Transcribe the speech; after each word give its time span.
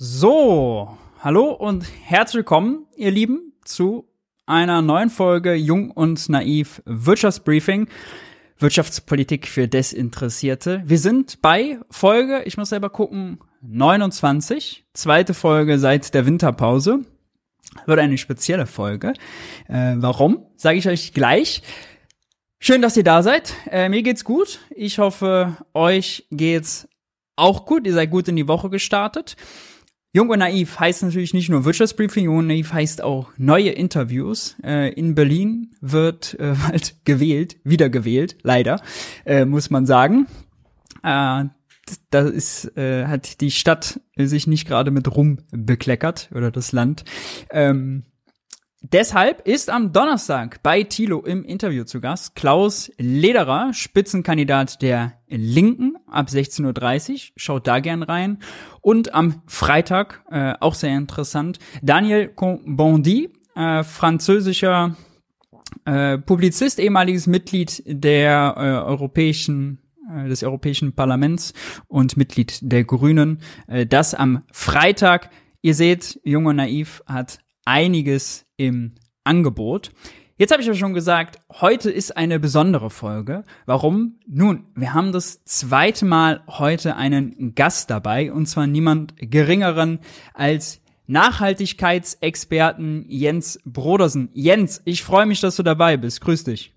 So, 0.00 0.96
hallo 1.24 1.50
und 1.50 1.84
herzlich 2.04 2.36
willkommen, 2.36 2.86
ihr 2.94 3.10
Lieben, 3.10 3.52
zu 3.64 4.08
einer 4.46 4.80
neuen 4.80 5.10
Folge 5.10 5.54
Jung 5.54 5.90
und 5.90 6.28
Naiv 6.28 6.80
Wirtschaftsbriefing. 6.84 7.88
Wirtschaftspolitik 8.60 9.48
für 9.48 9.66
Desinteressierte. 9.66 10.84
Wir 10.86 11.00
sind 11.00 11.42
bei 11.42 11.80
Folge, 11.90 12.44
ich 12.44 12.56
muss 12.56 12.68
selber 12.68 12.90
gucken, 12.90 13.40
29, 13.62 14.84
zweite 14.94 15.34
Folge 15.34 15.80
seit 15.80 16.14
der 16.14 16.26
Winterpause. 16.26 17.00
Wird 17.86 17.98
eine 17.98 18.18
spezielle 18.18 18.66
Folge. 18.66 19.14
Äh, 19.66 19.94
warum? 19.96 20.46
Sage 20.54 20.78
ich 20.78 20.86
euch 20.86 21.12
gleich. 21.12 21.62
Schön, 22.60 22.82
dass 22.82 22.96
ihr 22.96 23.02
da 23.02 23.24
seid. 23.24 23.52
Äh, 23.68 23.88
mir 23.88 24.04
geht's 24.04 24.22
gut. 24.22 24.60
Ich 24.70 25.00
hoffe, 25.00 25.56
euch 25.74 26.28
geht's 26.30 26.88
auch 27.34 27.66
gut. 27.66 27.84
Ihr 27.84 27.94
seid 27.94 28.12
gut 28.12 28.28
in 28.28 28.36
die 28.36 28.46
Woche 28.46 28.70
gestartet. 28.70 29.36
Jung 30.12 30.30
und 30.30 30.38
Naiv 30.38 30.80
heißt 30.80 31.02
natürlich 31.02 31.34
nicht 31.34 31.50
nur 31.50 31.66
Wirtschaftsbriefing, 31.66 32.24
Jung 32.24 32.38
und 32.38 32.46
Naiv 32.46 32.72
heißt 32.72 33.02
auch 33.02 33.30
neue 33.36 33.70
Interviews. 33.70 34.56
Äh, 34.64 34.92
in 34.94 35.14
Berlin 35.14 35.72
wird 35.80 36.34
äh, 36.40 36.54
halt 36.66 37.04
gewählt, 37.04 37.56
wieder 37.62 37.90
gewählt, 37.90 38.38
leider, 38.42 38.80
äh, 39.26 39.44
muss 39.44 39.68
man 39.68 39.84
sagen. 39.84 40.26
Äh, 41.02 41.44
da 42.10 42.20
ist, 42.20 42.76
äh, 42.76 43.06
hat 43.06 43.40
die 43.40 43.50
Stadt 43.50 44.00
sich 44.16 44.46
nicht 44.46 44.66
gerade 44.66 44.90
mit 44.90 45.14
Rum 45.14 45.40
bekleckert 45.50 46.30
oder 46.34 46.50
das 46.50 46.72
Land. 46.72 47.04
Ähm, 47.50 48.04
Deshalb 48.80 49.46
ist 49.46 49.70
am 49.70 49.92
Donnerstag 49.92 50.62
bei 50.62 50.84
Thilo 50.84 51.24
im 51.24 51.44
Interview 51.44 51.82
zu 51.82 52.00
Gast 52.00 52.36
Klaus 52.36 52.92
Lederer, 52.96 53.74
Spitzenkandidat 53.74 54.82
der 54.82 55.14
Linken 55.26 55.96
ab 56.06 56.28
16.30 56.28 57.12
Uhr. 57.12 57.18
Schaut 57.34 57.66
da 57.66 57.80
gern 57.80 58.04
rein. 58.04 58.38
Und 58.80 59.14
am 59.14 59.42
Freitag, 59.46 60.22
äh, 60.30 60.54
auch 60.60 60.74
sehr 60.74 60.96
interessant, 60.96 61.58
Daniel 61.82 62.28
Cohn-Bondy, 62.28 63.30
äh, 63.56 63.82
französischer 63.82 64.94
äh, 65.84 66.16
Publizist, 66.18 66.78
ehemaliges 66.78 67.26
Mitglied 67.26 67.82
der 67.84 68.54
äh, 68.56 68.60
europäischen 68.88 69.80
äh, 70.08 70.28
des 70.28 70.44
Europäischen 70.44 70.94
Parlaments 70.94 71.52
und 71.88 72.16
Mitglied 72.16 72.60
der 72.62 72.84
Grünen. 72.84 73.40
Äh, 73.66 73.86
das 73.86 74.14
am 74.14 74.44
Freitag. 74.52 75.30
Ihr 75.62 75.74
seht, 75.74 76.20
Jung 76.22 76.46
und 76.46 76.56
Naiv 76.56 77.02
hat 77.06 77.40
einiges 77.68 78.46
im 78.56 78.94
Angebot. 79.24 79.92
Jetzt 80.38 80.52
habe 80.52 80.62
ich 80.62 80.68
ja 80.68 80.74
schon 80.74 80.94
gesagt, 80.94 81.38
heute 81.60 81.90
ist 81.90 82.16
eine 82.16 82.40
besondere 82.40 82.90
Folge. 82.90 83.44
Warum? 83.66 84.20
Nun, 84.26 84.64
wir 84.74 84.94
haben 84.94 85.12
das 85.12 85.44
zweite 85.44 86.06
Mal 86.06 86.42
heute 86.46 86.96
einen 86.96 87.54
Gast 87.54 87.90
dabei 87.90 88.32
und 88.32 88.46
zwar 88.46 88.66
niemand 88.66 89.14
geringeren 89.18 89.98
als 90.32 90.80
Nachhaltigkeitsexperten 91.08 93.04
Jens 93.08 93.60
Brodersen. 93.64 94.30
Jens, 94.32 94.80
ich 94.84 95.02
freue 95.02 95.26
mich, 95.26 95.40
dass 95.40 95.56
du 95.56 95.62
dabei 95.62 95.96
bist. 95.96 96.20
Grüß 96.22 96.44
dich. 96.44 96.72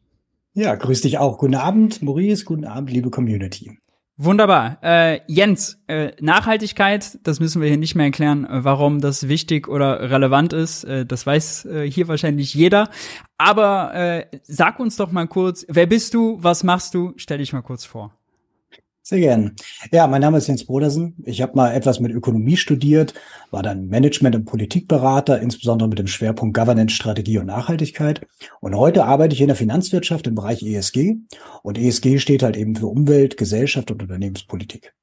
Ja, 0.53 0.76
grüß 0.76 1.02
dich 1.02 1.20
auch. 1.20 1.38
Guten 1.38 1.55
Abend, 1.55 2.02
Maurice. 2.02 2.44
Guten 2.44 2.66
Abend, 2.66 2.92
liebe 2.92 3.11
Community. 3.11 3.78
Wunderbar. 4.23 4.77
Äh, 4.83 5.22
Jens, 5.25 5.81
äh, 5.88 6.11
Nachhaltigkeit, 6.22 7.17
das 7.23 7.39
müssen 7.39 7.59
wir 7.59 7.69
hier 7.69 7.80
nicht 7.80 7.95
mehr 7.95 8.05
erklären, 8.05 8.45
äh, 8.45 8.64
warum 8.64 9.02
das 9.02 9.27
wichtig 9.27 9.67
oder 9.67 10.11
relevant 10.11 10.53
ist. 10.53 10.83
Äh, 10.83 11.08
das 11.08 11.25
weiß 11.25 11.66
äh, 11.66 11.89
hier 11.89 12.08
wahrscheinlich 12.08 12.53
jeder. 12.53 12.92
Aber 13.39 13.95
äh, 13.95 14.25
sag 14.44 14.80
uns 14.80 14.95
doch 14.95 15.11
mal 15.11 15.25
kurz, 15.25 15.66
wer 15.67 15.88
bist 15.88 16.14
du, 16.14 16.38
was 16.39 16.64
machst 16.64 16.94
du? 16.94 17.14
Stell 17.16 17.39
dich 17.39 17.52
mal 17.52 17.64
kurz 17.64 17.83
vor. 17.83 18.16
Sehr 19.12 19.20
gern. 19.20 19.58
Ja, 19.92 20.08
mein 20.08 20.22
Name 20.22 20.38
ist 20.38 20.48
Jens 20.48 20.66
Brodersen. 20.66 21.16
Ich 21.26 21.42
habe 21.42 21.58
mal 21.58 21.73
etwas 21.73 22.00
mit 22.00 22.14
Ökonomie 22.14 22.56
studiert, 22.56 23.14
war 23.50 23.62
dann 23.62 23.88
Management- 23.88 24.38
und 24.38 24.45
Politikberater, 24.45 25.42
insbesondere 25.42 25.90
mit 25.90 26.00
dem 26.00 26.08
Schwerpunkt 26.08 26.56
Governance, 26.58 26.95
Strategie 26.95 27.38
und 27.38 27.48
Nachhaltigkeit. 27.48 28.26
Und 28.62 28.73
heute 28.73 29.04
arbeite 29.04 29.36
ich 29.36 29.42
in 29.42 29.48
der 29.48 29.58
Finanzwirtschaft 29.58 30.28
im 30.28 30.36
Bereich 30.36 30.64
ESG. 30.64 31.17
Und 31.61 31.77
ESG 31.77 32.20
steht 32.20 32.42
halt 32.42 32.55
eben 32.55 32.73
für 32.77 32.88
Umwelt, 32.88 33.36
Gesellschaft 33.36 33.92
und 33.92 34.02
Unternehmenspolitik. 34.02 34.94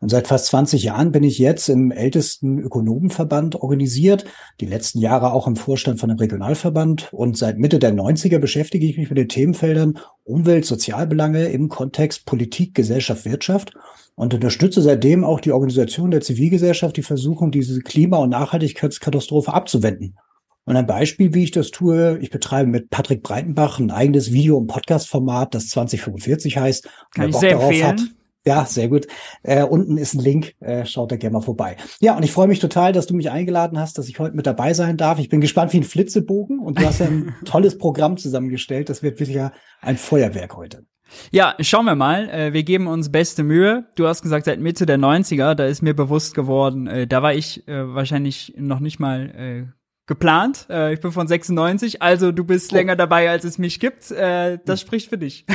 Und 0.00 0.08
seit 0.08 0.26
fast 0.26 0.46
20 0.46 0.82
Jahren 0.82 1.12
bin 1.12 1.22
ich 1.22 1.38
jetzt 1.38 1.68
im 1.68 1.92
ältesten 1.92 2.58
Ökonomenverband 2.58 3.56
organisiert, 3.56 4.24
die 4.60 4.66
letzten 4.66 4.98
Jahre 4.98 5.32
auch 5.32 5.46
im 5.46 5.54
Vorstand 5.54 6.00
von 6.00 6.10
einem 6.10 6.18
Regionalverband. 6.18 7.12
Und 7.12 7.38
seit 7.38 7.58
Mitte 7.58 7.78
der 7.78 7.94
90er 7.94 8.38
beschäftige 8.38 8.86
ich 8.86 8.98
mich 8.98 9.08
mit 9.08 9.18
den 9.18 9.28
Themenfeldern 9.28 9.98
Umwelt, 10.24 10.64
Sozialbelange 10.64 11.46
im 11.46 11.68
Kontext 11.68 12.26
Politik, 12.26 12.74
Gesellschaft, 12.74 13.24
Wirtschaft 13.24 13.74
und 14.14 14.34
unterstütze 14.34 14.82
seitdem 14.82 15.24
auch 15.24 15.40
die 15.40 15.52
Organisation 15.52 16.10
der 16.10 16.20
Zivilgesellschaft, 16.20 16.96
die 16.96 17.02
versuchen, 17.02 17.50
diese 17.50 17.80
Klima- 17.80 18.18
und 18.18 18.30
Nachhaltigkeitskatastrophe 18.30 19.52
abzuwenden. 19.52 20.16
Und 20.64 20.76
ein 20.76 20.86
Beispiel, 20.86 21.34
wie 21.34 21.44
ich 21.44 21.50
das 21.50 21.72
tue, 21.72 22.18
ich 22.20 22.30
betreibe 22.30 22.70
mit 22.70 22.90
Patrick 22.90 23.22
Breitenbach 23.22 23.80
ein 23.80 23.90
eigenes 23.90 24.32
Video- 24.32 24.58
und 24.58 24.68
Podcast-Format, 24.68 25.54
das 25.54 25.68
2045 25.68 26.56
heißt. 26.56 26.88
Kann 27.14 27.30
ich 27.30 27.36
sehr 27.36 27.60
empfehlen. 27.60 27.86
Hat, 27.86 28.00
ja, 28.44 28.64
sehr 28.64 28.88
gut. 28.88 29.06
Äh, 29.42 29.62
unten 29.62 29.98
ist 29.98 30.14
ein 30.14 30.20
Link, 30.20 30.54
äh, 30.60 30.84
schaut 30.84 31.12
da 31.12 31.16
gerne 31.16 31.34
mal 31.34 31.42
vorbei. 31.42 31.76
Ja, 32.00 32.16
und 32.16 32.24
ich 32.24 32.32
freue 32.32 32.48
mich 32.48 32.58
total, 32.58 32.92
dass 32.92 33.06
du 33.06 33.14
mich 33.14 33.30
eingeladen 33.30 33.78
hast, 33.78 33.98
dass 33.98 34.08
ich 34.08 34.18
heute 34.18 34.34
mit 34.34 34.46
dabei 34.46 34.74
sein 34.74 34.96
darf. 34.96 35.18
Ich 35.18 35.28
bin 35.28 35.40
gespannt 35.40 35.72
wie 35.72 35.78
ein 35.78 35.84
Flitzebogen 35.84 36.58
und 36.58 36.78
du 36.78 36.84
hast 36.84 37.00
ja 37.00 37.06
ein 37.06 37.34
tolles 37.44 37.78
Programm 37.78 38.16
zusammengestellt. 38.16 38.88
Das 38.88 39.02
wird 39.02 39.20
wirklich 39.20 39.38
ein 39.80 39.96
Feuerwerk 39.96 40.56
heute. 40.56 40.84
Ja, 41.30 41.54
schauen 41.60 41.84
wir 41.84 41.94
mal. 41.94 42.28
Äh, 42.28 42.52
wir 42.52 42.62
geben 42.62 42.86
uns 42.86 43.10
beste 43.10 43.42
Mühe. 43.42 43.86
Du 43.94 44.06
hast 44.06 44.22
gesagt, 44.22 44.46
seit 44.46 44.60
Mitte 44.60 44.86
der 44.86 44.98
90er, 44.98 45.54
da 45.54 45.66
ist 45.66 45.82
mir 45.82 45.94
bewusst 45.94 46.34
geworden, 46.34 46.86
äh, 46.86 47.06
da 47.06 47.22
war 47.22 47.34
ich 47.34 47.66
äh, 47.68 47.94
wahrscheinlich 47.94 48.54
noch 48.56 48.80
nicht 48.80 48.98
mal 48.98 49.72
geplant. 50.06 50.66
Ich 50.92 51.00
bin 51.00 51.12
von 51.12 51.28
96, 51.28 52.02
also 52.02 52.32
du 52.32 52.44
bist 52.44 52.72
oh. 52.72 52.76
länger 52.76 52.96
dabei, 52.96 53.30
als 53.30 53.44
es 53.44 53.56
mich 53.56 53.78
gibt. 53.80 54.10
Das 54.10 54.80
spricht 54.80 55.08
für 55.08 55.16
dich. 55.16 55.46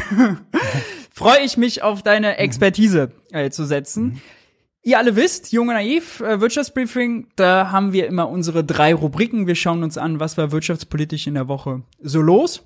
Freue 1.17 1.39
ich 1.39 1.57
mich 1.57 1.81
auf 1.81 2.03
deine 2.03 2.33
mhm. 2.33 2.35
Expertise 2.35 3.11
äh, 3.31 3.49
zu 3.49 3.65
setzen. 3.65 4.03
Mhm. 4.03 4.21
Ihr 4.83 4.99
alle 4.99 5.15
wisst, 5.15 5.51
Junge 5.51 5.73
Naiv, 5.73 6.19
äh, 6.19 6.39
Wirtschaftsbriefing, 6.41 7.29
da 7.35 7.71
haben 7.71 7.91
wir 7.91 8.05
immer 8.05 8.29
unsere 8.29 8.63
drei 8.63 8.93
Rubriken. 8.93 9.47
Wir 9.47 9.55
schauen 9.55 9.81
uns 9.81 9.97
an, 9.97 10.19
was 10.19 10.37
war 10.37 10.51
wirtschaftspolitisch 10.51 11.25
in 11.25 11.33
der 11.33 11.47
Woche 11.47 11.81
so 11.99 12.21
los. 12.21 12.61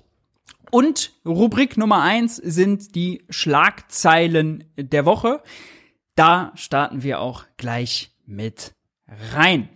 Und 0.70 1.14
Rubrik 1.24 1.78
Nummer 1.78 2.02
eins 2.02 2.36
sind 2.36 2.94
die 2.94 3.22
Schlagzeilen 3.30 4.64
der 4.76 5.06
Woche. 5.06 5.42
Da 6.14 6.52
starten 6.54 7.02
wir 7.02 7.20
auch 7.20 7.44
gleich 7.56 8.10
mit 8.26 8.74
rein. 9.34 9.70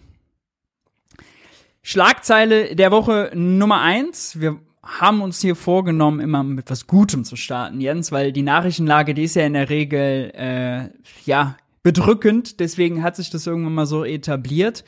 Schlagzeile 1.80 2.76
der 2.76 2.90
Woche 2.90 3.30
Nummer 3.34 3.80
eins. 3.80 4.38
Wir 4.38 4.60
haben 4.86 5.20
uns 5.20 5.40
hier 5.40 5.56
vorgenommen, 5.56 6.20
immer 6.20 6.42
mit 6.42 6.70
was 6.70 6.86
Gutem 6.86 7.24
zu 7.24 7.36
starten, 7.36 7.80
Jens, 7.80 8.12
weil 8.12 8.32
die 8.32 8.42
Nachrichtenlage, 8.42 9.14
die 9.14 9.24
ist 9.24 9.36
ja 9.36 9.46
in 9.46 9.54
der 9.54 9.68
Regel, 9.68 10.32
äh, 10.34 10.88
ja, 11.24 11.56
bedrückend. 11.82 12.58
Deswegen 12.58 13.02
hat 13.02 13.14
sich 13.16 13.30
das 13.30 13.46
irgendwann 13.46 13.74
mal 13.74 13.86
so 13.86 14.04
etabliert. 14.04 14.84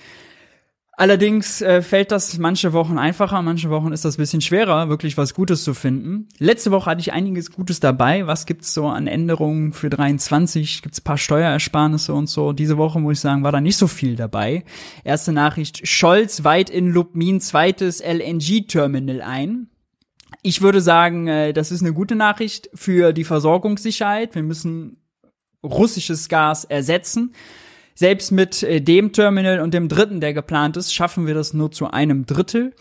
Allerdings 0.98 1.62
äh, 1.62 1.81
fällt 1.81 2.10
das 2.10 2.38
manche 2.38 2.72
Wochen 2.72 2.98
einfacher, 2.98 3.41
manche 3.41 3.70
Wochen 3.70 3.92
ist 3.92 4.04
das 4.04 4.16
bisschen 4.16 4.41
schwerer, 4.41 4.88
wirklich 4.88 5.16
was 5.16 5.32
Gutes 5.32 5.62
zu 5.62 5.72
finden. 5.72 6.26
Letzte 6.38 6.72
Woche 6.72 6.91
hatte 6.91 7.00
ich 7.00 7.12
einiges 7.12 7.53
Gutes 7.53 7.78
dabei. 7.78 8.26
Was 8.26 8.47
gibt's 8.47 8.75
so 8.75 8.88
an 8.88 9.06
Änderungen 9.06 9.72
für 9.72 9.91
23? 9.91 10.82
Gibt's 10.82 11.00
paar 11.00 11.16
Steuerersparnisse 11.16 12.12
und 12.12 12.28
so? 12.28 12.53
Diese 12.53 12.78
Woche 12.78 12.98
muss 12.98 13.19
ich 13.19 13.20
sagen, 13.20 13.44
war 13.44 13.53
da 13.53 13.60
nicht 13.60 13.76
so 13.76 13.87
viel 13.87 14.16
dabei. 14.16 14.64
Erste 15.04 15.31
Nachricht: 15.31 15.87
Scholz 15.87 16.42
weit 16.42 16.69
in 16.69 16.91
Lubmin 16.91 17.41
zweites 17.41 18.00
LNG-Terminal 18.00 19.22
ein. 19.22 19.69
Ich 20.43 20.62
würde 20.62 20.81
sagen, 20.81 21.26
äh, 21.26 21.53
das 21.53 21.71
ist 21.71 21.82
eine 21.82 21.93
gute 21.93 22.15
Nachricht 22.15 22.71
für 22.75 23.12
die 23.12 23.25
Versorgungssicherheit. 23.25 24.34
Wir 24.34 24.43
müssen 24.43 24.99
russisches 25.62 26.28
Gas 26.28 26.65
ersetzen. 26.65 27.34
Selbst 27.94 28.31
mit 28.31 28.62
äh, 28.62 28.81
dem 28.81 29.12
Terminal 29.12 29.60
und 29.60 29.75
dem 29.75 29.88
dritten, 29.88 30.21
der 30.21 30.32
geplant 30.32 30.76
ist, 30.76 30.94
schaffen 30.94 31.26
wir 31.26 31.35
das 31.35 31.55
nur 31.55 31.73
zu 31.73 31.90
einem 31.90 32.26
Drittel. 32.26 32.75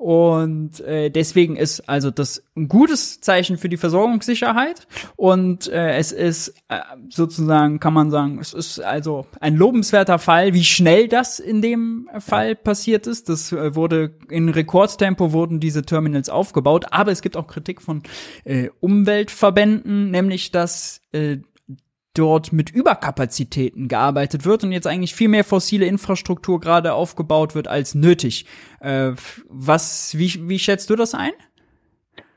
Und 0.00 0.80
äh, 0.80 1.10
deswegen 1.10 1.56
ist 1.56 1.86
also 1.86 2.10
das 2.10 2.42
ein 2.56 2.68
gutes 2.68 3.20
Zeichen 3.20 3.58
für 3.58 3.68
die 3.68 3.76
Versorgungssicherheit. 3.76 4.88
Und 5.14 5.68
äh, 5.68 5.98
es 5.98 6.10
ist 6.10 6.54
äh, 6.68 6.78
sozusagen, 7.10 7.80
kann 7.80 7.92
man 7.92 8.10
sagen, 8.10 8.38
es 8.40 8.54
ist 8.54 8.80
also 8.80 9.26
ein 9.40 9.56
lobenswerter 9.56 10.18
Fall, 10.18 10.54
wie 10.54 10.64
schnell 10.64 11.06
das 11.06 11.38
in 11.38 11.60
dem 11.60 12.08
Fall 12.18 12.56
passiert 12.56 13.06
ist. 13.06 13.28
Das 13.28 13.52
äh, 13.52 13.74
wurde 13.74 14.14
in 14.30 14.48
Rekordtempo 14.48 15.34
wurden 15.34 15.60
diese 15.60 15.82
Terminals 15.82 16.30
aufgebaut. 16.30 16.86
Aber 16.92 17.12
es 17.12 17.20
gibt 17.20 17.36
auch 17.36 17.46
Kritik 17.46 17.82
von 17.82 18.02
äh, 18.44 18.70
Umweltverbänden, 18.80 20.10
nämlich 20.10 20.50
dass 20.50 21.02
äh, 21.12 21.40
dort 22.14 22.52
mit 22.52 22.70
Überkapazitäten 22.70 23.88
gearbeitet 23.88 24.44
wird 24.44 24.64
und 24.64 24.72
jetzt 24.72 24.86
eigentlich 24.86 25.14
viel 25.14 25.28
mehr 25.28 25.44
fossile 25.44 25.86
Infrastruktur 25.86 26.60
gerade 26.60 26.92
aufgebaut 26.92 27.54
wird 27.54 27.68
als 27.68 27.94
nötig. 27.94 28.46
Äh, 28.80 29.12
was, 29.48 30.16
wie, 30.18 30.48
wie 30.48 30.58
schätzt 30.58 30.90
du 30.90 30.96
das 30.96 31.14
ein? 31.14 31.32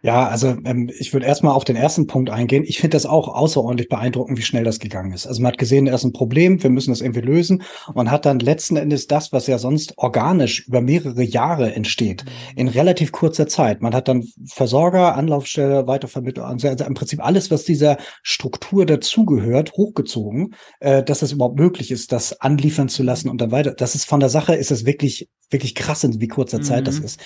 Ja, 0.05 0.27
also 0.27 0.57
ähm, 0.65 0.91
ich 0.99 1.13
würde 1.13 1.25
erstmal 1.25 1.53
auf 1.53 1.63
den 1.63 1.77
ersten 1.77 2.07
Punkt 2.07 2.29
eingehen. 2.29 2.65
Ich 2.67 2.81
finde 2.81 2.95
das 2.95 3.05
auch 3.05 3.29
außerordentlich 3.29 3.87
beeindruckend, 3.87 4.37
wie 4.37 4.41
schnell 4.41 4.65
das 4.65 4.79
gegangen 4.79 5.13
ist. 5.13 5.25
Also 5.25 5.41
man 5.41 5.53
hat 5.53 5.57
gesehen, 5.57 5.85
da 5.85 5.95
ist 5.95 6.03
ein 6.03 6.11
Problem, 6.11 6.61
wir 6.61 6.69
müssen 6.69 6.91
das 6.91 6.99
irgendwie 6.99 7.21
lösen 7.21 7.63
und 7.93 8.11
hat 8.11 8.25
dann 8.25 8.39
letzten 8.39 8.75
Endes 8.75 9.07
das, 9.07 9.31
was 9.31 9.47
ja 9.47 9.57
sonst 9.57 9.97
organisch 9.97 10.67
über 10.67 10.81
mehrere 10.81 11.23
Jahre 11.23 11.73
entsteht, 11.73 12.25
mhm. 12.25 12.57
in 12.57 12.67
relativ 12.67 13.13
kurzer 13.13 13.47
Zeit. 13.47 13.81
Man 13.81 13.95
hat 13.95 14.09
dann 14.09 14.27
Versorger, 14.45 15.15
Anlaufstelle, 15.15 15.87
Weitervermittler, 15.87 16.47
also 16.47 16.67
im 16.67 16.95
Prinzip 16.95 17.23
alles, 17.23 17.49
was 17.49 17.63
dieser 17.63 17.95
Struktur 18.23 18.85
dazugehört, 18.85 19.71
hochgezogen, 19.71 20.53
äh, 20.81 21.01
dass 21.01 21.21
es 21.21 21.31
überhaupt 21.31 21.57
möglich 21.57 21.91
ist, 21.91 22.11
das 22.11 22.41
anliefern 22.41 22.89
zu 22.89 23.03
lassen 23.03 23.29
und 23.29 23.39
dann 23.39 23.51
weiter. 23.51 23.71
Das 23.71 23.95
ist 23.95 24.03
von 24.03 24.19
der 24.19 24.29
Sache, 24.29 24.53
ist 24.53 24.71
es 24.71 24.85
wirklich 24.85 25.29
wirklich 25.53 25.75
krass 25.75 26.03
in 26.03 26.19
wie 26.19 26.27
kurzer 26.27 26.57
mhm. 26.57 26.63
Zeit 26.63 26.87
das 26.87 26.99
mhm. 26.99 27.05
ist. 27.05 27.19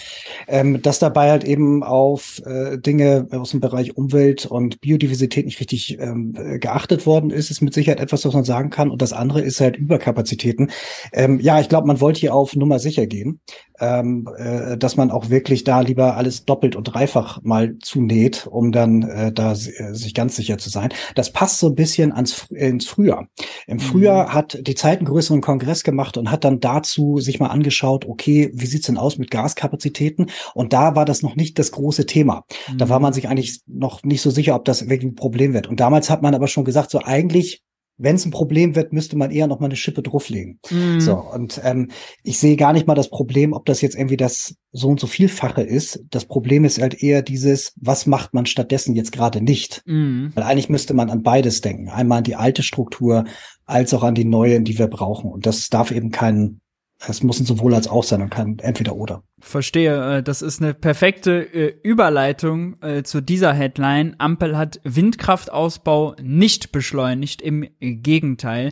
Ähm, 0.47 0.81
dass 0.81 0.99
dabei 0.99 1.31
halt 1.31 1.45
eben 1.45 1.81
auf 1.81 2.41
äh, 2.45 2.66
Dinge 2.75 3.27
aus 3.31 3.51
dem 3.51 3.59
Bereich 3.59 3.95
Umwelt 3.95 4.45
und 4.45 4.81
Biodiversität 4.81 5.45
nicht 5.45 5.59
richtig 5.59 5.97
ähm, 5.99 6.33
geachtet 6.59 7.05
worden 7.05 7.29
ist, 7.29 7.49
ist 7.51 7.61
mit 7.61 7.73
Sicherheit 7.73 7.99
etwas, 7.99 8.25
was 8.25 8.33
man 8.33 8.43
sagen 8.43 8.69
kann. 8.69 8.89
Und 8.91 9.01
das 9.01 9.13
andere 9.13 9.41
ist 9.41 9.61
halt 9.61 9.77
Überkapazitäten. 9.77 10.71
Ähm, 11.13 11.39
ja, 11.39 11.59
ich 11.59 11.69
glaube, 11.69 11.87
man 11.87 12.01
wollte 12.01 12.19
hier 12.19 12.33
auf 12.33 12.55
Nummer 12.55 12.79
sicher 12.79 13.07
gehen, 13.07 13.39
ähm, 13.79 14.27
äh, 14.37 14.77
dass 14.77 14.97
man 14.97 15.11
auch 15.11 15.29
wirklich 15.29 15.63
da 15.63 15.81
lieber 15.81 16.15
alles 16.17 16.45
doppelt 16.45 16.75
und 16.75 16.83
dreifach 16.85 17.41
mal 17.43 17.77
zunäht, 17.79 18.47
um 18.49 18.71
dann 18.71 19.03
äh, 19.03 19.31
da 19.31 19.51
äh, 19.51 19.55
sich 19.55 20.13
ganz 20.13 20.35
sicher 20.35 20.57
zu 20.57 20.69
sein. 20.69 20.89
Das 21.15 21.31
passt 21.31 21.59
so 21.59 21.67
ein 21.67 21.75
bisschen 21.75 22.11
ans, 22.11 22.47
ins 22.49 22.85
Frühjahr. 22.85 23.27
Im 23.67 23.79
Frühjahr 23.79 24.29
mhm. 24.29 24.33
hat 24.33 24.67
die 24.67 24.75
Zeit 24.75 24.99
einen 24.99 25.07
größeren 25.07 25.41
Kongress 25.41 25.83
gemacht 25.83 26.17
und 26.17 26.31
hat 26.31 26.43
dann 26.43 26.59
dazu 26.59 27.19
sich 27.19 27.39
mal 27.39 27.47
angeschaut, 27.47 28.05
okay, 28.05 28.51
wie 28.53 28.65
sieht's 28.65 28.87
denn 28.87 28.97
aus 28.97 29.17
mit 29.17 29.31
Gaskapazitäten? 29.31 30.27
Und 30.53 30.73
da 30.73 30.95
war 30.95 31.05
das 31.05 31.21
noch 31.21 31.35
nicht 31.35 31.59
das 31.59 31.71
große 31.71 32.05
Thema. 32.05 32.45
Mhm. 32.71 32.77
Da 32.77 32.89
war 32.89 32.99
man 32.99 33.13
sich 33.13 33.27
eigentlich 33.27 33.61
noch 33.67 34.03
nicht 34.03 34.21
so 34.21 34.29
sicher, 34.29 34.55
ob 34.55 34.65
das 34.65 34.89
wirklich 34.89 35.11
ein 35.11 35.15
Problem 35.15 35.53
wird. 35.53 35.67
Und 35.67 35.79
damals 35.79 36.09
hat 36.09 36.21
man 36.21 36.35
aber 36.35 36.47
schon 36.47 36.65
gesagt, 36.65 36.91
so 36.91 37.01
eigentlich 37.03 37.63
wenn 37.97 38.15
es 38.15 38.25
ein 38.25 38.31
Problem 38.31 38.75
wird, 38.75 38.93
müsste 38.93 39.17
man 39.17 39.31
eher 39.31 39.47
noch 39.47 39.59
mal 39.59 39.65
eine 39.65 39.75
Schippe 39.75 40.03
drauflegen. 40.03 40.59
Mm. 40.69 40.99
So 40.99 41.15
und 41.15 41.59
ähm, 41.63 41.89
ich 42.23 42.37
sehe 42.37 42.55
gar 42.55 42.73
nicht 42.73 42.87
mal 42.87 42.95
das 42.95 43.09
Problem, 43.09 43.53
ob 43.53 43.65
das 43.65 43.81
jetzt 43.81 43.95
irgendwie 43.95 44.17
das 44.17 44.55
so 44.71 44.89
und 44.89 44.99
so 44.99 45.07
vielfache 45.07 45.63
ist. 45.63 46.03
Das 46.11 46.25
Problem 46.25 46.63
ist 46.63 46.79
halt 46.79 47.01
eher 47.01 47.23
dieses, 47.23 47.73
was 47.75 48.05
macht 48.05 48.33
man 48.33 48.45
stattdessen 48.45 48.95
jetzt 48.95 49.11
gerade 49.11 49.41
nicht? 49.41 49.81
Mm. 49.85 50.27
Weil 50.35 50.43
eigentlich 50.43 50.69
müsste 50.69 50.93
man 50.93 51.09
an 51.09 51.23
beides 51.23 51.61
denken, 51.61 51.89
einmal 51.89 52.19
an 52.19 52.23
die 52.23 52.35
alte 52.35 52.61
Struktur 52.61 53.25
als 53.65 53.93
auch 53.93 54.03
an 54.03 54.15
die 54.15 54.25
neue, 54.25 54.61
die 54.61 54.77
wir 54.77 54.87
brauchen. 54.87 55.31
Und 55.31 55.45
das 55.45 55.69
darf 55.69 55.91
eben 55.91 56.11
kein 56.11 56.61
es 56.99 57.21
muss 57.21 57.39
ein 57.39 57.45
sowohl 57.45 57.75
als 57.75 57.87
auch 57.87 58.03
sein 58.03 58.21
und 58.21 58.31
kein 58.31 58.57
entweder 58.59 58.95
oder. 58.95 59.23
Verstehe. 59.39 60.17
Äh, 60.17 60.23
das 60.23 60.41
ist 60.41 60.61
eine 60.61 60.73
perfekte 60.73 61.43
äh, 61.53 61.75
Überleitung 61.83 62.81
äh, 62.81 63.03
zu 63.03 63.21
dieser 63.21 63.53
Headline. 63.53 64.15
Ampel 64.17 64.57
hat 64.57 64.79
Windkraftausbau 64.83 66.15
nicht 66.21 66.71
beschleunigt. 66.71 67.41
Im 67.41 67.67
Gegenteil. 67.79 68.71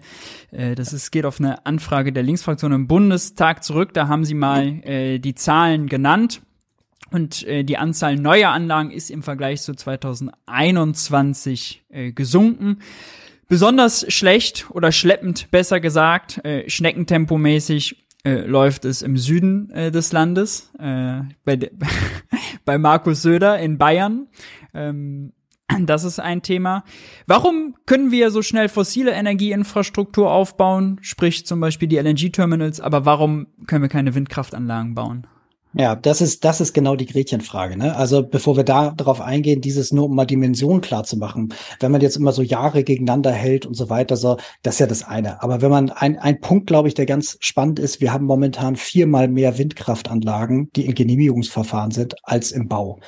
Das 0.52 0.94
ist, 0.94 1.12
geht 1.12 1.26
auf 1.26 1.40
eine 1.40 1.66
Anfrage 1.66 2.14
der 2.14 2.22
Linksfraktion 2.24 2.72
im 2.72 2.88
Bundestag 2.88 3.64
zurück. 3.64 3.94
Da 3.94 4.08
haben 4.08 4.26
sie 4.26 4.34
mal 4.34 5.20
die 5.20 5.36
Zahlen 5.36 5.88
genannt. 5.88 6.42
Und 7.12 7.46
die 7.48 7.78
Anzahl 7.78 8.16
neuer 8.16 8.50
Anlagen 8.52 8.90
ist 8.92 9.12
im 9.12 9.22
Vergleich 9.22 9.62
zu 9.62 9.76
2021 9.76 11.84
gesunken. 12.14 12.80
Besonders 13.48 14.12
schlecht 14.12 14.72
oder 14.72 14.92
schleppend, 14.92 15.52
besser 15.52 15.80
gesagt, 15.80 16.44
äh, 16.44 16.68
schneckentempomäßig 16.68 18.05
äh, 18.26 18.42
läuft 18.42 18.86
es 18.86 19.02
im 19.02 19.18
Süden 19.18 19.70
äh, 19.70 19.92
des 19.92 20.12
Landes, 20.12 20.72
äh, 20.80 21.22
bei, 21.46 21.58
bei 22.66 22.78
Markus 22.78 23.22
Söder 23.22 23.60
in 23.60 23.78
Bayern. 23.78 24.28
Ähm, 24.74 25.32
das 25.82 26.04
ist 26.04 26.20
ein 26.20 26.42
Thema. 26.42 26.84
Warum 27.28 27.76
können 27.86 28.12
wir 28.12 28.32
so 28.32 28.42
schnell 28.42 28.68
fossile 28.68 29.12
Energieinfrastruktur 29.12 30.32
aufbauen, 30.32 30.98
sprich 31.02 31.46
zum 31.46 31.60
Beispiel 31.60 31.88
die 31.88 31.98
LNG-Terminals, 31.98 32.82
aber 32.82 33.06
warum 33.06 33.48
können 33.68 33.84
wir 33.84 33.90
keine 33.90 34.16
Windkraftanlagen 34.16 34.96
bauen? 34.96 35.28
Ja, 35.78 35.96
das 35.96 36.22
ist, 36.22 36.46
das 36.46 36.62
ist 36.62 36.74
genau 36.74 36.96
die 36.96 37.06
Gretchenfrage. 37.06 37.78
Ne? 37.78 37.96
Also 37.98 38.24
bevor 38.24 38.56
wir 38.56 38.64
da 38.64 38.92
darauf 38.92 39.20
eingehen, 39.20 39.60
dieses 39.60 39.92
nur 39.92 40.06
um 40.06 40.16
mal 40.16 40.26
Dimensionen 40.26 40.80
klar 40.80 41.04
zu 41.04 41.18
machen, 41.18 41.54
wenn 41.82 41.92
man 41.92 42.00
jetzt 42.00 42.16
immer 42.16 42.32
so 42.32 42.42
Jahre 42.42 42.86
gegeneinander 42.86 43.32
hält 43.32 43.66
und 43.66 43.74
so 43.74 43.90
weiter, 43.90 44.16
so, 44.16 44.38
das 44.64 44.76
ist 44.76 44.80
ja 44.80 44.88
das 44.88 45.04
eine. 45.04 45.44
Aber 45.44 45.62
wenn 45.62 45.70
man 45.70 45.90
ein, 45.90 46.18
ein 46.18 46.40
Punkt, 46.40 46.68
glaube 46.68 46.88
ich, 46.88 46.94
der 46.94 47.06
ganz 47.06 47.38
spannend 47.42 47.80
ist, 47.80 48.00
wir 48.00 48.14
haben 48.14 48.26
momentan 48.26 48.78
viermal 48.78 49.28
mehr 49.28 49.58
Windkraftanlagen, 49.58 50.70
die 50.78 50.86
in 50.86 50.96
Genehmigungsverfahren 50.96 51.92
sind, 51.92 52.16
als 52.24 52.54
im 52.54 52.70
Bau. 52.70 53.00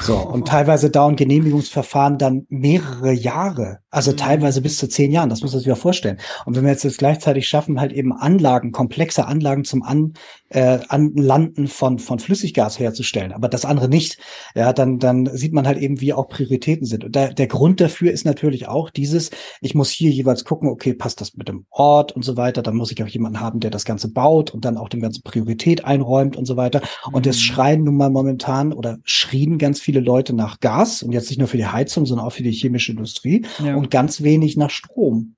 So, 0.00 0.16
und 0.32 0.46
teilweise 0.46 0.90
dauern 0.90 1.16
Genehmigungsverfahren 1.16 2.18
dann 2.18 2.46
mehrere 2.48 3.12
Jahre, 3.12 3.80
also 3.90 4.12
mhm. 4.12 4.16
teilweise 4.16 4.62
bis 4.62 4.78
zu 4.78 4.88
zehn 4.88 5.10
Jahren, 5.10 5.28
das 5.28 5.42
muss 5.42 5.52
man 5.52 5.58
sich 5.58 5.66
ja 5.66 5.74
vorstellen. 5.74 6.18
Und 6.46 6.54
wenn 6.54 6.62
wir 6.62 6.70
jetzt, 6.70 6.84
jetzt 6.84 6.98
gleichzeitig 6.98 7.48
schaffen, 7.48 7.80
halt 7.80 7.92
eben 7.92 8.12
Anlagen, 8.12 8.70
komplexe 8.70 9.26
Anlagen 9.26 9.64
zum 9.64 9.82
An, 9.82 10.14
äh, 10.52 10.80
Anlanden 10.88 11.66
von, 11.66 11.98
von 11.98 12.18
Flüssiggas 12.18 12.78
herzustellen, 12.78 13.32
aber 13.32 13.48
das 13.48 13.64
andere 13.64 13.88
nicht, 13.88 14.18
ja, 14.54 14.72
dann, 14.72 14.98
dann 14.98 15.30
sieht 15.36 15.52
man 15.52 15.66
halt 15.66 15.78
eben, 15.78 16.00
wie 16.00 16.12
auch 16.12 16.28
Prioritäten 16.28 16.86
sind. 16.86 17.04
Und 17.04 17.14
der, 17.14 17.32
der 17.32 17.46
Grund 17.46 17.80
dafür 17.80 18.12
ist 18.12 18.24
natürlich 18.24 18.68
auch 18.68 18.90
dieses, 18.90 19.30
ich 19.60 19.74
muss 19.74 19.90
hier 19.90 20.10
jeweils 20.10 20.44
gucken, 20.44 20.68
okay, 20.68 20.94
passt 20.94 21.20
das 21.20 21.34
mit 21.36 21.48
dem 21.48 21.66
Ort 21.70 22.12
und 22.12 22.24
so 22.24 22.36
weiter, 22.36 22.62
dann 22.62 22.76
muss 22.76 22.92
ich 22.92 23.02
auch 23.02 23.08
jemanden 23.08 23.40
haben, 23.40 23.60
der 23.60 23.70
das 23.70 23.84
Ganze 23.84 24.12
baut 24.12 24.52
und 24.52 24.64
dann 24.64 24.76
auch 24.76 24.88
dem 24.88 25.00
ganzen 25.00 25.22
Priorität 25.22 25.84
einräumt 25.84 26.36
und 26.36 26.46
so 26.46 26.56
weiter. 26.56 26.82
Und 27.12 27.26
es 27.26 27.36
mhm. 27.36 27.40
schreien 27.40 27.84
nun 27.84 27.96
mal 27.96 28.10
momentan 28.10 28.72
oder 28.72 28.98
schrien 29.04 29.58
ganz 29.58 29.80
viele 29.80 30.00
Leute 30.00 30.34
nach 30.34 30.60
Gas 30.60 31.02
und 31.02 31.12
jetzt 31.12 31.30
nicht 31.30 31.38
nur 31.38 31.48
für 31.48 31.56
die 31.56 31.66
Heizung, 31.66 32.06
sondern 32.06 32.26
auch 32.26 32.32
für 32.32 32.42
die 32.42 32.52
chemische 32.52 32.92
Industrie 32.92 33.46
ja. 33.64 33.76
und 33.76 33.90
ganz 33.90 34.22
wenig 34.22 34.56
nach 34.56 34.70
Strom. 34.70 35.34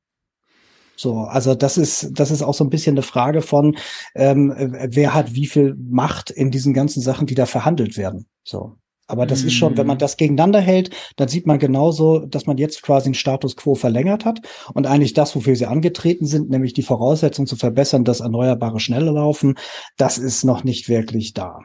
So, 0.96 1.18
also 1.18 1.54
das 1.54 1.76
ist, 1.76 2.10
das 2.12 2.30
ist 2.30 2.42
auch 2.42 2.54
so 2.54 2.64
ein 2.64 2.70
bisschen 2.70 2.94
eine 2.94 3.02
Frage 3.02 3.42
von, 3.42 3.76
ähm, 4.14 4.54
wer 4.56 5.14
hat 5.14 5.34
wie 5.34 5.46
viel 5.46 5.74
Macht 5.76 6.30
in 6.30 6.50
diesen 6.50 6.74
ganzen 6.74 7.00
Sachen, 7.00 7.26
die 7.26 7.34
da 7.34 7.46
verhandelt 7.46 7.96
werden. 7.96 8.26
So. 8.44 8.76
Aber 9.06 9.26
das 9.26 9.42
ist 9.42 9.52
schon, 9.52 9.76
wenn 9.76 9.86
man 9.86 9.96
mhm. 9.96 10.00
das 10.00 10.16
gegeneinander 10.16 10.60
hält, 10.60 10.90
dann 11.16 11.28
sieht 11.28 11.46
man 11.46 11.58
genauso, 11.58 12.20
dass 12.20 12.46
man 12.46 12.56
jetzt 12.56 12.82
quasi 12.82 13.10
den 13.10 13.14
Status 13.14 13.54
quo 13.54 13.74
verlängert 13.74 14.24
hat 14.24 14.40
und 14.72 14.86
eigentlich 14.86 15.12
das, 15.12 15.36
wofür 15.36 15.56
sie 15.56 15.66
angetreten 15.66 16.26
sind, 16.26 16.48
nämlich 16.48 16.72
die 16.72 16.82
Voraussetzung 16.82 17.46
zu 17.46 17.56
verbessern, 17.56 18.04
dass 18.04 18.20
Erneuerbare 18.20 18.80
schneller 18.80 19.12
laufen, 19.12 19.56
das 19.98 20.16
ist 20.16 20.44
noch 20.44 20.64
nicht 20.64 20.88
wirklich 20.88 21.34
da. 21.34 21.60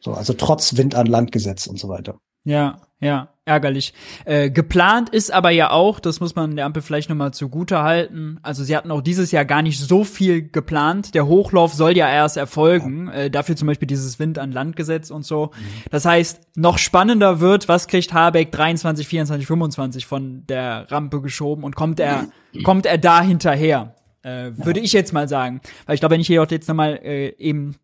So, 0.00 0.12
also 0.12 0.32
trotz 0.32 0.76
Wind 0.76 0.94
an 0.94 1.06
Landgesetz 1.06 1.66
und 1.66 1.78
so 1.78 1.88
weiter. 1.88 2.18
Ja, 2.44 2.80
ja, 3.00 3.31
ärgerlich. 3.44 3.92
Äh, 4.24 4.50
geplant 4.50 5.08
ist 5.08 5.32
aber 5.32 5.50
ja 5.50 5.70
auch, 5.70 5.98
das 5.98 6.20
muss 6.20 6.36
man 6.36 6.54
der 6.54 6.64
Ampel 6.64 6.82
vielleicht 6.82 7.08
nochmal 7.08 7.34
zugute 7.34 7.82
halten. 7.82 8.38
Also 8.42 8.62
sie 8.62 8.76
hatten 8.76 8.90
auch 8.90 9.00
dieses 9.00 9.32
Jahr 9.32 9.44
gar 9.44 9.62
nicht 9.62 9.80
so 9.80 10.04
viel 10.04 10.48
geplant. 10.48 11.14
Der 11.14 11.26
Hochlauf 11.26 11.74
soll 11.74 11.96
ja 11.96 12.08
erst 12.08 12.36
erfolgen. 12.36 13.08
Äh, 13.08 13.30
dafür 13.30 13.56
zum 13.56 13.66
Beispiel 13.66 13.88
dieses 13.88 14.18
Wind 14.18 14.38
an 14.38 14.52
Landgesetz 14.52 15.10
und 15.10 15.24
so. 15.24 15.46
Mhm. 15.46 15.82
Das 15.90 16.04
heißt, 16.04 16.56
noch 16.56 16.78
spannender 16.78 17.40
wird, 17.40 17.68
was 17.68 17.88
kriegt 17.88 18.12
Habeck 18.12 18.52
23, 18.52 19.08
24, 19.08 19.46
25 19.46 20.06
von 20.06 20.46
der 20.46 20.90
Rampe 20.90 21.20
geschoben 21.20 21.64
und 21.64 21.74
kommt 21.74 21.98
er, 21.98 22.28
mhm. 22.52 22.62
kommt 22.62 22.86
er 22.86 22.98
da 22.98 23.22
hinterher? 23.22 23.96
Äh. 24.22 24.52
Würde 24.54 24.78
ich 24.78 24.92
jetzt 24.92 25.12
mal 25.12 25.28
sagen. 25.28 25.60
Weil 25.86 25.96
ich 25.96 26.00
glaube, 26.00 26.14
wenn 26.14 26.20
ich 26.20 26.28
hier 26.28 26.42
auch 26.42 26.50
jetzt 26.50 26.68
nochmal 26.68 27.00
äh, 27.02 27.34
eben 27.38 27.74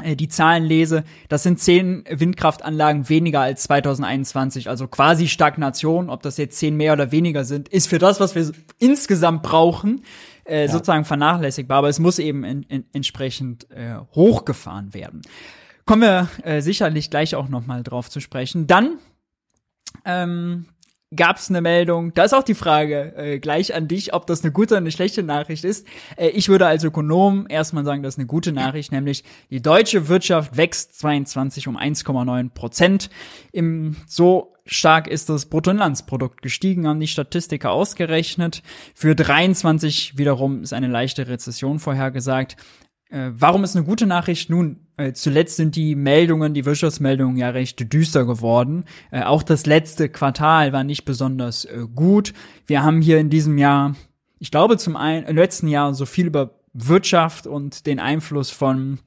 die 0.00 0.28
Zahlen 0.28 0.64
lese, 0.64 1.04
das 1.28 1.42
sind 1.42 1.60
zehn 1.60 2.04
Windkraftanlagen 2.08 3.08
weniger 3.08 3.40
als 3.40 3.64
2021, 3.64 4.68
also 4.68 4.88
quasi 4.88 5.28
Stagnation. 5.28 6.10
Ob 6.10 6.22
das 6.22 6.38
jetzt 6.38 6.58
zehn 6.58 6.76
mehr 6.76 6.94
oder 6.94 7.12
weniger 7.12 7.44
sind, 7.44 7.68
ist 7.68 7.88
für 7.88 7.98
das, 7.98 8.18
was 8.18 8.34
wir 8.34 8.50
insgesamt 8.78 9.42
brauchen, 9.42 10.02
äh, 10.44 10.62
ja. 10.62 10.68
sozusagen 10.68 11.04
vernachlässigbar. 11.04 11.78
Aber 11.78 11.88
es 11.88 11.98
muss 11.98 12.18
eben 12.18 12.42
in, 12.44 12.62
in, 12.64 12.84
entsprechend 12.92 13.70
äh, 13.70 13.96
hochgefahren 14.14 14.94
werden. 14.94 15.22
Kommen 15.84 16.02
wir 16.02 16.28
äh, 16.42 16.62
sicherlich 16.62 17.10
gleich 17.10 17.34
auch 17.34 17.48
noch 17.48 17.66
mal 17.66 17.82
drauf 17.82 18.08
zu 18.08 18.20
sprechen. 18.20 18.66
Dann 18.66 18.98
ähm, 20.04 20.66
gab 21.14 21.36
es 21.36 21.50
eine 21.50 21.60
Meldung. 21.60 22.12
Da 22.14 22.24
ist 22.24 22.34
auch 22.34 22.42
die 22.42 22.54
Frage 22.54 23.14
äh, 23.16 23.38
gleich 23.38 23.74
an 23.74 23.88
dich, 23.88 24.14
ob 24.14 24.26
das 24.26 24.42
eine 24.42 24.52
gute 24.52 24.74
oder 24.74 24.78
eine 24.78 24.90
schlechte 24.90 25.22
Nachricht 25.22 25.64
ist. 25.64 25.86
Äh, 26.16 26.28
ich 26.28 26.48
würde 26.48 26.66
als 26.66 26.84
Ökonom 26.84 27.46
erstmal 27.48 27.84
sagen, 27.84 28.02
das 28.02 28.14
ist 28.14 28.18
eine 28.18 28.26
gute 28.26 28.52
Nachricht, 28.52 28.92
nämlich 28.92 29.24
die 29.50 29.62
deutsche 29.62 30.08
Wirtschaft 30.08 30.56
wächst 30.56 30.98
22 30.98 31.68
um 31.68 31.76
1,9 31.76 32.50
Prozent. 32.50 33.10
Im 33.52 33.96
so 34.06 34.52
stark 34.64 35.08
ist 35.08 35.28
das 35.28 35.46
Bruttoinlandsprodukt 35.46 36.42
gestiegen, 36.42 36.86
haben 36.86 37.00
die 37.00 37.08
Statistiker 37.08 37.72
ausgerechnet. 37.72 38.62
Für 38.94 39.14
23 39.14 40.18
wiederum 40.18 40.62
ist 40.62 40.72
eine 40.72 40.88
leichte 40.88 41.28
Rezession 41.28 41.78
vorhergesagt. 41.78 42.56
Äh, 43.12 43.32
warum 43.34 43.62
ist 43.62 43.76
eine 43.76 43.84
gute 43.84 44.06
Nachricht? 44.06 44.48
Nun, 44.48 44.80
äh, 44.96 45.12
zuletzt 45.12 45.56
sind 45.56 45.76
die 45.76 45.94
Meldungen, 45.94 46.54
die 46.54 46.64
Wirtschaftsmeldungen 46.64 47.36
ja 47.36 47.50
recht 47.50 47.92
düster 47.92 48.24
geworden. 48.24 48.84
Äh, 49.10 49.22
auch 49.24 49.42
das 49.42 49.66
letzte 49.66 50.08
Quartal 50.08 50.72
war 50.72 50.82
nicht 50.82 51.04
besonders 51.04 51.66
äh, 51.66 51.86
gut. 51.94 52.32
Wir 52.66 52.82
haben 52.82 53.02
hier 53.02 53.18
in 53.18 53.28
diesem 53.28 53.58
Jahr, 53.58 53.94
ich 54.38 54.50
glaube 54.50 54.78
zum 54.78 54.96
einen, 54.96 55.26
im 55.26 55.36
letzten 55.36 55.68
Jahr 55.68 55.92
so 55.92 56.06
viel 56.06 56.26
über 56.26 56.54
Wirtschaft 56.72 57.46
und 57.46 57.84
den 57.86 58.00
Einfluss 58.00 58.50
von 58.50 58.98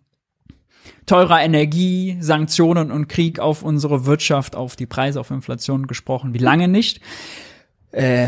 teurer 1.07 1.41
Energie, 1.41 2.17
Sanktionen 2.19 2.91
und 2.91 3.07
Krieg 3.07 3.39
auf 3.39 3.63
unsere 3.63 4.05
Wirtschaft, 4.05 4.55
auf 4.55 4.75
die 4.75 4.85
Preise, 4.85 5.19
auf 5.19 5.31
Inflation 5.31 5.87
gesprochen. 5.87 6.35
Wie 6.35 6.39
lange 6.39 6.67
nicht? 6.67 7.01
Äh, 7.91 8.27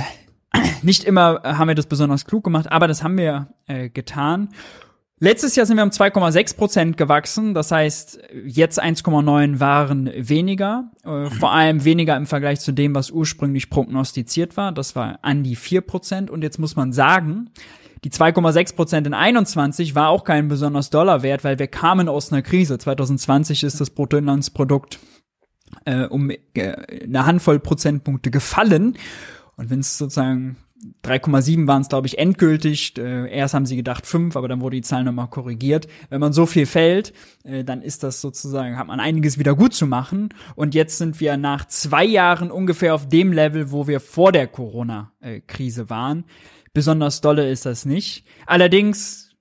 nicht 0.81 1.03
immer 1.03 1.43
haben 1.43 1.67
wir 1.67 1.75
das 1.75 1.85
besonders 1.85 2.25
klug 2.25 2.43
gemacht, 2.43 2.71
aber 2.71 2.87
das 2.87 3.03
haben 3.03 3.17
wir 3.17 3.49
äh, 3.67 3.89
getan. 3.89 4.49
Letztes 5.19 5.55
Jahr 5.55 5.65
sind 5.65 5.77
wir 5.77 5.83
um 5.83 5.89
2,6 5.89 6.57
Prozent 6.57 6.97
gewachsen. 6.97 7.55
Das 7.55 7.71
heißt, 7.71 8.19
jetzt 8.45 8.81
1,9 8.81 9.59
waren 9.59 10.11
weniger. 10.15 10.91
Äh, 11.03 11.31
vor 11.31 11.51
allem 11.51 11.83
weniger 11.83 12.15
im 12.15 12.27
Vergleich 12.27 12.59
zu 12.59 12.71
dem, 12.71 12.93
was 12.93 13.09
ursprünglich 13.09 13.71
prognostiziert 13.71 14.57
war. 14.57 14.71
Das 14.71 14.95
war 14.95 15.19
an 15.23 15.41
die 15.41 15.55
4 15.55 15.81
Prozent. 15.81 16.29
Und 16.29 16.43
jetzt 16.43 16.59
muss 16.59 16.75
man 16.75 16.93
sagen, 16.93 17.49
die 18.03 18.11
2,6 18.11 18.75
Prozent 18.75 19.07
in 19.07 19.15
21 19.15 19.95
war 19.95 20.09
auch 20.09 20.23
kein 20.23 20.49
besonders 20.49 20.91
Dollar 20.91 21.23
wert, 21.23 21.43
weil 21.43 21.57
wir 21.57 21.67
kamen 21.67 22.09
aus 22.09 22.31
einer 22.31 22.43
Krise. 22.43 22.77
2020 22.77 23.63
ist 23.63 23.81
das 23.81 23.89
Bruttoinlandsprodukt 23.89 24.99
äh, 25.85 26.05
um 26.05 26.29
äh, 26.29 26.37
eine 27.03 27.25
Handvoll 27.25 27.59
Prozentpunkte 27.59 28.29
gefallen. 28.29 28.97
Und 29.55 29.71
wenn 29.71 29.79
es 29.79 29.97
sozusagen 29.97 30.57
3,7 31.03 31.67
waren 31.67 31.81
es, 31.81 31.89
glaube 31.89 32.07
ich, 32.07 32.17
endgültig. 32.17 32.97
Äh, 32.97 33.31
erst 33.31 33.53
haben 33.53 33.65
sie 33.65 33.75
gedacht 33.75 34.05
5, 34.05 34.35
aber 34.35 34.47
dann 34.47 34.61
wurde 34.61 34.75
die 34.75 34.81
Zahl 34.81 35.03
nochmal 35.03 35.29
korrigiert. 35.29 35.87
Wenn 36.09 36.19
man 36.19 36.33
so 36.33 36.45
viel 36.45 36.65
fällt, 36.65 37.13
äh, 37.43 37.63
dann 37.63 37.81
ist 37.81 38.03
das 38.03 38.21
sozusagen, 38.21 38.77
hat 38.77 38.87
man 38.87 38.99
einiges 38.99 39.39
wieder 39.39 39.55
gut 39.55 39.73
zu 39.73 39.87
machen. 39.87 40.29
Und 40.55 40.75
jetzt 40.75 40.97
sind 40.97 41.19
wir 41.19 41.37
nach 41.37 41.65
zwei 41.65 42.05
Jahren 42.05 42.51
ungefähr 42.51 42.93
auf 42.93 43.09
dem 43.09 43.31
Level, 43.31 43.71
wo 43.71 43.87
wir 43.87 43.99
vor 43.99 44.31
der 44.31 44.47
Corona-Krise 44.47 45.89
waren. 45.89 46.25
Besonders 46.73 47.21
dolle 47.21 47.49
ist 47.49 47.65
das 47.65 47.85
nicht. 47.85 48.25
Allerdings 48.45 49.35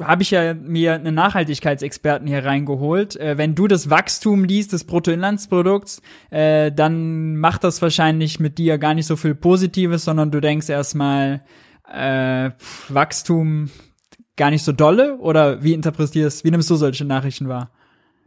habe 0.00 0.22
ich 0.22 0.30
ja 0.30 0.54
mir 0.54 0.94
einen 0.94 1.14
Nachhaltigkeitsexperten 1.14 2.26
hier 2.26 2.44
reingeholt. 2.44 3.16
Äh, 3.16 3.38
wenn 3.38 3.54
du 3.54 3.66
das 3.66 3.88
Wachstum 3.88 4.44
liest 4.44 4.72
des 4.72 4.84
Bruttoinlandsprodukts, 4.84 6.02
äh, 6.30 6.70
dann 6.70 7.36
macht 7.36 7.64
das 7.64 7.80
wahrscheinlich 7.80 8.38
mit 8.38 8.58
dir 8.58 8.78
gar 8.78 8.94
nicht 8.94 9.06
so 9.06 9.16
viel 9.16 9.34
Positives, 9.34 10.04
sondern 10.04 10.30
du 10.30 10.40
denkst 10.40 10.68
erstmal 10.68 11.42
äh, 11.90 12.50
Wachstum 12.88 13.70
gar 14.36 14.50
nicht 14.50 14.64
so 14.64 14.72
dolle 14.72 15.16
oder 15.16 15.62
wie 15.62 15.72
interpretierst, 15.72 16.44
wie 16.44 16.50
nimmst 16.50 16.68
du 16.68 16.76
solche 16.76 17.04
Nachrichten 17.04 17.48
wahr? 17.48 17.70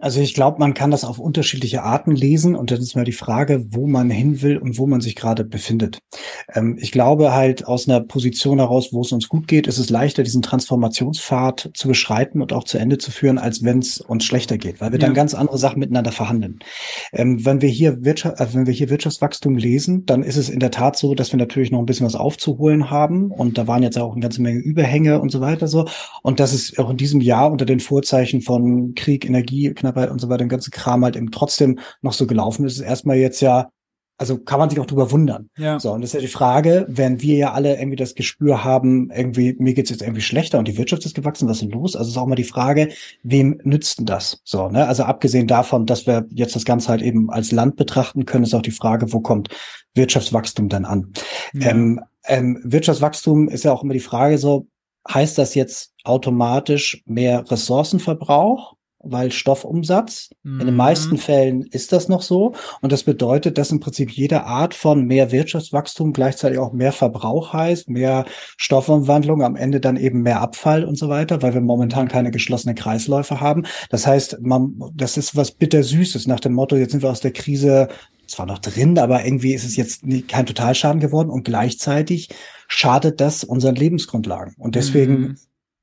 Also 0.01 0.21
ich 0.21 0.33
glaube, 0.33 0.59
man 0.59 0.73
kann 0.73 0.91
das 0.91 1.03
auf 1.03 1.19
unterschiedliche 1.19 1.83
Arten 1.83 2.11
lesen 2.11 2.55
und 2.55 2.71
dann 2.71 2.79
ist 2.79 2.95
mal 2.95 3.03
die 3.03 3.11
Frage, 3.11 3.65
wo 3.69 3.85
man 3.85 4.09
hin 4.09 4.41
will 4.41 4.57
und 4.57 4.77
wo 4.77 4.87
man 4.87 5.01
sich 5.01 5.15
gerade 5.15 5.43
befindet. 5.43 5.99
Ähm, 6.53 6.77
ich 6.79 6.93
glaube 6.93 7.33
halt 7.33 7.67
aus 7.67 7.87
einer 7.87 7.99
Position 7.99 8.59
heraus, 8.59 8.93
wo 8.93 9.01
es 9.01 9.11
uns 9.11 9.27
gut 9.27 9.49
geht, 9.49 9.67
ist 9.67 9.77
es 9.77 9.89
leichter, 9.89 10.23
diesen 10.23 10.41
Transformationspfad 10.41 11.71
zu 11.73 11.89
beschreiten 11.89 12.41
und 12.41 12.53
auch 12.53 12.63
zu 12.63 12.77
Ende 12.77 12.97
zu 12.97 13.11
führen, 13.11 13.37
als 13.37 13.61
wenn 13.63 13.79
es 13.79 13.99
uns 13.99 14.23
schlechter 14.23 14.57
geht, 14.57 14.79
weil 14.79 14.93
wir 14.93 14.99
ja. 14.99 15.05
dann 15.05 15.13
ganz 15.13 15.33
andere 15.33 15.57
Sachen 15.57 15.79
miteinander 15.79 16.13
verhandeln. 16.13 16.59
Ähm, 17.11 17.45
wenn 17.45 17.61
wir 17.61 17.69
hier 17.69 18.05
Wirtschaft, 18.05 18.39
äh, 18.39 18.53
wenn 18.53 18.67
wir 18.67 18.73
hier 18.73 18.89
Wirtschaftswachstum 18.89 19.57
lesen, 19.57 20.05
dann 20.05 20.23
ist 20.23 20.37
es 20.37 20.49
in 20.49 20.61
der 20.61 20.71
Tat 20.71 20.97
so, 20.97 21.13
dass 21.13 21.33
wir 21.33 21.37
natürlich 21.37 21.71
noch 21.71 21.79
ein 21.79 21.85
bisschen 21.85 22.05
was 22.05 22.15
aufzuholen 22.15 22.89
haben 22.89 23.31
und 23.31 23.57
da 23.57 23.67
waren 23.67 23.83
jetzt 23.83 23.97
auch 23.97 24.13
eine 24.13 24.21
ganze 24.21 24.41
Menge 24.41 24.59
Überhänge 24.59 25.19
und 25.19 25.29
so 25.29 25.41
weiter 25.41 25.67
so 25.67 25.85
und 26.23 26.39
das 26.39 26.53
ist 26.53 26.79
auch 26.79 26.89
in 26.89 26.97
diesem 26.97 27.19
Jahr 27.19 27.51
unter 27.51 27.65
den 27.65 27.81
Vorzeichen 27.81 28.41
von 28.41 28.93
Krieg, 28.95 29.25
Energie, 29.25 29.73
Knappheit 29.91 30.11
und 30.11 30.19
so 30.19 30.29
weiter, 30.29 30.39
den 30.39 30.49
ganzen 30.49 30.71
Kram 30.71 31.03
halt 31.03 31.15
eben 31.15 31.31
trotzdem 31.31 31.79
noch 32.01 32.13
so 32.13 32.27
gelaufen 32.27 32.65
ist, 32.65 32.73
ist 32.73 32.81
erstmal 32.81 33.17
jetzt 33.17 33.41
ja, 33.41 33.69
also 34.17 34.37
kann 34.37 34.59
man 34.59 34.69
sich 34.69 34.79
auch 34.79 34.85
drüber 34.85 35.11
wundern. 35.11 35.49
Ja. 35.57 35.79
So, 35.79 35.93
und 35.93 36.01
das 36.01 36.09
ist 36.09 36.13
ja 36.13 36.19
die 36.19 36.27
Frage, 36.27 36.85
wenn 36.89 37.21
wir 37.21 37.37
ja 37.37 37.53
alle 37.53 37.77
irgendwie 37.77 37.95
das 37.95 38.15
Gespür 38.15 38.65
haben, 38.65 39.09
irgendwie, 39.11 39.55
mir 39.59 39.73
geht's 39.73 39.89
jetzt 39.89 40.01
irgendwie 40.01 40.21
schlechter 40.21 40.59
und 40.59 40.67
die 40.67 40.77
Wirtschaft 40.77 41.05
ist 41.05 41.15
gewachsen, 41.15 41.47
was 41.47 41.57
ist 41.57 41.61
denn 41.63 41.71
los? 41.71 41.95
Also 41.95 42.11
ist 42.11 42.17
auch 42.17 42.25
mal 42.25 42.35
die 42.35 42.43
Frage, 42.43 42.89
wem 43.23 43.61
nützt 43.63 43.99
denn 43.99 44.05
das? 44.05 44.41
So, 44.43 44.67
ne? 44.67 44.87
Also 44.87 45.03
abgesehen 45.03 45.47
davon, 45.47 45.85
dass 45.85 46.05
wir 46.05 46.25
jetzt 46.31 46.55
das 46.55 46.65
Ganze 46.65 46.89
halt 46.89 47.01
eben 47.01 47.29
als 47.29 47.51
Land 47.51 47.77
betrachten 47.77 48.25
können, 48.25 48.43
ist 48.43 48.53
auch 48.53 48.61
die 48.61 48.71
Frage, 48.71 49.13
wo 49.13 49.21
kommt 49.21 49.49
Wirtschaftswachstum 49.93 50.67
dann 50.67 50.83
an? 50.83 51.13
Ja. 51.53 51.69
Ähm, 51.69 52.01
ähm, 52.25 52.59
Wirtschaftswachstum 52.63 53.47
ist 53.47 53.63
ja 53.63 53.71
auch 53.71 53.83
immer 53.83 53.93
die 53.93 54.01
Frage 54.01 54.37
so, 54.37 54.67
heißt 55.09 55.37
das 55.37 55.55
jetzt 55.55 55.93
automatisch 56.03 57.01
mehr 57.05 57.49
Ressourcenverbrauch? 57.49 58.75
Weil 59.01 59.31
Stoffumsatz. 59.31 60.29
Mhm. 60.43 60.59
In 60.59 60.65
den 60.67 60.75
meisten 60.75 61.15
mhm. 61.15 61.19
Fällen 61.19 61.61
ist 61.63 61.91
das 61.91 62.09
noch 62.09 62.21
so. 62.21 62.53
Und 62.81 62.91
das 62.91 63.03
bedeutet, 63.03 63.57
dass 63.57 63.71
im 63.71 63.79
Prinzip 63.79 64.11
jede 64.11 64.43
Art 64.43 64.73
von 64.73 65.05
mehr 65.05 65.31
Wirtschaftswachstum 65.31 66.13
gleichzeitig 66.13 66.59
auch 66.59 66.73
mehr 66.73 66.91
Verbrauch 66.91 67.53
heißt, 67.53 67.89
mehr 67.89 68.25
Stoffumwandlung, 68.57 69.43
am 69.43 69.55
Ende 69.55 69.79
dann 69.79 69.97
eben 69.97 70.21
mehr 70.21 70.41
Abfall 70.41 70.83
und 70.83 70.97
so 70.97 71.09
weiter, 71.09 71.41
weil 71.41 71.53
wir 71.53 71.61
momentan 71.61 72.07
keine 72.07 72.31
geschlossenen 72.31 72.75
Kreisläufe 72.75 73.39
haben. 73.39 73.63
Das 73.89 74.05
heißt, 74.05 74.39
man, 74.41 74.79
das 74.93 75.17
ist 75.17 75.35
was 75.35 75.51
bittersüßes 75.51 76.27
nach 76.27 76.39
dem 76.39 76.53
Motto, 76.53 76.75
jetzt 76.75 76.91
sind 76.91 77.03
wir 77.03 77.09
aus 77.09 77.21
der 77.21 77.33
Krise 77.33 77.87
zwar 78.27 78.45
noch 78.45 78.59
drin, 78.59 78.99
aber 78.99 79.25
irgendwie 79.25 79.53
ist 79.53 79.65
es 79.65 79.75
jetzt 79.75 80.03
kein 80.27 80.45
Totalschaden 80.45 80.99
geworden 80.99 81.29
und 81.29 81.43
gleichzeitig 81.43 82.29
schadet 82.67 83.19
das 83.19 83.43
unseren 83.43 83.75
Lebensgrundlagen. 83.75 84.53
Und 84.57 84.75
deswegen 84.75 85.19
mhm 85.19 85.37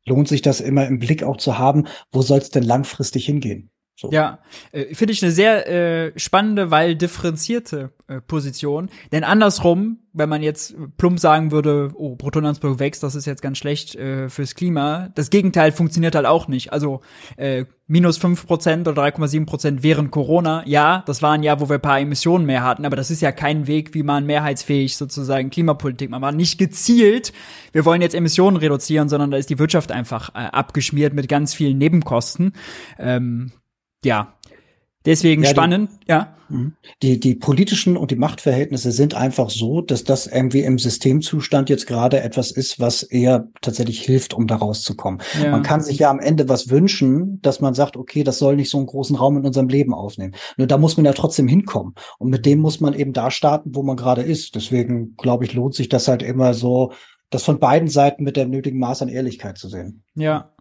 lohnt 0.06 0.28
sich 0.28 0.42
das 0.42 0.60
immer 0.60 0.86
im 0.86 0.98
Blick 0.98 1.22
auch 1.22 1.36
zu 1.36 1.58
haben, 1.58 1.86
wo 2.10 2.22
soll 2.22 2.38
es 2.38 2.50
denn 2.50 2.62
langfristig 2.62 3.26
hingehen? 3.26 3.70
So. 3.98 4.10
Ja, 4.12 4.40
äh, 4.72 4.94
finde 4.94 5.14
ich 5.14 5.22
eine 5.22 5.32
sehr 5.32 5.66
äh, 5.68 6.18
spannende, 6.18 6.70
weil 6.70 6.96
differenzierte 6.96 7.92
äh, 8.08 8.20
Position. 8.20 8.90
Denn 9.10 9.24
andersrum, 9.24 10.00
wenn 10.12 10.28
man 10.28 10.42
jetzt 10.42 10.76
plump 10.98 11.18
sagen 11.18 11.50
würde, 11.50 11.92
oh, 11.94 12.14
Bruttoinlandsprodukt 12.14 12.78
wächst, 12.78 13.02
das 13.02 13.14
ist 13.14 13.24
jetzt 13.24 13.40
ganz 13.40 13.56
schlecht 13.56 13.94
äh, 13.94 14.28
fürs 14.28 14.54
Klima. 14.54 15.08
Das 15.14 15.30
Gegenteil 15.30 15.72
funktioniert 15.72 16.14
halt 16.14 16.26
auch 16.26 16.46
nicht. 16.46 16.74
Also 16.74 17.00
äh, 17.38 17.64
minus 17.86 18.18
fünf 18.18 18.46
Prozent 18.46 18.86
oder 18.86 19.02
3,7 19.02 19.46
Prozent 19.46 19.82
während 19.82 20.10
Corona, 20.10 20.62
ja, 20.66 21.02
das 21.06 21.22
war 21.22 21.32
ein 21.32 21.42
Jahr, 21.42 21.60
wo 21.60 21.70
wir 21.70 21.76
ein 21.76 21.82
paar 21.82 22.00
Emissionen 22.00 22.44
mehr 22.44 22.64
hatten, 22.64 22.84
aber 22.84 22.96
das 22.96 23.10
ist 23.10 23.22
ja 23.22 23.32
kein 23.32 23.66
Weg, 23.66 23.94
wie 23.94 24.02
man 24.02 24.26
mehrheitsfähig 24.26 24.98
sozusagen 24.98 25.48
Klimapolitik 25.48 26.10
macht. 26.10 26.20
Man 26.20 26.32
war 26.32 26.36
nicht 26.36 26.58
gezielt, 26.58 27.32
wir 27.72 27.86
wollen 27.86 28.02
jetzt 28.02 28.14
Emissionen 28.14 28.58
reduzieren, 28.58 29.08
sondern 29.08 29.30
da 29.30 29.38
ist 29.38 29.48
die 29.48 29.58
Wirtschaft 29.58 29.90
einfach 29.90 30.30
äh, 30.34 30.48
abgeschmiert 30.48 31.14
mit 31.14 31.28
ganz 31.28 31.54
vielen 31.54 31.78
Nebenkosten. 31.78 32.52
Ähm, 32.98 33.52
ja, 34.06 34.34
deswegen 35.04 35.42
ja, 35.42 35.50
spannend, 35.50 35.90
die, 36.02 36.10
ja. 36.10 36.36
Mhm. 36.48 36.74
Die, 37.02 37.18
die 37.18 37.34
politischen 37.34 37.96
und 37.96 38.10
die 38.10 38.16
Machtverhältnisse 38.16 38.92
sind 38.92 39.14
einfach 39.14 39.50
so, 39.50 39.80
dass 39.80 40.04
das 40.04 40.26
irgendwie 40.26 40.60
im 40.60 40.78
Systemzustand 40.78 41.68
jetzt 41.70 41.86
gerade 41.86 42.20
etwas 42.20 42.50
ist, 42.50 42.78
was 42.78 43.02
eher 43.02 43.48
tatsächlich 43.60 44.00
hilft, 44.00 44.34
um 44.34 44.46
da 44.46 44.56
rauszukommen. 44.56 45.20
Ja. 45.42 45.50
Man 45.50 45.62
kann 45.62 45.80
sich 45.80 45.98
ja 45.98 46.10
am 46.10 46.20
Ende 46.20 46.48
was 46.48 46.70
wünschen, 46.70 47.40
dass 47.42 47.60
man 47.60 47.74
sagt, 47.74 47.96
okay, 47.96 48.22
das 48.22 48.38
soll 48.38 48.56
nicht 48.56 48.70
so 48.70 48.78
einen 48.78 48.86
großen 48.86 49.16
Raum 49.16 49.36
in 49.38 49.46
unserem 49.46 49.68
Leben 49.68 49.94
aufnehmen. 49.94 50.34
Nur 50.56 50.66
da 50.66 50.78
muss 50.78 50.96
man 50.96 51.06
ja 51.06 51.12
trotzdem 51.12 51.48
hinkommen. 51.48 51.94
Und 52.18 52.30
mit 52.30 52.46
dem 52.46 52.60
muss 52.60 52.80
man 52.80 52.94
eben 52.94 53.12
da 53.12 53.30
starten, 53.30 53.74
wo 53.74 53.82
man 53.82 53.96
gerade 53.96 54.22
ist. 54.22 54.54
Deswegen, 54.54 55.16
glaube 55.16 55.44
ich, 55.44 55.54
lohnt 55.54 55.74
sich 55.74 55.88
das 55.88 56.08
halt 56.08 56.22
immer 56.22 56.54
so, 56.54 56.92
das 57.30 57.42
von 57.42 57.58
beiden 57.58 57.88
Seiten 57.88 58.22
mit 58.22 58.36
dem 58.36 58.50
nötigen 58.50 58.78
Maß 58.78 59.02
an 59.02 59.08
Ehrlichkeit 59.08 59.58
zu 59.58 59.68
sehen. 59.68 60.04
Ja. 60.14 60.52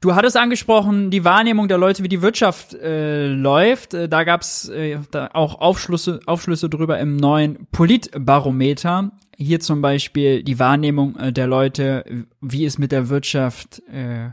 Du 0.00 0.14
hattest 0.14 0.36
angesprochen, 0.36 1.10
die 1.10 1.24
Wahrnehmung 1.24 1.66
der 1.66 1.78
Leute, 1.78 2.04
wie 2.04 2.08
die 2.08 2.22
Wirtschaft 2.22 2.72
äh, 2.74 3.26
läuft. 3.26 3.94
Äh, 3.94 4.08
da 4.08 4.22
gab's 4.22 4.68
äh, 4.68 4.98
da 5.10 5.30
auch 5.32 5.60
Aufschlüsse, 5.60 6.20
Aufschlüsse 6.24 6.68
drüber 6.68 7.00
im 7.00 7.16
neuen 7.16 7.66
Politbarometer. 7.72 9.10
Hier 9.36 9.58
zum 9.58 9.82
Beispiel 9.82 10.44
die 10.44 10.60
Wahrnehmung 10.60 11.16
äh, 11.16 11.32
der 11.32 11.48
Leute, 11.48 12.26
wie 12.40 12.64
es 12.64 12.78
mit 12.78 12.92
der 12.92 13.08
Wirtschaft, 13.08 13.82
äh, 13.92 14.30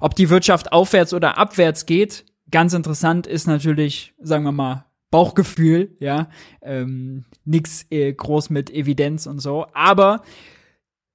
ob 0.00 0.14
die 0.14 0.30
Wirtschaft 0.30 0.72
aufwärts 0.72 1.12
oder 1.12 1.36
abwärts 1.36 1.84
geht. 1.84 2.24
Ganz 2.50 2.72
interessant 2.72 3.26
ist 3.26 3.46
natürlich, 3.46 4.14
sagen 4.18 4.44
wir 4.44 4.52
mal, 4.52 4.86
Bauchgefühl, 5.10 5.94
ja, 5.98 6.30
ähm, 6.62 7.26
nix 7.44 7.84
äh, 7.90 8.14
groß 8.14 8.48
mit 8.48 8.70
Evidenz 8.70 9.26
und 9.26 9.40
so. 9.40 9.66
Aber 9.74 10.22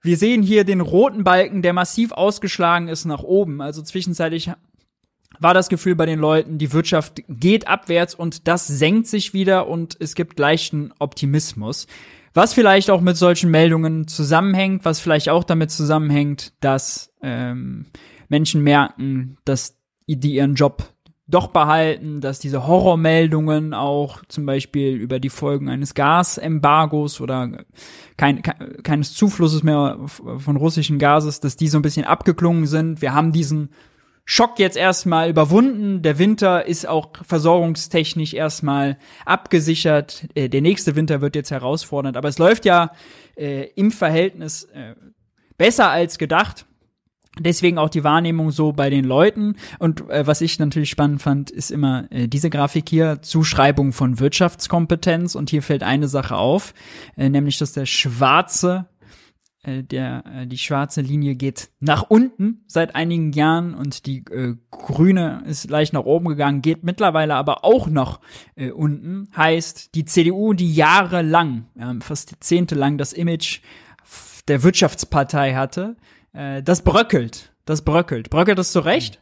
wir 0.07 0.17
sehen 0.17 0.41
hier 0.41 0.63
den 0.63 0.81
roten 0.81 1.23
Balken, 1.23 1.61
der 1.61 1.73
massiv 1.73 2.13
ausgeschlagen 2.13 2.87
ist 2.87 3.05
nach 3.05 3.23
oben. 3.23 3.61
Also 3.61 3.81
zwischenzeitlich 3.81 4.49
war 5.39 5.53
das 5.53 5.69
Gefühl 5.69 5.95
bei 5.95 6.05
den 6.05 6.17
Leuten, 6.17 6.57
die 6.57 6.71
Wirtschaft 6.73 7.21
geht 7.27 7.67
abwärts 7.67 8.15
und 8.15 8.47
das 8.47 8.65
senkt 8.65 9.07
sich 9.07 9.33
wieder 9.33 9.67
und 9.67 9.97
es 9.99 10.15
gibt 10.15 10.39
leichten 10.39 10.93
Optimismus. 10.97 11.87
Was 12.33 12.53
vielleicht 12.53 12.89
auch 12.89 13.01
mit 13.01 13.17
solchen 13.17 13.51
Meldungen 13.51 14.07
zusammenhängt, 14.07 14.85
was 14.85 14.99
vielleicht 14.99 15.27
auch 15.29 15.43
damit 15.43 15.71
zusammenhängt, 15.71 16.53
dass 16.61 17.11
ähm, 17.21 17.87
Menschen 18.29 18.63
merken, 18.63 19.37
dass 19.43 19.77
die 20.07 20.35
ihren 20.35 20.55
Job 20.55 20.93
doch 21.27 21.48
behalten, 21.48 22.22
dass 22.22 22.39
diese 22.39 22.67
Horrormeldungen 22.67 23.74
auch 23.74 24.24
zum 24.29 24.46
Beispiel 24.46 24.96
über 24.96 25.19
die 25.19 25.29
Folgen 25.29 25.67
eines 25.67 25.93
Gasembargos 25.93 27.19
oder 27.19 27.65
kein, 28.15 28.41
kein, 28.41 28.81
keines 28.81 29.13
Zuflusses 29.13 29.62
mehr 29.62 30.00
von 30.05 30.55
russischen 30.55 31.00
Gases, 31.00 31.41
dass 31.41 31.57
die 31.57 31.67
so 31.67 31.79
ein 31.79 31.81
bisschen 31.81 32.05
abgeklungen 32.05 32.65
sind. 32.65 33.01
Wir 33.01 33.13
haben 33.13 33.34
diesen 33.34 33.69
Schock 34.29 34.60
jetzt 34.60 34.77
erstmal 34.77 35.29
überwunden. 35.29 36.01
Der 36.01 36.19
Winter 36.19 36.65
ist 36.65 36.88
auch 36.88 37.10
versorgungstechnisch 37.22 38.34
erstmal 38.34 38.98
abgesichert. 39.25 40.27
Äh, 40.36 40.50
der 40.50 40.62
nächste 40.62 40.96
Winter 40.96 41.22
wird 41.22 41.36
jetzt 41.36 41.51
herausfordernd. 41.51 42.17
Aber 42.17 42.27
es 42.27 42.38
läuft 42.38 42.65
ja 42.65 42.91
äh, 43.36 43.69
im 43.75 43.89
Verhältnis 43.89 44.65
äh, 44.65 44.96
besser 45.57 45.89
als 45.89 46.17
gedacht. 46.17 46.66
Deswegen 47.39 47.77
auch 47.77 47.89
die 47.89 48.03
Wahrnehmung 48.03 48.51
so 48.51 48.72
bei 48.72 48.89
den 48.89 49.06
Leuten. 49.06 49.56
Und 49.79 50.10
äh, 50.10 50.25
was 50.25 50.41
ich 50.41 50.60
natürlich 50.60 50.89
spannend 50.89 51.22
fand, 51.22 51.51
ist 51.51 51.72
immer 51.72 52.12
äh, 52.12 52.27
diese 52.27 52.50
Grafik 52.50 52.89
hier, 52.89 53.22
Zuschreibung 53.22 53.94
von 53.94 54.20
Wirtschaftskompetenz. 54.20 55.36
Und 55.36 55.50
hier 55.50 55.62
fällt 55.62 55.84
eine 55.84 56.08
Sache 56.08 56.36
auf, 56.36 56.74
äh, 57.15 57.29
nämlich 57.29 57.58
dass 57.58 57.74
der 57.74 57.86
schwarze 57.86 58.88
äh, 59.67 59.84
der, 59.84 60.24
äh, 60.25 60.48
die 60.48 60.58
schwarze 60.58 61.01
Linie 61.01 61.36
geht 61.36 61.70
nach 61.79 62.03
unten 62.10 62.63
seit 62.67 62.96
einigen 62.96 63.34
Jahren 63.34 63.74
und 63.74 64.06
die 64.06 64.24
äh, 64.32 64.56
grüne 64.72 65.44
ist 65.46 65.70
leicht 65.70 65.94
nach 65.94 66.06
oben 66.06 66.29
gegangen, 66.29 66.62
geht 66.62 66.84
mittlerweile 66.84 67.36
aber 67.36 67.65
auch 67.65 67.88
noch 67.88 68.22
äh, 68.56 68.72
unten. 68.72 69.29
Heißt, 69.36 69.94
die 69.94 70.06
CDU, 70.06 70.53
die 70.53 70.74
jahrelang, 70.74 71.65
äh, 71.77 71.94
fast 72.00 72.36
zehntelang 72.39 72.98
das 72.98 73.13
Image 73.13 73.60
der 74.48 74.63
Wirtschaftspartei 74.63 75.56
hatte, 75.56 75.98
äh, 76.34 76.63
das 76.63 76.81
bröckelt. 76.81 77.53
Das 77.65 77.81
bröckelt. 77.81 78.29
Bröckelt 78.29 78.57
das 78.57 78.72
zu 78.72 78.79
Recht? 78.79 79.22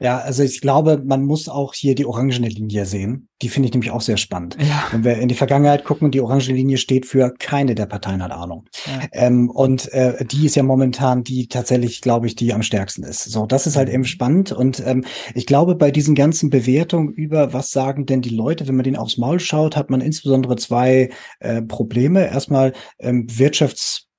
Ja, 0.00 0.18
also 0.18 0.42
ich 0.42 0.62
glaube, 0.62 1.02
man 1.04 1.24
muss 1.24 1.50
auch 1.50 1.74
hier 1.74 1.94
die 1.94 2.06
orangene 2.06 2.48
Linie 2.48 2.86
sehen. 2.86 3.28
Die 3.42 3.50
finde 3.50 3.68
ich 3.68 3.74
nämlich 3.74 3.90
auch 3.90 4.00
sehr 4.00 4.16
spannend. 4.16 4.56
Ja. 4.58 4.84
Wenn 4.92 5.04
wir 5.04 5.18
in 5.18 5.28
die 5.28 5.34
Vergangenheit 5.34 5.84
gucken, 5.84 6.10
die 6.10 6.22
orangene 6.22 6.54
Linie 6.54 6.78
steht 6.78 7.04
für 7.04 7.34
keine 7.38 7.74
der 7.74 7.84
Parteien 7.84 8.22
hat 8.22 8.32
Ahnung. 8.32 8.64
Ja. 8.86 9.08
Ähm, 9.12 9.50
und 9.50 9.92
äh, 9.92 10.24
die 10.24 10.46
ist 10.46 10.56
ja 10.56 10.62
momentan 10.62 11.22
die 11.22 11.48
tatsächlich, 11.48 12.00
glaube 12.00 12.26
ich, 12.26 12.34
die 12.34 12.54
am 12.54 12.62
stärksten 12.62 13.02
ist. 13.02 13.24
So, 13.24 13.44
das 13.44 13.66
ist 13.66 13.76
halt 13.76 13.90
eben 13.90 14.04
spannend. 14.04 14.52
Und 14.52 14.82
ähm, 14.86 15.04
ich 15.34 15.44
glaube, 15.44 15.74
bei 15.74 15.90
diesen 15.90 16.14
ganzen 16.14 16.48
Bewertungen 16.48 17.12
über, 17.12 17.52
was 17.52 17.70
sagen 17.70 18.06
denn 18.06 18.22
die 18.22 18.30
Leute, 18.30 18.66
wenn 18.68 18.76
man 18.76 18.84
denen 18.84 18.96
aufs 18.96 19.18
Maul 19.18 19.38
schaut, 19.38 19.76
hat 19.76 19.90
man 19.90 20.00
insbesondere 20.00 20.56
zwei 20.56 21.10
äh, 21.40 21.60
Probleme. 21.60 22.26
Erstmal 22.26 22.72
ähm, 22.98 23.26
Wirtschafts 23.28 24.09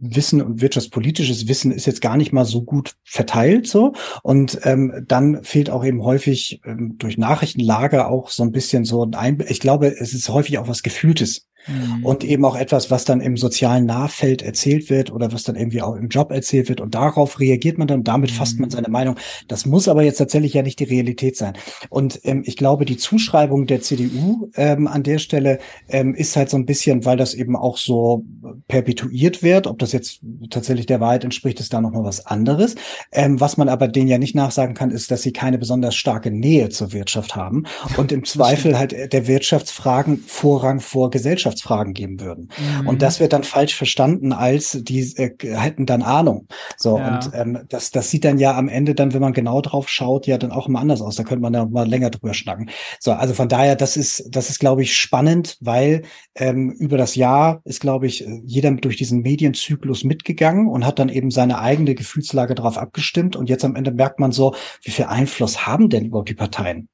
Wissen 0.00 0.42
und 0.42 0.60
wirtschaftspolitisches 0.60 1.48
Wissen 1.48 1.72
ist 1.72 1.86
jetzt 1.86 2.02
gar 2.02 2.16
nicht 2.16 2.32
mal 2.32 2.44
so 2.44 2.62
gut 2.62 2.96
verteilt 3.04 3.66
so 3.66 3.94
und 4.22 4.60
ähm, 4.64 5.04
dann 5.08 5.42
fehlt 5.44 5.70
auch 5.70 5.84
eben 5.84 6.02
häufig 6.04 6.60
ähm, 6.64 6.96
durch 6.98 7.16
Nachrichtenlager 7.16 8.08
auch 8.08 8.28
so 8.28 8.42
ein 8.42 8.52
bisschen 8.52 8.84
so 8.84 9.04
ein 9.04 9.14
Einblick. 9.14 9.50
Ich 9.50 9.60
glaube, 9.60 9.88
es 9.88 10.12
ist 10.12 10.28
häufig 10.28 10.58
auch 10.58 10.68
was 10.68 10.82
Gefühltes 10.82 11.46
Mhm. 11.66 12.04
Und 12.04 12.24
eben 12.24 12.44
auch 12.44 12.56
etwas, 12.56 12.90
was 12.90 13.04
dann 13.04 13.20
im 13.20 13.36
sozialen 13.36 13.86
Nahfeld 13.86 14.42
erzählt 14.42 14.90
wird 14.90 15.12
oder 15.12 15.32
was 15.32 15.42
dann 15.42 15.56
irgendwie 15.56 15.82
auch 15.82 15.96
im 15.96 16.08
Job 16.08 16.30
erzählt 16.30 16.68
wird. 16.68 16.80
Und 16.80 16.94
darauf 16.94 17.40
reagiert 17.40 17.78
man 17.78 17.88
dann, 17.88 18.04
damit 18.04 18.30
fasst 18.30 18.58
man 18.58 18.68
mhm. 18.68 18.72
seine 18.72 18.88
Meinung. 18.88 19.16
Das 19.48 19.66
muss 19.66 19.88
aber 19.88 20.02
jetzt 20.02 20.18
tatsächlich 20.18 20.54
ja 20.54 20.62
nicht 20.62 20.78
die 20.80 20.84
Realität 20.84 21.36
sein. 21.36 21.54
Und 21.88 22.20
ähm, 22.24 22.42
ich 22.46 22.56
glaube, 22.56 22.84
die 22.84 22.96
Zuschreibung 22.96 23.66
der 23.66 23.82
CDU 23.82 24.50
ähm, 24.54 24.86
an 24.86 25.02
der 25.02 25.18
Stelle 25.18 25.58
ähm, 25.88 26.14
ist 26.14 26.36
halt 26.36 26.50
so 26.50 26.56
ein 26.56 26.66
bisschen, 26.66 27.04
weil 27.04 27.16
das 27.16 27.34
eben 27.34 27.56
auch 27.56 27.76
so 27.76 28.24
perpetuiert 28.68 29.42
wird. 29.42 29.66
Ob 29.66 29.78
das 29.78 29.92
jetzt 29.92 30.20
tatsächlich 30.50 30.86
der 30.86 31.00
Wahrheit 31.00 31.24
entspricht, 31.24 31.60
ist 31.60 31.72
da 31.72 31.80
nochmal 31.80 32.04
was 32.04 32.26
anderes. 32.26 32.76
Ähm, 33.12 33.40
was 33.40 33.56
man 33.56 33.68
aber 33.68 33.88
denen 33.88 34.08
ja 34.08 34.18
nicht 34.18 34.34
nachsagen 34.34 34.74
kann, 34.74 34.90
ist, 34.90 35.10
dass 35.10 35.22
sie 35.22 35.32
keine 35.32 35.58
besonders 35.58 35.96
starke 35.96 36.30
Nähe 36.30 36.68
zur 36.68 36.92
Wirtschaft 36.92 37.34
haben 37.34 37.64
und 37.96 38.12
im 38.12 38.24
Zweifel 38.24 38.78
halt 38.78 39.12
der 39.12 39.26
Wirtschaftsfragen 39.26 40.18
Vorrang 40.26 40.80
vor 40.80 41.10
Gesellschaft 41.10 41.55
Wirtschaftsfragen 41.56 41.94
geben 41.94 42.20
würden. 42.20 42.48
Mhm. 42.58 42.88
Und 42.88 43.02
das 43.02 43.20
wird 43.20 43.32
dann 43.32 43.42
falsch 43.42 43.74
verstanden, 43.74 44.32
als 44.32 44.78
die 44.82 45.00
äh, 45.16 45.30
hätten 45.56 45.86
dann 45.86 46.02
Ahnung. 46.02 46.46
So, 46.76 46.98
ja. 46.98 47.14
und 47.14 47.30
ähm, 47.34 47.58
das, 47.68 47.90
das 47.90 48.10
sieht 48.10 48.24
dann 48.24 48.38
ja 48.38 48.56
am 48.56 48.68
Ende 48.68 48.94
dann, 48.94 49.14
wenn 49.14 49.20
man 49.20 49.32
genau 49.32 49.60
drauf 49.60 49.88
schaut, 49.88 50.26
ja 50.26 50.38
dann 50.38 50.52
auch 50.52 50.68
immer 50.68 50.80
anders 50.80 51.00
aus. 51.00 51.16
Da 51.16 51.24
könnte 51.24 51.42
man 51.42 51.54
ja 51.54 51.64
mal 51.66 51.88
länger 51.88 52.10
drüber 52.10 52.34
schnacken. 52.34 52.70
So, 53.00 53.12
also 53.12 53.34
von 53.34 53.48
daher, 53.48 53.76
das 53.76 53.96
ist, 53.96 54.28
das 54.30 54.50
ist, 54.50 54.58
glaube 54.58 54.82
ich, 54.82 54.96
spannend, 54.96 55.56
weil 55.60 56.02
ähm, 56.34 56.70
über 56.70 56.98
das 56.98 57.14
Jahr 57.14 57.60
ist, 57.64 57.80
glaube 57.80 58.06
ich, 58.06 58.26
jeder 58.44 58.70
durch 58.72 58.96
diesen 58.96 59.22
Medienzyklus 59.22 60.04
mitgegangen 60.04 60.68
und 60.68 60.84
hat 60.84 60.98
dann 60.98 61.08
eben 61.08 61.30
seine 61.30 61.58
eigene 61.58 61.94
Gefühlslage 61.94 62.54
darauf 62.54 62.78
abgestimmt. 62.78 63.36
Und 63.36 63.48
jetzt 63.48 63.64
am 63.64 63.76
Ende 63.76 63.92
merkt 63.92 64.20
man 64.20 64.32
so, 64.32 64.54
wie 64.82 64.90
viel 64.90 65.06
Einfluss 65.06 65.66
haben 65.66 65.88
denn 65.88 66.06
überhaupt 66.06 66.28
die 66.28 66.34
Parteien? 66.34 66.88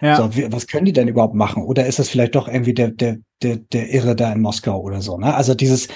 Ja. 0.00 0.16
So, 0.16 0.36
wie, 0.36 0.52
was 0.52 0.66
können 0.66 0.84
die 0.84 0.92
denn 0.92 1.08
überhaupt 1.08 1.34
machen? 1.34 1.62
Oder 1.62 1.86
ist 1.86 1.98
das 1.98 2.08
vielleicht 2.08 2.34
doch 2.34 2.48
irgendwie 2.48 2.74
der, 2.74 2.90
der, 2.90 3.18
der, 3.42 3.56
der 3.56 3.92
Irre 3.92 4.16
da 4.16 4.32
in 4.32 4.40
Moskau 4.40 4.80
oder 4.80 5.00
so? 5.02 5.18
Ne? 5.18 5.34
Also 5.34 5.54
dieses, 5.54 5.88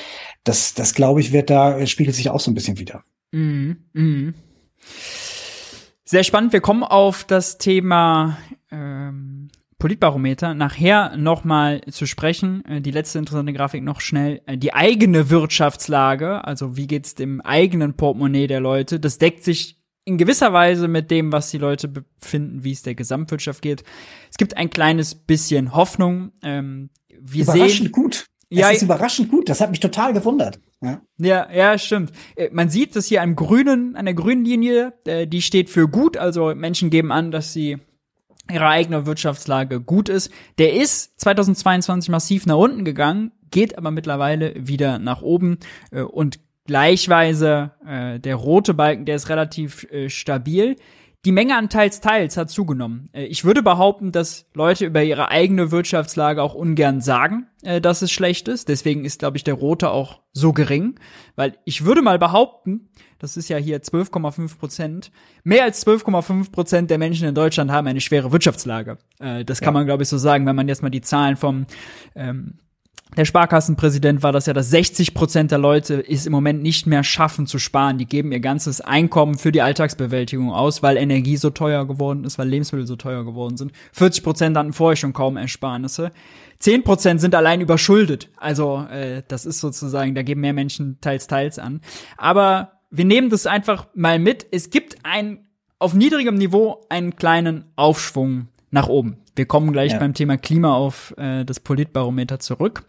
das, 0.44 0.74
das 0.74 0.94
glaube 0.94 1.20
ich, 1.20 1.32
wird 1.32 1.50
da, 1.50 1.86
spiegelt 1.86 2.16
sich 2.16 2.30
auch 2.30 2.40
so 2.40 2.50
ein 2.50 2.54
bisschen 2.54 2.78
wieder. 2.78 3.02
Mhm. 3.32 3.76
Mhm. 3.92 4.34
Sehr 6.04 6.24
spannend. 6.24 6.52
Wir 6.52 6.60
kommen 6.60 6.82
auf 6.82 7.24
das 7.24 7.58
Thema 7.58 8.38
ähm, 8.70 9.48
Politbarometer 9.78 10.54
nachher 10.54 11.16
nochmal 11.16 11.80
zu 11.90 12.06
sprechen. 12.06 12.64
Äh, 12.64 12.80
die 12.80 12.90
letzte 12.90 13.18
interessante 13.18 13.52
Grafik 13.52 13.82
noch 13.82 14.00
schnell. 14.00 14.40
Äh, 14.46 14.58
die 14.58 14.74
eigene 14.74 15.30
Wirtschaftslage, 15.30 16.44
also 16.44 16.76
wie 16.76 16.86
geht's 16.86 17.14
dem 17.14 17.40
eigenen 17.40 17.94
Portemonnaie 17.94 18.46
der 18.46 18.60
Leute, 18.60 19.00
das 19.00 19.18
deckt 19.18 19.44
sich 19.44 19.80
in 20.04 20.18
gewisser 20.18 20.52
Weise 20.52 20.88
mit 20.88 21.10
dem, 21.10 21.32
was 21.32 21.50
die 21.50 21.58
Leute 21.58 21.86
befinden, 21.86 22.64
wie 22.64 22.72
es 22.72 22.82
der 22.82 22.94
Gesamtwirtschaft 22.94 23.62
geht. 23.62 23.84
Es 24.30 24.36
gibt 24.36 24.56
ein 24.56 24.70
kleines 24.70 25.14
bisschen 25.14 25.74
Hoffnung. 25.74 26.32
Ähm, 26.42 26.90
wir 27.20 27.42
überraschend 27.42 27.70
sehen, 27.70 27.92
gut. 27.92 28.26
Ja, 28.50 28.70
es 28.70 28.78
ist 28.78 28.82
überraschend 28.82 29.30
gut. 29.30 29.48
Das 29.48 29.60
hat 29.60 29.70
mich 29.70 29.80
total 29.80 30.12
gewundert. 30.12 30.58
Ja, 30.82 31.00
ja, 31.18 31.48
ja 31.52 31.78
stimmt. 31.78 32.12
Äh, 32.34 32.50
man 32.52 32.68
sieht 32.68 32.96
dass 32.96 33.06
hier 33.06 33.22
am 33.22 33.36
grünen, 33.36 33.94
an 33.96 34.06
der 34.06 34.14
grünen 34.14 34.44
Linie, 34.44 34.92
äh, 35.06 35.26
die 35.26 35.42
steht 35.42 35.70
für 35.70 35.88
gut. 35.88 36.16
Also 36.16 36.54
Menschen 36.54 36.90
geben 36.90 37.12
an, 37.12 37.30
dass 37.30 37.52
sie 37.52 37.78
ihre 38.50 38.66
eigene 38.66 39.06
Wirtschaftslage 39.06 39.80
gut 39.80 40.08
ist. 40.08 40.32
Der 40.58 40.74
ist 40.74 41.20
2022 41.20 42.10
massiv 42.10 42.46
nach 42.46 42.56
unten 42.56 42.84
gegangen, 42.84 43.30
geht 43.52 43.78
aber 43.78 43.92
mittlerweile 43.92 44.54
wieder 44.56 44.98
nach 44.98 45.22
oben 45.22 45.58
äh, 45.92 46.02
und 46.02 46.40
Gleichweise 46.66 47.72
der 47.82 48.34
rote 48.36 48.74
Balken, 48.74 49.04
der 49.04 49.16
ist 49.16 49.28
relativ 49.28 49.88
stabil. 50.06 50.76
Die 51.26 51.32
Menge 51.32 51.54
an 51.54 51.68
Teils-Teils 51.68 52.38
hat 52.38 52.48
zugenommen. 52.48 53.10
Äh, 53.12 53.24
ich 53.24 53.44
würde 53.44 53.62
behaupten, 53.62 54.10
dass 54.10 54.46
Leute 54.54 54.86
über 54.86 55.02
ihre 55.02 55.28
eigene 55.28 55.70
Wirtschaftslage 55.70 56.42
auch 56.42 56.54
ungern 56.54 57.02
sagen, 57.02 57.46
äh, 57.62 57.80
dass 57.80 58.00
es 58.00 58.10
schlecht 58.10 58.48
ist. 58.48 58.70
Deswegen 58.70 59.04
ist, 59.04 59.18
glaube 59.18 59.36
ich, 59.36 59.44
der 59.44 59.54
rote 59.54 59.90
auch 59.90 60.22
so 60.32 60.54
gering. 60.54 60.98
Weil 61.36 61.58
ich 61.66 61.84
würde 61.84 62.00
mal 62.00 62.18
behaupten, 62.18 62.88
das 63.18 63.36
ist 63.36 63.50
ja 63.50 63.58
hier 63.58 63.82
12,5 63.82 64.58
Prozent, 64.58 65.12
mehr 65.44 65.64
als 65.64 65.86
12,5 65.86 66.52
Prozent 66.52 66.90
der 66.90 66.96
Menschen 66.96 67.28
in 67.28 67.34
Deutschland 67.34 67.70
haben 67.70 67.86
eine 67.86 68.00
schwere 68.00 68.32
Wirtschaftslage. 68.32 68.96
Äh, 69.18 69.44
das 69.44 69.60
kann 69.60 69.74
ja. 69.74 69.80
man, 69.80 69.86
glaube 69.86 70.04
ich, 70.04 70.08
so 70.08 70.16
sagen, 70.16 70.46
wenn 70.46 70.56
man 70.56 70.68
jetzt 70.68 70.82
mal 70.82 70.88
die 70.88 71.02
Zahlen 71.02 71.36
vom 71.36 71.66
ähm, 72.14 72.60
der 73.16 73.24
Sparkassenpräsident 73.24 74.22
war 74.22 74.32
das 74.32 74.46
ja, 74.46 74.52
dass 74.52 74.70
60 74.70 75.14
Prozent 75.14 75.50
der 75.50 75.58
Leute 75.58 76.04
es 76.08 76.26
im 76.26 76.32
Moment 76.32 76.62
nicht 76.62 76.86
mehr 76.86 77.02
schaffen 77.02 77.46
zu 77.46 77.58
sparen. 77.58 77.98
Die 77.98 78.06
geben 78.06 78.30
ihr 78.30 78.40
ganzes 78.40 78.80
Einkommen 78.80 79.36
für 79.36 79.50
die 79.50 79.62
Alltagsbewältigung 79.62 80.52
aus, 80.52 80.82
weil 80.82 80.96
Energie 80.96 81.36
so 81.36 81.50
teuer 81.50 81.86
geworden 81.86 82.24
ist, 82.24 82.38
weil 82.38 82.48
Lebensmittel 82.48 82.86
so 82.86 82.96
teuer 82.96 83.24
geworden 83.24 83.56
sind. 83.56 83.72
40 83.92 84.22
Prozent 84.22 84.56
hatten 84.56 84.72
vorher 84.72 84.96
schon 84.96 85.12
kaum 85.12 85.36
Ersparnisse. 85.36 86.12
10 86.60 86.84
Prozent 86.84 87.20
sind 87.20 87.34
allein 87.34 87.60
überschuldet. 87.60 88.30
Also 88.36 88.86
äh, 88.90 89.22
das 89.26 89.44
ist 89.44 89.58
sozusagen, 89.58 90.14
da 90.14 90.22
geben 90.22 90.42
mehr 90.42 90.52
Menschen 90.52 90.98
teils, 91.00 91.26
teils 91.26 91.58
an. 91.58 91.80
Aber 92.16 92.80
wir 92.90 93.04
nehmen 93.04 93.30
das 93.30 93.46
einfach 93.46 93.88
mal 93.94 94.18
mit. 94.18 94.46
Es 94.50 94.70
gibt 94.70 94.98
ein 95.02 95.46
auf 95.78 95.94
niedrigem 95.94 96.36
Niveau 96.36 96.84
einen 96.90 97.16
kleinen 97.16 97.64
Aufschwung 97.74 98.48
nach 98.70 98.88
oben. 98.88 99.16
Wir 99.40 99.46
kommen 99.46 99.72
gleich 99.72 99.92
ja. 99.92 99.98
beim 99.98 100.12
Thema 100.12 100.36
Klima 100.36 100.74
auf 100.74 101.14
äh, 101.16 101.46
das 101.46 101.60
Politbarometer 101.60 102.40
zurück. 102.40 102.84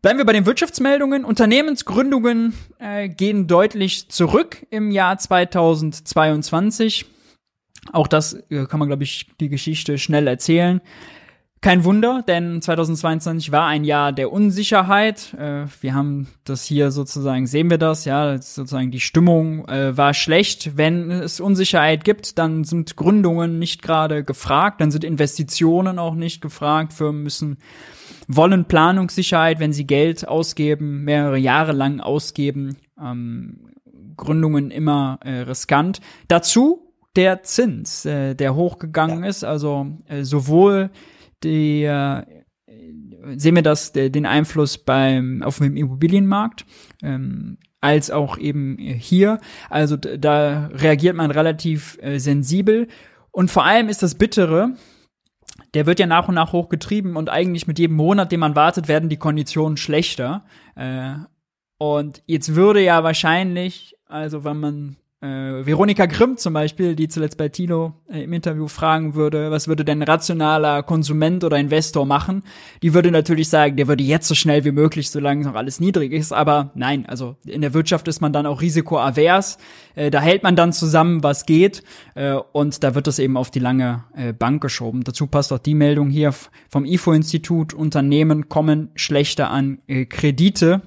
Bleiben 0.00 0.18
wir 0.18 0.26
bei 0.26 0.32
den 0.32 0.44
Wirtschaftsmeldungen. 0.44 1.24
Unternehmensgründungen 1.24 2.52
äh, 2.80 3.08
gehen 3.08 3.46
deutlich 3.46 4.08
zurück 4.08 4.66
im 4.70 4.90
Jahr 4.90 5.18
2022. 5.18 7.06
Auch 7.92 8.08
das 8.08 8.34
äh, 8.50 8.66
kann 8.66 8.80
man, 8.80 8.88
glaube 8.88 9.04
ich, 9.04 9.28
die 9.38 9.50
Geschichte 9.50 9.98
schnell 9.98 10.26
erzählen. 10.26 10.80
Kein 11.62 11.84
Wunder, 11.84 12.24
denn 12.26 12.60
2022 12.60 13.52
war 13.52 13.68
ein 13.68 13.84
Jahr 13.84 14.12
der 14.12 14.32
Unsicherheit. 14.32 15.32
Äh, 15.34 15.66
wir 15.80 15.94
haben 15.94 16.26
das 16.42 16.64
hier 16.64 16.90
sozusagen, 16.90 17.46
sehen 17.46 17.70
wir 17.70 17.78
das, 17.78 18.04
ja, 18.04 18.36
sozusagen 18.42 18.90
die 18.90 18.98
Stimmung 18.98 19.68
äh, 19.68 19.96
war 19.96 20.12
schlecht. 20.12 20.76
Wenn 20.76 21.12
es 21.12 21.38
Unsicherheit 21.38 22.02
gibt, 22.04 22.36
dann 22.36 22.64
sind 22.64 22.96
Gründungen 22.96 23.60
nicht 23.60 23.80
gerade 23.80 24.24
gefragt, 24.24 24.80
dann 24.80 24.90
sind 24.90 25.04
Investitionen 25.04 26.00
auch 26.00 26.16
nicht 26.16 26.40
gefragt. 26.40 26.92
Firmen 26.94 27.22
müssen 27.22 27.58
wollen 28.26 28.64
Planungssicherheit, 28.64 29.60
wenn 29.60 29.72
sie 29.72 29.86
Geld 29.86 30.26
ausgeben, 30.26 31.04
mehrere 31.04 31.38
Jahre 31.38 31.70
lang 31.70 32.00
ausgeben. 32.00 32.76
Ähm, 33.00 33.70
Gründungen 34.16 34.72
immer 34.72 35.20
äh, 35.22 35.42
riskant. 35.42 36.00
Dazu 36.26 36.88
der 37.14 37.44
Zins, 37.44 38.04
äh, 38.04 38.34
der 38.34 38.56
hochgegangen 38.56 39.22
ja. 39.22 39.30
ist, 39.30 39.44
also 39.44 39.86
äh, 40.08 40.24
sowohl 40.24 40.90
die, 41.44 41.84
äh, 41.84 42.22
sehen 43.36 43.54
wir 43.54 43.62
das, 43.62 43.92
den 43.92 44.26
Einfluss 44.26 44.78
beim, 44.78 45.42
auf 45.42 45.58
dem 45.58 45.76
Immobilienmarkt, 45.76 46.66
ähm, 47.02 47.58
als 47.80 48.10
auch 48.10 48.38
eben 48.38 48.78
hier. 48.78 49.40
Also 49.68 49.96
da 49.96 50.68
reagiert 50.72 51.16
man 51.16 51.30
relativ 51.30 51.98
äh, 52.00 52.18
sensibel. 52.18 52.88
Und 53.30 53.50
vor 53.50 53.64
allem 53.64 53.88
ist 53.88 54.02
das 54.02 54.14
Bittere, 54.14 54.76
der 55.74 55.86
wird 55.86 55.98
ja 55.98 56.06
nach 56.06 56.28
und 56.28 56.34
nach 56.34 56.52
hochgetrieben 56.52 57.16
und 57.16 57.30
eigentlich 57.30 57.66
mit 57.66 57.78
jedem 57.78 57.96
Monat, 57.96 58.30
den 58.30 58.40
man 58.40 58.56
wartet, 58.56 58.88
werden 58.88 59.08
die 59.08 59.16
Konditionen 59.16 59.76
schlechter. 59.76 60.44
Äh, 60.74 61.14
und 61.78 62.22
jetzt 62.26 62.54
würde 62.54 62.82
ja 62.82 63.02
wahrscheinlich, 63.02 63.96
also 64.06 64.44
wenn 64.44 64.60
man 64.60 64.96
äh, 65.22 65.64
Veronika 65.64 66.06
Grimm 66.06 66.36
zum 66.36 66.52
Beispiel, 66.52 66.96
die 66.96 67.06
zuletzt 67.06 67.38
bei 67.38 67.48
Tino 67.48 67.94
äh, 68.10 68.24
im 68.24 68.32
Interview 68.32 68.66
fragen 68.66 69.14
würde, 69.14 69.52
was 69.52 69.68
würde 69.68 69.84
denn 69.84 70.02
rationaler 70.02 70.82
Konsument 70.82 71.44
oder 71.44 71.58
Investor 71.58 72.04
machen? 72.04 72.42
Die 72.82 72.92
würde 72.92 73.12
natürlich 73.12 73.48
sagen, 73.48 73.76
der 73.76 73.86
würde 73.86 74.02
jetzt 74.02 74.26
so 74.26 74.34
schnell 74.34 74.64
wie 74.64 74.72
möglich, 74.72 75.10
solange 75.10 75.44
noch 75.44 75.54
alles 75.54 75.78
niedrig 75.78 76.12
ist. 76.12 76.32
Aber 76.32 76.72
nein, 76.74 77.06
also 77.06 77.36
in 77.46 77.60
der 77.60 77.72
Wirtschaft 77.72 78.08
ist 78.08 78.20
man 78.20 78.32
dann 78.32 78.46
auch 78.46 78.60
risikoavers. 78.60 79.58
Äh, 79.94 80.10
da 80.10 80.20
hält 80.20 80.42
man 80.42 80.56
dann 80.56 80.72
zusammen, 80.72 81.22
was 81.22 81.46
geht. 81.46 81.84
Äh, 82.16 82.34
und 82.50 82.82
da 82.82 82.96
wird 82.96 83.06
das 83.06 83.20
eben 83.20 83.36
auf 83.36 83.52
die 83.52 83.60
lange 83.60 84.02
äh, 84.16 84.32
Bank 84.32 84.60
geschoben. 84.60 85.04
Dazu 85.04 85.28
passt 85.28 85.52
auch 85.52 85.58
die 85.58 85.74
Meldung 85.74 86.10
hier 86.10 86.34
vom 86.68 86.84
IFO-Institut. 86.84 87.74
Unternehmen 87.74 88.48
kommen 88.48 88.90
schlechter 88.96 89.50
an 89.50 89.78
äh, 89.86 90.04
Kredite. 90.04 90.82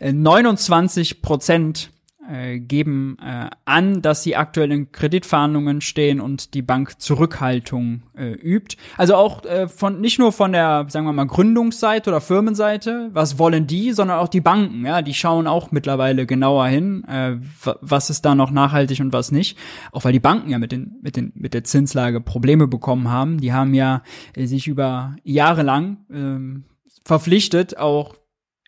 29 0.00 1.10
äh, 1.10 1.14
Prozent 1.20 1.90
äh, 2.30 2.58
geben 2.58 3.16
äh, 3.20 3.50
an, 3.64 4.02
dass 4.02 4.22
sie 4.22 4.36
aktuell 4.36 4.70
in 4.72 4.92
Kreditverhandlungen 4.92 5.80
stehen 5.80 6.20
und 6.20 6.54
die 6.54 6.62
Bank 6.62 7.00
Zurückhaltung 7.00 8.02
äh, 8.16 8.32
übt. 8.32 8.76
Also 8.96 9.16
auch 9.16 9.44
äh, 9.44 9.68
von 9.68 10.00
nicht 10.00 10.18
nur 10.18 10.32
von 10.32 10.52
der, 10.52 10.86
sagen 10.88 11.06
wir 11.06 11.12
mal, 11.12 11.26
Gründungsseite 11.26 12.10
oder 12.10 12.20
Firmenseite, 12.20 13.10
was 13.12 13.38
wollen 13.38 13.66
die, 13.66 13.92
sondern 13.92 14.18
auch 14.18 14.28
die 14.28 14.40
Banken, 14.40 14.84
ja, 14.84 15.02
die 15.02 15.14
schauen 15.14 15.46
auch 15.46 15.72
mittlerweile 15.72 16.26
genauer 16.26 16.66
hin, 16.66 17.04
äh, 17.04 17.36
was 17.80 18.10
ist 18.10 18.24
da 18.24 18.34
noch 18.34 18.50
nachhaltig 18.50 19.00
und 19.00 19.12
was 19.12 19.32
nicht. 19.32 19.58
Auch 19.92 20.04
weil 20.04 20.12
die 20.12 20.20
Banken 20.20 20.50
ja 20.50 20.58
mit 20.58 20.72
den 20.72 20.98
mit 21.02 21.16
den 21.16 21.32
mit 21.34 21.54
der 21.54 21.64
Zinslage 21.64 22.20
Probleme 22.20 22.68
bekommen 22.68 23.10
haben. 23.10 23.40
Die 23.40 23.52
haben 23.52 23.74
ja 23.74 24.02
äh, 24.34 24.46
sich 24.46 24.66
über 24.66 25.16
Jahre 25.24 25.62
lang 25.62 25.98
äh, 26.10 26.70
verpflichtet, 27.04 27.76
auch 27.76 28.14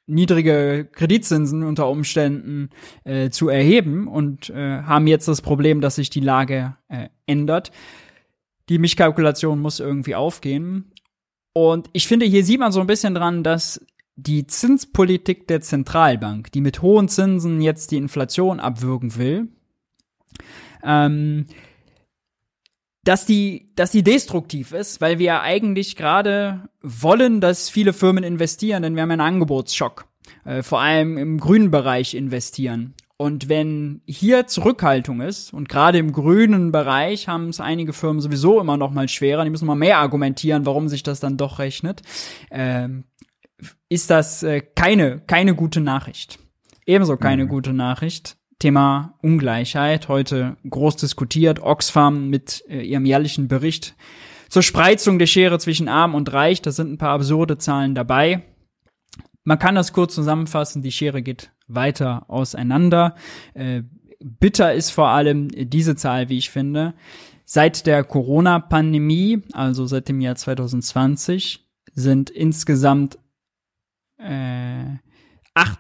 niedrige 0.07 0.89
Kreditzinsen 0.93 1.63
unter 1.63 1.89
Umständen 1.89 2.71
äh, 3.05 3.31
zu 3.31 3.49
erheben 3.49 4.09
und 4.09 4.51
äh, 4.51 4.83
haben 4.83 5.07
jetzt 5.07 5.29
das 5.29 5.43
Problem, 5.43 5.81
dass 5.81 5.97
sich 5.97 6.11
die 6.11 6.21
Lage 6.21 6.77
äh, 6.89 7.09
ändert. 7.27 7.71
Die 8.69 8.79
Mischkalkulation 8.79 9.61
muss 9.61 9.81
irgendwie 9.81 10.15
aufgehen. 10.15 10.93
Und 11.53 11.89
ich 11.93 12.07
finde, 12.07 12.27
hier 12.27 12.45
sieht 12.45 12.61
man 12.61 12.73
so 12.73 12.81
ein 12.81 12.87
bisschen 12.87 13.15
dran, 13.15 13.43
dass 13.43 13.85
die 14.17 14.47
Zinspolitik 14.47 15.47
der 15.49 15.61
Zentralbank, 15.61 16.53
die 16.53 16.61
mit 16.61 16.83
hohen 16.83 17.09
Zinsen 17.09 17.61
jetzt 17.61 17.91
die 17.91 17.97
Inflation 17.97 18.61
abwürgen 18.61 19.17
will, 19.17 19.49
ähm, 20.83 21.47
dass 23.05 23.27
die, 23.27 23.73
dass 23.75 23.91
die 23.91 24.03
destruktiv 24.03 24.73
ist, 24.73 25.01
weil 25.01 25.19
wir 25.19 25.41
eigentlich 25.41 25.97
gerade 25.97 26.69
wollen, 26.83 27.41
dass 27.41 27.69
viele 27.69 27.93
Firmen 27.93 28.25
investieren, 28.25 28.83
denn 28.83 28.95
wir 28.95 29.03
haben 29.03 29.11
einen 29.11 29.21
Angebotsschock. 29.21 30.07
Äh, 30.45 30.63
vor 30.63 30.81
allem 30.81 31.19
im 31.19 31.39
grünen 31.39 31.71
Bereich 31.71 32.15
investieren. 32.15 32.95
Und 33.17 33.49
wenn 33.49 34.03
hier 34.07 34.49
Zurückhaltung 34.49 35.21
ist, 35.21 35.53
und 35.53 35.69
gerade 35.69 35.99
im 35.99 36.13
grünen 36.13 36.73
Bereich 36.73 37.29
haben 37.29 37.51
es 37.51 37.61
einige 37.61 37.93
Firmen 37.93 38.21
sowieso 38.21 38.61
immer 38.61 38.77
noch 38.77 38.91
mal 38.91 39.09
schwerer, 39.09 39.45
die 39.45 39.51
müssen 39.51 39.67
mal 39.67 39.77
mehr 39.77 39.99
argumentieren, 39.99 40.67
warum 40.67 40.89
sich 40.89 41.05
das 41.05 41.21
dann 41.21 41.37
doch 41.37 41.61
rechnet, 41.61 42.03
äh, 42.51 42.89
ist 43.89 44.11
das 44.11 44.43
äh, 44.43 44.61
keine, 44.61 45.21
keine 45.21 45.55
gute 45.55 45.81
Nachricht. 45.81 46.41
Ebenso 46.85 47.17
keine 47.17 47.45
mhm. 47.45 47.49
gute 47.49 47.73
Nachricht. 47.73 48.37
Thema 48.63 49.19
Ungleichheit, 49.23 50.07
heute 50.07 50.57
groß 50.71 50.95
diskutiert. 50.95 51.61
Oxfam 51.61 52.31
mit 52.31 52.63
äh, 52.69 52.83
ihrem 52.83 53.05
jährlichen 53.05 53.49
Bericht 53.49 53.97
zur 54.49 54.63
Spreizung 54.63 55.19
der 55.19 55.27
Schere 55.27 55.59
zwischen 55.59 55.89
Arm 55.89 56.15
und 56.15 56.33
Reich. 56.33 56.63
Da 56.63 56.71
sind 56.71 56.93
ein 56.93 56.97
paar 56.97 57.11
absurde 57.11 57.59
Zahlen 57.59 57.97
dabei. 57.97 58.45
Man 59.43 59.59
kann 59.59 59.75
das 59.75 59.93
kurz 59.93 60.15
zusammenfassen. 60.15 60.81
Die 60.81 60.93
Schere 60.93 61.23
geht 61.23 61.51
weiter 61.67 62.31
auseinander. 62.31 63.17
Äh, 63.55 63.83
bitter 64.21 64.73
ist 64.73 64.91
vor 64.91 65.09
allem 65.09 65.49
diese 65.49 65.97
Zahl, 65.97 66.29
wie 66.29 66.39
ich 66.39 66.51
finde. 66.51 66.95
Seit 67.45 67.85
der 67.85 68.05
Corona-Pandemie, 68.05 69.43
also 69.55 69.87
seit 69.87 70.09
dem 70.09 70.21
Jahr 70.21 70.37
2020, 70.37 71.67
sind 71.95 72.31
insgesamt 72.31 73.19
äh, 74.19 74.85
8, 74.85 75.12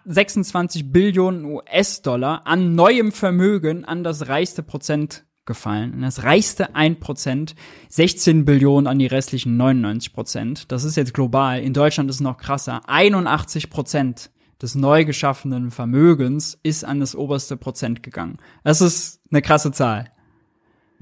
26 0.04 0.92
Billionen 0.92 1.44
US-Dollar 1.44 2.46
an 2.46 2.74
neuem 2.74 3.12
Vermögen 3.12 3.84
an 3.84 4.04
das 4.04 4.28
reichste 4.28 4.62
Prozent 4.62 5.24
gefallen. 5.44 6.02
Das 6.02 6.22
reichste 6.22 6.74
1%, 6.74 7.54
16 7.88 8.44
Billionen 8.44 8.86
an 8.86 8.98
die 8.98 9.06
restlichen 9.06 9.56
99 9.56 10.12
Prozent. 10.12 10.72
Das 10.72 10.84
ist 10.84 10.96
jetzt 10.96 11.14
global. 11.14 11.60
In 11.60 11.72
Deutschland 11.72 12.10
ist 12.10 12.16
es 12.16 12.20
noch 12.20 12.36
krasser. 12.36 12.82
81 12.86 13.70
Prozent 13.70 14.30
des 14.60 14.74
neu 14.74 15.04
geschaffenen 15.04 15.70
Vermögens 15.70 16.58
ist 16.62 16.84
an 16.84 17.00
das 17.00 17.16
oberste 17.16 17.56
Prozent 17.56 18.02
gegangen. 18.02 18.36
Das 18.62 18.80
ist 18.80 19.20
eine 19.30 19.42
krasse 19.42 19.72
Zahl. 19.72 20.11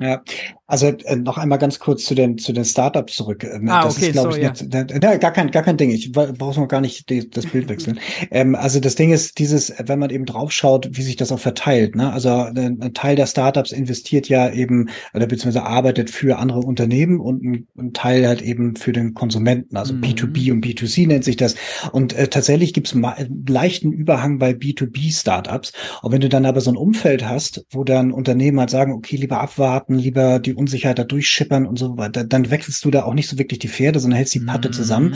Ja, 0.00 0.22
also 0.66 0.86
äh, 0.86 1.16
noch 1.16 1.36
einmal 1.36 1.58
ganz 1.58 1.78
kurz 1.78 2.04
zu 2.04 2.14
den 2.14 2.38
zu 2.38 2.52
den 2.54 2.64
Startups 2.64 3.16
zurück. 3.16 3.44
Ähm, 3.44 3.68
ah, 3.68 3.84
das 3.84 3.96
okay, 3.96 4.06
ist, 4.06 4.12
glaube 4.12 4.32
so, 4.32 4.38
ich, 4.38 4.44
ja. 4.44 4.50
nicht, 4.50 5.04
äh, 5.04 5.18
gar 5.18 5.32
kein 5.32 5.50
gar 5.50 5.62
kein 5.62 5.76
Ding. 5.76 5.90
Ich 5.90 6.10
brauche 6.12 6.58
noch 6.58 6.68
gar 6.68 6.80
nicht 6.80 7.10
die, 7.10 7.28
das 7.28 7.44
Bild 7.46 7.68
wechseln. 7.68 7.98
ähm, 8.30 8.54
also 8.54 8.80
das 8.80 8.94
Ding 8.94 9.12
ist 9.12 9.38
dieses, 9.38 9.74
wenn 9.84 9.98
man 9.98 10.08
eben 10.08 10.24
draufschaut, 10.24 10.88
wie 10.92 11.02
sich 11.02 11.16
das 11.16 11.32
auch 11.32 11.38
verteilt. 11.40 11.96
Ne? 11.96 12.10
Also 12.12 12.30
ein, 12.30 12.80
ein 12.80 12.94
Teil 12.94 13.14
der 13.16 13.26
Startups 13.26 13.72
investiert 13.72 14.28
ja 14.28 14.48
eben 14.50 14.88
oder 15.12 15.26
beziehungsweise 15.26 15.66
arbeitet 15.66 16.08
für 16.08 16.38
andere 16.38 16.60
Unternehmen 16.60 17.20
und 17.20 17.42
ein, 17.42 17.66
ein 17.76 17.92
Teil 17.92 18.26
halt 18.26 18.40
eben 18.40 18.76
für 18.76 18.92
den 18.92 19.12
Konsumenten. 19.12 19.76
Also 19.76 19.92
mhm. 19.92 20.02
B2B 20.02 20.52
und 20.52 20.64
B2C 20.64 21.06
nennt 21.08 21.24
sich 21.24 21.36
das. 21.36 21.56
Und 21.92 22.14
äh, 22.14 22.28
tatsächlich 22.28 22.72
gibt 22.72 22.86
es 22.86 22.94
einen 22.94 23.44
leichten 23.46 23.92
Überhang 23.92 24.38
bei 24.38 24.52
B2B 24.52 25.12
Startups. 25.12 25.72
Und 26.00 26.12
wenn 26.12 26.20
du 26.20 26.30
dann 26.30 26.46
aber 26.46 26.60
so 26.60 26.70
ein 26.70 26.76
Umfeld 26.76 27.28
hast, 27.28 27.66
wo 27.70 27.84
dann 27.84 28.12
Unternehmen 28.12 28.60
halt 28.60 28.70
sagen, 28.70 28.92
okay, 28.92 29.16
lieber 29.16 29.40
abwarten 29.40 29.89
warten, 29.90 29.98
lieber 29.98 30.38
die 30.38 30.54
Unsicherheit 30.54 30.98
da 30.98 31.04
durchschippern 31.04 31.66
und 31.66 31.78
so 31.78 31.96
weiter, 31.96 32.24
dann 32.24 32.50
wechselst 32.50 32.84
du 32.84 32.90
da 32.90 33.04
auch 33.04 33.14
nicht 33.14 33.28
so 33.28 33.38
wirklich 33.38 33.58
die 33.58 33.68
Pferde, 33.68 34.00
sondern 34.00 34.16
hältst 34.16 34.34
die 34.34 34.40
Patte 34.40 34.68
mhm. 34.68 34.72
zusammen. 34.72 35.14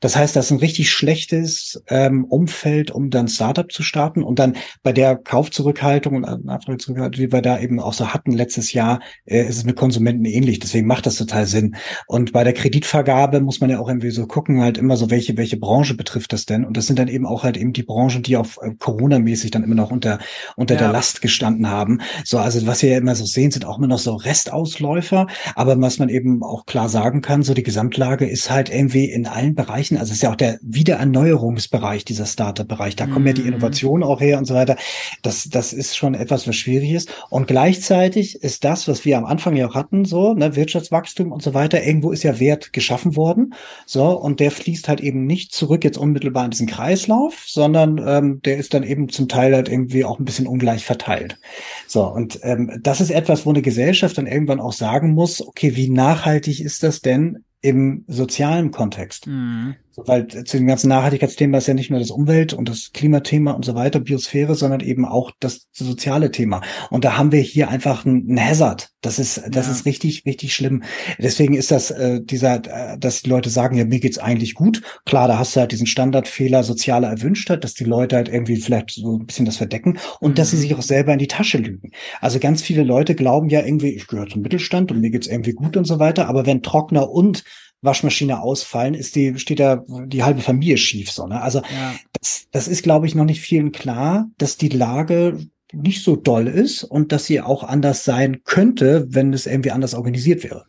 Das 0.00 0.16
heißt, 0.16 0.34
das 0.36 0.46
ist 0.46 0.50
ein 0.50 0.58
richtig 0.58 0.90
schlechtes 0.90 1.82
ähm, 1.88 2.24
Umfeld, 2.24 2.90
um 2.90 3.10
dann 3.10 3.28
Startup 3.28 3.70
zu 3.70 3.82
starten 3.82 4.22
und 4.22 4.38
dann 4.38 4.56
bei 4.82 4.92
der 4.92 5.16
Kaufzurückhaltung 5.16 6.16
und 6.16 6.44
Nachfragezurückhaltung, 6.44 7.22
wie 7.22 7.32
wir 7.32 7.42
da 7.42 7.58
eben 7.58 7.80
auch 7.80 7.92
so 7.92 8.12
hatten 8.12 8.32
letztes 8.32 8.72
Jahr, 8.72 9.00
äh, 9.24 9.46
ist 9.46 9.58
es 9.58 9.64
mit 9.64 9.76
Konsumenten 9.76 10.24
ähnlich. 10.24 10.58
Deswegen 10.58 10.86
macht 10.86 11.06
das 11.06 11.16
total 11.16 11.46
Sinn. 11.46 11.76
Und 12.06 12.32
bei 12.32 12.44
der 12.44 12.52
Kreditvergabe 12.52 13.40
muss 13.40 13.60
man 13.60 13.70
ja 13.70 13.78
auch 13.78 13.88
irgendwie 13.88 14.10
so 14.10 14.26
gucken, 14.26 14.60
halt 14.60 14.78
immer 14.78 14.96
so, 14.96 15.10
welche, 15.10 15.36
welche 15.36 15.56
Branche 15.56 15.94
betrifft 15.94 16.32
das 16.32 16.46
denn? 16.46 16.64
Und 16.64 16.76
das 16.76 16.86
sind 16.86 16.98
dann 16.98 17.08
eben 17.08 17.26
auch 17.26 17.44
halt 17.44 17.56
eben 17.56 17.72
die 17.72 17.82
Branchen, 17.82 18.22
die 18.22 18.36
auf 18.36 18.58
äh, 18.62 18.74
Corona-mäßig 18.78 19.50
dann 19.50 19.64
immer 19.64 19.74
noch 19.74 19.90
unter, 19.90 20.18
unter 20.56 20.74
ja. 20.74 20.80
der 20.80 20.92
Last 20.92 21.22
gestanden 21.22 21.68
haben. 21.68 22.00
So, 22.24 22.38
also 22.38 22.66
was 22.66 22.82
wir 22.82 22.90
ja 22.90 22.98
immer 22.98 23.14
so 23.14 23.24
sehen, 23.24 23.50
sind 23.50 23.64
auch 23.64 23.78
immer 23.78 23.86
noch 23.86 23.98
so 23.98 24.15
Restausläufer. 24.16 25.26
Aber 25.54 25.80
was 25.80 25.98
man 25.98 26.08
eben 26.08 26.42
auch 26.42 26.66
klar 26.66 26.88
sagen 26.88 27.22
kann, 27.22 27.42
so 27.42 27.54
die 27.54 27.62
Gesamtlage 27.62 28.26
ist 28.26 28.50
halt 28.50 28.70
irgendwie 28.70 29.10
in 29.10 29.26
allen 29.26 29.54
Bereichen, 29.54 29.96
also 29.96 30.10
es 30.10 30.16
ist 30.16 30.22
ja 30.22 30.30
auch 30.32 30.36
der 30.36 30.58
Wiedererneuerungsbereich, 30.62 32.04
dieser 32.04 32.26
Startup-Bereich. 32.26 32.96
Da 32.96 33.06
mhm. 33.06 33.12
kommen 33.12 33.26
ja 33.26 33.32
die 33.32 33.42
mhm. 33.42 33.48
Innovationen 33.48 34.02
auch 34.02 34.20
her 34.20 34.38
und 34.38 34.46
so 34.46 34.54
weiter. 34.54 34.76
Das, 35.22 35.48
das 35.48 35.72
ist 35.72 35.96
schon 35.96 36.14
etwas, 36.14 36.46
was 36.46 36.56
schwierig 36.56 36.92
ist. 36.92 37.12
Und 37.30 37.46
gleichzeitig 37.46 38.42
ist 38.42 38.64
das, 38.64 38.88
was 38.88 39.04
wir 39.04 39.18
am 39.18 39.24
Anfang 39.24 39.56
ja 39.56 39.68
auch 39.68 39.74
hatten, 39.74 40.04
so, 40.04 40.34
ne, 40.34 40.56
Wirtschaftswachstum 40.56 41.32
und 41.32 41.42
so 41.42 41.54
weiter, 41.54 41.82
irgendwo 41.82 42.12
ist 42.12 42.22
ja 42.22 42.38
Wert 42.38 42.72
geschaffen 42.72 43.16
worden. 43.16 43.54
So, 43.86 44.10
und 44.10 44.40
der 44.40 44.50
fließt 44.50 44.88
halt 44.88 45.00
eben 45.00 45.26
nicht 45.26 45.52
zurück 45.52 45.84
jetzt 45.84 45.98
unmittelbar 45.98 46.44
in 46.44 46.50
diesen 46.50 46.66
Kreislauf, 46.66 47.44
sondern 47.46 48.02
ähm, 48.06 48.40
der 48.44 48.58
ist 48.58 48.74
dann 48.74 48.82
eben 48.82 49.08
zum 49.08 49.28
Teil 49.28 49.54
halt 49.54 49.68
irgendwie 49.68 50.04
auch 50.04 50.18
ein 50.18 50.24
bisschen 50.24 50.46
ungleich 50.46 50.84
verteilt. 50.84 51.38
So, 51.86 52.04
und 52.06 52.38
ähm, 52.42 52.78
das 52.82 53.00
ist 53.00 53.10
etwas, 53.10 53.46
wo 53.46 53.50
eine 53.50 53.62
Gesellschaft 53.62 54.05
Gesellschaft 54.06 54.18
dann 54.18 54.26
irgendwann 54.26 54.60
auch 54.60 54.72
sagen 54.72 55.12
muss, 55.12 55.46
okay, 55.46 55.74
wie 55.76 55.88
nachhaltig 55.88 56.60
ist 56.60 56.82
das 56.82 57.00
denn 57.00 57.44
im 57.60 58.04
sozialen 58.06 58.70
Kontext? 58.70 59.26
Mhm. 59.26 59.76
So, 59.96 60.06
weil 60.06 60.26
zu 60.26 60.58
dem 60.58 60.66
ganzen 60.66 60.88
Nachhaltigkeitsthema 60.88 61.56
ist 61.56 61.68
ja 61.68 61.74
nicht 61.74 61.90
nur 61.90 61.98
das 61.98 62.10
Umwelt- 62.10 62.52
und 62.52 62.68
das 62.68 62.92
Klimathema 62.92 63.52
und 63.52 63.64
so 63.64 63.74
weiter, 63.74 63.98
Biosphäre, 63.98 64.54
sondern 64.54 64.80
eben 64.80 65.06
auch 65.06 65.30
das 65.40 65.68
soziale 65.72 66.30
Thema. 66.30 66.60
Und 66.90 67.06
da 67.06 67.16
haben 67.16 67.32
wir 67.32 67.40
hier 67.40 67.70
einfach 67.70 68.04
einen 68.04 68.38
Hazard. 68.38 68.90
Das 69.00 69.18
ist, 69.18 69.42
das 69.48 69.66
ja. 69.66 69.72
ist 69.72 69.86
richtig, 69.86 70.26
richtig 70.26 70.54
schlimm. 70.54 70.82
Deswegen 71.18 71.54
ist 71.54 71.70
das 71.70 71.90
äh, 71.90 72.20
dieser, 72.22 72.56
äh, 72.56 72.98
dass 72.98 73.22
die 73.22 73.30
Leute 73.30 73.48
sagen, 73.48 73.78
ja, 73.78 73.86
mir 73.86 73.98
geht's 73.98 74.18
eigentlich 74.18 74.54
gut. 74.54 74.82
Klar, 75.06 75.28
da 75.28 75.38
hast 75.38 75.56
du 75.56 75.60
halt 75.60 75.72
diesen 75.72 75.86
Standardfehler 75.86 76.62
sozialer 76.62 77.08
Erwünschtheit, 77.08 77.64
dass 77.64 77.72
die 77.72 77.84
Leute 77.84 78.16
halt 78.16 78.28
irgendwie 78.28 78.56
vielleicht 78.56 78.90
so 78.90 79.16
ein 79.16 79.24
bisschen 79.24 79.46
das 79.46 79.56
verdecken 79.56 79.98
und 80.20 80.32
mhm. 80.32 80.34
dass 80.34 80.50
sie 80.50 80.56
mhm. 80.56 80.60
sich 80.60 80.74
auch 80.74 80.82
selber 80.82 81.14
in 81.14 81.18
die 81.18 81.26
Tasche 81.26 81.56
lügen. 81.56 81.92
Also 82.20 82.38
ganz 82.38 82.60
viele 82.60 82.82
Leute 82.82 83.14
glauben 83.14 83.48
ja 83.48 83.64
irgendwie, 83.64 83.94
ich 83.94 84.08
gehöre 84.08 84.26
zum 84.26 84.42
Mittelstand 84.42 84.92
und 84.92 85.00
mir 85.00 85.10
geht's 85.10 85.26
irgendwie 85.26 85.52
gut 85.52 85.78
und 85.78 85.86
so 85.86 85.98
weiter. 85.98 86.28
Aber 86.28 86.44
wenn 86.44 86.62
Trockner 86.62 87.08
und 87.08 87.44
Waschmaschine 87.86 88.42
ausfallen, 88.42 88.94
ist 88.94 89.16
die, 89.16 89.38
steht 89.38 89.60
da 89.60 89.82
die 89.88 90.22
halbe 90.22 90.42
Familie 90.42 90.76
schief, 90.76 91.10
so, 91.10 91.26
ne? 91.26 91.40
Also, 91.40 91.60
ja. 91.60 91.94
das, 92.20 92.48
das 92.50 92.68
ist, 92.68 92.82
glaube 92.82 93.06
ich, 93.06 93.14
noch 93.14 93.24
nicht 93.24 93.40
vielen 93.40 93.72
klar, 93.72 94.28
dass 94.36 94.58
die 94.58 94.68
Lage 94.68 95.38
nicht 95.72 96.04
so 96.04 96.16
doll 96.16 96.46
ist 96.46 96.84
und 96.84 97.12
dass 97.12 97.24
sie 97.24 97.40
auch 97.40 97.64
anders 97.64 98.04
sein 98.04 98.42
könnte, 98.44 99.06
wenn 99.08 99.32
es 99.32 99.46
irgendwie 99.46 99.70
anders 99.70 99.94
organisiert 99.94 100.44
wäre. 100.44 100.66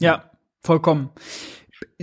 Ja, 0.00 0.30
vollkommen. 0.60 1.10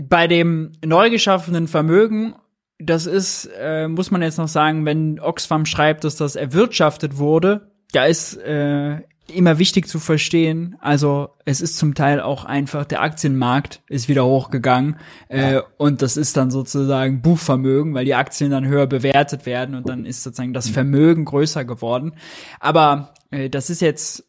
Bei 0.01 0.27
dem 0.27 0.71
neu 0.83 1.09
geschaffenen 1.09 1.67
Vermögen, 1.67 2.35
das 2.79 3.05
ist, 3.05 3.49
äh, 3.59 3.87
muss 3.87 4.11
man 4.11 4.21
jetzt 4.21 4.37
noch 4.37 4.47
sagen, 4.47 4.85
wenn 4.85 5.19
Oxfam 5.19 5.65
schreibt, 5.65 6.03
dass 6.03 6.15
das 6.15 6.35
erwirtschaftet 6.35 7.17
wurde, 7.17 7.71
da 7.91 8.05
ist 8.05 8.37
äh, 8.37 9.01
immer 9.35 9.59
wichtig 9.59 9.87
zu 9.87 9.99
verstehen. 9.99 10.75
Also 10.79 11.29
es 11.45 11.61
ist 11.61 11.77
zum 11.77 11.95
Teil 11.95 12.21
auch 12.21 12.45
einfach, 12.45 12.85
der 12.85 13.01
Aktienmarkt 13.01 13.81
ist 13.87 14.09
wieder 14.09 14.25
hochgegangen 14.25 14.97
äh, 15.29 15.61
und 15.77 16.01
das 16.01 16.17
ist 16.17 16.37
dann 16.37 16.51
sozusagen 16.51 17.21
Buchvermögen, 17.21 17.93
weil 17.93 18.05
die 18.05 18.15
Aktien 18.15 18.51
dann 18.51 18.67
höher 18.67 18.87
bewertet 18.87 19.45
werden 19.45 19.75
und 19.75 19.89
dann 19.89 20.05
ist 20.05 20.23
sozusagen 20.23 20.53
das 20.53 20.69
Vermögen 20.69 21.25
größer 21.25 21.65
geworden. 21.65 22.13
Aber 22.59 23.13
äh, 23.31 23.49
das 23.49 23.69
ist 23.69 23.81
jetzt 23.81 24.25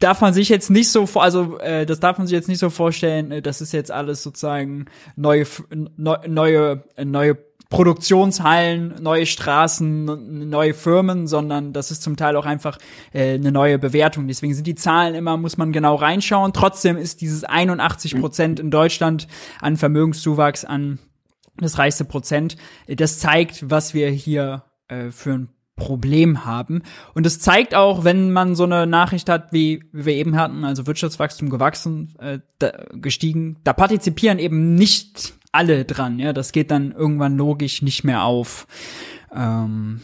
darf 0.00 0.20
man 0.20 0.32
sich 0.32 0.48
jetzt 0.48 0.70
nicht 0.70 0.90
so 0.90 1.06
vor, 1.06 1.22
also 1.22 1.58
äh, 1.58 1.86
das 1.86 2.00
darf 2.00 2.18
man 2.18 2.26
sich 2.26 2.34
jetzt 2.34 2.48
nicht 2.48 2.58
so 2.58 2.70
vorstellen, 2.70 3.30
äh, 3.30 3.42
das 3.42 3.60
ist 3.60 3.72
jetzt 3.72 3.90
alles 3.90 4.22
sozusagen 4.22 4.86
neue 5.16 5.46
neu, 5.96 6.16
neue 6.26 6.84
neue 7.04 7.38
Produktionshallen, 7.74 9.02
neue 9.02 9.26
Straßen, 9.26 10.48
neue 10.48 10.74
Firmen, 10.74 11.26
sondern 11.26 11.72
das 11.72 11.90
ist 11.90 12.04
zum 12.04 12.16
Teil 12.16 12.36
auch 12.36 12.46
einfach 12.46 12.78
äh, 13.12 13.34
eine 13.34 13.50
neue 13.50 13.80
Bewertung. 13.80 14.28
Deswegen 14.28 14.54
sind 14.54 14.68
die 14.68 14.76
Zahlen 14.76 15.16
immer, 15.16 15.36
muss 15.36 15.56
man 15.56 15.72
genau 15.72 15.96
reinschauen. 15.96 16.52
Trotzdem 16.52 16.96
ist 16.96 17.20
dieses 17.20 17.42
81 17.42 18.20
Prozent 18.20 18.60
in 18.60 18.70
Deutschland 18.70 19.26
an 19.60 19.76
Vermögenszuwachs 19.76 20.64
an 20.64 21.00
das 21.56 21.76
reichste 21.76 22.04
Prozent. 22.04 22.56
Das 22.86 23.18
zeigt, 23.18 23.68
was 23.68 23.92
wir 23.92 24.08
hier 24.08 24.62
äh, 24.86 25.10
für 25.10 25.32
ein 25.32 25.48
Problem 25.74 26.44
haben. 26.44 26.82
Und 27.12 27.26
es 27.26 27.40
zeigt 27.40 27.74
auch, 27.74 28.04
wenn 28.04 28.30
man 28.30 28.54
so 28.54 28.62
eine 28.62 28.86
Nachricht 28.86 29.28
hat, 29.28 29.52
wie, 29.52 29.82
wie 29.90 30.06
wir 30.06 30.14
eben 30.14 30.36
hatten, 30.36 30.64
also 30.64 30.86
Wirtschaftswachstum 30.86 31.50
gewachsen, 31.50 32.14
äh, 32.20 32.38
da, 32.60 32.70
gestiegen, 32.92 33.56
da 33.64 33.72
partizipieren 33.72 34.38
eben 34.38 34.76
nicht 34.76 35.34
alle 35.54 35.84
dran, 35.84 36.18
ja, 36.18 36.32
das 36.32 36.52
geht 36.52 36.70
dann 36.70 36.92
irgendwann 36.92 37.36
logisch 37.36 37.82
nicht 37.82 38.04
mehr 38.04 38.24
auf. 38.24 38.66
Ähm, 39.34 40.00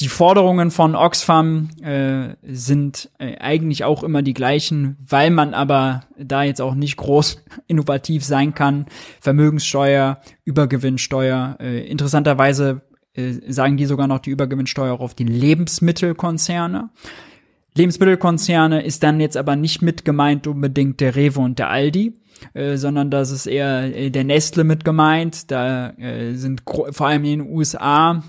die 0.00 0.08
Forderungen 0.08 0.70
von 0.70 0.94
Oxfam 0.94 1.70
äh, 1.82 2.36
sind 2.42 3.10
äh, 3.18 3.36
eigentlich 3.38 3.82
auch 3.82 4.04
immer 4.04 4.22
die 4.22 4.34
gleichen, 4.34 4.96
weil 5.04 5.30
man 5.30 5.54
aber 5.54 6.04
da 6.16 6.44
jetzt 6.44 6.60
auch 6.60 6.76
nicht 6.76 6.96
groß 6.96 7.44
innovativ 7.66 8.24
sein 8.24 8.54
kann. 8.54 8.86
Vermögenssteuer, 9.20 10.20
Übergewinnsteuer. 10.44 11.56
Äh, 11.58 11.88
interessanterweise 11.88 12.82
äh, 13.14 13.32
sagen 13.48 13.76
die 13.76 13.86
sogar 13.86 14.06
noch 14.06 14.20
die 14.20 14.30
Übergewinnsteuer 14.30 14.94
auch 14.94 15.00
auf 15.00 15.14
die 15.14 15.24
Lebensmittelkonzerne. 15.24 16.90
Lebensmittelkonzerne 17.76 18.82
ist 18.82 19.02
dann 19.02 19.20
jetzt 19.20 19.36
aber 19.36 19.56
nicht 19.56 19.82
mit 19.82 20.04
gemeint 20.04 20.46
unbedingt 20.46 21.00
der 21.00 21.14
Rewe 21.16 21.40
und 21.40 21.58
der 21.58 21.70
Aldi, 21.70 22.14
äh, 22.54 22.76
sondern 22.76 23.10
das 23.10 23.30
ist 23.30 23.46
eher 23.46 23.94
äh, 23.94 24.10
der 24.10 24.24
Nestle 24.24 24.64
mit 24.64 24.84
gemeint. 24.84 25.50
Da 25.50 25.90
äh, 25.90 26.34
sind 26.34 26.62
vor 26.66 27.06
allem 27.06 27.24
in 27.24 27.40
den 27.40 27.50
USA 27.50 28.22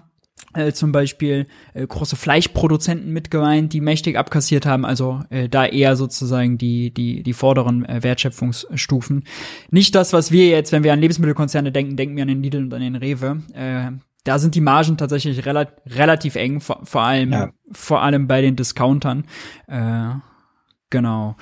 äh, 0.53 0.71
zum 0.71 0.91
Beispiel 0.91 1.47
äh, 1.73 1.85
große 1.85 2.15
Fleischproduzenten 2.15 3.11
mit 3.11 3.29
gemeint, 3.31 3.73
die 3.73 3.81
mächtig 3.81 4.17
abkassiert 4.17 4.65
haben, 4.65 4.85
also 4.85 5.21
äh, 5.29 5.47
da 5.47 5.65
eher 5.65 5.95
sozusagen 5.95 6.57
die 6.57 6.93
die 6.93 7.23
die 7.23 7.33
vorderen 7.33 7.85
äh, 7.85 8.01
Wertschöpfungsstufen. 8.03 9.25
Nicht 9.69 9.95
das, 9.95 10.13
was 10.13 10.31
wir 10.31 10.47
jetzt, 10.47 10.71
wenn 10.71 10.83
wir 10.83 10.93
an 10.93 11.01
Lebensmittelkonzerne 11.01 11.71
denken, 11.71 11.97
denken 11.97 12.15
wir 12.15 12.23
an 12.23 12.29
den 12.29 12.43
Lidl 12.43 12.63
und 12.63 12.73
an 12.73 12.81
den 12.81 12.95
Rewe. 12.95 13.41
Äh, 13.53 13.91
da 14.29 14.37
sind 14.37 14.53
die 14.53 14.61
Margen 14.61 14.95
tatsächlich 14.95 15.43
rela 15.43 15.65
relativ 15.87 16.35
eng, 16.35 16.61
vor, 16.61 16.81
vor 16.83 17.01
allem 17.01 17.31
ja. 17.31 17.49
vor 17.71 18.03
allem 18.03 18.27
bei 18.27 18.43
den 18.43 18.55
Discountern. 18.55 19.23
Äh, 19.65 20.11
genau. 20.91 21.35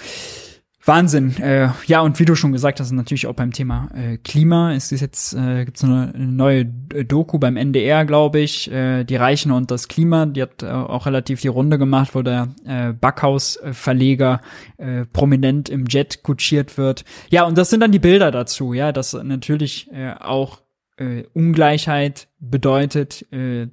Wahnsinn. 0.85 1.35
Äh, 1.35 1.67
ja, 1.85 1.99
und 1.99 2.17
wie 2.17 2.23
du 2.23 2.33
schon 2.35 2.53
gesagt 2.53 2.79
hast, 2.79 2.93
natürlich 2.93 3.27
auch 3.27 3.33
beim 3.33 3.51
Thema 3.51 3.89
äh, 3.93 4.15
Klima. 4.19 4.71
Es 4.71 4.93
ist 4.93 5.01
jetzt 5.01 5.33
äh, 5.33 5.65
gibt's 5.65 5.83
eine 5.83 6.13
neue 6.15 6.63
Doku 6.63 7.39
beim 7.39 7.57
NDR, 7.57 8.05
glaube 8.05 8.39
ich, 8.39 8.71
äh, 8.71 9.03
die 9.03 9.17
Reichen 9.17 9.51
und 9.51 9.69
das 9.69 9.89
Klima. 9.89 10.25
Die 10.25 10.41
hat 10.41 10.63
äh, 10.63 10.67
auch 10.67 11.07
relativ 11.07 11.41
die 11.41 11.49
Runde 11.49 11.77
gemacht, 11.77 12.15
wo 12.15 12.21
der 12.21 12.47
äh, 12.65 12.93
Backhaus-Verleger 12.93 14.39
äh, 14.77 15.03
prominent 15.11 15.67
im 15.67 15.87
Jet 15.87 16.23
kutschiert 16.23 16.77
wird. 16.77 17.03
Ja, 17.31 17.43
und 17.43 17.57
das 17.57 17.69
sind 17.69 17.81
dann 17.81 17.91
die 17.91 17.99
Bilder 17.99 18.31
dazu. 18.31 18.71
Ja, 18.71 18.93
dass 18.93 19.11
natürlich 19.11 19.91
äh, 19.91 20.13
auch 20.13 20.61
äh, 20.97 21.23
Ungleichheit 21.33 22.27
bedeutet, 22.39 23.25
äh, 23.31 23.67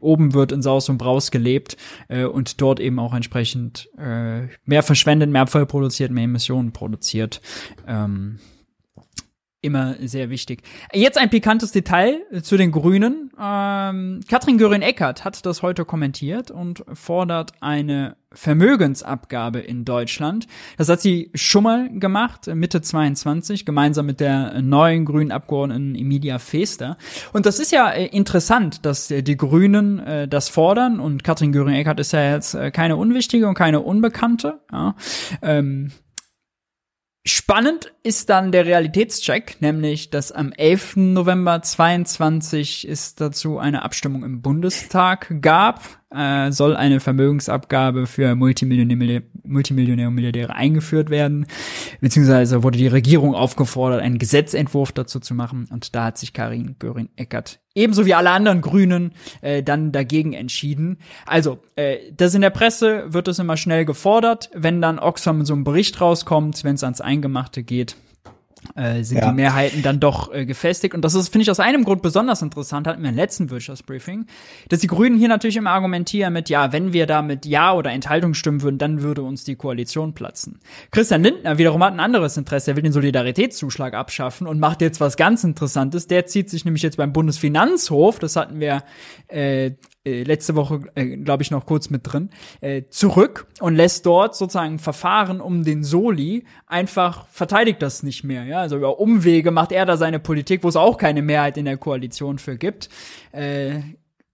oben 0.00 0.34
wird 0.34 0.50
in 0.50 0.62
Saus 0.62 0.88
und 0.88 0.98
Braus 0.98 1.30
gelebt 1.30 1.76
äh, 2.08 2.24
und 2.24 2.60
dort 2.60 2.80
eben 2.80 2.98
auch 2.98 3.14
entsprechend 3.14 3.88
äh, 3.96 4.48
mehr 4.64 4.82
verschwendet, 4.82 5.30
mehr 5.30 5.42
Abfall 5.42 5.66
produziert, 5.66 6.10
mehr 6.10 6.24
Emissionen 6.24 6.72
produziert. 6.72 7.40
Ähm, 7.86 8.38
immer 9.62 9.94
sehr 10.00 10.28
wichtig. 10.28 10.62
Jetzt 10.92 11.16
ein 11.16 11.30
pikantes 11.30 11.72
Detail 11.72 12.20
zu 12.42 12.56
den 12.56 12.72
Grünen. 12.72 13.30
Ähm, 13.40 14.20
Katrin 14.28 14.58
Göring-Eckardt 14.58 15.24
hat 15.24 15.46
das 15.46 15.62
heute 15.62 15.84
kommentiert 15.84 16.50
und 16.50 16.84
fordert 16.92 17.52
eine 17.60 18.16
Vermögensabgabe 18.32 19.60
in 19.60 19.84
Deutschland. 19.84 20.46
Das 20.78 20.88
hat 20.88 21.00
sie 21.00 21.30
schon 21.34 21.64
mal 21.64 21.90
gemacht, 21.90 22.48
Mitte 22.48 22.82
22, 22.82 23.64
gemeinsam 23.64 24.06
mit 24.06 24.20
der 24.20 24.60
neuen 24.62 25.04
grünen 25.04 25.30
Abgeordneten 25.30 25.94
Emilia 25.94 26.38
Feester. 26.38 26.96
Und 27.32 27.46
das 27.46 27.58
ist 27.60 27.72
ja 27.72 27.90
äh, 27.90 28.06
interessant, 28.06 28.84
dass 28.84 29.08
die 29.08 29.36
Grünen 29.36 30.00
äh, 30.00 30.28
das 30.28 30.48
fordern 30.48 30.98
und 30.98 31.22
Katrin 31.22 31.52
Göring-Eckardt 31.52 32.00
ist 32.00 32.12
ja 32.12 32.32
jetzt 32.32 32.54
äh, 32.54 32.70
keine 32.70 32.96
unwichtige 32.96 33.46
und 33.46 33.54
keine 33.54 33.80
Unbekannte. 33.80 34.60
Ja. 34.72 34.96
Ähm, 35.40 35.92
Spannend 37.24 37.92
ist 38.02 38.30
dann 38.30 38.50
der 38.50 38.66
Realitätscheck, 38.66 39.58
nämlich 39.60 40.10
dass 40.10 40.32
am 40.32 40.52
11. 40.52 40.96
November 40.96 41.62
22 41.62 42.88
es 42.88 43.14
dazu 43.14 43.58
eine 43.58 43.82
Abstimmung 43.82 44.24
im 44.24 44.42
Bundestag 44.42 45.40
gab 45.40 46.02
äh, 46.14 46.52
soll 46.52 46.76
eine 46.76 47.00
Vermögensabgabe 47.00 48.06
für 48.06 48.34
Multimillionäre 48.34 49.22
und 50.08 50.14
Milliardäre 50.14 50.54
eingeführt 50.54 51.10
werden, 51.10 51.46
beziehungsweise 52.00 52.62
wurde 52.62 52.78
die 52.78 52.86
Regierung 52.86 53.34
aufgefordert, 53.34 54.02
einen 54.02 54.18
Gesetzentwurf 54.18 54.92
dazu 54.92 55.20
zu 55.20 55.34
machen 55.34 55.68
und 55.70 55.94
da 55.94 56.06
hat 56.06 56.18
sich 56.18 56.32
Karin 56.32 56.76
Göring-Eckert 56.78 57.60
ebenso 57.74 58.06
wie 58.06 58.14
alle 58.14 58.30
anderen 58.30 58.60
Grünen 58.60 59.12
äh, 59.40 59.62
dann 59.62 59.92
dagegen 59.92 60.32
entschieden. 60.32 60.98
Also, 61.26 61.58
äh, 61.76 61.98
das 62.16 62.34
in 62.34 62.42
der 62.42 62.50
Presse 62.50 63.12
wird 63.12 63.28
es 63.28 63.38
immer 63.38 63.56
schnell 63.56 63.84
gefordert, 63.84 64.50
wenn 64.54 64.82
dann 64.82 64.98
Oxfam 64.98 65.44
so 65.44 65.54
einem 65.54 65.64
Bericht 65.64 66.00
rauskommt, 66.00 66.64
wenn 66.64 66.74
es 66.74 66.84
ans 66.84 67.00
Eingemachte 67.00 67.62
geht, 67.62 67.96
äh, 68.74 69.02
sind 69.02 69.18
ja. 69.18 69.28
die 69.28 69.34
Mehrheiten 69.34 69.82
dann 69.82 70.00
doch 70.00 70.32
äh, 70.32 70.46
gefestigt. 70.46 70.94
Und 70.94 71.04
das 71.04 71.14
ist, 71.14 71.28
finde 71.28 71.42
ich, 71.42 71.50
aus 71.50 71.60
einem 71.60 71.84
Grund 71.84 72.02
besonders 72.02 72.42
interessant, 72.42 72.86
hatten 72.86 73.02
wir 73.02 73.10
im 73.10 73.16
letzten 73.16 73.50
Wirtschaftsbriefing, 73.50 74.26
dass 74.68 74.80
die 74.80 74.86
Grünen 74.86 75.18
hier 75.18 75.28
natürlich 75.28 75.56
immer 75.56 75.70
argumentieren 75.70 76.32
mit, 76.32 76.48
ja, 76.48 76.72
wenn 76.72 76.92
wir 76.92 77.06
da 77.06 77.22
mit 77.22 77.46
Ja 77.46 77.74
oder 77.74 77.90
Enthaltung 77.90 78.34
stimmen 78.34 78.62
würden, 78.62 78.78
dann 78.78 79.02
würde 79.02 79.22
uns 79.22 79.44
die 79.44 79.56
Koalition 79.56 80.14
platzen. 80.14 80.60
Christian 80.90 81.22
Lindner 81.22 81.58
wiederum 81.58 81.82
hat 81.82 81.92
ein 81.92 82.00
anderes 82.00 82.36
Interesse, 82.36 82.72
er 82.72 82.76
will 82.76 82.82
den 82.82 82.92
Solidaritätszuschlag 82.92 83.94
abschaffen 83.94 84.46
und 84.46 84.58
macht 84.58 84.80
jetzt 84.80 85.00
was 85.00 85.16
ganz 85.16 85.44
Interessantes. 85.44 86.06
Der 86.06 86.26
zieht 86.26 86.50
sich 86.50 86.64
nämlich 86.64 86.82
jetzt 86.82 86.96
beim 86.96 87.12
Bundesfinanzhof, 87.12 88.18
das 88.18 88.36
hatten 88.36 88.60
wir 88.60 88.82
äh, 89.28 89.72
äh, 90.04 90.24
letzte 90.24 90.56
Woche, 90.56 90.80
äh, 90.94 91.16
glaube 91.18 91.42
ich, 91.42 91.50
noch 91.50 91.64
kurz 91.66 91.88
mit 91.90 92.00
drin, 92.04 92.30
äh, 92.60 92.82
zurück 92.90 93.46
und 93.60 93.76
lässt 93.76 94.04
dort 94.04 94.34
sozusagen 94.34 94.78
Verfahren 94.78 95.40
um 95.40 95.64
den 95.64 95.84
Soli 95.84 96.44
einfach 96.66 97.26
verteidigt 97.28 97.82
das 97.82 98.02
nicht 98.02 98.24
mehr. 98.24 98.44
Ja? 98.44 98.60
Also 98.60 98.76
über 98.76 98.98
Umwege 98.98 99.50
macht 99.50 99.70
er 99.70 99.86
da 99.86 99.96
seine 99.96 100.18
Politik, 100.18 100.64
wo 100.64 100.68
es 100.68 100.76
auch 100.76 100.98
keine 100.98 101.22
Mehrheit 101.22 101.56
in 101.56 101.66
der 101.66 101.76
Koalition 101.76 102.38
für 102.38 102.56
gibt. 102.56 102.88
Äh, 103.30 103.80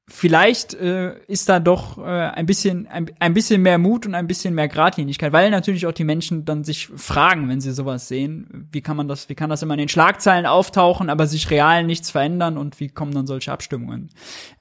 vielleicht 0.09 0.75
äh, 0.75 1.19
ist 1.27 1.49
da 1.49 1.61
doch 1.61 1.99
äh, 1.99 2.03
ein 2.03 2.47
bisschen 2.47 2.87
ein, 2.87 3.11
ein 3.21 3.35
bisschen 3.35 3.63
mehr 3.63 3.79
Mut 3.79 4.07
und 4.07 4.15
ein 4.15 4.27
bisschen 4.27 4.55
mehr 4.55 4.67
Gradlinigkeit, 4.67 5.33
weil 5.33 5.51
natürlich 5.51 5.87
auch 5.87 5.93
die 5.93 6.05
Menschen 6.05 6.45
dann 6.45 6.65
sich 6.65 6.89
fragen, 6.89 7.49
wenn 7.49 7.61
sie 7.61 7.73
sowas 7.73 8.09
sehen, 8.09 8.69
wie 8.73 8.81
kann 8.81 8.97
man 8.97 9.07
das, 9.07 9.29
wie 9.29 9.35
kann 9.35 9.51
das 9.51 9.63
immer 9.63 9.75
in 9.75 9.79
den 9.79 9.89
Schlagzeilen 9.89 10.47
auftauchen, 10.47 11.11
aber 11.11 11.27
sich 11.27 11.51
real 11.51 11.85
nichts 11.85 12.11
verändern 12.11 12.57
und 12.57 12.81
wie 12.81 12.89
kommen 12.89 13.13
dann 13.13 13.27
solche 13.27 13.53
Abstimmungen 13.53 14.09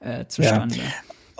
äh, 0.00 0.26
zustande? 0.26 0.76
Ja. 0.76 0.82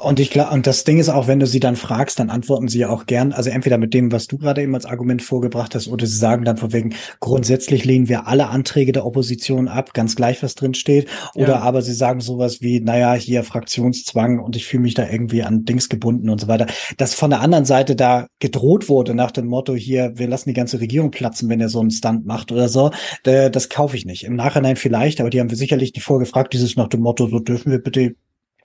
Und 0.01 0.21
ich 0.21 0.31
glaube, 0.31 0.55
und 0.55 0.67
das 0.69 0.85
Ding 0.85 0.99
ist 0.99 1.09
auch, 1.09 1.27
wenn 1.27 1.41
du 1.41 1.47
sie 1.47 1.59
dann 1.59 1.75
fragst, 1.75 2.21
dann 2.21 2.31
antworten 2.31 2.69
sie 2.69 2.79
ja 2.79 2.89
auch 2.89 3.07
gern, 3.07 3.33
also 3.33 3.51
entweder 3.51 3.79
mit 3.79 3.95
dem, 3.95 4.13
was 4.13 4.29
du 4.29 4.39
gerade 4.39 4.63
eben 4.63 4.75
als 4.77 4.87
Argument 4.87 5.23
vorgebracht 5.23 5.75
hast, 5.75 5.89
oder 5.89 6.07
sie 6.07 6.17
sagen 6.17 6.45
dann 6.45 6.57
von 6.57 6.73
wegen, 6.73 6.95
grundsätzlich 7.19 7.85
lehnen 7.85 8.09
wir 8.09 8.29
alle 8.29 8.47
Anträge 8.47 8.93
der 8.93 9.05
Opposition 9.05 9.67
ab, 9.67 9.95
ganz 9.95 10.15
gleich, 10.15 10.41
was 10.43 10.55
drin 10.55 10.75
steht. 10.75 11.09
Oder 11.35 11.55
ja. 11.55 11.61
aber 11.61 11.83
sie 11.83 11.95
sagen 11.95 12.21
sowas 12.21 12.61
wie, 12.61 12.79
naja, 12.81 13.15
hier 13.15 13.43
Fraktionszwang 13.43 14.39
und 14.39 14.55
ich 14.55 14.67
fühle 14.67 14.85
mich 14.85 14.95
da 14.95 15.09
irgendwie 15.09 15.43
an 15.43 15.65
Dings 15.65 15.89
gebunden 15.89 16.31
und 16.31 16.41
so 16.41 16.47
weiter. 16.47 16.67
Dass 16.97 17.15
von 17.15 17.31
der 17.31 17.41
anderen 17.41 17.65
Seite 17.65 17.97
da 17.97 18.29
gedroht 18.39 18.89
wurde 18.89 19.15
nach 19.15 19.33
dem 19.33 19.47
Motto, 19.47 19.75
hier, 19.75 20.13
wir 20.15 20.29
lassen 20.29 20.51
die 20.51 20.55
ganze 20.55 20.81
Regierung 20.81 21.11
platzen, 21.11 21.49
wenn 21.49 21.61
er 21.61 21.71
so 21.71 21.81
einen 21.81 21.91
Stunt 21.91 22.25
macht 22.25 22.53
oder 22.53 22.69
so, 22.69 22.93
das 23.25 23.69
kaufe 23.69 23.97
ich 23.97 24.05
nicht. 24.05 24.25
Im 24.25 24.37
Nachhinein 24.37 24.77
vielleicht, 24.77 25.21
aber 25.21 25.31
die 25.31 25.41
haben 25.41 25.51
wir 25.51 25.57
sicherlich 25.57 25.93
nicht 25.93 26.05
vorgefragt, 26.05 26.53
dieses 26.53 26.77
nach 26.77 26.89
dem 26.89 27.01
Motto, 27.01 27.27
so 27.27 27.41
dürfen 27.41 27.73
wir 27.73 27.83
bitte 27.83 28.15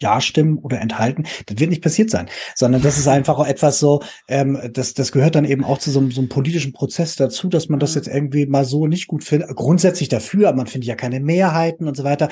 Ja 0.04 0.22
stimmen 0.22 0.60
oder 0.60 0.80
enthalten. 0.80 1.24
Das 1.48 1.60
wird 1.60 1.70
nicht 1.70 1.82
passiert 1.82 2.12
sein, 2.12 2.30
sondern 2.56 2.82
das 2.82 2.98
ist 2.98 3.08
einfach 3.08 3.40
auch 3.40 3.48
etwas 3.48 3.80
so, 3.80 4.02
ähm, 4.28 4.60
das, 4.72 4.94
das 4.94 5.12
gehört 5.12 5.36
dann 5.36 5.46
eben 5.46 5.64
auch 5.64 5.80
zu 5.80 5.90
so, 5.90 6.00
einem, 6.00 6.12
so 6.12 6.22
einem 6.22 6.30
politischen 6.30 6.74
Prozess 6.74 7.16
dazu, 7.16 7.50
dass 7.50 7.70
man 7.70 7.80
das 7.80 7.96
jetzt 7.96 8.08
irgendwie 8.08 8.46
mal 8.46 8.66
so 8.66 8.86
nicht 8.88 9.08
gut 9.08 9.24
findet. 9.24 9.56
Grundsätzlich 9.56 10.10
dafür, 10.10 10.50
aber 10.50 10.58
man 10.58 10.68
findet 10.68 10.88
ja 10.88 10.96
keine 10.96 11.20
Mehrheiten 11.20 11.88
und 11.88 11.98
so 11.98 12.04
weiter. 12.04 12.30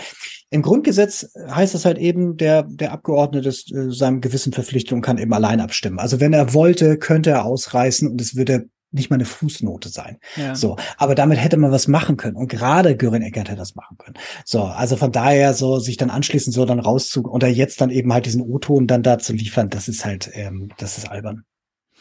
Im 0.50 0.62
Grundgesetz 0.62 1.32
heißt 1.50 1.74
es 1.74 1.86
halt 1.86 1.98
eben, 1.98 2.38
der, 2.38 2.64
der 2.64 2.92
Abgeordnete 2.92 3.50
ist 3.50 3.72
äh, 3.72 3.92
seinem 3.92 4.22
gewissen 4.22 4.54
Verpflichtungen 4.54 5.02
kann 5.02 5.18
eben 5.18 5.34
allein 5.34 5.62
abstimmen. 5.62 6.00
Also 6.00 6.20
wenn 6.20 6.34
er 6.34 6.54
wollte, 6.54 6.98
könnte 6.98 7.32
er 7.32 7.46
ausreißen 7.46 8.10
und 8.10 8.20
es 8.20 8.36
würde 8.36 8.66
nicht 8.92 9.10
mal 9.10 9.16
eine 9.16 9.26
Fußnote 9.26 9.90
sein. 9.90 10.18
Ja. 10.36 10.56
So, 10.56 10.78
aber 10.98 11.16
damit 11.16 11.40
hätte 11.40 11.58
man 11.58 11.72
was 11.72 11.88
machen 11.88 12.18
können 12.18 12.36
und 12.36 12.50
gerade 12.50 12.96
Göring 12.96 13.22
Eckert 13.22 13.50
hätte 13.50 13.58
das 13.58 13.76
machen 13.76 13.98
können. 13.98 14.16
So, 14.46 14.64
also 14.64 14.96
von 14.96 15.12
daher 15.12 15.54
so 15.54 15.80
sich 15.80 15.98
dann 15.98 16.10
anschließend 16.10 16.54
so 16.54 16.66
dann 16.66 16.80
rauszu 16.80 17.24
oder 17.24 17.48
jetzt 17.48 17.82
dann 17.82 17.90
eben 17.90 18.12
halt 18.14 18.26
diesen 18.26 18.42
O-Ton 18.42 18.88
dann 18.88 19.04
da 19.04 19.18
zu 19.18 19.34
liefern, 19.34 19.70
das 19.70 19.88
ist 19.88 20.06
halt, 20.06 20.30
ähm, 20.34 20.70
das 20.78 20.98
ist 20.98 21.10
albern. 21.10 21.44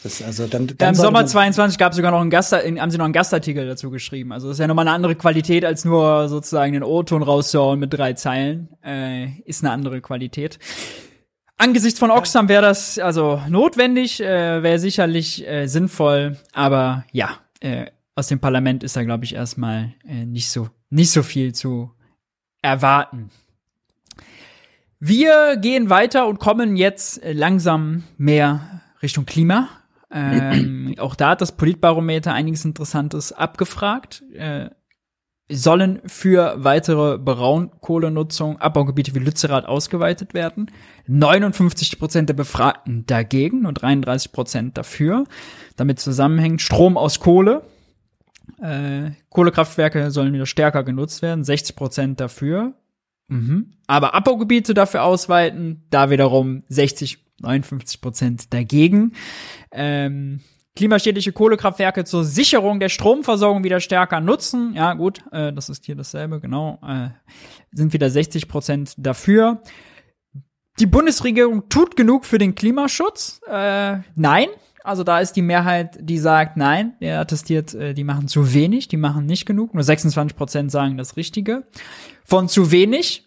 Das, 0.02 0.22
also 0.22 0.46
dann, 0.46 0.66
dann 0.66 0.76
ja, 0.80 0.88
Im 0.88 0.94
Sommer 0.94 1.26
22 1.26 1.78
gab 1.78 1.92
es 1.92 1.96
sogar 1.96 2.10
noch 2.10 2.22
einen 2.22 2.30
Gast, 2.30 2.52
haben 2.52 2.90
sie 2.90 2.96
noch 2.96 3.04
einen 3.04 3.12
Gastartikel 3.12 3.66
dazu 3.66 3.90
geschrieben. 3.90 4.32
Also 4.32 4.48
das 4.48 4.56
ist 4.56 4.60
ja 4.60 4.66
nochmal 4.66 4.86
eine 4.88 4.94
andere 4.94 5.14
Qualität, 5.14 5.64
als 5.64 5.84
nur 5.84 6.28
sozusagen 6.28 6.72
den 6.72 6.82
O-Ton 6.82 7.22
rauszuhauen 7.22 7.78
mit 7.78 7.92
drei 7.92 8.14
Zeilen. 8.14 8.70
Äh, 8.82 9.40
ist 9.44 9.62
eine 9.62 9.72
andere 9.72 10.00
Qualität. 10.00 10.58
Angesichts 11.60 11.98
von 11.98 12.10
Oxfam 12.10 12.48
wäre 12.48 12.62
das 12.62 12.98
also 12.98 13.42
notwendig, 13.46 14.22
äh, 14.22 14.62
wäre 14.62 14.78
sicherlich 14.78 15.46
äh, 15.46 15.66
sinnvoll, 15.66 16.38
aber 16.54 17.04
ja, 17.12 17.36
äh, 17.60 17.84
aus 18.14 18.28
dem 18.28 18.40
Parlament 18.40 18.82
ist 18.82 18.96
da, 18.96 19.04
glaube 19.04 19.26
ich, 19.26 19.34
erstmal 19.34 19.92
äh, 20.08 20.24
nicht 20.24 20.48
so 20.48 20.68
nicht 20.88 21.10
so 21.10 21.22
viel 21.22 21.54
zu 21.54 21.90
erwarten. 22.62 23.28
Wir 25.00 25.58
gehen 25.58 25.90
weiter 25.90 26.28
und 26.28 26.40
kommen 26.40 26.76
jetzt 26.76 27.22
äh, 27.22 27.34
langsam 27.34 28.04
mehr 28.16 28.80
Richtung 29.02 29.26
Klima. 29.26 29.68
Ähm, 30.10 30.94
auch 30.98 31.14
da 31.14 31.30
hat 31.30 31.42
das 31.42 31.52
Politbarometer 31.52 32.32
einiges 32.32 32.64
Interessantes 32.64 33.32
abgefragt. 33.34 34.22
Äh, 34.32 34.70
sollen 35.50 36.00
für 36.06 36.54
weitere 36.58 37.18
Braunkohlenutzung 37.18 38.58
Abbaugebiete 38.58 39.14
wie 39.14 39.18
Lützerath 39.18 39.66
ausgeweitet 39.66 40.34
werden. 40.34 40.70
59 41.06 41.98
Prozent 41.98 42.28
der 42.28 42.34
Befragten 42.34 43.04
dagegen 43.06 43.66
und 43.66 43.74
33 43.74 44.32
Prozent 44.32 44.78
dafür. 44.78 45.24
Damit 45.76 45.98
zusammenhängt 45.98 46.62
Strom 46.62 46.96
aus 46.96 47.20
Kohle. 47.20 47.62
Äh, 48.60 49.10
Kohlekraftwerke 49.30 50.10
sollen 50.10 50.32
wieder 50.32 50.46
stärker 50.46 50.84
genutzt 50.84 51.22
werden. 51.22 51.44
60 51.44 51.76
Prozent 51.76 52.20
dafür. 52.20 52.74
Mhm. 53.28 53.72
Aber 53.86 54.14
Abbaugebiete 54.14 54.74
dafür 54.74 55.04
ausweiten, 55.04 55.84
da 55.90 56.10
wiederum 56.10 56.62
60, 56.68 57.18
59 57.40 58.00
Prozent 58.00 58.54
dagegen. 58.54 59.12
Ähm, 59.72 60.40
klimaschädliche 60.76 61.32
Kohlekraftwerke 61.32 62.04
zur 62.04 62.24
Sicherung 62.24 62.80
der 62.80 62.88
Stromversorgung 62.88 63.64
wieder 63.64 63.80
stärker 63.80 64.20
nutzen. 64.20 64.74
Ja, 64.74 64.94
gut, 64.94 65.22
äh, 65.32 65.52
das 65.52 65.68
ist 65.68 65.84
hier 65.84 65.96
dasselbe, 65.96 66.40
genau. 66.40 66.78
Äh, 66.86 67.10
sind 67.72 67.92
wieder 67.92 68.10
60 68.10 68.48
Prozent 68.48 68.94
dafür. 68.96 69.62
Die 70.78 70.86
Bundesregierung 70.86 71.68
tut 71.68 71.96
genug 71.96 72.24
für 72.24 72.38
den 72.38 72.54
Klimaschutz. 72.54 73.40
Äh, 73.46 73.98
nein. 74.14 74.48
Also 74.82 75.04
da 75.04 75.20
ist 75.20 75.32
die 75.32 75.42
Mehrheit, 75.42 75.98
die 76.00 76.16
sagt, 76.16 76.56
nein, 76.56 76.94
der 77.02 77.20
attestiert, 77.20 77.74
äh, 77.74 77.92
die 77.92 78.04
machen 78.04 78.28
zu 78.28 78.54
wenig, 78.54 78.88
die 78.88 78.96
machen 78.96 79.26
nicht 79.26 79.44
genug. 79.44 79.74
Nur 79.74 79.82
26 79.82 80.36
Prozent 80.36 80.70
sagen 80.70 80.96
das 80.96 81.18
Richtige. 81.18 81.66
Von 82.24 82.48
zu 82.48 82.70
wenig, 82.70 83.26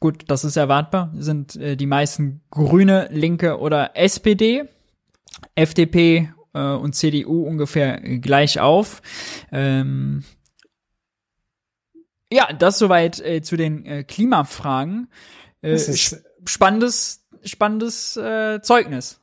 gut, 0.00 0.24
das 0.28 0.42
ist 0.44 0.56
erwartbar, 0.56 1.12
sind 1.18 1.56
äh, 1.56 1.76
die 1.76 1.86
meisten 1.86 2.40
Grüne, 2.50 3.08
Linke 3.12 3.58
oder 3.58 3.94
SPD. 3.94 4.64
FDP 5.54 6.32
äh, 6.54 6.60
und 6.60 6.94
CDU 6.94 7.44
ungefähr 7.44 8.00
gleich 8.00 8.60
auf. 8.60 9.02
Ähm, 9.52 10.24
ja, 12.32 12.52
das 12.52 12.78
soweit 12.78 13.20
äh, 13.20 13.42
zu 13.42 13.56
den 13.56 13.84
äh, 13.86 14.04
Klimafragen. 14.04 15.08
Äh, 15.60 15.78
spannendes, 16.44 17.26
spannendes 17.44 18.16
äh, 18.16 18.60
Zeugnis. 18.62 19.20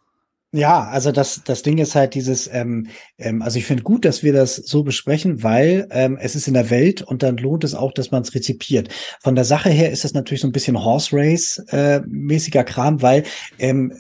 Ja, 0.54 0.84
also 0.84 1.14
das, 1.14 1.44
das 1.46 1.62
Ding 1.62 1.78
ist 1.78 1.96
halt 1.96 2.14
dieses, 2.14 2.50
ähm, 2.52 2.88
ähm, 3.18 3.42
also 3.42 3.58
ich 3.58 3.66
finde 3.66 3.84
gut, 3.84 4.04
dass 4.04 4.22
wir 4.22 4.34
das 4.34 4.58
so 4.58 4.84
besprechen, 4.84 5.44
weil 5.44 5.88
ähm, 5.92 6.18
es 6.20 6.36
ist 6.36 6.50
in 6.50 6.54
der 6.54 6.70
Welt 6.70 7.02
und 7.02 7.24
dann 7.24 7.38
lohnt 7.38 7.64
es 7.64 7.74
auch, 7.74 7.94
dass 7.94 8.12
man 8.12 8.24
es 8.24 8.36
rezipiert. 8.36 8.90
Von 9.22 9.36
der 9.36 9.46
Sache 9.46 9.70
her 9.70 9.92
ist 9.92 10.04
das 10.04 10.14
natürlich 10.14 10.42
so 10.42 10.50
ein 10.50 10.52
bisschen 10.52 10.84
Horse 10.84 11.16
Race 11.16 11.64
äh, 11.70 12.02
mäßiger 12.06 12.66
Kram, 12.66 13.02
weil 13.02 13.24
ähm, 13.60 13.94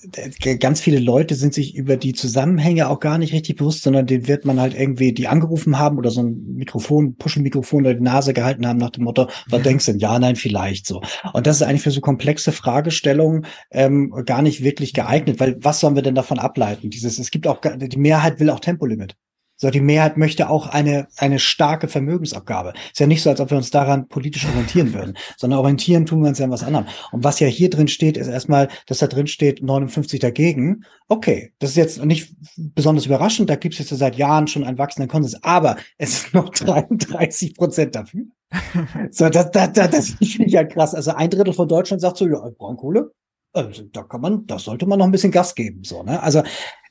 ganz 0.59 0.81
viele 0.81 0.99
Leute 0.99 1.35
sind 1.35 1.53
sich 1.53 1.73
über 1.73 1.95
die 1.95 2.11
Zusammenhänge 2.11 2.89
auch 2.89 2.99
gar 2.99 3.17
nicht 3.17 3.31
richtig 3.31 3.55
bewusst, 3.55 3.83
sondern 3.83 4.05
den 4.05 4.27
wird 4.27 4.43
man 4.43 4.59
halt 4.59 4.77
irgendwie 4.77 5.13
die 5.13 5.29
angerufen 5.29 5.79
haben 5.79 5.97
oder 5.97 6.11
so 6.11 6.21
ein 6.21 6.55
Mikrofon, 6.55 7.15
Puschelmikrofon 7.15 7.85
oder 7.85 7.93
die 7.93 8.03
Nase 8.03 8.33
gehalten 8.33 8.67
haben 8.67 8.77
nach 8.77 8.89
dem 8.89 9.05
Motto, 9.05 9.29
was 9.47 9.61
denkst 9.61 9.85
du 9.85 9.93
denn? 9.93 10.01
Ja, 10.01 10.19
nein, 10.19 10.35
vielleicht 10.35 10.85
so. 10.85 11.01
Und 11.31 11.47
das 11.47 11.57
ist 11.57 11.61
eigentlich 11.61 11.83
für 11.83 11.91
so 11.91 12.01
komplexe 12.01 12.51
Fragestellungen 12.51 13.45
ähm, 13.69 14.13
gar 14.25 14.41
nicht 14.41 14.65
wirklich 14.65 14.91
geeignet, 14.91 15.39
weil 15.39 15.55
was 15.61 15.79
sollen 15.79 15.95
wir 15.95 16.01
denn 16.01 16.15
davon 16.15 16.40
ableiten. 16.43 16.89
Dieses, 16.89 17.19
es 17.19 17.31
gibt 17.31 17.47
auch, 17.47 17.59
die 17.61 17.97
Mehrheit 17.97 18.39
will 18.39 18.49
auch 18.49 18.59
Tempolimit. 18.59 19.15
So, 19.61 19.69
die 19.69 19.79
Mehrheit 19.79 20.17
möchte 20.17 20.49
auch 20.49 20.65
eine, 20.65 21.07
eine 21.17 21.37
starke 21.37 21.87
Vermögensabgabe. 21.87 22.73
Ist 22.91 22.99
ja 22.99 23.05
nicht 23.05 23.21
so, 23.21 23.29
als 23.29 23.39
ob 23.39 23.51
wir 23.51 23.57
uns 23.57 23.69
daran 23.69 24.07
politisch 24.07 24.47
orientieren 24.47 24.91
würden, 24.91 25.15
sondern 25.37 25.59
orientieren 25.59 26.07
tun 26.07 26.21
wir 26.23 26.29
uns 26.29 26.39
ja 26.39 26.45
an 26.45 26.51
was 26.51 26.63
anderem. 26.63 26.87
Und 27.11 27.23
was 27.23 27.39
ja 27.39 27.45
hier 27.45 27.69
drin 27.69 27.87
steht, 27.87 28.17
ist 28.17 28.27
erstmal, 28.27 28.69
dass 28.87 28.97
da 28.97 29.05
drin 29.05 29.27
steht 29.27 29.61
59 29.61 30.19
dagegen. 30.19 30.83
Okay, 31.09 31.53
das 31.59 31.71
ist 31.71 31.75
jetzt 31.75 32.03
nicht 32.03 32.33
besonders 32.57 33.05
überraschend. 33.05 33.51
Da 33.51 33.55
gibt 33.55 33.75
es 33.75 33.87
jetzt 33.87 33.95
seit 33.95 34.15
Jahren 34.15 34.47
schon 34.47 34.63
einen 34.63 34.79
wachsenden 34.79 35.11
Konsens. 35.11 35.43
Aber 35.43 35.77
es 35.99 36.23
ist 36.23 36.33
noch 36.33 36.49
33 36.53 37.53
Prozent 37.53 37.93
dafür. 37.93 38.23
so, 39.11 39.29
das, 39.29 39.51
das, 39.51 39.73
das, 39.73 39.91
das 39.91 40.09
finde 40.09 40.45
ich 40.45 40.53
ja 40.53 40.63
krass. 40.63 40.95
Also 40.95 41.11
ein 41.11 41.29
Drittel 41.29 41.53
von 41.53 41.67
Deutschland 41.67 42.01
sagt 42.01 42.17
so, 42.17 42.27
ja, 42.27 42.49
Braunkohle, 42.57 43.11
also, 43.53 43.83
da 43.91 44.03
kann 44.03 44.21
man, 44.21 44.47
da 44.47 44.59
sollte 44.59 44.85
man 44.85 44.99
noch 44.99 45.05
ein 45.05 45.11
bisschen 45.11 45.31
Gas 45.31 45.55
geben, 45.55 45.83
so, 45.83 46.03
ne? 46.03 46.21
Also, 46.21 46.43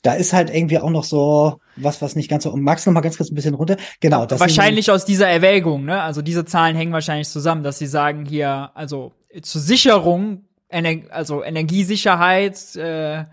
da 0.02 0.14
ist 0.14 0.32
halt 0.32 0.54
irgendwie 0.54 0.78
auch 0.78 0.90
noch 0.90 1.04
so 1.04 1.60
was, 1.76 2.00
was 2.00 2.16
nicht 2.16 2.30
ganz 2.30 2.44
so. 2.44 2.50
Und 2.50 2.62
Max 2.62 2.86
noch 2.86 2.92
mal 2.92 3.00
ganz 3.00 3.16
kurz 3.16 3.30
ein 3.30 3.34
bisschen 3.34 3.54
runter. 3.54 3.76
Genau. 4.00 4.24
Das 4.24 4.40
wahrscheinlich 4.40 4.90
aus 4.90 5.04
dieser 5.04 5.28
Erwägung, 5.28 5.84
ne? 5.84 6.00
Also 6.02 6.22
diese 6.22 6.44
Zahlen 6.44 6.74
hängen 6.76 6.92
wahrscheinlich 6.92 7.28
zusammen, 7.28 7.62
dass 7.62 7.78
sie 7.78 7.86
sagen 7.86 8.24
hier, 8.24 8.70
also 8.74 9.12
zur 9.42 9.60
Sicherung, 9.60 10.44
Ener 10.68 11.02
also 11.10 11.42
Energiesicherheit, 11.42 12.76
äh, 12.76 13.24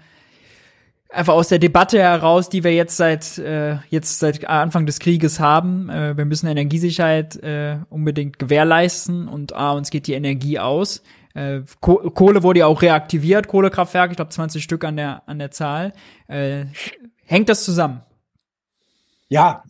einfach 1.09 1.33
aus 1.33 1.47
der 1.47 1.59
Debatte 1.59 1.99
heraus, 1.99 2.49
die 2.49 2.65
wir 2.65 2.73
jetzt 2.73 2.97
seit 2.97 3.37
äh, 3.37 3.77
jetzt 3.89 4.19
seit 4.19 4.45
Anfang 4.45 4.85
des 4.85 4.99
Krieges 4.99 5.39
haben. 5.39 5.89
Äh, 5.89 6.17
wir 6.17 6.25
müssen 6.25 6.47
Energiesicherheit 6.47 7.37
äh, 7.43 7.77
unbedingt 7.89 8.39
gewährleisten 8.39 9.29
und 9.29 9.53
ah, 9.55 9.71
uns 9.71 9.89
geht 9.89 10.07
die 10.07 10.13
Energie 10.13 10.59
aus. 10.59 11.01
Äh, 11.37 11.61
Kohle 11.81 12.41
wurde 12.41 12.61
ja 12.61 12.65
auch 12.65 12.81
reaktiviert, 12.81 13.47
Kohlekraftwerke, 13.47 14.13
ich 14.13 14.15
glaube 14.15 14.31
20 14.31 14.63
Stück 14.63 14.83
an 14.83 14.97
der, 14.97 15.21
an 15.27 15.37
der 15.37 15.51
Zahl. 15.51 15.93
Äh, 16.27 16.65
hängt 17.25 17.47
das 17.47 17.63
zusammen? 17.63 18.01
Ja, 19.29 19.63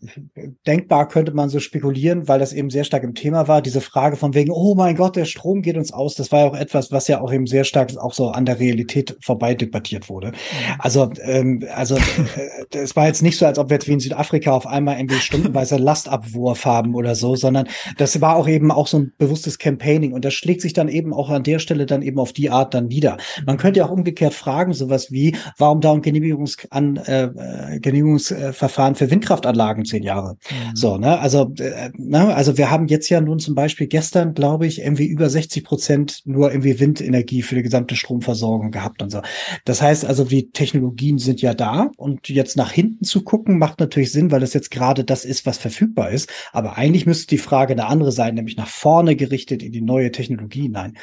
denkbar 0.67 1.07
könnte 1.07 1.31
man 1.31 1.49
so 1.49 1.59
spekulieren, 1.59 2.27
weil 2.27 2.37
das 2.37 2.53
eben 2.53 2.69
sehr 2.69 2.83
stark 2.83 3.03
im 3.03 3.15
Thema 3.15 3.47
war. 3.47 3.63
Diese 3.63 3.81
Frage 3.81 4.15
von 4.15 4.35
wegen, 4.35 4.51
oh 4.51 4.75
mein 4.75 4.95
Gott, 4.95 5.15
der 5.15 5.25
Strom 5.25 5.63
geht 5.63 5.77
uns 5.77 5.91
aus. 5.91 6.13
Das 6.13 6.31
war 6.31 6.41
ja 6.41 6.45
auch 6.45 6.55
etwas, 6.55 6.91
was 6.91 7.07
ja 7.07 7.21
auch 7.21 7.33
eben 7.33 7.47
sehr 7.47 7.63
stark 7.63 7.97
auch 7.97 8.13
so 8.13 8.29
an 8.29 8.45
der 8.45 8.59
Realität 8.59 9.17
vorbei 9.19 9.55
debattiert 9.55 10.09
wurde. 10.09 10.27
Mhm. 10.27 10.33
Also, 10.77 11.09
ähm, 11.23 11.63
also 11.73 11.95
äh, 11.95 12.77
es 12.77 12.95
war 12.95 13.07
jetzt 13.07 13.23
nicht 13.23 13.39
so, 13.39 13.47
als 13.47 13.57
ob 13.57 13.71
wir 13.71 13.77
jetzt 13.77 13.87
wie 13.87 13.93
in 13.93 13.99
Südafrika 13.99 14.51
auf 14.51 14.67
einmal 14.67 14.99
irgendwie 14.99 15.15
stundenweise 15.15 15.77
Lastabwurf 15.77 16.63
haben 16.65 16.93
oder 16.93 17.15
so, 17.15 17.35
sondern 17.35 17.67
das 17.97 18.21
war 18.21 18.35
auch 18.35 18.47
eben 18.47 18.71
auch 18.71 18.85
so 18.85 18.99
ein 18.99 19.13
bewusstes 19.17 19.57
Campaigning 19.57 20.13
und 20.13 20.23
das 20.23 20.35
schlägt 20.35 20.61
sich 20.61 20.73
dann 20.73 20.87
eben 20.87 21.13
auch 21.13 21.31
an 21.31 21.41
der 21.41 21.57
Stelle 21.57 21.87
dann 21.87 22.03
eben 22.03 22.19
auf 22.19 22.31
die 22.31 22.51
Art 22.51 22.75
dann 22.75 22.89
nieder. 22.89 23.17
Man 23.47 23.57
könnte 23.57 23.79
ja 23.79 23.87
auch 23.87 23.91
umgekehrt 23.91 24.35
fragen, 24.35 24.73
sowas 24.73 25.11
wie, 25.11 25.35
warum 25.57 25.81
da 25.81 25.93
ein 25.93 26.03
Genehmigungs 26.03 26.57
an, 26.69 26.97
äh, 26.97 27.23
äh 27.23 27.79
Genehmigungsverfahren 27.79 28.93
für 28.93 29.09
Windkraft 29.09 29.46
Kraftanlagen 29.47 29.85
zehn 29.85 30.03
Jahre. 30.03 30.37
Mhm. 30.49 30.75
So, 30.75 30.97
ne? 30.97 31.19
Also, 31.19 31.53
äh, 31.59 31.89
ne? 31.97 32.35
also 32.35 32.57
wir 32.57 32.69
haben 32.69 32.87
jetzt 32.87 33.09
ja 33.09 33.21
nun 33.21 33.39
zum 33.39 33.55
Beispiel 33.55 33.87
gestern, 33.87 34.33
glaube 34.33 34.67
ich, 34.67 34.81
irgendwie 34.81 35.05
über 35.05 35.29
60 35.29 35.63
Prozent 35.63 36.21
nur 36.25 36.51
irgendwie 36.51 36.79
Windenergie 36.79 37.41
für 37.41 37.55
die 37.55 37.63
gesamte 37.63 37.95
Stromversorgung 37.95 38.71
gehabt 38.71 39.01
und 39.01 39.09
so. 39.09 39.21
Das 39.65 39.81
heißt 39.81 40.05
also, 40.05 40.23
die 40.23 40.51
Technologien 40.51 41.17
sind 41.17 41.41
ja 41.41 41.53
da 41.53 41.89
und 41.97 42.29
jetzt 42.29 42.57
nach 42.57 42.71
hinten 42.71 43.03
zu 43.03 43.23
gucken, 43.23 43.57
macht 43.57 43.79
natürlich 43.79 44.11
Sinn, 44.11 44.31
weil 44.31 44.41
das 44.41 44.53
jetzt 44.53 44.71
gerade 44.71 45.03
das 45.03 45.25
ist, 45.25 45.45
was 45.45 45.57
verfügbar 45.57 46.09
ist. 46.11 46.29
Aber 46.51 46.77
eigentlich 46.77 47.05
müsste 47.05 47.27
die 47.27 47.37
Frage 47.37 47.73
eine 47.73 47.87
andere 47.87 48.11
sein, 48.11 48.35
nämlich 48.35 48.57
nach 48.57 48.67
vorne 48.67 49.15
gerichtet 49.15 49.63
in 49.63 49.71
die 49.71 49.81
neue 49.81 50.11
Technologie 50.11 50.63
hinein. 50.63 50.97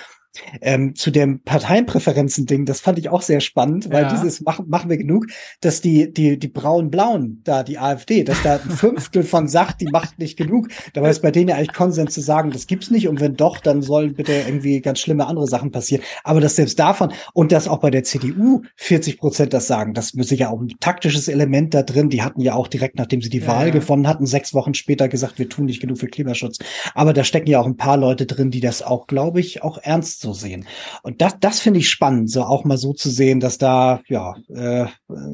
Ähm, 0.61 0.95
zu 0.95 1.11
dem 1.11 1.41
Parteienpräferenzen-Ding, 1.41 2.65
das 2.65 2.81
fand 2.81 2.99
ich 2.99 3.09
auch 3.09 3.23
sehr 3.23 3.41
spannend, 3.41 3.91
weil 3.91 4.05
ja. 4.05 4.11
dieses 4.11 4.41
machen, 4.41 4.69
machen 4.69 4.91
wir 4.91 4.97
genug, 4.97 5.27
dass 5.61 5.81
die, 5.81 6.13
die, 6.13 6.39
die 6.39 6.49
braun-blauen, 6.49 7.43
da 7.45 7.63
die 7.63 7.79
AfD, 7.79 8.25
dass 8.25 8.43
da 8.43 8.55
ein 8.55 8.71
Fünftel 8.71 9.23
von 9.23 9.49
sagt, 9.49 9.81
die 9.81 9.87
macht 9.87 10.19
nicht 10.19 10.37
genug. 10.37 10.69
Dabei 10.93 11.11
ist 11.11 11.23
bei 11.23 11.31
denen 11.31 11.49
ja 11.49 11.57
eigentlich 11.57 11.73
Konsens 11.73 12.15
zu 12.15 12.21
sagen, 12.21 12.51
das 12.51 12.67
gibt's 12.67 12.91
nicht 12.91 13.09
und 13.09 13.21
wenn 13.21 13.37
doch, 13.37 13.59
dann 13.59 13.83
sollen 13.83 14.15
bitte 14.15 14.33
irgendwie 14.33 14.81
ganz 14.81 15.01
schlimme 15.01 15.27
andere 15.27 15.47
Sachen 15.47 15.71
passieren. 15.71 16.03
Aber 16.25 16.41
dass 16.41 16.57
selbst 16.57 16.79
davon 16.79 17.13
und 17.33 17.53
dass 17.53 17.69
auch 17.69 17.79
bei 17.79 17.91
der 17.91 18.05
CDU 18.05 18.63
40 18.77 19.19
Prozent 19.19 19.53
das 19.53 19.67
sagen, 19.67 19.95
das 19.95 20.11
ist 20.15 20.29
sicher 20.29 20.51
auch 20.51 20.61
ein 20.61 20.73
taktisches 20.81 21.29
Element 21.29 21.75
da 21.75 21.83
drin. 21.83 22.11
Die 22.11 22.23
hatten 22.23 22.41
ja 22.41 22.55
auch 22.55 22.69
direkt, 22.69 22.97
nachdem 22.97 23.23
sie 23.23 23.31
die 23.31 23.39
ja, 23.39 23.47
Wahl 23.47 23.69
ja. 23.69 23.73
gewonnen 23.73 24.09
hatten, 24.09 24.27
sechs 24.27 24.55
Wochen 24.55 24.75
später 24.75 25.09
gesagt, 25.09 25.39
wir 25.39 25.49
tun 25.49 25.67
nicht 25.67 25.81
genug 25.81 25.99
für 25.99 26.09
Klimaschutz. 26.09 26.59
Aber 26.95 27.13
da 27.13 27.25
stecken 27.25 27.51
ja 27.51 27.61
auch 27.61 27.67
ein 27.67 27.77
paar 27.77 27.97
Leute 27.97 28.27
drin, 28.27 28.51
die 28.51 28.61
das 28.61 28.83
auch, 28.83 29.07
glaube 29.07 29.41
ich, 29.41 29.63
auch 29.63 29.79
ernst 29.79 30.24
so 30.25 30.33
sehen. 30.33 30.67
Und 31.03 31.21
das, 31.21 31.39
das 31.39 31.61
finde 31.61 31.81
ich 31.81 31.91
spannend, 31.91 32.31
so 32.31 32.43
auch 32.43 32.65
mal 32.65 32.79
so 32.79 32.93
zu 32.93 33.11
sehen, 33.11 33.41
dass 33.41 33.59
da 33.59 34.01
ja 34.09 34.35
äh, 34.49 34.87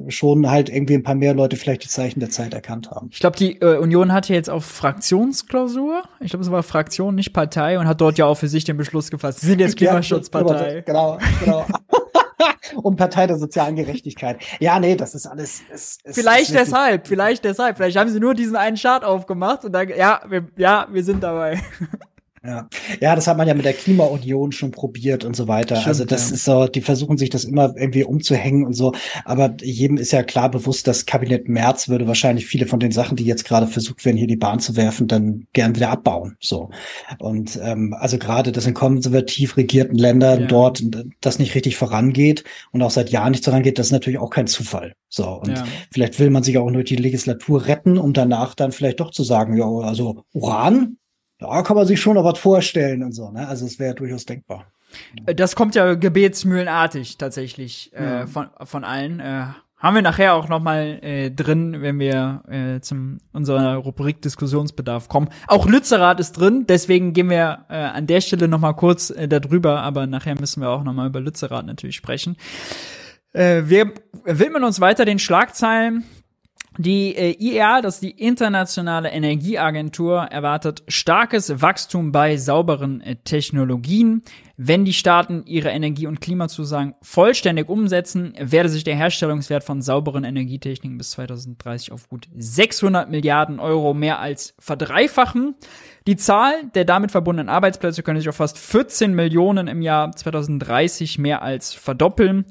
schon 0.08 0.50
halt 0.50 0.68
irgendwie 0.68 0.94
ein 0.94 1.02
paar 1.02 1.14
mehr 1.14 1.32
Leute 1.32 1.56
vielleicht 1.56 1.84
die 1.84 1.88
Zeichen 1.88 2.20
der 2.20 2.30
Zeit 2.30 2.52
erkannt 2.52 2.90
haben. 2.90 3.08
Ich 3.12 3.20
glaube, 3.20 3.36
die 3.36 3.60
äh, 3.60 3.78
Union 3.78 4.12
hatte 4.12 4.34
jetzt 4.34 4.50
auch 4.50 4.62
Fraktionsklausur. 4.62 6.02
Ich 6.20 6.30
glaube, 6.30 6.44
es 6.44 6.50
war 6.50 6.62
Fraktion, 6.62 7.14
nicht 7.14 7.32
Partei, 7.32 7.78
und 7.78 7.86
hat 7.86 8.00
dort 8.00 8.18
ja 8.18 8.26
auch 8.26 8.36
für 8.36 8.48
sich 8.48 8.64
den 8.64 8.76
Beschluss 8.76 9.10
gefasst. 9.10 9.40
Sie 9.40 9.46
sind 9.46 9.60
jetzt 9.60 9.76
Klimaschutzpartei. 9.78 10.82
genau, 10.84 11.18
genau. 11.42 11.64
und 12.82 12.96
Partei 12.96 13.26
der 13.26 13.38
sozialen 13.38 13.76
Gerechtigkeit. 13.76 14.38
Ja, 14.58 14.78
nee, 14.78 14.96
das 14.96 15.14
ist 15.14 15.26
alles. 15.26 15.62
Ist, 15.72 16.04
ist, 16.04 16.14
vielleicht 16.14 16.50
ist 16.50 16.58
deshalb, 16.58 17.06
vielleicht 17.06 17.44
deshalb. 17.44 17.76
Vielleicht 17.76 17.96
haben 17.96 18.10
sie 18.10 18.20
nur 18.20 18.34
diesen 18.34 18.56
einen 18.56 18.76
Chart 18.76 19.04
aufgemacht 19.04 19.64
und 19.64 19.72
dann, 19.72 19.88
ja, 19.88 20.20
wir, 20.28 20.48
ja, 20.56 20.86
wir 20.90 21.04
sind 21.04 21.22
dabei. 21.22 21.60
Ja. 22.42 22.68
ja, 23.00 23.14
das 23.14 23.26
hat 23.26 23.36
man 23.36 23.46
ja 23.46 23.52
mit 23.52 23.66
der 23.66 23.74
Klimaunion 23.74 24.50
schon 24.52 24.70
probiert 24.70 25.26
und 25.26 25.36
so 25.36 25.46
weiter. 25.46 25.76
Stimmt, 25.76 25.88
also 25.88 26.04
das 26.06 26.30
ja. 26.30 26.34
ist 26.36 26.44
so, 26.44 26.66
die 26.68 26.80
versuchen 26.80 27.18
sich 27.18 27.28
das 27.28 27.44
immer 27.44 27.74
irgendwie 27.76 28.04
umzuhängen 28.04 28.64
und 28.64 28.72
so. 28.72 28.92
Aber 29.26 29.54
jedem 29.60 29.98
ist 29.98 30.12
ja 30.12 30.22
klar 30.22 30.50
bewusst, 30.50 30.86
das 30.86 31.04
Kabinett 31.04 31.50
Merz 31.50 31.90
würde 31.90 32.06
wahrscheinlich 32.06 32.46
viele 32.46 32.66
von 32.66 32.80
den 32.80 32.92
Sachen, 32.92 33.16
die 33.16 33.24
jetzt 33.24 33.44
gerade 33.44 33.66
versucht 33.66 34.06
werden, 34.06 34.16
hier 34.16 34.26
die 34.26 34.36
Bahn 34.36 34.58
zu 34.58 34.74
werfen, 34.74 35.06
dann 35.06 35.48
gern 35.52 35.76
wieder 35.76 35.90
abbauen. 35.90 36.36
So. 36.40 36.70
Und 37.18 37.60
ähm, 37.62 37.94
also 37.98 38.16
gerade, 38.16 38.52
dass 38.52 38.66
in 38.66 38.72
konservativ 38.72 39.58
regierten 39.58 39.98
Ländern 39.98 40.42
ja. 40.42 40.46
dort 40.46 40.82
das 41.20 41.38
nicht 41.38 41.54
richtig 41.54 41.76
vorangeht 41.76 42.44
und 42.72 42.80
auch 42.80 42.90
seit 42.90 43.10
Jahren 43.10 43.32
nicht 43.32 43.44
vorangeht, 43.44 43.78
das 43.78 43.88
ist 43.88 43.92
natürlich 43.92 44.18
auch 44.18 44.30
kein 44.30 44.46
Zufall. 44.46 44.94
So. 45.10 45.26
Und 45.40 45.50
ja. 45.50 45.64
vielleicht 45.92 46.18
will 46.18 46.30
man 46.30 46.42
sich 46.42 46.56
auch 46.56 46.70
nur 46.70 46.84
die 46.84 46.96
Legislatur 46.96 47.66
retten, 47.66 47.98
um 47.98 48.14
danach 48.14 48.54
dann 48.54 48.72
vielleicht 48.72 49.00
doch 49.00 49.10
zu 49.10 49.24
sagen, 49.24 49.58
ja, 49.58 49.66
also 49.66 50.24
Uran, 50.32 50.96
da 51.40 51.62
kann 51.62 51.76
man 51.76 51.86
sich 51.86 52.00
schon 52.00 52.14
noch 52.14 52.24
was 52.24 52.38
vorstellen 52.38 53.02
und 53.02 53.12
so. 53.12 53.30
Ne? 53.30 53.48
Also 53.48 53.66
es 53.66 53.78
wäre 53.78 53.94
durchaus 53.94 54.26
denkbar. 54.26 54.66
Äh, 55.26 55.34
das 55.34 55.56
kommt 55.56 55.74
ja 55.74 55.94
gebetsmühlenartig 55.94 57.18
tatsächlich 57.18 57.92
äh, 57.94 58.04
ja. 58.04 58.26
von, 58.26 58.50
von 58.62 58.84
allen. 58.84 59.20
Äh, 59.20 59.46
haben 59.80 59.94
wir 59.94 60.02
nachher 60.02 60.34
auch 60.34 60.48
noch 60.48 60.60
mal 60.60 60.98
äh, 61.02 61.30
drin, 61.30 61.80
wenn 61.80 61.98
wir 61.98 62.42
äh, 62.50 62.80
zum 62.80 63.16
unserer 63.32 63.76
Rubrik 63.76 64.20
Diskussionsbedarf 64.20 65.08
kommen. 65.08 65.30
Auch 65.46 65.66
Lützerath 65.66 66.20
ist 66.20 66.32
drin, 66.32 66.66
deswegen 66.68 67.14
gehen 67.14 67.30
wir 67.30 67.64
äh, 67.70 67.76
an 67.76 68.06
der 68.06 68.20
Stelle 68.20 68.46
noch 68.46 68.60
mal 68.60 68.74
kurz 68.74 69.08
äh, 69.08 69.26
darüber, 69.26 69.80
aber 69.80 70.06
nachher 70.06 70.38
müssen 70.38 70.60
wir 70.60 70.68
auch 70.68 70.84
noch 70.84 70.92
mal 70.92 71.06
über 71.06 71.20
Lützerath 71.20 71.64
natürlich 71.64 71.96
sprechen. 71.96 72.36
Äh, 73.32 73.62
wir 73.64 73.94
widmen 74.24 74.64
uns 74.64 74.80
weiter 74.80 75.06
den 75.06 75.18
Schlagzeilen 75.18 76.04
die 76.78 77.16
äh, 77.16 77.36
IEA, 77.38 77.80
das 77.80 77.96
ist 77.96 78.02
die 78.02 78.10
Internationale 78.10 79.10
Energieagentur, 79.10 80.20
erwartet 80.22 80.84
starkes 80.86 81.60
Wachstum 81.60 82.12
bei 82.12 82.36
sauberen 82.36 83.00
äh, 83.00 83.16
Technologien. 83.16 84.22
Wenn 84.56 84.84
die 84.84 84.92
Staaten 84.92 85.42
ihre 85.46 85.70
Energie- 85.70 86.06
und 86.06 86.20
Klimazusagen 86.20 86.94
vollständig 87.02 87.68
umsetzen, 87.68 88.34
werde 88.38 88.68
sich 88.68 88.84
der 88.84 88.94
Herstellungswert 88.94 89.64
von 89.64 89.82
sauberen 89.82 90.22
Energietechniken 90.22 90.96
bis 90.96 91.10
2030 91.12 91.92
auf 91.92 92.08
gut 92.08 92.28
600 92.36 93.10
Milliarden 93.10 93.58
Euro 93.58 93.92
mehr 93.92 94.20
als 94.20 94.54
verdreifachen. 94.58 95.56
Die 96.06 96.16
Zahl 96.16 96.52
der 96.74 96.84
damit 96.84 97.10
verbundenen 97.10 97.48
Arbeitsplätze 97.48 98.02
könnte 98.02 98.20
sich 98.20 98.28
auf 98.28 98.36
fast 98.36 98.58
14 98.58 99.12
Millionen 99.12 99.66
im 99.66 99.82
Jahr 99.82 100.12
2030 100.12 101.18
mehr 101.18 101.42
als 101.42 101.74
verdoppeln. 101.74 102.44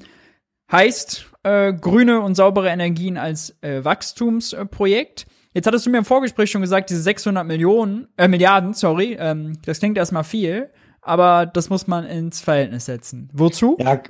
Heißt, 0.72 1.26
äh, 1.42 1.72
grüne 1.72 2.20
und 2.20 2.34
saubere 2.34 2.68
Energien 2.68 3.16
als 3.16 3.56
äh, 3.62 3.84
Wachstumsprojekt. 3.84 5.26
Jetzt 5.52 5.66
hattest 5.66 5.86
du 5.86 5.90
mir 5.90 5.98
im 5.98 6.04
Vorgespräch 6.04 6.50
schon 6.50 6.60
gesagt, 6.60 6.90
diese 6.90 7.02
600 7.02 7.46
Millionen, 7.46 8.06
äh, 8.16 8.28
Milliarden, 8.28 8.72
sorry, 8.74 9.16
ähm, 9.18 9.54
das 9.64 9.80
klingt 9.80 9.98
erstmal 9.98 10.22
viel, 10.22 10.70
aber 11.02 11.46
das 11.46 11.70
muss 11.70 11.86
man 11.86 12.04
ins 12.04 12.40
Verhältnis 12.40 12.84
setzen. 12.84 13.30
Wozu? 13.32 13.76
Ja, 13.80 14.00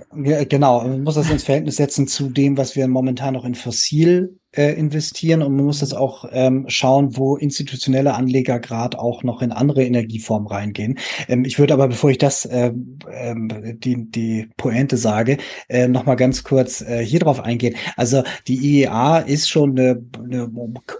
genau. 0.45 0.83
Man 0.83 1.03
muss 1.03 1.15
das 1.15 1.31
ins 1.31 1.45
Verhältnis 1.45 1.77
setzen 1.77 2.07
zu 2.09 2.29
dem, 2.29 2.59
was 2.59 2.77
wir 2.77 2.87
momentan 2.89 3.35
noch 3.35 3.45
in 3.45 3.55
Fossil 3.55 4.39
äh, 4.53 4.73
investieren 4.73 5.43
und 5.43 5.55
man 5.55 5.67
muss 5.67 5.81
das 5.81 5.95
auch 5.95 6.25
ähm, 6.33 6.65
schauen, 6.69 7.17
wo 7.17 7.37
institutionelle 7.37 8.15
Anleger 8.15 8.59
gerade 8.59 8.99
auch 8.99 9.23
noch 9.23 9.43
in 9.43 9.53
andere 9.53 9.85
Energieformen 9.85 10.49
reingehen. 10.49 10.99
Ähm, 11.29 11.45
ich 11.45 11.59
würde 11.59 11.75
aber, 11.75 11.89
bevor 11.89 12.11
ich 12.11 12.19
das 12.19 12.45
äh, 12.47 12.73
ähm, 13.13 13.79
die 13.79 14.11
die 14.11 14.49
Pointe 14.57 14.97
sage, 14.97 15.39
äh, 15.69 15.89
noch 15.89 16.07
mal 16.07 16.17
ganz 16.17 16.43
kurz 16.43 16.81
äh, 16.81 17.05
hier 17.05 17.21
drauf 17.21 17.41
eingehen. 17.41 17.77
Also 17.97 18.23
die 18.49 18.81
IEA 18.81 19.19
ist 19.19 19.49
schon 19.49 19.79
eine, 19.79 20.03
eine 20.19 20.51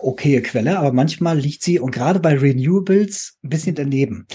okaye 0.01 0.43
Quelle, 0.43 0.79
aber 0.79 0.93
manchmal 0.93 1.39
liegt 1.39 1.63
sie 1.63 1.79
und 1.81 1.91
gerade 1.91 2.21
bei 2.21 2.37
Renewables 2.37 3.39
ein 3.43 3.49
bisschen 3.49 3.75
daneben. 3.75 4.27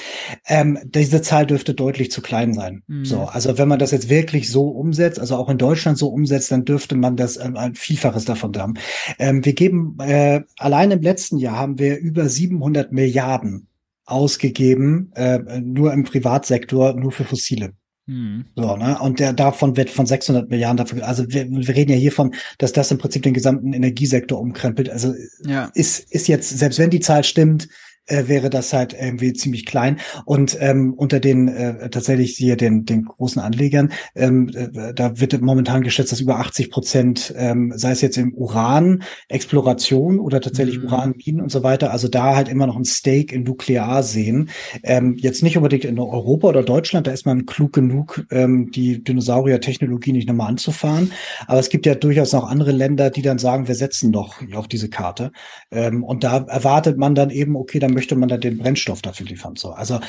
Ähm, 0.47 0.80
diese 0.84 1.22
Zahl 1.22 1.45
dürfte 1.45 1.74
deutlich 1.74 2.11
zu 2.11 2.22
klein 2.22 2.53
sein. 2.53 2.84
Mhm. 2.88 3.05
So, 3.05 3.22
also 3.22 3.57
wenn 3.57 3.68
man 3.68 3.80
das 3.80 3.91
jetzt 3.91 4.09
wirklich 4.09 4.49
so 4.49 4.68
umsetzt, 4.68 5.20
also 5.20 5.36
auch 5.36 5.49
in 5.49 5.57
Deutschland 5.57 5.97
so 5.97 6.09
umsetzt, 6.09 6.51
dann 6.51 6.66
dürfte 6.66 6.95
man 6.95 7.16
das 7.16 7.38
ähm, 7.38 7.55
ein 7.55 7.76
Vielfaches 7.76 8.26
davon 8.26 8.55
haben. 8.57 8.76
Ähm, 9.19 9.45
wir 9.45 9.53
geben, 9.53 9.97
äh, 9.99 10.41
allein 10.57 10.91
im 10.91 11.01
letzten 11.01 11.37
Jahr 11.37 11.57
haben 11.57 11.79
wir 11.79 11.97
über 11.97 12.27
700 12.27 12.91
Milliarden 12.91 13.67
ausgegeben, 14.05 15.11
äh, 15.15 15.39
nur 15.61 15.93
im 15.93 16.03
Privatsektor, 16.03 16.93
nur 16.93 17.11
für 17.11 17.23
Fossile. 17.23 17.73
Hm. 18.07 18.45
So, 18.55 18.77
ne? 18.77 18.99
Und 18.99 19.19
der, 19.19 19.33
davon 19.33 19.77
wird 19.77 19.89
von 19.89 20.05
600 20.05 20.49
Milliarden 20.49 20.77
dafür, 20.77 21.07
also 21.07 21.25
wir, 21.27 21.49
wir 21.49 21.75
reden 21.75 21.91
ja 21.91 21.97
hiervon, 21.97 22.35
dass 22.59 22.71
das 22.71 22.91
im 22.91 22.99
Prinzip 22.99 23.23
den 23.23 23.33
gesamten 23.33 23.73
Energiesektor 23.73 24.39
umkrempelt. 24.39 24.89
Also 24.89 25.13
ja. 25.43 25.71
ist, 25.73 26.11
ist 26.11 26.27
jetzt, 26.27 26.57
selbst 26.57 26.77
wenn 26.77 26.91
die 26.91 26.99
Zahl 26.99 27.23
stimmt, 27.23 27.67
äh, 28.07 28.27
wäre 28.27 28.49
das 28.49 28.73
halt 28.73 28.93
irgendwie 28.93 29.33
ziemlich 29.33 29.65
klein. 29.65 29.99
Und 30.25 30.57
ähm, 30.59 30.93
unter 30.93 31.19
den 31.19 31.47
äh, 31.47 31.89
tatsächlich 31.89 32.35
hier 32.35 32.55
den, 32.55 32.85
den 32.85 33.05
großen 33.05 33.41
Anlegern, 33.41 33.91
ähm, 34.15 34.49
äh, 34.53 34.93
da 34.93 35.19
wird 35.19 35.39
momentan 35.41 35.83
geschätzt, 35.83 36.11
dass 36.11 36.21
über 36.21 36.39
80 36.39 36.71
Prozent, 36.71 37.33
ähm, 37.37 37.73
sei 37.75 37.91
es 37.91 38.01
jetzt 38.01 38.17
im 38.17 38.33
Uran, 38.33 39.03
Exploration 39.29 40.19
oder 40.19 40.41
tatsächlich 40.41 40.79
mhm. 40.79 40.85
Uranminen 40.85 41.41
und 41.41 41.51
so 41.51 41.63
weiter, 41.63 41.91
also 41.91 42.07
da 42.07 42.35
halt 42.35 42.49
immer 42.49 42.67
noch 42.67 42.75
ein 42.75 42.85
Stake 42.85 43.33
in 43.33 43.43
Nuklear 43.43 44.03
sehen. 44.03 44.49
Ähm, 44.83 45.15
jetzt 45.17 45.43
nicht 45.43 45.57
unbedingt 45.57 45.85
in 45.85 45.99
Europa 45.99 46.47
oder 46.47 46.63
Deutschland, 46.63 47.07
da 47.07 47.11
ist 47.11 47.25
man 47.25 47.45
klug 47.45 47.73
genug, 47.73 48.25
ähm, 48.31 48.71
die 48.71 49.03
Dinosaurier-Technologie 49.03 50.11
nicht 50.11 50.27
nochmal 50.27 50.49
anzufahren. 50.49 51.11
Aber 51.47 51.59
es 51.59 51.69
gibt 51.69 51.85
ja 51.85 51.95
durchaus 51.95 52.33
noch 52.33 52.47
andere 52.47 52.71
Länder, 52.71 53.09
die 53.09 53.21
dann 53.21 53.39
sagen, 53.39 53.67
wir 53.67 53.75
setzen 53.75 54.11
doch 54.11 54.35
auf 54.53 54.67
diese 54.67 54.89
Karte. 54.89 55.31
Ähm, 55.71 56.03
und 56.03 56.23
da 56.23 56.37
erwartet 56.47 56.97
man 56.97 57.15
dann 57.15 57.29
eben, 57.29 57.55
okay, 57.55 57.79
dann 57.79 57.94
möchte 57.95 58.15
man 58.15 58.29
dann 58.29 58.41
den 58.41 58.59
Brennstoff 58.59 59.01
dafür 59.01 59.25
liefern. 59.25 59.55
So, 59.55 59.71
also 59.71 59.99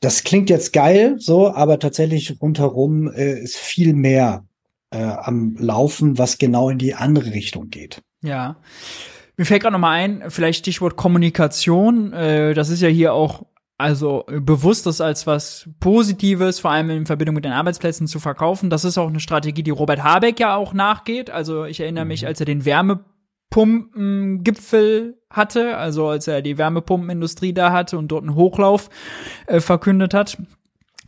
das 0.00 0.22
klingt 0.22 0.50
jetzt 0.50 0.72
geil, 0.72 1.16
so, 1.18 1.52
aber 1.52 1.80
tatsächlich 1.80 2.40
rundherum 2.40 3.12
äh, 3.12 3.40
ist 3.40 3.56
viel 3.56 3.94
mehr 3.94 4.44
äh, 4.90 5.02
am 5.02 5.56
Laufen, 5.58 6.18
was 6.18 6.38
genau 6.38 6.70
in 6.70 6.78
die 6.78 6.94
andere 6.94 7.32
Richtung 7.32 7.70
geht. 7.70 8.00
Ja. 8.22 8.56
Mir 9.36 9.46
fällt 9.46 9.62
gerade 9.62 9.72
noch 9.72 9.80
mal 9.80 9.92
ein, 9.92 10.24
vielleicht 10.28 10.60
Stichwort 10.60 10.96
Kommunikation. 10.96 12.12
Äh, 12.12 12.54
das 12.54 12.68
ist 12.68 12.82
ja 12.82 12.88
hier 12.88 13.14
auch 13.14 13.44
also 13.78 14.24
bewusst 14.28 14.86
das 14.86 15.00
als 15.00 15.26
was 15.26 15.68
Positives, 15.80 16.60
vor 16.60 16.70
allem 16.70 16.90
in 16.90 17.06
Verbindung 17.06 17.34
mit 17.34 17.44
den 17.44 17.52
Arbeitsplätzen 17.52 18.06
zu 18.06 18.20
verkaufen. 18.20 18.70
Das 18.70 18.84
ist 18.84 18.96
auch 18.96 19.08
eine 19.08 19.18
Strategie, 19.18 19.64
die 19.64 19.72
Robert 19.72 20.04
Habeck 20.04 20.38
ja 20.38 20.54
auch 20.54 20.72
nachgeht. 20.72 21.30
Also 21.30 21.64
ich 21.64 21.80
erinnere 21.80 22.04
mich, 22.04 22.22
mhm. 22.22 22.28
als 22.28 22.38
er 22.38 22.46
den 22.46 22.64
Wärme 22.64 23.00
Wärmepumpengipfel 23.52 25.18
hatte, 25.30 25.76
also 25.76 26.08
als 26.08 26.26
er 26.28 26.42
die 26.42 26.58
Wärmepumpenindustrie 26.58 27.52
da 27.52 27.72
hatte 27.72 27.98
und 27.98 28.08
dort 28.08 28.24
einen 28.24 28.34
Hochlauf 28.34 28.90
äh, 29.46 29.60
verkündet 29.60 30.14
hat. 30.14 30.38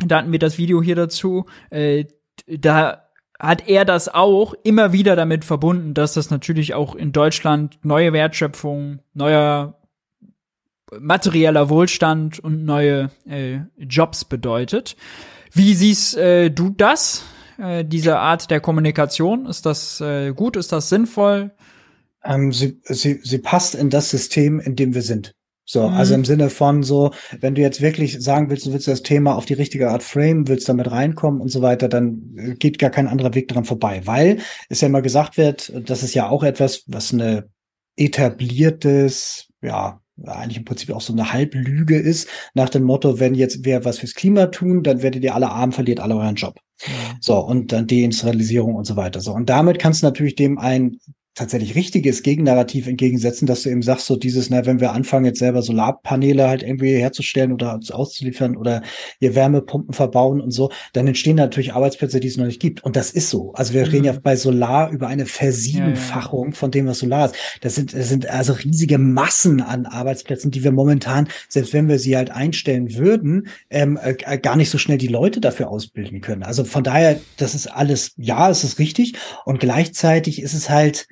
Da 0.04 0.18
hatten 0.18 0.32
wir 0.32 0.38
das 0.38 0.58
Video 0.58 0.82
hier 0.82 0.96
dazu. 0.96 1.46
Äh, 1.70 2.06
da 2.46 3.04
hat 3.38 3.68
er 3.68 3.84
das 3.84 4.08
auch 4.08 4.54
immer 4.62 4.92
wieder 4.92 5.16
damit 5.16 5.44
verbunden, 5.44 5.94
dass 5.94 6.14
das 6.14 6.30
natürlich 6.30 6.74
auch 6.74 6.94
in 6.94 7.12
Deutschland 7.12 7.78
neue 7.82 8.12
Wertschöpfung, 8.12 9.00
neuer 9.12 9.78
materieller 10.98 11.68
Wohlstand 11.68 12.38
und 12.38 12.64
neue 12.64 13.10
äh, 13.28 13.60
Jobs 13.78 14.24
bedeutet. 14.24 14.96
Wie 15.52 15.74
siehst 15.74 16.16
äh, 16.16 16.50
du 16.50 16.70
das, 16.70 17.24
äh, 17.58 17.84
diese 17.84 18.18
Art 18.18 18.50
der 18.50 18.60
Kommunikation? 18.60 19.46
Ist 19.46 19.66
das 19.66 20.00
äh, 20.00 20.32
gut? 20.32 20.56
Ist 20.56 20.72
das 20.72 20.88
sinnvoll? 20.88 21.52
Ähm, 22.24 22.52
sie, 22.52 22.80
sie, 22.84 23.20
sie 23.22 23.38
passt 23.38 23.74
in 23.74 23.90
das 23.90 24.10
System, 24.10 24.60
in 24.60 24.76
dem 24.76 24.94
wir 24.94 25.02
sind. 25.02 25.34
So, 25.66 25.88
mhm. 25.88 25.94
also 25.94 26.14
im 26.14 26.24
Sinne 26.24 26.50
von 26.50 26.82
so, 26.82 27.12
wenn 27.40 27.54
du 27.54 27.62
jetzt 27.62 27.80
wirklich 27.80 28.22
sagen 28.22 28.50
willst, 28.50 28.66
du 28.66 28.72
willst 28.72 28.88
das 28.88 29.02
Thema 29.02 29.34
auf 29.34 29.46
die 29.46 29.54
richtige 29.54 29.90
Art 29.90 30.02
frame, 30.02 30.46
willst 30.46 30.68
damit 30.68 30.90
reinkommen 30.90 31.40
und 31.40 31.48
so 31.48 31.62
weiter, 31.62 31.88
dann 31.88 32.34
äh, 32.36 32.54
geht 32.54 32.78
gar 32.78 32.90
kein 32.90 33.08
anderer 33.08 33.34
Weg 33.34 33.48
dran 33.48 33.64
vorbei, 33.64 34.02
weil 34.04 34.38
es 34.68 34.82
ja 34.82 34.88
immer 34.88 35.02
gesagt 35.02 35.36
wird, 35.38 35.72
das 35.88 36.02
ist 36.02 36.14
ja 36.14 36.28
auch 36.28 36.42
etwas, 36.42 36.84
was 36.86 37.12
eine 37.12 37.48
etabliertes, 37.96 39.48
ja, 39.62 40.00
eigentlich 40.26 40.58
im 40.58 40.64
Prinzip 40.64 40.90
auch 40.90 41.00
so 41.00 41.12
eine 41.12 41.32
Halblüge 41.32 41.98
ist, 41.98 42.28
nach 42.54 42.68
dem 42.68 42.84
Motto, 42.84 43.18
wenn 43.18 43.34
jetzt 43.34 43.64
wir 43.64 43.84
was 43.84 43.98
fürs 43.98 44.14
Klima 44.14 44.46
tun, 44.46 44.82
dann 44.82 45.02
werdet 45.02 45.24
ihr 45.24 45.34
alle 45.34 45.50
arm, 45.50 45.72
verliert 45.72 45.98
alle 45.98 46.14
euren 46.14 46.36
Job. 46.36 46.58
So, 47.20 47.38
und 47.38 47.72
dann 47.72 47.86
Deindustrialisierung 47.86 48.74
und 48.74 48.84
so 48.84 48.96
weiter. 48.96 49.20
So, 49.20 49.32
und 49.32 49.48
damit 49.48 49.78
kannst 49.78 50.02
du 50.02 50.06
natürlich 50.06 50.36
dem 50.36 50.58
ein 50.58 50.98
tatsächlich 51.34 51.74
richtiges 51.74 52.22
Gegennarrativ 52.22 52.86
entgegensetzen, 52.86 53.46
dass 53.46 53.62
du 53.62 53.70
eben 53.70 53.82
sagst, 53.82 54.06
so 54.06 54.16
dieses, 54.16 54.50
na, 54.50 54.66
wenn 54.66 54.80
wir 54.80 54.92
anfangen, 54.92 55.26
jetzt 55.26 55.40
selber 55.40 55.62
Solarpaneele 55.62 56.48
halt 56.48 56.62
irgendwie 56.62 56.94
herzustellen 56.94 57.52
oder 57.52 57.80
auszuliefern 57.92 58.56
oder 58.56 58.82
ihr 59.18 59.34
Wärmepumpen 59.34 59.94
verbauen 59.94 60.40
und 60.40 60.52
so, 60.52 60.70
dann 60.92 61.08
entstehen 61.08 61.36
natürlich 61.36 61.74
Arbeitsplätze, 61.74 62.20
die 62.20 62.28
es 62.28 62.36
noch 62.36 62.46
nicht 62.46 62.60
gibt. 62.60 62.84
Und 62.84 62.94
das 62.94 63.10
ist 63.10 63.30
so. 63.30 63.52
Also 63.54 63.74
wir 63.74 63.84
mhm. 63.84 63.90
reden 63.90 64.04
ja 64.04 64.12
bei 64.12 64.36
Solar 64.36 64.90
über 64.90 65.08
eine 65.08 65.26
Versiebenfachung 65.26 66.46
ja, 66.48 66.50
ja. 66.50 66.56
von 66.56 66.70
dem, 66.70 66.86
was 66.86 67.00
Solar 67.00 67.26
ist. 67.26 67.36
Das 67.62 67.74
sind, 67.74 67.94
das 67.94 68.08
sind 68.08 68.28
also 68.28 68.52
riesige 68.52 68.98
Massen 68.98 69.60
an 69.60 69.86
Arbeitsplätzen, 69.86 70.52
die 70.52 70.62
wir 70.62 70.72
momentan, 70.72 71.28
selbst 71.48 71.72
wenn 71.72 71.88
wir 71.88 71.98
sie 71.98 72.16
halt 72.16 72.30
einstellen 72.30 72.94
würden, 72.94 73.48
ähm, 73.70 73.98
äh, 74.00 74.38
gar 74.38 74.56
nicht 74.56 74.70
so 74.70 74.78
schnell 74.78 74.98
die 74.98 75.08
Leute 75.08 75.40
dafür 75.40 75.68
ausbilden 75.68 76.20
können. 76.20 76.44
Also 76.44 76.64
von 76.64 76.84
daher, 76.84 77.20
das 77.38 77.56
ist 77.56 77.66
alles, 77.66 78.12
ja, 78.16 78.50
es 78.50 78.62
ist 78.62 78.78
richtig. 78.78 79.14
Und 79.44 79.58
gleichzeitig 79.58 80.40
ist 80.40 80.54
es 80.54 80.70
halt, 80.70 81.08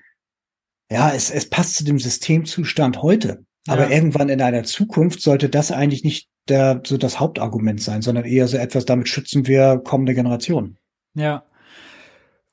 ja, 0.93 1.11
es, 1.11 1.31
es 1.31 1.49
passt 1.49 1.77
zu 1.77 1.85
dem 1.85 1.99
Systemzustand 1.99 3.03
heute. 3.03 3.45
Aber 3.69 3.89
ja. 3.89 3.97
irgendwann 3.97 4.29
in 4.29 4.43
einer 4.43 4.65
Zukunft 4.65 5.21
sollte 5.21 5.49
das 5.49 5.71
eigentlich 5.71 6.05
nicht 6.05 6.29
der, 6.49 6.83
so 6.85 6.97
das 6.97 7.21
Hauptargument 7.21 7.81
sein, 7.81 8.03
sondern 8.03 8.25
eher 8.25 8.49
so 8.49 8.57
etwas, 8.57 8.85
damit 8.85 9.09
schützen 9.09 9.47
wir 9.47 9.81
kommende 9.85 10.15
Generationen. 10.15 10.79
Ja. 11.15 11.45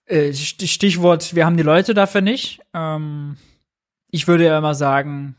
Äh, 0.06 0.34
Stichwort, 0.34 1.36
wir 1.36 1.46
haben 1.46 1.58
die 1.58 1.64
Leute 1.64 1.94
dafür 1.94 2.22
nicht. 2.22 2.60
Ähm, 2.74 3.38
ich 4.12 4.28
würde 4.28 4.46
ja 4.46 4.58
immer 4.58 4.76
sagen, 4.76 5.36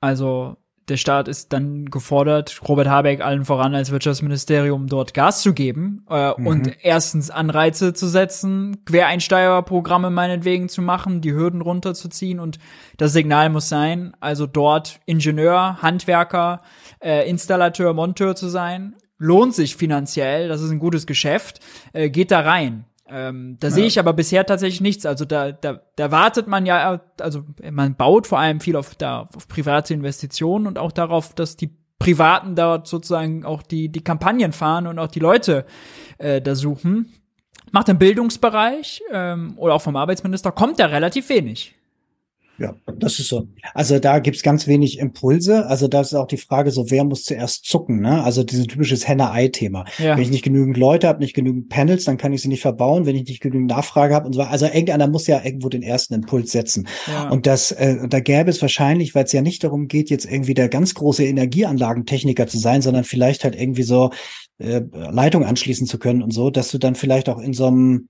also 0.00 0.56
der 0.92 0.98
Staat 0.98 1.26
ist 1.26 1.54
dann 1.54 1.86
gefordert, 1.86 2.60
Robert 2.68 2.86
Habeck 2.86 3.22
allen 3.22 3.46
voran 3.46 3.74
als 3.74 3.90
Wirtschaftsministerium 3.90 4.88
dort 4.88 5.14
Gas 5.14 5.40
zu 5.40 5.54
geben 5.54 6.04
äh, 6.10 6.38
mhm. 6.38 6.46
und 6.46 6.72
erstens 6.82 7.30
Anreize 7.30 7.94
zu 7.94 8.06
setzen, 8.06 8.84
Quereinsteigerprogramme 8.84 10.10
meinetwegen 10.10 10.68
zu 10.68 10.82
machen, 10.82 11.22
die 11.22 11.32
Hürden 11.32 11.62
runterzuziehen 11.62 12.40
und 12.40 12.58
das 12.98 13.14
Signal 13.14 13.48
muss 13.48 13.70
sein, 13.70 14.12
also 14.20 14.46
dort 14.46 15.00
Ingenieur, 15.06 15.78
Handwerker, 15.80 16.60
äh, 17.02 17.26
Installateur, 17.26 17.94
Monteur 17.94 18.36
zu 18.36 18.48
sein, 18.48 18.94
lohnt 19.16 19.54
sich 19.54 19.76
finanziell, 19.76 20.48
das 20.48 20.60
ist 20.60 20.70
ein 20.70 20.78
gutes 20.78 21.06
Geschäft, 21.06 21.60
äh, 21.94 22.10
geht 22.10 22.30
da 22.30 22.40
rein. 22.40 22.84
Ähm, 23.12 23.58
da 23.60 23.68
ja. 23.68 23.74
sehe 23.74 23.86
ich 23.86 23.98
aber 23.98 24.14
bisher 24.14 24.46
tatsächlich 24.46 24.80
nichts. 24.80 25.04
Also 25.04 25.24
da, 25.24 25.52
da, 25.52 25.82
da 25.96 26.10
wartet 26.10 26.48
man 26.48 26.64
ja, 26.64 27.00
also 27.20 27.44
man 27.70 27.94
baut 27.94 28.26
vor 28.26 28.38
allem 28.38 28.60
viel 28.60 28.74
auf, 28.74 28.94
da, 28.94 29.28
auf 29.36 29.48
private 29.48 29.92
Investitionen 29.92 30.66
und 30.66 30.78
auch 30.78 30.92
darauf, 30.92 31.34
dass 31.34 31.56
die 31.56 31.76
Privaten 31.98 32.56
dort 32.56 32.88
sozusagen 32.88 33.44
auch 33.44 33.62
die, 33.62 33.90
die 33.90 34.02
Kampagnen 34.02 34.52
fahren 34.52 34.86
und 34.86 34.98
auch 34.98 35.08
die 35.08 35.20
Leute 35.20 35.66
äh, 36.18 36.40
da 36.40 36.54
suchen. 36.54 37.12
Macht 37.70 37.88
im 37.90 37.98
Bildungsbereich 37.98 39.02
ähm, 39.12 39.54
oder 39.56 39.74
auch 39.74 39.82
vom 39.82 39.96
Arbeitsminister 39.96 40.50
kommt 40.50 40.80
da 40.80 40.86
relativ 40.86 41.28
wenig. 41.28 41.76
Ja, 42.62 42.76
das 42.96 43.18
ist 43.18 43.26
so. 43.26 43.48
Also 43.74 43.98
da 43.98 44.20
gibt's 44.20 44.44
ganz 44.44 44.68
wenig 44.68 45.00
Impulse. 45.00 45.66
Also 45.66 45.88
da 45.88 46.00
ist 46.00 46.14
auch 46.14 46.28
die 46.28 46.36
Frage 46.36 46.70
so, 46.70 46.92
wer 46.92 47.02
muss 47.02 47.24
zuerst 47.24 47.64
zucken, 47.64 48.00
ne? 48.00 48.22
Also 48.22 48.44
dieses 48.44 48.68
typisches 48.68 49.08
Henne-Ei-Thema. 49.08 49.84
Ja. 49.98 50.14
Wenn 50.14 50.22
ich 50.22 50.30
nicht 50.30 50.44
genügend 50.44 50.76
Leute 50.76 51.08
habe, 51.08 51.18
nicht 51.18 51.34
genügend 51.34 51.70
Panels, 51.70 52.04
dann 52.04 52.18
kann 52.18 52.32
ich 52.32 52.40
sie 52.40 52.46
nicht 52.46 52.62
verbauen. 52.62 53.04
Wenn 53.04 53.16
ich 53.16 53.26
nicht 53.26 53.40
genügend 53.40 53.68
Nachfrage 53.70 54.14
habe 54.14 54.26
und 54.26 54.34
so 54.34 54.38
weiter. 54.38 54.52
Also 54.52 54.66
irgendeiner 54.66 55.08
muss 55.08 55.26
ja 55.26 55.44
irgendwo 55.44 55.70
den 55.70 55.82
ersten 55.82 56.14
Impuls 56.14 56.52
setzen. 56.52 56.86
Ja. 57.08 57.30
Und 57.30 57.48
das, 57.48 57.72
äh, 57.72 58.06
da 58.06 58.20
gäbe 58.20 58.50
es 58.50 58.62
wahrscheinlich, 58.62 59.12
weil 59.16 59.24
es 59.24 59.32
ja 59.32 59.42
nicht 59.42 59.64
darum 59.64 59.88
geht, 59.88 60.08
jetzt 60.08 60.30
irgendwie 60.30 60.54
der 60.54 60.68
ganz 60.68 60.94
große 60.94 61.24
Energieanlagentechniker 61.24 62.46
zu 62.46 62.58
sein, 62.58 62.80
sondern 62.80 63.02
vielleicht 63.02 63.42
halt 63.42 63.60
irgendwie 63.60 63.82
so 63.82 64.10
äh, 64.58 64.82
Leitung 64.92 65.44
anschließen 65.44 65.88
zu 65.88 65.98
können 65.98 66.22
und 66.22 66.30
so, 66.30 66.50
dass 66.50 66.70
du 66.70 66.78
dann 66.78 66.94
vielleicht 66.94 67.28
auch 67.28 67.40
in 67.40 67.54
so 67.54 67.66
einem 67.66 68.08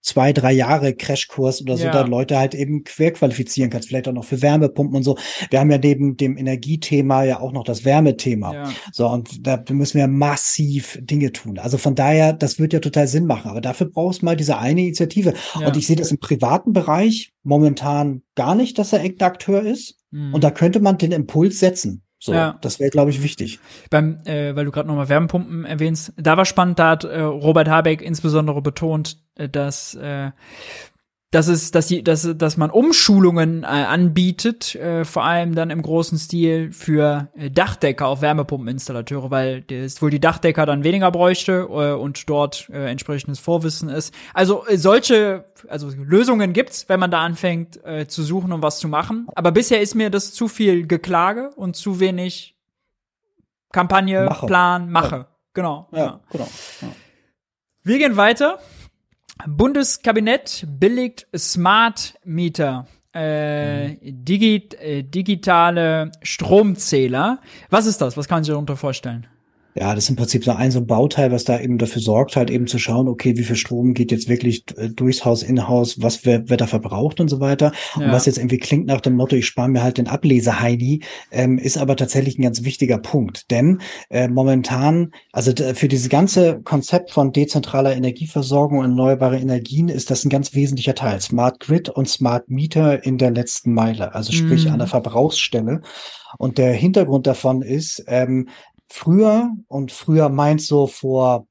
zwei, 0.00 0.32
drei 0.32 0.52
Jahre 0.52 0.94
Crashkurs 0.94 1.60
oder 1.62 1.76
so, 1.76 1.84
ja. 1.84 1.92
da 1.92 2.02
Leute 2.02 2.38
halt 2.38 2.54
eben 2.54 2.84
querqualifizieren 2.84 3.70
kannst, 3.70 3.88
vielleicht 3.88 4.08
auch 4.08 4.12
noch 4.12 4.24
für 4.24 4.40
Wärmepumpen 4.42 4.96
und 4.96 5.02
so. 5.02 5.16
Wir 5.50 5.60
haben 5.60 5.70
ja 5.70 5.78
neben 5.78 6.16
dem 6.16 6.36
Energiethema 6.36 7.24
ja 7.24 7.40
auch 7.40 7.52
noch 7.52 7.64
das 7.64 7.84
Wärmethema. 7.84 8.54
Ja. 8.54 8.72
So, 8.92 9.08
und 9.08 9.46
da 9.46 9.62
müssen 9.70 9.98
wir 9.98 10.06
massiv 10.06 10.98
Dinge 11.02 11.32
tun. 11.32 11.58
Also 11.58 11.78
von 11.78 11.94
daher, 11.94 12.32
das 12.32 12.58
wird 12.58 12.72
ja 12.72 12.80
total 12.80 13.08
Sinn 13.08 13.26
machen. 13.26 13.50
Aber 13.50 13.60
dafür 13.60 13.88
brauchst 13.88 14.22
du 14.22 14.26
mal 14.26 14.36
diese 14.36 14.58
eine 14.58 14.82
Initiative. 14.82 15.34
Ja. 15.58 15.66
Und 15.66 15.76
ich 15.76 15.86
sehe 15.86 15.96
das 15.96 16.10
im 16.10 16.18
privaten 16.18 16.72
Bereich 16.72 17.32
momentan 17.42 18.22
gar 18.34 18.54
nicht, 18.54 18.78
dass 18.78 18.92
er 18.92 19.02
Akteur 19.20 19.62
ist. 19.62 19.96
Mhm. 20.10 20.34
Und 20.34 20.44
da 20.44 20.50
könnte 20.50 20.80
man 20.80 20.98
den 20.98 21.12
Impuls 21.12 21.58
setzen. 21.58 22.02
So, 22.20 22.32
ja. 22.32 22.58
das 22.60 22.80
wäre, 22.80 22.90
glaube 22.90 23.10
ich, 23.10 23.22
wichtig. 23.22 23.60
Beim, 23.90 24.18
äh, 24.24 24.56
weil 24.56 24.64
du 24.64 24.72
gerade 24.72 24.88
nochmal 24.88 25.08
Wärmepumpen 25.08 25.64
erwähnst, 25.64 26.12
da 26.16 26.36
war 26.36 26.44
spannend, 26.44 26.80
da 26.80 26.90
hat 26.90 27.04
äh, 27.04 27.20
Robert 27.20 27.68
Habeck 27.68 28.02
insbesondere 28.02 28.60
betont, 28.60 29.18
dass 29.46 29.94
äh, 29.94 30.32
dass 31.30 31.46
es, 31.48 31.70
dass 31.72 31.88
die, 31.88 32.02
dass, 32.02 32.26
dass 32.36 32.56
man 32.56 32.70
Umschulungen 32.70 33.62
äh, 33.62 33.66
anbietet, 33.66 34.74
äh, 34.74 35.04
vor 35.04 35.24
allem 35.24 35.54
dann 35.54 35.68
im 35.68 35.82
großen 35.82 36.16
Stil 36.16 36.72
für 36.72 37.28
äh, 37.36 37.50
Dachdecker 37.50 38.06
auf 38.06 38.22
Wärmepumpeninstallateure, 38.22 39.30
weil 39.30 39.62
es 39.70 40.00
wohl 40.00 40.08
die 40.08 40.20
Dachdecker 40.20 40.64
dann 40.64 40.84
weniger 40.84 41.10
bräuchte 41.10 41.68
äh, 41.70 41.92
und 41.92 42.30
dort 42.30 42.70
äh, 42.70 42.90
entsprechendes 42.90 43.40
Vorwissen 43.40 43.90
ist. 43.90 44.14
Also 44.32 44.66
äh, 44.66 44.78
solche, 44.78 45.44
also 45.68 45.90
Lösungen 45.90 46.54
gibt's, 46.54 46.88
wenn 46.88 46.98
man 46.98 47.10
da 47.10 47.20
anfängt 47.20 47.84
äh, 47.84 48.06
zu 48.08 48.22
suchen 48.22 48.50
und 48.52 48.62
was 48.62 48.78
zu 48.78 48.88
machen. 48.88 49.26
Aber 49.34 49.52
bisher 49.52 49.82
ist 49.82 49.94
mir 49.94 50.08
das 50.08 50.32
zu 50.32 50.48
viel 50.48 50.86
Geklage 50.86 51.50
und 51.56 51.76
zu 51.76 52.00
wenig 52.00 52.56
Kampagne, 53.70 54.24
mache. 54.24 54.46
Plan, 54.46 54.90
Mache. 54.90 55.16
Ja. 55.16 55.28
Genau. 55.52 55.88
Ja, 55.92 55.98
ja. 55.98 56.20
genau. 56.30 56.48
Ja. 56.80 56.88
Wir 57.82 57.98
gehen 57.98 58.16
weiter. 58.16 58.60
Bundeskabinett 59.46 60.66
billigt 60.66 61.26
Smart 61.36 62.14
Meter. 62.24 62.86
Äh, 63.12 63.96
digi 64.02 64.68
äh, 64.80 65.02
digitale 65.02 66.12
Stromzähler. 66.22 67.40
Was 67.70 67.86
ist 67.86 68.00
das? 68.00 68.16
Was 68.16 68.28
kann 68.28 68.36
man 68.36 68.44
sich 68.44 68.52
darunter 68.52 68.76
vorstellen? 68.76 69.26
Ja, 69.78 69.94
das 69.94 70.04
ist 70.04 70.10
im 70.10 70.16
Prinzip 70.16 70.44
so 70.44 70.50
ein 70.50 70.72
so 70.72 70.80
ein 70.80 70.86
Bauteil, 70.86 71.30
was 71.30 71.44
da 71.44 71.60
eben 71.60 71.78
dafür 71.78 72.02
sorgt, 72.02 72.34
halt 72.34 72.50
eben 72.50 72.66
zu 72.66 72.80
schauen, 72.80 73.06
okay, 73.06 73.36
wie 73.36 73.44
viel 73.44 73.54
Strom 73.54 73.94
geht 73.94 74.10
jetzt 74.10 74.28
wirklich 74.28 74.64
äh, 74.76 74.88
durchs 74.88 75.24
Haus, 75.24 75.44
in 75.44 75.68
Haus, 75.68 76.02
was 76.02 76.24
wird, 76.26 76.50
wird 76.50 76.60
da 76.60 76.66
verbraucht 76.66 77.20
und 77.20 77.28
so 77.28 77.38
weiter. 77.38 77.70
Ja. 77.94 78.06
Und 78.06 78.12
was 78.12 78.26
jetzt 78.26 78.38
irgendwie 78.38 78.58
klingt 78.58 78.86
nach 78.86 79.00
dem 79.00 79.14
Motto, 79.14 79.36
ich 79.36 79.46
spare 79.46 79.68
mir 79.68 79.82
halt 79.82 79.98
den 79.98 80.08
Ableseheini, 80.08 81.02
ähm, 81.30 81.58
ist 81.58 81.78
aber 81.78 81.94
tatsächlich 81.94 82.38
ein 82.38 82.42
ganz 82.42 82.64
wichtiger 82.64 82.98
Punkt. 82.98 83.52
Denn 83.52 83.80
äh, 84.10 84.26
momentan, 84.26 85.12
also 85.32 85.52
für 85.74 85.86
dieses 85.86 86.08
ganze 86.08 86.60
Konzept 86.62 87.12
von 87.12 87.32
dezentraler 87.32 87.94
Energieversorgung 87.94 88.78
und 88.78 88.86
erneuerbare 88.86 89.38
Energien 89.38 89.88
ist 89.88 90.10
das 90.10 90.24
ein 90.24 90.30
ganz 90.30 90.54
wesentlicher 90.54 90.96
Teil. 90.96 91.20
Smart 91.20 91.60
Grid 91.60 91.88
und 91.88 92.08
Smart 92.08 92.50
Meter 92.50 93.04
in 93.04 93.16
der 93.16 93.30
letzten 93.30 93.74
Meile, 93.74 94.12
also 94.12 94.32
sprich 94.32 94.66
mhm. 94.66 94.72
an 94.72 94.78
der 94.80 94.88
Verbrauchsstelle. 94.88 95.82
Und 96.36 96.58
der 96.58 96.72
Hintergrund 96.72 97.26
davon 97.26 97.62
ist, 97.62 98.04
ähm, 98.06 98.48
früher 98.88 99.50
und 99.68 99.92
früher 99.92 100.28
meint 100.28 100.62
so 100.62 100.86
vor 100.86 101.46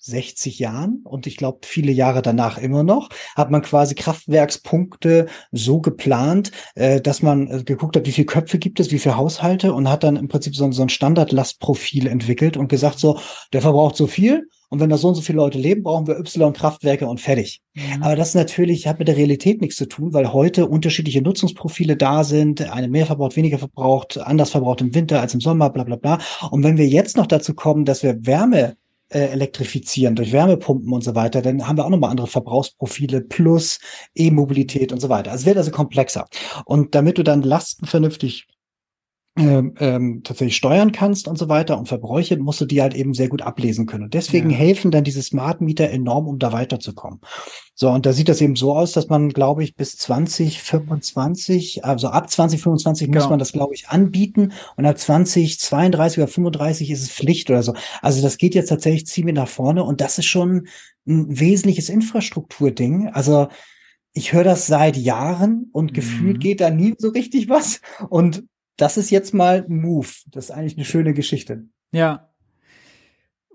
60 0.00 0.58
Jahren 0.58 1.02
und 1.04 1.26
ich 1.26 1.36
glaube 1.36 1.60
viele 1.62 1.92
Jahre 1.92 2.22
danach 2.22 2.56
immer 2.56 2.82
noch, 2.82 3.10
hat 3.36 3.50
man 3.50 3.62
quasi 3.62 3.94
Kraftwerkspunkte 3.94 5.26
so 5.52 5.80
geplant, 5.80 6.52
äh, 6.74 7.00
dass 7.00 7.22
man 7.22 7.48
äh, 7.48 7.62
geguckt 7.64 7.96
hat, 7.96 8.06
wie 8.06 8.12
viele 8.12 8.26
Köpfe 8.26 8.58
gibt 8.58 8.80
es, 8.80 8.90
wie 8.92 8.98
viele 8.98 9.16
Haushalte 9.16 9.74
und 9.74 9.90
hat 9.90 10.02
dann 10.02 10.16
im 10.16 10.28
Prinzip 10.28 10.56
so, 10.56 10.70
so 10.72 10.82
ein 10.82 10.88
Standardlastprofil 10.88 12.06
entwickelt 12.06 12.56
und 12.56 12.68
gesagt 12.68 12.98
so, 12.98 13.20
der 13.52 13.60
verbraucht 13.60 13.96
so 13.96 14.06
viel 14.06 14.48
und 14.70 14.78
wenn 14.78 14.88
da 14.88 14.96
so 14.96 15.08
und 15.08 15.16
so 15.16 15.20
viele 15.20 15.36
Leute 15.36 15.58
leben, 15.58 15.82
brauchen 15.82 16.06
wir 16.06 16.18
Y-Kraftwerke 16.18 17.06
und 17.06 17.20
fertig. 17.20 17.60
Mhm. 17.74 18.02
Aber 18.02 18.14
das 18.14 18.34
natürlich 18.34 18.86
hat 18.86 19.00
mit 19.00 19.08
der 19.08 19.16
Realität 19.16 19.60
nichts 19.60 19.76
zu 19.76 19.86
tun, 19.86 20.14
weil 20.14 20.32
heute 20.32 20.66
unterschiedliche 20.66 21.22
Nutzungsprofile 21.22 21.96
da 21.96 22.22
sind. 22.22 22.62
Eine 22.70 22.88
mehr 22.88 23.04
verbraucht, 23.04 23.36
weniger 23.36 23.58
verbraucht, 23.58 24.18
anders 24.18 24.50
verbraucht 24.50 24.80
im 24.80 24.94
Winter 24.94 25.20
als 25.20 25.34
im 25.34 25.40
Sommer, 25.40 25.70
bla 25.70 25.82
bla 25.82 25.96
bla. 25.96 26.20
Und 26.52 26.62
wenn 26.62 26.78
wir 26.78 26.86
jetzt 26.86 27.16
noch 27.16 27.26
dazu 27.26 27.54
kommen, 27.54 27.84
dass 27.84 28.04
wir 28.04 28.24
Wärme 28.24 28.76
äh, 29.08 29.26
elektrifizieren 29.30 30.14
durch 30.14 30.30
Wärmepumpen 30.30 30.92
und 30.92 31.02
so 31.02 31.16
weiter, 31.16 31.42
dann 31.42 31.66
haben 31.66 31.76
wir 31.76 31.84
auch 31.84 31.90
nochmal 31.90 32.10
andere 32.10 32.28
Verbrauchsprofile 32.28 33.22
plus 33.22 33.80
E-Mobilität 34.14 34.92
und 34.92 35.00
so 35.00 35.08
weiter. 35.08 35.32
Also 35.32 35.42
es 35.42 35.46
wird 35.46 35.56
also 35.56 35.72
komplexer. 35.72 36.26
Und 36.64 36.94
damit 36.94 37.18
du 37.18 37.24
dann 37.24 37.42
Lasten 37.42 37.86
vernünftig 37.86 38.46
ähm, 39.36 39.74
ähm, 39.78 40.22
tatsächlich 40.24 40.56
steuern 40.56 40.90
kannst 40.90 41.28
und 41.28 41.38
so 41.38 41.48
weiter 41.48 41.78
und 41.78 41.86
Verbräuche, 41.86 42.36
musst 42.36 42.60
du 42.60 42.66
die 42.66 42.82
halt 42.82 42.94
eben 42.94 43.14
sehr 43.14 43.28
gut 43.28 43.42
ablesen 43.42 43.86
können. 43.86 44.04
Und 44.04 44.14
deswegen 44.14 44.50
ja. 44.50 44.56
helfen 44.56 44.90
dann 44.90 45.04
diese 45.04 45.22
Smart 45.22 45.60
Meter 45.60 45.88
enorm, 45.88 46.26
um 46.26 46.38
da 46.40 46.52
weiterzukommen. 46.52 47.20
So, 47.74 47.90
und 47.90 48.06
da 48.06 48.12
sieht 48.12 48.28
das 48.28 48.40
eben 48.40 48.56
so 48.56 48.74
aus, 48.74 48.92
dass 48.92 49.08
man, 49.08 49.28
glaube 49.30 49.62
ich, 49.62 49.76
bis 49.76 49.96
2025, 49.96 51.84
also 51.84 52.08
ab 52.08 52.28
2025 52.28 53.06
genau. 53.06 53.20
muss 53.20 53.30
man 53.30 53.38
das, 53.38 53.52
glaube 53.52 53.74
ich, 53.74 53.88
anbieten 53.88 54.52
und 54.76 54.84
ab 54.84 54.98
2032 54.98 56.18
oder 56.18 56.28
35 56.28 56.90
ist 56.90 57.02
es 57.02 57.10
Pflicht 57.10 57.50
oder 57.50 57.62
so. 57.62 57.74
Also 58.02 58.22
das 58.22 58.36
geht 58.36 58.56
jetzt 58.56 58.68
tatsächlich 58.68 59.06
ziemlich 59.06 59.36
nach 59.36 59.48
vorne 59.48 59.84
und 59.84 60.00
das 60.00 60.18
ist 60.18 60.26
schon 60.26 60.66
ein 61.06 61.38
wesentliches 61.38 61.88
Infrastrukturding. 61.88 63.08
Also 63.08 63.46
ich 64.12 64.32
höre 64.32 64.44
das 64.44 64.66
seit 64.66 64.96
Jahren 64.96 65.70
und 65.72 65.92
mhm. 65.92 65.94
gefühlt 65.94 66.40
geht 66.40 66.60
da 66.60 66.70
nie 66.70 66.94
so 66.98 67.10
richtig 67.10 67.48
was. 67.48 67.80
Und 68.08 68.42
das 68.76 68.96
ist 68.96 69.10
jetzt 69.10 69.34
mal 69.34 69.64
ein 69.68 69.80
Move. 69.80 70.08
Das 70.28 70.46
ist 70.46 70.50
eigentlich 70.50 70.76
eine 70.76 70.84
schöne 70.84 71.14
Geschichte. 71.14 71.64
Ja. 71.92 72.28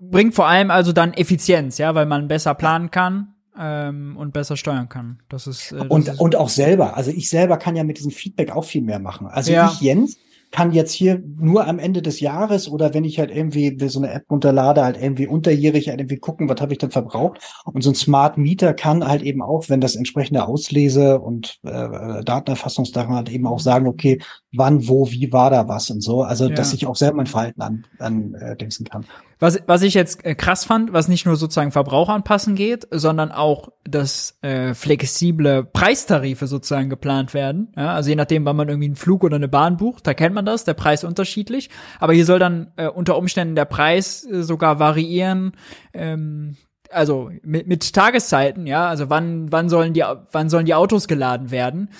Bringt 0.00 0.34
vor 0.34 0.46
allem 0.46 0.70
also 0.70 0.92
dann 0.92 1.14
Effizienz, 1.14 1.78
ja, 1.78 1.94
weil 1.94 2.06
man 2.06 2.28
besser 2.28 2.54
planen 2.54 2.90
kann 2.90 3.34
ähm, 3.58 4.16
und 4.16 4.32
besser 4.32 4.56
steuern 4.56 4.88
kann. 4.88 5.22
Das 5.28 5.46
ist, 5.46 5.72
äh, 5.72 5.78
das 5.78 5.88
und 5.88 6.08
ist 6.08 6.20
und 6.20 6.36
auch 6.36 6.50
selber. 6.50 6.96
Also 6.96 7.10
ich 7.10 7.30
selber 7.30 7.56
kann 7.56 7.76
ja 7.76 7.84
mit 7.84 7.98
diesem 7.98 8.10
Feedback 8.10 8.50
auch 8.50 8.64
viel 8.64 8.82
mehr 8.82 8.98
machen. 8.98 9.26
Also 9.26 9.52
ja. 9.52 9.70
ich 9.72 9.80
Jens 9.80 10.18
kann 10.52 10.72
jetzt 10.72 10.92
hier 10.92 11.22
nur 11.38 11.66
am 11.66 11.78
Ende 11.78 12.02
des 12.02 12.20
Jahres 12.20 12.68
oder 12.70 12.94
wenn 12.94 13.04
ich 13.04 13.18
halt 13.18 13.30
irgendwie 13.30 13.76
so 13.88 13.98
eine 13.98 14.12
App 14.12 14.30
runterlade, 14.30 14.82
halt 14.82 14.96
irgendwie 14.96 15.26
unterjährig 15.26 15.88
halt 15.88 16.00
irgendwie 16.00 16.18
gucken, 16.18 16.48
was 16.48 16.60
habe 16.60 16.72
ich 16.72 16.78
denn 16.78 16.90
verbraucht. 16.90 17.40
Und 17.64 17.82
so 17.82 17.90
ein 17.90 17.94
Smart 17.94 18.38
Meter 18.38 18.72
kann 18.72 19.06
halt 19.06 19.22
eben 19.22 19.42
auch, 19.42 19.68
wenn 19.68 19.80
das 19.80 19.96
entsprechende 19.96 20.46
Auslese 20.46 21.20
und 21.20 21.58
äh, 21.64 22.24
Datenerfassungsdaten 22.24 23.14
halt 23.14 23.28
eben 23.28 23.46
auch 23.46 23.60
sagen, 23.60 23.86
okay, 23.86 24.20
wann, 24.56 24.88
wo, 24.88 25.10
wie 25.10 25.32
war 25.32 25.50
da 25.50 25.68
was 25.68 25.90
und 25.90 26.02
so. 26.02 26.22
Also, 26.22 26.48
ja. 26.48 26.54
dass 26.54 26.72
ich 26.72 26.86
auch 26.86 26.96
selber 26.96 27.18
mein 27.18 27.26
Verhalten 27.26 27.62
an, 27.62 27.86
an 27.98 28.34
äh, 28.34 28.56
denken 28.56 28.84
kann. 28.84 29.04
Was, 29.38 29.60
was 29.66 29.82
ich 29.82 29.92
jetzt 29.92 30.24
äh, 30.24 30.34
krass 30.34 30.64
fand, 30.64 30.94
was 30.94 31.08
nicht 31.08 31.26
nur 31.26 31.36
sozusagen 31.36 31.70
Verbrauch 31.70 32.08
anpassen 32.08 32.54
geht, 32.54 32.88
sondern 32.90 33.30
auch, 33.32 33.68
dass 33.84 34.38
äh, 34.40 34.72
flexible 34.72 35.62
Preistarife 35.62 36.46
sozusagen 36.46 36.88
geplant 36.88 37.34
werden. 37.34 37.72
Ja, 37.76 37.92
also 37.92 38.08
je 38.08 38.16
nachdem, 38.16 38.46
wann 38.46 38.56
man 38.56 38.68
irgendwie 38.68 38.86
einen 38.86 38.96
Flug 38.96 39.24
oder 39.24 39.36
eine 39.36 39.48
Bahn 39.48 39.76
bucht, 39.76 40.06
da 40.06 40.14
kennt 40.14 40.34
man 40.34 40.46
das, 40.46 40.64
der 40.64 40.72
Preis 40.72 41.04
unterschiedlich. 41.04 41.68
Aber 42.00 42.14
hier 42.14 42.24
soll 42.24 42.38
dann 42.38 42.72
äh, 42.76 42.88
unter 42.88 43.18
Umständen 43.18 43.56
der 43.56 43.66
Preis 43.66 44.24
äh, 44.24 44.42
sogar 44.42 44.78
variieren. 44.78 45.52
Ähm, 45.92 46.56
also 46.90 47.30
mit, 47.42 47.66
mit 47.66 47.92
Tageszeiten, 47.92 48.66
ja, 48.66 48.88
also 48.88 49.10
wann 49.10 49.50
wann 49.50 49.68
sollen 49.68 49.92
die 49.92 50.04
wann 50.32 50.48
sollen 50.48 50.66
die 50.66 50.74
Autos 50.74 51.08
geladen 51.08 51.50
werden? 51.50 51.90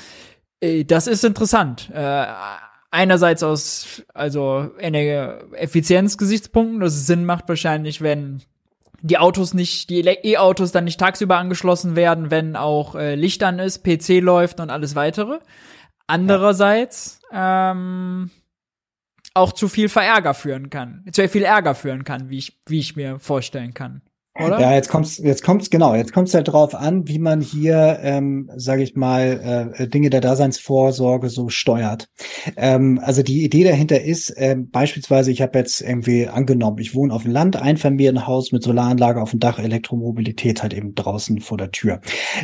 Äh, 0.66 0.84
das 0.84 1.06
ist 1.06 1.24
interessant. 1.24 1.90
Äh, 1.92 2.26
einerseits 2.90 3.42
aus 3.42 4.02
also 4.14 4.70
Effizienzgesichtspunkten, 4.78 6.80
dass 6.80 6.94
es 6.94 7.06
Sinn 7.06 7.24
macht 7.24 7.48
wahrscheinlich, 7.48 8.00
wenn 8.00 8.42
die 9.02 9.18
Autos 9.18 9.54
nicht, 9.54 9.90
die 9.90 10.00
E-Autos 10.00 10.72
dann 10.72 10.84
nicht 10.84 10.98
tagsüber 10.98 11.36
angeschlossen 11.36 11.96
werden, 11.96 12.30
wenn 12.30 12.56
auch 12.56 12.94
äh, 12.94 13.14
Licht 13.14 13.42
an 13.42 13.58
ist, 13.58 13.84
PC 13.84 14.20
läuft 14.20 14.60
und 14.60 14.70
alles 14.70 14.94
weitere. 14.94 15.38
Andererseits 16.06 17.20
ähm, 17.32 18.30
auch 19.34 19.52
zu 19.52 19.68
viel 19.68 19.88
Verärger 19.88 20.34
führen 20.34 20.70
kann, 20.70 21.04
zu 21.12 21.28
viel 21.28 21.44
Ärger 21.44 21.74
führen 21.74 22.04
kann, 22.04 22.30
wie 22.30 22.38
ich, 22.38 22.58
wie 22.66 22.78
ich 22.78 22.96
mir 22.96 23.20
vorstellen 23.20 23.74
kann. 23.74 24.02
Oder? 24.38 24.60
Ja, 24.60 24.74
jetzt 24.74 24.88
kommt's, 24.88 25.18
jetzt 25.18 25.42
kommt's 25.42 25.70
genau, 25.70 25.94
jetzt 25.94 26.12
kommt's 26.12 26.34
halt 26.34 26.48
drauf 26.48 26.74
an, 26.74 27.08
wie 27.08 27.18
man 27.18 27.40
hier, 27.40 27.98
ähm, 28.02 28.50
sage 28.56 28.82
ich 28.82 28.94
mal, 28.94 29.72
äh, 29.78 29.88
Dinge 29.88 30.10
der 30.10 30.20
Daseinsvorsorge 30.20 31.30
so 31.30 31.48
steuert. 31.48 32.08
Ähm, 32.56 33.00
also 33.02 33.22
die 33.22 33.44
Idee 33.44 33.64
dahinter 33.64 34.02
ist, 34.02 34.34
ähm, 34.36 34.70
beispielsweise, 34.70 35.30
ich 35.30 35.40
habe 35.40 35.58
jetzt 35.58 35.80
irgendwie 35.80 36.28
angenommen, 36.28 36.78
ich 36.78 36.94
wohne 36.94 37.14
auf 37.14 37.22
dem 37.22 37.32
Land, 37.32 37.56
Einfamilienhaus 37.56 38.52
mit 38.52 38.62
Solaranlage 38.62 39.22
auf 39.22 39.30
dem 39.30 39.40
Dach, 39.40 39.58
Elektromobilität 39.58 40.62
halt 40.62 40.74
eben 40.74 40.94
draußen 40.94 41.40
vor 41.40 41.56
der 41.56 41.70
Tür. 41.70 42.00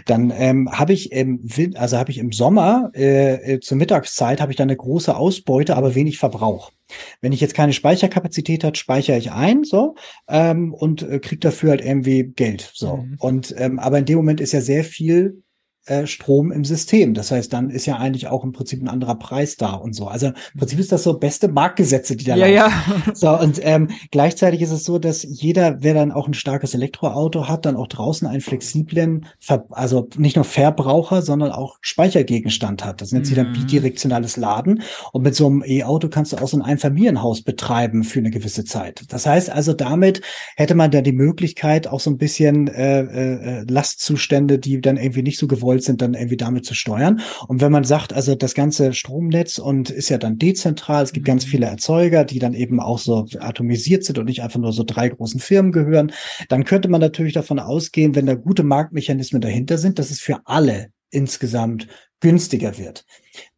Dann 0.07 0.33
ähm, 0.35 0.71
habe 0.73 0.93
ich 0.93 1.13
im 1.13 1.41
Wind, 1.43 1.77
also 1.77 1.99
habe 1.99 2.11
ich 2.11 2.19
im 2.19 2.33
Sommer 2.33 2.91
äh, 2.95 3.55
äh 3.55 3.61
zur 3.61 3.77
Mittagszeit 3.77 4.41
habe 4.41 4.53
ich 4.53 4.57
dann 4.57 4.69
eine 4.69 4.77
große 4.77 5.15
Ausbeute, 5.15 5.77
aber 5.77 5.95
wenig 5.95 6.19
Verbrauch. 6.19 6.73
Wenn 7.21 7.33
ich 7.33 7.41
jetzt 7.41 7.55
keine 7.55 7.73
Speicherkapazität 7.73 8.65
hat, 8.65 8.79
speichere 8.79 9.19
ich 9.19 9.33
ein, 9.33 9.65
so 9.65 9.95
ähm, 10.29 10.75
und 10.75 11.03
äh, 11.03 11.19
kriege 11.19 11.41
dafür 11.41 11.71
halt 11.71 11.85
irgendwie 11.85 12.25
Geld, 12.25 12.71
so. 12.75 12.99
Mhm. 12.99 13.17
Und 13.19 13.55
ähm, 13.59 13.79
aber 13.79 13.99
in 13.99 14.05
dem 14.05 14.17
Moment 14.17 14.41
ist 14.41 14.53
ja 14.53 14.61
sehr 14.61 14.85
viel 14.85 15.43
äh, 15.87 16.07
Strom 16.07 16.53
im 16.53 16.65
System. 16.65 17.15
Das 17.15 17.31
heißt, 17.31 17.53
dann 17.53 17.71
ist 17.71 17.87
ja 17.87 17.97
eigentlich 17.97 18.29
auch 18.29 18.45
im 18.45 18.53
Prinzip 18.53 18.81
ein 18.83 18.89
anderer 18.89 19.17
Preis 19.17 19.57
da 19.57 19.73
und 19.73 19.95
so. 19.95 20.07
Also 20.07 20.29
im 20.29 20.59
Prinzip 20.59 20.79
ist 20.79 20.93
das 20.93 21.03
so 21.03 21.19
beste 21.19 21.49
Marktgesetze, 21.49 22.17
die 22.17 22.25
da 22.25 22.37
ja, 22.37 22.47
laufen. 22.47 23.03
Ja. 23.07 23.15
So, 23.15 23.39
und 23.39 23.61
ähm, 23.63 23.89
gleichzeitig 24.11 24.63
ist 24.63 24.71
es 24.71 24.85
so, 24.85 24.99
dass 24.99 25.27
jeder, 25.29 25.83
wer 25.83 25.95
dann 25.95 26.13
auch 26.13 26.29
ein 26.29 26.35
starkes 26.35 26.75
Elektroauto 26.75 27.49
hat, 27.49 27.67
dann 27.67 27.77
auch 27.77 27.89
draußen 27.89 28.29
einen 28.29 28.41
flexiblen, 28.41 29.27
Ver 29.41 29.67
also 29.71 30.09
nicht 30.17 30.37
nur 30.37 30.45
Verbraucher, 30.45 31.23
sondern 31.23 31.51
auch 31.51 31.79
Speichergegenstand 31.81 32.85
hat. 32.85 33.01
Das 33.01 33.13
nennt 33.13 33.27
sich 33.27 33.37
dann 33.37 33.49
mhm. 33.49 33.55
bidirektionales 33.55 34.37
Laden. 34.37 34.83
Und 35.13 35.23
mit 35.23 35.35
so 35.35 35.47
einem 35.47 35.65
E-Auto 35.67 36.09
kannst 36.09 36.33
du 36.33 36.37
auch 36.37 36.49
so 36.49 36.57
ein 36.57 36.63
Einfamilienhaus 36.63 37.43
betreiben 37.43 38.05
für 38.05 38.21
eine 38.21 38.31
gewisse 38.31 38.65
Zeit. 38.65 39.03
Das 39.09 39.27
heißt 39.27 39.51
also, 39.51 39.73
damit 39.73 40.21
hätte 40.57 40.75
man 40.75 40.91
da 40.91 41.01
die 41.01 41.13
Möglichkeit, 41.13 41.89
auch 41.89 42.01
so 42.01 42.11
ein 42.11 42.19
bisschen 42.19 42.69
äh, 42.69 43.01
äh, 43.01 43.65
Lastzustände, 43.69 44.59
die 44.59 44.81
dann 44.81 44.97
irgendwie 44.97 45.23
nicht 45.23 45.39
so 45.39 45.47
gewollt 45.47 45.72
gewollt 45.73 45.85
sind, 45.85 46.03
dann 46.03 46.15
irgendwie 46.15 46.37
damit 46.37 46.65
zu 46.65 46.75
steuern. 46.75 47.21
Und 47.49 47.61
wenn 47.61 47.73
man 47.73 47.85
sagt, 47.85 48.13
also 48.13 48.35
das 48.35 48.55
ganze 48.55 48.93
Stromnetz 48.93 49.59
und 49.59 49.91
ist 49.91 50.11
ja 50.11 50.19
dann 50.19 50.39
dezentral, 50.39 51.03
es 51.03 51.13
gibt 51.13 51.27
ganz 51.27 51.47
mhm. 51.47 51.51
viele 51.51 51.67
Erzeuger, 51.67 52.25
die 52.25 52.39
dann 52.39 52.55
eben 52.55 52.81
auch 52.81 52.99
so 52.99 53.27
atomisiert 53.39 54.05
sind 54.05 54.19
und 54.19 54.27
nicht 54.27 54.43
einfach 54.43 54.61
nur 54.61 54.73
so 54.73 54.85
drei 54.85 55.09
großen 55.09 55.41
Firmen 55.41 55.73
gehören, 55.73 56.13
dann 56.49 56.65
könnte 56.65 56.89
man 56.89 57.01
natürlich 57.01 57.33
davon 57.33 57.59
ausgehen, 57.59 58.15
wenn 58.15 58.27
da 58.27 58.35
gute 58.35 58.63
Marktmechanismen 58.63 59.41
dahinter 59.41 59.79
sind, 59.79 59.99
dass 59.99 60.11
es 60.11 60.21
für 60.21 60.41
alle 60.45 60.89
insgesamt 61.11 61.89
günstiger 62.21 62.79
wird. 62.79 63.05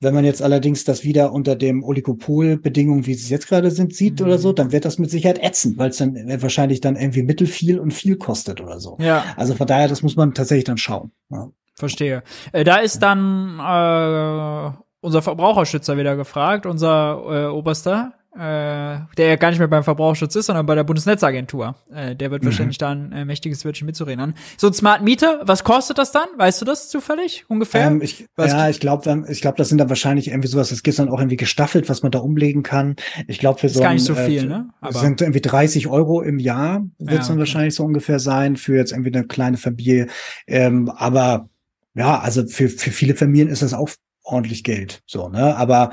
Wenn 0.00 0.14
man 0.14 0.24
jetzt 0.24 0.42
allerdings 0.42 0.84
das 0.84 1.04
wieder 1.04 1.32
unter 1.32 1.54
dem 1.54 1.84
Oligopol-Bedingungen, 1.84 3.06
wie 3.06 3.14
sie 3.14 3.30
jetzt 3.30 3.46
gerade 3.46 3.70
sind, 3.70 3.94
sieht 3.94 4.20
mhm. 4.20 4.26
oder 4.26 4.38
so, 4.38 4.52
dann 4.52 4.72
wird 4.72 4.84
das 4.84 4.98
mit 4.98 5.10
Sicherheit 5.10 5.40
ätzend, 5.42 5.78
weil 5.78 5.90
es 5.90 5.98
dann 5.98 6.16
wahrscheinlich 6.42 6.80
dann 6.80 6.96
irgendwie 6.96 7.22
mittel 7.22 7.46
viel 7.46 7.78
und 7.78 7.92
viel 7.92 8.16
kostet 8.16 8.60
oder 8.60 8.80
so. 8.80 8.96
Ja. 9.00 9.24
Also 9.36 9.54
von 9.54 9.66
daher, 9.66 9.88
das 9.88 10.02
muss 10.02 10.16
man 10.16 10.34
tatsächlich 10.34 10.64
dann 10.64 10.78
schauen. 10.78 11.12
Ja. 11.30 11.50
Verstehe. 11.74 12.22
Äh, 12.52 12.64
da 12.64 12.76
ist 12.76 13.00
dann 13.00 13.58
äh, 13.58 14.76
unser 15.00 15.22
Verbraucherschützer 15.22 15.96
wieder 15.96 16.16
gefragt, 16.16 16.66
unser 16.66 17.22
äh, 17.28 17.46
Oberster, 17.46 18.14
äh, 18.34 18.98
der 19.16 19.28
ja 19.28 19.36
gar 19.36 19.50
nicht 19.50 19.58
mehr 19.58 19.68
beim 19.68 19.84
Verbraucherschutz 19.84 20.34
ist, 20.34 20.46
sondern 20.46 20.66
bei 20.66 20.74
der 20.74 20.82
Bundesnetzagentur. 20.82 21.76
Äh, 21.92 22.16
der 22.16 22.30
wird 22.30 22.42
mhm. 22.42 22.46
wahrscheinlich 22.46 22.78
da 22.78 22.90
ein 22.90 23.12
äh, 23.12 23.24
mächtiges 23.24 23.64
Wörtchen 23.64 23.86
mitzureden 23.86 24.20
haben. 24.20 24.34
So 24.56 24.66
ein 24.66 24.72
Smart 24.72 25.02
Meter, 25.02 25.42
was 25.44 25.62
kostet 25.62 25.98
das 25.98 26.10
dann? 26.10 26.26
Weißt 26.36 26.60
du 26.60 26.64
das 26.64 26.88
zufällig 26.88 27.44
ungefähr? 27.48 27.86
Ähm, 27.86 28.02
ich, 28.02 28.26
ja, 28.36 28.68
ich 28.68 28.80
glaube, 28.80 29.24
ich 29.28 29.40
glaube, 29.40 29.56
das 29.56 29.68
sind 29.68 29.78
dann 29.78 29.88
wahrscheinlich 29.88 30.28
irgendwie 30.28 30.48
sowas, 30.48 30.70
das 30.70 30.82
gibt 30.82 30.98
dann 30.98 31.10
auch 31.10 31.18
irgendwie 31.20 31.36
gestaffelt, 31.36 31.88
was 31.88 32.02
man 32.02 32.10
da 32.10 32.18
umlegen 32.18 32.62
kann. 32.62 32.96
Ich 33.28 33.38
glaube, 33.38 33.60
für 33.60 33.68
so 33.68 33.80
ist 33.80 33.84
gar 33.84 33.92
nicht 33.92 34.04
so 34.04 34.14
äh, 34.14 34.26
viel, 34.26 34.44
äh, 34.44 34.46
ne? 34.46 34.70
Aber 34.80 34.98
sind 34.98 35.20
irgendwie 35.20 35.40
30 35.40 35.86
Euro 35.86 36.22
im 36.22 36.38
Jahr, 36.38 36.82
wird 36.98 37.10
es 37.10 37.10
ja, 37.10 37.16
dann 37.16 37.32
okay. 37.32 37.38
wahrscheinlich 37.38 37.74
so 37.74 37.84
ungefähr 37.84 38.18
sein, 38.18 38.56
für 38.56 38.76
jetzt 38.76 38.92
irgendwie 38.92 39.14
eine 39.14 39.26
kleine 39.26 39.58
Familie. 39.58 40.08
Ähm, 40.46 40.88
aber 40.88 41.50
ja, 41.94 42.18
also 42.18 42.46
für, 42.46 42.68
für 42.68 42.90
viele 42.90 43.14
Familien 43.14 43.48
ist 43.48 43.62
das 43.62 43.74
auch 43.74 43.88
ordentlich 44.22 44.64
Geld. 44.64 45.02
So, 45.06 45.28
ne? 45.28 45.56
Aber 45.56 45.90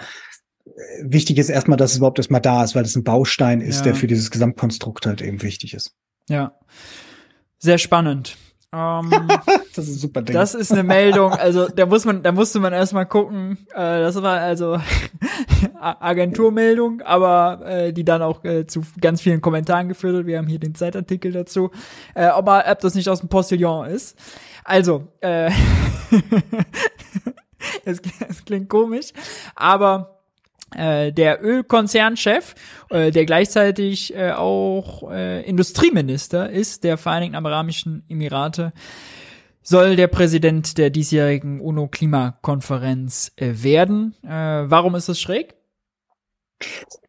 äh, 0.66 0.72
wichtig 1.04 1.38
ist 1.38 1.50
erstmal, 1.50 1.78
dass 1.78 1.92
es 1.92 1.98
überhaupt 1.98 2.20
erstmal 2.20 2.42
da 2.42 2.64
ist, 2.64 2.76
weil 2.76 2.84
es 2.84 2.96
ein 2.96 3.04
Baustein 3.04 3.62
ist, 3.62 3.78
ja. 3.78 3.84
der 3.84 3.96
für 3.96 4.08
dieses 4.08 4.32
Gesamtkonstrukt 4.32 5.06
halt 5.06 5.22
eben 5.22 5.42
wichtig 5.42 5.74
ist. 5.74 5.94
Ja. 6.28 6.54
Sehr 7.60 7.78
spannend. 7.78 8.38
Ähm, 8.74 9.12
das 9.76 9.88
ist 9.90 10.00
super 10.00 10.22
Ding. 10.22 10.34
Das 10.34 10.56
ist 10.56 10.72
eine 10.72 10.84
Meldung, 10.84 11.34
also 11.34 11.68
da 11.68 11.86
muss 11.86 12.06
man, 12.06 12.24
da 12.24 12.32
musste 12.32 12.60
man 12.60 12.72
erstmal 12.72 13.06
gucken. 13.06 13.58
Äh, 13.74 14.00
das 14.00 14.22
war 14.22 14.40
also 14.40 14.80
Agenturmeldung, 15.80 17.02
aber 17.02 17.62
äh, 17.66 17.94
die 17.94 18.06
dann 18.06 18.22
auch 18.22 18.46
äh, 18.46 18.66
zu 18.66 18.82
ganz 19.02 19.22
vielen 19.22 19.42
Kommentaren 19.42 19.90
geführt 19.90 20.16
hat. 20.16 20.26
Wir 20.26 20.38
haben 20.38 20.48
hier 20.48 20.60
den 20.60 20.74
Zeitartikel 20.74 21.34
dazu. 21.34 21.70
Äh, 22.16 22.30
ob, 22.30 22.48
ob 22.48 22.80
das 22.80 22.96
nicht 22.96 23.10
aus 23.10 23.20
dem 23.20 23.30
Postillon 23.30 23.88
ist. 23.88 24.18
Also, 24.64 25.08
äh, 25.22 25.52
es, 27.86 28.02
es 28.28 28.46
klingt 28.46 28.70
komisch, 28.70 29.12
aber 29.56 30.22
äh, 30.76 31.12
der 31.12 31.44
Ölkonzernchef, 31.44 32.56
äh, 32.90 33.12
der 33.12 33.26
gleichzeitig 33.26 34.16
äh, 34.16 34.32
auch 34.32 35.12
äh, 35.12 35.42
Industrieminister 35.42 36.50
ist 36.50 36.84
der 36.84 36.98
Vereinigten 36.98 37.36
Arabischen 37.36 38.04
Emirate, 38.08 38.74
soll 39.64 39.96
der 39.96 40.08
Präsident 40.08 40.78
der 40.78 40.90
diesjährigen 40.90 41.60
UNO-Klimakonferenz 41.60 43.34
äh, 43.36 43.54
werden. 43.56 44.16
Äh, 44.24 44.30
warum 44.30 44.96
ist 44.96 45.10
das 45.10 45.20
schräg? 45.20 45.56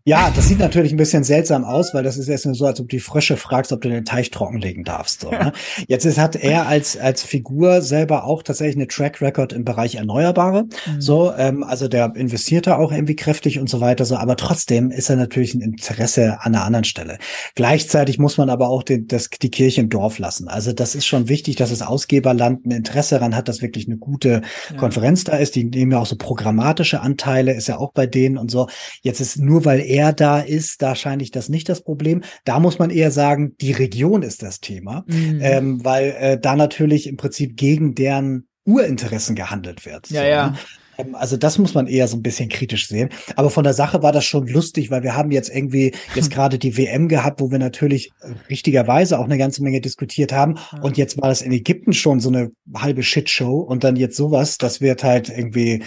Ja, 0.05 0.33
das 0.35 0.49
sieht 0.49 0.59
natürlich 0.59 0.93
ein 0.93 0.97
bisschen 0.97 1.23
seltsam 1.23 1.65
aus, 1.65 1.95
weil 1.95 2.03
das 2.03 2.19
ist 2.19 2.27
erst 2.27 2.43
so, 2.55 2.67
als 2.67 2.81
ob 2.81 2.89
du 2.89 2.97
die 2.97 3.01
Frösche 3.01 3.37
fragst, 3.37 3.73
ob 3.73 3.83
du 3.83 3.89
den 3.89 4.05
Teich 4.05 4.33
trockenlegen 4.33 4.83
darfst. 4.83 5.21
So, 5.21 5.31
ne? 5.31 5.53
Jetzt 5.87 6.05
ist, 6.05 6.19
hat 6.19 6.35
er 6.35 6.67
als, 6.67 6.97
als 6.97 7.23
Figur 7.23 7.83
selber 7.83 8.25
auch 8.25 8.43
tatsächlich 8.43 8.77
eine 8.77 8.89
Track 8.89 9.23
Record 9.23 9.53
im 9.53 9.65
Bereich 9.65 9.95
Erneuerbare. 9.95 10.65
Mhm. 10.65 11.01
So, 11.01 11.33
ähm, 11.33 11.63
also 11.63 11.87
der 11.87 12.17
investiert 12.17 12.67
da 12.67 12.79
auch 12.79 12.91
irgendwie 12.91 13.15
kräftig 13.15 13.61
und 13.61 13.71
so 13.71 13.81
weiter. 13.81 14.05
So, 14.05 14.17
aber 14.17 14.37
trotzdem 14.37 14.91
ist 14.91 15.09
er 15.09 15.15
natürlich 15.15 15.55
ein 15.55 15.61
Interesse 15.61 16.39
an 16.41 16.57
einer 16.57 16.65
anderen 16.65 16.85
Stelle. 16.85 17.19
Gleichzeitig 17.55 18.19
muss 18.19 18.39
man 18.39 18.51
aber 18.51 18.71
auch 18.71 18.83
den, 18.83 19.07
das, 19.07 19.31
die 19.31 19.51
Kirche 19.53 19.83
im 19.83 19.89
Dorf 19.89 20.19
lassen. 20.19 20.49
Also 20.49 20.73
das 20.73 20.97
ist 20.97 21.07
schon 21.07 21.29
wichtig, 21.29 21.55
dass 21.55 21.71
das 21.71 21.83
Ausgeberland 21.83 22.67
ein 22.67 22.73
Interesse 22.73 23.15
daran 23.15 23.37
hat, 23.37 23.47
dass 23.47 23.63
wirklich 23.63 23.87
eine 23.87 23.99
gute 23.99 24.43
ja. 24.69 24.77
Konferenz 24.77 25.23
da 25.23 25.37
ist. 25.37 25.55
Die 25.55 25.63
nehmen 25.63 25.93
ja 25.93 26.01
auch 26.01 26.07
so 26.07 26.17
programmatische 26.17 27.01
Anteile, 27.01 27.55
ist 27.55 27.69
ja 27.69 27.79
auch 27.79 27.93
bei 27.93 28.09
denen 28.09 28.37
und 28.37 28.51
so. 28.51 28.67
Jetzt 29.03 29.21
ist 29.21 29.39
nur, 29.43 29.65
weil 29.65 29.81
er 29.81 30.13
da 30.13 30.41
ist, 30.41 30.83
da 30.83 30.95
scheine 30.95 31.23
ich 31.23 31.31
das 31.31 31.49
nicht 31.49 31.69
das 31.69 31.83
Problem. 31.83 32.23
Da 32.45 32.61
muss 32.61 32.79
man 32.79 32.91
eher 32.91 33.11
sagen, 33.11 33.57
die 33.61 33.73
Region 33.73 34.23
ist 34.23 34.43
das 34.43 34.61
Thema, 34.61 35.05
mhm. 35.07 35.41
ähm, 35.43 35.85
weil 35.85 36.17
äh, 36.19 36.41
da 36.41 36.57
natürlich 36.57 37.07
im 37.07 37.17
Prinzip 37.17 37.57
gegen 37.57 37.95
deren 37.95 38.49
Urinteressen 38.65 39.35
gehandelt 39.35 39.85
wird. 39.85 40.11
Ja, 40.11 40.21
so, 40.21 40.27
ja. 40.27 40.51
Ne? 40.51 40.59
Ähm, 40.99 41.15
also 41.15 41.37
das 41.37 41.59
muss 41.59 41.75
man 41.75 41.87
eher 41.87 42.09
so 42.09 42.17
ein 42.17 42.23
bisschen 42.23 42.49
kritisch 42.49 42.89
sehen. 42.89 43.11
Aber 43.37 43.51
von 43.51 43.65
der 43.65 43.75
Sache 43.75 44.03
war 44.03 44.13
das 44.13 44.25
schon 44.25 44.47
lustig, 44.47 44.91
weil 44.91 45.03
wir 45.03 45.17
haben 45.17 45.31
jetzt 45.31 45.55
irgendwie 45.55 45.93
jetzt 46.15 46.31
gerade 46.31 46.59
die 46.59 46.77
WM 46.77 47.09
gehabt, 47.09 47.41
wo 47.41 47.51
wir 47.51 47.59
natürlich 47.59 48.13
richtigerweise 48.49 49.19
auch 49.19 49.25
eine 49.25 49.39
ganze 49.39 49.63
Menge 49.63 49.81
diskutiert 49.81 50.33
haben. 50.33 50.59
Und 50.81 50.97
jetzt 50.97 51.21
war 51.21 51.29
das 51.29 51.43
in 51.43 51.53
Ägypten 51.53 51.93
schon 51.93 52.21
so 52.21 52.29
eine 52.29 52.51
halbe 52.75 53.03
Shitshow 53.03 53.61
und 53.61 53.85
dann 53.85 53.97
jetzt 53.97 54.17
sowas. 54.17 54.59
Das 54.59 54.81
wird 54.81 55.05
halt 55.05 55.29
irgendwie, 55.29 55.83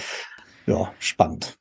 ja, 0.68 0.92
spannend. 1.00 1.58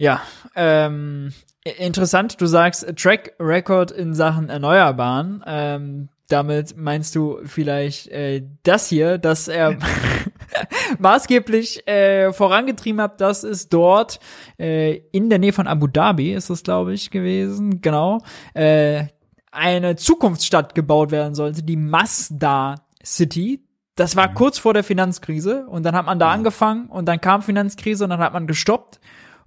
Ja, 0.00 0.22
ähm, 0.56 1.30
interessant, 1.62 2.40
du 2.40 2.46
sagst 2.46 2.86
Track 2.96 3.34
Record 3.38 3.90
in 3.90 4.14
Sachen 4.14 4.48
Erneuerbaren. 4.48 5.44
Ähm, 5.46 6.08
damit 6.26 6.74
meinst 6.74 7.14
du 7.14 7.40
vielleicht 7.44 8.08
äh, 8.08 8.42
das 8.62 8.88
hier, 8.88 9.18
dass 9.18 9.46
er 9.46 9.76
maßgeblich 10.98 11.86
äh, 11.86 12.32
vorangetrieben 12.32 13.02
hat, 13.02 13.20
dass 13.20 13.44
es 13.44 13.68
dort 13.68 14.20
äh, 14.58 15.02
in 15.12 15.28
der 15.28 15.38
Nähe 15.38 15.52
von 15.52 15.66
Abu 15.66 15.86
Dhabi 15.86 16.32
ist 16.32 16.48
es, 16.48 16.62
glaube 16.62 16.94
ich, 16.94 17.10
gewesen, 17.10 17.82
genau, 17.82 18.22
äh, 18.54 19.04
eine 19.52 19.96
Zukunftsstadt 19.96 20.74
gebaut 20.74 21.10
werden 21.10 21.34
sollte, 21.34 21.62
die 21.62 21.76
Mazda 21.76 22.76
City. 23.04 23.62
Das 23.96 24.16
war 24.16 24.30
mhm. 24.30 24.34
kurz 24.34 24.58
vor 24.58 24.72
der 24.72 24.82
Finanzkrise 24.82 25.66
und 25.66 25.82
dann 25.82 25.94
hat 25.94 26.06
man 26.06 26.18
da 26.18 26.28
mhm. 26.28 26.32
angefangen 26.36 26.86
und 26.86 27.04
dann 27.04 27.20
kam 27.20 27.42
Finanzkrise 27.42 28.04
und 28.04 28.08
dann 28.08 28.20
hat 28.20 28.32
man 28.32 28.46
gestoppt 28.46 28.98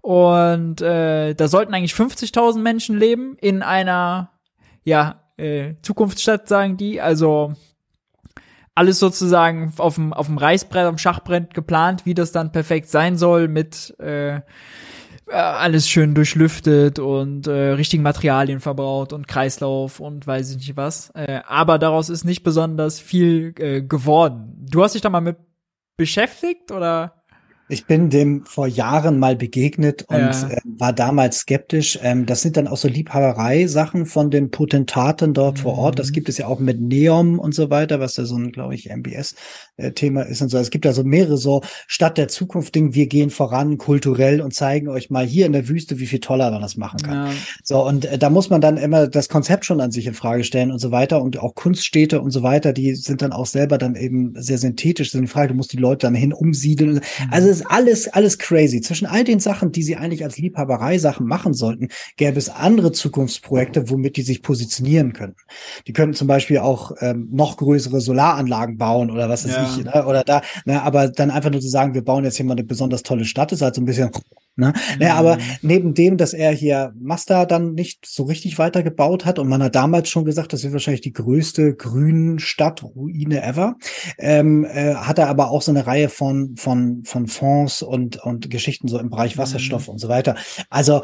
und 0.04 0.82
äh, 0.82 1.34
da 1.34 1.48
sollten 1.48 1.74
eigentlich 1.74 1.94
50.000 1.94 2.60
Menschen 2.60 3.00
leben 3.00 3.38
in 3.40 3.62
einer, 3.62 4.32
ja, 4.84 5.22
äh, 5.38 5.76
Zukunftsstadt, 5.82 6.50
sagen 6.50 6.76
die. 6.76 7.00
Also 7.00 7.54
alles 8.76 9.00
sozusagen 9.00 9.72
auf 9.78 9.96
dem, 9.96 10.12
auf 10.12 10.26
dem 10.26 10.38
Reißbrett, 10.38 10.88
am 10.88 10.98
Schachbrett 10.98 11.54
geplant, 11.54 12.06
wie 12.06 12.16
das 12.16 12.34
dann 12.34 12.52
perfekt 12.52 12.90
sein 12.90 13.16
soll, 13.16 13.48
mit 13.48 13.98
äh, 14.02 14.36
äh, 14.36 14.42
alles 15.30 15.88
schön 15.88 16.16
durchlüftet 16.16 17.00
und 17.00 17.48
äh, 17.48 17.70
richtigen 17.70 18.04
Materialien 18.04 18.60
verbraucht 18.60 19.14
und 19.14 19.30
Kreislauf 19.30 20.02
und 20.02 20.28
weiß 20.28 20.52
ich 20.52 20.58
nicht 20.58 20.76
was. 20.76 21.12
Äh, 21.12 21.40
aber 21.48 21.80
daraus 21.80 22.10
ist 22.10 22.26
nicht 22.26 22.44
besonders 22.44 23.00
viel 23.00 23.54
äh, 23.58 23.82
geworden. 23.82 24.68
Du 24.70 24.84
hast 24.84 24.96
dich 24.96 25.02
da 25.02 25.10
mal 25.10 25.22
mit 25.22 25.38
beschäftigt 25.96 26.74
oder? 26.74 27.23
Ich 27.74 27.88
bin 27.88 28.12
dem 28.12 28.46
vor 28.46 28.68
Jahren 28.68 29.18
mal 29.18 29.36
begegnet 29.36 30.04
und 30.04 30.20
ja. 30.20 30.50
äh, 30.50 30.62
war 30.64 30.94
damals 30.94 31.40
skeptisch. 31.40 31.98
Ähm, 32.04 32.28
das 32.28 32.44
sind 32.44 32.56
dann 32.56 32.68
auch 32.68 32.78
so 32.78 32.88
Liebhaberei-Sachen 32.88 34.06
von 34.06 34.30
den 34.30 34.52
Potentaten 34.52 35.34
dort 35.34 35.58
mhm. 35.58 35.62
vor 35.62 35.78
Ort. 35.80 35.98
Das 35.98 36.10
mhm. 36.10 36.14
gibt 36.14 36.30
es 36.30 36.38
ja 36.38 36.46
auch 36.48 36.60
mit 36.60 36.80
Neom 36.80 37.40
und 37.40 37.56
so 37.56 37.72
weiter, 37.72 38.00
was 38.00 38.14
da 38.14 38.26
so 38.26 38.38
ein, 38.38 38.52
glaube 38.52 38.76
ich, 38.76 38.90
MBS-Thema 38.96 40.22
äh, 40.22 40.32
ist 40.32 40.44
und 40.44 40.50
so. 40.50 40.60
Es 40.60 40.70
gibt 40.70 40.86
da 40.86 40.94
so 40.94 41.04
mehrere 41.04 41.38
so 41.38 41.62
Stadt 41.88 42.20
der 42.20 42.28
Zukunft 42.28 42.76
Dinge. 42.76 42.94
Wir 42.94 43.08
gehen 43.08 43.32
voran 43.32 43.80
kulturell 43.80 44.40
und 44.40 44.54
zeigen 44.54 44.88
euch 44.88 45.10
mal 45.10 45.26
hier 45.26 45.48
in 45.48 45.54
der 45.54 45.68
Wüste, 45.68 46.00
wie 46.00 46.06
viel 46.06 46.20
toller 46.20 46.52
man 46.52 46.62
das 46.62 46.78
machen 46.78 47.02
kann. 47.02 47.28
Ja. 47.28 47.34
So 47.64 47.88
und 47.88 48.06
äh, 48.06 48.20
da 48.20 48.30
muss 48.30 48.52
man 48.52 48.62
dann 48.62 48.78
immer 48.78 49.08
das 49.08 49.30
Konzept 49.30 49.66
schon 49.66 49.82
an 49.82 49.92
sich 49.92 50.06
in 50.06 50.14
Frage 50.14 50.44
stellen 50.44 50.72
und 50.72 50.80
so 50.80 50.92
weiter 50.92 51.24
und 51.24 51.40
auch 51.40 51.56
Kunststädte 51.56 52.22
und 52.22 52.30
so 52.30 52.44
weiter. 52.44 52.72
Die 52.72 52.94
sind 52.94 53.24
dann 53.24 53.32
auch 53.32 53.48
selber 53.48 53.80
dann 53.80 53.96
eben 53.96 54.36
sehr 54.38 54.60
synthetisch. 54.60 55.08
Ist 55.08 55.16
eine 55.16 55.28
Frage. 55.28 55.50
Du 55.50 55.56
musst 55.56 55.74
die 55.74 55.78
Leute 55.78 56.06
dann 56.06 56.16
hin 56.16 56.34
umsiedeln. 56.34 56.94
Mhm. 56.94 57.02
Also 57.32 57.50
es 57.50 57.63
alles, 57.70 58.08
alles 58.08 58.38
crazy. 58.38 58.82
Zwischen 58.82 59.06
all 59.06 59.24
den 59.24 59.40
Sachen, 59.40 59.72
die 59.72 59.84
sie 59.84 59.96
eigentlich 59.96 60.24
als 60.24 60.38
Liebhaberei-Sachen 60.38 61.26
machen 61.26 61.54
sollten, 61.54 61.90
gäbe 62.18 62.38
es 62.38 62.50
andere 62.50 62.92
Zukunftsprojekte, 62.92 63.90
womit 63.90 64.18
die 64.18 64.22
sich 64.22 64.42
positionieren 64.42 65.14
könnten. 65.14 65.42
Die 65.88 65.94
könnten 65.94 66.16
zum 66.16 66.28
Beispiel 66.28 66.60
auch 66.60 66.92
ähm, 67.00 67.30
noch 67.32 67.58
größere 67.58 68.02
Solaranlagen 68.02 68.78
bauen 68.78 69.12
oder 69.12 69.30
was 69.30 69.46
weiß 69.46 69.56
ja. 69.56 69.76
ich, 69.78 69.86
ne? 69.86 70.06
oder 70.06 70.24
da, 70.24 70.42
ne? 70.66 70.82
aber 70.82 71.10
dann 71.10 71.32
einfach 71.32 71.52
nur 71.52 71.62
zu 71.62 71.70
sagen, 71.70 71.94
wir 71.94 72.04
bauen 72.04 72.24
jetzt 72.24 72.38
hier 72.38 72.46
mal 72.46 72.54
eine 72.54 72.64
besonders 72.64 73.04
tolle 73.04 73.26
Stadt, 73.26 73.52
ist 73.52 73.62
halt 73.62 73.76
so 73.76 73.82
ein 73.82 73.86
bisschen 73.86 74.12
Ne? 74.56 74.74
Mhm. 74.96 75.02
Ja, 75.02 75.16
aber 75.16 75.40
neben 75.62 75.96
dem, 75.96 76.18
dass 76.18 76.34
er 76.34 76.52
hier 76.52 76.94
Mazda 77.00 77.46
dann 77.46 77.74
nicht 77.74 78.06
so 78.06 78.24
richtig 78.24 78.60
weitergebaut 78.60 79.26
hat 79.26 79.40
und 79.40 79.48
man 79.48 79.64
hat 79.64 79.74
damals 79.74 80.10
schon 80.10 80.26
gesagt, 80.26 80.54
das 80.54 80.64
wird 80.64 80.74
wahrscheinlich 80.74 81.02
die 81.02 81.14
größte 81.14 81.74
grünen 81.74 82.38
Stadtruine 82.38 83.42
ever, 83.42 83.78
ähm, 84.20 84.64
äh, 84.66 84.94
hat 84.94 85.18
er 85.18 85.30
aber 85.30 85.50
auch 85.50 85.64
so 85.64 85.72
eine 85.72 85.88
Reihe 85.88 86.10
von 86.10 86.56
von 86.56 87.04
von 87.04 87.28
Fonds 87.28 87.82
und 87.82 88.18
und 88.24 88.52
Geschichten 88.52 88.88
so 88.88 89.00
im 89.00 89.10
Bereich 89.10 89.40
Wasserstoff 89.40 89.88
mhm. 89.88 89.94
und 89.94 90.00
so 90.00 90.08
weiter. 90.08 90.36
Also 90.70 91.02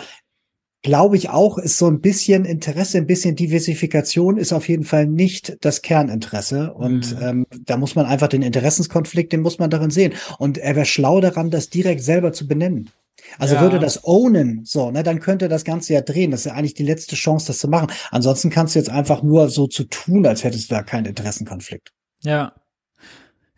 glaube 0.82 1.18
ich 1.18 1.30
auch, 1.30 1.58
ist 1.58 1.78
so 1.78 1.88
ein 1.88 2.02
bisschen 2.02 2.46
Interesse, 2.46 2.98
ein 3.00 3.08
bisschen 3.08 3.36
Diversifikation 3.36 4.38
ist 4.38 4.54
auf 4.54 4.70
jeden 4.70 4.86
Fall 4.86 5.08
nicht 5.08 5.58
das 5.62 5.82
Kerninteresse. 5.82 6.74
Und 6.74 7.20
mhm. 7.20 7.28
ähm, 7.28 7.46
da 7.66 7.78
muss 7.78 7.96
man 7.96 8.06
einfach 8.06 8.28
den 8.28 8.42
Interessenskonflikt, 8.42 9.34
den 9.34 9.42
muss 9.42 9.60
man 9.60 9.70
darin 9.70 9.90
sehen. 9.90 10.14
Und 10.38 10.58
er 10.58 10.76
wäre 10.76 10.86
schlau 10.86 11.20
daran, 11.20 11.50
das 11.50 11.70
direkt 11.70 12.02
selber 12.02 12.32
zu 12.32 12.48
benennen. 12.48 12.90
Also 13.38 13.56
ja. 13.56 13.62
würde 13.62 13.80
das 13.80 14.04
ownen, 14.04 14.64
so, 14.66 14.92
ne, 14.92 15.04
dann 15.04 15.20
könnte 15.20 15.48
das 15.48 15.64
Ganze 15.64 15.94
ja 15.94 16.02
drehen. 16.02 16.32
Das 16.32 16.42
ist 16.42 16.46
ja 16.48 16.54
eigentlich 16.54 16.74
die 16.74 16.84
letzte 16.84 17.16
Chance, 17.16 17.48
das 17.48 17.60
zu 17.60 17.68
machen. 17.68 17.92
Ansonsten 18.12 18.50
kannst 18.50 18.76
du 18.76 18.80
jetzt 18.80 18.90
einfach 18.90 19.22
nur 19.22 19.50
so 19.50 19.68
zu 19.68 19.84
tun, 19.84 20.26
als 20.26 20.44
hättest 20.44 20.72
du 20.72 20.76
da 20.76 20.84
keinen 20.84 21.06
Interessenkonflikt. 21.06 21.92
Ja. 22.24 22.54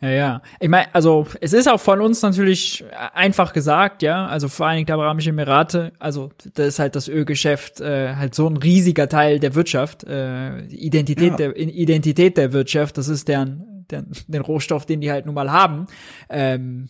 Ja, 0.01 0.09
ja. 0.09 0.41
Ich 0.59 0.67
meine, 0.67 0.93
also 0.95 1.27
es 1.41 1.53
ist 1.53 1.69
auch 1.69 1.79
von 1.79 2.01
uns 2.01 2.23
natürlich 2.23 2.83
einfach 3.13 3.53
gesagt, 3.53 4.01
ja. 4.01 4.25
Also 4.25 4.47
Vereinigte 4.47 4.93
Arabische 4.93 5.29
Emirate, 5.29 5.93
also 5.99 6.31
das 6.55 6.67
ist 6.69 6.79
halt 6.79 6.95
das 6.95 7.07
Ölgeschäft 7.07 7.81
äh, 7.81 8.15
halt 8.15 8.33
so 8.33 8.47
ein 8.47 8.57
riesiger 8.57 9.07
Teil 9.07 9.39
der 9.39 9.53
Wirtschaft, 9.53 10.03
äh, 10.03 10.65
Identität 10.65 11.31
ja. 11.31 11.37
der 11.37 11.55
Identität 11.55 12.37
der 12.37 12.51
Wirtschaft. 12.51 12.97
Das 12.97 13.07
ist 13.07 13.27
deren, 13.27 13.85
deren 13.91 14.11
den 14.27 14.41
Rohstoff, 14.41 14.87
den 14.87 15.01
die 15.01 15.11
halt 15.11 15.27
nun 15.27 15.35
mal 15.35 15.51
haben. 15.51 15.85
Ähm, 16.29 16.89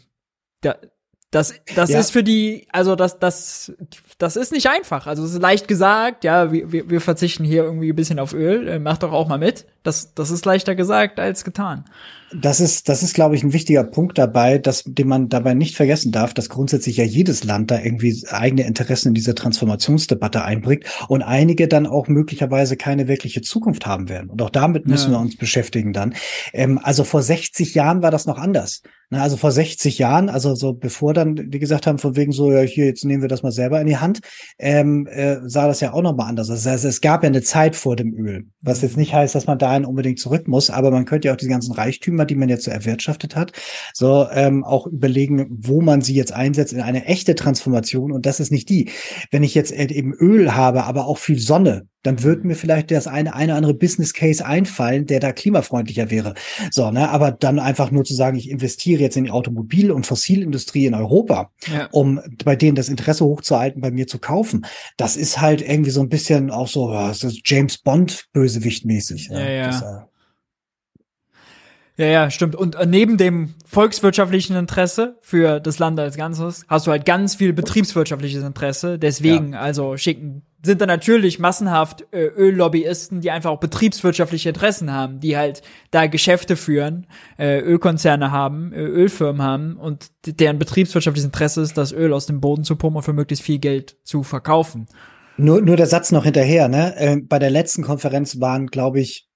da, 0.62 0.78
das, 1.32 1.54
das 1.76 1.90
ja. 1.90 2.00
ist 2.00 2.12
für 2.12 2.24
die, 2.24 2.68
also 2.74 2.98
das, 2.98 3.18
das, 3.18 3.72
das 4.18 4.36
ist 4.36 4.52
nicht 4.52 4.68
einfach. 4.68 5.08
Also 5.08 5.24
es 5.24 5.32
ist 5.32 5.42
leicht 5.42 5.70
gesagt, 5.70 6.26
ja, 6.26 6.52
wir, 6.52 6.90
wir 6.90 7.00
verzichten 7.00 7.46
hier 7.46 7.64
irgendwie 7.64 7.94
ein 7.94 7.96
bisschen 7.96 8.20
auf 8.20 8.34
Öl, 8.34 8.68
äh, 8.68 8.80
mach 8.80 8.98
doch 8.98 9.14
auch 9.14 9.30
mal 9.30 9.38
mit. 9.38 9.66
Das, 9.82 10.14
das 10.14 10.30
ist 10.30 10.46
leichter 10.46 10.76
gesagt 10.76 11.22
als 11.22 11.46
getan. 11.46 11.86
Das 12.34 12.60
ist, 12.60 12.90
das 12.90 13.02
ist, 13.02 13.14
glaube 13.14 13.36
ich, 13.36 13.44
ein 13.44 13.54
wichtiger 13.54 13.86
Punkt 13.86 14.18
dabei, 14.18 14.58
dass, 14.58 14.84
den 14.86 15.08
man 15.08 15.30
dabei 15.30 15.54
nicht 15.54 15.78
vergessen 15.78 16.12
darf, 16.12 16.34
dass 16.34 16.50
grundsätzlich 16.50 16.98
ja 16.98 17.06
jedes 17.06 17.46
Land 17.46 17.72
da 17.72 17.80
irgendwie 17.80 18.26
eigene 18.30 18.68
Interessen 18.68 19.10
in 19.10 19.14
diese 19.14 19.34
Transformationsdebatte 19.34 20.44
einbringt 20.44 20.84
und 21.08 21.22
einige 21.22 21.70
dann 21.70 21.88
auch 21.88 22.10
möglicherweise 22.10 22.76
keine 22.76 23.08
wirkliche 23.08 23.42
Zukunft 23.42 23.86
haben 23.86 24.10
werden. 24.10 24.30
Und 24.30 24.42
auch 24.42 24.50
damit 24.50 24.86
müssen 24.86 25.14
ja. 25.14 25.18
wir 25.18 25.22
uns 25.22 25.38
beschäftigen 25.38 25.94
dann. 25.94 26.14
Ähm, 26.52 26.78
also 26.84 27.06
vor 27.06 27.22
60 27.22 27.74
Jahren 27.74 28.02
war 28.02 28.12
das 28.12 28.26
noch 28.26 28.38
anders. 28.38 28.82
Na, 29.14 29.24
also 29.24 29.36
vor 29.36 29.52
60 29.52 29.98
Jahren, 30.00 30.30
also 30.30 30.56
so 30.56 30.72
bevor 30.72 31.14
dann 31.14 31.36
die 31.36 31.60
gesagt 31.60 31.86
haben, 31.86 31.98
von 31.98 32.16
wegen 32.16 32.32
so, 32.32 32.50
ja, 32.50 32.62
hier, 32.62 32.86
jetzt 32.86 33.04
nehmen 33.04 33.22
wir 33.22 33.28
das 33.28 33.44
mal 33.44 33.52
selber 33.52 33.82
in 33.82 33.88
die 33.88 33.98
Hand, 33.98 34.22
ähm, 34.58 35.06
äh, 35.06 35.38
sah 35.44 35.68
das 35.68 35.82
ja 35.82 35.92
auch 35.92 36.02
nochmal 36.02 36.30
anders. 36.30 36.50
Also 36.50 36.88
es 36.88 37.02
gab 37.02 37.24
ja 37.24 37.28
eine 37.28 37.42
Zeit 37.42 37.76
vor 37.76 37.98
dem 37.98 38.14
Öl, 38.14 38.46
was 38.62 38.82
jetzt 38.82 38.96
nicht 38.96 39.14
heißt, 39.14 39.36
dass 39.36 39.48
man 39.48 39.60
dahin 39.60 39.84
unbedingt 39.84 40.20
zurück 40.20 40.48
muss, 40.48 40.70
aber 40.70 40.92
man 40.92 41.04
könnte 41.04 41.28
ja 41.28 41.34
auch 41.34 41.38
die 41.38 41.50
ganzen 41.50 41.74
Reichtümer, 41.74 42.24
die 42.24 42.36
man 42.36 42.48
jetzt 42.48 42.64
so 42.64 42.72
erwirtschaftet 42.72 43.36
hat, 43.36 43.52
so 43.94 44.30
ähm, 44.32 44.64
auch 44.64 44.88
überlegen, 44.88 45.46
wo 45.60 45.82
man 45.82 46.00
sie 46.00 46.16
jetzt 46.16 46.32
einsetzt 46.32 46.72
in 46.72 46.80
eine 46.80 47.04
echte 47.04 47.36
Transformation 47.36 48.14
und 48.14 48.26
das 48.26 48.40
ist 48.40 48.54
nicht 48.54 48.70
die. 48.70 48.92
Wenn 49.30 49.44
ich 49.44 49.56
jetzt 49.56 49.74
eben 49.74 50.14
Öl 50.14 50.56
habe, 50.56 50.86
aber 50.86 51.06
auch 51.06 51.18
viel 51.18 51.40
Sonne, 51.40 51.86
dann 52.04 52.24
wird 52.24 52.44
mir 52.44 52.56
vielleicht 52.56 52.92
das 52.92 53.08
eine, 53.08 53.36
eine 53.36 53.56
andere 53.56 53.74
Business 53.74 54.14
Case 54.14 54.46
einfallen, 54.46 55.06
der 55.06 55.20
da 55.20 55.32
klimafreundlicher 55.32 56.10
wäre. 56.10 56.34
So, 56.72 56.90
ne, 56.92 57.10
aber 57.10 57.32
dann 57.32 57.60
einfach 57.60 57.92
nur 57.92 58.04
zu 58.04 58.14
sagen, 58.14 58.38
ich 58.38 58.50
investiere 58.50 59.02
jetzt 59.02 59.18
in 59.18 59.26
die 59.26 59.32
Automobil- 59.32 59.92
und 59.92 60.06
Fossilindustrie 60.06 60.86
in 60.86 60.94
Europa, 60.94 61.52
ja. 61.72 61.88
um 61.92 62.20
bei 62.44 62.56
denen 62.56 62.76
das 62.76 62.90
Interesse 62.90 63.26
hochzuhalten, 63.26 63.82
bei 63.82 63.92
mir 63.92 64.08
zu 64.08 64.20
kaufen. 64.20 64.66
Das 64.98 65.16
ist 65.16 65.40
halt 65.40 65.62
irgendwie 65.62 65.92
so 65.92 66.02
ein 66.02 66.10
bisschen 66.10 66.50
auch 66.50 66.68
so, 66.68 66.92
ist 67.10 67.42
James 67.46 67.78
Bond 67.78 68.26
Bösewicht 68.34 68.86
mäßig. 68.86 69.30
Ne? 69.30 69.40
Ja, 69.40 69.52
ja. 69.52 69.68
Das, 69.68 69.82
äh, 69.82 70.12
Ja, 71.98 72.06
ja, 72.08 72.32
stimmt. 72.32 72.56
Und 72.56 72.76
äh, 72.76 72.86
neben 72.86 73.18
dem 73.18 73.54
volkswirtschaftlichen 73.66 74.56
Interesse 74.56 75.18
für 75.22 75.60
das 75.60 75.78
Land 75.78 76.00
als 76.00 76.18
Ganzes 76.18 76.66
hast 76.68 76.88
du 76.88 76.92
halt 76.92 77.06
ganz 77.06 77.36
viel 77.36 77.54
betriebswirtschaftliches 77.54 78.44
Interesse. 78.44 78.98
Deswegen, 78.98 79.54
ja. 79.54 79.60
also 79.60 79.98
schicken, 79.98 80.44
sind 80.64 80.82
da 80.82 80.86
natürlich 80.86 81.40
massenhaft 81.40 82.06
äh, 82.12 82.26
Öllobbyisten, 82.26 83.22
die 83.22 83.32
einfach 83.32 83.50
auch 83.50 83.60
betriebswirtschaftliche 83.60 84.50
Interessen 84.50 84.92
haben, 84.92 85.20
die 85.20 85.36
halt 85.36 85.62
da 85.90 86.08
Geschäfte 86.08 86.56
führen, 86.56 87.08
äh, 87.38 87.60
Ölkonzerne 87.60 88.32
haben, 88.32 88.72
äh, 88.72 88.82
Ölfirmen 88.82 89.42
haben 89.42 89.78
und 89.78 90.12
deren 90.26 90.60
betriebswirtschaftliches 90.60 91.26
Interesse 91.26 91.62
ist, 91.62 91.78
das 91.78 91.92
Öl 91.92 92.14
aus 92.14 92.28
dem 92.28 92.42
Boden 92.42 92.64
zu 92.64 92.76
pumpen 92.76 92.98
und 92.98 93.04
für 93.04 93.14
möglichst 93.14 93.44
viel 93.44 93.60
Geld 93.60 93.98
zu 94.04 94.24
verkaufen. 94.24 94.88
Nur, 95.38 95.62
nur 95.62 95.78
der 95.78 95.88
Satz 95.88 96.12
noch 96.12 96.26
hinterher, 96.26 96.68
ne? 96.68 96.96
Äh, 96.98 97.18
bei 97.18 97.40
der 97.40 97.50
letzten 97.50 97.82
Konferenz 97.82 98.40
waren, 98.40 98.68
glaube 98.68 99.00
ich, 99.00 99.31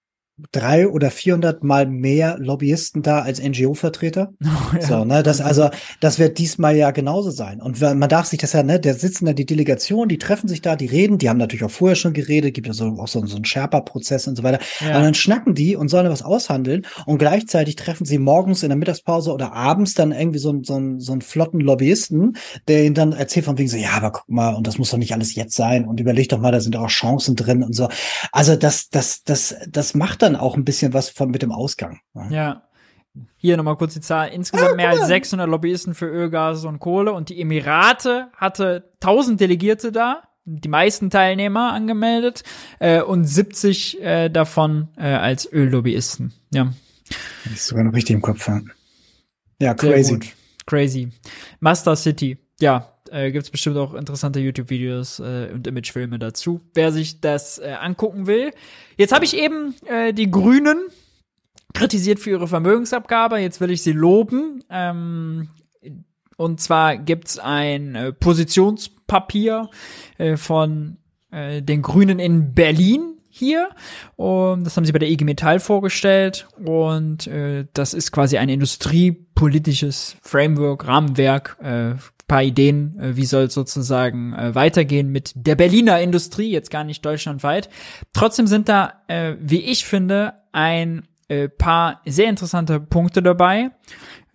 drei 0.52 0.88
oder 0.88 1.12
vierhundert 1.12 1.64
Mal 1.64 1.86
mehr 1.86 2.38
Lobbyisten 2.40 3.02
da 3.02 3.22
als 3.22 3.42
NGO-Vertreter. 3.42 4.34
Oh, 4.56 4.76
ja. 4.76 4.82
So, 4.82 5.06
ne, 5.06 5.22
das 5.22 5.42
also, 5.42 5.70
das 6.00 6.18
wird 6.18 6.38
diesmal 6.38 6.76
ja 6.76 6.92
genauso 6.92 7.30
sein. 7.30 7.62
Und 7.62 7.80
man 7.82 8.10
darf 8.10 8.26
sich 8.26 8.40
das 8.40 8.54
ja, 8.54 8.64
ne, 8.64 8.80
der 8.80 8.94
sitzen 8.94 9.26
da 9.26 9.34
die 9.34 9.46
Delegation, 9.46 10.08
die 10.08 10.18
treffen 10.18 10.48
sich 10.48 10.62
da, 10.62 10.76
die 10.76 10.86
reden, 10.86 11.18
die 11.18 11.30
haben 11.30 11.38
natürlich 11.38 11.64
auch 11.64 11.72
vorher 11.72 11.96
schon 11.96 12.14
geredet, 12.14 12.54
gibt 12.54 12.68
ja 12.68 12.74
so 12.74 12.86
auch 12.98 13.08
so, 13.08 13.26
so 13.26 13.36
einen 13.36 13.46
Sherpa-Prozess 13.46 14.28
und 14.28 14.38
so 14.38 14.44
weiter. 14.44 14.60
Ja. 14.80 14.98
Und 14.98 15.04
dann 15.04 15.14
schnacken 15.14 15.56
die 15.56 15.76
und 15.76 15.90
sollen 15.90 16.10
was 16.10 16.24
aushandeln 16.24 16.88
und 17.06 17.18
gleichzeitig 17.18 17.76
treffen 17.76 18.06
sie 18.06 18.18
morgens 18.18 18.64
in 18.64 18.70
der 18.70 18.78
Mittagspause 18.78 19.34
oder 19.34 19.54
abends 19.54 19.94
dann 19.94 20.12
irgendwie 20.12 20.40
so, 20.40 20.52
so, 20.64 20.80
so 20.98 21.12
einen 21.12 21.22
flotten 21.22 21.60
Lobbyisten, 21.60 22.38
der 22.68 22.86
ihnen 22.86 22.96
dann 22.96 23.14
erzählt 23.14 23.46
von 23.46 23.58
wegen 23.58 23.70
so, 23.70 23.78
ja, 23.78 23.92
aber 23.92 24.12
guck 24.12 24.30
mal, 24.30 24.56
und 24.56 24.68
das 24.68 24.78
muss 24.78 24.92
doch 24.92 24.98
nicht 24.98 25.14
alles 25.14 25.36
jetzt 25.36 25.56
sein 25.56 25.86
und 25.86 26.00
überleg 26.00 26.30
doch 26.30 26.40
mal, 26.40 26.52
da 26.52 26.60
sind 26.60 26.76
auch 26.76 26.88
Chancen 26.88 27.36
drin 27.36 27.62
und 27.62 27.76
so. 27.76 27.90
Also 28.32 28.56
das, 28.56 28.90
das, 28.90 29.24
das, 29.24 29.56
das 29.70 29.94
macht 29.94 30.25
dann 30.26 30.36
auch 30.36 30.56
ein 30.56 30.66
bisschen 30.66 30.94
was 30.94 31.10
von 31.10 31.32
mit 31.32 31.42
dem 31.42 31.52
Ausgang. 31.52 32.00
Ja. 32.14 32.30
ja. 32.30 32.62
Hier 33.38 33.56
nochmal 33.56 33.78
kurz 33.78 33.94
die 33.94 34.02
Zahl. 34.02 34.30
Insgesamt 34.30 34.74
ah, 34.74 34.76
mehr 34.76 34.90
als 34.90 35.08
600 35.08 35.48
Lobbyisten 35.48 35.94
für 35.94 36.08
Öl, 36.08 36.30
Gas 36.30 36.66
und 36.66 36.80
Kohle. 36.80 37.14
Und 37.14 37.30
die 37.30 37.40
Emirate 37.40 38.28
hatte 38.36 38.92
1000 38.96 39.40
Delegierte 39.40 39.92
da, 39.92 40.24
die 40.44 40.68
meisten 40.68 41.10
Teilnehmer 41.10 41.72
angemeldet 41.72 42.44
äh, 42.80 43.02
und 43.02 43.24
70 43.26 44.02
äh, 44.02 44.30
davon 44.30 44.90
äh, 44.98 45.04
als 45.04 45.52
Öllobbyisten. 45.52 46.34
Ja. 46.54 46.74
Das 47.46 47.54
ist 47.54 47.68
sogar 47.68 47.84
noch 47.86 47.94
richtig 47.94 48.16
im 48.16 48.22
Kopf. 48.22 48.48
Ja, 48.48 48.62
ja 49.62 49.74
crazy. 49.74 50.20
Crazy. 50.66 51.10
Master 51.60 51.96
City. 51.96 52.38
Ja, 52.60 52.94
äh, 53.12 53.32
gibt 53.32 53.44
es 53.44 53.52
bestimmt 53.52 53.78
auch 53.78 53.94
interessante 53.94 54.40
YouTube-Videos 54.40 55.20
äh, 55.20 55.50
und 55.54 55.68
Imagefilme 55.68 56.20
dazu, 56.20 56.62
wer 56.74 56.92
sich 56.92 57.22
das 57.22 57.60
äh, 57.60 57.76
angucken 57.80 58.28
will. 58.28 58.52
Jetzt 58.98 59.14
habe 59.14 59.26
ich 59.26 59.38
eben 59.38 59.76
äh, 59.86 60.14
die 60.14 60.32
Grünen 60.32 60.88
kritisiert 61.74 62.20
für 62.20 62.32
ihre 62.32 62.48
Vermögensabgabe. 62.48 63.38
Jetzt 63.38 63.62
will 63.62 63.72
ich 63.72 63.84
sie 63.84 63.92
loben. 63.92 64.64
Ähm, 64.70 65.50
und 66.38 66.60
zwar 66.60 66.98
gibt's 66.98 67.38
ein 67.38 67.96
äh, 67.96 68.14
Positionspapier 68.14 69.70
äh, 70.18 70.38
von 70.38 70.98
äh, 71.32 71.62
den 71.62 71.82
Grünen 71.82 72.20
in 72.20 72.54
Berlin 72.54 73.16
hier. 73.30 73.70
Und 74.16 74.64
das 74.64 74.76
haben 74.78 74.86
sie 74.86 74.94
bei 74.94 75.00
der 75.00 75.10
IG 75.10 75.26
Metall 75.26 75.60
vorgestellt. 75.60 76.48
Und 76.58 77.28
äh, 77.28 77.66
das 77.74 77.94
ist 77.94 78.12
quasi 78.12 78.38
ein 78.38 78.50
industriepolitisches 78.50 80.16
Framework, 80.22 80.88
Rahmenwerk 80.88 81.58
äh, 81.62 81.96
paar 82.28 82.44
Ideen, 82.44 83.00
äh, 83.00 83.16
wie 83.16 83.26
soll 83.26 83.50
sozusagen 83.50 84.34
äh, 84.34 84.56
weitergehen 84.56 85.12
mit 85.12 85.34
der 85.36 85.56
Berliner 85.56 86.02
Industrie, 86.02 86.52
jetzt 86.52 86.72
gar 86.72 86.84
nicht 86.84 87.06
deutschlandweit. 87.06 87.70
Trotzdem 88.14 88.48
sind 88.48 88.70
da, 88.70 89.02
äh, 89.08 89.36
wie 89.40 89.62
ich 89.62 89.86
finde, 89.86 90.34
ein 90.52 91.08
paar 91.58 92.02
sehr 92.06 92.30
interessante 92.30 92.80
Punkte 92.80 93.24
dabei. 93.24 93.72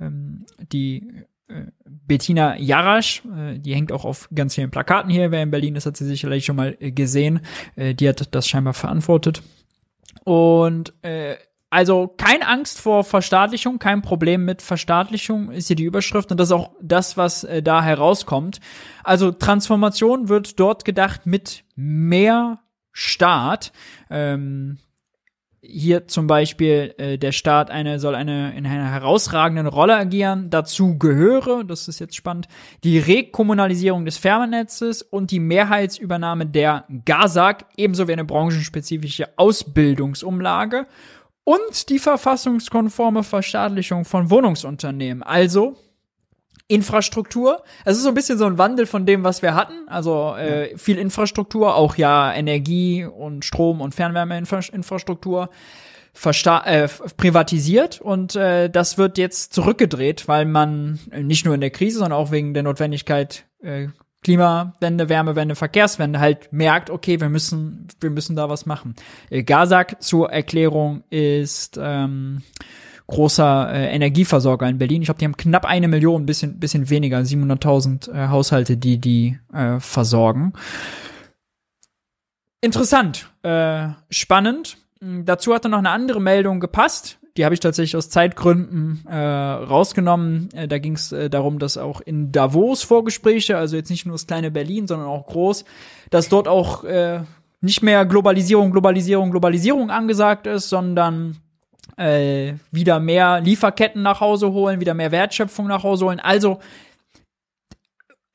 Ähm, 0.00 0.44
die 0.72 1.06
Bettina 1.86 2.58
Jarasch, 2.58 3.22
die 3.58 3.74
hängt 3.76 3.92
auch 3.92 4.04
auf 4.04 4.28
ganz 4.34 4.56
vielen 4.56 4.72
Plakaten 4.72 5.08
hier. 5.08 5.30
Wer 5.30 5.44
in 5.44 5.52
Berlin 5.52 5.76
ist, 5.76 5.86
hat 5.86 5.96
sie 5.96 6.04
sicherlich 6.04 6.44
schon 6.44 6.56
mal 6.56 6.76
gesehen. 6.80 7.42
Die 7.76 8.08
hat 8.08 8.34
das 8.34 8.48
scheinbar 8.48 8.74
verantwortet. 8.74 9.40
Und 10.24 10.92
äh, 11.02 11.36
also 11.70 12.12
keine 12.16 12.48
Angst 12.48 12.80
vor 12.80 13.04
Verstaatlichung, 13.04 13.78
kein 13.78 14.02
Problem 14.02 14.44
mit 14.44 14.60
Verstaatlichung 14.60 15.52
ist 15.52 15.68
hier 15.68 15.76
die 15.76 15.84
Überschrift 15.84 16.32
und 16.32 16.40
das 16.40 16.48
ist 16.48 16.52
auch 16.52 16.72
das, 16.82 17.16
was 17.16 17.44
äh, 17.44 17.62
da 17.62 17.82
herauskommt. 17.82 18.60
Also 19.04 19.30
Transformation 19.30 20.28
wird 20.28 20.58
dort 20.58 20.84
gedacht 20.84 21.26
mit 21.26 21.62
mehr 21.76 22.58
Staat. 22.92 23.72
Ähm, 24.10 24.78
hier 25.62 26.08
zum 26.08 26.26
Beispiel 26.26 26.94
äh, 26.98 27.18
der 27.18 27.32
Staat 27.32 27.70
eine 27.70 28.00
soll 28.00 28.14
eine 28.14 28.56
in 28.56 28.66
einer 28.66 28.90
herausragenden 28.90 29.66
Rolle 29.66 29.94
agieren. 29.94 30.50
Dazu 30.50 30.98
gehöre, 30.98 31.62
das 31.62 31.86
ist 31.86 32.00
jetzt 32.00 32.16
spannend, 32.16 32.48
die 32.82 32.98
Rekommunalisierung 32.98 34.04
des 34.04 34.16
Fernnetzes 34.16 35.02
und 35.02 35.30
die 35.30 35.38
Mehrheitsübernahme 35.38 36.46
der 36.46 36.86
GASAG, 37.04 37.66
ebenso 37.76 38.08
wie 38.08 38.12
eine 38.14 38.24
branchenspezifische 38.24 39.28
Ausbildungsumlage 39.36 40.86
und 41.44 41.88
die 41.88 41.98
verfassungskonforme 41.98 43.22
Verstaatlichung 43.22 44.04
von 44.04 44.30
Wohnungsunternehmen. 44.30 45.22
Also 45.22 45.76
Infrastruktur. 46.70 47.64
Es 47.84 47.96
ist 47.96 48.04
so 48.04 48.10
ein 48.10 48.14
bisschen 48.14 48.38
so 48.38 48.46
ein 48.46 48.56
Wandel 48.56 48.86
von 48.86 49.04
dem, 49.04 49.24
was 49.24 49.42
wir 49.42 49.56
hatten. 49.56 49.88
Also 49.88 50.36
äh, 50.36 50.78
viel 50.78 50.98
Infrastruktur, 50.98 51.74
auch 51.74 51.96
ja 51.96 52.32
Energie 52.32 53.04
und 53.04 53.44
Strom 53.44 53.80
und 53.80 53.92
Fernwärmeinfrastruktur 53.94 55.50
äh, 56.24 56.88
privatisiert 57.16 58.00
und 58.00 58.36
äh, 58.36 58.68
das 58.68 58.98
wird 58.98 59.18
jetzt 59.18 59.52
zurückgedreht, 59.52 60.28
weil 60.28 60.44
man 60.44 61.00
nicht 61.16 61.44
nur 61.44 61.54
in 61.54 61.60
der 61.60 61.70
Krise, 61.70 61.98
sondern 61.98 62.18
auch 62.18 62.30
wegen 62.30 62.54
der 62.54 62.62
Notwendigkeit 62.62 63.46
äh, 63.62 63.88
Klimawende, 64.22 65.08
Wärmewende, 65.08 65.54
Verkehrswende 65.54 66.20
halt 66.20 66.52
merkt, 66.52 66.90
okay, 66.90 67.20
wir 67.20 67.30
müssen, 67.30 67.88
wir 68.00 68.10
müssen 68.10 68.36
da 68.36 68.50
was 68.50 68.66
machen. 68.66 68.94
Äh, 69.30 69.42
Gazak 69.42 70.02
zur 70.02 70.30
Erklärung 70.30 71.04
ist 71.08 71.78
ähm, 71.80 72.42
großer 73.06 73.72
äh, 73.72 73.94
Energieversorger 73.94 74.68
in 74.68 74.78
Berlin. 74.78 75.00
Ich 75.00 75.06
glaube, 75.06 75.18
die 75.18 75.24
haben 75.24 75.36
knapp 75.36 75.64
eine 75.64 75.88
Million, 75.88 76.26
bisschen, 76.26 76.58
bisschen 76.60 76.90
weniger, 76.90 77.18
700.000 77.18 78.12
äh, 78.12 78.28
Haushalte, 78.28 78.76
die 78.76 78.98
die 78.98 79.38
äh, 79.54 79.80
versorgen. 79.80 80.52
Interessant, 82.60 83.30
äh, 83.42 83.88
spannend. 84.10 84.76
Dazu 85.00 85.54
hat 85.54 85.64
er 85.64 85.70
noch 85.70 85.78
eine 85.78 85.90
andere 85.90 86.20
Meldung 86.20 86.60
gepasst 86.60 87.19
die 87.40 87.44
habe 87.46 87.54
ich 87.54 87.60
tatsächlich 87.60 87.96
aus 87.96 88.10
Zeitgründen 88.10 89.02
äh, 89.08 89.16
rausgenommen. 89.16 90.50
Äh, 90.52 90.68
da 90.68 90.76
ging 90.76 90.92
es 90.92 91.10
äh, 91.10 91.30
darum, 91.30 91.58
dass 91.58 91.78
auch 91.78 92.02
in 92.02 92.32
Davos 92.32 92.82
Vorgespräche, 92.82 93.56
also 93.56 93.76
jetzt 93.76 93.88
nicht 93.88 94.04
nur 94.04 94.12
das 94.12 94.26
kleine 94.26 94.50
Berlin, 94.50 94.86
sondern 94.86 95.08
auch 95.08 95.26
groß, 95.26 95.64
dass 96.10 96.28
dort 96.28 96.48
auch 96.48 96.84
äh, 96.84 97.22
nicht 97.62 97.82
mehr 97.82 98.04
Globalisierung, 98.04 98.72
Globalisierung, 98.72 99.30
Globalisierung 99.30 99.90
angesagt 99.90 100.46
ist, 100.46 100.68
sondern 100.68 101.38
äh, 101.96 102.56
wieder 102.70 103.00
mehr 103.00 103.40
Lieferketten 103.40 104.02
nach 104.02 104.20
Hause 104.20 104.52
holen, 104.52 104.78
wieder 104.78 104.92
mehr 104.92 105.10
Wertschöpfung 105.10 105.66
nach 105.66 105.82
Hause 105.82 106.04
holen. 106.04 106.20
Also 106.20 106.60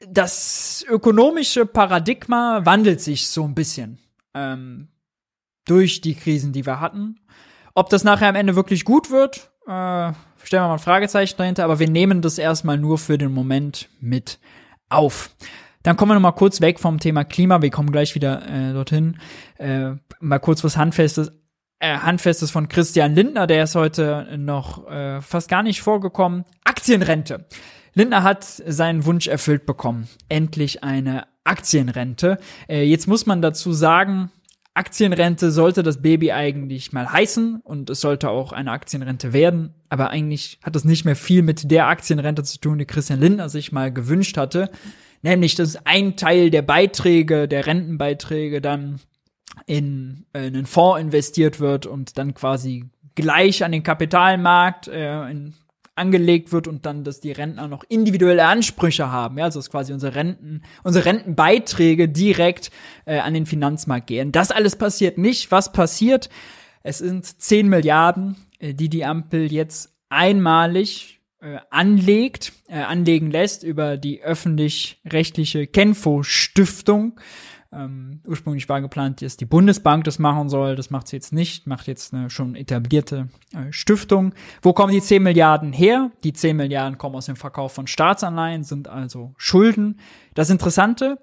das 0.09 0.83
ökonomische 0.89 1.67
Paradigma 1.67 2.65
wandelt 2.65 3.01
sich 3.01 3.27
so 3.27 3.43
ein 3.43 3.53
bisschen 3.53 3.99
ähm, 4.33 4.87
durch 5.65 6.01
die 6.01 6.15
Krisen, 6.15 6.53
die 6.53 6.65
wir 6.65 6.79
hatten. 6.79 7.19
Ob 7.75 7.89
das 7.89 8.05
nachher 8.05 8.29
am 8.29 8.35
Ende 8.35 8.55
wirklich 8.55 8.85
gut 8.85 9.11
wird, 9.11 9.51
äh, 9.67 10.13
stellen 10.43 10.63
wir 10.63 10.67
mal 10.67 10.73
ein 10.73 10.79
Fragezeichen 10.79 11.35
dahinter, 11.37 11.65
aber 11.65 11.77
wir 11.77 11.89
nehmen 11.89 12.21
das 12.21 12.37
erstmal 12.37 12.77
nur 12.77 12.97
für 12.97 13.17
den 13.17 13.33
Moment 13.33 13.89
mit 13.99 14.39
auf. 14.89 15.29
Dann 15.83 15.97
kommen 15.97 16.11
wir 16.11 16.15
noch 16.15 16.21
mal 16.21 16.31
kurz 16.31 16.61
weg 16.61 16.79
vom 16.79 16.99
Thema 16.99 17.25
Klima. 17.25 17.61
Wir 17.61 17.69
kommen 17.69 17.91
gleich 17.91 18.15
wieder 18.15 18.47
äh, 18.47 18.73
dorthin. 18.73 19.17
Äh, 19.57 19.91
mal 20.21 20.39
kurz 20.39 20.63
was 20.63 20.77
Handfestes. 20.77 21.33
Äh, 21.79 21.97
Handfestes 21.97 22.49
von 22.49 22.69
Christian 22.69 23.13
Lindner, 23.13 23.45
der 23.45 23.65
ist 23.65 23.75
heute 23.75 24.35
noch 24.37 24.89
äh, 24.89 25.21
fast 25.21 25.49
gar 25.49 25.61
nicht 25.61 25.81
vorgekommen. 25.81 26.45
Aktienrente. 26.63 27.45
Lindner 27.93 28.23
hat 28.23 28.45
seinen 28.45 29.05
Wunsch 29.05 29.27
erfüllt 29.27 29.65
bekommen. 29.65 30.07
Endlich 30.29 30.83
eine 30.83 31.27
Aktienrente. 31.43 32.37
Äh, 32.69 32.83
jetzt 32.83 33.07
muss 33.07 33.25
man 33.25 33.41
dazu 33.41 33.73
sagen, 33.73 34.31
Aktienrente 34.75 35.51
sollte 35.51 35.83
das 35.83 36.01
Baby 36.01 36.33
eigentlich 36.33 36.91
mal 36.91 37.09
heißen 37.09 37.61
und 37.63 37.89
es 37.89 38.01
sollte 38.01 38.29
auch 38.29 38.51
eine 38.51 38.71
Aktienrente 38.71 39.31
werden, 39.31 39.73
aber 39.87 40.09
eigentlich 40.09 40.59
hat 40.63 40.75
das 40.75 40.83
nicht 40.83 41.05
mehr 41.05 41.15
viel 41.15 41.43
mit 41.43 41.71
der 41.71 41.87
Aktienrente 41.87 42.43
zu 42.43 42.59
tun, 42.59 42.77
die 42.77 42.85
Christian 42.85 43.21
Lindner 43.21 43.47
sich 43.47 43.71
mal 43.71 43.91
gewünscht 43.91 44.35
hatte, 44.35 44.69
nämlich 45.21 45.55
dass 45.55 45.85
ein 45.85 46.17
Teil 46.17 46.49
der 46.49 46.61
Beiträge, 46.61 47.47
der 47.47 47.65
Rentenbeiträge 47.65 48.59
dann 48.59 48.99
in, 49.65 50.25
äh, 50.33 50.47
in 50.47 50.55
einen 50.55 50.65
Fonds 50.65 50.99
investiert 50.99 51.61
wird 51.61 51.85
und 51.85 52.17
dann 52.17 52.33
quasi 52.33 52.89
gleich 53.15 53.63
an 53.63 53.71
den 53.71 53.83
Kapitalmarkt 53.83 54.89
äh, 54.89 55.29
in 55.29 55.53
angelegt 55.95 56.51
wird 56.51 56.67
und 56.67 56.85
dann, 56.85 57.03
dass 57.03 57.21
die 57.21 57.31
Rentner 57.31 57.67
noch 57.67 57.83
individuelle 57.87 58.45
Ansprüche 58.45 59.11
haben. 59.11 59.37
Ja, 59.37 59.45
also 59.45 59.59
dass 59.59 59.69
quasi 59.69 59.93
unsere 59.93 60.15
Renten, 60.15 60.61
unsere 60.83 61.05
Rentenbeiträge 61.05 62.09
direkt 62.09 62.71
äh, 63.05 63.19
an 63.19 63.33
den 63.33 63.45
Finanzmarkt 63.45 64.07
gehen. 64.07 64.31
Das 64.31 64.51
alles 64.51 64.75
passiert 64.75 65.17
nicht. 65.17 65.51
Was 65.51 65.71
passiert? 65.71 66.29
Es 66.83 66.99
sind 66.99 67.25
10 67.25 67.69
Milliarden, 67.69 68.35
äh, 68.59 68.73
die 68.73 68.89
die 68.89 69.05
Ampel 69.05 69.51
jetzt 69.51 69.93
einmalig 70.09 71.21
äh, 71.41 71.57
anlegt, 71.69 72.53
äh, 72.67 72.79
anlegen 72.79 73.31
lässt 73.31 73.63
über 73.63 73.97
die 73.97 74.21
öffentlich-rechtliche 74.21 75.67
Kenfo-Stiftung. 75.67 77.19
Ähm, 77.75 78.21
ursprünglich 78.25 78.69
war 78.69 78.81
geplant, 78.81 79.21
dass 79.21 79.37
die 79.37 79.45
Bundesbank 79.45 80.05
das 80.05 80.19
machen 80.19 80.49
soll. 80.49 80.75
Das 80.75 80.89
macht 80.89 81.07
sie 81.07 81.17
jetzt 81.17 81.33
nicht, 81.33 81.67
macht 81.67 81.87
jetzt 81.87 82.13
eine 82.13 82.29
schon 82.29 82.55
etablierte 82.55 83.27
äh, 83.53 83.71
Stiftung. 83.71 84.33
Wo 84.61 84.73
kommen 84.73 84.93
die 84.93 85.01
10 85.01 85.21
Milliarden 85.21 85.73
her? 85.73 86.11
Die 86.23 86.33
10 86.33 86.55
Milliarden 86.55 86.97
kommen 86.97 87.15
aus 87.15 87.25
dem 87.25 87.35
Verkauf 87.35 87.73
von 87.73 87.87
Staatsanleihen, 87.87 88.63
sind 88.63 88.87
also 88.87 89.33
Schulden. 89.37 89.99
Das 90.35 90.49
Interessante, 90.49 91.19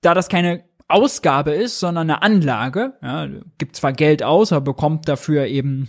da 0.00 0.14
das 0.14 0.28
keine 0.28 0.64
Ausgabe 0.88 1.50
ist, 1.52 1.80
sondern 1.80 2.10
eine 2.10 2.22
Anlage, 2.22 2.94
ja, 3.02 3.28
gibt 3.58 3.76
zwar 3.76 3.92
Geld 3.92 4.22
aus, 4.22 4.52
aber 4.52 4.72
bekommt 4.72 5.06
dafür 5.06 5.46
eben 5.46 5.88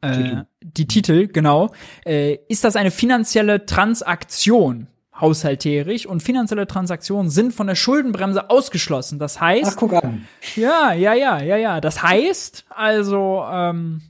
äh, 0.00 0.12
Titel. 0.12 0.46
die 0.62 0.86
Titel, 0.86 1.26
genau, 1.28 1.72
äh, 2.06 2.38
ist 2.48 2.64
das 2.64 2.76
eine 2.76 2.90
finanzielle 2.90 3.66
Transaktion 3.66 4.88
haushalterisch 5.20 6.06
und 6.06 6.22
finanzielle 6.22 6.66
Transaktionen 6.66 7.30
sind 7.30 7.52
von 7.52 7.66
der 7.66 7.74
Schuldenbremse 7.74 8.50
ausgeschlossen. 8.50 9.18
Das 9.18 9.40
heißt, 9.40 9.72
Ach, 9.72 9.76
guck 9.76 9.92
an. 9.94 10.26
Ja, 10.54 10.92
ja, 10.92 11.14
ja, 11.14 11.40
ja, 11.40 11.56
ja. 11.56 11.80
Das 11.80 12.02
heißt, 12.02 12.66
also 12.68 13.44
ähm, 13.50 14.02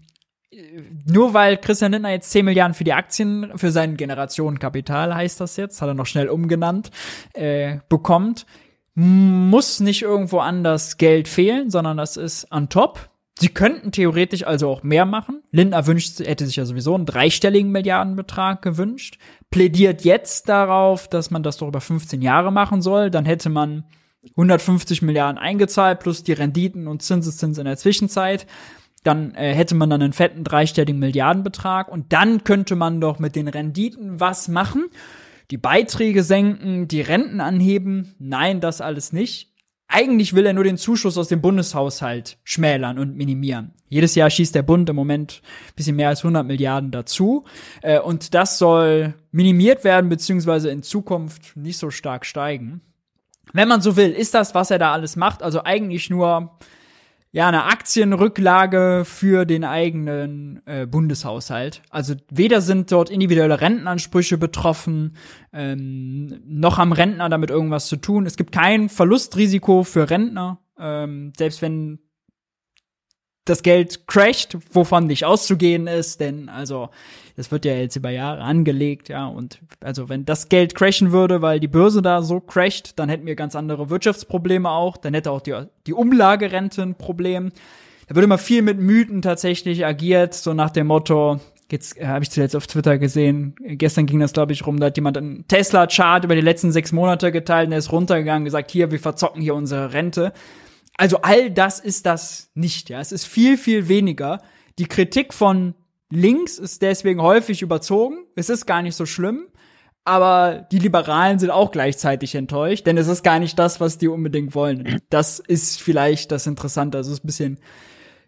nur 1.06 1.34
weil 1.34 1.56
Christian 1.58 1.92
Lindner 1.92 2.10
jetzt 2.10 2.30
10 2.30 2.44
Milliarden 2.44 2.74
für 2.74 2.84
die 2.84 2.92
Aktien, 2.92 3.52
für 3.56 3.70
sein 3.70 3.96
Generationenkapital 3.96 5.14
heißt 5.14 5.40
das 5.40 5.56
jetzt, 5.56 5.82
hat 5.82 5.88
er 5.88 5.94
noch 5.94 6.06
schnell 6.06 6.28
umgenannt, 6.28 6.90
äh, 7.34 7.78
bekommt, 7.88 8.46
muss 8.94 9.80
nicht 9.80 10.02
irgendwo 10.02 10.38
anders 10.38 10.96
Geld 10.96 11.28
fehlen, 11.28 11.70
sondern 11.70 11.96
das 11.96 12.16
ist 12.16 12.50
on 12.50 12.68
top. 12.68 13.10
Sie 13.38 13.48
könnten 13.48 13.92
theoretisch 13.92 14.46
also 14.46 14.70
auch 14.70 14.82
mehr 14.82 15.04
machen. 15.04 15.42
Lindner 15.50 15.86
wünscht, 15.86 16.20
hätte 16.20 16.46
sich 16.46 16.56
ja 16.56 16.64
sowieso 16.64 16.94
einen 16.94 17.04
dreistelligen 17.04 17.70
Milliardenbetrag 17.70 18.62
gewünscht. 18.62 19.18
Plädiert 19.50 20.04
jetzt 20.04 20.48
darauf, 20.48 21.06
dass 21.06 21.30
man 21.30 21.42
das 21.42 21.58
doch 21.58 21.68
über 21.68 21.82
15 21.82 22.22
Jahre 22.22 22.50
machen 22.50 22.80
soll. 22.80 23.10
Dann 23.10 23.26
hätte 23.26 23.50
man 23.50 23.84
150 24.30 25.02
Milliarden 25.02 25.38
eingezahlt 25.38 26.00
plus 26.00 26.22
die 26.22 26.32
Renditen 26.32 26.88
und 26.88 27.02
Zinseszins 27.02 27.58
in 27.58 27.66
der 27.66 27.76
Zwischenzeit. 27.76 28.46
Dann 29.04 29.34
äh, 29.34 29.54
hätte 29.54 29.74
man 29.74 29.90
dann 29.90 30.02
einen 30.02 30.14
fetten 30.14 30.42
dreistelligen 30.42 30.98
Milliardenbetrag 30.98 31.88
und 31.88 32.12
dann 32.14 32.42
könnte 32.42 32.74
man 32.74 33.00
doch 33.00 33.18
mit 33.18 33.36
den 33.36 33.48
Renditen 33.48 34.18
was 34.18 34.48
machen. 34.48 34.86
Die 35.50 35.58
Beiträge 35.58 36.22
senken, 36.22 36.88
die 36.88 37.02
Renten 37.02 37.40
anheben. 37.40 38.14
Nein, 38.18 38.60
das 38.60 38.80
alles 38.80 39.12
nicht. 39.12 39.55
Eigentlich 39.88 40.34
will 40.34 40.46
er 40.46 40.52
nur 40.52 40.64
den 40.64 40.78
Zuschuss 40.78 41.16
aus 41.16 41.28
dem 41.28 41.40
Bundeshaushalt 41.40 42.38
schmälern 42.42 42.98
und 42.98 43.16
minimieren. 43.16 43.72
Jedes 43.88 44.16
Jahr 44.16 44.30
schießt 44.30 44.54
der 44.54 44.62
Bund 44.62 44.88
im 44.90 44.96
Moment 44.96 45.42
bisschen 45.76 45.94
mehr 45.94 46.08
als 46.08 46.20
100 46.20 46.44
Milliarden 46.44 46.90
dazu. 46.90 47.44
Äh, 47.82 48.00
und 48.00 48.34
das 48.34 48.58
soll 48.58 49.14
minimiert 49.30 49.84
werden, 49.84 50.10
beziehungsweise 50.10 50.70
in 50.70 50.82
Zukunft 50.82 51.56
nicht 51.56 51.78
so 51.78 51.90
stark 51.90 52.26
steigen. 52.26 52.80
Wenn 53.52 53.68
man 53.68 53.80
so 53.80 53.96
will, 53.96 54.10
ist 54.10 54.34
das, 54.34 54.54
was 54.54 54.72
er 54.72 54.78
da 54.78 54.92
alles 54.92 55.14
macht, 55.14 55.42
also 55.42 55.62
eigentlich 55.62 56.10
nur 56.10 56.58
ja 57.36 57.48
eine 57.48 57.64
Aktienrücklage 57.64 59.02
für 59.04 59.44
den 59.44 59.62
eigenen 59.62 60.62
äh, 60.64 60.86
Bundeshaushalt. 60.86 61.82
Also 61.90 62.14
weder 62.30 62.62
sind 62.62 62.90
dort 62.90 63.10
individuelle 63.10 63.60
Rentenansprüche 63.60 64.38
betroffen, 64.38 65.16
ähm, 65.52 66.40
noch 66.46 66.78
haben 66.78 66.94
Rentner 66.94 67.28
damit 67.28 67.50
irgendwas 67.50 67.88
zu 67.88 67.96
tun. 67.96 68.24
Es 68.24 68.38
gibt 68.38 68.52
kein 68.52 68.88
Verlustrisiko 68.88 69.82
für 69.82 70.08
Rentner, 70.08 70.60
ähm, 70.80 71.34
selbst 71.36 71.60
wenn 71.60 71.98
das 73.48 73.62
Geld 73.62 74.06
crasht, 74.06 74.56
wovon 74.72 75.06
nicht 75.06 75.24
auszugehen 75.24 75.86
ist, 75.86 76.20
denn 76.20 76.48
also 76.48 76.90
das 77.36 77.50
wird 77.50 77.64
ja 77.66 77.74
jetzt 77.74 77.96
über 77.96 78.10
Jahre 78.10 78.40
angelegt, 78.42 79.08
ja, 79.08 79.26
und 79.26 79.60
also 79.80 80.08
wenn 80.08 80.24
das 80.24 80.48
Geld 80.48 80.74
crashen 80.74 81.12
würde, 81.12 81.42
weil 81.42 81.60
die 81.60 81.68
Börse 81.68 82.00
da 82.00 82.22
so 82.22 82.40
crasht, 82.40 82.94
dann 82.96 83.08
hätten 83.08 83.26
wir 83.26 83.36
ganz 83.36 83.54
andere 83.54 83.90
Wirtschaftsprobleme 83.90 84.70
auch, 84.70 84.96
dann 84.96 85.14
hätte 85.14 85.30
auch 85.30 85.42
die, 85.42 85.54
die 85.86 85.92
Umlagerente 85.92 86.82
ein 86.82 86.94
Problem. 86.94 87.52
Da 88.08 88.14
würde 88.14 88.24
immer 88.24 88.38
viel 88.38 88.62
mit 88.62 88.78
Mythen 88.80 89.20
tatsächlich 89.20 89.84
agiert, 89.84 90.32
so 90.32 90.54
nach 90.54 90.70
dem 90.70 90.86
Motto, 90.86 91.40
jetzt 91.70 91.98
äh, 91.98 92.06
habe 92.06 92.22
ich 92.22 92.30
zuletzt 92.30 92.56
auf 92.56 92.66
Twitter 92.66 92.96
gesehen, 92.96 93.54
gestern 93.60 94.06
ging 94.06 94.20
das 94.20 94.32
glaube 94.32 94.52
ich 94.52 94.66
rum, 94.66 94.80
da 94.80 94.86
hat 94.86 94.96
jemand 94.96 95.18
einen 95.18 95.46
Tesla-Chart 95.46 96.24
über 96.24 96.36
die 96.36 96.40
letzten 96.40 96.72
sechs 96.72 96.90
Monate 96.90 97.32
geteilt 97.32 97.66
und 97.66 97.70
der 97.70 97.80
ist 97.80 97.92
runtergegangen, 97.92 98.46
gesagt, 98.46 98.70
hier, 98.70 98.90
wir 98.90 99.00
verzocken 99.00 99.42
hier 99.42 99.54
unsere 99.54 99.92
Rente. 99.92 100.32
Also 100.96 101.18
all 101.22 101.50
das 101.50 101.80
ist 101.80 102.06
das 102.06 102.50
nicht, 102.54 102.88
ja. 102.88 103.00
Es 103.00 103.12
ist 103.12 103.26
viel, 103.26 103.58
viel 103.58 103.88
weniger. 103.88 104.40
Die 104.78 104.86
Kritik 104.86 105.34
von 105.34 105.74
links 106.10 106.58
ist 106.58 106.82
deswegen 106.82 107.20
häufig 107.20 107.62
überzogen. 107.62 108.26
Es 108.34 108.48
ist 108.48 108.66
gar 108.66 108.82
nicht 108.82 108.96
so 108.96 109.06
schlimm. 109.06 109.46
Aber 110.04 110.66
die 110.70 110.78
Liberalen 110.78 111.40
sind 111.40 111.50
auch 111.50 111.72
gleichzeitig 111.72 112.36
enttäuscht, 112.36 112.86
denn 112.86 112.96
es 112.96 113.08
ist 113.08 113.24
gar 113.24 113.40
nicht 113.40 113.58
das, 113.58 113.80
was 113.80 113.98
die 113.98 114.06
unbedingt 114.06 114.54
wollen. 114.54 115.00
Das 115.10 115.40
ist 115.40 115.82
vielleicht 115.82 116.30
das 116.30 116.46
Interessante. 116.46 116.98
Also 116.98 117.10
es 117.10 117.18
ist 117.18 117.24
ein 117.24 117.26
bisschen, 117.26 117.60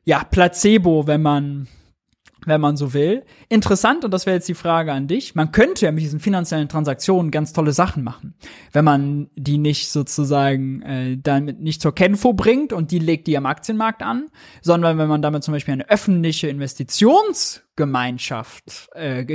ja, 0.04 0.24
Placebo, 0.24 1.06
wenn 1.06 1.22
man 1.22 1.68
wenn 2.46 2.60
man 2.60 2.76
so 2.76 2.94
will. 2.94 3.24
Interessant, 3.48 4.04
und 4.04 4.12
das 4.12 4.26
wäre 4.26 4.36
jetzt 4.36 4.48
die 4.48 4.54
Frage 4.54 4.92
an 4.92 5.06
dich, 5.06 5.34
man 5.34 5.52
könnte 5.52 5.86
ja 5.86 5.92
mit 5.92 6.02
diesen 6.02 6.20
finanziellen 6.20 6.68
Transaktionen 6.68 7.30
ganz 7.30 7.52
tolle 7.52 7.72
Sachen 7.72 8.04
machen, 8.04 8.34
wenn 8.72 8.84
man 8.84 9.30
die 9.34 9.58
nicht 9.58 9.90
sozusagen 9.90 10.82
äh, 10.82 11.18
damit 11.20 11.60
nicht 11.60 11.82
zur 11.82 11.94
Kenfo 11.94 12.32
bringt 12.32 12.72
und 12.72 12.90
die 12.90 12.98
legt 12.98 13.26
die 13.26 13.36
am 13.36 13.44
Aktienmarkt 13.46 14.02
an, 14.02 14.28
sondern 14.62 14.96
wenn 14.98 15.08
man 15.08 15.22
damit 15.22 15.44
zum 15.44 15.52
Beispiel 15.52 15.74
eine 15.74 15.90
öffentliche 15.90 16.48
Investitionsgemeinschaft, 16.48 18.88
äh, 18.94 19.26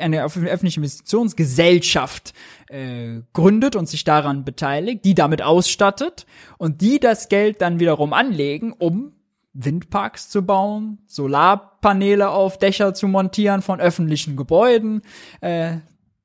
eine 0.00 0.24
öffentliche 0.24 0.80
Investitionsgesellschaft 0.80 2.32
äh, 2.68 3.22
gründet 3.32 3.76
und 3.76 3.88
sich 3.88 4.04
daran 4.04 4.44
beteiligt, 4.44 5.04
die 5.04 5.14
damit 5.14 5.42
ausstattet 5.42 6.26
und 6.58 6.80
die 6.80 6.98
das 7.00 7.28
Geld 7.28 7.62
dann 7.62 7.80
wiederum 7.80 8.12
anlegen, 8.12 8.72
um 8.72 9.14
Windparks 9.52 10.28
zu 10.28 10.42
bauen, 10.42 10.98
Solarpaneele 11.06 12.30
auf 12.30 12.58
Dächer 12.58 12.94
zu 12.94 13.08
montieren 13.08 13.62
von 13.62 13.80
öffentlichen 13.80 14.36
Gebäuden. 14.36 15.02
Äh, 15.40 15.78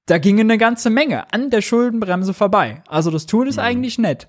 da 0.05 0.19
ginge 0.19 0.41
eine 0.41 0.57
ganze 0.57 0.89
Menge 0.89 1.33
an 1.33 1.49
der 1.49 1.61
Schuldenbremse 1.61 2.33
vorbei. 2.33 2.83
Also 2.87 3.09
das 3.09 3.25
Tool 3.25 3.47
ist 3.47 3.57
mhm. 3.57 3.63
eigentlich 3.63 3.97
nett. 3.97 4.27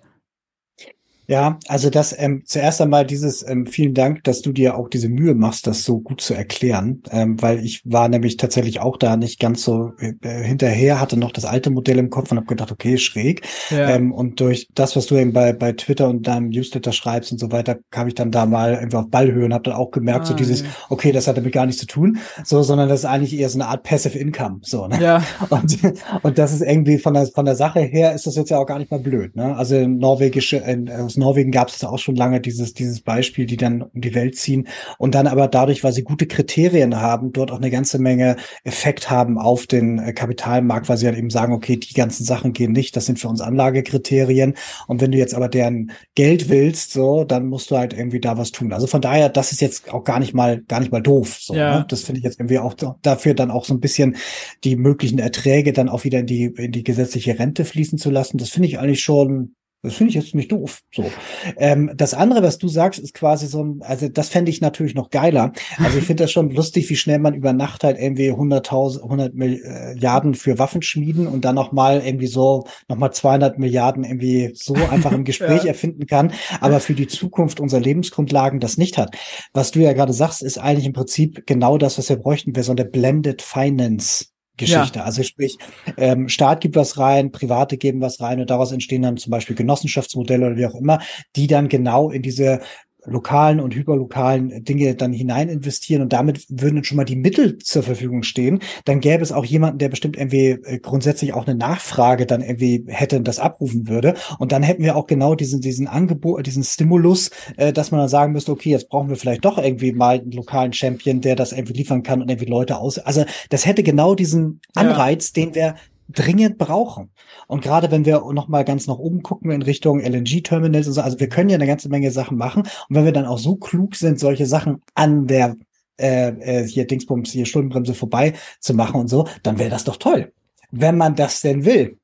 Ja, 1.29 1.59
also 1.67 1.91
das 1.91 2.15
ähm, 2.17 2.43
zuerst 2.45 2.81
einmal 2.81 3.05
dieses 3.05 3.47
ähm, 3.47 3.67
vielen 3.67 3.95
Dank, 3.95 4.25
dass 4.25 4.43
du 4.43 4.53
dir 4.53 4.77
auch 4.77 4.89
diese 4.89 5.09
Mühe 5.09 5.35
machst, 5.35 5.67
das 5.67 5.85
so 5.85 6.01
gut 6.01 6.21
zu 6.21 6.35
erklären, 6.35 7.03
ähm, 7.11 7.41
weil 7.43 7.65
ich 7.65 7.83
war 7.85 8.09
nämlich 8.09 8.37
tatsächlich 8.37 8.81
auch 8.81 8.97
da 8.97 9.17
nicht 9.17 9.41
ganz 9.41 9.65
so 9.65 9.93
äh, 9.99 10.13
hinterher, 10.45 11.01
hatte 11.01 11.17
noch 11.17 11.33
das 11.33 11.45
alte 11.45 11.71
Modell 11.71 11.99
im 11.99 12.11
Kopf 12.11 12.31
und 12.31 12.37
habe 12.37 12.47
gedacht, 12.47 12.71
okay, 12.71 12.99
schräg. 12.99 13.43
Ja. 13.71 13.91
Ähm, 13.91 14.13
und 14.13 14.41
durch 14.41 14.69
das, 14.75 14.95
was 14.97 15.07
du 15.07 15.17
eben 15.17 15.33
bei 15.33 15.53
bei 15.53 15.73
Twitter 15.73 16.09
und 16.09 16.27
deinem 16.27 16.51
Newsletter 16.51 16.93
schreibst 16.93 17.33
und 17.33 17.39
so 17.39 17.51
weiter, 17.51 17.77
kam 17.91 18.07
ich 18.09 18.15
dann 18.15 18.31
da 18.31 18.47
mal 18.47 18.75
irgendwie 18.75 18.97
auf 18.97 19.11
Ballhöhe 19.11 19.45
und 19.45 19.55
habe 19.55 19.65
dann 19.65 19.75
auch 19.75 19.91
gemerkt, 19.91 20.23
ah, 20.23 20.27
so 20.27 20.35
dieses, 20.35 20.61
ja. 20.63 20.69
okay, 20.91 21.13
das 21.13 21.27
hat 21.27 21.37
damit 21.37 21.53
gar 21.53 21.67
nichts 21.67 21.81
zu 21.81 21.87
tun, 21.87 22.19
so, 22.45 22.63
sondern 22.63 22.89
das 22.89 23.01
ist 23.01 23.07
eigentlich 23.07 23.37
eher 23.39 23.49
so 23.49 23.59
eine 23.59 23.69
Art 23.69 23.83
Passive 23.83 24.19
Income, 24.19 24.61
so. 24.63 24.87
Ne? 24.87 25.03
Ja. 25.03 25.23
Und 25.51 25.79
und 26.23 26.39
das 26.39 26.53
ist 26.53 26.63
irgendwie 26.63 26.99
von 26.99 27.15
der 27.15 27.27
von 27.27 27.45
der 27.45 27.57
Sache 27.57 27.81
her 27.81 28.15
ist 28.15 28.27
das 28.27 28.37
jetzt 28.37 28.51
ja 28.51 28.59
auch 28.59 28.67
gar 28.67 28.79
nicht 28.79 28.91
mal 28.91 29.01
blöd, 29.01 29.37
ne? 29.37 29.57
Also 29.57 29.87
norwegische 29.87 30.59
in, 30.59 30.87
aus 31.17 31.21
Norwegen 31.21 31.51
gab 31.51 31.69
es 31.69 31.83
auch 31.83 31.99
schon 31.99 32.17
lange 32.17 32.41
dieses, 32.41 32.75
dieses 32.75 33.01
Beispiel, 33.01 33.47
die 33.47 33.57
dann 33.57 33.83
um 33.83 34.01
die 34.01 34.15
Welt 34.15 34.37
ziehen 34.37 34.69
und 34.99 35.15
dann 35.15 35.27
aber 35.27 35.49
dadurch, 35.49 35.83
weil 35.83 35.93
sie 35.93 36.03
gute 36.03 36.27
Kriterien 36.27 37.01
haben, 37.01 37.33
dort 37.33 37.51
auch 37.51 37.59
eine 37.59 37.71
ganze 37.71 37.99
Menge 37.99 38.37
Effekt 38.65 39.11
haben 39.11 39.39
auf 39.39 39.67
den 39.67 39.99
äh, 39.99 40.13
Kapitalmarkt, 40.13 40.89
weil 40.89 40.97
sie 40.97 41.07
halt 41.07 41.17
eben 41.17 41.31
sagen, 41.31 41.53
okay, 41.53 41.77
die 41.77 41.95
ganzen 41.95 42.25
Sachen 42.25 42.53
gehen 42.53 42.73
nicht, 42.73 42.97
das 42.97 43.07
sind 43.07 43.19
für 43.19 43.29
uns 43.29 43.41
Anlagekriterien. 43.41 44.55
Und 44.87 45.01
wenn 45.01 45.13
du 45.13 45.19
jetzt 45.19 45.35
aber 45.35 45.49
deren 45.49 45.93
Geld 46.15 46.49
willst, 46.49 46.93
so, 46.93 47.25
dann 47.25 47.47
musst 47.47 47.71
du 47.71 47.77
halt 47.77 47.95
irgendwie 47.95 48.21
da 48.21 48.37
was 48.37 48.53
tun. 48.53 48.73
Also 48.73 48.87
von 48.87 49.01
daher, 49.01 49.29
das 49.29 49.53
ist 49.53 49.61
jetzt 49.61 49.93
auch 49.93 50.05
gar 50.05 50.21
nicht 50.21 50.35
mal, 50.35 50.63
gar 50.69 50.81
nicht 50.81 50.93
mal 50.93 51.03
doof. 51.03 51.39
So, 51.41 51.55
ja. 51.55 51.79
ne? 51.79 51.87
Das 51.89 52.03
finde 52.03 52.19
ich 52.19 52.25
jetzt 52.25 52.39
irgendwie 52.39 52.59
auch 52.59 52.75
dafür 53.03 53.35
dann 53.35 53.51
auch 53.51 53.65
so 53.65 53.75
ein 53.75 53.81
bisschen 53.81 54.17
die 54.65 54.77
möglichen 54.77 55.19
Erträge 55.19 55.73
dann 55.73 55.89
auch 55.89 56.05
wieder 56.05 56.21
in 56.21 56.27
die, 56.27 56.45
in 56.45 56.73
die 56.73 56.85
gesetzliche 56.85 57.39
Rente 57.39 57.65
fließen 57.65 57.99
zu 57.99 58.11
lassen. 58.11 58.39
Das 58.39 58.51
finde 58.51 58.69
ich 58.69 58.79
eigentlich 58.79 59.03
schon 59.03 59.55
das 59.83 59.95
finde 59.95 60.11
ich 60.11 60.15
jetzt 60.17 60.35
nicht 60.35 60.51
doof. 60.51 60.81
So. 60.93 61.11
Ähm, 61.59 61.93
das 61.95 62.15
andere, 62.15 62.43
was 62.43 62.59
du 62.59 62.67
sagst, 62.67 62.99
ist 62.99 63.15
quasi 63.15 63.47
so 63.47 63.63
ein, 63.63 63.83
also 63.83 64.09
das 64.09 64.31
fände 64.31 64.51
ich 64.51 64.61
natürlich 64.61 64.95
noch 64.95 65.11
geiler. 65.11 65.53
Also 65.79 65.99
ich 65.99 66.05
finde 66.07 66.25
das 66.25 66.33
schon 66.33 66.51
lustig, 66.51 66.89
wie 66.91 66.97
schnell 66.97 67.19
man 67.19 67.35
über 67.35 67.53
Nacht 67.53 67.85
halt 67.85 67.99
irgendwie 67.99 68.33
100.000, 68.33 69.03
100 69.03 69.35
Milliarden 69.35 70.35
für 70.35 70.59
Waffen 70.59 70.83
schmieden 70.83 71.27
und 71.27 71.45
dann 71.45 71.55
nochmal 71.55 72.03
irgendwie 72.05 72.27
so, 72.27 72.65
nochmal 72.89 73.13
200 73.13 73.59
Milliarden 73.59 74.05
irgendwie 74.05 74.53
so 74.55 74.75
einfach 74.75 75.13
im 75.13 75.25
Gespräch 75.27 75.63
ja. 75.63 75.69
erfinden 75.69 76.07
kann, 76.07 76.33
aber 76.61 76.81
für 76.81 76.95
die 76.95 77.07
Zukunft 77.07 77.61
unserer 77.61 77.81
Lebensgrundlagen 77.81 78.61
das 78.61 78.79
nicht 78.79 78.99
hat. 78.99 79.15
Was 79.53 79.71
du 79.71 79.81
ja 79.81 79.93
gerade 79.93 80.13
sagst, 80.13 80.43
ist 80.43 80.59
eigentlich 80.59 80.87
im 80.87 80.95
Prinzip 80.95 81.47
genau 81.47 81.79
das, 81.79 81.99
was 81.99 82.09
wir 82.09 82.17
bräuchten, 82.17 82.57
wäre 82.57 82.65
so 82.65 82.73
eine 82.73 82.85
Blended 82.85 83.43
Finance 83.43 84.27
Geschichte. 84.57 85.01
Ja. 85.01 85.05
Also 85.05 85.23
sprich, 85.23 85.59
ähm, 85.97 86.29
Staat 86.29 86.61
gibt 86.61 86.77
was 86.77 86.99
rein, 86.99 87.33
Private 87.33 87.77
geben 87.77 88.01
was 88.01 88.21
rein 88.21 88.41
und 88.41 88.51
daraus 88.51 88.73
entstehen 88.73 89.03
dann 89.03 89.17
zum 89.17 89.31
Beispiel 89.31 89.57
Genossenschaftsmodelle 89.57 90.47
oder 90.47 90.57
wie 90.57 90.67
auch 90.67 90.75
immer, 90.75 91.01
die 91.37 91.47
dann 91.47 91.69
genau 91.69 92.11
in 92.11 92.23
diese 92.23 92.61
lokalen 93.07 93.61
und 93.61 93.75
hyperlokalen 93.75 94.65
Dinge 94.65 94.95
dann 94.95 95.13
hinein 95.13 95.49
investieren 95.49 96.03
und 96.03 96.13
damit 96.13 96.47
würden 96.49 96.85
schon 96.85 96.97
mal 96.97 97.05
die 97.05 97.17
Mittel 97.17 97.59
zur 97.59 97.83
Verfügung 97.83 98.23
stehen, 98.23 98.61
dann 98.85 99.01
gäbe 99.01 99.23
es 99.23 99.33
auch 99.33 99.45
jemanden, 99.45 99.79
der 99.79 99.89
bestimmt 99.89 100.17
irgendwie 100.17 100.51
äh, 100.51 100.79
grundsätzlich 100.79 101.33
auch 101.33 101.47
eine 101.47 101.57
Nachfrage 101.57 102.27
dann 102.27 102.43
irgendwie 102.43 102.85
hätte 102.89 103.17
und 103.17 103.29
das 103.29 103.39
abrufen 103.39 103.89
würde. 103.89 104.15
Und 104.39 104.53
dann 104.53 104.63
hätten 104.63 104.83
wir 104.83 104.97
auch 104.97 105.07
genau 105.07 105.35
diesen, 105.35 105.61
diesen 105.61 105.87
Angebot, 105.87 106.47
diesen 106.47 106.65
Stimulus, 106.65 107.31
äh, 107.57 107.73
dass 107.73 107.91
man 107.91 108.01
dann 108.01 108.09
sagen 108.09 108.33
müsste, 108.33 108.53
okay, 108.53 108.71
jetzt 108.71 108.89
brauchen 108.89 109.09
wir 109.09 109.17
vielleicht 109.17 109.45
doch 109.45 109.59
irgendwie 109.59 109.93
mal 109.93 110.21
einen 110.21 110.33
lokalen 110.33 110.73
Champion, 110.73 111.21
der 111.21 111.37
das 111.37 111.53
irgendwie 111.53 111.75
liefern 111.75 112.03
kann 112.03 112.23
und 112.23 112.31
irgendwie 112.31 112.51
Leute 112.51 112.79
aus. 112.79 112.99
Also 112.99 113.25
das 113.51 113.67
hätte 113.67 113.83
genau 113.83 114.15
diesen 114.15 114.61
Anreiz, 114.75 115.33
ja. 115.35 115.45
den 115.45 115.55
wir 115.55 115.75
dringend 116.09 116.59
brauchen. 116.59 117.11
Und 117.47 117.63
gerade 117.63 117.91
wenn 117.91 118.05
wir 118.05 118.23
noch 118.33 118.49
mal 118.49 118.65
ganz 118.65 118.87
nach 118.87 118.99
oben 118.99 119.23
gucken 119.23 119.51
in 119.51 119.63
Richtung 119.63 120.01
LNG-Terminals 120.01 120.87
und 120.87 120.93
so, 120.95 121.01
also 121.01 121.21
wir 121.21 121.29
können 121.29 121.51
ja 121.51 121.57
eine 121.57 121.67
ganze 121.67 121.89
Menge 121.89 122.11
Sachen 122.11 122.37
machen. 122.37 122.63
Und 122.63 122.97
wenn 122.97 123.05
wir 123.05 123.13
dann 123.13 123.27
auch 123.27 123.39
so 123.39 123.57
klug 123.57 123.97
sind, 123.97 124.19
solche 124.19 124.47
Sachen 124.47 124.83
an 124.95 125.27
der 125.27 125.57
äh, 125.99 126.29
äh, 126.29 126.67
hier 126.67 126.87
Dingsbums, 126.87 127.31
hier 127.31 127.47
Stundenbremse 127.47 127.95
vorbei 127.95 128.35
zu 128.61 128.75
machen 128.75 129.01
und 129.01 129.09
so, 129.09 129.27
dann 129.43 129.59
wäre 129.59 129.71
das 129.71 129.85
doch 129.85 129.97
toll. 129.97 130.33
Wenn 130.71 130.97
man 130.97 131.15
das 131.15 131.41
denn 131.41 131.65
will. 131.65 131.99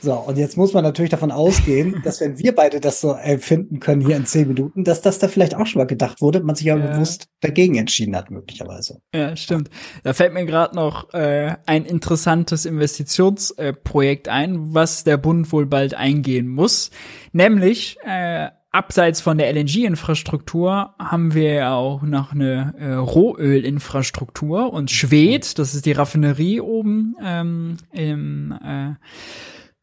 So, 0.00 0.14
und 0.14 0.38
jetzt 0.38 0.56
muss 0.56 0.72
man 0.72 0.84
natürlich 0.84 1.10
davon 1.10 1.30
ausgehen, 1.30 2.00
dass 2.04 2.20
wenn 2.20 2.38
wir 2.38 2.54
beide 2.54 2.80
das 2.80 3.00
so 3.00 3.12
empfinden 3.12 3.80
können 3.80 4.04
hier 4.04 4.16
in 4.16 4.26
zehn 4.26 4.48
Minuten, 4.48 4.84
dass 4.84 5.02
das 5.02 5.18
da 5.18 5.28
vielleicht 5.28 5.54
auch 5.54 5.66
schon 5.66 5.80
mal 5.80 5.86
gedacht 5.86 6.20
wurde, 6.20 6.40
man 6.40 6.56
sich 6.56 6.70
aber 6.70 6.84
ja. 6.84 6.92
bewusst 6.92 7.28
dagegen 7.40 7.76
entschieden 7.76 8.16
hat, 8.16 8.30
möglicherweise. 8.30 9.00
Ja, 9.14 9.36
stimmt. 9.36 9.70
Da 10.02 10.12
fällt 10.12 10.32
mir 10.32 10.46
gerade 10.46 10.74
noch 10.74 11.12
äh, 11.14 11.56
ein 11.66 11.84
interessantes 11.84 12.66
Investitionsprojekt 12.66 14.26
äh, 14.26 14.30
ein, 14.30 14.74
was 14.74 15.04
der 15.04 15.16
Bund 15.16 15.52
wohl 15.52 15.66
bald 15.66 15.94
eingehen 15.94 16.48
muss. 16.48 16.90
Nämlich 17.32 17.98
äh, 18.04 18.48
abseits 18.74 19.20
von 19.20 19.38
der 19.38 19.52
LNG-Infrastruktur 19.52 20.94
haben 20.98 21.34
wir 21.34 21.54
ja 21.54 21.74
auch 21.74 22.02
noch 22.02 22.32
eine 22.32 22.74
äh, 22.76 22.92
Rohöl-Infrastruktur 22.94 24.72
und 24.72 24.90
Schwed, 24.90 25.58
das 25.58 25.74
ist 25.74 25.86
die 25.86 25.92
Raffinerie 25.92 26.60
oben 26.60 27.14
ähm, 27.22 27.76
im 27.92 28.52
äh, 28.52 28.94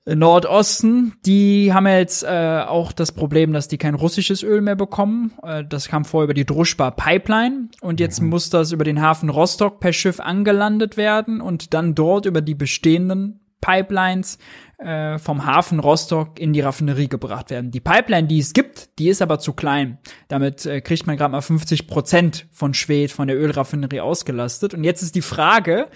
Nordosten, 0.05 1.13
die 1.25 1.73
haben 1.73 1.85
jetzt 1.85 2.23
äh, 2.23 2.63
auch 2.67 2.91
das 2.91 3.11
Problem, 3.11 3.53
dass 3.53 3.67
die 3.67 3.77
kein 3.77 3.93
russisches 3.93 4.41
Öl 4.41 4.61
mehr 4.61 4.75
bekommen. 4.75 5.33
Äh, 5.43 5.63
das 5.63 5.87
kam 5.87 6.05
vorher 6.05 6.25
über 6.25 6.33
die 6.33 6.45
Druschba 6.45 6.89
Pipeline 6.89 7.69
und 7.81 7.99
jetzt 7.99 8.19
mhm. 8.19 8.29
muss 8.29 8.49
das 8.49 8.71
über 8.71 8.83
den 8.83 8.99
Hafen 8.99 9.29
Rostock 9.29 9.79
per 9.79 9.93
Schiff 9.93 10.19
angelandet 10.19 10.97
werden 10.97 11.39
und 11.39 11.75
dann 11.75 11.93
dort 11.93 12.25
über 12.25 12.41
die 12.41 12.55
bestehenden 12.55 13.41
Pipelines 13.61 14.39
äh, 14.79 15.19
vom 15.19 15.45
Hafen 15.45 15.79
Rostock 15.79 16.39
in 16.39 16.51
die 16.51 16.61
Raffinerie 16.61 17.07
gebracht 17.07 17.51
werden. 17.51 17.69
Die 17.69 17.79
Pipeline, 17.79 18.27
die 18.27 18.39
es 18.39 18.53
gibt, 18.53 18.97
die 18.97 19.09
ist 19.09 19.21
aber 19.21 19.37
zu 19.37 19.53
klein. 19.53 19.99
Damit 20.27 20.65
äh, 20.65 20.81
kriegt 20.81 21.05
man 21.05 21.15
gerade 21.15 21.31
mal 21.31 21.41
50 21.41 21.87
Prozent 21.87 22.47
von 22.51 22.73
Schwed, 22.73 23.11
von 23.11 23.27
der 23.27 23.37
Ölraffinerie 23.37 23.99
ausgelastet. 23.99 24.73
Und 24.73 24.83
jetzt 24.83 25.03
ist 25.03 25.13
die 25.13 25.21
Frage, 25.21 25.87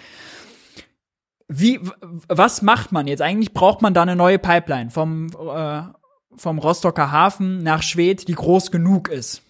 wie, 1.48 1.80
was 2.28 2.62
macht 2.62 2.92
man 2.92 3.06
jetzt? 3.06 3.22
Eigentlich 3.22 3.54
braucht 3.54 3.82
man 3.82 3.94
da 3.94 4.02
eine 4.02 4.16
neue 4.16 4.38
Pipeline 4.38 4.90
vom, 4.90 5.28
äh, 5.28 5.82
vom 6.36 6.58
Rostocker 6.58 7.12
Hafen 7.12 7.62
nach 7.62 7.82
Schwedt, 7.82 8.28
die 8.28 8.34
groß 8.34 8.70
genug 8.70 9.08
ist. 9.08 9.42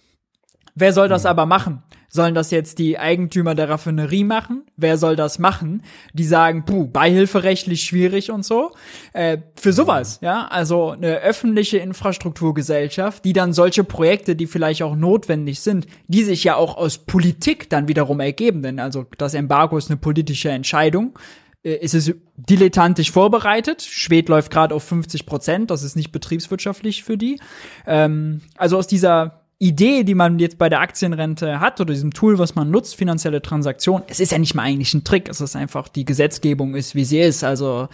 Wer 0.75 0.93
soll 0.93 1.09
das 1.09 1.23
mhm. 1.23 1.29
aber 1.29 1.45
machen? 1.47 1.83
Sollen 2.09 2.35
das 2.35 2.51
jetzt 2.51 2.79
die 2.79 2.97
Eigentümer 2.97 3.53
der 3.53 3.67
Raffinerie 3.67 4.23
machen? 4.23 4.63
Wer 4.77 4.97
soll 4.97 5.15
das 5.15 5.39
machen? 5.39 5.83
Die 6.13 6.23
sagen, 6.23 6.63
puh, 6.65 6.87
beihilferechtlich 6.87 7.83
schwierig 7.83 8.31
und 8.31 8.45
so. 8.45 8.71
Äh, 9.11 9.39
für 9.55 9.73
sowas, 9.73 10.19
ja, 10.21 10.47
also 10.47 10.91
eine 10.91 11.17
öffentliche 11.17 11.79
Infrastrukturgesellschaft, 11.79 13.25
die 13.25 13.33
dann 13.33 13.51
solche 13.53 13.83
Projekte, 13.83 14.35
die 14.35 14.47
vielleicht 14.47 14.83
auch 14.83 14.95
notwendig 14.95 15.59
sind, 15.59 15.87
die 16.07 16.23
sich 16.23 16.43
ja 16.45 16.55
auch 16.55 16.77
aus 16.77 16.99
Politik 16.99 17.69
dann 17.69 17.87
wiederum 17.87 18.19
ergeben, 18.19 18.61
denn 18.61 18.79
also 18.79 19.05
das 19.17 19.33
Embargo 19.33 19.77
ist 19.77 19.89
eine 19.89 19.97
politische 19.97 20.49
Entscheidung, 20.49 21.19
äh, 21.67 21.75
ist 21.83 21.93
es 21.93 22.13
dilettantisch 22.37 23.11
vorbereitet. 23.11 23.81
Schwed 23.81 24.29
läuft 24.29 24.51
gerade 24.51 24.73
auf 24.73 24.83
50 24.83 25.25
Prozent, 25.25 25.69
das 25.69 25.83
ist 25.83 25.95
nicht 25.95 26.11
betriebswirtschaftlich 26.11 27.03
für 27.03 27.17
die. 27.17 27.39
Ähm, 27.85 28.41
also 28.55 28.77
aus 28.77 28.87
dieser 28.87 29.41
Idee, 29.59 30.03
die 30.03 30.13
man 30.13 30.39
jetzt 30.39 30.57
bei 30.57 30.69
der 30.69 30.81
Aktienrente 30.81 31.59
hat 31.59 31.81
oder 31.81 31.93
diesem 31.93 32.13
Tool, 32.13 32.37
was 32.37 32.55
man 32.55 32.69
nutzt, 32.69 32.95
finanzielle 32.95 33.41
Transaktion, 33.41 34.03
es 34.07 34.19
ist 34.19 34.31
ja 34.31 34.37
nicht 34.37 34.53
mal 34.53 34.63
eigentlich 34.63 34.93
ein 34.93 35.03
Trick, 35.03 35.27
es 35.29 35.41
ist 35.41 35.55
einfach, 35.55 35.89
die 35.89 36.05
Gesetzgebung 36.05 36.75
ist, 36.75 36.95
wie 36.95 37.03
sie 37.03 37.19
ist. 37.19 37.43
Also 37.43 37.89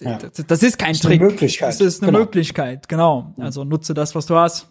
ja. 0.00 0.18
das, 0.46 0.62
ist 0.62 0.78
kein 0.78 0.90
das 0.90 0.98
ist 0.98 1.02
Trick. 1.02 1.20
Eine 1.20 1.30
Möglichkeit. 1.30 1.68
Das 1.68 1.80
ist 1.80 2.02
eine 2.02 2.12
genau. 2.12 2.24
Möglichkeit, 2.24 2.88
genau. 2.88 3.34
Also 3.38 3.64
nutze 3.64 3.94
das, 3.94 4.14
was 4.14 4.26
du 4.26 4.36
hast 4.36 4.68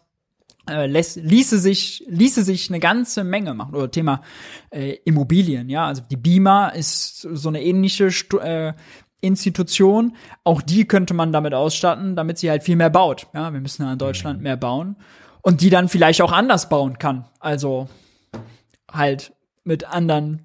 äh, 0.69 0.85
lässt, 0.87 1.17
ließe 1.17 1.57
sich 1.59 2.03
ließe 2.07 2.43
sich 2.43 2.69
eine 2.69 2.79
ganze 2.79 3.23
Menge 3.23 3.53
machen. 3.53 3.75
Oder 3.75 3.91
Thema 3.91 4.21
äh, 4.69 4.97
Immobilien 5.05 5.69
ja. 5.69 5.85
Also 5.87 6.03
die 6.09 6.17
Bima 6.17 6.69
ist 6.69 7.21
so 7.21 7.49
eine 7.49 7.63
ähnliche 7.63 8.11
Stu 8.11 8.37
äh, 8.37 8.73
Institution. 9.21 10.15
Auch 10.43 10.61
die 10.61 10.85
könnte 10.85 11.13
man 11.13 11.31
damit 11.31 11.53
ausstatten 11.53 12.15
damit 12.15 12.37
sie 12.37 12.49
halt 12.49 12.63
viel 12.63 12.75
mehr 12.75 12.89
baut 12.89 13.27
ja. 13.33 13.51
Wir 13.53 13.61
müssen 13.61 13.83
ja 13.83 13.93
in 13.93 13.99
Deutschland 13.99 14.39
mhm. 14.39 14.43
mehr 14.43 14.57
bauen. 14.57 14.95
Und 15.41 15.61
die 15.61 15.69
dann 15.69 15.87
vielleicht 15.87 16.21
auch 16.21 16.33
anders 16.33 16.67
bauen 16.67 16.97
kann. 16.97 17.25
Also 17.39 17.87
halt 18.91 19.33
mit 19.63 19.85
anderen 19.85 20.43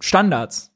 Standards 0.00 0.75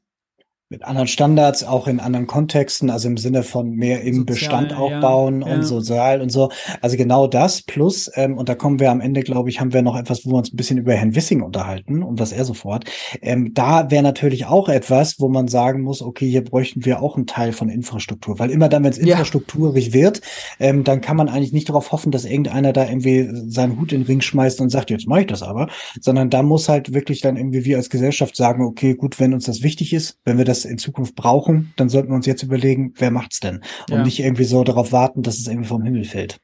mit 0.71 0.85
anderen 0.85 1.07
Standards, 1.07 1.65
auch 1.65 1.85
in 1.85 1.99
anderen 1.99 2.27
Kontexten, 2.27 2.89
also 2.89 3.09
im 3.09 3.17
Sinne 3.17 3.43
von 3.43 3.71
mehr 3.71 4.03
im 4.03 4.15
sozial, 4.15 4.25
Bestand 4.25 4.73
auch 4.73 4.89
ja, 4.89 5.01
bauen 5.01 5.41
ja. 5.45 5.53
und 5.53 5.63
sozial 5.63 6.21
und 6.21 6.31
so. 6.31 6.49
Also 6.79 6.95
genau 6.95 7.27
das 7.27 7.61
plus, 7.61 8.09
ähm, 8.15 8.37
und 8.37 8.47
da 8.47 8.55
kommen 8.55 8.79
wir 8.79 8.89
am 8.89 9.01
Ende, 9.01 9.19
glaube 9.19 9.49
ich, 9.49 9.59
haben 9.59 9.73
wir 9.73 9.81
noch 9.81 9.97
etwas, 9.97 10.25
wo 10.25 10.31
wir 10.31 10.37
uns 10.37 10.53
ein 10.53 10.55
bisschen 10.55 10.77
über 10.77 10.93
Herrn 10.93 11.13
Wissing 11.13 11.41
unterhalten 11.41 12.01
und 12.01 12.21
was 12.21 12.31
er 12.31 12.45
sofort. 12.45 12.85
Ähm, 13.21 13.53
da 13.53 13.91
wäre 13.91 14.01
natürlich 14.01 14.45
auch 14.45 14.69
etwas, 14.69 15.19
wo 15.19 15.27
man 15.27 15.49
sagen 15.49 15.81
muss, 15.81 16.01
okay, 16.01 16.29
hier 16.29 16.41
bräuchten 16.41 16.85
wir 16.85 17.01
auch 17.01 17.17
einen 17.17 17.27
Teil 17.27 17.51
von 17.51 17.67
Infrastruktur, 17.67 18.39
weil 18.39 18.49
immer 18.49 18.69
dann, 18.69 18.85
wenn 18.85 18.91
es 18.91 18.97
infrastrukturig 18.97 19.87
ja. 19.87 19.93
wird, 19.93 20.21
ähm, 20.61 20.85
dann 20.85 21.01
kann 21.01 21.17
man 21.17 21.27
eigentlich 21.27 21.51
nicht 21.51 21.67
darauf 21.67 21.91
hoffen, 21.91 22.13
dass 22.13 22.23
irgendeiner 22.23 22.71
da 22.71 22.87
irgendwie 22.87 23.29
seinen 23.51 23.77
Hut 23.77 23.91
in 23.91 24.03
den 24.03 24.07
Ring 24.07 24.21
schmeißt 24.21 24.61
und 24.61 24.69
sagt, 24.69 24.89
jetzt 24.89 25.05
mache 25.05 25.21
ich 25.21 25.27
das 25.27 25.43
aber, 25.43 25.67
sondern 25.99 26.29
da 26.29 26.43
muss 26.43 26.69
halt 26.69 26.93
wirklich 26.93 27.19
dann 27.19 27.35
irgendwie 27.35 27.65
wir 27.65 27.75
als 27.75 27.89
Gesellschaft 27.89 28.37
sagen, 28.37 28.63
okay, 28.63 28.95
gut, 28.95 29.19
wenn 29.19 29.33
uns 29.33 29.47
das 29.47 29.63
wichtig 29.63 29.91
ist, 29.91 30.17
wenn 30.23 30.37
wir 30.37 30.45
das 30.45 30.60
in 30.65 30.77
Zukunft 30.77 31.15
brauchen, 31.15 31.73
dann 31.75 31.89
sollten 31.89 32.09
wir 32.09 32.15
uns 32.15 32.25
jetzt 32.25 32.43
überlegen, 32.43 32.93
wer 32.97 33.11
macht's 33.11 33.39
denn? 33.39 33.61
Und 33.89 33.97
ja. 33.97 34.03
nicht 34.03 34.19
irgendwie 34.19 34.43
so 34.43 34.63
darauf 34.63 34.91
warten, 34.91 35.23
dass 35.23 35.37
es 35.37 35.47
irgendwie 35.47 35.67
vom 35.67 35.83
Himmel 35.83 36.03
fällt. 36.03 36.39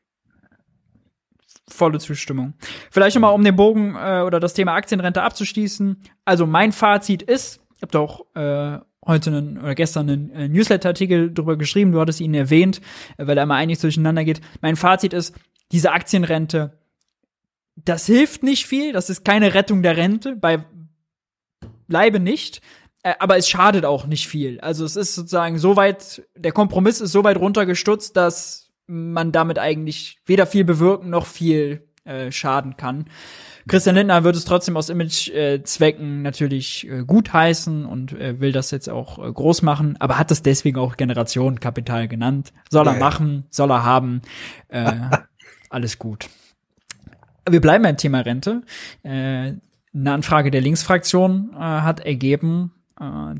Volle 1.70 1.99
Zustimmung. 1.99 2.53
Vielleicht 2.91 3.15
nochmal, 3.15 3.34
um 3.34 3.43
den 3.43 3.55
Bogen 3.55 3.95
äh, 3.95 4.22
oder 4.22 4.39
das 4.39 4.53
Thema 4.53 4.74
Aktienrente 4.74 5.22
abzuschließen. 5.22 6.01
Also 6.24 6.47
mein 6.47 6.72
Fazit 6.72 7.22
ist, 7.22 7.59
ich 7.76 7.82
habe 7.82 7.91
doch 7.91 8.26
äh, 8.36 8.80
heute 9.05 9.30
einen, 9.30 9.57
oder 9.57 9.76
gestern 9.76 10.09
einen 10.09 10.30
äh, 10.32 10.47
Newsletter-Artikel 10.47 11.32
darüber 11.32 11.57
geschrieben, 11.57 11.91
du 11.91 11.99
hattest 11.99 12.22
ihn 12.22 12.34
erwähnt, 12.34 12.82
äh, 13.18 13.28
weil 13.28 13.38
er 13.38 13.43
immer 13.43 13.55
einiges 13.55 13.82
durcheinander 13.82 14.24
geht. 14.24 14.41
Mein 14.61 14.76
Fazit 14.76 15.13
ist, 15.13 15.36
diese 15.72 15.91
Aktienrente, 15.91 16.80
das 17.76 18.05
hilft 18.05 18.43
nicht 18.43 18.65
viel, 18.65 18.93
das 18.93 19.09
ist 19.09 19.26
keine 19.26 19.53
Rettung 19.53 19.84
der 19.84 19.97
Rente, 19.97 20.36
bei 20.36 20.63
bleibe 21.88 22.20
nicht. 22.20 22.61
Äh, 23.07 23.15
aber 23.19 23.37
es 23.37 23.47
schadet 23.47 23.85
auch 23.85 24.05
nicht 24.05 24.27
viel. 24.27 24.59
Also 24.59 24.83
es 24.83 24.95
ist 24.95 25.15
sozusagen 25.15 25.57
so 25.59 25.75
weit, 25.75 26.23
der 26.35 26.51
Kompromiss 26.51 26.99
ist 26.99 27.11
so 27.11 27.23
weit 27.23 27.37
runtergestutzt, 27.37 28.17
dass 28.17 28.69
man 28.85 29.31
damit 29.31 29.59
eigentlich 29.59 30.19
weder 30.25 30.45
viel 30.45 30.65
bewirken 30.65 31.09
noch 31.09 31.25
viel 31.25 31.87
äh, 32.03 32.31
schaden 32.31 32.75
kann. 32.75 33.05
Christian 33.67 33.95
Lindner 33.95 34.23
wird 34.23 34.35
es 34.35 34.45
trotzdem 34.45 34.77
aus 34.77 34.89
Image-Zwecken 34.89 36.19
äh, 36.19 36.21
natürlich 36.21 36.87
äh, 36.89 37.03
gut 37.05 37.33
heißen 37.33 37.85
und 37.85 38.13
äh, 38.13 38.39
will 38.39 38.51
das 38.51 38.71
jetzt 38.71 38.89
auch 38.89 39.19
äh, 39.19 39.31
groß 39.31 39.61
machen, 39.61 39.95
aber 39.99 40.17
hat 40.17 40.31
das 40.31 40.41
deswegen 40.41 40.77
auch 40.77 40.95
Generationenkapital 40.95 42.07
genannt. 42.07 42.53
Soll 42.69 42.87
er 42.87 42.93
ja, 42.93 42.99
machen, 42.99 43.45
soll 43.49 43.71
er 43.71 43.83
haben, 43.83 44.21
äh, 44.69 44.93
alles 45.69 45.99
gut. 45.99 46.29
Wir 47.49 47.61
bleiben 47.61 47.83
beim 47.83 47.97
Thema 47.97 48.19
Rente. 48.21 48.61
Äh, 49.03 49.53
eine 49.93 50.11
Anfrage 50.11 50.51
der 50.51 50.61
Linksfraktion 50.61 51.51
äh, 51.53 51.57
hat 51.57 52.01
ergeben, 52.01 52.71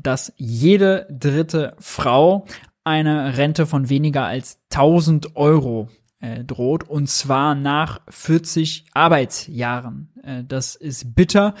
dass 0.02 0.32
jede 0.36 1.06
dritte 1.10 1.74
Frau 1.78 2.44
eine 2.84 3.36
Rente 3.36 3.66
von 3.66 3.88
weniger 3.88 4.24
als 4.24 4.60
1000 4.70 5.36
Euro 5.36 5.88
äh, 6.20 6.42
droht 6.44 6.88
und 6.88 7.08
zwar 7.08 7.54
nach 7.54 8.00
40 8.08 8.86
Arbeitsjahren. 8.94 10.08
Äh, 10.22 10.44
das 10.44 10.74
ist 10.74 11.14
bitter. 11.14 11.54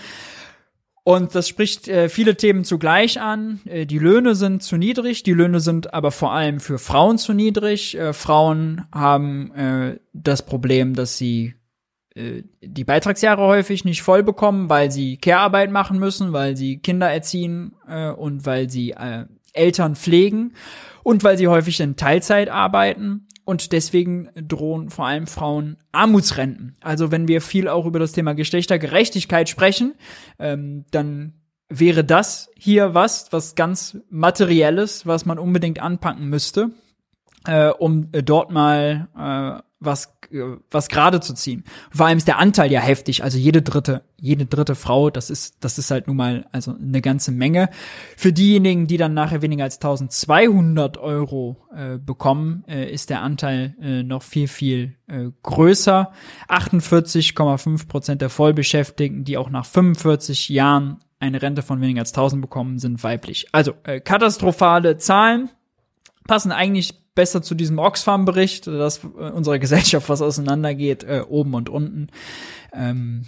Und 1.04 1.34
das 1.34 1.48
spricht 1.48 1.88
äh, 1.88 2.08
viele 2.08 2.36
Themen 2.36 2.64
zugleich 2.64 3.20
an. 3.20 3.60
Äh, 3.64 3.86
die 3.86 3.98
Löhne 3.98 4.34
sind 4.34 4.62
zu 4.62 4.76
niedrig, 4.76 5.22
die 5.22 5.32
Löhne 5.32 5.60
sind 5.60 5.94
aber 5.94 6.10
vor 6.10 6.32
allem 6.32 6.60
für 6.60 6.78
Frauen 6.78 7.18
zu 7.18 7.32
niedrig. 7.32 7.96
Äh, 7.96 8.12
Frauen 8.12 8.84
haben 8.92 9.52
äh, 9.52 9.98
das 10.12 10.44
Problem, 10.44 10.94
dass 10.94 11.16
sie 11.16 11.46
äh, 11.46 11.57
die 12.16 12.84
Beitragsjahre 12.84 13.42
häufig 13.42 13.84
nicht 13.84 14.02
voll 14.02 14.22
bekommen, 14.22 14.68
weil 14.68 14.90
sie 14.90 15.16
Care-Arbeit 15.16 15.70
machen 15.70 15.98
müssen, 15.98 16.32
weil 16.32 16.56
sie 16.56 16.78
Kinder 16.78 17.10
erziehen 17.10 17.74
äh, 17.88 18.10
und 18.10 18.44
weil 18.46 18.68
sie 18.68 18.92
äh, 18.92 19.26
Eltern 19.52 19.96
pflegen 19.96 20.54
und 21.02 21.24
weil 21.24 21.38
sie 21.38 21.48
häufig 21.48 21.80
in 21.80 21.96
Teilzeit 21.96 22.48
arbeiten. 22.48 23.26
und 23.44 23.72
deswegen 23.72 24.28
drohen 24.34 24.90
vor 24.90 25.06
allem 25.06 25.26
Frauen 25.26 25.78
Armutsrenten. 25.90 26.76
Also 26.82 27.10
wenn 27.10 27.28
wir 27.28 27.40
viel 27.40 27.66
auch 27.68 27.86
über 27.86 27.98
das 27.98 28.12
Thema 28.12 28.34
Geschlechtergerechtigkeit 28.34 29.48
sprechen, 29.48 29.94
ähm, 30.38 30.84
dann 30.90 31.32
wäre 31.70 32.04
das 32.04 32.50
hier 32.56 32.92
was, 32.92 33.32
was 33.32 33.54
ganz 33.54 33.96
materielles, 34.10 35.06
was 35.06 35.24
man 35.24 35.38
unbedingt 35.38 35.80
anpacken 35.80 36.28
müsste, 36.28 36.72
äh, 37.46 37.68
um 37.68 38.10
dort 38.12 38.50
mal 38.50 39.08
äh, 39.16 39.67
was 39.80 40.12
was 40.70 40.88
gerade 40.88 41.20
zu 41.20 41.34
ziehen. 41.34 41.64
Vor 41.90 42.06
allem 42.06 42.18
ist 42.18 42.26
der 42.26 42.38
Anteil 42.38 42.70
ja 42.72 42.80
heftig, 42.80 43.22
also 43.22 43.38
jede 43.38 43.62
dritte 43.62 44.02
jede 44.16 44.46
dritte 44.46 44.74
Frau, 44.74 45.10
das 45.10 45.30
ist 45.30 45.58
das 45.60 45.78
ist 45.78 45.90
halt 45.90 46.08
nun 46.08 46.16
mal 46.16 46.46
also 46.52 46.74
eine 46.74 47.00
ganze 47.00 47.30
Menge. 47.30 47.70
Für 48.16 48.32
diejenigen, 48.32 48.86
die 48.86 48.96
dann 48.96 49.14
nachher 49.14 49.42
weniger 49.42 49.64
als 49.64 49.76
1200 49.76 50.98
Euro 50.98 51.56
äh, 51.74 51.98
bekommen, 51.98 52.64
äh, 52.66 52.92
ist 52.92 53.10
der 53.10 53.22
Anteil 53.22 53.76
äh, 53.80 54.02
noch 54.02 54.22
viel 54.22 54.48
viel 54.48 54.96
äh, 55.06 55.26
größer. 55.42 56.12
48,5 56.48 57.88
Prozent 57.88 58.20
der 58.20 58.30
Vollbeschäftigten, 58.30 59.24
die 59.24 59.38
auch 59.38 59.50
nach 59.50 59.66
45 59.66 60.48
Jahren 60.48 60.98
eine 61.20 61.40
Rente 61.40 61.62
von 61.62 61.80
weniger 61.80 62.00
als 62.00 62.12
1000 62.12 62.42
bekommen, 62.42 62.78
sind 62.78 63.02
weiblich. 63.02 63.46
Also 63.52 63.74
äh, 63.84 64.00
katastrophale 64.00 64.98
Zahlen 64.98 65.50
passen 66.26 66.52
eigentlich 66.52 66.94
besser 67.18 67.42
zu 67.42 67.56
diesem 67.56 67.80
Oxfam-Bericht, 67.80 68.68
dass 68.68 69.02
äh, 69.02 69.08
unsere 69.08 69.58
Gesellschaft 69.64 70.08
was 70.08 70.22
auseinandergeht, 70.22 71.02
äh, 71.02 71.24
oben 71.28 71.54
und 71.54 71.68
unten. 71.68 72.06
Ähm, 72.72 73.24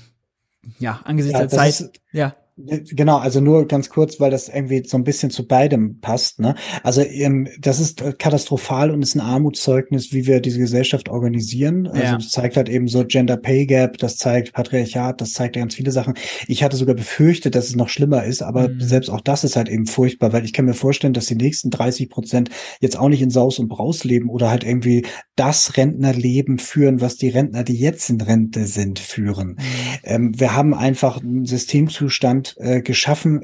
ja, 0.79 1.01
angesichts 1.03 1.41
ja, 1.41 1.47
der 1.47 1.49
Zeit. 1.49 1.81
Ist, 1.81 1.91
ja. 2.13 2.37
Genau, 2.67 3.19
also 3.19 3.41
nur 3.41 3.67
ganz 3.67 3.89
kurz, 3.91 4.21
weil 4.21 4.31
das 4.31 4.49
irgendwie 4.49 4.83
so 4.87 4.97
ein 4.97 5.05
bisschen 5.05 5.31
zu 5.31 5.47
beidem 5.47 6.01
passt. 6.01 6.41
Ne? 6.41 6.55
Also 6.83 7.03
ähm, 7.03 7.49
das 7.59 7.81
ist 7.81 8.03
äh, 8.03 8.13
katastrophal 8.13 8.91
und 8.91 9.03
ist 9.03 9.15
ein 9.15 9.21
Armutszeugnis, 9.21 10.13
wie 10.13 10.27
wir 10.27 10.41
diese 10.41 10.59
Gesellschaft 10.59 11.09
organisieren. 11.09 11.87
Also 11.87 12.03
ja. 12.03 12.17
das 12.17 12.31
zeigt 12.31 12.57
halt 12.57 12.69
eben 12.69 12.89
so 12.89 13.05
Gender 13.05 13.37
Pay 13.37 13.67
Gap, 13.67 13.99
das 13.99 14.17
zeigt 14.17 14.53
Patriarchat, 14.53 15.21
das 15.21 15.33
zeigt 15.33 15.57
ganz 15.57 15.75
viele 15.75 15.93
Sachen. 15.93 16.15
Ich 16.47 16.63
hatte 16.63 16.77
sogar 16.77 16.95
befürchtet, 16.95 17.55
dass 17.55 17.69
es 17.69 17.77
noch 17.77 17.89
schlimmer 17.89 18.25
ist, 18.25 18.43
aber 18.43 18.69
mhm. 18.69 18.81
selbst 18.81 19.11
auch 19.11 19.21
das 19.21 19.45
ist 19.45 19.57
halt 19.57 19.69
eben 19.69 19.87
furchtbar, 19.87 20.33
weil 20.33 20.45
ich 20.45 20.53
kann 20.53 20.65
mir 20.65 20.75
vorstellen, 20.75 21.13
dass 21.13 21.27
die 21.27 21.37
nächsten 21.37 21.71
30 21.71 22.09
Prozent 22.09 22.51
jetzt 22.81 22.99
auch 22.99 23.09
nicht 23.09 23.23
in 23.23 23.31
Saus 23.31 23.59
und 23.59 23.69
Braus 23.69 24.05
leben 24.05 24.29
oder 24.29 24.51
halt 24.51 24.65
irgendwie 24.65 25.07
das 25.37 25.77
Rentnerleben 25.77 26.59
führen, 26.59 27.01
was 27.01 27.17
die 27.17 27.29
Rentner, 27.31 27.65
die 27.65 27.79
jetzt 27.79 28.11
in 28.11 28.21
Rente 28.21 28.67
sind, 28.67 28.99
führen. 28.99 29.51
Mhm. 29.51 29.57
Ähm, 30.05 30.41
wir 30.41 30.55
haben 30.55 30.75
einfach 30.75 31.23
einen 31.23 31.47
Systemzustand, 31.47 32.50
äh, 32.59 32.83
geschaffen, 32.83 33.41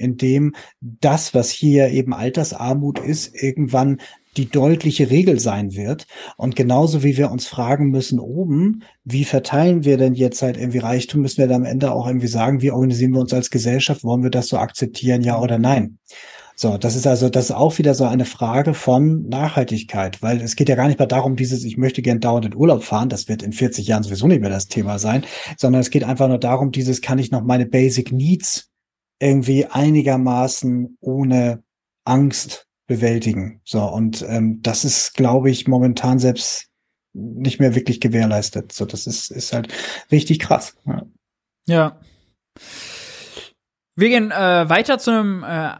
das, 0.80 1.34
was 1.34 1.50
hier 1.50 1.88
eben 1.88 2.12
Altersarmut 2.12 2.98
ist, 2.98 3.34
irgendwann 3.34 3.98
die 4.36 4.48
deutliche 4.48 5.10
Regel 5.10 5.40
sein 5.40 5.74
wird. 5.74 6.06
Und 6.36 6.56
genauso 6.56 7.02
wie 7.02 7.16
wir 7.16 7.30
uns 7.30 7.46
fragen 7.46 7.90
müssen 7.90 8.18
oben, 8.18 8.82
wie 9.04 9.24
verteilen 9.24 9.84
wir 9.84 9.96
denn 9.96 10.14
jetzt 10.14 10.42
halt 10.42 10.56
irgendwie 10.56 10.78
Reichtum, 10.78 11.22
müssen 11.22 11.38
wir 11.38 11.48
dann 11.48 11.62
am 11.62 11.64
Ende 11.64 11.92
auch 11.92 12.06
irgendwie 12.06 12.26
sagen, 12.26 12.60
wie 12.62 12.70
organisieren 12.70 13.12
wir 13.12 13.20
uns 13.20 13.32
als 13.32 13.50
Gesellschaft, 13.50 14.04
wollen 14.04 14.22
wir 14.22 14.30
das 14.30 14.48
so 14.48 14.58
akzeptieren, 14.58 15.22
ja 15.22 15.40
oder 15.40 15.58
nein? 15.58 15.98
So, 16.58 16.78
das 16.78 16.96
ist 16.96 17.06
also, 17.06 17.28
das 17.28 17.46
ist 17.46 17.50
auch 17.50 17.76
wieder 17.76 17.92
so 17.92 18.06
eine 18.06 18.24
Frage 18.24 18.72
von 18.72 19.28
Nachhaltigkeit, 19.28 20.22
weil 20.22 20.40
es 20.40 20.56
geht 20.56 20.70
ja 20.70 20.74
gar 20.74 20.86
nicht 20.86 20.98
mehr 20.98 21.06
darum, 21.06 21.36
dieses, 21.36 21.64
ich 21.64 21.76
möchte 21.76 22.00
gern 22.00 22.18
dauernd 22.18 22.46
in 22.46 22.56
Urlaub 22.56 22.82
fahren, 22.82 23.10
das 23.10 23.28
wird 23.28 23.42
in 23.42 23.52
40 23.52 23.86
Jahren 23.86 24.02
sowieso 24.02 24.26
nicht 24.26 24.40
mehr 24.40 24.48
das 24.48 24.66
Thema 24.66 24.98
sein, 24.98 25.24
sondern 25.58 25.82
es 25.82 25.90
geht 25.90 26.02
einfach 26.02 26.28
nur 26.28 26.38
darum, 26.38 26.72
dieses, 26.72 27.02
kann 27.02 27.18
ich 27.18 27.30
noch 27.30 27.42
meine 27.42 27.66
Basic 27.66 28.10
Needs 28.10 28.70
irgendwie 29.18 29.66
einigermaßen 29.66 30.97
ohne 31.01 31.62
Angst 32.05 32.66
bewältigen. 32.86 33.60
So, 33.64 33.82
und 33.82 34.24
ähm, 34.28 34.60
das 34.62 34.84
ist, 34.84 35.14
glaube 35.14 35.51
ich, 35.51 35.66
momentan 35.66 36.18
selbst 36.18 36.68
nicht 37.12 37.60
mehr 37.60 37.74
wirklich 37.74 38.01
gewährleistet. 38.01 38.72
So, 38.72 38.84
das 38.84 39.06
ist, 39.06 39.30
ist 39.30 39.52
halt 39.52 39.72
richtig 40.12 40.38
krass. 40.38 40.76
Ja. 40.86 41.02
ja. 41.66 42.01
Wir 43.97 44.09
gehen 44.09 44.30
äh, 44.30 44.68
weiter 44.68 44.98
zu 44.98 45.10
einem 45.10 45.43
äh, 45.43 45.72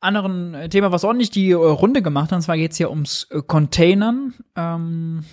anderen 0.00 0.70
Thema, 0.70 0.90
was 0.90 1.04
ordentlich 1.04 1.30
die 1.30 1.50
äh, 1.50 1.54
Runde 1.54 2.02
gemacht 2.02 2.32
hat. 2.32 2.36
Und 2.36 2.42
zwar 2.42 2.56
geht 2.56 2.72
es 2.72 2.78
hier 2.78 2.90
ums 2.90 3.28
äh, 3.30 3.42
Containern. 3.42 4.34
Ähm, 4.56 5.24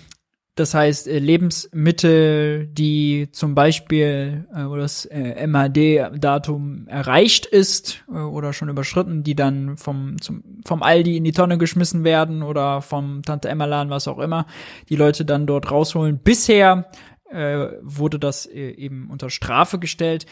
das 0.60 0.74
heißt, 0.74 1.08
äh, 1.08 1.18
Lebensmittel, 1.18 2.66
die 2.66 3.28
zum 3.32 3.54
Beispiel, 3.54 4.46
äh, 4.54 4.66
wo 4.66 4.76
das 4.76 5.06
äh, 5.06 5.46
MHD-Datum 5.46 6.86
erreicht 6.86 7.46
ist 7.46 8.04
äh, 8.08 8.18
oder 8.18 8.52
schon 8.52 8.68
überschritten, 8.68 9.24
die 9.24 9.34
dann 9.34 9.76
vom, 9.76 10.20
zum, 10.20 10.44
vom 10.66 10.82
Aldi 10.82 11.16
in 11.16 11.24
die 11.24 11.32
Tonne 11.32 11.58
geschmissen 11.58 12.04
werden 12.04 12.42
oder 12.42 12.82
vom 12.82 13.22
Tante 13.22 13.48
Emma-Laden, 13.48 13.90
was 13.90 14.06
auch 14.06 14.18
immer, 14.18 14.46
die 14.88 14.96
Leute 14.96 15.24
dann 15.24 15.46
dort 15.46 15.70
rausholen. 15.70 16.18
Bisher 16.22 16.90
äh, 17.30 17.68
wurde 17.82 18.18
das 18.18 18.46
äh, 18.46 18.70
eben 18.72 19.08
unter 19.10 19.30
Strafe 19.30 19.78
gestellt. 19.78 20.26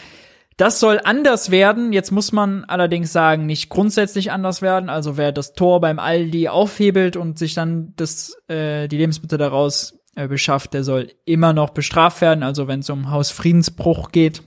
Das 0.59 0.81
soll 0.81 1.01
anders 1.03 1.53
werden. 1.53 1.93
Jetzt 1.93 2.11
muss 2.11 2.33
man 2.33 2.65
allerdings 2.65 3.13
sagen, 3.13 3.47
nicht 3.47 3.69
grundsätzlich 3.69 4.33
anders 4.33 4.61
werden. 4.61 4.89
Also 4.91 5.17
wer 5.17 5.31
das 5.31 5.53
Tor 5.53 5.81
beim 5.81 6.01
Aldi 6.01 6.49
aufhebelt 6.49 7.17
und 7.17 7.39
sich 7.39 7.55
dann 7.55 7.93
das, 7.95 8.37
äh, 8.49 8.89
die 8.89 8.97
Lebensmittel 8.97 9.39
daraus 9.39 9.98
äh, 10.19 10.27
beschafft, 10.27 10.75
der 10.75 10.83
soll 10.83 11.13
immer 11.27 11.53
noch 11.53 11.71
bestraft 11.71 12.21
werden. 12.21 12.43
Also 12.43 12.67
wenn 12.67 12.81
es 12.81 12.91
um 12.91 13.11
Hausfriedensbruch 13.11 14.11
geht, 14.11 14.43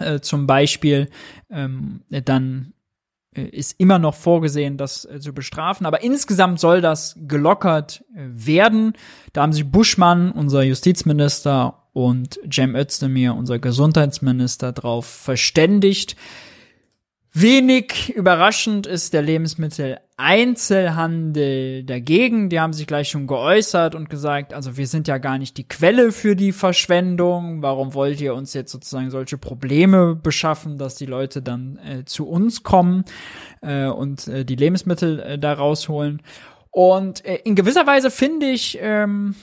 äh, 0.00 0.20
zum 0.20 0.46
Beispiel, 0.46 1.10
ähm, 1.50 2.00
dann 2.08 2.72
äh, 3.36 3.42
ist 3.42 3.78
immer 3.78 3.98
noch 3.98 4.14
vorgesehen, 4.14 4.78
das 4.78 5.04
äh, 5.04 5.20
zu 5.20 5.34
bestrafen. 5.34 5.84
Aber 5.84 6.02
insgesamt 6.02 6.60
soll 6.60 6.80
das 6.80 7.14
gelockert 7.28 8.04
werden. 8.14 8.94
Da 9.34 9.42
haben 9.42 9.52
sich 9.52 9.70
Buschmann, 9.70 10.32
unser 10.32 10.62
Justizminister, 10.62 11.82
und 11.92 12.38
Cem 12.52 12.74
Özdemir, 12.76 13.34
unser 13.34 13.58
Gesundheitsminister, 13.58 14.72
darauf 14.72 15.06
verständigt. 15.06 16.14
Wenig 17.38 18.16
überraschend 18.16 18.86
ist 18.86 19.12
der 19.12 19.20
Lebensmitteleinzelhandel 19.20 21.84
dagegen. 21.84 22.48
Die 22.48 22.60
haben 22.60 22.72
sich 22.72 22.86
gleich 22.86 23.10
schon 23.10 23.26
geäußert 23.26 23.94
und 23.94 24.08
gesagt, 24.08 24.54
also 24.54 24.78
wir 24.78 24.86
sind 24.86 25.06
ja 25.06 25.18
gar 25.18 25.36
nicht 25.36 25.58
die 25.58 25.68
Quelle 25.68 26.12
für 26.12 26.34
die 26.34 26.52
Verschwendung. 26.52 27.60
Warum 27.60 27.92
wollt 27.92 28.22
ihr 28.22 28.34
uns 28.34 28.54
jetzt 28.54 28.72
sozusagen 28.72 29.10
solche 29.10 29.36
Probleme 29.36 30.14
beschaffen, 30.14 30.78
dass 30.78 30.94
die 30.94 31.04
Leute 31.04 31.42
dann 31.42 31.78
äh, 31.86 32.06
zu 32.06 32.26
uns 32.26 32.62
kommen 32.62 33.04
äh, 33.60 33.84
und 33.84 34.28
äh, 34.28 34.46
die 34.46 34.56
Lebensmittel 34.56 35.20
äh, 35.20 35.38
da 35.38 35.52
rausholen? 35.52 36.22
Und 36.70 37.22
äh, 37.26 37.40
in 37.44 37.54
gewisser 37.54 37.86
Weise 37.86 38.10
finde 38.10 38.46
ich, 38.46 38.78
ähm, 38.80 39.34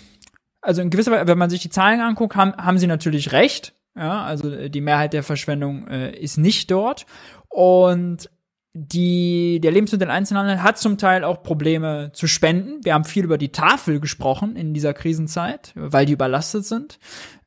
also 0.61 0.81
in 0.81 0.89
gewisser 0.89 1.11
Weise, 1.11 1.27
wenn 1.27 1.37
man 1.37 1.51
sich 1.51 1.61
die 1.61 1.69
Zahlen 1.69 1.99
anguckt, 1.99 2.35
haben, 2.35 2.55
haben 2.55 2.79
sie 2.79 2.87
natürlich 2.87 3.33
recht. 3.33 3.75
Ja, 3.95 4.23
also 4.23 4.49
äh, 4.49 4.69
die 4.69 4.81
Mehrheit 4.81 5.13
der 5.13 5.23
Verschwendung 5.23 5.87
äh, 5.87 6.17
ist 6.17 6.37
nicht 6.37 6.71
dort. 6.71 7.05
Und 7.49 8.29
die, 8.73 9.59
der 9.61 9.71
Lebensmitteleinzelhandel 9.71 10.63
hat 10.63 10.79
zum 10.79 10.97
Teil 10.97 11.23
auch 11.23 11.43
Probleme 11.43 12.11
zu 12.13 12.25
spenden. 12.25 12.83
Wir 12.83 12.95
haben 12.95 13.03
viel 13.03 13.23
über 13.23 13.37
die 13.37 13.51
Tafel 13.51 13.99
gesprochen 13.99 14.55
in 14.55 14.73
dieser 14.73 14.95
Krisenzeit, 14.95 15.73
weil 15.75 16.07
die 16.07 16.13
überlastet 16.13 16.65
sind. 16.65 16.97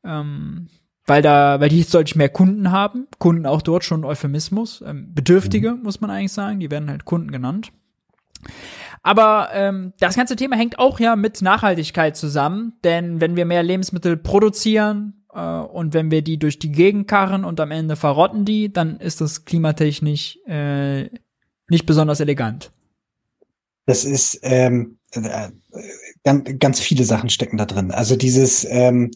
Ähm, 0.04 0.68
weil 1.04 1.22
da, 1.22 1.60
weil 1.60 1.68
die 1.68 1.80
jetzt 1.80 1.94
deutlich 1.94 2.16
mehr 2.16 2.28
Kunden 2.28 2.70
haben. 2.70 3.06
Kunden 3.18 3.46
auch 3.46 3.62
dort 3.62 3.84
schon 3.84 4.04
Euphemismus. 4.04 4.82
Ähm, 4.86 5.14
Bedürftige, 5.14 5.72
mhm. 5.72 5.82
muss 5.82 6.00
man 6.00 6.10
eigentlich 6.10 6.32
sagen. 6.32 6.60
Die 6.60 6.70
werden 6.70 6.90
halt 6.90 7.04
Kunden 7.04 7.30
genannt. 7.30 7.72
Aber 9.02 9.50
ähm, 9.52 9.92
das 10.00 10.16
ganze 10.16 10.36
Thema 10.36 10.56
hängt 10.56 10.78
auch 10.78 10.98
ja 11.00 11.16
mit 11.16 11.42
Nachhaltigkeit 11.42 12.16
zusammen, 12.16 12.72
denn 12.82 13.20
wenn 13.20 13.36
wir 13.36 13.44
mehr 13.44 13.62
Lebensmittel 13.62 14.16
produzieren, 14.16 15.24
und 15.40 15.94
wenn 15.94 16.10
wir 16.10 16.22
die 16.22 16.38
durch 16.38 16.58
die 16.58 16.72
Gegend 16.72 17.08
karren 17.08 17.44
und 17.44 17.60
am 17.60 17.70
Ende 17.70 17.96
verrotten 17.96 18.44
die, 18.44 18.72
dann 18.72 18.98
ist 18.98 19.20
das 19.20 19.44
klimatechnisch 19.44 20.38
äh, 20.46 21.10
nicht 21.68 21.86
besonders 21.86 22.20
elegant. 22.20 22.72
Das 23.86 24.04
ist 24.04 24.40
ähm, 24.42 24.98
äh, 25.12 25.50
ganz, 26.24 26.58
ganz 26.58 26.80
viele 26.80 27.04
Sachen 27.04 27.30
stecken 27.30 27.56
da 27.56 27.66
drin. 27.66 27.90
Also 27.90 28.16
dieses 28.16 28.66
ähm, 28.68 29.10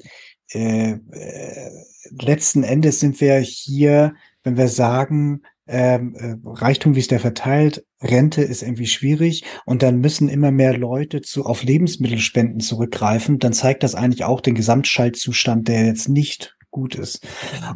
äh, 0.53 0.93
äh, 0.93 1.71
letzten 2.11 2.63
Endes 2.63 3.01
sind 3.01 3.21
wir 3.21 3.39
hier, 3.39 4.15
wenn 4.43 4.57
wir 4.57 4.69
sagen, 4.69 5.43
ähm, 5.71 6.15
äh, 6.17 6.37
Reichtum, 6.45 6.95
wie 6.95 7.01
ist 7.01 7.11
der 7.11 7.21
verteilt, 7.21 7.85
Rente 8.03 8.43
ist 8.43 8.63
irgendwie 8.63 8.87
schwierig 8.87 9.45
und 9.67 9.83
dann 9.83 9.99
müssen 9.99 10.29
immer 10.29 10.51
mehr 10.51 10.77
Leute 10.77 11.21
zu, 11.21 11.45
auf 11.45 11.63
Lebensmittelspenden 11.63 12.61
zurückgreifen, 12.61 13.39
dann 13.39 13.53
zeigt 13.53 13.83
das 13.83 13.95
eigentlich 13.95 14.25
auch 14.25 14.41
den 14.41 14.55
Gesamtschaltzustand, 14.55 15.69
der 15.69 15.87
jetzt 15.87 16.09
nicht 16.09 16.57
gut 16.71 16.95
ist. 16.95 17.27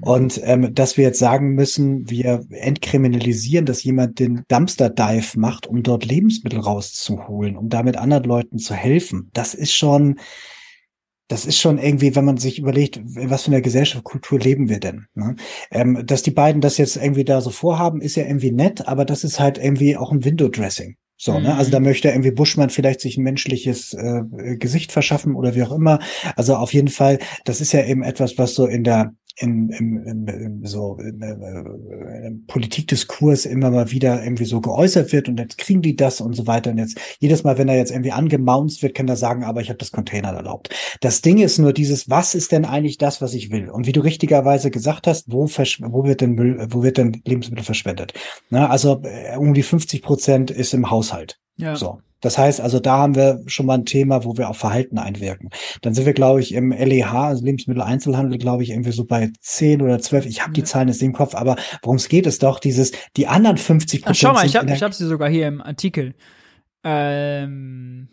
Und 0.02 0.40
ähm, 0.44 0.72
dass 0.74 0.96
wir 0.96 1.04
jetzt 1.04 1.18
sagen 1.18 1.54
müssen, 1.54 2.08
wir 2.08 2.44
entkriminalisieren, 2.50 3.66
dass 3.66 3.82
jemand 3.82 4.18
den 4.18 4.44
Dumpster 4.48 4.88
Dive 4.88 5.38
macht, 5.38 5.66
um 5.66 5.82
dort 5.82 6.04
Lebensmittel 6.04 6.60
rauszuholen, 6.60 7.56
um 7.56 7.68
damit 7.68 7.96
anderen 7.96 8.24
Leuten 8.24 8.58
zu 8.58 8.74
helfen, 8.74 9.30
das 9.32 9.54
ist 9.54 9.74
schon, 9.74 10.20
das 11.28 11.46
ist 11.46 11.58
schon 11.58 11.78
irgendwie, 11.78 12.14
wenn 12.14 12.24
man 12.24 12.36
sich 12.36 12.58
überlegt, 12.58 13.00
was 13.04 13.44
für 13.44 13.50
eine 13.50 13.62
Gesellschaft, 13.62 14.04
Kultur 14.04 14.38
leben 14.38 14.68
wir 14.68 14.80
denn? 14.80 15.06
Ne? 15.14 15.36
Ähm, 15.70 16.02
dass 16.04 16.22
die 16.22 16.30
beiden 16.30 16.60
das 16.60 16.76
jetzt 16.76 16.96
irgendwie 16.96 17.24
da 17.24 17.40
so 17.40 17.50
vorhaben, 17.50 18.00
ist 18.00 18.16
ja 18.16 18.24
irgendwie 18.24 18.52
nett, 18.52 18.86
aber 18.86 19.04
das 19.04 19.24
ist 19.24 19.40
halt 19.40 19.58
irgendwie 19.58 19.96
auch 19.96 20.12
ein 20.12 20.24
Window-Dressing. 20.24 20.96
So, 21.16 21.38
ne? 21.38 21.54
Also 21.54 21.70
da 21.70 21.78
mhm. 21.78 21.86
möchte 21.86 22.08
irgendwie 22.08 22.32
Buschmann 22.32 22.70
vielleicht 22.70 23.00
sich 23.00 23.16
ein 23.16 23.22
menschliches 23.22 23.94
äh, 23.94 24.22
Gesicht 24.56 24.92
verschaffen 24.92 25.36
oder 25.36 25.54
wie 25.54 25.62
auch 25.62 25.72
immer. 25.72 26.00
Also 26.36 26.56
auf 26.56 26.74
jeden 26.74 26.88
Fall, 26.88 27.18
das 27.44 27.60
ist 27.60 27.72
ja 27.72 27.84
eben 27.84 28.02
etwas, 28.02 28.36
was 28.36 28.54
so 28.54 28.66
in 28.66 28.84
der 28.84 29.14
im, 29.36 29.70
im, 29.70 30.02
im, 30.06 30.28
im 30.28 30.66
so 30.66 30.96
im, 31.00 31.22
im 31.22 32.46
Politikdiskurs 32.46 33.46
immer 33.46 33.70
mal 33.70 33.90
wieder 33.90 34.22
irgendwie 34.22 34.44
so 34.44 34.60
geäußert 34.60 35.12
wird 35.12 35.28
und 35.28 35.38
jetzt 35.38 35.58
kriegen 35.58 35.82
die 35.82 35.96
das 35.96 36.20
und 36.20 36.34
so 36.34 36.46
weiter 36.46 36.70
und 36.70 36.78
jetzt 36.78 37.00
jedes 37.18 37.42
Mal, 37.42 37.58
wenn 37.58 37.68
er 37.68 37.76
jetzt 37.76 37.90
irgendwie 37.90 38.12
angemaunzt 38.12 38.82
wird, 38.82 38.94
kann 38.94 39.08
er 39.08 39.16
sagen, 39.16 39.42
aber 39.42 39.60
ich 39.60 39.70
habe 39.70 39.78
das 39.78 39.90
Container 39.90 40.28
erlaubt. 40.28 40.70
Das 41.00 41.20
Ding 41.20 41.38
ist 41.38 41.58
nur 41.58 41.72
dieses, 41.72 42.08
was 42.08 42.34
ist 42.34 42.52
denn 42.52 42.64
eigentlich 42.64 42.98
das, 42.98 43.20
was 43.20 43.34
ich 43.34 43.50
will? 43.50 43.70
Und 43.70 43.86
wie 43.86 43.92
du 43.92 44.00
richtigerweise 44.00 44.70
gesagt 44.70 45.06
hast, 45.06 45.32
wo, 45.32 45.46
wo 45.46 46.04
wird 46.04 46.20
denn 46.20 46.32
Müll, 46.32 46.66
wo 46.70 46.82
wird 46.82 46.98
denn 46.98 47.20
Lebensmittel 47.24 47.64
verschwendet? 47.64 48.14
Na, 48.50 48.68
also 48.68 49.02
äh, 49.02 49.36
um 49.36 49.52
die 49.54 49.62
50 49.62 50.02
Prozent 50.02 50.50
ist 50.50 50.74
im 50.74 50.90
Haushalt. 50.90 51.38
Ja. 51.56 51.74
So. 51.76 52.00
Das 52.24 52.38
heißt 52.38 52.60
also, 52.60 52.80
da 52.80 52.98
haben 52.98 53.14
wir 53.14 53.42
schon 53.46 53.66
mal 53.66 53.74
ein 53.74 53.84
Thema, 53.84 54.24
wo 54.24 54.36
wir 54.36 54.48
auf 54.48 54.56
Verhalten 54.56 54.98
einwirken. 54.98 55.50
Dann 55.82 55.92
sind 55.92 56.06
wir, 56.06 56.14
glaube 56.14 56.40
ich, 56.40 56.54
im 56.54 56.72
LEH, 56.72 57.12
also 57.12 57.44
Lebensmitteleinzelhandel, 57.44 58.38
glaube 58.38 58.62
ich, 58.62 58.70
irgendwie 58.70 58.92
so 58.92 59.04
bei 59.04 59.30
10 59.40 59.82
oder 59.82 59.98
12. 59.98 60.26
Ich 60.26 60.42
habe 60.42 60.52
die 60.52 60.64
Zahlen 60.64 60.88
jetzt 60.88 61.02
im 61.02 61.12
Kopf, 61.12 61.34
aber 61.34 61.56
worum 61.82 61.96
es 61.96 62.08
geht, 62.08 62.26
ist 62.26 62.42
doch 62.42 62.60
dieses, 62.60 62.92
die 63.16 63.26
anderen 63.26 63.58
50 63.58 64.02
Prozent. 64.02 64.16
Schau 64.16 64.32
mal, 64.32 64.46
ich 64.46 64.56
habe 64.56 64.72
hab 64.72 64.94
sie 64.94 65.06
sogar 65.06 65.28
hier 65.28 65.48
im 65.48 65.60
Artikel. 65.60 66.14
Ähm, 66.82 68.08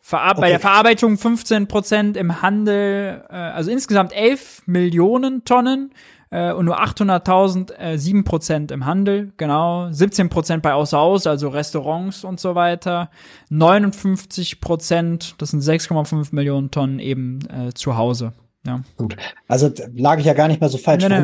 Verar 0.00 0.32
okay. 0.32 0.40
Bei 0.40 0.48
der 0.50 0.60
Verarbeitung 0.60 1.18
15 1.18 1.66
Prozent 1.66 2.16
im 2.16 2.40
Handel, 2.40 3.24
äh, 3.28 3.34
also 3.34 3.70
insgesamt 3.70 4.14
11 4.14 4.62
Millionen 4.66 5.44
Tonnen 5.44 5.92
äh, 6.30 6.52
und 6.52 6.66
nur 6.66 6.80
800.000, 6.80 7.72
äh, 7.78 7.96
7% 7.96 8.72
im 8.72 8.86
Handel, 8.86 9.32
genau, 9.36 9.86
17% 9.86 10.58
bei 10.58 10.72
Außer-Haus, 10.72 11.26
also 11.26 11.48
Restaurants 11.48 12.24
und 12.24 12.40
so 12.40 12.54
weiter, 12.54 13.10
59%, 13.50 15.34
das 15.38 15.50
sind 15.50 15.62
6,5 15.62 16.34
Millionen 16.34 16.70
Tonnen 16.70 16.98
eben 16.98 17.40
äh, 17.50 17.72
zu 17.74 17.96
Hause. 17.96 18.32
Ja. 18.66 18.82
Gut. 18.96 19.16
Also 19.46 19.70
lag 19.94 20.18
ich 20.18 20.26
ja 20.26 20.34
gar 20.34 20.48
nicht 20.48 20.60
mal 20.60 20.68
so 20.68 20.78
falsch. 20.78 21.04
Nee, 21.08 21.16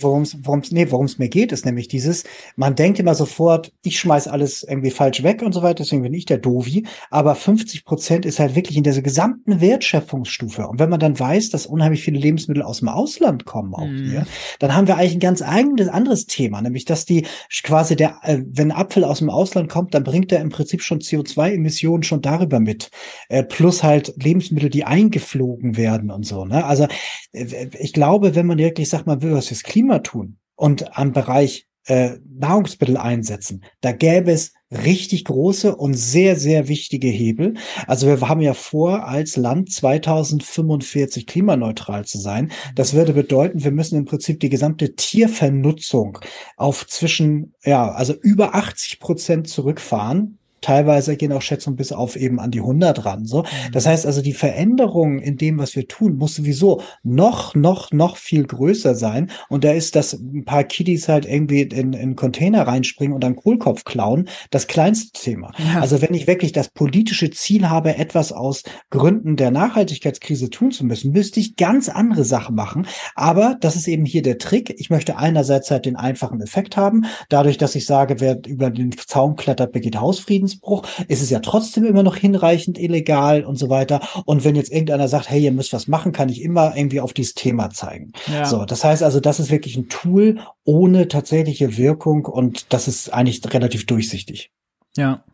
worum 0.00 0.26
es 0.60 0.70
nee, 0.72 0.86
mir 1.18 1.28
geht, 1.28 1.52
ist 1.52 1.66
nämlich 1.66 1.86
dieses, 1.86 2.24
man 2.56 2.74
denkt 2.74 2.98
immer 2.98 3.14
sofort, 3.14 3.72
ich 3.82 4.00
schmeiß 4.00 4.26
alles 4.26 4.62
irgendwie 4.62 4.90
falsch 4.90 5.22
weg 5.22 5.42
und 5.42 5.52
so 5.52 5.62
weiter, 5.62 5.84
deswegen 5.84 6.02
bin 6.02 6.14
ich 6.14 6.24
der 6.24 6.38
Dovi. 6.38 6.86
Aber 7.10 7.34
50 7.34 7.84
Prozent 7.84 8.26
ist 8.26 8.40
halt 8.40 8.56
wirklich 8.56 8.76
in 8.76 8.82
dieser 8.82 9.02
gesamten 9.02 9.60
Wertschöpfungsstufe. 9.60 10.66
Und 10.66 10.80
wenn 10.80 10.88
man 10.88 10.98
dann 10.98 11.18
weiß, 11.18 11.50
dass 11.50 11.66
unheimlich 11.66 12.02
viele 12.02 12.18
Lebensmittel 12.18 12.62
aus 12.62 12.78
dem 12.78 12.88
Ausland 12.88 13.44
kommen 13.44 13.74
auch 13.74 13.86
mhm. 13.86 14.08
hier, 14.08 14.26
dann 14.58 14.74
haben 14.74 14.88
wir 14.88 14.96
eigentlich 14.96 15.14
ein 15.14 15.20
ganz 15.20 15.42
eigenes 15.42 15.88
anderes 15.88 16.26
Thema, 16.26 16.62
nämlich 16.62 16.84
dass 16.86 17.04
die 17.04 17.26
quasi 17.62 17.96
der, 17.96 18.18
äh, 18.22 18.38
wenn 18.46 18.72
Apfel 18.72 19.04
aus 19.04 19.18
dem 19.18 19.30
Ausland 19.30 19.68
kommt, 19.68 19.94
dann 19.94 20.04
bringt 20.04 20.32
er 20.32 20.40
im 20.40 20.48
Prinzip 20.48 20.82
schon 20.82 21.00
CO2-Emissionen 21.00 22.02
schon 22.02 22.22
darüber 22.22 22.60
mit. 22.60 22.90
Äh, 23.28 23.44
plus 23.44 23.82
halt 23.82 24.14
Lebensmittel, 24.20 24.70
die 24.70 24.84
eingeflogen 24.84 25.76
werden 25.76 26.10
und 26.10 26.24
so. 26.24 26.44
Ne? 26.44 26.61
Also 26.64 26.86
äh, 27.32 27.68
ich 27.78 27.92
glaube, 27.92 28.34
wenn 28.34 28.46
man 28.46 28.58
wirklich, 28.58 28.88
sag 28.88 29.06
mal, 29.06 29.22
will 29.22 29.32
was 29.32 29.48
fürs 29.48 29.62
Klima 29.62 30.00
tun 30.00 30.38
und 30.56 30.96
am 30.96 31.12
Bereich 31.12 31.66
äh, 31.86 32.18
Nahrungsmittel 32.28 32.96
einsetzen, 32.96 33.64
da 33.80 33.92
gäbe 33.92 34.30
es 34.30 34.52
richtig 34.70 35.24
große 35.24 35.74
und 35.76 35.94
sehr, 35.94 36.36
sehr 36.36 36.68
wichtige 36.68 37.08
Hebel. 37.08 37.54
Also 37.86 38.06
wir 38.06 38.20
haben 38.28 38.40
ja 38.40 38.54
vor, 38.54 39.06
als 39.06 39.36
Land 39.36 39.72
2045 39.72 41.26
klimaneutral 41.26 42.04
zu 42.04 42.18
sein. 42.18 42.52
Das 42.74 42.94
würde 42.94 43.12
bedeuten, 43.12 43.64
wir 43.64 43.70
müssen 43.70 43.98
im 43.98 44.04
Prinzip 44.04 44.40
die 44.40 44.48
gesamte 44.48 44.94
Tiervernutzung 44.94 46.18
auf 46.56 46.86
zwischen, 46.86 47.54
ja, 47.64 47.90
also 47.90 48.14
über 48.14 48.54
80 48.54 49.00
Prozent 49.00 49.48
zurückfahren 49.48 50.38
Teilweise 50.62 51.16
gehen 51.16 51.32
auch 51.32 51.42
Schätzungen 51.42 51.76
bis 51.76 51.92
auf 51.92 52.16
eben 52.16 52.40
an 52.40 52.50
die 52.50 52.60
100 52.60 53.04
ran. 53.04 53.26
So, 53.26 53.42
mhm. 53.42 53.72
das 53.72 53.86
heißt 53.86 54.06
also, 54.06 54.22
die 54.22 54.32
Veränderung 54.32 55.18
in 55.18 55.36
dem, 55.36 55.58
was 55.58 55.76
wir 55.76 55.86
tun, 55.88 56.16
muss 56.16 56.36
sowieso 56.36 56.80
noch, 57.02 57.54
noch, 57.54 57.92
noch 57.92 58.16
viel 58.16 58.44
größer 58.44 58.94
sein. 58.94 59.30
Und 59.48 59.64
da 59.64 59.72
ist, 59.72 59.96
dass 59.96 60.14
ein 60.14 60.44
paar 60.44 60.64
Kiddies 60.64 61.08
halt 61.08 61.26
irgendwie 61.26 61.62
in, 61.62 61.92
in 61.92 62.16
Container 62.16 62.66
reinspringen 62.66 63.14
und 63.14 63.22
dann 63.22 63.36
Kohlkopf 63.36 63.84
klauen, 63.84 64.28
das 64.50 64.66
kleinste 64.66 65.20
Thema. 65.20 65.52
Ja. 65.58 65.80
Also 65.80 66.00
wenn 66.00 66.14
ich 66.14 66.26
wirklich 66.26 66.52
das 66.52 66.68
politische 66.68 67.30
Ziel 67.30 67.68
habe, 67.68 67.96
etwas 67.96 68.32
aus 68.32 68.62
Gründen 68.90 69.36
der 69.36 69.50
Nachhaltigkeitskrise 69.50 70.50
tun 70.50 70.70
zu 70.70 70.86
müssen, 70.86 71.12
müsste 71.12 71.40
ich 71.40 71.56
ganz 71.56 71.88
andere 71.88 72.24
Sachen 72.24 72.54
machen. 72.54 72.86
Aber 73.14 73.56
das 73.60 73.76
ist 73.76 73.88
eben 73.88 74.04
hier 74.04 74.22
der 74.22 74.38
Trick. 74.38 74.74
Ich 74.78 74.90
möchte 74.90 75.16
einerseits 75.16 75.70
halt 75.70 75.86
den 75.86 75.96
einfachen 75.96 76.40
Effekt 76.40 76.76
haben, 76.76 77.04
dadurch, 77.28 77.58
dass 77.58 77.74
ich 77.74 77.86
sage, 77.86 78.20
wer 78.20 78.38
über 78.46 78.70
den 78.70 78.92
Zaun 78.92 79.36
klettert, 79.36 79.72
begeht 79.72 79.98
Hausfriedens 79.98 80.51
Rechtsbruch, 80.52 80.86
ist 81.08 81.22
es 81.22 81.30
ja 81.30 81.40
trotzdem 81.40 81.84
immer 81.84 82.02
noch 82.02 82.16
hinreichend 82.16 82.78
illegal 82.78 83.44
und 83.44 83.56
so 83.56 83.68
weiter. 83.68 84.00
Und 84.24 84.44
wenn 84.44 84.54
jetzt 84.54 84.70
irgendeiner 84.70 85.08
sagt, 85.08 85.30
hey, 85.30 85.42
ihr 85.42 85.52
müsst 85.52 85.72
was 85.72 85.88
machen, 85.88 86.12
kann 86.12 86.28
ich 86.28 86.42
immer 86.42 86.76
irgendwie 86.76 87.00
auf 87.00 87.12
dieses 87.12 87.34
Thema 87.34 87.70
zeigen. 87.70 88.12
Ja. 88.26 88.44
So, 88.44 88.64
das 88.64 88.84
heißt 88.84 89.02
also, 89.02 89.20
das 89.20 89.40
ist 89.40 89.50
wirklich 89.50 89.76
ein 89.76 89.88
Tool 89.88 90.40
ohne 90.64 91.08
tatsächliche 91.08 91.76
Wirkung 91.76 92.26
und 92.26 92.72
das 92.72 92.88
ist 92.88 93.12
eigentlich 93.12 93.42
relativ 93.52 93.86
durchsichtig. 93.86 94.50
Ja. 94.96 95.24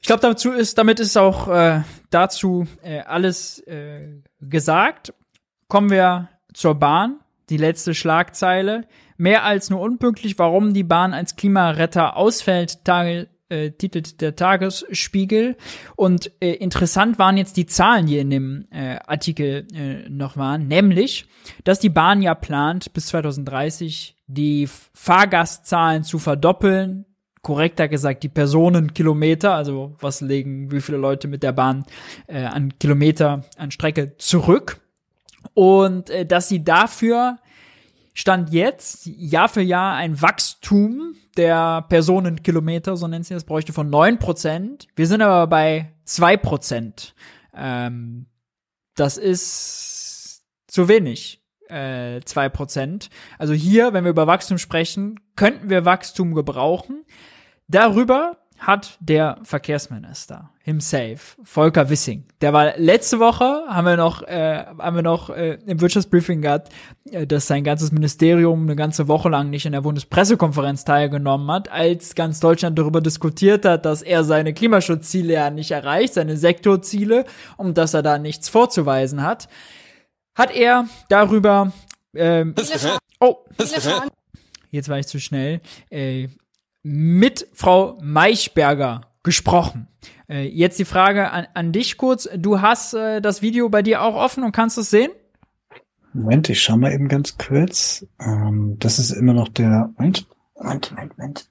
Ich 0.00 0.06
glaube, 0.06 0.22
dazu 0.22 0.52
ist, 0.52 0.78
damit 0.78 0.98
ist 0.98 1.16
auch 1.18 1.48
äh, 1.48 1.82
dazu 2.10 2.66
äh, 2.82 3.00
alles 3.00 3.58
äh, 3.66 4.22
gesagt. 4.40 5.12
Kommen 5.68 5.90
wir 5.90 6.30
zur 6.54 6.74
Bahn, 6.74 7.20
die 7.50 7.58
letzte 7.58 7.94
Schlagzeile. 7.94 8.86
Mehr 9.18 9.44
als 9.44 9.68
nur 9.68 9.80
unpünktlich, 9.80 10.38
warum 10.38 10.72
die 10.72 10.82
Bahn 10.82 11.12
als 11.12 11.36
Klimaretter 11.36 12.16
ausfällt, 12.16 12.84
Tage, 12.86 13.28
äh, 13.50 13.70
titelt 13.72 14.20
der 14.20 14.36
Tagesspiegel. 14.36 15.56
Und 15.96 16.30
äh, 16.40 16.52
interessant 16.52 17.18
waren 17.18 17.36
jetzt 17.36 17.56
die 17.56 17.66
Zahlen, 17.66 18.06
die 18.06 18.18
in 18.18 18.30
dem 18.30 18.66
äh, 18.70 18.98
Artikel 19.06 19.66
äh, 19.74 20.08
noch 20.08 20.36
waren, 20.36 20.68
nämlich, 20.68 21.26
dass 21.64 21.80
die 21.80 21.90
Bahn 21.90 22.22
ja 22.22 22.34
plant, 22.34 22.92
bis 22.92 23.06
2030 23.08 24.16
die 24.26 24.68
Fahrgastzahlen 24.94 26.04
zu 26.04 26.18
verdoppeln. 26.18 27.06
Korrekter 27.42 27.88
gesagt, 27.88 28.22
die 28.22 28.28
Personenkilometer, 28.28 29.54
also 29.54 29.96
was 30.00 30.20
legen 30.20 30.70
wie 30.70 30.80
viele 30.80 30.98
Leute 30.98 31.26
mit 31.26 31.42
der 31.42 31.52
Bahn 31.52 31.84
äh, 32.26 32.44
an 32.44 32.78
Kilometer, 32.78 33.44
an 33.56 33.70
Strecke 33.70 34.16
zurück. 34.18 34.80
Und 35.54 36.10
äh, 36.10 36.26
dass 36.26 36.48
sie 36.48 36.62
dafür 36.62 37.38
Stand 38.12 38.52
jetzt 38.52 39.06
Jahr 39.06 39.48
für 39.48 39.62
Jahr 39.62 39.94
ein 39.94 40.20
Wachstum 40.20 41.14
der 41.36 41.82
Personenkilometer, 41.88 42.96
so 42.96 43.06
nennt 43.08 43.26
sie 43.26 43.34
das, 43.34 43.44
bräuchte 43.44 43.72
von 43.72 43.90
neun 43.90 44.18
Prozent. 44.18 44.88
Wir 44.96 45.06
sind 45.06 45.22
aber 45.22 45.46
bei 45.46 45.92
zwei 46.04 46.36
Prozent. 46.36 47.14
Ähm, 47.54 48.26
das 48.96 49.16
ist 49.16 50.44
zu 50.66 50.88
wenig, 50.88 51.42
äh, 51.68 52.20
zwei 52.24 52.48
Prozent. 52.48 53.10
Also 53.38 53.52
hier, 53.52 53.92
wenn 53.92 54.04
wir 54.04 54.10
über 54.10 54.26
Wachstum 54.26 54.58
sprechen, 54.58 55.20
könnten 55.36 55.70
wir 55.70 55.84
Wachstum 55.84 56.34
gebrauchen. 56.34 57.04
Darüber 57.68 58.38
hat 58.60 58.98
der 59.00 59.38
Verkehrsminister 59.42 60.50
himself, 60.62 61.36
Volker 61.42 61.90
Wissing, 61.90 62.24
der 62.40 62.52
war 62.52 62.76
letzte 62.76 63.18
Woche, 63.18 63.64
haben 63.66 63.86
wir 63.86 63.96
noch, 63.96 64.22
äh, 64.22 64.64
haben 64.78 64.96
wir 64.96 65.02
noch 65.02 65.30
äh, 65.30 65.58
im 65.66 65.80
Wirtschaftsbriefing 65.80 66.42
gehabt, 66.42 66.72
äh, 67.10 67.26
dass 67.26 67.46
sein 67.46 67.64
ganzes 67.64 67.90
Ministerium 67.90 68.62
eine 68.62 68.76
ganze 68.76 69.08
Woche 69.08 69.30
lang 69.30 69.50
nicht 69.50 69.66
in 69.66 69.72
der 69.72 69.80
Bundespressekonferenz 69.80 70.84
teilgenommen 70.84 71.50
hat, 71.50 71.72
als 71.72 72.14
ganz 72.14 72.38
Deutschland 72.38 72.78
darüber 72.78 73.00
diskutiert 73.00 73.64
hat, 73.64 73.84
dass 73.86 74.02
er 74.02 74.22
seine 74.22 74.54
Klimaschutzziele 74.54 75.32
ja 75.32 75.50
nicht 75.50 75.70
erreicht, 75.70 76.14
seine 76.14 76.36
Sektorziele, 76.36 77.24
und 77.56 77.78
dass 77.78 77.94
er 77.94 78.02
da 78.02 78.18
nichts 78.18 78.48
vorzuweisen 78.48 79.22
hat, 79.22 79.48
hat 80.34 80.54
er 80.54 80.86
darüber 81.08 81.72
ähm, 82.14 82.54
Oh, 83.22 83.36
jetzt 84.70 84.88
war 84.88 84.98
ich 84.98 85.06
zu 85.06 85.20
schnell. 85.20 85.60
Äh, 85.90 86.28
mit 86.82 87.46
Frau 87.52 87.98
Maichberger 88.00 89.02
gesprochen. 89.22 89.88
Äh, 90.28 90.46
jetzt 90.48 90.78
die 90.78 90.84
Frage 90.84 91.30
an, 91.30 91.46
an 91.54 91.72
dich 91.72 91.96
kurz. 91.96 92.28
Du 92.36 92.60
hast 92.60 92.94
äh, 92.94 93.20
das 93.20 93.42
Video 93.42 93.68
bei 93.68 93.82
dir 93.82 94.02
auch 94.02 94.14
offen 94.14 94.44
und 94.44 94.52
kannst 94.52 94.78
es 94.78 94.90
sehen? 94.90 95.10
Moment, 96.12 96.48
ich 96.48 96.62
schau 96.62 96.76
mal 96.76 96.92
eben 96.92 97.08
ganz 97.08 97.38
kurz. 97.38 98.06
Ähm, 98.20 98.76
das 98.78 98.98
ist 98.98 99.10
immer 99.12 99.32
noch 99.32 99.48
der. 99.48 99.90
Moment, 99.96 100.26
Moment, 100.56 100.90
Moment, 100.90 101.18
Moment. 101.18 101.48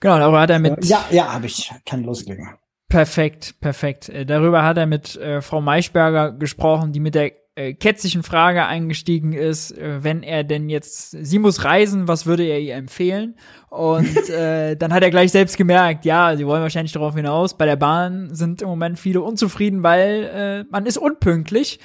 Genau, 0.00 0.18
darüber 0.18 0.40
hat 0.40 0.50
er 0.50 0.58
mit. 0.58 0.84
Ja, 0.84 1.04
ja, 1.10 1.32
habe 1.32 1.46
ich. 1.46 1.72
Kann 1.86 2.02
loslegen. 2.04 2.48
Perfekt, 2.88 3.54
perfekt. 3.60 4.08
Äh, 4.08 4.26
darüber 4.26 4.64
hat 4.64 4.76
er 4.76 4.86
mit 4.86 5.16
äh, 5.16 5.40
Frau 5.40 5.60
Maischberger 5.60 6.32
gesprochen, 6.32 6.92
die 6.92 7.00
mit 7.00 7.14
der 7.14 7.32
äh, 7.54 7.74
ketzischen 7.74 8.22
Frage 8.22 8.64
eingestiegen 8.64 9.34
ist, 9.34 9.76
äh, 9.76 10.02
wenn 10.02 10.22
er 10.22 10.42
denn 10.42 10.70
jetzt, 10.70 11.10
sie 11.10 11.38
muss 11.38 11.64
reisen, 11.64 12.08
was 12.08 12.24
würde 12.24 12.44
er 12.44 12.58
ihr 12.60 12.74
empfehlen? 12.74 13.34
Und 13.68 14.28
äh, 14.30 14.74
dann 14.76 14.92
hat 14.92 15.02
er 15.02 15.10
gleich 15.10 15.32
selbst 15.32 15.58
gemerkt, 15.58 16.04
ja, 16.04 16.34
sie 16.36 16.46
wollen 16.46 16.62
wahrscheinlich 16.62 16.92
darauf 16.92 17.14
hinaus, 17.14 17.56
bei 17.56 17.66
der 17.66 17.76
Bahn 17.76 18.34
sind 18.34 18.62
im 18.62 18.68
Moment 18.68 18.98
viele 18.98 19.20
unzufrieden, 19.20 19.82
weil 19.82 20.64
äh, 20.64 20.64
man 20.70 20.86
ist 20.86 20.96
unpünktlich. 20.96 21.78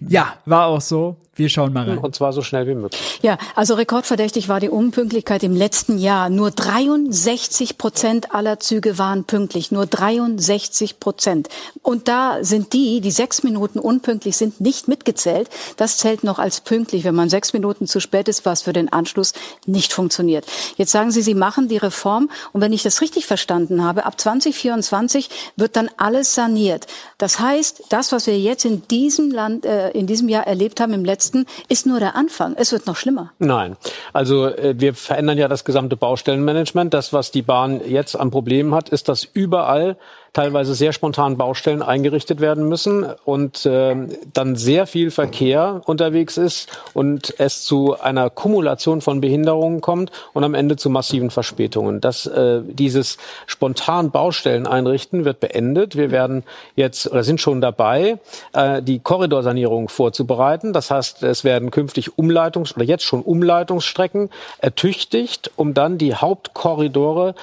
Ja, 0.00 0.34
war 0.44 0.66
auch 0.66 0.80
so. 0.80 1.18
Wir 1.34 1.48
schauen 1.48 1.72
mal 1.72 1.88
rein. 1.88 1.96
Und 1.96 2.14
zwar 2.14 2.34
so 2.34 2.42
schnell 2.42 2.66
wie 2.66 2.74
möglich. 2.74 3.00
Ja, 3.22 3.38
also 3.54 3.72
rekordverdächtig 3.72 4.50
war 4.50 4.60
die 4.60 4.68
Unpünktlichkeit 4.68 5.42
im 5.42 5.56
letzten 5.56 5.96
Jahr. 5.96 6.28
Nur 6.28 6.50
63 6.50 7.78
Prozent 7.78 8.34
aller 8.34 8.60
Züge 8.60 8.98
waren 8.98 9.24
pünktlich. 9.24 9.72
Nur 9.72 9.86
63 9.86 11.00
Prozent. 11.00 11.48
Und 11.80 12.06
da 12.06 12.44
sind 12.44 12.74
die, 12.74 13.00
die 13.00 13.10
sechs 13.10 13.44
Minuten 13.44 13.78
unpünktlich 13.78 14.36
sind, 14.36 14.60
nicht 14.60 14.88
mitgezählt. 14.88 15.48
Das 15.78 15.96
zählt 15.96 16.22
noch 16.22 16.38
als 16.38 16.60
pünktlich, 16.60 17.04
wenn 17.04 17.14
man 17.14 17.30
sechs 17.30 17.54
Minuten 17.54 17.86
zu 17.86 17.98
spät 18.00 18.28
ist, 18.28 18.44
was 18.44 18.60
für 18.60 18.74
den 18.74 18.92
Anschluss 18.92 19.32
nicht 19.64 19.94
funktioniert. 19.94 20.44
Jetzt 20.76 20.92
sagen 20.92 21.12
Sie, 21.12 21.22
Sie 21.22 21.34
machen 21.34 21.66
die 21.66 21.78
Reform. 21.78 22.28
Und 22.52 22.60
wenn 22.60 22.74
ich 22.74 22.82
das 22.82 23.00
richtig 23.00 23.24
verstanden 23.24 23.82
habe, 23.82 24.04
ab 24.04 24.20
2024 24.20 25.30
wird 25.56 25.76
dann 25.76 25.88
alles 25.96 26.34
saniert. 26.34 26.86
Das 27.16 27.40
heißt, 27.40 27.84
das, 27.88 28.12
was 28.12 28.26
wir 28.26 28.38
jetzt 28.38 28.66
in 28.66 28.86
diesem 28.88 29.30
Land, 29.30 29.64
äh, 29.64 29.92
in 29.92 30.06
diesem 30.06 30.28
Jahr 30.28 30.46
erlebt 30.46 30.78
haben, 30.78 30.92
im 30.92 31.06
letzten 31.06 31.21
letzten 31.22 31.46
ist 31.68 31.86
nur 31.86 32.00
der 32.00 32.16
Anfang. 32.16 32.54
Es 32.56 32.72
wird 32.72 32.86
noch 32.86 32.96
schlimmer. 32.96 33.32
Nein. 33.38 33.76
Also 34.12 34.46
äh, 34.46 34.74
wir 34.78 34.94
verändern 34.94 35.38
ja 35.38 35.48
das 35.48 35.64
gesamte 35.64 35.96
Baustellenmanagement. 35.96 36.92
Das, 36.92 37.12
was 37.12 37.30
die 37.30 37.42
Bahn 37.42 37.80
jetzt 37.88 38.16
an 38.16 38.30
Problemen 38.30 38.74
hat, 38.74 38.88
ist, 38.88 39.08
dass 39.08 39.24
überall 39.24 39.96
teilweise 40.32 40.74
sehr 40.74 40.92
spontan 40.92 41.36
Baustellen 41.36 41.82
eingerichtet 41.82 42.40
werden 42.40 42.68
müssen 42.68 43.04
und 43.24 43.66
äh, 43.66 43.94
dann 44.32 44.56
sehr 44.56 44.86
viel 44.86 45.10
Verkehr 45.10 45.82
unterwegs 45.84 46.38
ist 46.38 46.70
und 46.94 47.34
es 47.38 47.64
zu 47.64 48.00
einer 48.00 48.30
Kumulation 48.30 49.02
von 49.02 49.20
Behinderungen 49.20 49.82
kommt 49.82 50.10
und 50.32 50.44
am 50.44 50.54
Ende 50.54 50.76
zu 50.76 50.88
massiven 50.88 51.30
Verspätungen. 51.30 52.00
Das, 52.00 52.26
äh, 52.26 52.62
dieses 52.64 53.18
spontan 53.46 54.10
Baustellen 54.10 54.66
einrichten 54.66 55.26
wird 55.26 55.40
beendet. 55.40 55.96
Wir 55.96 56.10
werden 56.10 56.44
jetzt 56.76 57.10
oder 57.10 57.24
sind 57.24 57.40
schon 57.40 57.60
dabei, 57.60 58.18
äh, 58.54 58.82
die 58.82 59.00
Korridorsanierung 59.00 59.90
vorzubereiten. 59.90 60.72
Das 60.72 60.90
heißt, 60.90 61.22
es 61.24 61.44
werden 61.44 61.70
künftig 61.70 62.12
Umleitungs- 62.16 62.74
oder 62.74 62.84
jetzt 62.84 63.04
schon 63.04 63.20
Umleitungsstrecken 63.20 64.30
ertüchtigt, 64.58 65.50
um 65.56 65.74
dann 65.74 65.98
die 65.98 66.14
Hauptkorridore 66.14 67.34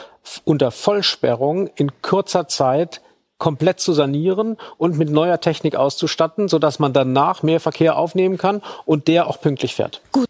unter 0.44 0.72
Vollsperrung 0.72 1.70
in 1.76 2.02
kurzer 2.02 2.48
Zeit 2.48 3.02
komplett 3.38 3.80
zu 3.80 3.94
sanieren 3.94 4.58
und 4.78 4.98
mit 4.98 5.10
neuer 5.10 5.40
Technik 5.40 5.76
auszustatten, 5.76 6.48
sodass 6.48 6.78
man 6.78 6.94
danach 6.94 7.42
mehr 7.42 7.60
Verkehr 7.60 7.98
aufnehmen 7.98 8.38
kann 8.38 8.62
und 8.86 9.08
der 9.08 9.28
auch 9.28 9.42
pünktlich 9.42 9.76
fährt. 9.76 10.02
Gut. 10.12 10.29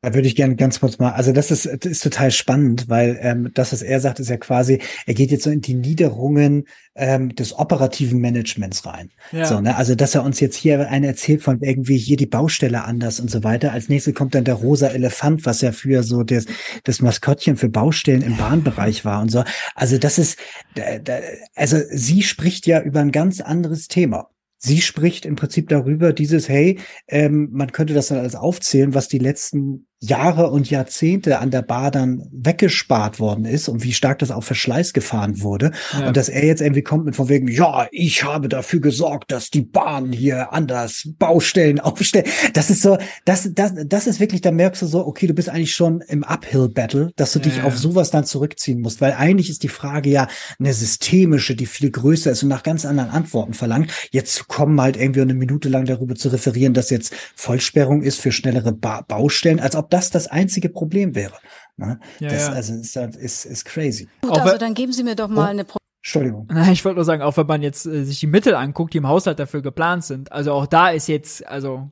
Da 0.00 0.14
würde 0.14 0.28
ich 0.28 0.36
gerne 0.36 0.54
ganz 0.54 0.78
kurz 0.78 1.00
mal, 1.00 1.10
also 1.10 1.32
das 1.32 1.50
ist, 1.50 1.66
das 1.66 1.90
ist 1.90 2.04
total 2.04 2.30
spannend, 2.30 2.88
weil 2.88 3.18
ähm, 3.20 3.50
das, 3.54 3.72
was 3.72 3.82
er 3.82 3.98
sagt, 3.98 4.20
ist 4.20 4.30
ja 4.30 4.36
quasi, 4.36 4.80
er 5.06 5.14
geht 5.14 5.32
jetzt 5.32 5.42
so 5.42 5.50
in 5.50 5.60
die 5.60 5.74
Niederungen 5.74 6.68
ähm, 6.94 7.34
des 7.34 7.58
operativen 7.58 8.20
Managements 8.20 8.86
rein. 8.86 9.10
Ja. 9.32 9.44
So, 9.44 9.60
ne? 9.60 9.74
Also, 9.76 9.96
dass 9.96 10.14
er 10.14 10.22
uns 10.22 10.38
jetzt 10.38 10.54
hier 10.54 10.88
eine 10.88 11.08
erzählt 11.08 11.42
von 11.42 11.60
irgendwie 11.62 11.98
hier 11.98 12.16
die 12.16 12.26
Baustelle 12.26 12.84
anders 12.84 13.18
und 13.18 13.28
so 13.28 13.42
weiter. 13.42 13.72
Als 13.72 13.88
nächstes 13.88 14.14
kommt 14.14 14.36
dann 14.36 14.44
der 14.44 14.54
rosa 14.54 14.86
Elefant, 14.86 15.44
was 15.46 15.62
ja 15.62 15.72
für 15.72 16.04
so 16.04 16.22
das, 16.22 16.44
das 16.84 17.02
Maskottchen 17.02 17.56
für 17.56 17.68
Baustellen 17.68 18.22
im 18.22 18.36
Bahnbereich 18.36 19.04
war 19.04 19.20
und 19.20 19.32
so. 19.32 19.42
Also, 19.74 19.98
das 19.98 20.18
ist, 20.18 20.38
also 21.56 21.76
sie 21.90 22.22
spricht 22.22 22.68
ja 22.68 22.80
über 22.82 23.00
ein 23.00 23.10
ganz 23.10 23.40
anderes 23.40 23.88
Thema. 23.88 24.30
Sie 24.58 24.80
spricht 24.80 25.24
im 25.24 25.34
Prinzip 25.36 25.68
darüber, 25.68 26.12
dieses, 26.12 26.48
hey, 26.48 26.78
ähm, 27.06 27.48
man 27.52 27.70
könnte 27.72 27.94
das 27.94 28.08
dann 28.08 28.18
alles 28.18 28.34
aufzählen, 28.34 28.92
was 28.92 29.06
die 29.06 29.18
letzten 29.18 29.87
Jahre 30.00 30.50
und 30.50 30.70
Jahrzehnte 30.70 31.40
an 31.40 31.50
der 31.50 31.62
Bar 31.62 31.90
dann 31.90 32.28
weggespart 32.30 33.18
worden 33.18 33.44
ist 33.44 33.68
und 33.68 33.82
wie 33.82 33.92
stark 33.92 34.20
das 34.20 34.30
auf 34.30 34.44
Verschleiß 34.44 34.92
gefahren 34.92 35.42
wurde. 35.42 35.72
Ja. 35.92 36.08
Und 36.08 36.16
dass 36.16 36.28
er 36.28 36.44
jetzt 36.44 36.60
irgendwie 36.60 36.82
kommt 36.82 37.04
mit 37.04 37.16
von 37.16 37.28
wegen, 37.28 37.48
ja, 37.48 37.88
ich 37.90 38.22
habe 38.22 38.48
dafür 38.48 38.80
gesorgt, 38.80 39.32
dass 39.32 39.50
die 39.50 39.62
Bahn 39.62 40.12
hier 40.12 40.52
anders 40.52 41.08
Baustellen 41.18 41.80
aufstellt. 41.80 42.28
Das 42.54 42.70
ist 42.70 42.82
so, 42.82 42.96
das, 43.24 43.50
das, 43.54 43.72
das 43.86 44.06
ist 44.06 44.20
wirklich, 44.20 44.40
da 44.40 44.52
merkst 44.52 44.82
du 44.82 44.86
so, 44.86 45.04
okay, 45.04 45.26
du 45.26 45.34
bist 45.34 45.48
eigentlich 45.48 45.74
schon 45.74 46.00
im 46.02 46.22
Uphill-Battle, 46.22 47.10
dass 47.16 47.32
du 47.32 47.40
ja, 47.40 47.46
dich 47.46 47.62
auf 47.62 47.76
sowas 47.76 48.10
dann 48.10 48.24
zurückziehen 48.24 48.80
musst, 48.80 49.00
weil 49.00 49.14
eigentlich 49.14 49.50
ist 49.50 49.64
die 49.64 49.68
Frage 49.68 50.10
ja 50.10 50.28
eine 50.60 50.72
systemische, 50.72 51.56
die 51.56 51.66
viel 51.66 51.90
größer 51.90 52.30
ist 52.30 52.44
und 52.44 52.50
nach 52.50 52.62
ganz 52.62 52.84
anderen 52.84 53.10
Antworten 53.10 53.52
verlangt. 53.52 53.92
Jetzt 54.12 54.34
zu 54.34 54.44
kommen, 54.44 54.80
halt 54.80 54.96
irgendwie 54.96 55.22
eine 55.22 55.34
Minute 55.34 55.68
lang 55.68 55.86
darüber 55.86 56.14
zu 56.14 56.28
referieren, 56.28 56.72
dass 56.72 56.90
jetzt 56.90 57.12
Vollsperrung 57.34 58.02
ist 58.02 58.20
für 58.20 58.30
schnellere 58.30 58.72
ba 58.72 59.00
Baustellen, 59.08 59.58
als 59.58 59.74
ob 59.74 59.87
das 59.90 60.10
das 60.10 60.26
einzige 60.28 60.68
Problem 60.68 61.14
wäre. 61.14 61.34
Ne? 61.76 62.00
Ja, 62.18 62.28
das, 62.28 62.48
ja. 62.48 62.52
Also 62.52 62.74
ist, 62.74 62.96
ist, 62.96 63.44
ist 63.44 63.64
crazy. 63.64 64.08
Gut, 64.22 64.38
also 64.38 64.58
dann 64.58 64.74
geben 64.74 64.92
Sie 64.92 65.04
mir 65.04 65.14
doch 65.14 65.28
mal 65.28 65.46
oh. 65.46 65.50
eine 65.50 65.64
Pro 65.64 65.78
Entschuldigung. 66.00 66.48
Ich 66.72 66.84
wollte 66.84 66.96
nur 66.96 67.04
sagen, 67.04 67.22
auch 67.22 67.36
wenn 67.36 67.46
man 67.46 67.62
jetzt 67.62 67.86
äh, 67.86 68.04
sich 68.04 68.20
die 68.20 68.26
Mittel 68.26 68.54
anguckt, 68.54 68.94
die 68.94 68.98
im 68.98 69.08
Haushalt 69.08 69.38
dafür 69.38 69.62
geplant 69.62 70.04
sind, 70.04 70.32
also 70.32 70.52
auch 70.52 70.66
da 70.66 70.90
ist 70.90 71.08
jetzt, 71.08 71.46
also 71.46 71.90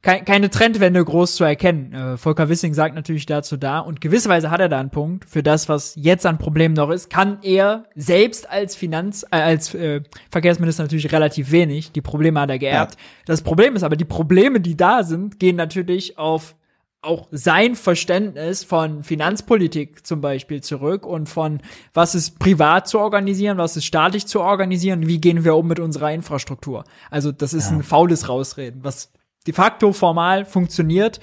kein, 0.00 0.24
keine 0.24 0.48
Trendwende 0.48 1.04
groß 1.04 1.34
zu 1.34 1.44
erkennen. 1.44 1.92
Äh, 1.92 2.16
Volker 2.16 2.48
Wissing 2.48 2.72
sagt 2.72 2.94
natürlich 2.94 3.26
dazu 3.26 3.56
da 3.56 3.80
und 3.80 4.00
gewisserweise 4.00 4.50
hat 4.50 4.60
er 4.60 4.68
da 4.68 4.78
einen 4.78 4.90
Punkt. 4.90 5.28
Für 5.28 5.42
das, 5.42 5.68
was 5.68 5.94
jetzt 5.96 6.24
an 6.24 6.38
Problemen 6.38 6.74
noch 6.74 6.90
ist, 6.90 7.10
kann 7.10 7.38
er 7.42 7.84
selbst 7.96 8.48
als 8.48 8.76
Finanz, 8.76 9.24
äh, 9.32 9.36
als 9.36 9.74
äh, 9.74 10.02
Verkehrsminister 10.30 10.84
natürlich 10.84 11.10
relativ 11.10 11.50
wenig. 11.50 11.90
Die 11.90 12.00
Probleme 12.00 12.40
hat 12.40 12.50
er 12.50 12.60
geerbt. 12.60 12.94
Ja. 12.94 13.00
Das 13.26 13.42
Problem 13.42 13.74
ist 13.74 13.82
aber, 13.82 13.96
die 13.96 14.04
Probleme, 14.04 14.60
die 14.60 14.76
da 14.76 15.02
sind, 15.02 15.40
gehen 15.40 15.56
natürlich 15.56 16.16
auf 16.16 16.54
auch 17.00 17.28
sein 17.30 17.76
Verständnis 17.76 18.64
von 18.64 19.04
Finanzpolitik 19.04 20.06
zum 20.06 20.20
Beispiel 20.20 20.62
zurück 20.62 21.06
und 21.06 21.28
von 21.28 21.60
was 21.94 22.14
ist 22.14 22.38
privat 22.38 22.88
zu 22.88 22.98
organisieren, 22.98 23.56
was 23.58 23.76
ist 23.76 23.84
staatlich 23.84 24.26
zu 24.26 24.40
organisieren, 24.40 25.06
wie 25.06 25.20
gehen 25.20 25.44
wir 25.44 25.54
um 25.54 25.68
mit 25.68 25.78
unserer 25.78 26.12
Infrastruktur. 26.12 26.84
Also 27.10 27.30
das 27.30 27.54
ist 27.54 27.70
ja. 27.70 27.76
ein 27.76 27.82
faules 27.84 28.28
Rausreden, 28.28 28.82
was 28.82 29.12
de 29.46 29.54
facto 29.54 29.92
formal 29.92 30.44
funktioniert, 30.44 31.20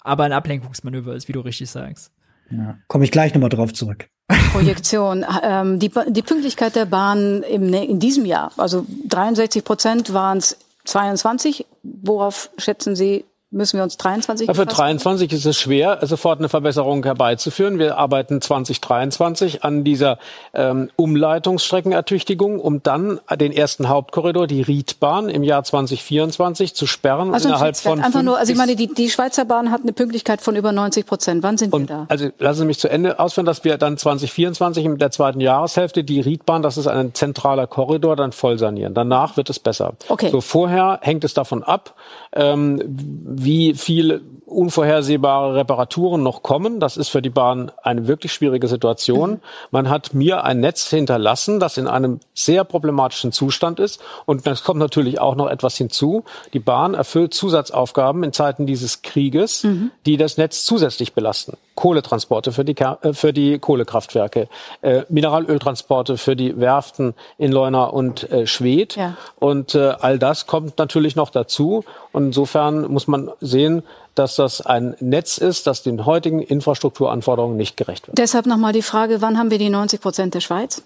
aber 0.00 0.24
ein 0.24 0.32
Ablenkungsmanöver 0.32 1.14
ist, 1.16 1.26
wie 1.26 1.32
du 1.32 1.40
richtig 1.40 1.70
sagst. 1.70 2.12
Ja. 2.50 2.78
Komme 2.86 3.04
ich 3.04 3.10
gleich 3.10 3.34
nochmal 3.34 3.50
drauf 3.50 3.74
zurück. 3.74 4.08
Projektion. 4.52 5.24
ähm, 5.42 5.80
die, 5.80 5.90
die 6.08 6.22
Pünktlichkeit 6.22 6.76
der 6.76 6.86
Bahn 6.86 7.42
im, 7.42 7.74
in 7.74 7.98
diesem 7.98 8.24
Jahr, 8.24 8.52
also 8.56 8.86
63 9.08 9.64
Prozent 9.64 10.12
waren 10.12 10.38
es 10.38 10.56
22. 10.84 11.66
Worauf 11.82 12.50
schätzen 12.56 12.94
Sie, 12.94 13.24
müssen 13.56 13.78
wir 13.78 13.82
uns 13.82 13.96
23 13.96 14.48
ja, 14.48 14.54
Für 14.54 14.66
23 14.66 15.32
ist 15.32 15.46
es 15.46 15.58
schwer, 15.58 15.98
sofort 16.02 16.38
eine 16.38 16.48
Verbesserung 16.48 17.02
herbeizuführen. 17.02 17.78
Wir 17.78 17.98
arbeiten 17.98 18.40
2023 18.40 19.64
an 19.64 19.82
dieser 19.82 20.18
ähm, 20.54 20.90
Umleitungsstreckenertüchtigung, 20.96 22.60
um 22.60 22.82
dann 22.82 23.20
den 23.34 23.52
ersten 23.52 23.88
Hauptkorridor, 23.88 24.46
die 24.46 24.62
Riedbahn, 24.62 25.28
im 25.28 25.42
Jahr 25.42 25.64
2024 25.64 26.74
zu 26.74 26.86
sperren. 26.86 27.34
Also 27.34 27.48
innerhalb 27.48 27.76
von 27.76 28.00
einfach 28.00 28.22
nur, 28.22 28.38
also 28.38 28.52
ich 28.52 28.58
meine, 28.58 28.76
die, 28.76 28.92
die 28.92 29.10
Schweizer 29.10 29.44
Bahn 29.44 29.70
hat 29.70 29.82
eine 29.82 29.92
Pünktlichkeit 29.92 30.40
von 30.40 30.54
über 30.54 30.72
90 30.72 31.06
Prozent. 31.06 31.42
Wann 31.42 31.56
sind 31.56 31.72
wir 31.72 31.86
da? 31.86 32.06
Also 32.08 32.28
lassen 32.38 32.60
Sie 32.60 32.66
mich 32.66 32.78
zu 32.78 32.88
Ende 32.88 33.18
ausführen, 33.18 33.46
dass 33.46 33.64
wir 33.64 33.78
dann 33.78 33.96
2024 33.96 34.84
in 34.84 34.98
der 34.98 35.10
zweiten 35.10 35.40
Jahreshälfte 35.40 36.04
die 36.04 36.20
Riedbahn, 36.20 36.62
das 36.62 36.76
ist 36.76 36.86
ein 36.86 37.14
zentraler 37.14 37.66
Korridor, 37.66 38.16
dann 38.16 38.32
voll 38.32 38.58
sanieren. 38.58 38.94
Danach 38.94 39.36
wird 39.36 39.50
es 39.50 39.58
besser. 39.58 39.94
Okay. 40.08 40.30
So 40.30 40.40
vorher 40.40 40.98
hängt 41.02 41.24
es 41.24 41.34
davon 41.34 41.62
ab, 41.62 41.94
ähm, 42.36 42.80
wie 42.86 43.74
viel 43.74 44.22
unvorhersehbare 44.46 45.56
Reparaturen 45.56 46.22
noch 46.22 46.42
kommen. 46.42 46.78
Das 46.78 46.96
ist 46.96 47.08
für 47.08 47.20
die 47.20 47.30
Bahn 47.30 47.72
eine 47.82 48.06
wirklich 48.06 48.32
schwierige 48.32 48.68
Situation. 48.68 49.30
Mhm. 49.30 49.40
Man 49.72 49.90
hat 49.90 50.14
mir 50.14 50.44
ein 50.44 50.60
Netz 50.60 50.88
hinterlassen, 50.88 51.58
das 51.58 51.76
in 51.76 51.88
einem 51.88 52.20
sehr 52.32 52.64
problematischen 52.64 53.32
Zustand 53.32 53.80
ist. 53.80 54.00
Und 54.24 54.46
es 54.46 54.62
kommt 54.62 54.78
natürlich 54.78 55.18
auch 55.18 55.34
noch 55.34 55.48
etwas 55.48 55.76
hinzu. 55.76 56.24
Die 56.52 56.60
Bahn 56.60 56.94
erfüllt 56.94 57.34
Zusatzaufgaben 57.34 58.22
in 58.22 58.32
Zeiten 58.32 58.66
dieses 58.66 59.02
Krieges, 59.02 59.64
mhm. 59.64 59.90
die 60.06 60.16
das 60.16 60.36
Netz 60.36 60.64
zusätzlich 60.64 61.12
belasten. 61.12 61.56
Kohletransporte 61.74 62.52
für 62.52 62.64
die, 62.64 62.76
äh, 62.76 63.12
für 63.12 63.32
die 63.32 63.58
Kohlekraftwerke, 63.58 64.48
äh, 64.80 65.02
Mineralöltransporte 65.08 66.16
für 66.18 66.36
die 66.36 66.58
Werften 66.58 67.14
in 67.36 67.50
Leuna 67.50 67.84
und 67.84 68.30
äh, 68.30 68.46
Schwedt. 68.46 68.96
Ja. 68.96 69.16
Und 69.40 69.74
äh, 69.74 69.94
all 70.00 70.18
das 70.18 70.46
kommt 70.46 70.78
natürlich 70.78 71.16
noch 71.16 71.30
dazu. 71.30 71.84
Und 72.12 72.26
insofern 72.26 72.90
muss 72.90 73.08
man 73.08 73.30
sehen, 73.40 73.82
dass 74.18 74.36
das 74.36 74.60
ein 74.60 74.96
Netz 75.00 75.38
ist, 75.38 75.66
das 75.66 75.82
den 75.82 76.06
heutigen 76.06 76.40
Infrastrukturanforderungen 76.40 77.56
nicht 77.56 77.76
gerecht 77.76 78.08
wird. 78.08 78.18
Deshalb 78.18 78.46
nochmal 78.46 78.72
die 78.72 78.82
Frage, 78.82 79.20
wann 79.22 79.38
haben 79.38 79.50
wir 79.50 79.58
die 79.58 79.70
90 79.70 80.00
Prozent 80.00 80.34
der 80.34 80.40
Schweiz? 80.40 80.82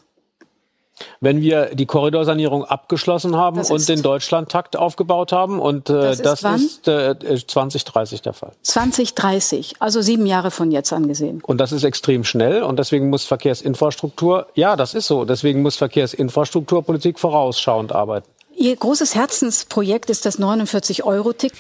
Wenn 1.21 1.41
wir 1.41 1.75
die 1.75 1.87
Korridorsanierung 1.87 2.65
abgeschlossen 2.65 3.37
haben 3.37 3.57
das 3.57 3.71
und 3.71 3.89
den 3.89 4.03
Deutschlandtakt 4.03 4.77
aufgebaut 4.77 5.33
haben 5.33 5.59
und 5.59 5.89
äh, 5.89 6.17
das, 6.17 6.41
das 6.43 6.61
ist, 6.61 6.89
äh, 6.89 7.15
2030 7.47 8.23
der 8.23 8.33
Fall. 8.33 8.53
2030, 8.63 9.77
also 9.79 10.03
sieben 10.03 10.27
Jahre 10.27 10.51
von 10.51 10.71
jetzt 10.71 10.93
angesehen. 10.93 11.43
Und 11.47 11.59
das 11.59 11.73
ist 11.73 11.85
extrem 11.85 12.25
schnell 12.25 12.63
und 12.63 12.79
deswegen 12.79 13.09
muss 13.09 13.25
Verkehrsinfrastruktur, 13.25 14.49
ja, 14.55 14.77
das 14.77 14.95
ist 14.95 15.07
so, 15.07 15.25
deswegen 15.25 15.63
muss 15.63 15.77
Verkehrsinfrastrukturpolitik 15.77 17.19
vorausschauend 17.19 17.93
arbeiten. 17.93 18.29
Ihr 18.57 18.77
großes 18.77 19.15
Herzensprojekt 19.15 20.11
ist 20.11 20.27
das 20.27 20.39
49-Euro-Ticket 20.39 21.59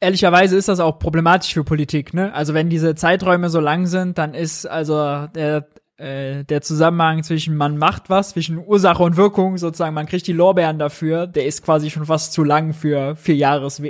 ehrlicherweise 0.00 0.56
ist 0.56 0.68
das 0.68 0.80
auch 0.80 0.98
problematisch 0.98 1.54
für 1.54 1.64
Politik, 1.64 2.14
ne? 2.14 2.32
Also 2.34 2.54
wenn 2.54 2.68
diese 2.68 2.94
Zeiträume 2.94 3.48
so 3.48 3.60
lang 3.60 3.86
sind, 3.86 4.18
dann 4.18 4.34
ist 4.34 4.66
also 4.66 5.26
der 5.34 5.68
äh, 5.98 6.44
der 6.44 6.60
Zusammenhang 6.60 7.22
zwischen 7.22 7.56
man 7.56 7.78
macht 7.78 8.10
was, 8.10 8.30
zwischen 8.30 8.58
Ursache 8.58 9.02
und 9.02 9.16
Wirkung, 9.16 9.56
sozusagen, 9.56 9.94
man 9.94 10.06
kriegt 10.06 10.26
die 10.26 10.32
Lorbeeren 10.32 10.78
dafür, 10.78 11.26
der 11.26 11.46
ist 11.46 11.62
quasi 11.62 11.88
schon 11.90 12.04
fast 12.04 12.34
zu 12.34 12.44
lang 12.44 12.74
für 12.74 13.16
vier 13.16 13.36
Jahres 13.36 13.82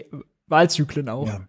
Wahlzyklen 0.46 1.08
auch. 1.08 1.26
Ja. 1.26 1.40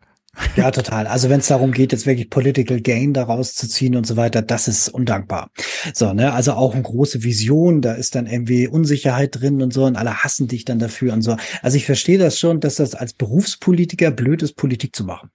Ja, 0.56 0.72
total. 0.72 1.08
Also 1.08 1.30
wenn 1.30 1.40
es 1.40 1.48
darum 1.48 1.72
geht, 1.72 1.92
jetzt 1.92 2.06
wirklich 2.06 2.30
Political 2.30 2.82
Gain 2.82 3.14
daraus 3.14 3.56
zu 3.56 3.68
ziehen 3.68 3.96
und 3.96 4.06
so 4.06 4.18
weiter, 4.18 4.42
das 4.42 4.68
ist 4.68 4.90
undankbar. 4.90 5.52
So, 5.94 6.14
ne, 6.14 6.34
also 6.34 6.54
auch 6.54 6.74
eine 6.74 6.84
große 6.84 7.24
Vision, 7.24 7.82
da 7.82 7.94
ist 7.94 8.16
dann 8.16 8.28
irgendwie 8.28 8.68
Unsicherheit 8.68 9.40
drin 9.40 9.62
und 9.62 9.74
so 9.74 9.86
und 9.86 9.96
alle 9.96 10.24
hassen 10.24 10.48
dich 10.48 10.66
dann 10.66 10.80
dafür 10.80 11.14
und 11.14 11.22
so. 11.22 11.38
Also 11.62 11.78
ich 11.78 11.86
verstehe 11.86 12.18
das 12.18 12.38
schon, 12.38 12.60
dass 12.60 12.76
das 12.76 12.96
als 12.96 13.14
Berufspolitiker 13.14 14.12
blöd 14.12 14.44
ist, 14.44 14.56
Politik 14.56 14.96
zu 14.96 15.06
machen. 15.06 15.30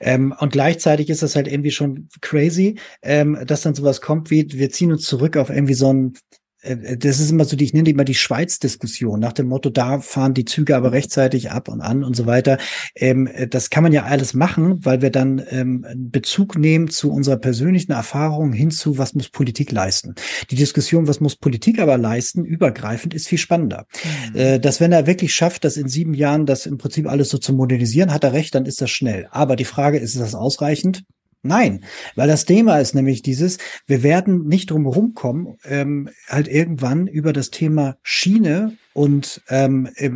Ähm, 0.00 0.34
und 0.38 0.52
gleichzeitig 0.52 1.10
ist 1.10 1.22
das 1.22 1.36
halt 1.36 1.48
irgendwie 1.48 1.70
schon 1.70 2.08
crazy, 2.20 2.78
ähm, 3.02 3.38
dass 3.46 3.62
dann 3.62 3.74
sowas 3.74 4.00
kommt 4.00 4.30
wie, 4.30 4.46
wir 4.52 4.70
ziehen 4.70 4.92
uns 4.92 5.04
zurück 5.04 5.36
auf 5.36 5.50
irgendwie 5.50 5.74
so 5.74 5.92
ein 5.92 6.14
das 6.62 7.20
ist 7.20 7.30
immer 7.30 7.44
so, 7.44 7.56
die, 7.56 7.64
ich 7.64 7.72
nenne 7.72 7.84
die 7.84 7.90
immer 7.92 8.04
die 8.04 8.14
Schweiz-Diskussion, 8.14 9.20
nach 9.20 9.32
dem 9.32 9.46
Motto, 9.46 9.70
da 9.70 10.00
fahren 10.00 10.34
die 10.34 10.44
Züge 10.44 10.76
aber 10.76 10.92
rechtzeitig 10.92 11.50
ab 11.50 11.68
und 11.68 11.80
an 11.80 12.02
und 12.02 12.16
so 12.16 12.26
weiter. 12.26 12.58
Ähm, 12.94 13.28
das 13.50 13.70
kann 13.70 13.82
man 13.82 13.92
ja 13.92 14.04
alles 14.04 14.34
machen, 14.34 14.84
weil 14.84 15.02
wir 15.02 15.10
dann 15.10 15.42
ähm, 15.50 15.86
Bezug 15.96 16.58
nehmen 16.58 16.88
zu 16.88 17.12
unserer 17.12 17.36
persönlichen 17.36 17.92
Erfahrung 17.92 18.52
hinzu, 18.52 18.98
was 18.98 19.14
muss 19.14 19.28
Politik 19.28 19.70
leisten. 19.70 20.14
Die 20.50 20.56
Diskussion, 20.56 21.06
was 21.06 21.20
muss 21.20 21.36
Politik 21.36 21.78
aber 21.78 21.98
leisten, 21.98 22.44
übergreifend, 22.44 23.14
ist 23.14 23.28
viel 23.28 23.38
spannender. 23.38 23.86
Mhm. 24.32 24.38
Äh, 24.38 24.58
dass 24.58 24.80
wenn 24.80 24.92
er 24.92 25.06
wirklich 25.06 25.34
schafft, 25.34 25.64
das 25.64 25.76
in 25.76 25.88
sieben 25.88 26.14
Jahren 26.14 26.46
das 26.46 26.66
im 26.66 26.78
Prinzip 26.78 27.06
alles 27.06 27.28
so 27.28 27.38
zu 27.38 27.52
modernisieren, 27.52 28.12
hat 28.12 28.24
er 28.24 28.32
recht, 28.32 28.54
dann 28.54 28.66
ist 28.66 28.80
das 28.80 28.90
schnell. 28.90 29.28
Aber 29.30 29.56
die 29.56 29.64
Frage, 29.64 29.98
ist 29.98 30.18
das 30.18 30.34
ausreichend? 30.34 31.04
Nein, 31.42 31.84
weil 32.16 32.28
das 32.28 32.44
Thema 32.44 32.78
ist 32.78 32.94
nämlich 32.94 33.22
dieses, 33.22 33.58
wir 33.86 34.02
werden 34.02 34.46
nicht 34.46 34.70
drum 34.70 34.86
rumkommen, 34.86 35.58
ähm, 35.64 36.08
halt 36.28 36.48
irgendwann 36.48 37.06
über 37.06 37.32
das 37.32 37.50
Thema 37.50 37.96
Schiene 38.02 38.76
und 38.94 39.42
ähm, 39.48 39.88
äh, 39.94 40.10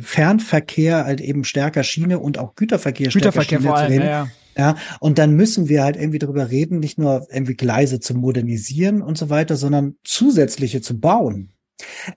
Fernverkehr 0.00 1.04
halt 1.04 1.20
eben 1.20 1.44
stärker 1.44 1.82
Schiene 1.82 2.18
und 2.18 2.38
auch 2.38 2.54
Güterverkehr, 2.54 3.08
Güterverkehr 3.08 3.60
stärker 3.60 3.78
Schiene 3.78 3.86
zu 3.86 3.92
reden. 3.92 4.06
Ja, 4.06 4.24
ja. 4.24 4.28
Ja, 4.58 4.74
und 5.00 5.18
dann 5.18 5.34
müssen 5.34 5.68
wir 5.68 5.84
halt 5.84 5.96
irgendwie 5.96 6.18
darüber 6.18 6.50
reden, 6.50 6.78
nicht 6.78 6.98
nur 6.98 7.26
irgendwie 7.30 7.56
Gleise 7.56 8.00
zu 8.00 8.14
modernisieren 8.14 9.02
und 9.02 9.18
so 9.18 9.28
weiter, 9.28 9.56
sondern 9.56 9.96
zusätzliche 10.02 10.80
zu 10.80 10.98
bauen. 10.98 11.52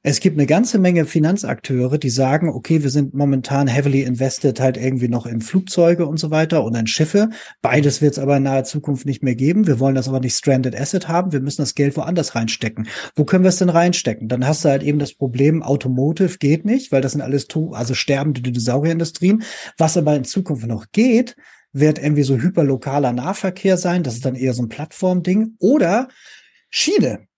Es 0.03 0.22
gibt 0.22 0.38
eine 0.38 0.45
ganze 0.45 0.80
Menge 0.80 1.06
Finanzakteure, 1.06 1.98
die 1.98 2.10
sagen, 2.10 2.49
okay, 2.49 2.81
wir 2.81 2.90
sind 2.90 3.14
momentan 3.14 3.68
heavily 3.68 4.03
invested 4.03 4.60
halt 4.60 4.77
irgendwie 4.77 5.10
noch 5.10 5.26
in 5.26 5.41
Flugzeuge 5.41 6.06
und 6.06 6.18
so 6.18 6.31
weiter 6.31 6.64
und 6.64 6.76
in 6.76 6.88
Schiffe. 6.88 7.30
Beides 7.61 8.02
wird 8.02 8.14
es 8.14 8.19
aber 8.19 8.38
in 8.38 8.44
naher 8.44 8.64
Zukunft 8.64 9.06
nicht 9.06 9.22
mehr 9.22 9.36
geben. 9.36 9.68
Wir 9.68 9.80
wollen 9.80 9.95
das 9.95 10.07
aber 10.07 10.22
nicht 10.22 10.36
stranded 10.36 10.80
asset 10.80 11.07
haben. 11.07 11.34
Wir 11.34 11.41
müssen 11.41 11.61
das 11.61 11.76
Geld 11.76 11.98
woanders 11.98 12.36
reinstecken. 12.36 12.88
Wo 13.15 13.26
können 13.26 13.44
wir 13.44 13.49
es 13.49 13.57
denn 13.57 13.69
reinstecken? 13.69 14.30
Dann 14.30 14.48
hast 14.48 14.64
du 14.64 14.69
halt 14.69 14.84
eben 14.84 14.99
das 14.99 15.14
Problem, 15.14 15.61
Automotive 15.61 16.38
geht 16.38 16.64
nicht, 16.64 16.91
weil 16.91 17.02
das 17.02 17.11
sind 17.11 17.22
alles, 17.22 17.48
also 17.73 17.94
sterbende 17.94 18.41
Dinosaurierindustrien. 18.41 19.44
Was 19.77 19.98
aber 19.98 20.15
in 20.15 20.23
Zukunft 20.23 20.65
noch 20.68 20.86
geht, 20.91 21.36
wird 21.73 21.99
irgendwie 21.99 22.23
so 22.23 22.38
hyperlokaler 22.38 23.11
Nahverkehr 23.11 23.77
sein. 23.77 24.03
Das 24.03 24.15
ist 24.15 24.26
dann 24.26 24.36
eher 24.36 24.53
so 24.53 24.64
ein 24.64 24.69
Plattformding. 24.69 25.56
Oder 25.60 26.07
Schiene. 26.69 27.29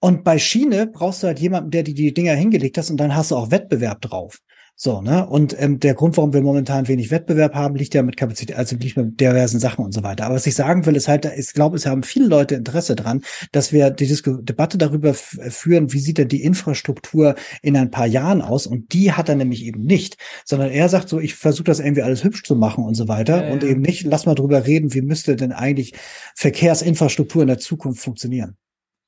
Und 0.00 0.24
bei 0.24 0.38
Schiene 0.38 0.86
brauchst 0.86 1.22
du 1.22 1.26
halt 1.26 1.40
jemanden, 1.40 1.70
der 1.70 1.82
die, 1.82 1.94
die 1.94 2.14
Dinger 2.14 2.34
hingelegt 2.34 2.78
hast 2.78 2.90
und 2.90 2.98
dann 2.98 3.14
hast 3.14 3.30
du 3.30 3.36
auch 3.36 3.50
Wettbewerb 3.50 4.00
drauf. 4.00 4.38
So, 4.80 5.02
ne? 5.02 5.26
Und 5.26 5.60
ähm, 5.60 5.80
der 5.80 5.94
Grund, 5.94 6.16
warum 6.16 6.32
wir 6.32 6.40
momentan 6.40 6.86
wenig 6.86 7.10
Wettbewerb 7.10 7.56
haben, 7.56 7.74
liegt 7.74 7.94
ja 7.94 8.02
mit 8.04 8.16
Kapazität, 8.16 8.56
also 8.56 8.76
liegt 8.76 8.96
mit 8.96 9.18
diversen 9.18 9.58
Sachen 9.58 9.84
und 9.84 9.92
so 9.92 10.04
weiter. 10.04 10.24
Aber 10.26 10.36
was 10.36 10.46
ich 10.46 10.54
sagen 10.54 10.86
will, 10.86 10.94
ist 10.94 11.08
halt, 11.08 11.24
ich 11.36 11.52
glaube, 11.52 11.74
es 11.74 11.84
haben 11.84 12.04
viele 12.04 12.28
Leute 12.28 12.54
Interesse 12.54 12.94
dran, 12.94 13.24
dass 13.50 13.72
wir 13.72 13.90
die 13.90 14.06
Disku 14.06 14.40
Debatte 14.40 14.78
darüber 14.78 15.14
führen, 15.14 15.92
wie 15.92 15.98
sieht 15.98 16.18
denn 16.18 16.28
die 16.28 16.44
Infrastruktur 16.44 17.34
in 17.60 17.76
ein 17.76 17.90
paar 17.90 18.06
Jahren 18.06 18.40
aus? 18.40 18.68
Und 18.68 18.92
die 18.92 19.10
hat 19.10 19.28
er 19.28 19.34
nämlich 19.34 19.64
eben 19.64 19.82
nicht, 19.82 20.16
sondern 20.44 20.70
er 20.70 20.88
sagt 20.88 21.08
so, 21.08 21.18
ich 21.18 21.34
versuche 21.34 21.64
das 21.64 21.80
irgendwie 21.80 22.02
alles 22.02 22.22
hübsch 22.22 22.44
zu 22.44 22.54
machen 22.54 22.84
und 22.84 22.94
so 22.94 23.08
weiter. 23.08 23.38
Ja, 23.38 23.46
ja. 23.48 23.52
Und 23.52 23.64
eben 23.64 23.80
nicht, 23.80 24.04
lass 24.04 24.26
mal 24.26 24.36
drüber 24.36 24.64
reden, 24.64 24.94
wie 24.94 25.02
müsste 25.02 25.34
denn 25.34 25.50
eigentlich 25.50 25.94
Verkehrsinfrastruktur 26.36 27.42
in 27.42 27.48
der 27.48 27.58
Zukunft 27.58 28.00
funktionieren. 28.00 28.56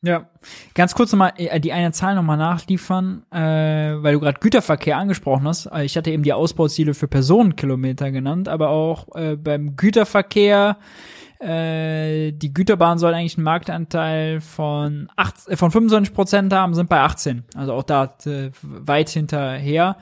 Ja, 0.02 0.30
ganz 0.74 0.94
kurz 0.94 1.12
nochmal 1.12 1.34
äh, 1.36 1.60
die 1.60 1.72
eine 1.72 1.92
Zahl 1.92 2.14
nochmal 2.14 2.38
nachliefern, 2.38 3.22
äh, 3.30 3.38
weil 3.38 4.14
du 4.14 4.20
gerade 4.20 4.40
Güterverkehr 4.40 4.96
angesprochen 4.96 5.46
hast. 5.46 5.66
Äh, 5.66 5.84
ich 5.84 5.96
hatte 5.96 6.10
eben 6.10 6.22
die 6.22 6.32
Ausbauziele 6.32 6.94
für 6.94 7.06
Personenkilometer 7.06 8.10
genannt, 8.10 8.48
aber 8.48 8.70
auch 8.70 9.14
äh, 9.14 9.36
beim 9.36 9.76
Güterverkehr, 9.76 10.78
äh, 11.38 12.32
die 12.32 12.54
Güterbahn 12.54 12.98
soll 12.98 13.12
eigentlich 13.12 13.36
einen 13.36 13.44
Marktanteil 13.44 14.40
von, 14.40 15.10
acht, 15.16 15.46
äh, 15.48 15.56
von 15.58 15.70
25 15.70 16.14
Prozent 16.14 16.52
haben, 16.54 16.72
sind 16.72 16.88
bei 16.88 17.00
18. 17.00 17.44
Also 17.54 17.74
auch 17.74 17.82
da 17.82 18.14
äh, 18.24 18.50
weit 18.62 19.10
hinterher. 19.10 19.98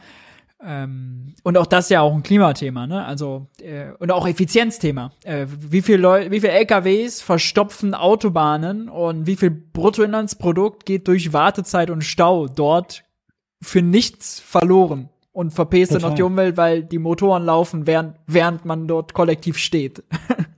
Ähm, 0.65 1.35
und 1.45 1.57
auch 1.57 1.67
das 1.67 1.87
ist 1.87 1.91
ja 1.91 2.01
auch 2.01 2.13
ein 2.13 2.23
Klimathema, 2.23 2.87
ne? 2.87 3.05
Also 3.05 3.47
äh, 3.61 3.93
und 3.99 4.11
auch 4.11 4.27
Effizienzthema. 4.27 5.13
Äh, 5.25 5.47
wie 5.49 5.83
viel 5.83 5.97
Leute, 5.97 6.31
wie 6.33 6.41
viele 6.41 6.53
LKWs 6.53 7.21
verstopfen 7.21 7.95
Autobahnen 7.95 8.89
und 8.89 9.27
wie 9.27 9.37
viel 9.37 9.51
Bruttoinlandsprodukt 9.51 10.85
geht 10.85 11.07
durch 11.07 11.33
Wartezeit 11.33 11.91
und 11.91 12.03
Stau 12.03 12.49
dort 12.49 13.05
für 13.63 13.83
nichts 13.83 14.41
verloren 14.41 15.11
und 15.33 15.53
verpest 15.53 15.95
dann 15.95 16.03
noch 16.03 16.15
die 16.15 16.23
Umwelt, 16.23 16.57
weil 16.57 16.83
die 16.83 16.99
Motoren 16.99 17.45
laufen, 17.45 17.87
während 17.87 18.17
während 18.27 18.65
man 18.65 18.89
dort 18.89 19.15
kollektiv 19.15 19.59
steht. 19.59 20.03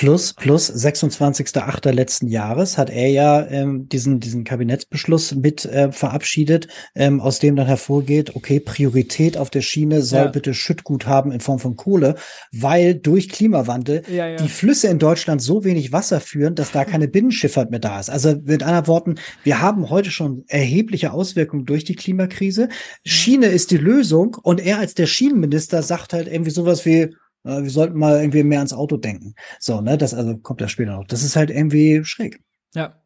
Plus, 0.00 0.32
plus 0.32 0.72
26.8. 0.72 1.90
letzten 1.90 2.26
Jahres 2.26 2.78
hat 2.78 2.88
er 2.88 3.10
ja 3.10 3.46
ähm, 3.48 3.86
diesen, 3.86 4.18
diesen 4.18 4.44
Kabinettsbeschluss 4.44 5.34
mit 5.34 5.66
äh, 5.66 5.92
verabschiedet, 5.92 6.68
ähm, 6.94 7.20
aus 7.20 7.38
dem 7.38 7.54
dann 7.54 7.66
hervorgeht, 7.66 8.34
okay, 8.34 8.60
Priorität 8.60 9.36
auf 9.36 9.50
der 9.50 9.60
Schiene 9.60 10.00
soll 10.00 10.20
ja. 10.20 10.26
bitte 10.28 10.54
Schüttgut 10.54 11.04
haben 11.04 11.32
in 11.32 11.40
Form 11.40 11.58
von 11.58 11.76
Kohle, 11.76 12.14
weil 12.50 12.94
durch 12.94 13.28
Klimawandel 13.28 14.02
ja, 14.08 14.26
ja. 14.26 14.36
die 14.36 14.48
Flüsse 14.48 14.88
in 14.88 14.98
Deutschland 14.98 15.42
so 15.42 15.64
wenig 15.64 15.92
Wasser 15.92 16.20
führen, 16.20 16.54
dass 16.54 16.72
da 16.72 16.86
keine 16.86 17.06
Binnenschifffahrt 17.08 17.70
mehr 17.70 17.78
da 17.78 18.00
ist. 18.00 18.08
Also 18.08 18.36
mit 18.42 18.62
anderen 18.62 18.86
Worten, 18.86 19.14
wir 19.42 19.60
haben 19.60 19.90
heute 19.90 20.10
schon 20.10 20.44
erhebliche 20.48 21.12
Auswirkungen 21.12 21.66
durch 21.66 21.84
die 21.84 21.94
Klimakrise. 21.94 22.70
Schiene 23.04 23.48
ist 23.48 23.70
die 23.70 23.76
Lösung 23.76 24.38
und 24.42 24.62
er 24.62 24.78
als 24.78 24.94
der 24.94 25.04
Schienenminister 25.04 25.82
sagt 25.82 26.14
halt 26.14 26.26
irgendwie 26.26 26.52
sowas 26.52 26.86
wie, 26.86 27.10
äh, 27.44 27.62
wir 27.62 27.70
sollten 27.70 27.98
mal 27.98 28.20
irgendwie 28.20 28.42
mehr 28.42 28.58
ans 28.58 28.72
Auto 28.72 28.96
denken. 28.96 29.34
So, 29.58 29.80
ne, 29.80 29.98
das 29.98 30.14
also 30.14 30.36
kommt 30.38 30.60
ja 30.60 30.68
später 30.68 30.92
noch. 30.96 31.06
Das 31.06 31.22
ist 31.22 31.36
halt 31.36 31.50
irgendwie 31.50 32.04
schräg. 32.04 32.42
Ja. 32.74 33.00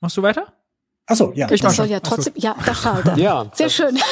Machst 0.00 0.16
du 0.16 0.22
weiter? 0.22 0.61
Ach 1.12 1.16
so, 1.16 1.32
ja. 1.34 1.50
Ich 1.50 1.60
das 1.60 1.76
soll 1.76 1.86
ja 1.86 2.00
trotzdem, 2.00 2.32
ja, 2.36 2.56
das 2.64 2.78
schade. 2.82 3.14
ja. 3.16 3.46
Sehr 3.52 3.68
schön. 3.68 3.98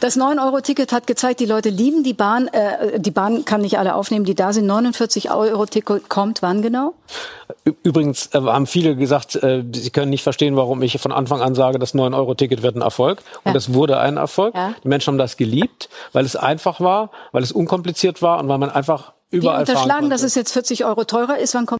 Das 0.00 0.16
9-Euro-Ticket 0.16 0.92
hat 0.92 1.08
gezeigt, 1.08 1.40
die 1.40 1.44
Leute 1.44 1.70
lieben 1.70 2.04
die 2.04 2.12
Bahn. 2.12 2.46
Äh, 2.48 3.00
die 3.00 3.10
Bahn 3.10 3.44
kann 3.44 3.62
nicht 3.62 3.80
alle 3.80 3.96
aufnehmen, 3.96 4.24
die 4.24 4.36
da 4.36 4.52
sind. 4.52 4.70
49-Euro-Ticket 4.70 6.08
kommt 6.08 6.40
wann 6.40 6.62
genau? 6.62 6.94
Übrigens 7.82 8.26
äh, 8.32 8.40
haben 8.40 8.68
viele 8.68 8.94
gesagt, 8.94 9.34
äh, 9.34 9.64
sie 9.72 9.90
können 9.90 10.10
nicht 10.10 10.22
verstehen, 10.22 10.54
warum 10.54 10.82
ich 10.82 11.00
von 11.00 11.10
Anfang 11.10 11.40
an 11.40 11.56
sage, 11.56 11.80
das 11.80 11.94
9-Euro-Ticket 11.94 12.62
wird 12.62 12.76
ein 12.76 12.82
Erfolg. 12.82 13.22
Und 13.42 13.56
es 13.56 13.74
wurde 13.74 13.98
ein 13.98 14.18
Erfolg. 14.18 14.54
Ja. 14.54 14.74
Die 14.84 14.88
Menschen 14.88 15.12
haben 15.12 15.18
das 15.18 15.36
geliebt, 15.36 15.88
weil 16.12 16.24
es 16.24 16.36
einfach 16.36 16.80
war, 16.80 17.10
weil 17.32 17.42
es 17.42 17.50
unkompliziert 17.50 18.22
war 18.22 18.38
und 18.38 18.48
weil 18.48 18.58
man 18.58 18.70
einfach 18.70 19.14
überall 19.30 19.64
Die 19.64 19.72
unterschlagen, 19.72 20.10
dass 20.10 20.22
es 20.22 20.36
jetzt 20.36 20.52
40 20.52 20.84
Euro 20.84 21.04
teurer 21.04 21.38
ist. 21.38 21.54
Wann 21.54 21.66
kommt 21.66 21.77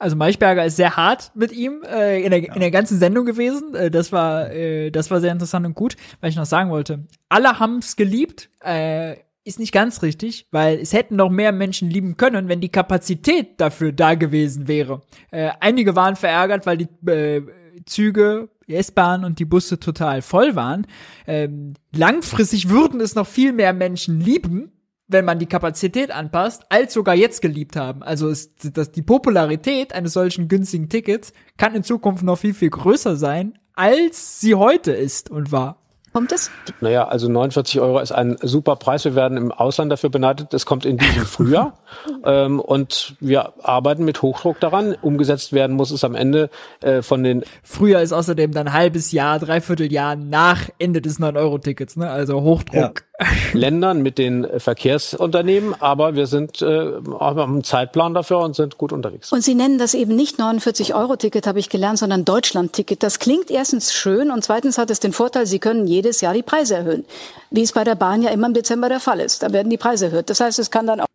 also 0.00 0.16
Maichberger 0.16 0.64
ist 0.64 0.76
sehr 0.76 0.96
hart 0.96 1.30
mit 1.34 1.52
ihm 1.52 1.82
äh, 1.84 2.22
in, 2.22 2.30
der, 2.30 2.42
ja. 2.42 2.54
in 2.54 2.60
der 2.60 2.70
ganzen 2.70 2.98
Sendung 2.98 3.26
gewesen. 3.26 3.74
Äh, 3.74 3.90
das 3.90 4.10
war 4.12 4.50
äh, 4.50 4.90
das 4.90 5.10
war 5.10 5.20
sehr 5.20 5.30
interessant 5.30 5.66
und 5.66 5.74
gut, 5.74 5.96
weil 6.20 6.30
ich 6.30 6.36
noch 6.36 6.46
sagen 6.46 6.70
wollte. 6.70 7.04
Alle 7.28 7.60
haben's 7.60 7.96
geliebt. 7.96 8.48
Äh, 8.64 9.16
ist 9.42 9.58
nicht 9.58 9.72
ganz 9.72 10.02
richtig, 10.02 10.46
weil 10.50 10.78
es 10.78 10.92
hätten 10.92 11.16
noch 11.16 11.30
mehr 11.30 11.50
Menschen 11.50 11.88
lieben 11.88 12.16
können, 12.16 12.48
wenn 12.48 12.60
die 12.60 12.68
Kapazität 12.68 13.58
dafür 13.58 13.90
da 13.90 14.14
gewesen 14.14 14.68
wäre. 14.68 15.00
Äh, 15.30 15.50
einige 15.60 15.96
waren 15.96 16.14
verärgert, 16.14 16.66
weil 16.66 16.76
die 16.76 17.10
äh, 17.10 17.42
Züge, 17.86 18.50
die 18.68 18.76
S-Bahn 18.76 19.24
und 19.24 19.38
die 19.38 19.46
Busse 19.46 19.80
total 19.80 20.20
voll 20.22 20.56
waren. 20.56 20.86
Ähm, 21.26 21.74
langfristig 21.94 22.68
würden 22.68 23.00
es 23.00 23.14
noch 23.14 23.26
viel 23.26 23.52
mehr 23.52 23.72
Menschen 23.72 24.20
lieben, 24.20 24.72
wenn 25.10 25.24
man 25.24 25.38
die 25.38 25.46
Kapazität 25.46 26.10
anpasst, 26.10 26.64
als 26.68 26.92
sogar 26.94 27.14
jetzt 27.14 27.42
geliebt 27.42 27.76
haben. 27.76 28.02
Also 28.02 28.28
ist, 28.28 28.76
dass 28.76 28.92
die 28.92 29.02
Popularität 29.02 29.92
eines 29.92 30.12
solchen 30.12 30.48
günstigen 30.48 30.88
Tickets 30.88 31.32
kann 31.56 31.74
in 31.74 31.82
Zukunft 31.82 32.22
noch 32.22 32.38
viel, 32.38 32.54
viel 32.54 32.70
größer 32.70 33.16
sein, 33.16 33.58
als 33.74 34.40
sie 34.40 34.54
heute 34.54 34.92
ist 34.92 35.30
und 35.30 35.52
war. 35.52 35.80
Kommt 36.12 36.32
es? 36.32 36.50
Naja, 36.80 37.06
also 37.06 37.28
49 37.28 37.80
Euro 37.80 38.00
ist 38.00 38.10
ein 38.10 38.36
super 38.42 38.74
Preis. 38.74 39.04
Wir 39.04 39.14
werden 39.14 39.38
im 39.38 39.52
Ausland 39.52 39.92
dafür 39.92 40.10
beneidet. 40.10 40.52
Das 40.52 40.66
kommt 40.66 40.84
in 40.84 40.96
diesem 40.96 41.24
Frühjahr. 41.24 41.74
ähm, 42.24 42.58
und 42.58 43.14
wir 43.20 43.52
arbeiten 43.62 44.04
mit 44.04 44.20
Hochdruck 44.20 44.58
daran. 44.58 44.96
Umgesetzt 45.02 45.52
werden 45.52 45.76
muss 45.76 45.92
es 45.92 46.02
am 46.02 46.16
Ende 46.16 46.50
äh, 46.80 47.02
von 47.02 47.22
den. 47.22 47.44
Frühjahr 47.62 48.02
ist 48.02 48.12
außerdem 48.12 48.50
dann 48.50 48.66
ein 48.66 48.72
halbes 48.72 49.12
Jahr, 49.12 49.38
dreiviertel 49.38 49.92
Jahr 49.92 50.16
nach 50.16 50.68
Ende 50.78 51.00
des 51.00 51.20
9-Euro-Tickets. 51.20 51.96
Ne? 51.96 52.10
Also 52.10 52.40
Hochdruck. 52.40 53.04
Ländern, 53.52 54.02
mit 54.02 54.18
den 54.18 54.46
Verkehrsunternehmen, 54.58 55.74
aber 55.80 56.14
wir 56.14 56.26
sind 56.26 56.62
äh, 56.62 56.92
haben 57.20 57.40
einen 57.40 57.64
Zeitplan 57.64 58.14
dafür 58.14 58.38
und 58.38 58.56
sind 58.56 58.78
gut 58.78 58.92
unterwegs. 58.92 59.32
Und 59.32 59.42
Sie 59.42 59.54
nennen 59.54 59.78
das 59.78 59.94
eben 59.94 60.16
nicht 60.16 60.38
49-Euro-Ticket, 60.38 61.46
habe 61.46 61.58
ich 61.58 61.68
gelernt, 61.68 61.98
sondern 61.98 62.24
Deutschland-Ticket. 62.24 63.02
Das 63.02 63.18
klingt 63.18 63.50
erstens 63.50 63.92
schön 63.92 64.30
und 64.30 64.42
zweitens 64.44 64.78
hat 64.78 64.90
es 64.90 65.00
den 65.00 65.12
Vorteil, 65.12 65.46
Sie 65.46 65.58
können 65.58 65.86
jedes 65.86 66.20
Jahr 66.20 66.34
die 66.34 66.42
Preise 66.42 66.76
erhöhen, 66.76 67.04
wie 67.50 67.62
es 67.62 67.72
bei 67.72 67.84
der 67.84 67.94
Bahn 67.94 68.22
ja 68.22 68.30
immer 68.30 68.46
im 68.46 68.54
Dezember 68.54 68.88
der 68.88 69.00
Fall 69.00 69.20
ist. 69.20 69.42
Da 69.42 69.52
werden 69.52 69.70
die 69.70 69.78
Preise 69.78 70.06
erhöht. 70.06 70.30
Das 70.30 70.40
heißt, 70.40 70.58
es 70.58 70.70
kann 70.70 70.86
dann 70.86 71.00
auch 71.00 71.06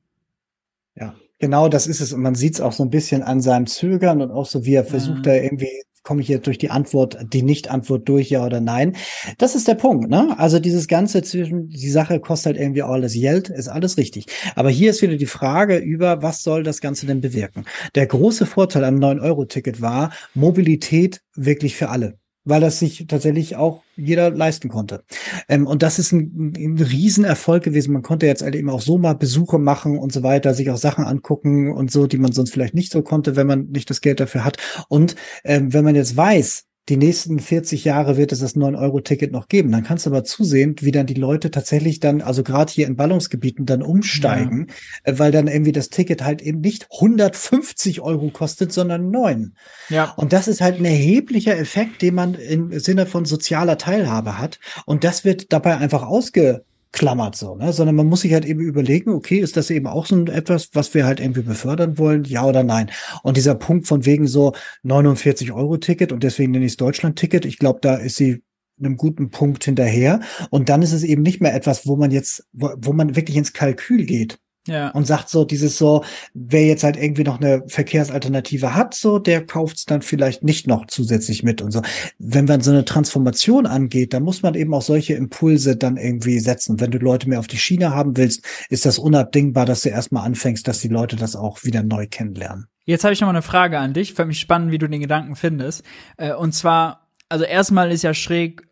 ja, 0.96 1.14
genau 1.40 1.68
das 1.70 1.88
ist 1.88 2.02
es. 2.02 2.14
Und 2.14 2.22
man 2.22 2.36
sieht 2.36 2.56
es 2.56 2.62
auch 2.62 2.72
so 2.72 2.84
ein 2.84 2.90
bisschen 2.90 3.24
an 3.24 3.42
seinem 3.42 3.68
Zögern 3.68 4.22
und 4.22 4.32
auch 4.32 4.46
so, 4.46 4.66
wie 4.66 4.76
er 4.76 4.86
versucht, 4.86 5.26
ja. 5.26 5.34
da 5.34 5.34
irgendwie 5.34 5.84
komme 6.06 6.22
ich 6.22 6.28
jetzt 6.30 6.48
durch 6.48 6.58
die 6.58 6.70
Antwort, 6.70 7.18
die 7.34 7.42
Nicht-Antwort 7.42 8.08
durch, 8.08 8.30
ja 8.30 8.46
oder 8.46 8.62
nein. 8.62 8.96
Das 9.38 9.56
ist 9.56 9.68
der 9.68 9.76
Punkt, 9.76 10.10
ne? 10.10 10.36
Also 10.40 10.60
dieses 10.60 10.88
Ganze 10.88 11.24
zwischen, 11.24 11.68
die 11.68 11.90
Sache 11.90 12.20
kostet 12.20 12.54
halt 12.54 12.58
irgendwie 12.62 12.84
alles 12.84 13.14
Geld, 13.14 13.50
ist 13.50 13.68
alles 13.68 13.98
richtig. 13.98 14.28
Aber 14.56 14.70
hier 14.70 14.92
ist 14.92 15.02
wieder 15.02 15.18
die 15.18 15.26
Frage 15.26 15.78
über, 15.78 16.22
was 16.22 16.44
soll 16.44 16.64
das 16.64 16.80
Ganze 16.80 17.08
denn 17.08 17.22
bewirken? 17.22 17.66
Der 17.96 18.06
große 18.06 18.46
Vorteil 18.46 18.84
am 18.84 18.96
9-Euro-Ticket 18.96 19.82
war 19.82 20.14
Mobilität 20.34 21.22
wirklich 21.36 21.76
für 21.76 21.90
alle 21.90 22.18
weil 22.46 22.62
das 22.62 22.80
sich 22.80 23.06
tatsächlich 23.08 23.56
auch 23.56 23.84
jeder 23.98 24.30
leisten 24.30 24.70
konnte. 24.70 25.04
Ähm, 25.50 25.68
und 25.68 25.84
das 25.84 26.00
ist 26.00 26.12
ein, 26.12 26.54
ein 26.56 26.78
Riesenerfolg 26.78 27.64
gewesen. 27.64 27.94
Man 27.94 28.04
konnte 28.04 28.28
jetzt 28.28 28.44
halt 28.44 28.56
eben 28.56 28.70
auch 28.70 28.82
so 28.82 28.98
mal 28.98 29.14
Besuche 29.14 29.60
machen 29.60 29.98
und 29.98 30.14
so 30.14 30.24
weiter, 30.24 30.54
sich 30.54 30.70
auch 30.70 30.78
Sachen 30.78 31.06
angucken 31.06 31.72
und 31.74 31.92
so, 31.92 32.08
die 32.08 32.18
man 32.18 32.32
sonst 32.32 32.52
vielleicht 32.52 32.76
nicht 32.76 32.92
so 32.92 33.02
konnte, 33.02 33.36
wenn 33.36 33.48
man 33.48 33.68
nicht 33.72 33.90
das 33.90 34.02
Geld 34.02 34.20
dafür 34.20 34.46
hat. 34.46 34.58
Und 34.88 35.16
ähm, 35.44 35.74
wenn 35.74 35.84
man 35.84 35.96
jetzt 35.96 36.16
weiß, 36.16 36.66
die 36.90 36.98
nächsten 36.98 37.40
40 37.40 37.84
Jahre 37.84 38.16
wird 38.16 38.32
es 38.32 38.40
das 38.40 38.56
9-Euro-Ticket 38.56 39.32
noch 39.32 39.48
geben. 39.48 39.72
Dann 39.72 39.84
kannst 39.84 40.06
du 40.06 40.12
aber 40.12 40.24
zusehen, 40.24 40.76
wie 40.82 40.92
dann 40.92 41.08
die 41.08 41.16
Leute 41.16 41.50
tatsächlich 41.50 42.00
dann, 42.00 42.22
also 42.22 42.44
gerade 42.44 42.72
hier 42.72 42.86
in 42.86 42.96
Ballungsgebieten, 42.96 43.66
dann 43.66 43.82
umsteigen, 43.82 44.68
ja. 45.06 45.14
Äh, 45.14 45.20
weil 45.20 45.32
dann 45.32 45.48
irgendwie 45.48 45.72
das 45.72 45.90
Ticket 45.90 46.24
halt 46.24 46.44
eben 46.44 46.62
nicht 46.62 46.88
150 46.92 48.02
Euro 48.02 48.30
kostet, 48.30 48.72
sondern 48.72 49.10
9. 49.10 49.56
Ja. 49.90 50.14
Und 50.16 50.32
das 50.32 50.48
ist 50.48 50.62
halt 50.62 50.80
ein 50.80 50.86
erheblicher 50.86 51.58
Effekt, 51.58 52.04
den 52.04 52.14
man 52.14 52.36
im 52.36 52.80
Sinne 52.80 53.08
von 53.08 53.26
sozialer 53.26 53.80
Teilhabe 53.80 54.38
hat. 54.38 54.60
Und 54.86 55.04
das 55.04 55.26
wird 55.26 55.52
dabei 55.52 55.78
einfach 55.78 56.04
ausge 56.04 56.64
klammert 56.92 57.36
so, 57.36 57.56
ne? 57.56 57.74
sondern 57.74 57.96
man 57.96 58.08
muss 58.08 58.22
sich 58.22 58.34
halt 58.34 58.46
eben 58.46 58.62
überlegen, 58.62 59.12
okay, 59.12 59.40
ist 59.40 59.58
das 59.58 59.70
eben 59.70 59.88
auch 59.88 60.06
so 60.06 60.26
etwas, 60.26 60.70
was 60.74 60.94
wir 60.94 61.06
halt 61.06 61.20
irgendwie 61.20 61.42
befördern 61.42 61.98
wollen, 61.98 62.24
ja 62.24 62.46
oder 62.46 62.64
nein? 62.64 62.90
Und 63.24 63.38
dieser 63.38 63.56
Punkt 63.56 63.88
von 63.88 64.06
wegen 64.06 64.28
so 64.28 64.54
49 64.84 65.52
Euro 65.52 65.78
Ticket 65.78 66.12
und 66.12 66.24
deswegen 66.24 66.52
nenne 66.52 66.66
ich 66.66 66.74
es 66.74 66.78
Deutschland 66.78 67.18
Ticket, 67.18 67.46
ich 67.46 67.60
glaube, 67.60 67.80
da 67.82 67.96
ist 67.96 68.16
sie 68.16 68.44
einem 68.80 68.98
guten 68.98 69.30
Punkt 69.30 69.64
hinterher. 69.64 70.20
Und 70.50 70.70
dann 70.70 70.82
ist 70.82 70.92
es 70.92 71.04
eben 71.04 71.22
nicht 71.22 71.42
mehr 71.42 71.56
etwas, 71.56 71.88
wo 71.88 71.96
man 71.96 72.12
jetzt, 72.12 72.46
wo, 72.52 72.72
wo 72.78 72.94
man 72.94 73.16
wirklich 73.16 73.38
ins 73.38 73.54
Kalkül 73.54 74.06
geht. 74.06 74.38
Ja. 74.68 74.90
Und 74.90 75.06
sagt 75.06 75.30
so, 75.30 75.46
dieses 75.46 75.78
so, 75.78 76.04
wer 76.34 76.66
jetzt 76.66 76.84
halt 76.84 76.98
irgendwie 76.98 77.24
noch 77.24 77.40
eine 77.40 77.64
Verkehrsalternative 77.68 78.74
hat, 78.74 78.96
so, 78.96 79.20
der 79.20 79.46
kauft's 79.46 79.86
dann 79.86 80.02
vielleicht 80.02 80.44
nicht 80.44 80.68
noch 80.68 80.88
zusätzlich 80.88 81.44
mit 81.44 81.62
und 81.62 81.72
so. 81.72 81.82
Wenn 82.18 82.46
man 82.46 82.62
so 82.62 82.72
eine 82.72 82.84
Transformation 82.84 83.68
angeht, 83.68 84.14
dann 84.14 84.24
muss 84.24 84.42
man 84.42 84.56
eben 84.56 84.74
auch 84.74 84.82
solche 84.82 85.14
Impulse 85.14 85.76
dann 85.76 85.98
irgendwie 85.98 86.40
setzen. 86.40 86.80
Wenn 86.80 86.92
du 86.92 86.98
Leute 86.98 87.30
mehr 87.30 87.40
auf 87.40 87.48
die 87.48 87.58
Schiene 87.58 87.94
haben 87.94 88.18
willst, 88.18 88.44
ist 88.70 88.86
das 88.86 88.98
unabdingbar, 88.98 89.66
dass 89.66 89.82
du 89.82 89.90
erstmal 89.90 90.26
anfängst, 90.26 90.68
dass 90.68 90.80
die 90.80 90.88
Leute 90.88 91.16
das 91.16 91.36
auch 91.36 91.64
wieder 91.64 91.84
neu 91.84 92.08
kennenlernen. 92.10 92.68
Jetzt 92.86 93.04
habe 93.04 93.14
ich 93.14 93.22
noch 93.22 93.28
mal 93.28 93.34
eine 93.34 93.42
Frage 93.42 93.80
an 93.80 93.94
dich. 93.94 94.14
Fällt 94.14 94.28
mich 94.28 94.40
spannend, 94.40 94.72
wie 94.72 94.78
du 94.78 94.88
den 94.88 95.02
Gedanken 95.02 95.36
findest. 95.36 95.84
Äh, 96.18 96.34
und 96.34 96.54
zwar, 96.54 97.08
also 97.30 97.44
erstmal 97.44 97.92
ist 97.92 98.04
ja 98.04 98.14
schräg, 98.14 98.68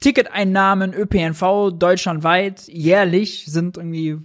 Ticketeinnahmen 0.00 0.92
ÖPNV 0.92 1.70
deutschlandweit 1.78 2.68
jährlich 2.68 3.46
sind 3.46 3.76
irgendwie 3.78 4.18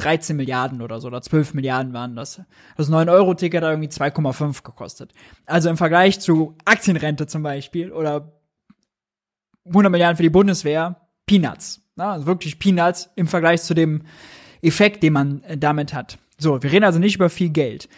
13 0.00 0.36
Milliarden 0.36 0.82
oder 0.82 1.00
so, 1.00 1.08
oder 1.08 1.22
12 1.22 1.54
Milliarden 1.54 1.92
waren 1.92 2.16
das. 2.16 2.40
Das 2.76 2.90
9-Euro-Ticket 2.90 3.62
hat 3.62 3.70
irgendwie 3.70 3.88
2,5 3.88 4.62
gekostet. 4.62 5.12
Also 5.46 5.68
im 5.68 5.76
Vergleich 5.76 6.20
zu 6.20 6.56
Aktienrente 6.64 7.26
zum 7.26 7.42
Beispiel 7.42 7.92
oder 7.92 8.32
100 9.66 9.90
Milliarden 9.90 10.16
für 10.16 10.22
die 10.22 10.30
Bundeswehr, 10.30 11.08
Peanuts. 11.26 11.82
Also 11.96 12.26
wirklich 12.26 12.58
Peanuts 12.58 13.10
im 13.16 13.26
Vergleich 13.26 13.62
zu 13.62 13.74
dem 13.74 14.02
Effekt, 14.62 15.02
den 15.02 15.12
man 15.12 15.42
äh, 15.42 15.58
damit 15.58 15.92
hat. 15.92 16.18
So, 16.38 16.62
wir 16.62 16.72
reden 16.72 16.84
also 16.84 16.98
nicht 16.98 17.16
über 17.16 17.28
viel 17.28 17.50
Geld. 17.50 17.88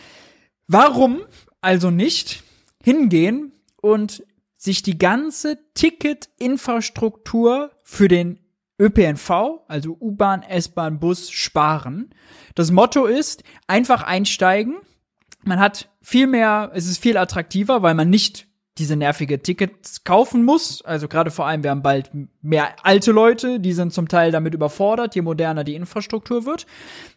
Warum 0.66 1.20
also 1.60 1.90
nicht 1.90 2.42
hingehen 2.82 3.52
und 3.80 4.24
sich 4.56 4.82
die 4.82 4.98
ganze 4.98 5.58
Ticketinfrastruktur 5.74 7.70
für 7.82 8.08
den 8.08 8.38
ÖPNV, 8.82 9.60
also 9.68 9.96
U-Bahn, 10.00 10.42
S-Bahn, 10.42 10.98
Bus, 10.98 11.30
sparen. 11.30 12.10
Das 12.54 12.70
Motto 12.70 13.06
ist, 13.06 13.44
einfach 13.66 14.02
einsteigen. 14.02 14.76
Man 15.44 15.60
hat 15.60 15.88
viel 16.00 16.26
mehr, 16.26 16.72
es 16.74 16.86
ist 16.86 16.98
viel 16.98 17.16
attraktiver, 17.16 17.82
weil 17.82 17.94
man 17.94 18.10
nicht 18.10 18.48
diese 18.78 18.96
nervige 18.96 19.42
Tickets 19.42 20.02
kaufen 20.04 20.44
muss. 20.44 20.82
Also 20.82 21.06
gerade 21.06 21.30
vor 21.30 21.46
allem, 21.46 21.62
wir 21.62 21.70
haben 21.70 21.82
bald 21.82 22.10
mehr 22.40 22.74
alte 22.84 23.12
Leute, 23.12 23.60
die 23.60 23.72
sind 23.72 23.92
zum 23.92 24.08
Teil 24.08 24.32
damit 24.32 24.54
überfordert, 24.54 25.14
je 25.14 25.22
moderner 25.22 25.62
die 25.62 25.74
Infrastruktur 25.74 26.46
wird. 26.46 26.66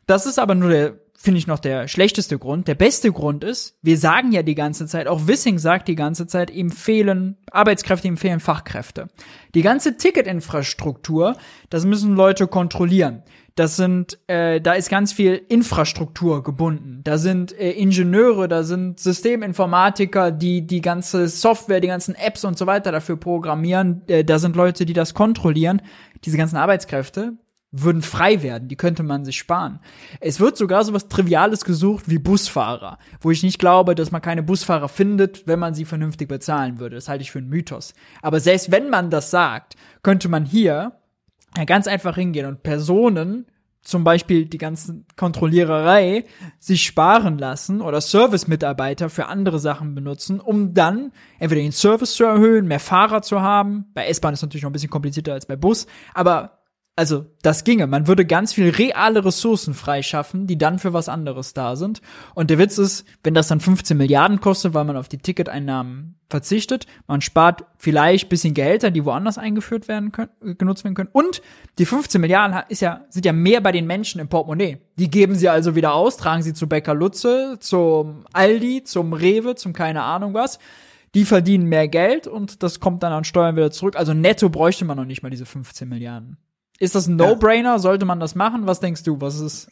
Das 0.05 0.25
ist 0.25 0.37
aber 0.37 0.53
nur 0.53 0.69
der 0.69 0.99
finde 1.25 1.39
ich 1.39 1.47
noch 1.47 1.59
der 1.59 1.89
schlechteste 1.89 2.39
Grund. 2.39 2.67
Der 2.67 2.75
beste 2.75 3.11
Grund 3.11 3.43
ist, 3.43 3.77
wir 3.81 3.97
sagen 3.97 4.31
ja 4.31 4.43
die 4.43 4.55
ganze 4.55 4.87
Zeit, 4.87 5.07
auch 5.07 5.27
Wissing 5.27 5.57
sagt 5.59 5.87
die 5.89 5.95
ganze 5.95 6.27
Zeit, 6.27 6.51
ihm 6.51 6.71
fehlen 6.71 7.37
Arbeitskräfte, 7.51 8.07
ihm 8.07 8.15
fehlen 8.15 8.39
Fachkräfte. 8.39 9.07
Die 9.55 9.61
ganze 9.61 9.97
Ticketinfrastruktur, 9.97 11.35
das 11.69 11.85
müssen 11.85 12.15
Leute 12.15 12.47
kontrollieren. 12.47 13.23
Das 13.55 13.77
sind, 13.77 14.19
äh, 14.27 14.59
da 14.59 14.73
ist 14.73 14.89
ganz 14.89 15.13
viel 15.13 15.41
Infrastruktur 15.47 16.43
gebunden. 16.43 16.99
Da 17.03 17.17
sind 17.17 17.57
äh, 17.57 17.71
Ingenieure, 17.71 18.49
da 18.49 18.63
sind 18.63 18.99
Systeminformatiker, 18.99 20.31
die 20.31 20.67
die 20.67 20.81
ganze 20.81 21.29
Software, 21.29 21.79
die 21.79 21.87
ganzen 21.87 22.15
Apps 22.15 22.43
und 22.43 22.57
so 22.57 22.67
weiter 22.67 22.91
dafür 22.91 23.15
programmieren. 23.15 24.01
Äh, 24.07 24.25
da 24.25 24.39
sind 24.39 24.57
Leute, 24.57 24.85
die 24.85 24.93
das 24.93 25.13
kontrollieren. 25.13 25.81
Diese 26.25 26.37
ganzen 26.37 26.57
Arbeitskräfte, 26.57 27.33
würden 27.83 28.01
frei 28.01 28.41
werden, 28.41 28.67
die 28.67 28.75
könnte 28.75 29.03
man 29.03 29.25
sich 29.25 29.37
sparen. 29.37 29.79
Es 30.19 30.39
wird 30.39 30.57
sogar 30.57 30.83
so 30.83 30.93
was 30.93 31.07
Triviales 31.07 31.65
gesucht 31.65 32.09
wie 32.09 32.19
Busfahrer, 32.19 32.97
wo 33.19 33.31
ich 33.31 33.43
nicht 33.43 33.59
glaube, 33.59 33.95
dass 33.95 34.11
man 34.11 34.21
keine 34.21 34.43
Busfahrer 34.43 34.87
findet, 34.87 35.47
wenn 35.47 35.59
man 35.59 35.73
sie 35.73 35.85
vernünftig 35.85 36.27
bezahlen 36.27 36.79
würde. 36.79 36.95
Das 36.95 37.09
halte 37.09 37.23
ich 37.23 37.31
für 37.31 37.39
einen 37.39 37.49
Mythos. 37.49 37.93
Aber 38.21 38.39
selbst 38.39 38.71
wenn 38.71 38.89
man 38.89 39.09
das 39.09 39.31
sagt, 39.31 39.75
könnte 40.03 40.29
man 40.29 40.45
hier 40.45 40.93
ganz 41.65 41.87
einfach 41.87 42.15
hingehen 42.15 42.45
und 42.45 42.63
Personen, 42.63 43.45
zum 43.81 44.03
Beispiel 44.03 44.45
die 44.45 44.57
ganzen 44.57 45.05
Kontrolliererei, 45.15 46.25
sich 46.59 46.83
sparen 46.83 47.37
lassen 47.37 47.81
oder 47.81 48.01
Service-Mitarbeiter 48.01 49.09
für 49.09 49.27
andere 49.27 49.59
Sachen 49.59 49.93
benutzen, 49.93 50.39
um 50.39 50.73
dann 50.73 51.11
entweder 51.37 51.61
den 51.61 51.71
Service 51.71 52.15
zu 52.15 52.23
erhöhen, 52.23 52.67
mehr 52.67 52.79
Fahrer 52.79 53.21
zu 53.21 53.41
haben. 53.41 53.85
Bei 53.93 54.07
S-Bahn 54.07 54.33
ist 54.33 54.39
es 54.39 54.43
natürlich 54.43 54.63
noch 54.63 54.71
ein 54.71 54.73
bisschen 54.73 54.89
komplizierter 54.89 55.33
als 55.33 55.45
bei 55.45 55.55
Bus, 55.55 55.85
aber 56.15 56.63
also 56.97 57.25
das 57.41 57.65
ginge. 57.65 57.87
Man 57.87 58.07
würde 58.07 58.25
ganz 58.25 58.53
viel 58.53 58.69
reale 58.69 59.25
Ressourcen 59.25 59.73
freischaffen, 59.73 60.47
die 60.47 60.57
dann 60.57 60.79
für 60.79 60.93
was 60.93 61.09
anderes 61.09 61.53
da 61.53 61.75
sind. 61.75 62.01
Und 62.35 62.49
der 62.49 62.57
Witz 62.57 62.77
ist, 62.77 63.05
wenn 63.23 63.33
das 63.33 63.49
dann 63.49 63.59
15 63.59 63.97
Milliarden 63.97 64.39
kostet, 64.39 64.73
weil 64.73 64.85
man 64.85 64.95
auf 64.95 65.09
die 65.09 65.17
Ticketeinnahmen 65.17 66.15
verzichtet, 66.29 66.85
man 67.05 67.19
spart 67.19 67.65
vielleicht 67.77 68.29
bisschen 68.29 68.53
Gehälter, 68.53 68.91
die 68.91 69.03
woanders 69.03 69.37
eingeführt 69.37 69.89
werden 69.89 70.13
können, 70.13 70.57
genutzt 70.57 70.85
werden 70.85 70.95
können. 70.95 71.09
Und 71.11 71.41
die 71.79 71.85
15 71.85 72.21
Milliarden 72.21 72.63
ist 72.69 72.81
ja, 72.81 73.01
sind 73.09 73.25
ja 73.25 73.33
mehr 73.33 73.59
bei 73.59 73.73
den 73.73 73.87
Menschen 73.87 74.21
im 74.21 74.29
Portemonnaie. 74.29 74.77
Die 74.97 75.09
geben 75.09 75.35
sie 75.35 75.49
also 75.49 75.75
wieder 75.75 75.93
aus, 75.93 76.15
tragen 76.15 76.43
sie 76.43 76.53
zu 76.53 76.67
Bäcker 76.67 76.93
Lutze, 76.93 77.57
zum 77.59 78.25
Aldi, 78.31 78.85
zum 78.85 79.11
Rewe, 79.11 79.55
zum 79.55 79.73
keine 79.73 80.03
Ahnung 80.03 80.33
was 80.33 80.59
die 81.13 81.23
verdienen 81.23 81.67
mehr 81.67 81.87
Geld 81.87 82.27
und 82.27 82.61
das 82.61 82.81
kommt 82.81 83.01
dann 83.01 83.13
an 83.13 83.23
Steuern 83.23 83.55
wieder 83.55 83.71
zurück. 83.71 83.95
Also 83.95 84.13
netto 84.13 84.49
bräuchte 84.49 84.83
man 84.83 84.97
noch 84.97 85.05
nicht 85.05 85.23
mal 85.23 85.29
diese 85.29 85.45
15 85.45 85.87
Milliarden. 85.87 86.37
Ist 86.79 86.95
das 86.95 87.07
ein 87.07 87.15
No-Brainer? 87.15 87.79
Sollte 87.79 88.05
man 88.05 88.19
das 88.19 88.35
machen? 88.35 88.67
Was 88.67 88.79
denkst 88.79 89.03
du? 89.03 89.21
Was 89.21 89.39
ist? 89.39 89.69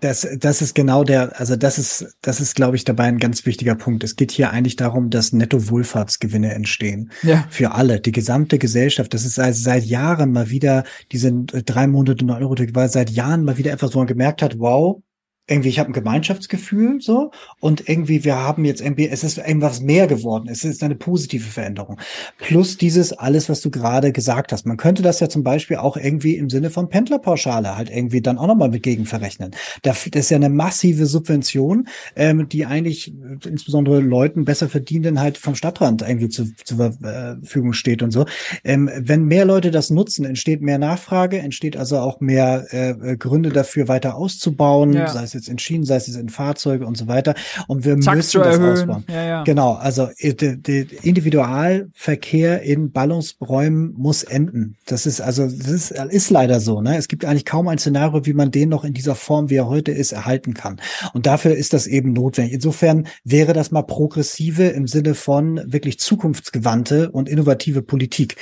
Das, 0.00 0.26
das 0.38 0.62
ist 0.62 0.74
genau 0.74 1.04
der, 1.04 1.38
also 1.38 1.56
das 1.56 1.78
ist, 1.78 2.16
das 2.22 2.40
ist, 2.40 2.54
glaube 2.54 2.76
ich, 2.76 2.84
dabei 2.84 3.04
ein 3.04 3.18
ganz 3.18 3.44
wichtiger 3.44 3.74
Punkt. 3.74 4.02
Es 4.02 4.16
geht 4.16 4.32
hier 4.32 4.50
eigentlich 4.50 4.76
darum, 4.76 5.10
dass 5.10 5.32
Netto-Wohlfahrtsgewinne 5.32 6.54
entstehen. 6.54 7.10
Ja. 7.22 7.44
Für 7.50 7.72
alle. 7.72 8.00
Die 8.00 8.12
gesamte 8.12 8.58
Gesellschaft. 8.58 9.12
Das 9.12 9.24
ist 9.24 9.34
seit, 9.34 9.56
seit 9.56 9.84
Jahren 9.84 10.32
mal 10.32 10.48
wieder, 10.48 10.84
diese 11.12 11.32
drei 11.32 11.86
Monate 11.86 12.24
9 12.24 12.42
Euro, 12.42 12.56
war 12.74 12.88
seit 12.88 13.10
Jahren 13.10 13.44
mal 13.44 13.58
wieder 13.58 13.72
etwas, 13.72 13.94
wo 13.94 13.98
man 13.98 14.06
gemerkt 14.06 14.40
hat, 14.40 14.58
wow, 14.58 15.02
irgendwie, 15.48 15.70
ich 15.70 15.78
habe 15.78 15.90
ein 15.90 15.94
Gemeinschaftsgefühl 15.94 17.00
so 17.00 17.30
und 17.58 17.88
irgendwie, 17.88 18.24
wir 18.24 18.36
haben 18.36 18.64
jetzt 18.64 18.80
irgendwie, 18.80 19.08
es 19.08 19.24
ist 19.24 19.38
irgendwas 19.38 19.80
mehr 19.80 20.06
geworden. 20.06 20.48
Es 20.50 20.62
ist 20.62 20.82
eine 20.82 20.94
positive 20.94 21.48
Veränderung. 21.48 21.98
Plus 22.38 22.76
dieses 22.76 23.12
alles, 23.14 23.48
was 23.48 23.62
du 23.62 23.70
gerade 23.70 24.12
gesagt 24.12 24.52
hast. 24.52 24.66
Man 24.66 24.76
könnte 24.76 25.02
das 25.02 25.20
ja 25.20 25.28
zum 25.28 25.42
Beispiel 25.42 25.78
auch 25.78 25.96
irgendwie 25.96 26.36
im 26.36 26.50
Sinne 26.50 26.70
von 26.70 26.90
Pendlerpauschale 26.90 27.76
halt 27.76 27.90
irgendwie 27.90 28.20
dann 28.20 28.38
auch 28.38 28.46
nochmal 28.46 28.68
mit 28.68 28.82
gegen 28.82 29.06
verrechnen. 29.06 29.52
Das 29.82 30.06
ist 30.06 30.30
ja 30.30 30.36
eine 30.36 30.50
massive 30.50 31.06
Subvention, 31.06 31.88
ähm, 32.14 32.48
die 32.48 32.66
eigentlich 32.66 33.14
äh, 33.14 33.48
insbesondere 33.48 34.00
Leuten 34.00 34.44
besser 34.44 34.68
verdienen 34.68 35.18
halt 35.20 35.38
vom 35.38 35.54
Stadtrand 35.54 36.02
irgendwie 36.02 36.28
zu, 36.28 36.54
zur 36.64 36.92
Verfügung 36.92 37.72
steht 37.72 38.02
und 38.02 38.10
so. 38.10 38.26
Ähm, 38.64 38.90
wenn 38.98 39.24
mehr 39.24 39.46
Leute 39.46 39.70
das 39.70 39.88
nutzen, 39.88 40.26
entsteht 40.26 40.60
mehr 40.60 40.78
Nachfrage, 40.78 41.38
entsteht 41.38 41.76
also 41.76 41.98
auch 41.98 42.20
mehr 42.20 42.66
äh, 42.70 43.16
Gründe 43.16 43.48
dafür 43.48 43.88
weiter 43.88 44.16
auszubauen, 44.16 44.92
ja. 44.92 45.08
sei 45.08 45.22
es 45.22 45.37
jetzt 45.38 45.48
in 45.48 45.58
Schienen, 45.58 45.84
sei 45.84 45.96
es 45.96 46.06
jetzt 46.06 46.16
in 46.16 46.28
Fahrzeuge 46.28 46.86
und 46.86 46.96
so 46.96 47.08
weiter. 47.08 47.34
Und 47.66 47.84
wir 47.84 47.98
Zack 48.00 48.16
müssen 48.16 48.42
das 48.42 48.58
ausbauen. 48.58 49.04
Ja, 49.08 49.24
ja. 49.24 49.44
Genau, 49.44 49.74
also 49.74 50.08
äh, 50.18 50.34
der 50.34 50.86
Individualverkehr 51.02 52.62
in 52.62 52.92
Ballungsräumen 52.92 53.94
muss 53.96 54.22
enden. 54.22 54.76
Das 54.86 55.06
ist 55.06 55.20
also 55.20 55.46
das 55.46 55.68
ist, 55.68 55.90
ist 55.90 56.30
leider 56.30 56.60
so. 56.60 56.80
Ne? 56.80 56.96
Es 56.96 57.08
gibt 57.08 57.24
eigentlich 57.24 57.44
kaum 57.44 57.68
ein 57.68 57.78
Szenario, 57.78 58.26
wie 58.26 58.34
man 58.34 58.50
den 58.50 58.68
noch 58.68 58.84
in 58.84 58.92
dieser 58.92 59.14
Form, 59.14 59.50
wie 59.50 59.56
er 59.56 59.68
heute 59.68 59.92
ist, 59.92 60.12
erhalten 60.12 60.54
kann. 60.54 60.80
Und 61.14 61.26
dafür 61.26 61.54
ist 61.54 61.72
das 61.72 61.86
eben 61.86 62.12
notwendig. 62.12 62.54
Insofern 62.54 63.06
wäre 63.24 63.52
das 63.52 63.70
mal 63.70 63.82
progressive 63.82 64.64
im 64.64 64.86
Sinne 64.86 65.14
von 65.14 65.60
wirklich 65.64 65.98
zukunftsgewandte 65.98 67.10
und 67.10 67.28
innovative 67.28 67.82
Politik. 67.82 68.36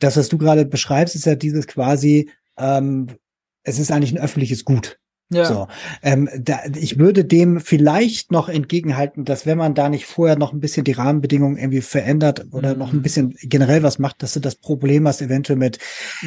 Das, 0.00 0.16
was 0.16 0.28
du 0.28 0.38
gerade 0.38 0.66
beschreibst, 0.66 1.14
ist 1.14 1.26
ja 1.26 1.34
dieses 1.34 1.66
quasi 1.66 2.30
ähm, 2.58 3.08
es 3.64 3.78
ist 3.78 3.90
eigentlich 3.92 4.12
ein 4.12 4.18
öffentliches 4.18 4.64
Gut. 4.64 4.98
Ja. 5.32 5.44
So, 5.46 5.68
ähm, 6.02 6.28
da, 6.38 6.60
ich 6.74 6.98
würde 6.98 7.24
dem 7.24 7.60
vielleicht 7.60 8.32
noch 8.32 8.48
entgegenhalten, 8.48 9.24
dass 9.24 9.46
wenn 9.46 9.58
man 9.58 9.74
da 9.74 9.88
nicht 9.88 10.06
vorher 10.06 10.36
noch 10.36 10.52
ein 10.52 10.60
bisschen 10.60 10.84
die 10.84 10.92
Rahmenbedingungen 10.92 11.56
irgendwie 11.56 11.80
verändert 11.80 12.46
oder 12.52 12.72
mhm. 12.72 12.78
noch 12.78 12.92
ein 12.92 13.02
bisschen 13.02 13.34
generell 13.42 13.82
was 13.82 13.98
macht, 13.98 14.22
dass 14.22 14.34
du 14.34 14.40
das 14.40 14.56
Problem 14.56 15.06
hast 15.06 15.22
eventuell 15.22 15.58
mit 15.58 15.78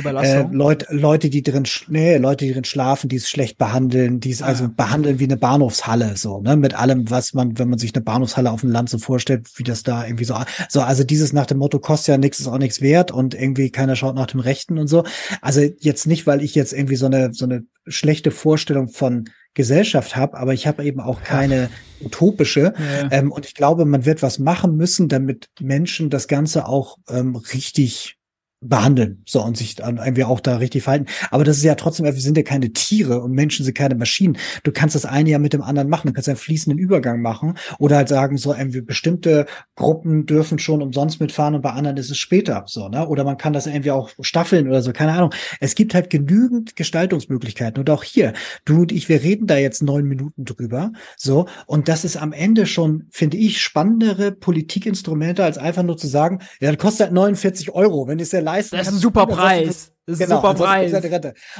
äh, 0.04 0.46
Leut, 0.52 0.86
Leute, 0.90 1.30
die 1.30 1.44
drin, 1.44 1.66
nee, 1.88 2.18
Leute, 2.18 2.46
die 2.46 2.54
drin 2.54 2.64
schlafen, 2.64 3.10
die 3.10 3.18
es 3.18 3.30
schlecht 3.30 3.58
behandeln, 3.58 4.20
die 4.20 4.32
es 4.32 4.42
ah. 4.42 4.48
also 4.48 4.68
behandeln 4.70 5.20
wie 5.20 5.26
eine 5.26 5.38
Bahnhofshalle, 5.38 6.18
so, 6.18 6.42
ne, 6.42 6.56
mit 6.56 6.74
allem, 6.74 7.10
was 7.10 7.34
man, 7.34 7.58
wenn 7.58 7.70
man 7.70 7.80
sich 7.80 7.94
eine 7.94 8.04
Bahnhofshalle 8.04 8.52
auf 8.52 8.62
dem 8.62 8.72
Land 8.72 8.90
so 8.90 8.98
vorstellt, 8.98 9.48
wie 9.58 9.64
das 9.64 9.84
da 9.84 10.06
irgendwie 10.06 10.26
so, 10.26 10.36
so, 10.70 10.82
also 10.82 11.04
dieses 11.04 11.34
nach 11.34 11.46
dem 11.46 11.58
Motto 11.58 11.80
kostet 11.80 12.08
ja 12.08 12.18
nichts, 12.18 12.40
ist 12.40 12.48
auch 12.48 12.58
nichts 12.58 12.82
wert 12.82 13.12
und 13.12 13.34
irgendwie 13.34 13.70
keiner 13.70 13.96
schaut 13.96 14.16
nach 14.16 14.28
dem 14.28 14.40
Rechten 14.40 14.78
und 14.78 14.88
so. 14.88 15.04
Also 15.42 15.62
jetzt 15.80 16.08
nicht, 16.08 16.28
weil 16.28 16.42
ich 16.44 16.56
jetzt 16.56 16.74
irgendwie 16.74 16.96
so 16.96 17.06
eine, 17.06 17.34
so 17.34 17.46
eine 17.46 17.66
schlechte 17.88 18.32
Vorstellung 18.32 18.90
von 18.90 19.30
Gesellschaft 19.54 20.16
habe, 20.16 20.38
aber 20.38 20.54
ich 20.54 20.68
habe 20.68 20.84
eben 20.84 21.00
auch 21.00 21.24
keine 21.24 21.70
utopische. 22.02 22.74
Ja. 22.78 23.12
Ähm, 23.12 23.32
und 23.32 23.46
ich 23.46 23.56
glaube, 23.56 23.86
man 23.86 24.06
wird 24.06 24.22
was 24.22 24.38
machen 24.38 24.76
müssen, 24.76 25.08
damit 25.08 25.50
Menschen 25.60 26.10
das 26.10 26.28
Ganze 26.28 26.68
auch 26.68 26.98
ähm, 27.10 27.36
richtig 27.36 28.18
behandeln, 28.62 29.22
so 29.26 29.44
und 29.44 29.58
sich 29.58 29.76
dann 29.76 29.98
irgendwie 29.98 30.24
auch 30.24 30.40
da 30.40 30.58
richtig 30.58 30.84
verhalten. 30.84 31.06
Aber 31.30 31.44
das 31.44 31.58
ist 31.58 31.64
ja 31.64 31.76
trotzdem, 31.76 32.06
wir 32.06 32.14
sind 32.14 32.38
ja 32.38 32.44
keine 32.44 32.72
Tiere 32.74 33.22
und 33.22 33.32
Menschen 33.32 33.64
sind 33.66 33.76
keine 33.76 33.96
Maschinen. 33.96 34.38
Du 34.64 34.72
kannst 34.72 34.96
das 34.96 35.06
eine 35.06 35.30
ja 35.30 35.40
mit 35.40 35.54
dem 35.54 35.62
anderen 35.62 35.90
machen. 35.90 36.08
Du 36.08 36.14
kannst 36.14 36.30
einen 36.30 36.38
fließenden 36.38 36.80
Übergang 36.80 37.22
machen 37.22 37.58
oder 37.80 37.98
halt 37.98 38.10
sagen, 38.10 38.38
so 38.38 38.54
irgendwie 38.54 38.82
bestimmte 38.82 39.46
Gruppen 39.76 40.26
dürfen 40.26 40.58
schon 40.60 40.82
umsonst 40.82 41.20
mitfahren 41.20 41.56
und 41.56 41.62
bei 41.62 41.72
anderen 41.72 41.98
ist 41.98 42.10
es 42.10 42.18
später, 42.18 42.64
so, 42.68 42.88
ne? 42.90 43.08
Oder 43.08 43.24
man 43.24 43.38
kann 43.38 43.54
das 43.54 43.68
irgendwie 43.68 43.92
auch 43.92 44.10
staffeln 44.22 44.68
oder 44.68 44.82
so, 44.82 44.94
keine 44.94 45.14
Ahnung. 45.14 45.34
Es 45.60 45.76
gibt 45.76 45.94
halt 45.94 46.10
genügend 46.10 46.76
Gestaltungsmöglichkeiten 46.76 47.80
und 47.80 47.90
auch 47.90 48.04
hier, 48.04 48.34
du 48.66 48.82
und 48.82 48.92
ich, 48.92 49.10
wir 49.10 49.22
reden 49.22 49.48
da 49.48 49.58
jetzt 49.58 49.84
neun 49.84 50.06
Minuten 50.06 50.46
drüber, 50.46 50.92
so 51.18 51.48
und 51.68 51.88
das 51.88 52.06
ist 52.06 52.18
am 52.18 52.34
Ende 52.34 52.66
schon, 52.66 53.06
finde 53.12 53.38
ich, 53.38 53.62
spannendere 53.62 54.32
Politikinstrumente 54.32 55.44
als 55.44 55.58
einfach 55.58 55.84
nur 55.84 55.98
zu 55.98 56.08
sagen, 56.08 56.40
ja, 56.60 56.72
das 56.72 56.82
kostet 56.82 57.08
halt 57.08 57.14
49 57.14 57.72
Euro, 57.72 58.08
wenn 58.08 58.20
es 58.20 58.32
ja 58.32 58.40
leisten 58.46 58.78
Das 58.78 58.88
ist 58.88 58.94
ein 58.94 59.00
super 59.00 59.28
Preis. 59.28 59.92
Das 60.08 60.20
ist 60.20 60.28
genau, 60.28 60.42
super 60.42 60.54
Preis. 60.54 60.94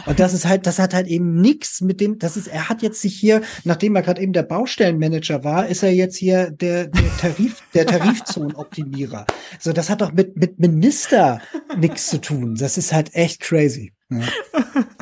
Und 0.06 0.20
das 0.20 0.34
ist 0.34 0.46
halt, 0.46 0.68
das 0.68 0.78
hat 0.78 0.94
halt 0.94 1.08
eben 1.08 1.42
nichts 1.42 1.82
mit 1.82 2.00
dem, 2.00 2.20
das 2.20 2.38
ist, 2.38 2.48
er 2.48 2.70
hat 2.70 2.84
jetzt 2.84 3.02
sich 3.02 3.16
hier, 3.16 3.42
nachdem 3.64 3.96
er 3.96 4.04
gerade 4.04 4.22
eben 4.22 4.34
der 4.34 4.44
Baustellenmanager 4.44 5.44
war, 5.44 5.68
ist 5.68 5.82
er 5.82 5.92
jetzt 5.92 6.16
hier 6.16 6.52
der, 6.52 6.88
der 6.88 7.18
Tarif, 7.18 7.64
der 7.74 7.88
Tarifzonenoptimierer. 7.88 9.26
So, 9.60 9.74
das 9.74 9.90
hat 9.90 10.02
doch 10.02 10.14
mit, 10.14 10.38
mit 10.38 10.60
Minister 10.60 11.42
nichts 11.78 12.08
zu 12.08 12.22
tun. 12.22 12.56
Das 12.56 12.78
ist 12.78 12.94
halt 12.94 13.16
echt 13.16 13.42
crazy. 13.42 13.94
Ja. 14.12 14.22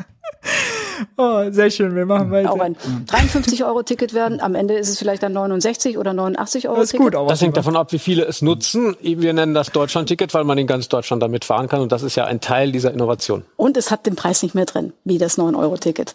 Oh, 1.16 1.50
sehr 1.50 1.70
schön, 1.70 1.94
wir 1.94 2.06
machen 2.06 2.30
weiter. 2.30 2.52
Auch 2.52 2.60
ein 2.60 2.76
53-Euro-Ticket 3.06 4.14
werden. 4.14 4.40
Am 4.40 4.54
Ende 4.54 4.74
ist 4.74 4.88
es 4.88 4.98
vielleicht 4.98 5.22
dann 5.22 5.32
69 5.32 5.98
oder 5.98 6.12
89 6.12 6.68
Euro. 6.68 6.80
Das 6.80 6.92
ist 6.92 6.98
gut, 6.98 7.14
aber 7.14 7.28
das 7.28 7.40
hängt 7.40 7.56
davon 7.56 7.76
ab, 7.76 7.92
wie 7.92 7.98
viele 7.98 8.24
es 8.24 8.42
nutzen. 8.42 8.96
Wir 9.00 9.32
nennen 9.32 9.54
das 9.54 9.72
Deutschland-Ticket, 9.72 10.32
weil 10.34 10.44
man 10.44 10.56
in 10.58 10.66
ganz 10.66 10.88
Deutschland 10.88 11.22
damit 11.22 11.44
fahren 11.44 11.68
kann. 11.68 11.80
Und 11.80 11.92
das 11.92 12.02
ist 12.02 12.16
ja 12.16 12.24
ein 12.26 12.40
Teil 12.40 12.72
dieser 12.72 12.92
Innovation. 12.92 13.44
Und 13.56 13.76
es 13.76 13.90
hat 13.90 14.06
den 14.06 14.16
Preis 14.16 14.42
nicht 14.42 14.54
mehr 14.54 14.66
drin, 14.66 14.92
wie 15.04 15.18
das 15.18 15.38
9-Euro-Ticket. 15.38 16.14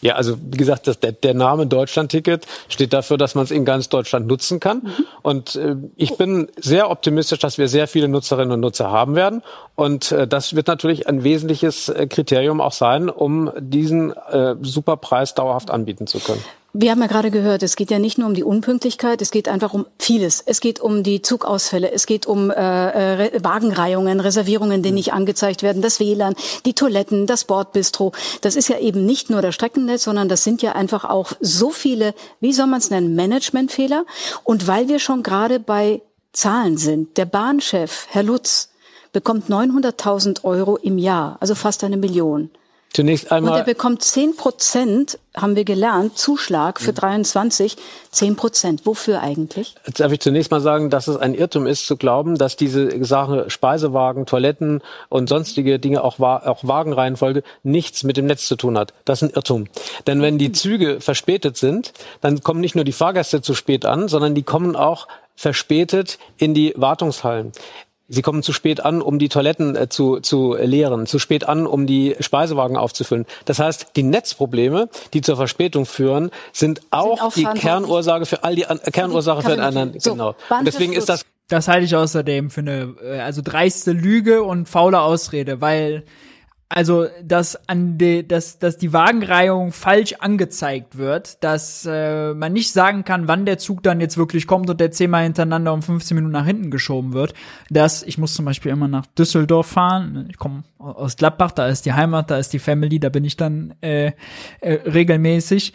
Ja, 0.00 0.14
also 0.14 0.36
wie 0.40 0.56
gesagt, 0.56 0.86
das, 0.86 1.00
der, 1.00 1.12
der 1.12 1.34
Name 1.34 1.66
Deutschland-Ticket 1.66 2.46
steht 2.68 2.92
dafür, 2.92 3.16
dass 3.16 3.34
man 3.34 3.44
es 3.44 3.50
in 3.50 3.64
ganz 3.64 3.88
Deutschland 3.88 4.26
nutzen 4.26 4.60
kann. 4.60 4.78
Mhm. 4.78 5.06
Und 5.22 5.56
äh, 5.56 5.76
ich 5.96 6.16
bin 6.16 6.48
sehr 6.56 6.90
optimistisch, 6.90 7.38
dass 7.38 7.58
wir 7.58 7.68
sehr 7.68 7.88
viele 7.88 8.08
Nutzerinnen 8.08 8.52
und 8.52 8.60
Nutzer 8.60 8.90
haben 8.90 9.14
werden. 9.14 9.42
Und 9.74 10.12
äh, 10.12 10.26
das 10.26 10.54
wird 10.54 10.66
natürlich 10.66 11.08
ein 11.08 11.24
wesentliches 11.24 11.88
äh, 11.88 12.06
Kriterium 12.06 12.60
auch 12.60 12.72
sein, 12.72 13.08
um 13.08 13.50
diesen 13.58 14.12
äh, 14.12 14.56
Superpreis 14.60 15.34
dauerhaft 15.34 15.70
anbieten 15.70 16.06
zu 16.06 16.18
können. 16.18 16.44
Wir 16.76 16.90
haben 16.90 17.00
ja 17.00 17.06
gerade 17.06 17.30
gehört, 17.30 17.62
es 17.62 17.76
geht 17.76 17.92
ja 17.92 18.00
nicht 18.00 18.18
nur 18.18 18.26
um 18.26 18.34
die 18.34 18.42
Unpünktlichkeit, 18.42 19.22
es 19.22 19.30
geht 19.30 19.46
einfach 19.46 19.74
um 19.74 19.86
vieles. 19.96 20.42
Es 20.44 20.60
geht 20.60 20.80
um 20.80 21.04
die 21.04 21.22
Zugausfälle, 21.22 21.92
es 21.92 22.04
geht 22.04 22.26
um 22.26 22.50
äh, 22.50 23.26
äh, 23.26 23.44
Wagenreihungen, 23.44 24.18
Reservierungen, 24.18 24.82
die 24.82 24.90
nicht 24.90 25.12
angezeigt 25.12 25.62
werden, 25.62 25.82
das 25.82 26.00
WLAN, 26.00 26.34
die 26.66 26.74
Toiletten, 26.74 27.28
das 27.28 27.44
Bordbistro. 27.44 28.10
Das 28.40 28.56
ist 28.56 28.66
ja 28.66 28.80
eben 28.80 29.06
nicht 29.06 29.30
nur 29.30 29.40
das 29.40 29.54
Streckennetz, 29.54 30.02
sondern 30.02 30.28
das 30.28 30.42
sind 30.42 30.62
ja 30.62 30.72
einfach 30.72 31.04
auch 31.04 31.30
so 31.40 31.70
viele, 31.70 32.12
wie 32.40 32.52
soll 32.52 32.66
man 32.66 32.80
es 32.80 32.90
nennen, 32.90 33.14
Managementfehler. 33.14 34.04
Und 34.42 34.66
weil 34.66 34.88
wir 34.88 34.98
schon 34.98 35.22
gerade 35.22 35.60
bei 35.60 36.02
Zahlen 36.32 36.76
sind, 36.76 37.18
der 37.18 37.26
Bahnchef, 37.26 38.08
Herr 38.10 38.24
Lutz, 38.24 38.70
bekommt 39.12 39.48
900.000 39.48 40.42
Euro 40.42 40.76
im 40.76 40.98
Jahr, 40.98 41.36
also 41.38 41.54
fast 41.54 41.84
eine 41.84 41.96
Million. 41.96 42.50
Zunächst 42.94 43.32
einmal. 43.32 43.54
Und 43.54 43.58
er 43.58 43.64
bekommt 43.64 44.02
10 44.02 44.36
Prozent, 44.36 45.18
haben 45.36 45.56
wir 45.56 45.64
gelernt, 45.64 46.16
Zuschlag 46.16 46.80
für 46.80 46.92
23, 46.92 47.76
10 48.12 48.36
Prozent. 48.36 48.86
Wofür 48.86 49.20
eigentlich? 49.20 49.74
Jetzt 49.84 49.98
darf 49.98 50.12
ich 50.12 50.20
zunächst 50.20 50.52
mal 50.52 50.60
sagen, 50.60 50.90
dass 50.90 51.08
es 51.08 51.16
ein 51.16 51.34
Irrtum 51.34 51.66
ist, 51.66 51.88
zu 51.88 51.96
glauben, 51.96 52.38
dass 52.38 52.54
diese 52.54 53.04
Sache 53.04 53.50
Speisewagen, 53.50 54.26
Toiletten 54.26 54.80
und 55.08 55.28
sonstige 55.28 55.80
Dinge, 55.80 56.04
auch, 56.04 56.20
auch 56.20 56.60
Wagenreihenfolge, 56.62 57.42
nichts 57.64 58.04
mit 58.04 58.16
dem 58.16 58.26
Netz 58.26 58.46
zu 58.46 58.54
tun 58.54 58.78
hat. 58.78 58.94
Das 59.04 59.22
ist 59.22 59.28
ein 59.28 59.34
Irrtum. 59.34 59.66
Denn 60.06 60.22
wenn 60.22 60.38
die 60.38 60.52
Züge 60.52 61.00
verspätet 61.00 61.56
sind, 61.56 61.92
dann 62.20 62.44
kommen 62.44 62.60
nicht 62.60 62.76
nur 62.76 62.84
die 62.84 62.92
Fahrgäste 62.92 63.42
zu 63.42 63.54
spät 63.54 63.84
an, 63.86 64.06
sondern 64.06 64.36
die 64.36 64.44
kommen 64.44 64.76
auch 64.76 65.08
verspätet 65.34 66.18
in 66.38 66.54
die 66.54 66.72
Wartungshallen. 66.76 67.50
Sie 68.08 68.22
kommen 68.22 68.42
zu 68.42 68.52
spät 68.52 68.84
an, 68.84 69.00
um 69.00 69.18
die 69.18 69.28
Toiletten 69.28 69.76
äh, 69.76 69.88
zu, 69.88 70.20
zu 70.20 70.54
leeren, 70.54 71.06
zu 71.06 71.18
spät 71.18 71.48
an, 71.48 71.66
um 71.66 71.86
die 71.86 72.16
Speisewagen 72.20 72.76
aufzufüllen. 72.76 73.24
Das 73.46 73.58
heißt, 73.58 73.88
die 73.96 74.02
Netzprobleme, 74.02 74.88
die 75.14 75.22
zur 75.22 75.36
Verspätung 75.36 75.86
führen, 75.86 76.30
sind 76.52 76.82
auch, 76.90 77.32
sind 77.32 77.46
auch 77.46 77.54
die 77.54 77.60
Kernursache 77.60 78.26
für 78.26 78.44
all 78.44 78.56
die 78.56 78.62
äh, 78.62 78.90
Kernursache 78.90 79.42
für 79.42 79.62
einen 79.62 79.98
so, 79.98 80.12
genau. 80.12 80.34
Und 80.50 80.66
deswegen 80.66 80.92
ist 80.92 81.08
das 81.08 81.24
das 81.48 81.68
halte 81.68 81.84
ich 81.84 81.94
außerdem 81.94 82.50
für 82.50 82.60
eine 82.60 82.94
äh, 83.02 83.20
also 83.20 83.42
dreiste 83.42 83.92
Lüge 83.92 84.42
und 84.42 84.68
faule 84.68 85.00
Ausrede, 85.00 85.60
weil 85.60 86.04
also 86.74 87.06
dass 87.22 87.68
an 87.68 87.98
de, 87.98 88.24
dass 88.24 88.58
dass 88.58 88.76
die 88.76 88.92
Wagenreihung 88.92 89.70
falsch 89.70 90.14
angezeigt 90.14 90.98
wird, 90.98 91.44
dass 91.44 91.86
äh, 91.88 92.34
man 92.34 92.52
nicht 92.52 92.72
sagen 92.72 93.04
kann, 93.04 93.28
wann 93.28 93.46
der 93.46 93.58
Zug 93.58 93.84
dann 93.84 94.00
jetzt 94.00 94.18
wirklich 94.18 94.48
kommt 94.48 94.68
und 94.68 94.80
der 94.80 94.90
zehnmal 94.90 95.22
hintereinander 95.22 95.72
um 95.72 95.82
15 95.82 96.16
Minuten 96.16 96.32
nach 96.32 96.46
hinten 96.46 96.72
geschoben 96.72 97.12
wird. 97.12 97.32
Das 97.70 98.02
ich 98.02 98.18
muss 98.18 98.34
zum 98.34 98.44
Beispiel 98.44 98.72
immer 98.72 98.88
nach 98.88 99.06
Düsseldorf 99.06 99.68
fahren. 99.68 100.26
Ich 100.30 100.36
komme 100.36 100.64
aus 100.78 101.16
Gladbach, 101.16 101.52
da 101.52 101.68
ist 101.68 101.86
die 101.86 101.92
Heimat, 101.92 102.32
da 102.32 102.38
ist 102.38 102.52
die 102.52 102.58
Family, 102.58 102.98
da 102.98 103.08
bin 103.08 103.24
ich 103.24 103.36
dann 103.36 103.74
äh, 103.80 104.10
äh, 104.60 104.72
regelmäßig. 104.72 105.74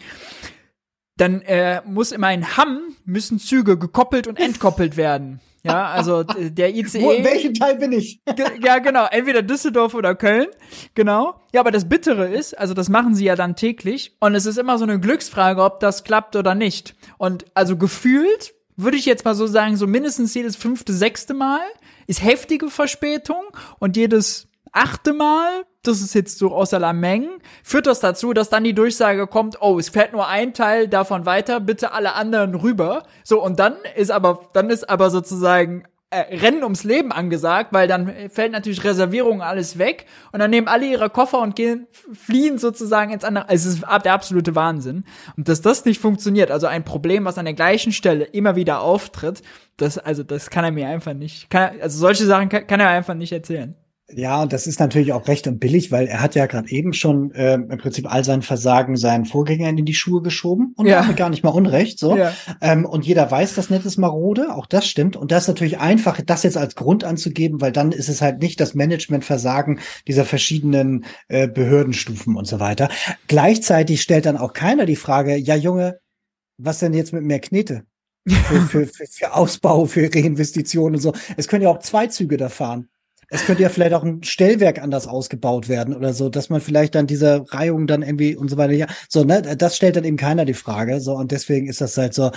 Dann 1.16 1.40
äh, 1.40 1.80
muss 1.86 2.12
immer 2.12 2.30
in 2.30 2.58
Hamm 2.58 2.78
müssen 3.06 3.38
Züge 3.38 3.78
gekoppelt 3.78 4.26
und 4.26 4.38
entkoppelt 4.38 4.98
werden. 4.98 5.40
Ja, 5.62 5.88
also 5.88 6.22
der 6.22 6.74
ICE. 6.74 7.02
Wo, 7.02 7.08
welchen 7.24 7.54
Teil 7.54 7.76
bin 7.76 7.92
ich? 7.92 8.20
ja, 8.62 8.78
genau. 8.78 9.06
Entweder 9.10 9.42
Düsseldorf 9.42 9.94
oder 9.94 10.14
Köln. 10.14 10.46
Genau. 10.94 11.40
Ja, 11.52 11.60
aber 11.60 11.70
das 11.70 11.88
Bittere 11.88 12.28
ist, 12.28 12.58
also 12.58 12.74
das 12.74 12.88
machen 12.88 13.14
sie 13.14 13.24
ja 13.24 13.36
dann 13.36 13.56
täglich. 13.56 14.16
Und 14.20 14.34
es 14.34 14.46
ist 14.46 14.58
immer 14.58 14.78
so 14.78 14.84
eine 14.84 14.98
Glücksfrage, 15.00 15.62
ob 15.62 15.80
das 15.80 16.04
klappt 16.04 16.36
oder 16.36 16.54
nicht. 16.54 16.94
Und 17.18 17.44
also 17.54 17.76
gefühlt 17.76 18.54
würde 18.76 18.96
ich 18.96 19.04
jetzt 19.04 19.24
mal 19.24 19.34
so 19.34 19.46
sagen, 19.46 19.76
so 19.76 19.86
mindestens 19.86 20.34
jedes 20.34 20.56
fünfte, 20.56 20.92
sechste 20.92 21.34
Mal 21.34 21.60
ist 22.06 22.22
heftige 22.22 22.70
Verspätung 22.70 23.42
und 23.78 23.96
jedes 23.96 24.49
achte 24.72 25.12
Mal, 25.12 25.64
das 25.82 26.00
ist 26.00 26.14
jetzt 26.14 26.38
so 26.38 26.52
aus 26.52 26.74
aller 26.74 26.92
Mengen, 26.92 27.40
führt 27.62 27.86
das 27.86 28.00
dazu, 28.00 28.32
dass 28.32 28.50
dann 28.50 28.64
die 28.64 28.74
Durchsage 28.74 29.26
kommt, 29.26 29.60
oh, 29.60 29.78
es 29.78 29.88
fährt 29.88 30.12
nur 30.12 30.28
ein 30.28 30.54
Teil 30.54 30.88
davon 30.88 31.26
weiter, 31.26 31.60
bitte 31.60 31.92
alle 31.92 32.14
anderen 32.14 32.54
rüber. 32.54 33.04
So, 33.24 33.42
und 33.42 33.58
dann 33.58 33.76
ist 33.96 34.10
aber, 34.10 34.48
dann 34.52 34.70
ist 34.70 34.88
aber 34.88 35.10
sozusagen 35.10 35.84
äh, 36.12 36.36
Rennen 36.38 36.64
ums 36.64 36.82
Leben 36.82 37.12
angesagt, 37.12 37.72
weil 37.72 37.86
dann 37.86 38.30
fällt 38.30 38.50
natürlich 38.50 38.82
Reservierung 38.82 39.42
alles 39.42 39.78
weg 39.78 40.06
und 40.32 40.40
dann 40.40 40.50
nehmen 40.50 40.66
alle 40.66 40.86
ihre 40.86 41.08
Koffer 41.08 41.38
und 41.38 41.54
gehen, 41.54 41.86
fliehen 42.12 42.58
sozusagen 42.58 43.12
ins 43.12 43.22
andere. 43.22 43.48
Also 43.48 43.68
es 43.68 43.76
ist 43.76 43.84
der 44.04 44.12
absolute 44.12 44.56
Wahnsinn. 44.56 45.04
Und 45.36 45.48
dass 45.48 45.60
das 45.62 45.84
nicht 45.84 46.00
funktioniert, 46.00 46.50
also 46.50 46.66
ein 46.66 46.84
Problem, 46.84 47.24
was 47.24 47.38
an 47.38 47.44
der 47.44 47.54
gleichen 47.54 47.92
Stelle 47.92 48.24
immer 48.24 48.56
wieder 48.56 48.80
auftritt, 48.80 49.42
das, 49.76 49.98
also 49.98 50.24
das 50.24 50.50
kann 50.50 50.64
er 50.64 50.72
mir 50.72 50.88
einfach 50.88 51.14
nicht, 51.14 51.48
kann, 51.48 51.80
also 51.80 51.98
solche 51.98 52.26
Sachen 52.26 52.48
kann, 52.48 52.66
kann 52.66 52.80
er 52.80 52.88
einfach 52.88 53.14
nicht 53.14 53.32
erzählen. 53.32 53.76
Ja, 54.14 54.42
und 54.42 54.52
das 54.52 54.66
ist 54.66 54.80
natürlich 54.80 55.12
auch 55.12 55.28
recht 55.28 55.46
und 55.46 55.58
billig, 55.58 55.92
weil 55.92 56.06
er 56.06 56.20
hat 56.20 56.34
ja 56.34 56.46
gerade 56.46 56.70
eben 56.70 56.92
schon 56.92 57.32
äh, 57.32 57.54
im 57.54 57.78
Prinzip 57.78 58.12
all 58.12 58.24
sein 58.24 58.42
Versagen 58.42 58.96
seinen 58.96 59.24
Vorgängern 59.24 59.78
in 59.78 59.84
die 59.84 59.94
Schuhe 59.94 60.22
geschoben 60.22 60.72
und 60.76 60.86
ja. 60.86 61.10
gar 61.12 61.30
nicht 61.30 61.44
mal 61.44 61.50
Unrecht. 61.50 61.98
So. 61.98 62.16
Ja. 62.16 62.32
Ähm, 62.60 62.84
und 62.84 63.06
jeder 63.06 63.30
weiß, 63.30 63.54
das 63.54 63.70
Net 63.70 63.84
ist 63.84 63.98
marode, 63.98 64.54
auch 64.54 64.66
das 64.66 64.86
stimmt. 64.86 65.16
Und 65.16 65.32
das 65.32 65.44
ist 65.44 65.48
natürlich 65.48 65.78
einfach, 65.78 66.20
das 66.24 66.42
jetzt 66.42 66.56
als 66.56 66.74
Grund 66.74 67.04
anzugeben, 67.04 67.60
weil 67.60 67.72
dann 67.72 67.92
ist 67.92 68.08
es 68.08 68.20
halt 68.20 68.40
nicht 68.40 68.60
das 68.60 68.74
Managementversagen 68.74 69.80
dieser 70.06 70.24
verschiedenen 70.24 71.04
äh, 71.28 71.48
Behördenstufen 71.48 72.36
und 72.36 72.46
so 72.46 72.60
weiter. 72.60 72.88
Gleichzeitig 73.28 74.02
stellt 74.02 74.26
dann 74.26 74.36
auch 74.36 74.52
keiner 74.52 74.86
die 74.86 74.96
Frage, 74.96 75.36
ja 75.36 75.54
Junge, 75.54 76.00
was 76.58 76.78
denn 76.78 76.94
jetzt 76.94 77.12
mit 77.12 77.22
mehr 77.22 77.40
Knete? 77.40 77.84
für, 78.28 78.60
für, 78.60 78.86
für, 78.86 79.06
für 79.06 79.34
Ausbau, 79.34 79.86
für 79.86 80.10
Reinvestitionen 80.14 80.96
und 80.96 81.00
so. 81.00 81.14
Es 81.36 81.48
können 81.48 81.62
ja 81.62 81.70
auch 81.70 81.78
zwei 81.78 82.06
Züge 82.06 82.36
da 82.36 82.48
fahren. 82.48 82.88
Es 83.30 83.44
könnte 83.44 83.62
ja 83.62 83.68
vielleicht 83.68 83.94
auch 83.94 84.02
ein 84.02 84.22
Stellwerk 84.22 84.82
anders 84.82 85.06
ausgebaut 85.06 85.68
werden 85.68 85.94
oder 85.94 86.12
so, 86.12 86.28
dass 86.28 86.50
man 86.50 86.60
vielleicht 86.60 86.94
dann 86.94 87.06
diese 87.06 87.44
Reihung 87.48 87.86
dann 87.86 88.02
irgendwie 88.02 88.36
und 88.36 88.50
so 88.50 88.56
weiter, 88.56 88.72
ja, 88.72 88.86
so, 89.08 89.24
ne, 89.24 89.42
das 89.56 89.76
stellt 89.76 89.96
dann 89.96 90.04
eben 90.04 90.16
keiner 90.16 90.44
die 90.44 90.54
Frage, 90.54 91.00
so, 91.00 91.14
und 91.14 91.30
deswegen 91.30 91.68
ist 91.68 91.80
das 91.80 91.96
halt 91.96 92.12
so, 92.12 92.32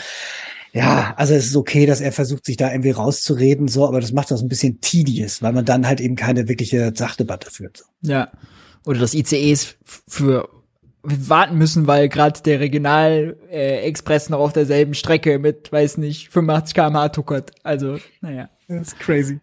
ja, 0.72 1.14
also 1.18 1.34
es 1.34 1.46
ist 1.46 1.56
okay, 1.56 1.86
dass 1.86 2.02
er 2.02 2.12
versucht, 2.12 2.46
sich 2.46 2.58
da 2.58 2.72
irgendwie 2.72 2.92
rauszureden, 2.92 3.68
so, 3.68 3.88
aber 3.88 4.02
das 4.02 4.12
macht 4.12 4.32
das 4.32 4.42
ein 4.42 4.50
bisschen 4.50 4.82
tedious, 4.82 5.42
weil 5.42 5.54
man 5.54 5.66
dann 5.66 5.88
halt 5.88 6.02
eben 6.02 6.16
keine 6.16 6.48
wirkliche 6.48 6.92
Sachdebatte 6.96 7.52
führt. 7.52 7.78
So. 7.78 7.86
Ja. 8.02 8.32
Oder 8.86 9.00
das 9.00 9.14
ICEs 9.14 9.76
für 10.08 10.50
warten 11.04 11.58
müssen, 11.58 11.86
weil 11.86 12.10
gerade 12.10 12.42
der 12.42 12.60
Regional-Express 12.60 14.28
äh, 14.28 14.32
noch 14.32 14.40
auf 14.40 14.54
derselben 14.54 14.94
Strecke 14.94 15.38
mit, 15.38 15.72
weiß 15.72 15.98
nicht, 15.98 16.30
85 16.30 16.74
km/h 16.74 17.10
tuckert. 17.10 17.52
Also, 17.64 18.00
naja, 18.22 18.50
das 18.68 18.90
ist 18.90 19.00
crazy. 19.00 19.40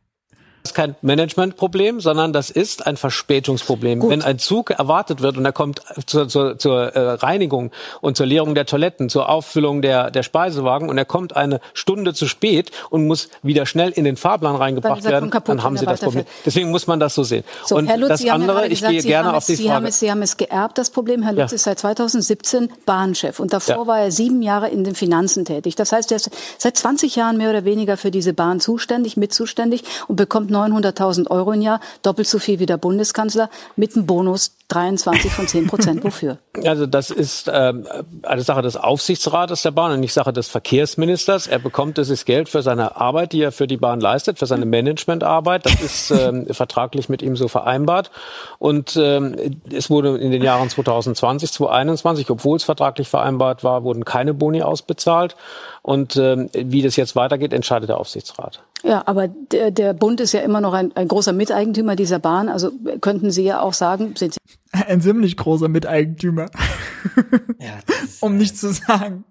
Das 0.62 0.72
ist 0.72 0.74
kein 0.74 0.94
Managementproblem, 1.00 2.00
sondern 2.00 2.34
das 2.34 2.50
ist 2.50 2.86
ein 2.86 2.98
Verspätungsproblem. 2.98 4.00
Gut. 4.00 4.10
Wenn 4.10 4.20
ein 4.20 4.38
Zug 4.38 4.70
erwartet 4.70 5.22
wird 5.22 5.38
und 5.38 5.44
er 5.46 5.52
kommt 5.52 5.80
zur, 6.04 6.28
zur, 6.28 6.58
zur 6.58 6.94
äh, 6.94 7.12
Reinigung 7.12 7.70
und 8.02 8.18
zur 8.18 8.26
Leerung 8.26 8.54
der 8.54 8.66
Toiletten, 8.66 9.08
zur 9.08 9.30
Auffüllung 9.30 9.80
der, 9.80 10.10
der 10.10 10.22
Speisewagen 10.22 10.90
und 10.90 10.98
er 10.98 11.06
kommt 11.06 11.34
eine 11.34 11.60
Stunde 11.72 12.12
zu 12.12 12.26
spät 12.26 12.72
und 12.90 13.06
muss 13.06 13.30
wieder 13.42 13.64
schnell 13.64 13.88
in 13.90 14.04
den 14.04 14.16
Fahrplan 14.16 14.54
reingebracht 14.54 15.02
werden, 15.04 15.30
kaputt, 15.30 15.48
dann 15.48 15.62
haben 15.62 15.78
Sie 15.78 15.86
das 15.86 16.00
Problem. 16.00 16.26
Deswegen 16.44 16.70
muss 16.70 16.86
man 16.86 17.00
das 17.00 17.14
so 17.14 17.22
sehen. 17.22 17.42
So, 17.64 17.76
und 17.76 17.86
Herr 17.86 17.96
Lutz, 17.96 18.10
das 18.10 18.20
Sie 18.20 18.30
andere, 18.30 18.68
ich 18.68 18.82
gehe 18.82 19.02
gerne 19.02 19.34
auf 19.34 19.46
die 19.46 19.54
Sie 19.54 19.64
Frage. 19.64 19.76
Haben 19.76 19.86
es, 19.86 19.98
Sie 19.98 20.10
haben 20.10 20.20
es 20.20 20.36
geerbt, 20.36 20.76
das 20.76 20.90
Problem. 20.90 21.22
Herr 21.22 21.32
Lutz 21.32 21.52
ja. 21.52 21.54
ist 21.54 21.64
seit 21.64 21.78
2017 21.78 22.70
Bahnchef 22.84 23.40
und 23.40 23.54
davor 23.54 23.76
ja. 23.76 23.86
war 23.86 24.00
er 24.00 24.10
sieben 24.10 24.42
Jahre 24.42 24.68
in 24.68 24.84
den 24.84 24.94
Finanzen 24.94 25.46
tätig. 25.46 25.74
Das 25.76 25.92
heißt, 25.92 26.12
er 26.12 26.16
ist 26.16 26.30
seit 26.58 26.76
20 26.76 27.16
Jahren 27.16 27.38
mehr 27.38 27.48
oder 27.48 27.64
weniger 27.64 27.96
für 27.96 28.10
diese 28.10 28.34
Bahn 28.34 28.60
zuständig, 28.60 29.16
mit 29.16 29.32
zuständig 29.32 29.84
und 30.06 30.16
bekommt 30.16 30.49
900.000 30.50 31.30
Euro 31.30 31.52
im 31.52 31.62
Jahr, 31.62 31.80
doppelt 32.02 32.28
so 32.28 32.38
viel 32.38 32.58
wie 32.58 32.66
der 32.66 32.76
Bundeskanzler, 32.76 33.50
mit 33.76 33.96
einem 33.96 34.06
Bonus 34.06 34.56
23 34.68 35.32
von 35.32 35.48
10 35.48 35.66
Prozent. 35.66 36.04
Wofür? 36.04 36.38
Also 36.64 36.86
das 36.86 37.10
ist 37.10 37.50
ähm, 37.52 37.86
eine 38.22 38.42
Sache 38.42 38.62
des 38.62 38.76
Aufsichtsrates 38.76 39.62
der 39.62 39.72
Bahn 39.72 39.92
und 39.92 40.00
nicht 40.00 40.12
Sache 40.12 40.32
des 40.32 40.48
Verkehrsministers. 40.48 41.46
Er 41.46 41.58
bekommt 41.58 41.98
dieses 41.98 42.24
Geld 42.24 42.48
für 42.48 42.62
seine 42.62 42.96
Arbeit, 42.96 43.32
die 43.32 43.42
er 43.42 43.52
für 43.52 43.66
die 43.66 43.76
Bahn 43.76 44.00
leistet, 44.00 44.38
für 44.38 44.46
seine 44.46 44.66
Managementarbeit. 44.66 45.66
Das 45.66 45.80
ist 45.80 46.10
ähm, 46.12 46.46
vertraglich 46.50 47.08
mit 47.08 47.22
ihm 47.22 47.36
so 47.36 47.48
vereinbart. 47.48 48.10
Und 48.58 48.96
ähm, 48.96 49.36
es 49.72 49.90
wurde 49.90 50.16
in 50.18 50.30
den 50.30 50.42
Jahren 50.42 50.68
2020, 50.68 51.52
2021, 51.52 52.30
obwohl 52.30 52.56
es 52.56 52.64
vertraglich 52.64 53.08
vereinbart 53.08 53.64
war, 53.64 53.84
wurden 53.84 54.04
keine 54.04 54.34
Boni 54.34 54.62
ausbezahlt. 54.62 55.36
Und 55.82 56.16
ähm, 56.16 56.50
wie 56.52 56.82
das 56.82 56.96
jetzt 56.96 57.16
weitergeht, 57.16 57.52
entscheidet 57.52 57.88
der 57.88 57.98
Aufsichtsrat. 57.98 58.62
Ja, 58.82 59.02
aber 59.06 59.28
der, 59.28 59.70
der 59.70 59.92
Bund 59.92 60.20
ist 60.20 60.32
ja 60.32 60.40
immer 60.40 60.60
noch 60.60 60.72
ein, 60.72 60.94
ein 60.96 61.08
großer 61.08 61.32
Miteigentümer 61.32 61.96
dieser 61.96 62.18
Bahn. 62.18 62.48
Also 62.48 62.70
könnten 63.00 63.30
Sie 63.30 63.44
ja 63.44 63.60
auch 63.60 63.74
sagen, 63.74 64.14
sind 64.16 64.34
Sie 64.34 64.40
ein 64.72 65.00
ziemlich 65.00 65.36
großer 65.36 65.68
Miteigentümer. 65.68 66.46
Ja, 67.58 67.78
um 68.20 68.36
nicht 68.36 68.56
zu 68.56 68.72
sagen 68.72 69.24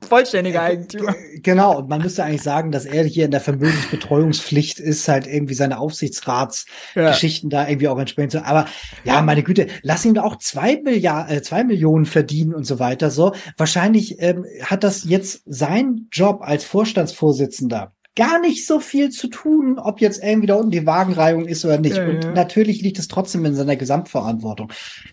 vollständiger 0.00 0.62
Eigentümer. 0.62 1.14
Genau, 1.42 1.78
und 1.78 1.88
man 1.88 2.02
müsste 2.02 2.24
eigentlich 2.24 2.42
sagen, 2.42 2.70
dass 2.70 2.84
er 2.84 3.04
hier 3.04 3.24
in 3.24 3.30
der 3.30 3.40
Vermögensbetreuungspflicht 3.40 4.78
ist, 4.78 5.08
halt 5.08 5.26
irgendwie 5.26 5.54
seine 5.54 5.78
Aufsichtsratsgeschichten 5.78 7.50
ja. 7.50 7.62
da 7.62 7.68
irgendwie 7.68 7.88
auch 7.88 7.98
entsprechend 7.98 8.32
so. 8.32 8.38
Aber 8.40 8.66
ja, 9.04 9.22
meine 9.22 9.42
Güte, 9.42 9.66
lass 9.82 10.04
ihn 10.04 10.18
auch 10.18 10.36
zwei 10.36 10.80
Milliarden, 10.82 11.36
äh, 11.36 11.42
zwei 11.42 11.64
Millionen 11.64 12.06
verdienen 12.06 12.54
und 12.54 12.64
so 12.64 12.78
weiter. 12.78 13.10
So, 13.10 13.32
wahrscheinlich 13.56 14.20
ähm, 14.20 14.44
hat 14.62 14.84
das 14.84 15.04
jetzt 15.04 15.42
sein 15.46 16.08
Job 16.12 16.40
als 16.42 16.64
Vorstandsvorsitzender 16.64 17.92
gar 18.16 18.40
nicht 18.40 18.66
so 18.66 18.80
viel 18.80 19.10
zu 19.10 19.28
tun, 19.28 19.78
ob 19.78 20.00
jetzt 20.00 20.22
irgendwie 20.22 20.46
da 20.46 20.54
unten 20.54 20.70
die 20.70 20.86
Wagenreihung 20.86 21.46
ist 21.46 21.64
oder 21.64 21.78
nicht. 21.78 21.96
Ja, 21.96 22.08
und 22.08 22.24
ja. 22.24 22.32
natürlich 22.32 22.80
liegt 22.80 22.98
es 22.98 23.08
trotzdem 23.08 23.44
in 23.44 23.54
seiner 23.54 23.76
Gesamtverantwortung. 23.76 24.72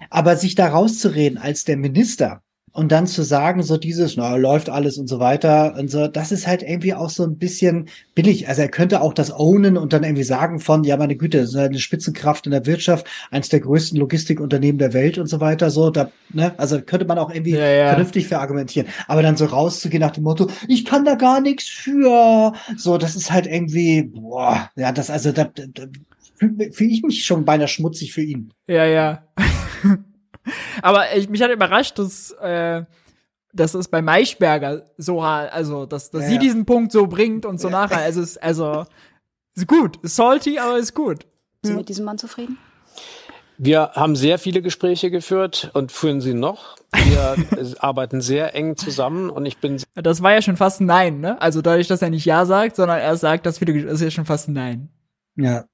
Aber 0.09 0.37
sich 0.37 0.55
da 0.55 0.69
rauszureden 0.69 1.37
als 1.37 1.65
der 1.65 1.77
Minister, 1.77 2.41
und 2.73 2.91
dann 2.91 3.05
zu 3.05 3.21
sagen, 3.21 3.61
so 3.61 3.77
dieses, 3.77 4.17
na, 4.17 4.35
läuft 4.35 4.69
alles 4.69 4.97
und 4.97 5.07
so 5.07 5.19
weiter 5.19 5.75
und 5.77 5.91
so, 5.91 6.07
das 6.07 6.31
ist 6.31 6.47
halt 6.47 6.63
irgendwie 6.63 6.95
auch 6.95 7.11
so 7.11 7.23
ein 7.23 7.37
bisschen 7.37 7.87
billig. 8.15 8.47
Also 8.47 8.63
er 8.63 8.67
könnte 8.67 9.01
auch 9.01 9.13
das 9.13 9.31
ownen 9.31 9.77
und 9.77 9.93
dann 9.93 10.03
irgendwie 10.03 10.23
sagen 10.23 10.59
von, 10.59 10.83
ja, 10.83 10.97
meine 10.97 11.15
Güte, 11.15 11.39
das 11.39 11.51
ist 11.51 11.55
eine 11.55 11.77
Spitzenkraft 11.77 12.47
in 12.47 12.51
der 12.51 12.65
Wirtschaft, 12.65 13.05
eines 13.29 13.49
der 13.49 13.59
größten 13.59 13.99
Logistikunternehmen 13.99 14.79
der 14.79 14.93
Welt 14.93 15.19
und 15.19 15.27
so 15.27 15.39
weiter, 15.39 15.69
so, 15.69 15.91
da, 15.91 16.09
ne, 16.33 16.53
also 16.57 16.81
könnte 16.81 17.05
man 17.05 17.19
auch 17.19 17.31
irgendwie 17.31 17.51
ja, 17.51 17.67
ja. 17.67 17.87
vernünftig 17.89 18.27
verargumentieren. 18.27 18.89
Aber 19.07 19.21
dann 19.21 19.37
so 19.37 19.45
rauszugehen 19.45 20.01
nach 20.01 20.11
dem 20.11 20.23
Motto, 20.23 20.49
ich 20.67 20.83
kann 20.83 21.05
da 21.05 21.13
gar 21.13 21.41
nichts 21.41 21.69
für, 21.69 22.53
so, 22.75 22.97
das 22.97 23.15
ist 23.15 23.31
halt 23.31 23.45
irgendwie, 23.45 24.01
boah, 24.01 24.71
ja, 24.75 24.91
das, 24.91 25.11
also, 25.11 25.31
da, 25.31 25.43
da, 25.43 25.63
da 25.71 25.83
fühle 26.35 26.71
fühl 26.71 26.91
ich 26.91 27.03
mich 27.03 27.23
schon 27.23 27.45
beinahe 27.45 27.67
schmutzig 27.67 28.13
für 28.13 28.23
ihn. 28.23 28.51
Ja, 28.67 28.85
ja. 28.85 29.23
Aber 30.81 31.15
ich, 31.15 31.29
mich 31.29 31.41
hat 31.41 31.51
überrascht, 31.51 31.99
dass, 31.99 32.31
äh, 32.31 32.83
dass 33.53 33.73
es 33.73 33.87
bei 33.87 34.01
Maischberger 34.01 34.83
so, 34.97 35.21
also, 35.21 35.85
dass, 35.85 36.09
dass 36.09 36.23
ja, 36.23 36.27
sie 36.27 36.33
ja. 36.35 36.39
diesen 36.39 36.65
Punkt 36.65 36.91
so 36.91 37.07
bringt 37.07 37.45
und 37.45 37.59
so 37.59 37.69
ja. 37.69 37.81
nachher. 37.81 37.99
Also, 37.99 38.21
ist, 38.21 38.41
also, 38.41 38.85
ist 39.55 39.67
gut. 39.67 39.97
Ist 40.03 40.15
salty, 40.15 40.59
aber 40.59 40.77
ist 40.77 40.93
gut. 40.93 41.25
Sind 41.61 41.73
Sie 41.73 41.77
mit 41.77 41.89
diesem 41.89 42.05
Mann 42.05 42.17
zufrieden? 42.17 42.57
Wir 43.57 43.91
haben 43.93 44.15
sehr 44.15 44.39
viele 44.39 44.61
Gespräche 44.61 45.11
geführt 45.11 45.69
und 45.73 45.91
führen 45.91 46.19
sie 46.19 46.33
noch. 46.33 46.75
Wir 46.91 47.35
arbeiten 47.79 48.19
sehr 48.19 48.55
eng 48.55 48.75
zusammen 48.75 49.29
und 49.29 49.45
ich 49.45 49.59
bin. 49.59 49.81
Das 49.93 50.21
war 50.23 50.33
ja 50.33 50.41
schon 50.41 50.57
fast 50.57 50.81
ein 50.81 50.87
Nein, 50.87 51.19
ne? 51.21 51.39
Also 51.39 51.61
dadurch, 51.61 51.87
dass 51.87 52.01
er 52.01 52.09
nicht 52.09 52.25
Ja 52.25 52.45
sagt, 52.45 52.75
sondern 52.75 52.99
er 52.99 53.15
sagt, 53.15 53.45
dass 53.45 53.59
viele, 53.59 53.83
das 53.83 53.93
ist 53.93 54.01
ja 54.01 54.11
schon 54.11 54.25
fast 54.25 54.49
ein 54.49 54.53
Nein. 54.53 54.89
Ja 55.35 55.65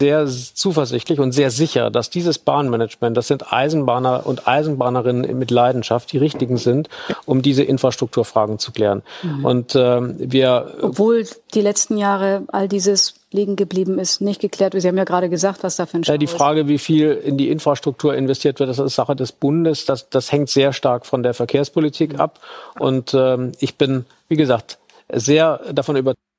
sehr 0.00 0.26
zuversichtlich 0.26 1.20
und 1.20 1.32
sehr 1.32 1.50
sicher, 1.50 1.90
dass 1.90 2.08
dieses 2.08 2.38
Bahnmanagement, 2.38 3.16
das 3.16 3.28
sind 3.28 3.52
Eisenbahner 3.52 4.26
und 4.26 4.48
Eisenbahnerinnen 4.48 5.38
mit 5.38 5.50
Leidenschaft, 5.50 6.10
die 6.12 6.18
richtigen 6.18 6.56
sind, 6.56 6.88
um 7.26 7.42
diese 7.42 7.62
Infrastrukturfragen 7.62 8.58
zu 8.58 8.72
klären. 8.72 9.02
Mhm. 9.22 9.44
Und 9.44 9.76
ähm, 9.76 10.14
wir, 10.18 10.74
obwohl 10.80 11.26
die 11.54 11.60
letzten 11.60 11.98
Jahre 11.98 12.44
all 12.48 12.66
dieses 12.66 13.14
liegen 13.32 13.56
geblieben 13.56 13.98
ist, 13.98 14.20
nicht 14.20 14.40
geklärt 14.40 14.72
wird. 14.72 14.82
Sie 14.82 14.88
haben 14.88 14.96
ja 14.96 15.04
gerade 15.04 15.28
gesagt, 15.28 15.62
was 15.62 15.76
da 15.76 15.86
für 15.86 15.98
ein 15.98 16.04
Stau 16.04 16.14
ja, 16.14 16.18
Die 16.18 16.26
Frage, 16.26 16.66
wie 16.66 16.78
viel 16.78 17.12
in 17.12 17.36
die 17.36 17.50
Infrastruktur 17.50 18.14
investiert 18.14 18.58
wird, 18.58 18.70
das 18.70 18.78
ist 18.78 18.94
Sache 18.94 19.14
des 19.14 19.32
Bundes. 19.32 19.84
Das, 19.84 20.08
das 20.08 20.32
hängt 20.32 20.48
sehr 20.48 20.72
stark 20.72 21.06
von 21.06 21.22
der 21.22 21.34
Verkehrspolitik 21.34 22.18
ab. 22.18 22.40
Und 22.78 23.14
ähm, 23.14 23.52
ich 23.60 23.76
bin, 23.76 24.06
wie 24.28 24.36
gesagt, 24.36 24.78
sehr 25.12 25.60
davon 25.72 25.96
überzeugt, 25.96 26.29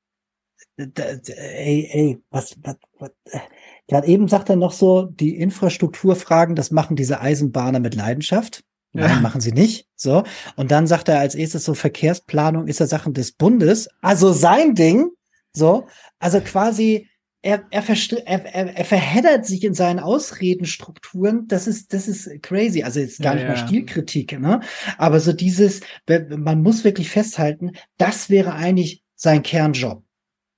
ey, 0.86 1.90
ey, 1.92 2.22
was, 2.30 2.58
was, 2.64 2.76
was 3.00 3.12
äh, 3.26 3.40
gerade 3.88 4.08
eben 4.08 4.28
sagt 4.28 4.50
er 4.50 4.56
noch 4.56 4.72
so, 4.72 5.04
die 5.06 5.36
Infrastrukturfragen, 5.36 6.56
das 6.56 6.72
machen 6.72 6.96
diese 6.96 7.22
Eisenbahner 7.22 7.80
mit 7.80 7.96
Leidenschaft. 7.96 8.64
Nein, 8.94 9.10
ja. 9.10 9.20
machen 9.22 9.42
sie 9.42 9.54
nicht. 9.54 9.88
So. 9.96 10.24
Und 10.56 10.72
dann 10.72 10.88
sagt 10.88 11.08
er 11.08 11.20
als 11.20 11.36
erstes 11.36 11.64
so, 11.64 11.74
Verkehrsplanung 11.74 12.68
ist 12.68 12.80
ja 12.80 12.88
Sachen 12.88 13.14
des 13.14 13.32
Bundes. 13.32 13.88
Also 14.02 14.34
sein 14.34 14.76
Ding. 14.76 15.10
So. 15.54 15.88
Also 16.20 16.42
quasi, 16.42 17.08
er, 17.42 17.64
er, 17.72 17.84
er, 17.90 18.46
er, 18.46 18.78
er 18.78 18.86
verheddert 18.86 19.46
sich 19.46 19.64
in 19.64 19.74
seinen 19.74 20.00
Ausredenstrukturen. 20.00 21.48
Das 21.48 21.68
ist, 21.68 21.94
das 21.94 22.08
ist 22.08 22.30
crazy. 22.42 22.84
Also 22.84 23.00
jetzt 23.00 23.22
gar 23.22 23.38
ja, 23.38 23.40
nicht 23.40 23.48
mal 23.48 23.68
Stilkritik, 23.68 24.40
ne? 24.40 24.60
Aber 24.98 25.20
so 25.20 25.34
dieses, 25.34 25.82
man 26.08 26.62
muss 26.62 26.84
wirklich 26.84 27.10
festhalten, 27.10 27.72
das 27.98 28.30
wäre 28.30 28.54
eigentlich 28.54 29.04
sein 29.16 29.42
Kernjob. 29.42 30.04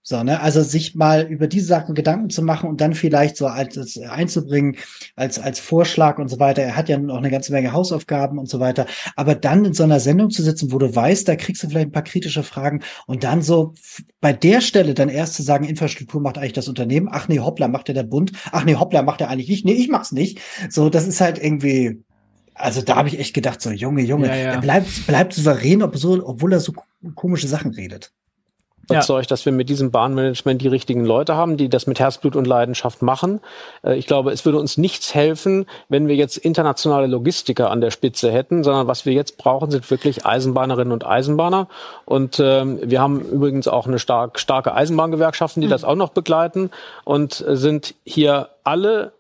So, 0.06 0.22
ne? 0.22 0.42
Also 0.42 0.62
sich 0.64 0.96
mal 0.96 1.22
über 1.22 1.48
diese 1.48 1.68
Sachen 1.68 1.96
Gedanken 1.96 2.30
zu 2.30 2.44
machen 2.44 2.70
und 2.70 2.82
dann 2.82 2.94
vielleicht 2.94 3.38
so 3.38 3.48
als, 3.48 3.98
einzubringen, 3.98 4.76
als, 5.16 5.40
als 5.40 5.62
Vorschlag 5.62 6.20
und 6.20 6.28
so 6.28 6.40
weiter. 6.40 6.62
Er 6.62 6.76
hat 6.76 6.90
ja 6.90 6.98
noch 6.98 7.16
eine 7.16 7.32
ganze 7.32 7.54
Menge 7.54 7.72
Hausaufgaben 7.72 8.38
und 8.38 8.50
so 8.50 8.60
weiter. 8.60 8.86
Aber 9.16 9.34
dann 9.34 9.64
in 9.64 9.74
so 9.74 9.84
einer 9.84 10.02
Sendung 10.02 10.30
zu 10.30 10.44
sitzen, 10.44 10.74
wo 10.74 10.78
du 10.78 10.94
weißt, 10.94 11.26
da 11.26 11.38
kriegst 11.38 11.64
du 11.64 11.70
vielleicht 11.70 11.88
ein 11.88 11.94
paar 11.94 12.04
kritische 12.04 12.44
Fragen 12.44 12.82
und 13.08 13.24
dann 13.24 13.42
so 13.42 13.76
bei 14.20 14.34
der 14.34 14.60
Stelle 14.60 14.94
dann 14.94 15.08
erst 15.08 15.36
zu 15.36 15.42
sagen, 15.42 15.64
Infrastruktur 15.64 16.20
macht 16.20 16.38
eigentlich 16.38 16.52
das 16.52 16.68
Unternehmen. 16.68 17.08
Ach 17.10 17.30
nee, 17.30 17.40
hoppla, 17.40 17.70
macht 17.70 17.88
der 17.88 17.96
der 17.96 18.04
Bund. 18.04 18.34
Ach 18.52 18.66
nee, 18.66 18.76
hoppla, 18.76 19.04
macht 19.04 19.22
er 19.22 19.30
eigentlich 19.30 19.48
nicht. 19.48 19.64
Nee, 19.64 19.72
ich 19.72 19.88
mach's 19.88 20.12
nicht. 20.12 20.42
So, 20.70 20.90
das 20.90 21.08
ist 21.08 21.22
halt 21.22 21.42
irgendwie, 21.42 22.04
also 22.56 22.82
da 22.82 22.98
habe 22.98 23.08
ich 23.08 23.20
echt 23.20 23.34
gedacht, 23.34 23.62
so 23.62 23.72
Junge, 23.72 24.02
Junge, 24.02 24.28
ja, 24.28 24.36
ja. 24.36 24.52
er 24.52 24.60
bleibt, 24.60 25.08
bleibt 25.08 25.34
souverän, 25.34 25.82
obwohl 25.82 26.52
er 26.52 26.60
so 26.60 26.74
komische 27.16 27.48
Sachen 27.48 27.72
redet 27.72 28.12
überzeugt, 28.84 29.26
ja. 29.26 29.30
dass 29.30 29.46
wir 29.46 29.54
mit 29.54 29.70
diesem 29.70 29.92
Bahnmanagement 29.92 30.62
die 30.62 30.68
richtigen 30.68 31.06
Leute 31.06 31.36
haben, 31.36 31.58
die 31.58 31.70
das 31.70 31.88
mit 31.88 32.00
Herzblut 32.00 32.36
und 32.36 32.46
Leidenschaft 32.46 33.02
machen. 33.02 33.40
Äh, 33.84 33.98
ich 33.98 34.08
glaube, 34.08 34.32
es 34.32 34.46
würde 34.46 34.60
uns 34.60 34.78
nichts 34.78 35.14
helfen, 35.14 35.66
wenn 35.90 36.08
wir 36.08 36.16
jetzt 36.16 36.38
internationale 36.38 37.08
Logistiker 37.08 37.72
an 37.72 37.82
der 37.82 37.92
Spitze 37.92 38.32
hätten, 38.32 38.64
sondern 38.64 38.88
was 38.88 39.06
wir 39.06 39.14
jetzt 39.14 39.38
brauchen, 39.38 39.72
sind 39.72 39.90
wirklich 39.90 40.26
Eisenbahnerinnen 40.26 40.92
und 40.92 41.06
Eisenbahner. 41.06 41.68
Und 42.06 42.40
ähm, 42.40 42.80
wir 42.84 43.02
haben 43.02 43.22
übrigens 43.22 43.68
auch 43.68 43.88
eine 43.88 44.00
stark, 44.00 44.40
starke 44.40 44.74
Eisenbahngewerkschaften, 44.74 45.62
die 45.62 45.68
mhm. 45.68 45.72
das 45.72 45.84
auch 45.84 45.96
noch 45.96 46.10
begleiten 46.10 46.70
und 47.06 47.44
sind 47.48 47.96
hier 48.06 48.50
alle 48.64 49.14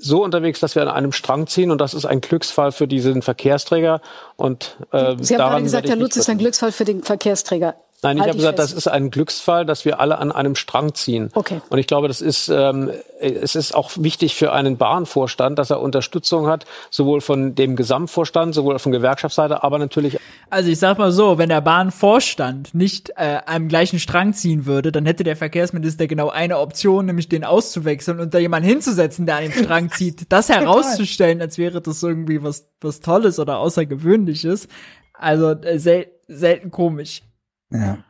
so 0.00 0.22
unterwegs, 0.22 0.60
dass 0.60 0.74
wir 0.74 0.82
an 0.82 0.88
einem 0.88 1.12
Strang 1.12 1.46
ziehen 1.46 1.70
und 1.70 1.80
das 1.80 1.94
ist 1.94 2.04
ein 2.04 2.20
Glücksfall 2.20 2.72
für 2.72 2.86
diesen 2.86 3.22
Verkehrsträger. 3.22 4.00
Und 4.36 4.76
äh, 4.92 5.16
Sie 5.20 5.34
haben 5.36 5.50
gerade 5.50 5.62
gesagt, 5.62 5.88
Herr 5.88 5.96
Lutz 5.96 6.16
ist 6.16 6.28
ein 6.28 6.38
Glücksfall 6.38 6.72
für 6.72 6.84
den 6.84 7.02
Verkehrsträger. 7.02 7.74
Nein, 8.00 8.16
ich 8.16 8.20
halt 8.20 8.30
habe 8.30 8.38
gesagt, 8.38 8.60
fest. 8.60 8.72
das 8.72 8.78
ist 8.78 8.86
ein 8.86 9.10
Glücksfall, 9.10 9.66
dass 9.66 9.84
wir 9.84 9.98
alle 9.98 10.18
an 10.18 10.30
einem 10.30 10.54
Strang 10.54 10.94
ziehen. 10.94 11.30
Okay. 11.34 11.60
Und 11.68 11.78
ich 11.78 11.88
glaube, 11.88 12.06
das 12.06 12.20
ist, 12.20 12.48
ähm, 12.48 12.92
es 13.18 13.56
ist 13.56 13.74
auch 13.74 13.90
wichtig 13.96 14.36
für 14.36 14.52
einen 14.52 14.76
Bahnvorstand, 14.76 15.58
dass 15.58 15.70
er 15.70 15.80
Unterstützung 15.80 16.46
hat, 16.46 16.64
sowohl 16.90 17.20
von 17.20 17.56
dem 17.56 17.74
Gesamtvorstand, 17.74 18.54
sowohl 18.54 18.78
von 18.78 18.92
Gewerkschaftsseite, 18.92 19.64
aber 19.64 19.78
natürlich. 19.78 20.16
Also 20.48 20.70
ich 20.70 20.78
sag 20.78 20.98
mal 20.98 21.10
so, 21.10 21.38
wenn 21.38 21.48
der 21.48 21.60
Bahnvorstand 21.60 22.72
nicht 22.72 23.10
äh, 23.16 23.40
am 23.46 23.66
gleichen 23.66 23.98
Strang 23.98 24.32
ziehen 24.32 24.64
würde, 24.64 24.92
dann 24.92 25.04
hätte 25.04 25.24
der 25.24 25.34
Verkehrsminister 25.34 26.06
genau 26.06 26.28
eine 26.28 26.60
Option, 26.60 27.06
nämlich 27.06 27.28
den 27.28 27.42
auszuwechseln 27.42 28.20
und 28.20 28.32
da 28.32 28.38
jemanden 28.38 28.68
hinzusetzen, 28.68 29.26
der 29.26 29.38
an 29.38 29.42
dem 29.42 29.52
Strang 29.52 29.90
zieht. 29.94 30.30
Das 30.30 30.48
herauszustellen, 30.48 31.40
als 31.40 31.58
wäre 31.58 31.80
das 31.80 32.00
irgendwie 32.04 32.44
was, 32.44 32.68
was 32.80 33.00
Tolles 33.00 33.40
oder 33.40 33.58
Außergewöhnliches. 33.58 34.68
Also 35.14 35.50
äh, 35.50 35.80
sel 35.80 36.06
selten 36.28 36.70
komisch. 36.70 37.22
Ja 37.70 38.07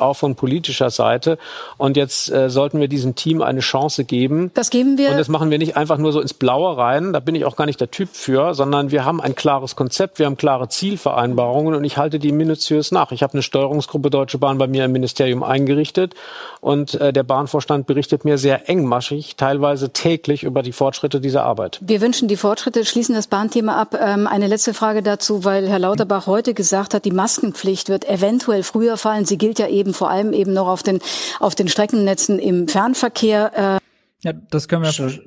auch 0.00 0.14
von 0.14 0.34
politischer 0.34 0.90
Seite. 0.90 1.38
Und 1.76 1.96
jetzt 1.96 2.30
äh, 2.30 2.50
sollten 2.50 2.80
wir 2.80 2.88
diesem 2.88 3.14
Team 3.14 3.42
eine 3.42 3.60
Chance 3.60 4.04
geben. 4.04 4.50
Das 4.54 4.70
geben 4.70 4.98
wir. 4.98 5.10
Und 5.10 5.18
das 5.18 5.28
machen 5.28 5.50
wir 5.50 5.58
nicht 5.58 5.76
einfach 5.76 5.98
nur 5.98 6.12
so 6.12 6.20
ins 6.20 6.34
Blaue 6.34 6.76
rein. 6.76 7.12
Da 7.12 7.20
bin 7.20 7.34
ich 7.34 7.44
auch 7.44 7.56
gar 7.56 7.66
nicht 7.66 7.80
der 7.80 7.90
Typ 7.90 8.08
für, 8.12 8.54
sondern 8.54 8.90
wir 8.90 9.04
haben 9.04 9.20
ein 9.20 9.34
klares 9.34 9.76
Konzept, 9.76 10.18
wir 10.18 10.26
haben 10.26 10.36
klare 10.36 10.68
Zielvereinbarungen 10.68 11.74
und 11.74 11.84
ich 11.84 11.96
halte 11.96 12.18
die 12.18 12.32
minutiös 12.32 12.92
nach. 12.92 13.12
Ich 13.12 13.22
habe 13.22 13.34
eine 13.34 13.42
Steuerungsgruppe 13.42 14.10
Deutsche 14.10 14.38
Bahn 14.38 14.58
bei 14.58 14.66
mir 14.66 14.84
im 14.84 14.92
Ministerium 14.92 15.42
eingerichtet 15.42 16.14
und 16.60 16.94
äh, 16.94 17.12
der 17.12 17.22
Bahnvorstand 17.22 17.86
berichtet 17.86 18.24
mir 18.24 18.38
sehr 18.38 18.68
engmaschig, 18.68 19.36
teilweise 19.36 19.90
täglich 19.90 20.42
über 20.42 20.62
die 20.62 20.72
Fortschritte 20.72 21.20
dieser 21.20 21.44
Arbeit. 21.44 21.78
Wir 21.82 22.00
wünschen 22.00 22.28
die 22.28 22.36
Fortschritte, 22.36 22.84
schließen 22.84 23.14
das 23.14 23.26
Bahnthema 23.26 23.76
ab. 23.76 23.96
Ähm, 24.00 24.26
eine 24.26 24.46
letzte 24.46 24.74
Frage 24.74 25.02
dazu, 25.02 25.44
weil 25.44 25.68
Herr 25.68 25.78
Lauterbach 25.78 26.26
heute 26.26 26.54
gesagt 26.54 26.94
hat, 26.94 27.04
die 27.04 27.10
Maskenpflicht 27.10 27.88
wird 27.88 28.08
eventuell 28.08 28.62
früher 28.62 28.96
fallen. 28.96 29.24
Sie 29.24 29.38
gilt 29.38 29.58
ja 29.58 29.68
eben 29.68 29.83
vor 29.92 30.10
allem 30.10 30.32
eben 30.32 30.52
noch 30.52 30.68
auf 30.68 30.82
den, 30.82 31.00
auf 31.40 31.54
den 31.54 31.68
Streckennetzen 31.68 32.38
im 32.38 32.68
Fernverkehr. 32.68 33.80
Äh 33.82 34.26
ja, 34.26 34.32
das 34.32 34.68
können 34.68 34.84
wir. 34.84 35.20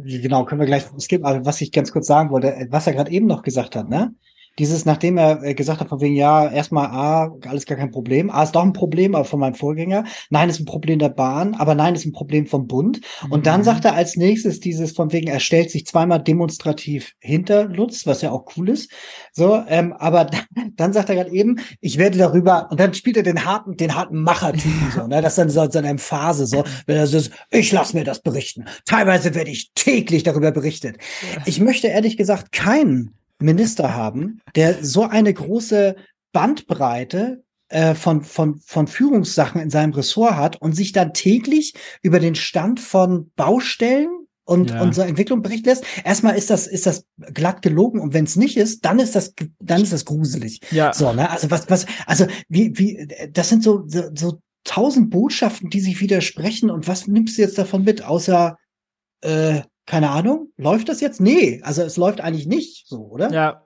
Genau, 0.00 0.44
können 0.44 0.60
wir 0.60 0.66
gleich 0.66 0.84
Es 0.96 1.08
gibt, 1.08 1.24
Aber 1.24 1.44
was 1.44 1.60
ich 1.60 1.72
ganz 1.72 1.92
kurz 1.92 2.06
sagen 2.06 2.30
wollte, 2.30 2.68
was 2.70 2.86
er 2.86 2.92
gerade 2.92 3.10
eben 3.10 3.26
noch 3.26 3.42
gesagt 3.42 3.74
hat, 3.74 3.88
ne? 3.88 4.14
Dieses, 4.58 4.84
nachdem 4.84 5.18
er 5.18 5.42
äh, 5.42 5.54
gesagt 5.54 5.80
hat, 5.80 5.88
von 5.88 6.00
wegen, 6.00 6.16
ja, 6.16 6.48
erstmal 6.48 6.86
A, 6.86 7.32
alles 7.46 7.64
gar 7.64 7.78
kein 7.78 7.90
Problem. 7.90 8.30
A 8.30 8.42
ist 8.42 8.52
doch 8.52 8.62
ein 8.62 8.72
Problem, 8.72 9.14
aber 9.14 9.24
von 9.24 9.40
meinem 9.40 9.54
Vorgänger. 9.54 10.04
Nein, 10.30 10.50
ist 10.50 10.60
ein 10.60 10.64
Problem 10.64 10.98
der 10.98 11.10
Bahn, 11.10 11.54
aber 11.54 11.74
nein, 11.74 11.94
ist 11.94 12.04
ein 12.04 12.12
Problem 12.12 12.46
vom 12.46 12.66
Bund. 12.66 13.00
Und 13.30 13.40
mhm. 13.40 13.44
dann 13.44 13.64
sagt 13.64 13.84
er 13.84 13.94
als 13.94 14.16
nächstes 14.16 14.60
dieses 14.60 14.92
von 14.92 15.12
wegen, 15.12 15.28
er 15.28 15.40
stellt 15.40 15.70
sich 15.70 15.86
zweimal 15.86 16.22
demonstrativ 16.22 17.12
hinter 17.20 17.64
Lutz, 17.64 18.06
was 18.06 18.22
ja 18.22 18.30
auch 18.30 18.46
cool 18.56 18.68
ist. 18.68 18.90
So, 19.32 19.62
ähm, 19.68 19.92
aber 19.92 20.24
dann, 20.24 20.72
dann 20.76 20.92
sagt 20.92 21.08
er 21.08 21.16
gerade 21.16 21.30
eben, 21.30 21.60
ich 21.80 21.98
werde 21.98 22.18
darüber, 22.18 22.68
und 22.70 22.80
dann 22.80 22.94
spielt 22.94 23.16
er 23.16 23.22
den 23.22 23.44
harten, 23.44 23.76
den 23.76 23.94
harten 23.94 24.22
Machertypen 24.22 24.92
so, 24.94 25.06
ne? 25.06 25.22
Das 25.22 25.32
ist 25.32 25.38
dann 25.38 25.50
so 25.50 25.70
seine 25.70 25.88
Emphase, 25.88 26.46
so, 26.46 26.64
wenn 26.86 26.96
er 26.96 27.06
so 27.06 27.18
ist, 27.18 27.30
ich 27.50 27.72
lass 27.72 27.94
mir 27.94 28.04
das 28.04 28.20
berichten. 28.20 28.64
Teilweise 28.84 29.34
werde 29.34 29.50
ich 29.50 29.70
täglich 29.74 30.22
darüber 30.22 30.50
berichtet. 30.50 30.96
Ich 31.44 31.60
möchte 31.60 31.88
ehrlich 31.88 32.16
gesagt 32.16 32.52
keinen 32.52 33.14
Minister 33.40 33.94
haben, 33.94 34.40
der 34.54 34.84
so 34.84 35.04
eine 35.04 35.32
große 35.32 35.96
Bandbreite 36.32 37.42
äh, 37.68 37.94
von, 37.94 38.22
von, 38.22 38.60
von 38.64 38.86
Führungssachen 38.86 39.60
in 39.60 39.70
seinem 39.70 39.92
Ressort 39.92 40.36
hat 40.36 40.60
und 40.60 40.74
sich 40.74 40.92
dann 40.92 41.12
täglich 41.12 41.74
über 42.02 42.20
den 42.20 42.34
Stand 42.34 42.80
von 42.80 43.30
Baustellen 43.36 44.08
und 44.44 44.70
ja. 44.70 44.82
unsere 44.82 45.06
Entwicklung 45.06 45.42
berichten 45.42 45.68
lässt. 45.68 45.84
Erstmal 46.04 46.36
ist 46.36 46.48
das 46.48 46.66
ist 46.66 46.86
das 46.86 47.04
glatt 47.34 47.60
gelogen 47.60 48.00
und 48.00 48.14
wenn 48.14 48.24
es 48.24 48.36
nicht 48.36 48.56
ist, 48.56 48.86
dann 48.86 48.98
ist 48.98 49.14
das 49.14 49.34
dann 49.60 49.82
ist 49.82 49.92
das 49.92 50.06
gruselig. 50.06 50.60
Ja. 50.70 50.94
So, 50.94 51.12
ne? 51.12 51.28
Also 51.28 51.50
was 51.50 51.68
was 51.68 51.84
also 52.06 52.26
wie 52.48 52.72
wie 52.78 53.08
das 53.30 53.50
sind 53.50 53.62
so 53.62 53.84
so, 53.86 54.04
so 54.14 54.40
tausend 54.64 55.10
Botschaften, 55.10 55.68
die 55.68 55.80
sich 55.80 56.00
widersprechen 56.00 56.70
und 56.70 56.88
was 56.88 57.06
nimmst 57.06 57.36
du 57.36 57.42
jetzt 57.42 57.58
davon 57.58 57.84
mit 57.84 58.02
außer 58.02 58.56
äh, 59.20 59.60
keine 59.88 60.10
Ahnung, 60.10 60.52
läuft 60.58 60.90
das 60.90 61.00
jetzt? 61.00 61.18
Nee, 61.18 61.60
also 61.64 61.82
es 61.82 61.96
läuft 61.96 62.20
eigentlich 62.20 62.46
nicht 62.46 62.86
so, 62.86 63.06
oder? 63.06 63.32
Ja. 63.32 63.62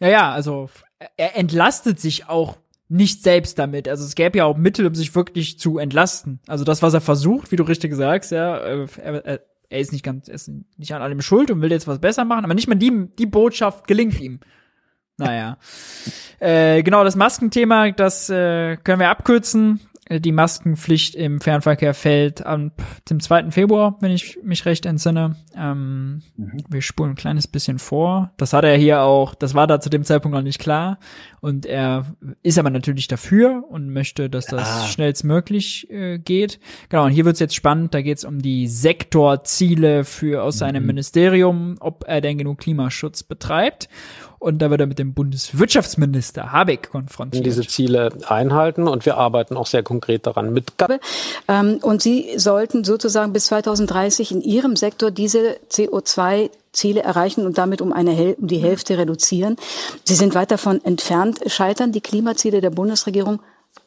Ja, 0.00 0.08
ja, 0.08 0.32
also 0.32 0.68
er 1.16 1.36
entlastet 1.36 2.00
sich 2.00 2.28
auch 2.28 2.58
nicht 2.88 3.22
selbst 3.22 3.58
damit. 3.58 3.88
Also 3.88 4.04
es 4.04 4.14
gäbe 4.14 4.38
ja 4.38 4.44
auch 4.44 4.56
Mittel, 4.56 4.86
um 4.86 4.94
sich 4.94 5.14
wirklich 5.14 5.58
zu 5.58 5.78
entlasten. 5.78 6.40
Also 6.46 6.64
das, 6.64 6.82
was 6.82 6.94
er 6.94 7.00
versucht, 7.00 7.52
wie 7.52 7.56
du 7.56 7.62
richtig 7.62 7.94
sagst, 7.94 8.32
ja, 8.32 8.58
äh, 8.58 8.86
er, 8.96 9.24
er, 9.24 9.40
er 9.68 9.78
ist 9.78 9.92
nicht 9.92 10.04
ganz, 10.04 10.28
er 10.28 10.34
ist 10.34 10.50
nicht 10.76 10.92
an 10.92 11.02
allem 11.02 11.20
schuld 11.20 11.50
und 11.50 11.60
will 11.60 11.70
jetzt 11.70 11.86
was 11.86 12.00
besser 12.00 12.24
machen, 12.24 12.44
aber 12.44 12.54
nicht 12.54 12.68
mal 12.68 12.74
die, 12.74 13.08
die 13.18 13.26
Botschaft 13.26 13.86
gelingt 13.86 14.20
ihm. 14.20 14.40
Naja. 15.18 15.58
äh, 16.40 16.82
genau, 16.82 17.04
das 17.04 17.14
Maskenthema, 17.14 17.92
das 17.92 18.28
äh, 18.28 18.76
können 18.76 19.00
wir 19.00 19.10
abkürzen. 19.10 19.80
Die 20.10 20.32
Maskenpflicht 20.32 21.14
im 21.14 21.40
Fernverkehr 21.40 21.92
fällt 21.92 22.46
am 22.46 22.72
dem 23.10 23.20
2. 23.20 23.50
Februar, 23.50 23.96
wenn 24.00 24.10
ich 24.10 24.38
mich 24.42 24.64
recht 24.64 24.86
entsinne. 24.86 25.36
Ähm, 25.54 26.22
mhm. 26.36 26.64
Wir 26.68 26.80
spulen 26.80 27.10
ein 27.10 27.16
kleines 27.16 27.46
bisschen 27.46 27.78
vor. 27.78 28.32
Das 28.38 28.52
hat 28.54 28.64
er 28.64 28.76
hier 28.76 29.02
auch, 29.02 29.34
das 29.34 29.54
war 29.54 29.66
da 29.66 29.80
zu 29.80 29.90
dem 29.90 30.04
Zeitpunkt 30.04 30.34
noch 30.34 30.42
nicht 30.42 30.58
klar. 30.58 30.98
Und 31.40 31.66
er 31.66 32.06
ist 32.42 32.58
aber 32.58 32.70
natürlich 32.70 33.06
dafür 33.06 33.64
und 33.68 33.90
möchte, 33.90 34.30
dass 34.30 34.46
das 34.46 34.66
ah. 34.66 34.86
schnellstmöglich 34.86 35.90
äh, 35.90 36.18
geht. 36.18 36.58
Genau, 36.88 37.04
und 37.04 37.10
hier 37.10 37.24
wird's 37.24 37.40
jetzt 37.40 37.54
spannend. 37.54 37.92
Da 37.92 38.00
geht's 38.00 38.24
um 38.24 38.40
die 38.40 38.66
Sektorziele 38.66 40.04
für 40.04 40.42
aus 40.42 40.58
seinem 40.58 40.82
mhm. 40.82 40.88
Ministerium, 40.88 41.76
ob 41.80 42.04
er 42.06 42.20
denn 42.20 42.38
genug 42.38 42.58
Klimaschutz 42.58 43.22
betreibt. 43.22 43.88
Und 44.38 44.58
da 44.60 44.70
wird 44.70 44.80
er 44.80 44.86
mit 44.86 44.98
dem 44.98 45.14
Bundeswirtschaftsminister 45.14 46.52
Habeck 46.52 46.90
konfrontiert. 46.90 47.44
Diese 47.44 47.66
Ziele 47.66 48.10
einhalten 48.26 48.86
und 48.86 49.04
wir 49.04 49.16
arbeiten 49.16 49.56
auch 49.56 49.66
sehr 49.66 49.82
konkret 49.82 50.26
daran 50.26 50.52
mit. 50.52 50.72
Ähm, 51.48 51.78
und 51.82 52.02
Sie 52.02 52.38
sollten 52.38 52.84
sozusagen 52.84 53.32
bis 53.32 53.46
2030 53.46 54.32
in 54.32 54.40
Ihrem 54.40 54.76
Sektor 54.76 55.10
diese 55.10 55.56
CO2 55.70 56.50
Ziele 56.72 57.02
erreichen 57.02 57.46
und 57.46 57.58
damit 57.58 57.80
um 57.80 57.92
eine 57.92 58.36
um 58.36 58.46
die 58.46 58.58
Hälfte 58.58 58.98
reduzieren. 58.98 59.56
Sie 60.04 60.14
sind 60.14 60.34
weit 60.34 60.50
davon 60.50 60.84
entfernt. 60.84 61.40
Scheitern 61.46 61.92
die 61.92 62.00
Klimaziele 62.00 62.60
der 62.60 62.70
Bundesregierung, 62.70 63.40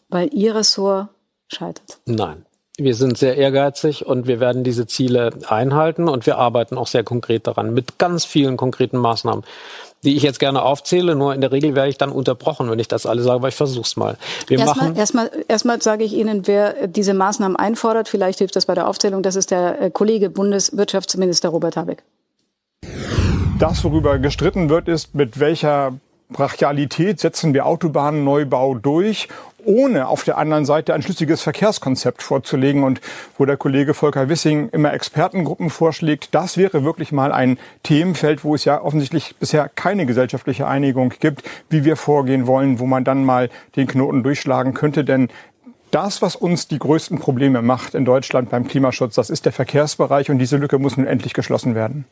weil 0.09 0.33
Ihr 0.33 0.55
Ressort 0.55 1.09
scheitert? 1.47 1.99
Nein. 2.05 2.45
Wir 2.77 2.95
sind 2.95 3.17
sehr 3.17 3.37
ehrgeizig 3.37 4.05
und 4.05 4.27
wir 4.27 4.39
werden 4.39 4.63
diese 4.63 4.87
Ziele 4.87 5.31
einhalten 5.47 6.07
und 6.07 6.25
wir 6.25 6.37
arbeiten 6.37 6.77
auch 6.77 6.87
sehr 6.87 7.03
konkret 7.03 7.45
daran 7.45 7.73
mit 7.73 7.99
ganz 7.99 8.25
vielen 8.25 8.57
konkreten 8.57 8.97
Maßnahmen 8.97 9.43
die 10.03 10.15
ich 10.15 10.23
jetzt 10.23 10.39
gerne 10.39 10.63
aufzähle. 10.63 11.15
Nur 11.15 11.33
in 11.33 11.41
der 11.41 11.51
Regel 11.51 11.75
werde 11.75 11.89
ich 11.89 11.97
dann 11.97 12.11
unterbrochen, 12.11 12.69
wenn 12.69 12.79
ich 12.79 12.87
das 12.87 13.05
alles 13.05 13.25
sage, 13.25 13.35
aber 13.35 13.47
ich 13.47 13.55
versuche 13.55 13.85
es 13.85 13.95
mal. 13.95 14.17
Wir 14.47 14.59
erstmal, 14.59 14.87
machen 14.87 14.97
erstmal, 14.97 15.31
erstmal 15.47 15.81
sage 15.81 16.03
ich 16.03 16.13
Ihnen, 16.13 16.47
wer 16.47 16.87
diese 16.87 17.13
Maßnahmen 17.13 17.55
einfordert. 17.55 18.09
Vielleicht 18.09 18.39
hilft 18.39 18.55
das 18.55 18.65
bei 18.65 18.75
der 18.75 18.87
Aufzählung. 18.87 19.23
Das 19.23 19.35
ist 19.35 19.51
der 19.51 19.81
äh, 19.81 19.91
Kollege 19.91 20.29
Bundeswirtschaftsminister 20.29 21.49
Robert 21.49 21.77
Habeck. 21.77 22.03
Das, 23.59 23.83
worüber 23.83 24.17
gestritten 24.17 24.69
wird, 24.69 24.87
ist, 24.87 25.13
mit 25.13 25.39
welcher 25.39 25.93
Brachialität 26.31 27.19
setzen 27.19 27.53
wir 27.53 27.65
Autobahnneubau 27.65 28.75
durch 28.75 29.27
ohne 29.63 30.07
auf 30.07 30.23
der 30.23 30.37
anderen 30.37 30.65
Seite 30.65 30.93
ein 30.93 31.01
schlüssiges 31.01 31.41
Verkehrskonzept 31.41 32.23
vorzulegen. 32.23 32.83
Und 32.83 32.99
wo 33.37 33.45
der 33.45 33.57
Kollege 33.57 33.93
Volker 33.93 34.27
Wissing 34.29 34.69
immer 34.69 34.93
Expertengruppen 34.93 35.69
vorschlägt, 35.69 36.33
das 36.33 36.57
wäre 36.57 36.83
wirklich 36.83 37.11
mal 37.11 37.31
ein 37.31 37.59
Themenfeld, 37.83 38.43
wo 38.43 38.55
es 38.55 38.65
ja 38.65 38.81
offensichtlich 38.81 39.35
bisher 39.39 39.69
keine 39.69 40.05
gesellschaftliche 40.05 40.67
Einigung 40.67 41.13
gibt, 41.19 41.43
wie 41.69 41.85
wir 41.85 41.95
vorgehen 41.95 42.47
wollen, 42.47 42.79
wo 42.79 42.85
man 42.85 43.03
dann 43.03 43.23
mal 43.23 43.49
den 43.75 43.87
Knoten 43.87 44.23
durchschlagen 44.23 44.73
könnte, 44.73 45.03
denn 45.03 45.29
Das, 45.91 46.21
was 46.21 46.37
uns 46.37 46.69
die 46.69 46.79
größten 46.79 47.19
Probleme 47.19 47.61
macht 47.61 47.95
in 47.95 48.05
Deutschland 48.05 48.49
beim 48.49 48.65
Klimaschutz, 48.65 49.15
das 49.15 49.29
ist 49.29 49.43
der 49.43 49.51
Verkehrsbereich. 49.51 50.31
Und 50.31 50.39
diese 50.39 50.55
Lücke 50.55 50.79
muss 50.79 50.95
nun 50.95 51.05
endlich 51.05 51.33
geschlossen 51.33 51.75
werden. 51.75 52.05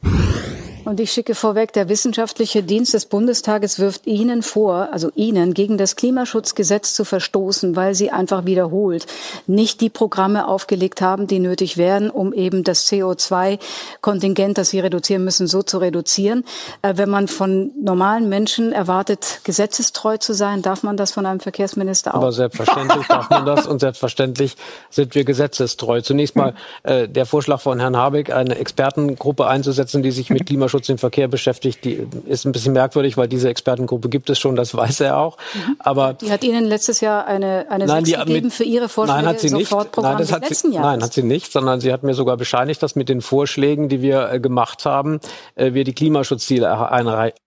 Und 0.89 0.99
ich 0.99 1.11
schicke 1.11 1.35
vorweg, 1.35 1.71
der 1.73 1.87
wissenschaftliche 1.87 2.63
Dienst 2.63 2.95
des 2.95 3.05
Bundestages 3.05 3.77
wirft 3.77 4.07
Ihnen 4.07 4.41
vor, 4.41 4.89
also 4.91 5.11
Ihnen, 5.13 5.53
gegen 5.53 5.77
das 5.77 5.95
Klimaschutzgesetz 5.95 6.95
zu 6.95 7.05
verstoßen, 7.05 7.75
weil 7.75 7.93
Sie 7.93 8.09
einfach 8.09 8.45
wiederholt 8.45 9.05
nicht 9.45 9.81
die 9.81 9.91
Programme 9.91 10.47
aufgelegt 10.47 10.99
haben, 10.99 11.27
die 11.27 11.37
nötig 11.37 11.77
wären, 11.77 12.09
um 12.09 12.33
eben 12.33 12.63
das 12.63 12.87
CO2-Kontingent, 12.87 14.57
das 14.57 14.71
Sie 14.71 14.79
reduzieren 14.79 15.23
müssen, 15.23 15.45
so 15.45 15.61
zu 15.61 15.77
reduzieren. 15.77 16.43
Äh, 16.81 16.95
wenn 16.95 17.09
man 17.09 17.27
von 17.27 17.69
normalen 17.79 18.27
Menschen 18.27 18.71
erwartet, 18.73 19.41
gesetzestreu 19.43 20.17
zu 20.17 20.33
sein, 20.33 20.63
darf 20.63 20.81
man 20.81 20.97
das 20.97 21.11
von 21.11 21.27
einem 21.27 21.39
Verkehrsminister 21.39 22.15
auch. 22.15 22.21
Aber 22.21 22.31
selbstverständlich 22.31 23.05
darf 23.05 23.29
man 23.29 23.45
das 23.45 23.67
und 23.67 23.79
selbstverständlich 23.79 24.57
sind 24.89 25.13
wir 25.13 25.23
gesetzestreu. 25.23 26.01
Zunächst 26.01 26.35
mal 26.35 26.55
äh, 26.81 27.07
der 27.07 27.27
Vorschlag 27.27 27.61
von 27.61 27.79
Herrn 27.79 27.95
Habeck, 27.95 28.33
eine 28.33 28.57
Expertengruppe 28.57 29.45
einzusetzen, 29.45 30.01
die 30.01 30.09
sich 30.09 30.31
mit 30.31 30.47
Klimaschutz 30.47 30.78
Klimaschutz 30.79 30.89
im 30.89 30.97
Verkehr 30.97 31.27
beschäftigt, 31.27 31.83
die 31.83 32.07
ist 32.25 32.45
ein 32.45 32.51
bisschen 32.51 32.73
merkwürdig, 32.73 33.17
weil 33.17 33.27
diese 33.27 33.49
Expertengruppe 33.49 34.09
gibt 34.09 34.29
es 34.29 34.39
schon, 34.39 34.55
das 34.55 34.73
weiß 34.79 35.01
er 35.01 35.17
auch. 35.17 35.37
Mhm. 35.53 35.75
Aber 35.79 36.13
die 36.13 36.31
hat 36.31 36.43
Ihnen 36.43 36.65
letztes 36.65 37.01
Jahr 37.01 37.25
eine 37.25 37.67
eine 37.69 37.85
nein, 37.85 38.03
die, 38.03 38.13
gegeben 38.13 38.47
mit, 38.47 38.53
für 38.53 38.63
Ihre 38.63 38.89
Vorschläge 38.89 39.21
nein, 39.21 39.27
hat 39.27 39.39
sie 39.39 39.53
nicht. 39.53 39.71
Nein, 39.71 40.17
das 40.17 40.31
hat 40.31 40.45
sie, 40.45 40.69
nein, 40.69 41.03
hat 41.03 41.13
sie 41.13 41.23
nicht, 41.23 41.51
sondern 41.51 41.81
sie 41.81 41.91
hat 41.91 42.03
mir 42.03 42.13
sogar 42.13 42.37
bescheinigt, 42.37 42.81
dass 42.81 42.95
mit 42.95 43.09
den 43.09 43.21
Vorschlägen, 43.21 43.89
die 43.89 44.01
wir 44.01 44.31
äh, 44.31 44.39
gemacht 44.39 44.85
haben, 44.85 45.19
äh, 45.55 45.73
wir 45.73 45.83
die 45.83 45.93
Klimaschutzziele 45.93 46.91
einreichen 46.91 47.37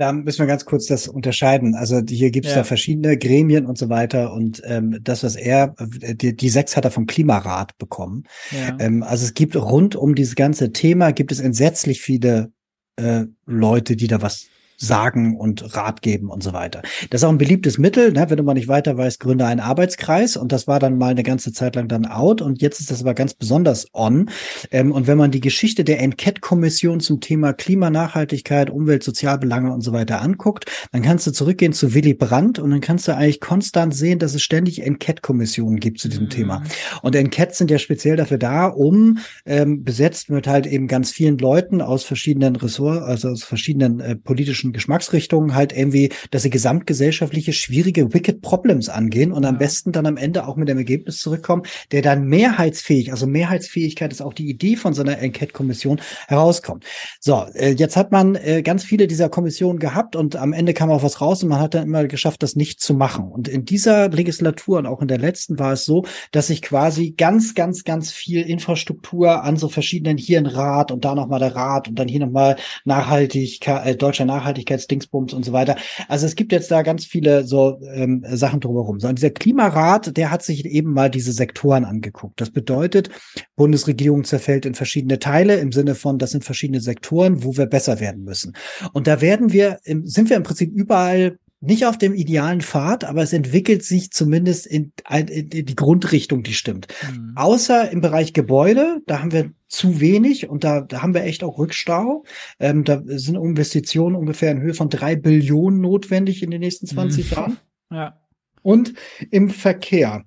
da 0.00 0.12
müssen 0.12 0.38
wir 0.38 0.46
ganz 0.46 0.64
kurz 0.64 0.86
das 0.86 1.08
unterscheiden. 1.08 1.74
Also 1.74 2.00
hier 2.08 2.30
gibt 2.30 2.46
es 2.46 2.52
ja. 2.52 2.58
da 2.58 2.64
verschiedene 2.64 3.18
Gremien 3.18 3.66
und 3.66 3.76
so 3.76 3.90
weiter. 3.90 4.32
Und 4.32 4.62
ähm, 4.64 4.98
das, 5.02 5.22
was 5.22 5.36
er, 5.36 5.74
die, 5.78 6.34
die 6.34 6.48
sechs 6.48 6.74
hat 6.74 6.86
er 6.86 6.90
vom 6.90 7.04
Klimarat 7.04 7.76
bekommen. 7.76 8.24
Ja. 8.50 8.78
Ähm, 8.80 9.02
also 9.02 9.26
es 9.26 9.34
gibt 9.34 9.56
rund 9.56 9.96
um 9.96 10.14
dieses 10.14 10.36
ganze 10.36 10.72
Thema 10.72 11.12
gibt 11.12 11.32
es 11.32 11.40
entsetzlich 11.40 12.00
viele 12.00 12.50
äh, 12.96 13.26
Leute, 13.44 13.94
die 13.94 14.06
da 14.06 14.22
was 14.22 14.46
sagen 14.80 15.36
und 15.36 15.76
Rat 15.76 16.02
geben 16.02 16.30
und 16.30 16.42
so 16.42 16.52
weiter. 16.52 16.82
Das 17.10 17.20
ist 17.20 17.24
auch 17.24 17.30
ein 17.30 17.38
beliebtes 17.38 17.78
Mittel, 17.78 18.12
ne? 18.12 18.26
wenn 18.28 18.36
du 18.36 18.42
mal 18.42 18.54
nicht 18.54 18.68
weiter 18.68 18.96
weißt, 18.96 19.20
gründe 19.20 19.46
einen 19.46 19.60
Arbeitskreis 19.60 20.36
und 20.36 20.52
das 20.52 20.66
war 20.66 20.80
dann 20.80 20.98
mal 20.98 21.10
eine 21.10 21.22
ganze 21.22 21.52
Zeit 21.52 21.76
lang 21.76 21.86
dann 21.86 22.06
out 22.06 22.40
und 22.40 22.62
jetzt 22.62 22.80
ist 22.80 22.90
das 22.90 23.02
aber 23.02 23.14
ganz 23.14 23.34
besonders 23.34 23.88
on. 23.92 24.30
Ähm, 24.70 24.92
und 24.92 25.06
wenn 25.06 25.18
man 25.18 25.30
die 25.30 25.40
Geschichte 25.40 25.84
der 25.84 26.00
Enquete-Kommission 26.00 27.00
zum 27.00 27.20
Thema 27.20 27.52
Klimanachhaltigkeit, 27.52 28.70
Umwelt, 28.70 29.02
Sozialbelange 29.02 29.72
und 29.72 29.82
so 29.82 29.92
weiter 29.92 30.22
anguckt, 30.22 30.64
dann 30.92 31.02
kannst 31.02 31.26
du 31.26 31.30
zurückgehen 31.30 31.72
zu 31.72 31.94
Willy 31.94 32.14
Brandt 32.14 32.58
und 32.58 32.70
dann 32.70 32.80
kannst 32.80 33.06
du 33.06 33.14
eigentlich 33.14 33.40
konstant 33.40 33.94
sehen, 33.94 34.18
dass 34.18 34.34
es 34.34 34.42
ständig 34.42 34.82
Enquete-Kommissionen 34.82 35.78
gibt 35.78 36.00
zu 36.00 36.08
diesem 36.08 36.24
mhm. 36.24 36.30
Thema. 36.30 36.62
Und 37.02 37.14
Enquetes 37.14 37.58
sind 37.58 37.70
ja 37.70 37.78
speziell 37.78 38.16
dafür 38.16 38.38
da, 38.38 38.66
um 38.66 39.18
ähm, 39.44 39.84
besetzt 39.84 40.30
mit 40.30 40.46
halt 40.46 40.66
eben 40.66 40.88
ganz 40.88 41.10
vielen 41.10 41.38
Leuten 41.38 41.82
aus 41.82 42.04
verschiedenen 42.04 42.56
Ressorts, 42.56 43.04
also 43.04 43.28
aus 43.28 43.42
verschiedenen 43.42 44.00
äh, 44.00 44.16
politischen 44.16 44.69
unterschiedlichen 44.70 44.72
Geschmacksrichtungen 44.72 45.54
halt 45.54 45.72
irgendwie, 45.76 46.10
dass 46.30 46.42
sie 46.42 46.50
gesamtgesellschaftliche 46.50 47.52
schwierige 47.52 48.14
Wicked 48.14 48.42
Problems 48.42 48.88
angehen 48.88 49.32
und 49.32 49.44
am 49.44 49.58
besten 49.58 49.92
dann 49.92 50.06
am 50.06 50.16
Ende 50.16 50.46
auch 50.46 50.56
mit 50.56 50.68
dem 50.68 50.78
Ergebnis 50.78 51.18
zurückkommen, 51.18 51.62
der 51.92 52.02
dann 52.02 52.26
mehrheitsfähig, 52.26 53.12
also 53.12 53.26
Mehrheitsfähigkeit 53.26 54.12
ist 54.12 54.22
auch 54.22 54.34
die 54.34 54.48
Idee 54.48 54.76
von 54.76 54.94
so 54.94 55.02
einer 55.02 55.18
Enquete-Kommission 55.18 56.00
herauskommt. 56.28 56.84
So, 57.20 57.46
äh, 57.54 57.72
jetzt 57.72 57.96
hat 57.96 58.12
man 58.12 58.36
äh, 58.36 58.62
ganz 58.62 58.84
viele 58.84 59.06
dieser 59.06 59.28
Kommissionen 59.28 59.78
gehabt 59.78 60.16
und 60.16 60.36
am 60.36 60.52
Ende 60.52 60.74
kam 60.74 60.90
auch 60.90 61.02
was 61.02 61.20
raus 61.20 61.42
und 61.42 61.50
man 61.50 61.60
hat 61.60 61.74
dann 61.74 61.84
immer 61.84 62.06
geschafft, 62.06 62.42
das 62.42 62.56
nicht 62.56 62.80
zu 62.80 62.94
machen. 62.94 63.30
Und 63.30 63.48
in 63.48 63.64
dieser 63.64 64.08
Legislatur 64.08 64.78
und 64.78 64.86
auch 64.86 65.02
in 65.02 65.08
der 65.08 65.18
letzten 65.18 65.58
war 65.58 65.72
es 65.72 65.84
so, 65.84 66.04
dass 66.32 66.48
sich 66.48 66.62
quasi 66.62 67.12
ganz, 67.12 67.54
ganz, 67.54 67.84
ganz 67.84 68.10
viel 68.10 68.42
Infrastruktur 68.42 69.42
an 69.42 69.56
so 69.56 69.68
verschiedenen 69.68 70.16
hier 70.16 70.38
ein 70.38 70.46
Rat 70.46 70.90
und 70.90 71.04
da 71.04 71.14
nochmal 71.14 71.40
der 71.40 71.54
Rat 71.54 71.88
und 71.88 71.98
dann 71.98 72.08
hier 72.08 72.20
nochmal 72.20 72.56
Nachhaltigkeit, 72.84 73.86
äh, 73.86 73.96
deutscher 73.96 74.24
Nachhaltigkeit 74.24 74.59
Nachhaltigkeitsdingsbums 74.60 75.32
und 75.32 75.44
so 75.44 75.52
weiter. 75.52 75.76
Also 76.08 76.26
es 76.26 76.36
gibt 76.36 76.52
jetzt 76.52 76.70
da 76.70 76.82
ganz 76.82 77.04
viele 77.04 77.44
so 77.44 77.80
ähm, 77.92 78.24
Sachen 78.28 78.60
drumherum. 78.60 79.00
So, 79.00 79.08
und 79.08 79.18
dieser 79.18 79.30
Klimarat, 79.30 80.16
der 80.16 80.30
hat 80.30 80.42
sich 80.42 80.64
eben 80.64 80.92
mal 80.92 81.10
diese 81.10 81.32
Sektoren 81.32 81.84
angeguckt. 81.84 82.40
Das 82.40 82.50
bedeutet, 82.50 83.10
Bundesregierung 83.56 84.24
zerfällt 84.24 84.66
in 84.66 84.74
verschiedene 84.74 85.18
Teile 85.18 85.56
im 85.56 85.72
Sinne 85.72 85.94
von, 85.94 86.18
das 86.18 86.30
sind 86.30 86.44
verschiedene 86.44 86.80
Sektoren, 86.80 87.44
wo 87.44 87.56
wir 87.56 87.66
besser 87.66 88.00
werden 88.00 88.24
müssen. 88.24 88.54
Und 88.92 89.06
da 89.06 89.20
werden 89.20 89.52
wir, 89.52 89.78
sind 89.84 90.30
wir 90.30 90.36
im 90.36 90.42
Prinzip 90.42 90.72
überall 90.72 91.38
nicht 91.60 91.84
auf 91.84 91.98
dem 91.98 92.14
idealen 92.14 92.62
Pfad, 92.62 93.04
aber 93.04 93.22
es 93.22 93.32
entwickelt 93.32 93.84
sich 93.84 94.10
zumindest 94.12 94.66
in, 94.66 94.92
in, 95.10 95.28
in 95.28 95.66
die 95.66 95.76
Grundrichtung, 95.76 96.42
die 96.42 96.54
stimmt. 96.54 96.88
Mhm. 97.10 97.32
Außer 97.36 97.90
im 97.90 98.00
Bereich 98.00 98.32
Gebäude, 98.32 99.02
da 99.06 99.20
haben 99.20 99.32
wir 99.32 99.52
zu 99.68 100.00
wenig 100.00 100.48
und 100.48 100.64
da, 100.64 100.80
da 100.80 101.02
haben 101.02 101.14
wir 101.14 101.24
echt 101.24 101.44
auch 101.44 101.58
Rückstau. 101.58 102.24
Ähm, 102.58 102.84
da 102.84 103.02
sind 103.04 103.36
Investitionen 103.36 104.16
ungefähr 104.16 104.50
in 104.50 104.60
Höhe 104.60 104.74
von 104.74 104.88
drei 104.88 105.16
Billionen 105.16 105.80
notwendig 105.80 106.42
in 106.42 106.50
den 106.50 106.60
nächsten 106.60 106.86
20 106.86 107.30
mhm. 107.30 107.36
Jahren. 107.36 107.56
Ja. 107.92 108.20
Und 108.62 108.94
im 109.30 109.50
Verkehr. 109.50 110.24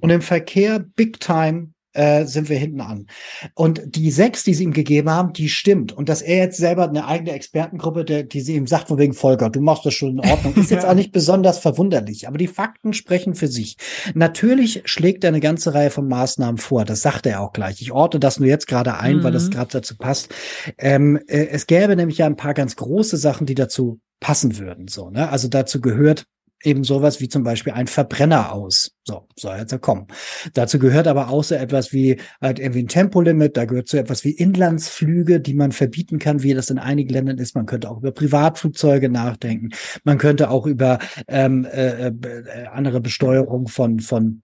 Und 0.00 0.10
im 0.10 0.22
Verkehr 0.22 0.80
Big 0.80 1.18
Time 1.20 1.73
äh, 1.94 2.26
sind 2.26 2.48
wir 2.48 2.58
hinten 2.58 2.80
an. 2.80 3.06
Und 3.54 3.82
die 3.86 4.10
sechs, 4.10 4.44
die 4.44 4.54
sie 4.54 4.64
ihm 4.64 4.72
gegeben 4.72 5.10
haben, 5.10 5.32
die 5.32 5.48
stimmt. 5.48 5.92
Und 5.92 6.08
dass 6.08 6.22
er 6.22 6.36
jetzt 6.36 6.58
selber 6.58 6.88
eine 6.88 7.06
eigene 7.06 7.32
Expertengruppe, 7.32 8.04
der, 8.04 8.22
die 8.24 8.40
sie 8.40 8.56
ihm 8.56 8.66
sagt, 8.66 8.88
von 8.88 8.98
wegen 8.98 9.14
Volker, 9.14 9.50
du 9.50 9.60
machst 9.60 9.86
das 9.86 9.94
schon 9.94 10.18
in 10.18 10.20
Ordnung, 10.20 10.54
ist 10.56 10.70
jetzt 10.70 10.84
auch 10.84 10.94
nicht 10.94 11.12
besonders 11.12 11.58
verwunderlich. 11.58 12.28
Aber 12.28 12.38
die 12.38 12.48
Fakten 12.48 12.92
sprechen 12.92 13.34
für 13.34 13.48
sich. 13.48 13.76
Natürlich 14.14 14.82
schlägt 14.84 15.24
er 15.24 15.28
eine 15.28 15.40
ganze 15.40 15.74
Reihe 15.74 15.90
von 15.90 16.08
Maßnahmen 16.08 16.58
vor. 16.58 16.84
Das 16.84 17.02
sagt 17.02 17.26
er 17.26 17.40
auch 17.40 17.52
gleich. 17.52 17.80
Ich 17.80 17.92
orte 17.92 18.18
das 18.18 18.38
nur 18.38 18.48
jetzt 18.48 18.66
gerade 18.66 18.98
ein, 18.98 19.18
mhm. 19.18 19.22
weil 19.22 19.32
das 19.32 19.46
mhm. 19.46 19.50
gerade 19.50 19.70
dazu 19.72 19.96
passt. 19.96 20.34
Ähm, 20.78 21.18
äh, 21.28 21.46
es 21.46 21.66
gäbe 21.66 21.96
nämlich 21.96 22.18
ja 22.18 22.26
ein 22.26 22.36
paar 22.36 22.54
ganz 22.54 22.76
große 22.76 23.16
Sachen, 23.16 23.46
die 23.46 23.54
dazu 23.54 24.00
passen 24.20 24.58
würden. 24.58 24.88
So, 24.88 25.10
ne? 25.10 25.28
Also 25.28 25.48
dazu 25.48 25.80
gehört 25.80 26.26
eben 26.64 26.84
sowas 26.84 27.20
wie 27.20 27.28
zum 27.28 27.42
Beispiel 27.42 27.72
ein 27.72 27.86
Verbrenner 27.86 28.52
aus. 28.52 28.92
So, 29.06 29.26
soll 29.36 29.58
jetzt 29.58 29.72
ja 29.72 29.78
kommen. 29.78 30.06
Dazu 30.54 30.78
gehört 30.78 31.06
aber 31.06 31.28
auch 31.28 31.44
so 31.44 31.54
etwas 31.54 31.92
wie 31.92 32.18
halt 32.40 32.58
irgendwie 32.58 32.84
ein 32.84 32.88
Tempolimit, 32.88 33.56
da 33.56 33.66
gehört 33.66 33.88
so 33.88 33.98
etwas 33.98 34.24
wie 34.24 34.30
Inlandsflüge, 34.30 35.40
die 35.40 35.54
man 35.54 35.72
verbieten 35.72 36.18
kann, 36.18 36.42
wie 36.42 36.54
das 36.54 36.70
in 36.70 36.78
einigen 36.78 37.12
Ländern 37.12 37.38
ist. 37.38 37.54
Man 37.54 37.66
könnte 37.66 37.90
auch 37.90 37.98
über 37.98 38.12
Privatflugzeuge 38.12 39.10
nachdenken. 39.10 39.70
Man 40.04 40.18
könnte 40.18 40.50
auch 40.50 40.66
über 40.66 40.98
ähm, 41.28 41.66
äh, 41.66 42.06
äh, 42.06 42.12
andere 42.72 43.00
Besteuerung 43.00 43.68
von, 43.68 44.00
von 44.00 44.43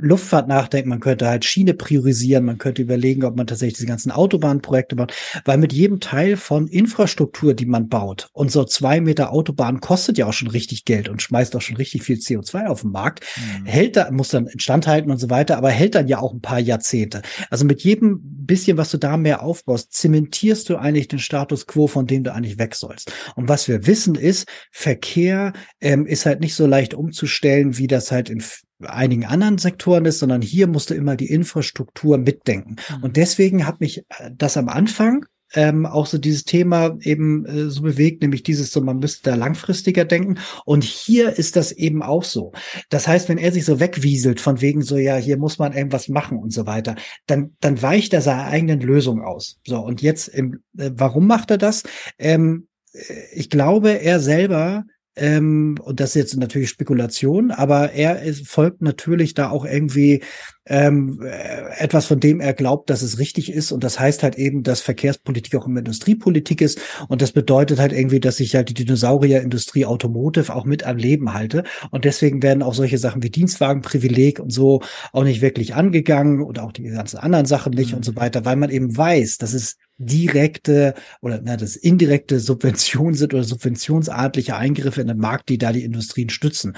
Luftfahrt 0.00 0.48
nachdenken, 0.48 0.88
man 0.88 1.00
könnte 1.00 1.28
halt 1.28 1.44
Schiene 1.44 1.74
priorisieren, 1.74 2.44
man 2.44 2.58
könnte 2.58 2.82
überlegen, 2.82 3.24
ob 3.24 3.36
man 3.36 3.46
tatsächlich 3.46 3.78
diese 3.78 3.86
ganzen 3.86 4.10
Autobahnprojekte 4.10 4.96
macht, 4.96 5.14
weil 5.44 5.58
mit 5.58 5.72
jedem 5.72 6.00
Teil 6.00 6.36
von 6.36 6.66
Infrastruktur, 6.68 7.54
die 7.54 7.66
man 7.66 7.88
baut, 7.88 8.28
und 8.32 8.50
so 8.50 8.64
zwei 8.64 9.00
Meter 9.00 9.32
Autobahn 9.32 9.80
kostet 9.80 10.18
ja 10.18 10.26
auch 10.26 10.32
schon 10.32 10.48
richtig 10.48 10.84
Geld 10.84 11.08
und 11.08 11.22
schmeißt 11.22 11.54
auch 11.56 11.60
schon 11.60 11.76
richtig 11.76 12.02
viel 12.02 12.16
CO2 12.16 12.66
auf 12.66 12.82
den 12.82 12.90
Markt, 12.90 13.24
mhm. 13.36 13.66
hält 13.66 13.96
da, 13.96 14.10
muss 14.10 14.28
dann 14.28 14.46
instand 14.46 14.86
halten 14.86 15.10
und 15.10 15.18
so 15.18 15.30
weiter, 15.30 15.56
aber 15.56 15.70
hält 15.70 15.94
dann 15.94 16.08
ja 16.08 16.18
auch 16.18 16.32
ein 16.32 16.40
paar 16.40 16.60
Jahrzehnte. 16.60 17.22
Also 17.50 17.64
mit 17.64 17.82
jedem 17.82 18.20
bisschen, 18.50 18.76
was 18.76 18.90
du 18.90 18.98
da 18.98 19.16
mehr 19.16 19.42
aufbaust, 19.42 19.92
zementierst 19.92 20.68
du 20.68 20.76
eigentlich 20.76 21.08
den 21.08 21.20
Status 21.20 21.66
quo, 21.66 21.86
von 21.86 22.06
dem 22.06 22.24
du 22.24 22.34
eigentlich 22.34 22.58
weg 22.58 22.74
sollst. 22.74 23.12
Und 23.36 23.48
was 23.48 23.68
wir 23.68 23.86
wissen 23.86 24.16
ist, 24.16 24.48
Verkehr 24.72 25.52
ähm, 25.80 26.06
ist 26.06 26.26
halt 26.26 26.40
nicht 26.40 26.54
so 26.54 26.66
leicht 26.66 26.94
umzustellen, 26.94 27.78
wie 27.78 27.86
das 27.86 28.10
halt 28.10 28.28
in 28.28 28.42
einigen 28.86 29.24
anderen 29.24 29.58
Sektoren 29.58 30.04
ist, 30.04 30.18
sondern 30.18 30.42
hier 30.42 30.66
musst 30.66 30.90
du 30.90 30.94
immer 30.94 31.16
die 31.16 31.30
Infrastruktur 31.30 32.18
mitdenken. 32.18 32.76
Mhm. 32.96 33.02
Und 33.02 33.16
deswegen 33.16 33.66
hat 33.66 33.80
mich 33.80 33.98
äh, 33.98 34.30
das 34.36 34.56
am 34.56 34.68
Anfang 34.68 35.26
ähm, 35.54 35.86
auch 35.86 36.06
so 36.06 36.18
dieses 36.18 36.44
Thema 36.44 36.96
eben 37.00 37.44
äh, 37.46 37.70
so 37.70 37.82
bewegt, 37.82 38.22
nämlich 38.22 38.42
dieses 38.42 38.72
so, 38.72 38.80
man 38.80 38.98
müsste 38.98 39.30
da 39.30 39.36
langfristiger 39.36 40.04
denken. 40.04 40.38
Und 40.64 40.84
hier 40.84 41.38
ist 41.38 41.56
das 41.56 41.72
eben 41.72 42.02
auch 42.02 42.24
so. 42.24 42.52
Das 42.88 43.08
heißt, 43.08 43.28
wenn 43.28 43.38
er 43.38 43.52
sich 43.52 43.64
so 43.64 43.80
wegwieselt 43.80 44.40
von 44.40 44.60
wegen 44.60 44.82
so, 44.82 44.96
ja, 44.96 45.16
hier 45.16 45.36
muss 45.36 45.58
man 45.58 45.72
irgendwas 45.72 46.08
machen 46.08 46.38
und 46.38 46.52
so 46.52 46.66
weiter, 46.66 46.96
dann, 47.26 47.56
dann 47.60 47.82
weicht 47.82 48.12
er 48.12 48.22
seiner 48.22 48.44
eigenen 48.44 48.80
Lösung 48.80 49.22
aus. 49.22 49.58
So, 49.66 49.78
und 49.78 50.02
jetzt, 50.02 50.28
im, 50.28 50.62
äh, 50.78 50.90
warum 50.94 51.26
macht 51.26 51.50
er 51.50 51.58
das? 51.58 51.82
Ähm, 52.18 52.68
äh, 52.92 53.00
ich 53.32 53.50
glaube, 53.50 54.00
er 54.00 54.20
selber 54.20 54.84
ähm, 55.20 55.76
und 55.82 56.00
das 56.00 56.10
ist 56.10 56.14
jetzt 56.16 56.36
natürlich 56.36 56.70
Spekulation, 56.70 57.50
aber 57.50 57.92
er 57.92 58.22
ist, 58.22 58.48
folgt 58.48 58.80
natürlich 58.80 59.34
da 59.34 59.50
auch 59.50 59.66
irgendwie 59.66 60.22
ähm, 60.70 61.20
äh, 61.22 61.82
etwas, 61.82 62.06
von 62.06 62.20
dem 62.20 62.40
er 62.40 62.54
glaubt, 62.54 62.90
dass 62.90 63.02
es 63.02 63.18
richtig 63.18 63.52
ist. 63.52 63.72
Und 63.72 63.82
das 63.82 63.98
heißt 63.98 64.22
halt 64.22 64.36
eben, 64.36 64.62
dass 64.62 64.80
Verkehrspolitik 64.80 65.56
auch 65.56 65.66
immer 65.66 65.80
Industriepolitik 65.80 66.60
ist. 66.60 66.80
Und 67.08 67.22
das 67.22 67.32
bedeutet 67.32 67.80
halt 67.80 67.92
irgendwie, 67.92 68.20
dass 68.20 68.38
ich 68.38 68.54
halt 68.54 68.68
die 68.68 68.74
Dinosaurierindustrie 68.74 69.84
Automotive 69.84 70.54
auch 70.54 70.64
mit 70.64 70.84
am 70.84 70.96
Leben 70.96 71.34
halte. 71.34 71.64
Und 71.90 72.04
deswegen 72.04 72.40
werden 72.42 72.62
auch 72.62 72.74
solche 72.74 72.98
Sachen 72.98 73.22
wie 73.24 73.30
Dienstwagenprivileg 73.30 74.38
und 74.38 74.52
so 74.52 74.80
auch 75.12 75.24
nicht 75.24 75.42
wirklich 75.42 75.74
angegangen 75.74 76.40
und 76.40 76.60
auch 76.60 76.70
die 76.70 76.84
ganzen 76.84 77.18
anderen 77.18 77.46
Sachen 77.46 77.72
nicht 77.72 77.90
mhm. 77.90 77.98
und 77.98 78.04
so 78.04 78.14
weiter, 78.14 78.44
weil 78.44 78.56
man 78.56 78.70
eben 78.70 78.96
weiß, 78.96 79.38
dass 79.38 79.52
es 79.52 79.76
direkte 80.00 80.94
oder 81.20 81.40
na, 81.44 81.56
das 81.56 81.76
indirekte 81.76 82.40
Subventionen 82.40 83.14
sind 83.14 83.34
oder 83.34 83.44
subventionsartliche 83.44 84.56
Eingriffe 84.56 85.02
in 85.02 85.08
den 85.08 85.18
Markt, 85.18 85.50
die 85.50 85.58
da 85.58 85.72
die 85.72 85.84
Industrien 85.84 86.30
stützen. 86.30 86.74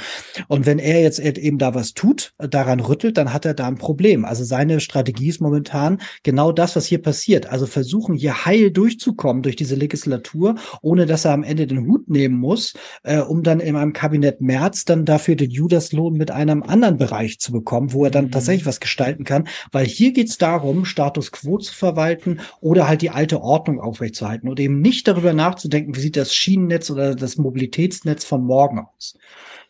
Und 0.49 0.67
wenn 0.67 0.81
er 0.81 1.01
jetzt 1.01 1.21
eben 1.21 1.59
da 1.59 1.75
was 1.75 1.95
tut, 1.95 2.33
daran 2.39 2.81
rüttelt, 2.81 3.17
dann 3.17 3.33
hat 3.33 3.45
er 3.45 3.55
da 3.55 3.69
ein 3.69 3.79
Problem. 3.83 4.25
Also 4.25 4.45
seine 4.45 4.79
Strategie 4.79 5.29
ist 5.29 5.41
momentan 5.41 6.01
genau 6.23 6.53
das, 6.53 6.77
was 6.77 6.87
hier 6.87 7.03
passiert. 7.03 7.47
Also 7.47 7.67
versuchen 7.67 8.15
hier 8.15 8.47
heil 8.47 8.71
durchzukommen 8.71 9.43
durch 9.43 9.57
diese 9.57 9.75
Legislatur, 9.75 10.55
ohne 10.83 11.05
dass 11.05 11.25
er 11.25 11.33
am 11.33 11.43
Ende 11.43 11.67
den 11.67 11.87
Hut 11.89 12.09
nehmen 12.09 12.39
muss, 12.39 12.75
äh, 13.03 13.19
um 13.19 13.43
dann 13.43 13.59
in 13.59 13.75
einem 13.75 13.93
Kabinett 13.93 14.41
März 14.41 14.85
dann 14.85 15.05
dafür 15.05 15.35
den 15.35 15.51
Judaslohn 15.51 16.15
mit 16.15 16.31
einem 16.31 16.63
anderen 16.63 16.97
Bereich 16.97 17.41
zu 17.41 17.51
bekommen, 17.51 17.93
wo 17.93 18.05
er 18.05 18.13
dann 18.13 18.27
mhm. 18.27 18.31
tatsächlich 18.31 18.67
was 18.67 18.79
gestalten 18.79 19.25
kann. 19.25 19.49
Weil 19.73 19.85
hier 19.85 20.13
geht 20.13 20.29
es 20.29 20.39
darum, 20.39 20.85
Status 20.85 21.33
quo 21.33 21.59
zu 21.59 21.75
verwalten 21.75 22.39
oder 22.61 22.87
halt 22.87 23.03
die 23.03 23.11
alte 23.11 23.43
Ordnung 23.43 23.81
aufrechtzuerhalten 23.81 24.49
und 24.49 24.61
eben 24.61 24.81
nicht 24.81 25.09
darüber 25.09 25.33
nachzudenken, 25.33 25.97
wie 25.97 26.01
sieht 26.01 26.17
das 26.17 26.33
Schienennetz 26.33 26.89
oder 26.89 27.17
das 27.17 27.37
Mobilitätsnetz 27.37 28.25
von 28.25 28.45
morgen 28.45 28.79
aus. 28.79 29.17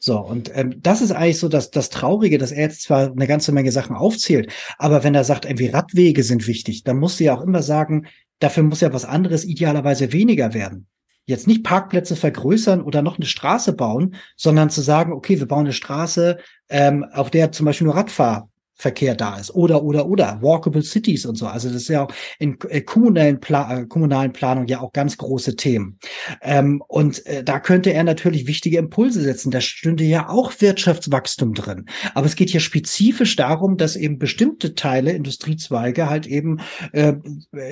So, 0.05 0.19
und 0.19 0.51
ähm, 0.57 0.83
das 0.83 1.01
ist 1.01 1.13
eigentlich 1.13 1.39
so 1.39 1.49
das, 1.49 1.71
das 1.71 1.89
Traurige, 1.89 2.37
dass 2.37 2.51
er 2.51 2.63
jetzt 2.63 2.83
zwar 2.83 3.13
eine 3.13 3.29
ganze 3.29 3.53
Menge 3.53 3.71
Sachen 3.71 3.95
aufzählt, 3.95 4.53
aber 4.77 5.05
wenn 5.05 5.15
er 5.15 5.23
sagt, 5.23 5.45
irgendwie 5.45 5.69
Radwege 5.69 6.25
sind 6.25 6.49
wichtig, 6.49 6.83
dann 6.83 6.99
muss 6.99 7.19
sie 7.19 7.27
ja 7.27 7.37
auch 7.37 7.43
immer 7.43 7.63
sagen, 7.63 8.09
dafür 8.41 8.65
muss 8.65 8.81
ja 8.81 8.93
was 8.93 9.05
anderes 9.05 9.45
idealerweise 9.45 10.13
weniger 10.13 10.55
werden. 10.55 10.89
Jetzt 11.27 11.47
nicht 11.47 11.63
Parkplätze 11.63 12.17
vergrößern 12.17 12.83
oder 12.83 13.01
noch 13.01 13.17
eine 13.17 13.27
Straße 13.27 13.75
bauen, 13.75 14.17
sondern 14.37 14.71
zu 14.71 14.81
sagen, 14.81 15.13
okay, 15.13 15.39
wir 15.39 15.47
bauen 15.47 15.67
eine 15.67 15.73
Straße, 15.73 16.39
ähm, 16.69 17.07
auf 17.13 17.31
der 17.31 17.53
zum 17.53 17.67
Beispiel 17.67 17.85
nur 17.85 17.95
Radfahr 17.95 18.49
Verkehr 18.83 19.15
da 19.15 19.39
ist. 19.39 19.55
Oder, 19.55 19.83
oder, 19.85 20.07
oder. 20.07 20.43
Walkable 20.43 20.83
Cities 20.83 21.25
und 21.25 21.37
so. 21.37 21.47
Also 21.47 21.69
das 21.69 21.83
ist 21.83 21.89
ja 21.89 22.05
auch 22.05 22.13
in 22.39 22.59
äh, 22.69 22.81
kommunalen, 22.81 23.39
Pla 23.39 23.79
äh, 23.79 23.87
kommunalen 23.87 24.33
Planung 24.33 24.67
ja 24.67 24.81
auch 24.81 24.93
ganz 24.93 25.17
große 25.17 25.55
Themen. 25.55 25.99
Ähm, 26.43 26.83
und 26.89 27.25
äh, 27.27 27.45
da 27.45 27.61
könnte 27.61 27.93
er 27.93 28.03
natürlich 28.03 28.49
wichtige 28.49 28.79
Impulse 28.79 29.23
setzen. 29.23 29.53
Da 29.53 29.61
stünde 29.61 30.03
ja 30.03 30.29
auch 30.29 30.53
Wirtschaftswachstum 30.59 31.55
drin. 31.55 31.87
Aber 32.15 32.27
es 32.27 32.35
geht 32.35 32.51
hier 32.51 32.61
spezifisch 32.61 33.37
darum, 33.37 33.77
dass 33.77 33.95
eben 33.95 34.19
bestimmte 34.19 34.75
Teile, 34.75 35.13
Industriezweige 35.13 36.11
halt 36.11 36.27
eben 36.27 36.59
äh, 36.93 37.15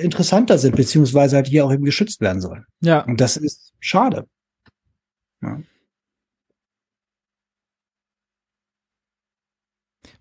interessanter 0.01 0.57
sind, 0.57 0.77
beziehungsweise 0.77 1.35
halt 1.35 1.47
hier 1.47 1.65
auch 1.65 1.73
eben 1.73 1.83
geschützt 1.83 2.21
werden 2.21 2.41
sollen. 2.41 2.63
Ja. 2.81 3.01
Und 3.01 3.19
das 3.19 3.35
ist 3.35 3.73
schade. 3.81 4.25
Ja. 5.41 5.59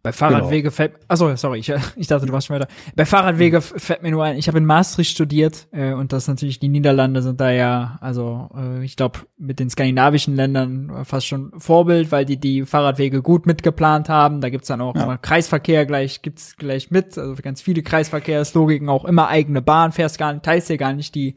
Bei 0.02 0.12
Fahrradwege 0.12 0.62
genau. 0.62 0.74
fällt, 0.74 0.92
achso, 1.08 1.34
sorry, 1.36 1.58
ich, 1.58 1.70
ich 1.96 2.06
dachte, 2.06 2.26
du 2.26 2.32
warst 2.32 2.46
schon 2.46 2.56
weiter. 2.56 2.68
Bei 2.96 3.04
Fahrradwege 3.04 3.58
mhm. 3.58 3.78
fällt 3.78 4.02
mir 4.02 4.10
nur 4.10 4.24
ein, 4.24 4.38
ich 4.38 4.48
habe 4.48 4.56
in 4.58 4.64
Maastricht 4.64 5.10
studiert 5.10 5.68
äh, 5.72 5.92
und 5.92 6.12
das 6.12 6.26
natürlich, 6.26 6.58
die 6.58 6.68
Niederlande 6.68 7.20
sind 7.20 7.40
da 7.40 7.50
ja, 7.50 7.98
also 8.00 8.48
äh, 8.56 8.82
ich 8.82 8.96
glaube, 8.96 9.20
mit 9.36 9.58
den 9.58 9.68
skandinavischen 9.68 10.36
Ländern 10.36 11.04
fast 11.04 11.26
schon 11.26 11.52
Vorbild, 11.58 12.12
weil 12.12 12.24
die 12.24 12.38
die 12.38 12.64
Fahrradwege 12.64 13.20
gut 13.20 13.46
mitgeplant 13.46 14.08
haben. 14.08 14.40
Da 14.40 14.48
gibt's 14.48 14.68
dann 14.68 14.80
auch 14.80 14.94
ja. 14.94 15.02
immer 15.02 15.18
Kreisverkehr 15.18 15.84
gleich, 15.84 16.22
gibt's 16.22 16.56
gleich 16.56 16.90
mit, 16.90 17.18
also 17.18 17.34
ganz 17.42 17.60
viele 17.60 17.82
Kreisverkehrslogiken, 17.82 18.88
auch 18.88 19.04
immer 19.04 19.28
eigene 19.28 19.60
Bahn, 19.60 19.92
fährst 19.92 20.16
gar 20.16 20.32
nicht, 20.32 20.44
teilst 20.44 20.70
dir 20.70 20.78
gar 20.78 20.94
nicht 20.94 21.14
die 21.14 21.34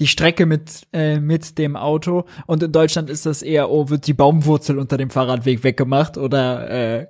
die 0.00 0.06
Strecke 0.08 0.44
mit 0.44 0.88
äh, 0.92 1.20
mit 1.20 1.56
dem 1.56 1.76
Auto 1.76 2.24
und 2.46 2.62
in 2.62 2.72
Deutschland 2.72 3.08
ist 3.08 3.26
das 3.26 3.42
eher 3.42 3.70
oh 3.70 3.90
wird 3.90 4.06
die 4.06 4.12
Baumwurzel 4.12 4.78
unter 4.78 4.96
dem 4.96 5.10
Fahrradweg 5.10 5.62
weggemacht 5.62 6.18
oder 6.18 6.68
äh, 6.68 7.06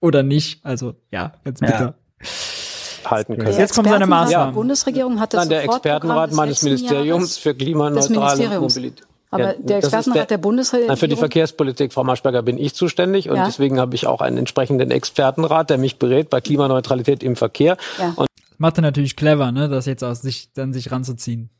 oder 0.00 0.22
nicht. 0.22 0.64
Also 0.64 0.94
ja, 1.10 1.32
ganz 1.44 1.60
bitter. 1.60 1.94
Ja. 2.20 3.10
halten 3.10 3.36
können. 3.36 3.58
Jetzt 3.58 3.74
kommt 3.74 3.88
seine 3.88 4.06
Maßnahmen. 4.06 4.54
Die 4.54 4.56
Bundesregierung 4.56 5.20
hat 5.20 5.34
das 5.34 5.40
Nein, 5.40 5.48
der 5.50 5.64
Expertenrat 5.64 6.32
meines 6.32 6.62
Ministeriums 6.62 7.38
für 7.38 7.54
klimaneutrale 7.54 8.60
Mobilität. 8.60 9.06
Aber 9.30 9.54
ja, 9.54 9.54
der 9.58 9.78
Expertenrat 9.78 10.16
der, 10.16 10.26
der 10.26 10.38
Bundesregierung. 10.38 10.96
Für 10.96 11.08
die 11.08 11.16
Verkehrspolitik, 11.16 11.92
Frau 11.92 12.02
Maschberger, 12.02 12.42
bin 12.42 12.56
ich 12.58 12.74
zuständig 12.74 13.28
und 13.28 13.36
ja. 13.36 13.44
deswegen 13.44 13.78
habe 13.78 13.94
ich 13.94 14.06
auch 14.06 14.20
einen 14.22 14.38
entsprechenden 14.38 14.90
Expertenrat, 14.90 15.68
der 15.68 15.78
mich 15.78 15.98
berät 15.98 16.30
bei 16.30 16.40
Klimaneutralität 16.40 17.22
im 17.22 17.36
Verkehr. 17.36 17.76
Ja. 17.98 18.14
Und 18.16 18.28
Mathe 18.56 18.80
natürlich 18.80 19.16
clever, 19.16 19.52
ne, 19.52 19.68
das 19.68 19.86
jetzt 19.86 20.02
aus 20.02 20.22
sich 20.22 20.52
dann 20.54 20.72
sich 20.72 20.90
ranzuziehen. 20.90 21.50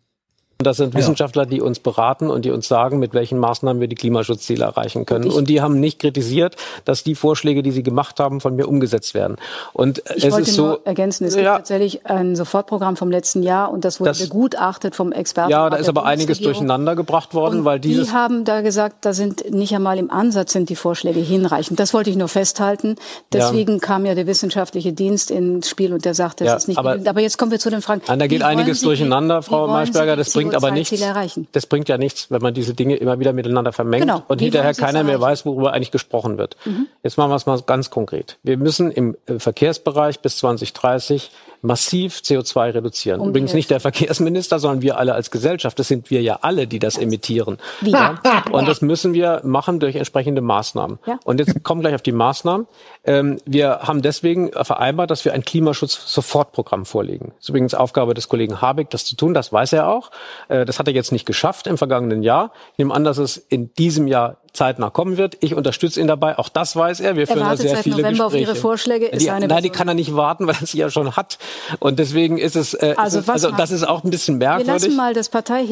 Das 0.60 0.78
sind 0.78 0.92
Wissenschaftler, 0.92 1.46
die 1.46 1.60
uns 1.60 1.78
beraten 1.78 2.30
und 2.30 2.44
die 2.44 2.50
uns 2.50 2.66
sagen, 2.66 2.98
mit 2.98 3.14
welchen 3.14 3.38
Maßnahmen 3.38 3.80
wir 3.80 3.86
die 3.86 3.94
Klimaschutzziele 3.94 4.64
erreichen 4.64 5.06
können. 5.06 5.28
Ich, 5.28 5.32
und 5.32 5.48
die 5.48 5.60
haben 5.60 5.78
nicht 5.78 6.00
kritisiert, 6.00 6.56
dass 6.84 7.04
die 7.04 7.14
Vorschläge, 7.14 7.62
die 7.62 7.70
sie 7.70 7.84
gemacht 7.84 8.18
haben, 8.18 8.40
von 8.40 8.56
mir 8.56 8.66
umgesetzt 8.66 9.14
werden. 9.14 9.36
Und 9.72 10.02
ich 10.16 10.24
es 10.24 10.32
wollte 10.32 10.50
ist 10.50 10.56
nur 10.56 10.72
so, 10.72 10.80
ergänzen, 10.84 11.26
es 11.26 11.36
ja, 11.36 11.42
gibt 11.42 11.56
tatsächlich 11.58 12.06
ein 12.06 12.34
Sofortprogramm 12.34 12.96
vom 12.96 13.08
letzten 13.08 13.44
Jahr 13.44 13.70
und 13.70 13.84
das 13.84 14.00
wurde 14.00 14.10
das, 14.10 14.18
begutachtet 14.18 14.96
vom 14.96 15.12
Experten. 15.12 15.52
Ja, 15.52 15.70
da 15.70 15.76
ist 15.76 15.88
aber 15.88 16.04
einiges 16.06 16.40
durcheinander 16.40 16.96
gebracht 16.96 17.34
worden, 17.34 17.60
und 17.60 17.64
weil 17.64 17.78
dieses. 17.78 18.08
Die 18.08 18.12
haben 18.12 18.44
da 18.44 18.60
gesagt, 18.60 19.04
da 19.04 19.12
sind 19.12 19.48
nicht 19.52 19.72
einmal 19.76 19.96
im 19.96 20.10
Ansatz 20.10 20.50
sind 20.52 20.70
die 20.70 20.76
Vorschläge 20.76 21.20
hinreichend. 21.20 21.78
Das 21.78 21.94
wollte 21.94 22.10
ich 22.10 22.16
nur 22.16 22.26
festhalten. 22.26 22.96
Deswegen 23.32 23.74
ja. 23.74 23.78
kam 23.78 24.04
ja 24.06 24.16
der 24.16 24.26
wissenschaftliche 24.26 24.92
Dienst 24.92 25.30
ins 25.30 25.68
Spiel 25.68 25.92
und 25.92 26.04
der 26.04 26.14
sagte, 26.14 26.42
das 26.42 26.50
ja, 26.50 26.56
ist 26.56 26.66
nicht 26.66 26.78
aber, 26.78 26.90
genügend. 26.94 27.08
Aber 27.10 27.20
jetzt 27.20 27.38
kommen 27.38 27.52
wir 27.52 27.60
zu 27.60 27.70
den 27.70 27.80
Fragen. 27.80 28.02
Nein, 28.08 28.18
da 28.18 28.26
geht 28.26 28.42
einiges 28.42 28.80
durcheinander, 28.80 29.42
Frau 29.42 29.68
Maischberger. 29.68 30.16
Das 30.16 30.32
bringt 30.32 30.47
bringt 30.50 30.64
aber 30.64 30.70
nichts. 30.70 31.48
Das 31.52 31.66
bringt 31.66 31.88
ja 31.88 31.98
nichts, 31.98 32.30
wenn 32.30 32.42
man 32.42 32.54
diese 32.54 32.74
Dinge 32.74 32.96
immer 32.96 33.18
wieder 33.20 33.32
miteinander 33.32 33.72
vermengt 33.72 34.02
genau. 34.02 34.22
und 34.28 34.40
Wie 34.40 34.44
hinterher 34.44 34.74
keiner 34.74 35.04
mehr 35.04 35.20
weiß, 35.20 35.46
worüber 35.46 35.72
eigentlich 35.72 35.90
gesprochen 35.90 36.38
wird. 36.38 36.56
Mhm. 36.64 36.86
Jetzt 37.02 37.16
machen 37.16 37.30
wir 37.30 37.36
es 37.36 37.46
mal 37.46 37.60
ganz 37.62 37.90
konkret. 37.90 38.38
Wir 38.42 38.56
müssen 38.56 38.90
im 38.90 39.16
äh, 39.26 39.38
Verkehrsbereich 39.38 40.20
bis 40.20 40.38
2030 40.38 41.30
massiv 41.62 42.16
CO2 42.18 42.74
reduzieren. 42.74 43.20
Um 43.20 43.30
Übrigens 43.30 43.54
nicht 43.54 43.70
der 43.70 43.80
Verkehrsminister, 43.80 44.58
sondern 44.58 44.82
wir 44.82 44.98
alle 44.98 45.14
als 45.14 45.30
Gesellschaft. 45.30 45.78
Das 45.78 45.88
sind 45.88 46.10
wir 46.10 46.22
ja 46.22 46.38
alle, 46.42 46.66
die 46.66 46.78
das 46.78 46.96
emittieren. 46.96 47.58
Ja? 47.82 48.20
Und 48.50 48.68
das 48.68 48.80
müssen 48.82 49.12
wir 49.12 49.40
machen 49.44 49.80
durch 49.80 49.96
entsprechende 49.96 50.40
Maßnahmen. 50.40 50.98
Ja. 51.06 51.18
Und 51.24 51.40
jetzt 51.40 51.62
kommen 51.62 51.80
gleich 51.80 51.94
auf 51.94 52.02
die 52.02 52.12
Maßnahmen. 52.12 52.66
Ähm, 53.04 53.38
wir 53.44 53.80
haben 53.82 54.02
deswegen 54.02 54.50
vereinbart, 54.52 55.10
dass 55.10 55.24
wir 55.24 55.32
ein 55.32 55.42
Klimaschutz-Sofortprogramm 55.42 56.84
vorlegen. 56.84 57.32
Das 57.36 57.44
ist 57.44 57.48
übrigens 57.48 57.74
Aufgabe 57.74 58.14
des 58.14 58.28
Kollegen 58.28 58.60
Habeck, 58.60 58.90
das 58.90 59.04
zu 59.04 59.16
tun. 59.16 59.34
Das 59.34 59.52
weiß 59.52 59.72
er 59.72 59.88
auch. 59.88 60.10
Äh, 60.48 60.64
das 60.64 60.78
hat 60.78 60.88
er 60.88 60.94
jetzt 60.94 61.12
nicht 61.12 61.26
geschafft 61.26 61.66
im 61.66 61.78
vergangenen 61.78 62.22
Jahr. 62.22 62.52
Ich 62.72 62.78
nehme 62.78 62.94
an, 62.94 63.04
dass 63.04 63.18
es 63.18 63.36
in 63.36 63.72
diesem 63.74 64.06
Jahr 64.06 64.38
zeitnah 64.58 64.90
kommen 64.90 65.16
wird. 65.16 65.38
Ich 65.40 65.54
unterstütze 65.54 66.00
ihn 66.00 66.06
dabei. 66.06 66.38
Auch 66.38 66.48
das 66.48 66.76
weiß 66.76 67.00
er. 67.00 67.16
Wir 67.16 67.26
führen 67.26 67.40
da 67.40 67.56
sehr 67.56 67.76
viele 67.78 67.96
November 67.96 68.10
Gespräche. 68.10 68.24
Auf 68.24 68.34
Ihre 68.34 68.54
Vorschläge 68.54 69.10
die, 69.16 69.26
nein, 69.26 69.62
die 69.62 69.70
kann 69.70 69.88
er 69.88 69.94
nicht 69.94 70.14
warten, 70.14 70.46
weil 70.48 70.56
er 70.60 70.66
sie 70.66 70.78
ja 70.78 70.90
schon 70.90 71.16
hat. 71.16 71.38
Und 71.78 71.98
deswegen 71.98 72.36
ist 72.36 72.56
es, 72.56 72.74
äh, 72.74 72.94
also, 72.96 73.20
ist 73.20 73.24
es, 73.24 73.30
also 73.30 73.50
das 73.52 73.70
ist 73.70 73.84
auch 73.84 74.04
ein 74.04 74.10
bisschen 74.10 74.38
merkwürdig. 74.38 74.66
Wir 74.66 74.74
lassen 74.74 74.96
mal 74.96 75.14
das 75.14 75.30
Partei. 75.30 75.66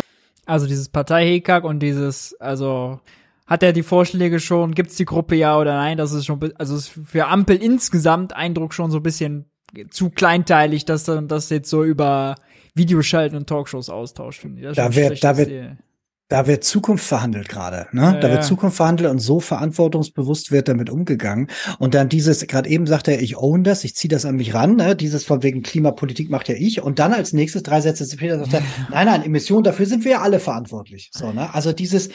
Also 0.46 0.66
dieses 0.66 0.88
Parteihickhack 0.88 1.64
und 1.64 1.80
dieses, 1.80 2.40
also 2.40 3.00
hat 3.46 3.62
er 3.62 3.72
die 3.72 3.82
Vorschläge 3.82 4.40
schon, 4.40 4.74
gibt 4.74 4.90
es 4.90 4.96
die 4.96 5.04
Gruppe 5.04 5.34
ja 5.34 5.58
oder 5.58 5.74
nein? 5.74 5.98
Das 5.98 6.12
ist 6.12 6.24
schon, 6.24 6.52
also 6.56 6.76
ist 6.76 6.92
für 7.04 7.26
Ampel 7.26 7.56
insgesamt 7.56 8.34
Eindruck 8.34 8.72
schon 8.72 8.90
so 8.90 8.98
ein 8.98 9.02
bisschen 9.02 9.46
zu 9.90 10.10
kleinteilig, 10.10 10.84
dass 10.84 11.04
dann 11.04 11.28
das 11.28 11.50
jetzt 11.50 11.68
so 11.68 11.84
über 11.84 12.36
Videoschalten 12.74 13.36
und 13.36 13.48
Talkshows 13.48 13.90
austauscht. 13.90 14.46
Da 14.74 14.94
wird, 14.94 15.24
da 15.24 15.36
wird, 15.36 15.78
da 16.28 16.48
wird 16.48 16.64
Zukunft 16.64 17.04
verhandelt 17.04 17.48
gerade, 17.48 17.86
ne? 17.92 18.02
Ja, 18.02 18.12
da 18.14 18.30
wird. 18.30 18.44
Zukunft 18.44 18.76
verhandelt 18.76 19.08
und 19.10 19.20
so 19.20 19.38
verantwortungsbewusst 19.38 20.50
wird 20.50 20.66
damit 20.68 20.90
umgegangen. 20.90 21.48
Und 21.78 21.94
dann 21.94 22.08
dieses, 22.08 22.44
gerade 22.46 22.68
eben 22.68 22.86
sagt 22.86 23.06
er, 23.06 23.22
ich 23.22 23.36
own 23.36 23.62
das, 23.62 23.84
ich 23.84 23.94
ziehe 23.94 24.08
das 24.08 24.24
an 24.24 24.36
mich 24.36 24.52
ran, 24.52 24.76
ne? 24.76 24.96
Dieses 24.96 25.24
von 25.24 25.42
wegen 25.42 25.62
Klimapolitik 25.62 26.28
macht 26.28 26.48
ja 26.48 26.56
ich. 26.56 26.82
Und 26.82 26.98
dann 26.98 27.12
als 27.12 27.32
nächstes 27.32 27.62
drei 27.62 27.80
Sätze 27.80 28.06
später 28.10 28.38
sagt 28.38 28.54
er, 28.54 28.62
nein, 28.90 29.06
nein, 29.06 29.22
Emissionen, 29.22 29.62
dafür 29.62 29.86
sind 29.86 30.04
wir 30.04 30.12
ja 30.12 30.22
alle 30.22 30.40
verantwortlich. 30.40 31.10
So, 31.12 31.32
ne? 31.32 31.54
Also 31.54 31.72
dieses 31.72 32.08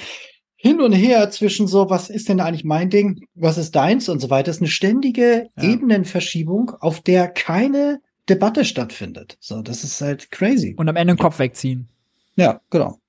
hin 0.55 0.79
und 0.81 0.91
her 0.91 1.31
zwischen 1.31 1.67
so, 1.67 1.89
was 1.89 2.09
ist 2.09 2.29
denn 2.29 2.39
eigentlich 2.39 2.65
mein 2.65 2.89
Ding, 2.89 3.25
was 3.33 3.57
ist 3.57 3.75
deins 3.75 4.09
und 4.09 4.19
so 4.19 4.29
weiter, 4.29 4.51
ist 4.51 4.61
eine 4.61 4.69
ständige 4.69 5.47
ja. 5.57 5.63
Ebenenverschiebung, 5.63 6.71
auf 6.81 7.01
der 7.01 7.29
keine 7.29 7.99
Debatte 8.29 8.63
stattfindet. 8.63 9.37
So, 9.39 9.61
das 9.61 9.83
ist 9.83 10.01
halt 10.01 10.29
crazy. 10.29 10.75
Und 10.77 10.87
am 10.87 10.95
Ende 10.95 11.15
den 11.15 11.19
Kopf 11.19 11.39
wegziehen. 11.39 11.87
Ja, 12.35 12.61
genau. 12.69 13.00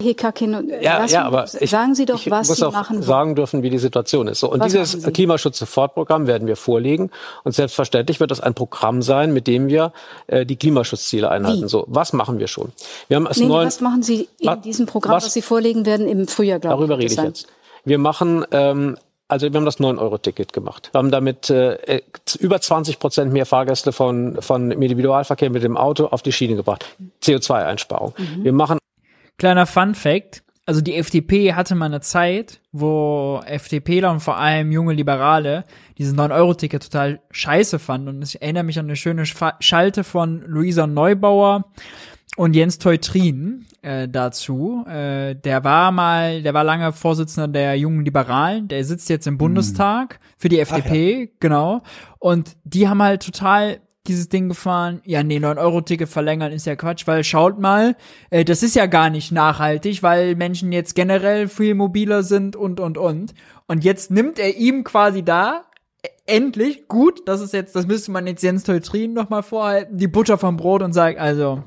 Hekakin, 0.00 0.70
ja, 0.80 1.04
ja, 1.06 1.24
aber 1.24 1.46
ich, 1.58 1.70
sagen 1.70 1.96
Sie 1.96 2.06
doch, 2.06 2.20
ich 2.20 2.30
was 2.30 2.48
muss 2.48 2.58
Sie 2.58 2.66
auch 2.68 2.72
machen 2.72 3.02
sagen 3.02 3.34
dürfen, 3.34 3.64
wie 3.64 3.70
die 3.70 3.78
Situation 3.78 4.28
ist. 4.28 4.38
So, 4.38 4.48
und 4.48 4.60
was 4.60 4.70
dieses 4.70 5.02
Klimaschutz-Sofortprogramm 5.12 6.28
werden 6.28 6.46
wir 6.46 6.54
vorlegen. 6.54 7.10
Und 7.42 7.50
selbstverständlich 7.50 8.20
wird 8.20 8.30
das 8.30 8.38
ein 8.38 8.54
Programm 8.54 9.02
sein, 9.02 9.32
mit 9.32 9.48
dem 9.48 9.66
wir 9.66 9.92
äh, 10.28 10.46
die 10.46 10.54
Klimaschutzziele 10.54 11.28
einhalten. 11.28 11.64
Wie? 11.64 11.68
So, 11.68 11.84
was 11.88 12.12
machen 12.12 12.38
wir 12.38 12.46
schon? 12.46 12.70
Wir 13.08 13.16
haben 13.16 13.28
nee, 13.34 13.46
neuen, 13.46 13.66
was 13.66 13.80
machen 13.80 14.04
Sie 14.04 14.28
in 14.38 14.62
diesem 14.62 14.86
Programm, 14.86 15.16
was, 15.16 15.24
was 15.24 15.32
Sie 15.32 15.42
vorlegen 15.42 15.84
werden 15.84 16.06
im 16.06 16.28
Frühjahr, 16.28 16.60
glaube 16.60 16.76
ich? 16.76 16.88
Darüber 16.88 16.98
rede 16.98 17.12
ich 17.12 17.20
jetzt. 17.20 17.48
Wir 17.84 17.98
machen 17.98 18.44
ähm, 18.52 18.98
Also 19.26 19.52
wir 19.52 19.58
haben 19.58 19.64
das 19.66 19.80
9-Euro-Ticket 19.80 20.52
gemacht. 20.52 20.90
Wir 20.92 20.98
haben 20.98 21.10
damit 21.10 21.50
äh, 21.50 22.02
über 22.38 22.60
20 22.60 23.00
Prozent 23.00 23.32
mehr 23.32 23.46
Fahrgäste 23.46 23.90
von, 23.90 24.40
von 24.40 24.70
Individualverkehr 24.70 25.50
mit 25.50 25.64
dem 25.64 25.76
Auto 25.76 26.06
auf 26.06 26.22
die 26.22 26.30
Schiene 26.32 26.54
gebracht. 26.54 26.86
CO2-Einsparung. 27.22 28.14
Mhm. 28.16 28.44
Wir 28.44 28.52
machen 28.52 28.77
Kleiner 29.38 29.66
Fun 29.66 29.94
Fact. 29.94 30.42
Also 30.66 30.82
die 30.82 30.96
FDP 30.96 31.54
hatte 31.54 31.74
mal 31.74 31.86
eine 31.86 32.02
Zeit, 32.02 32.60
wo 32.72 33.40
FDPler 33.46 34.10
und 34.10 34.20
vor 34.20 34.36
allem 34.36 34.70
junge 34.70 34.92
Liberale 34.92 35.64
dieses 35.96 36.14
9-Euro-Ticket 36.14 36.82
total 36.82 37.20
scheiße 37.30 37.78
fanden. 37.78 38.08
Und 38.08 38.22
ich 38.22 38.42
erinnere 38.42 38.64
mich 38.64 38.78
an 38.78 38.84
eine 38.84 38.96
schöne 38.96 39.24
Schalte 39.24 40.04
von 40.04 40.42
Luisa 40.42 40.86
Neubauer 40.86 41.64
und 42.36 42.54
Jens 42.54 42.78
Teutrin 42.78 43.64
äh, 43.80 44.08
dazu. 44.08 44.84
Äh, 44.86 45.36
der 45.36 45.64
war 45.64 45.90
mal, 45.90 46.42
der 46.42 46.52
war 46.52 46.64
lange 46.64 46.92
Vorsitzender 46.92 47.48
der 47.48 47.78
jungen 47.78 48.04
Liberalen, 48.04 48.68
der 48.68 48.84
sitzt 48.84 49.08
jetzt 49.08 49.26
im 49.26 49.34
mhm. 49.34 49.38
Bundestag 49.38 50.18
für 50.36 50.50
die 50.50 50.60
FDP, 50.60 51.20
ja. 51.20 51.26
genau. 51.40 51.82
Und 52.18 52.56
die 52.64 52.88
haben 52.88 53.02
halt 53.02 53.24
total 53.24 53.80
dieses 54.08 54.28
Ding 54.28 54.48
gefahren, 54.48 55.00
ja, 55.04 55.22
nee, 55.22 55.38
9-Euro-Ticket 55.38 56.08
verlängern 56.08 56.52
ist 56.52 56.66
ja 56.66 56.76
Quatsch, 56.76 57.06
weil 57.06 57.24
schaut 57.24 57.58
mal, 57.58 57.96
äh, 58.30 58.44
das 58.44 58.62
ist 58.62 58.74
ja 58.74 58.86
gar 58.86 59.10
nicht 59.10 59.32
nachhaltig, 59.32 60.02
weil 60.02 60.34
Menschen 60.34 60.72
jetzt 60.72 60.94
generell 60.94 61.48
viel 61.48 61.74
mobiler 61.74 62.22
sind 62.22 62.56
und, 62.56 62.80
und, 62.80 62.98
und. 62.98 63.34
Und 63.66 63.84
jetzt 63.84 64.10
nimmt 64.10 64.38
er 64.38 64.56
ihm 64.56 64.84
quasi 64.84 65.22
da 65.22 65.64
äh, 66.02 66.08
endlich, 66.26 66.88
gut, 66.88 67.28
das 67.28 67.40
ist 67.40 67.52
jetzt, 67.52 67.76
das 67.76 67.86
müsste 67.86 68.10
man 68.10 68.26
jetzt 68.26 68.42
Jens 68.42 68.64
Teutrin 68.64 69.12
nochmal 69.12 69.42
vorhalten, 69.42 69.98
die 69.98 70.08
Butter 70.08 70.38
vom 70.38 70.56
Brot 70.56 70.82
und 70.82 70.92
sagt, 70.92 71.18
also, 71.18 71.62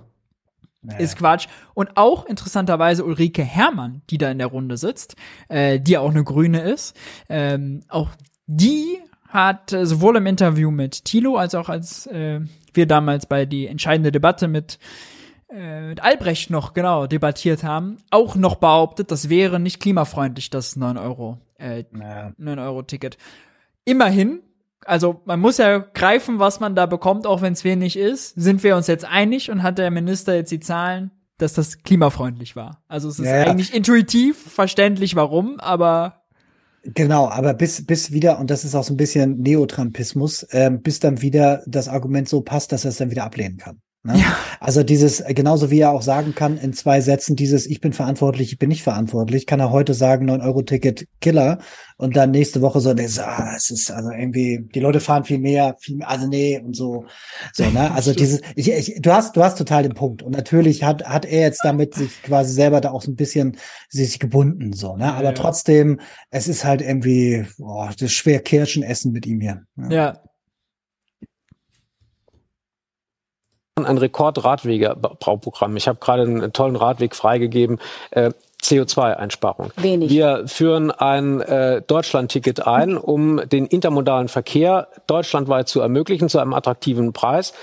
naja. 0.83 0.99
Ist 0.99 1.17
Quatsch. 1.17 1.47
Und 1.75 1.95
auch 1.95 2.25
interessanterweise 2.25 3.05
Ulrike 3.05 3.43
Herrmann, 3.43 4.01
die 4.09 4.17
da 4.17 4.31
in 4.31 4.39
der 4.39 4.47
Runde 4.47 4.77
sitzt, 4.77 5.15
äh, 5.47 5.79
die 5.79 5.99
auch 5.99 6.09
eine 6.09 6.23
Grüne 6.23 6.61
ist, 6.61 6.95
ähm, 7.29 7.83
auch 7.87 8.09
die 8.47 8.97
hat 9.31 9.73
äh, 9.73 9.85
sowohl 9.85 10.17
im 10.17 10.27
Interview 10.27 10.71
mit 10.71 11.05
Thilo 11.05 11.37
als 11.37 11.55
auch 11.55 11.69
als 11.69 12.05
äh, 12.07 12.41
wir 12.73 12.85
damals 12.85 13.25
bei 13.25 13.45
die 13.45 13.67
entscheidende 13.67 14.11
Debatte 14.11 14.47
mit 14.47 14.77
äh, 15.49 15.87
mit 15.89 16.03
Albrecht 16.03 16.49
noch 16.49 16.73
genau 16.73 17.07
debattiert 17.07 17.63
haben, 17.63 17.97
auch 18.11 18.35
noch 18.35 18.55
behauptet, 18.55 19.11
das 19.11 19.29
wäre 19.29 19.59
nicht 19.59 19.79
klimafreundlich, 19.79 20.49
das 20.49 20.75
9 20.75 20.97
Euro, 20.97 21.39
äh, 21.57 21.83
naja. 21.91 22.33
9 22.37 22.59
Euro 22.59 22.83
Ticket. 22.83 23.17
Immerhin 23.83 24.41
also 24.85 25.21
man 25.25 25.39
muss 25.39 25.57
ja 25.57 25.77
greifen, 25.79 26.39
was 26.39 26.59
man 26.59 26.75
da 26.75 26.85
bekommt, 26.85 27.27
auch 27.27 27.41
wenn 27.41 27.53
es 27.53 27.63
wenig 27.63 27.97
ist. 27.97 28.33
Sind 28.35 28.63
wir 28.63 28.75
uns 28.75 28.87
jetzt 28.87 29.05
einig 29.05 29.51
und 29.51 29.63
hat 29.63 29.77
der 29.77 29.91
Minister 29.91 30.35
jetzt 30.35 30.51
die 30.51 30.59
Zahlen, 30.59 31.11
dass 31.37 31.53
das 31.53 31.83
klimafreundlich 31.83 32.55
war? 32.55 32.81
Also 32.87 33.09
es 33.09 33.19
ist 33.19 33.27
ja, 33.27 33.43
eigentlich 33.43 33.73
intuitiv 33.73 34.37
verständlich, 34.37 35.15
warum, 35.15 35.59
aber 35.59 36.20
Genau, 36.83 37.27
aber 37.29 37.53
bis, 37.53 37.85
bis 37.85 38.11
wieder, 38.11 38.39
und 38.39 38.49
das 38.49 38.63
ist 38.65 38.73
auch 38.73 38.83
so 38.83 38.93
ein 38.93 38.97
bisschen 38.97 39.39
Neotrampismus, 39.41 40.47
ähm, 40.51 40.81
bis 40.81 40.99
dann 40.99 41.21
wieder 41.21 41.63
das 41.67 41.87
Argument 41.87 42.27
so 42.27 42.41
passt, 42.41 42.71
dass 42.71 42.85
er 42.85 42.89
es 42.89 42.97
dann 42.97 43.11
wieder 43.11 43.23
ablehnen 43.23 43.57
kann. 43.57 43.81
Ne? 44.03 44.17
Ja. 44.17 44.35
Also 44.59 44.83
dieses, 44.83 45.23
genauso 45.27 45.69
wie 45.69 45.79
er 45.79 45.91
auch 45.91 46.01
sagen 46.01 46.33
kann 46.33 46.57
in 46.57 46.73
zwei 46.73 47.01
Sätzen, 47.01 47.35
dieses 47.35 47.67
Ich 47.67 47.81
bin 47.81 47.93
verantwortlich, 47.93 48.51
ich 48.51 48.57
bin 48.57 48.69
nicht 48.69 48.81
verantwortlich, 48.81 49.45
kann 49.45 49.59
er 49.59 49.71
heute 49.71 49.93
sagen, 49.93 50.29
9-Euro-Ticket 50.29 51.07
Killer 51.19 51.59
und 51.97 52.15
dann 52.15 52.31
nächste 52.31 52.61
Woche 52.61 52.79
so, 52.79 52.95
das, 52.95 53.19
ah, 53.19 53.53
es 53.55 53.69
ist 53.69 53.91
also 53.91 54.09
irgendwie, 54.09 54.67
die 54.73 54.79
Leute 54.79 54.99
fahren 54.99 55.23
viel 55.23 55.37
mehr, 55.37 55.75
viel 55.79 55.97
mehr, 55.97 56.09
also 56.09 56.27
nee 56.27 56.59
und 56.59 56.75
so. 56.75 57.05
So, 57.53 57.65
ne? 57.69 57.91
Also 57.95 58.13
dieses, 58.13 58.41
ich, 58.55 58.71
ich, 58.71 59.01
du 59.01 59.11
hast, 59.11 59.35
du 59.35 59.43
hast 59.43 59.57
total 59.57 59.83
den 59.83 59.93
Punkt. 59.93 60.23
Und 60.23 60.31
natürlich 60.31 60.83
hat, 60.83 61.03
hat 61.03 61.25
er 61.25 61.41
jetzt 61.41 61.61
damit 61.63 61.93
sich 61.93 62.23
quasi 62.23 62.53
selber 62.53 62.81
da 62.81 62.91
auch 62.91 63.03
so 63.03 63.11
ein 63.11 63.15
bisschen 63.15 63.57
sich 63.89 64.19
gebunden, 64.19 64.73
so, 64.73 64.95
ne? 64.95 65.13
Aber 65.13 65.25
ja. 65.25 65.31
trotzdem, 65.33 65.99
es 66.31 66.47
ist 66.47 66.65
halt 66.65 66.81
irgendwie, 66.81 67.45
boah, 67.59 67.89
das 67.91 68.01
ist 68.01 68.13
schwer 68.13 68.39
Kirschen 68.39 68.81
essen 68.81 69.11
mit 69.11 69.27
ihm 69.27 69.41
hier. 69.41 69.61
Ne? 69.75 69.95
Ja, 69.95 70.21
ein 73.85 73.97
Rekord-Radwegebrauprogramm. 73.97 75.75
Ich 75.77 75.87
habe 75.87 75.99
gerade 75.99 76.23
einen 76.23 76.53
tollen 76.53 76.75
Radweg 76.75 77.15
freigegeben. 77.15 77.79
Äh, 78.11 78.31
CO2-Einsparung. 78.61 79.71
Wenig. 79.77 80.09
Wir 80.11 80.43
führen 80.47 80.91
ein 80.91 81.41
äh, 81.41 81.81
Deutschland-Ticket 81.81 82.67
ein, 82.67 82.95
um 82.95 83.41
den 83.49 83.65
intermodalen 83.65 84.27
Verkehr 84.27 84.87
deutschlandweit 85.07 85.67
zu 85.67 85.81
ermöglichen 85.81 86.29
zu 86.29 86.39
einem 86.39 86.53
attraktiven 86.53 87.11
Preis. 87.11 87.53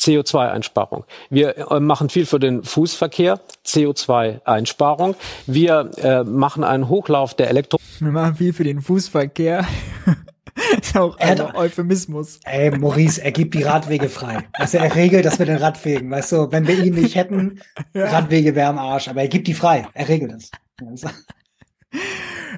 CO2-Einsparung. 0.00 1.04
Wir 1.28 1.58
äh, 1.72 1.80
machen 1.80 2.08
viel 2.08 2.24
für 2.24 2.38
den 2.38 2.62
Fußverkehr, 2.62 3.40
CO2-Einsparung. 3.66 5.16
Wir 5.46 5.90
äh, 5.96 6.22
machen 6.22 6.62
einen 6.62 6.88
Hochlauf 6.88 7.34
der 7.34 7.50
Elektro. 7.50 7.78
Wir 7.98 8.12
machen 8.12 8.36
viel 8.36 8.52
für 8.52 8.64
den 8.64 8.80
Fußverkehr. 8.80 9.66
ist 10.80 10.96
auch 10.96 11.16
ein 11.18 11.40
Euphemismus. 11.40 12.40
Ey, 12.44 12.70
Maurice, 12.70 13.22
er 13.22 13.32
gibt 13.32 13.54
die 13.54 13.62
Radwege 13.62 14.08
frei. 14.08 14.44
Also 14.52 14.78
er 14.78 14.94
regelt 14.94 15.24
das 15.24 15.38
mit 15.38 15.48
den 15.48 15.58
Radwegen. 15.58 16.10
Weißt 16.10 16.32
du, 16.32 16.50
wenn 16.50 16.66
wir 16.66 16.82
ihn 16.82 16.94
nicht 16.94 17.14
hätten, 17.14 17.60
ja. 17.94 18.06
Radwege 18.06 18.54
wäre 18.54 18.68
am 18.68 18.78
Arsch. 18.78 19.08
Aber 19.08 19.20
er 19.20 19.28
gibt 19.28 19.46
die 19.48 19.54
frei. 19.54 19.86
Er 19.94 20.08
regelt 20.08 20.32
das. 20.32 20.50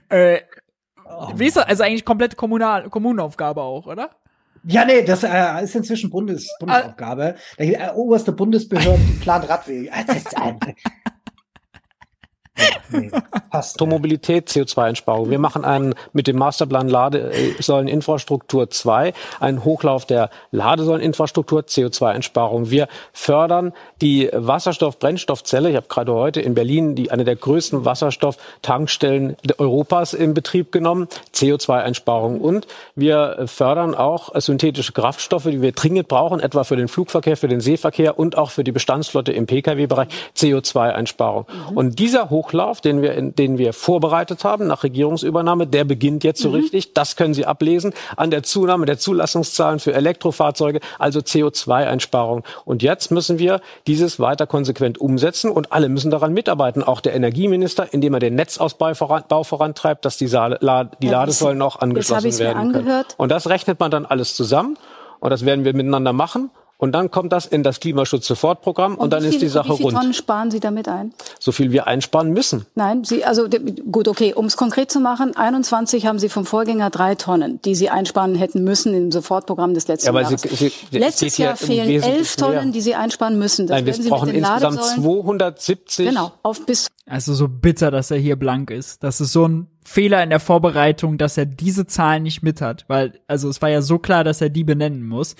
äh, 0.08 0.40
oh. 1.04 1.32
Wie 1.34 1.46
ist 1.46 1.56
das? 1.56 1.66
Also 1.66 1.82
eigentlich 1.84 2.04
komplett 2.04 2.36
Kommunal 2.36 2.88
Kommunenaufgabe 2.90 3.62
auch, 3.62 3.86
oder? 3.86 4.10
Ja, 4.64 4.84
nee, 4.84 5.02
das 5.02 5.22
äh, 5.24 5.64
ist 5.64 5.74
inzwischen 5.74 6.10
Bundes 6.10 6.48
Bundesaufgabe. 6.58 7.36
Der 7.58 7.92
äh, 7.92 7.94
oberste 7.94 8.32
Bundesbehörde 8.32 9.00
plant 9.20 9.48
Radwege. 9.48 9.90
Das 10.06 10.16
ist, 10.16 10.34
äh, 10.34 10.54
nee, 12.90 13.10
passt. 13.50 13.80
Mobilität, 13.90 14.48
CO2-Einsparung. 14.48 15.30
Wir 15.30 15.38
machen 15.38 15.64
einen 15.64 15.94
mit 16.12 16.26
dem 16.26 16.36
Masterplan 16.36 16.88
Ladesäuleninfrastruktur 16.88 18.70
2, 18.70 19.12
einen 19.40 19.64
Hochlauf 19.64 20.06
der 20.06 20.30
Ladesäuleninfrastruktur, 20.52 21.62
CO2-Einsparung. 21.62 22.70
Wir 22.70 22.88
fördern 23.12 23.72
die 24.00 24.30
Wasserstoff-Brennstoffzelle. 24.32 25.70
Ich 25.70 25.76
habe 25.76 25.86
gerade 25.88 26.14
heute 26.14 26.40
in 26.40 26.54
Berlin 26.54 26.94
die, 26.94 27.10
eine 27.10 27.24
der 27.24 27.36
größten 27.36 27.84
Wasserstofftankstellen 27.84 29.36
Europas 29.58 30.14
in 30.14 30.32
Betrieb 30.32 30.72
genommen, 30.72 31.08
CO2-Einsparung. 31.34 32.40
Und 32.40 32.66
wir 32.94 33.42
fördern 33.46 33.94
auch 33.94 34.30
synthetische 34.40 34.92
Kraftstoffe, 34.92 35.44
die 35.44 35.60
wir 35.60 35.72
dringend 35.72 36.08
brauchen, 36.08 36.40
etwa 36.40 36.64
für 36.64 36.76
den 36.76 36.88
Flugverkehr, 36.88 37.36
für 37.36 37.48
den 37.48 37.60
Seeverkehr 37.60 38.18
und 38.18 38.38
auch 38.38 38.50
für 38.50 38.64
die 38.64 38.72
Bestandsflotte 38.72 39.32
im 39.32 39.46
Pkw-Bereich, 39.46 40.08
CO2-Einsparung. 40.36 41.46
Mhm. 41.70 41.76
Und 41.76 41.98
dieser 41.98 42.30
Hochlauf 42.30 42.49
Hochlauf, 42.50 42.80
den 42.80 43.00
wir, 43.02 43.20
den 43.22 43.58
wir 43.58 43.72
vorbereitet 43.72 44.44
haben 44.44 44.66
nach 44.66 44.82
Regierungsübernahme, 44.82 45.66
der 45.66 45.84
beginnt 45.84 46.24
jetzt 46.24 46.40
so 46.40 46.48
mhm. 46.48 46.56
richtig. 46.56 46.94
Das 46.94 47.16
können 47.16 47.34
Sie 47.34 47.46
ablesen 47.46 47.92
an 48.16 48.30
der 48.30 48.42
Zunahme 48.42 48.86
der 48.86 48.98
Zulassungszahlen 48.98 49.78
für 49.78 49.92
Elektrofahrzeuge, 49.94 50.80
also 50.98 51.20
CO2-Einsparung. 51.20 52.42
Und 52.64 52.82
jetzt 52.82 53.10
müssen 53.10 53.38
wir 53.38 53.60
dieses 53.86 54.18
weiter 54.18 54.46
konsequent 54.46 54.98
umsetzen 54.98 55.50
und 55.50 55.72
alle 55.72 55.88
müssen 55.88 56.10
daran 56.10 56.32
mitarbeiten. 56.32 56.82
Auch 56.82 57.00
der 57.00 57.14
Energieminister, 57.14 57.92
indem 57.92 58.14
er 58.14 58.20
den 58.20 58.34
Netzausbau 58.34 58.94
voran, 58.94 59.24
vorantreibt, 59.44 60.04
dass 60.04 60.16
die, 60.16 60.26
Saal, 60.26 60.58
die 61.02 61.06
ja, 61.06 61.12
Ladesäulen 61.12 61.62
auch 61.62 61.80
angeschlossen 61.80 62.38
werden 62.38 62.72
können. 62.72 63.04
Und 63.16 63.30
das 63.30 63.48
rechnet 63.48 63.78
man 63.78 63.90
dann 63.90 64.06
alles 64.06 64.34
zusammen. 64.34 64.76
Und 65.20 65.30
das 65.30 65.44
werden 65.44 65.64
wir 65.64 65.74
miteinander 65.74 66.12
machen. 66.12 66.50
Und 66.80 66.92
dann 66.92 67.10
kommt 67.10 67.30
das 67.30 67.44
in 67.44 67.62
das 67.62 67.78
Klimaschutz-Sofortprogramm 67.80 68.94
und, 68.94 69.00
und 69.00 69.12
dann 69.12 69.20
viel, 69.20 69.32
ist 69.32 69.42
die 69.42 69.48
Sache 69.48 69.68
rund. 69.68 69.80
Wie 69.80 69.82
viele 69.82 69.94
Tonnen 69.96 70.14
sparen 70.14 70.50
Sie 70.50 70.60
damit 70.60 70.88
ein? 70.88 71.12
So 71.38 71.52
viel 71.52 71.72
wir 71.72 71.86
einsparen 71.86 72.32
müssen. 72.32 72.64
Nein, 72.74 73.04
Sie, 73.04 73.22
also 73.22 73.48
gut, 73.92 74.08
okay, 74.08 74.32
um 74.32 74.46
es 74.46 74.56
konkret 74.56 74.90
zu 74.90 74.98
machen, 74.98 75.36
21 75.36 76.06
haben 76.06 76.18
Sie 76.18 76.30
vom 76.30 76.46
Vorgänger 76.46 76.88
drei 76.88 77.16
Tonnen, 77.16 77.60
die 77.66 77.74
Sie 77.74 77.90
einsparen 77.90 78.34
hätten 78.34 78.64
müssen 78.64 78.94
im 78.94 79.12
Sofortprogramm 79.12 79.74
des 79.74 79.88
letzten 79.88 80.06
ja, 80.06 80.12
aber 80.12 80.22
Jahres. 80.22 80.40
Sie, 80.40 80.72
Sie, 80.90 80.98
Letztes 80.98 81.36
Jahr 81.36 81.54
fehlen 81.54 82.02
elf 82.02 82.36
Tonnen, 82.36 82.72
die 82.72 82.80
Sie 82.80 82.94
einsparen 82.94 83.38
müssen. 83.38 83.66
Das 83.66 83.82
Nein, 83.82 84.02
wir 84.02 84.08
brauchen 84.08 84.30
insgesamt 84.30 84.82
270. 84.82 86.06
Genau, 86.08 86.32
auf 86.42 86.64
bis. 86.64 86.86
Also 87.06 87.34
so 87.34 87.46
bitter, 87.46 87.90
dass 87.90 88.10
er 88.10 88.16
hier 88.16 88.36
blank 88.36 88.70
ist. 88.70 89.04
Das 89.04 89.20
ist 89.20 89.32
so 89.32 89.46
ein 89.46 89.66
Fehler 89.84 90.22
in 90.22 90.30
der 90.30 90.40
Vorbereitung, 90.40 91.18
dass 91.18 91.36
er 91.36 91.44
diese 91.44 91.86
Zahlen 91.86 92.22
nicht 92.22 92.42
mit 92.42 92.62
hat, 92.62 92.86
weil 92.88 93.20
also 93.26 93.50
es 93.50 93.60
war 93.60 93.68
ja 93.68 93.82
so 93.82 93.98
klar, 93.98 94.24
dass 94.24 94.40
er 94.40 94.48
die 94.48 94.64
benennen 94.64 95.06
muss. 95.06 95.36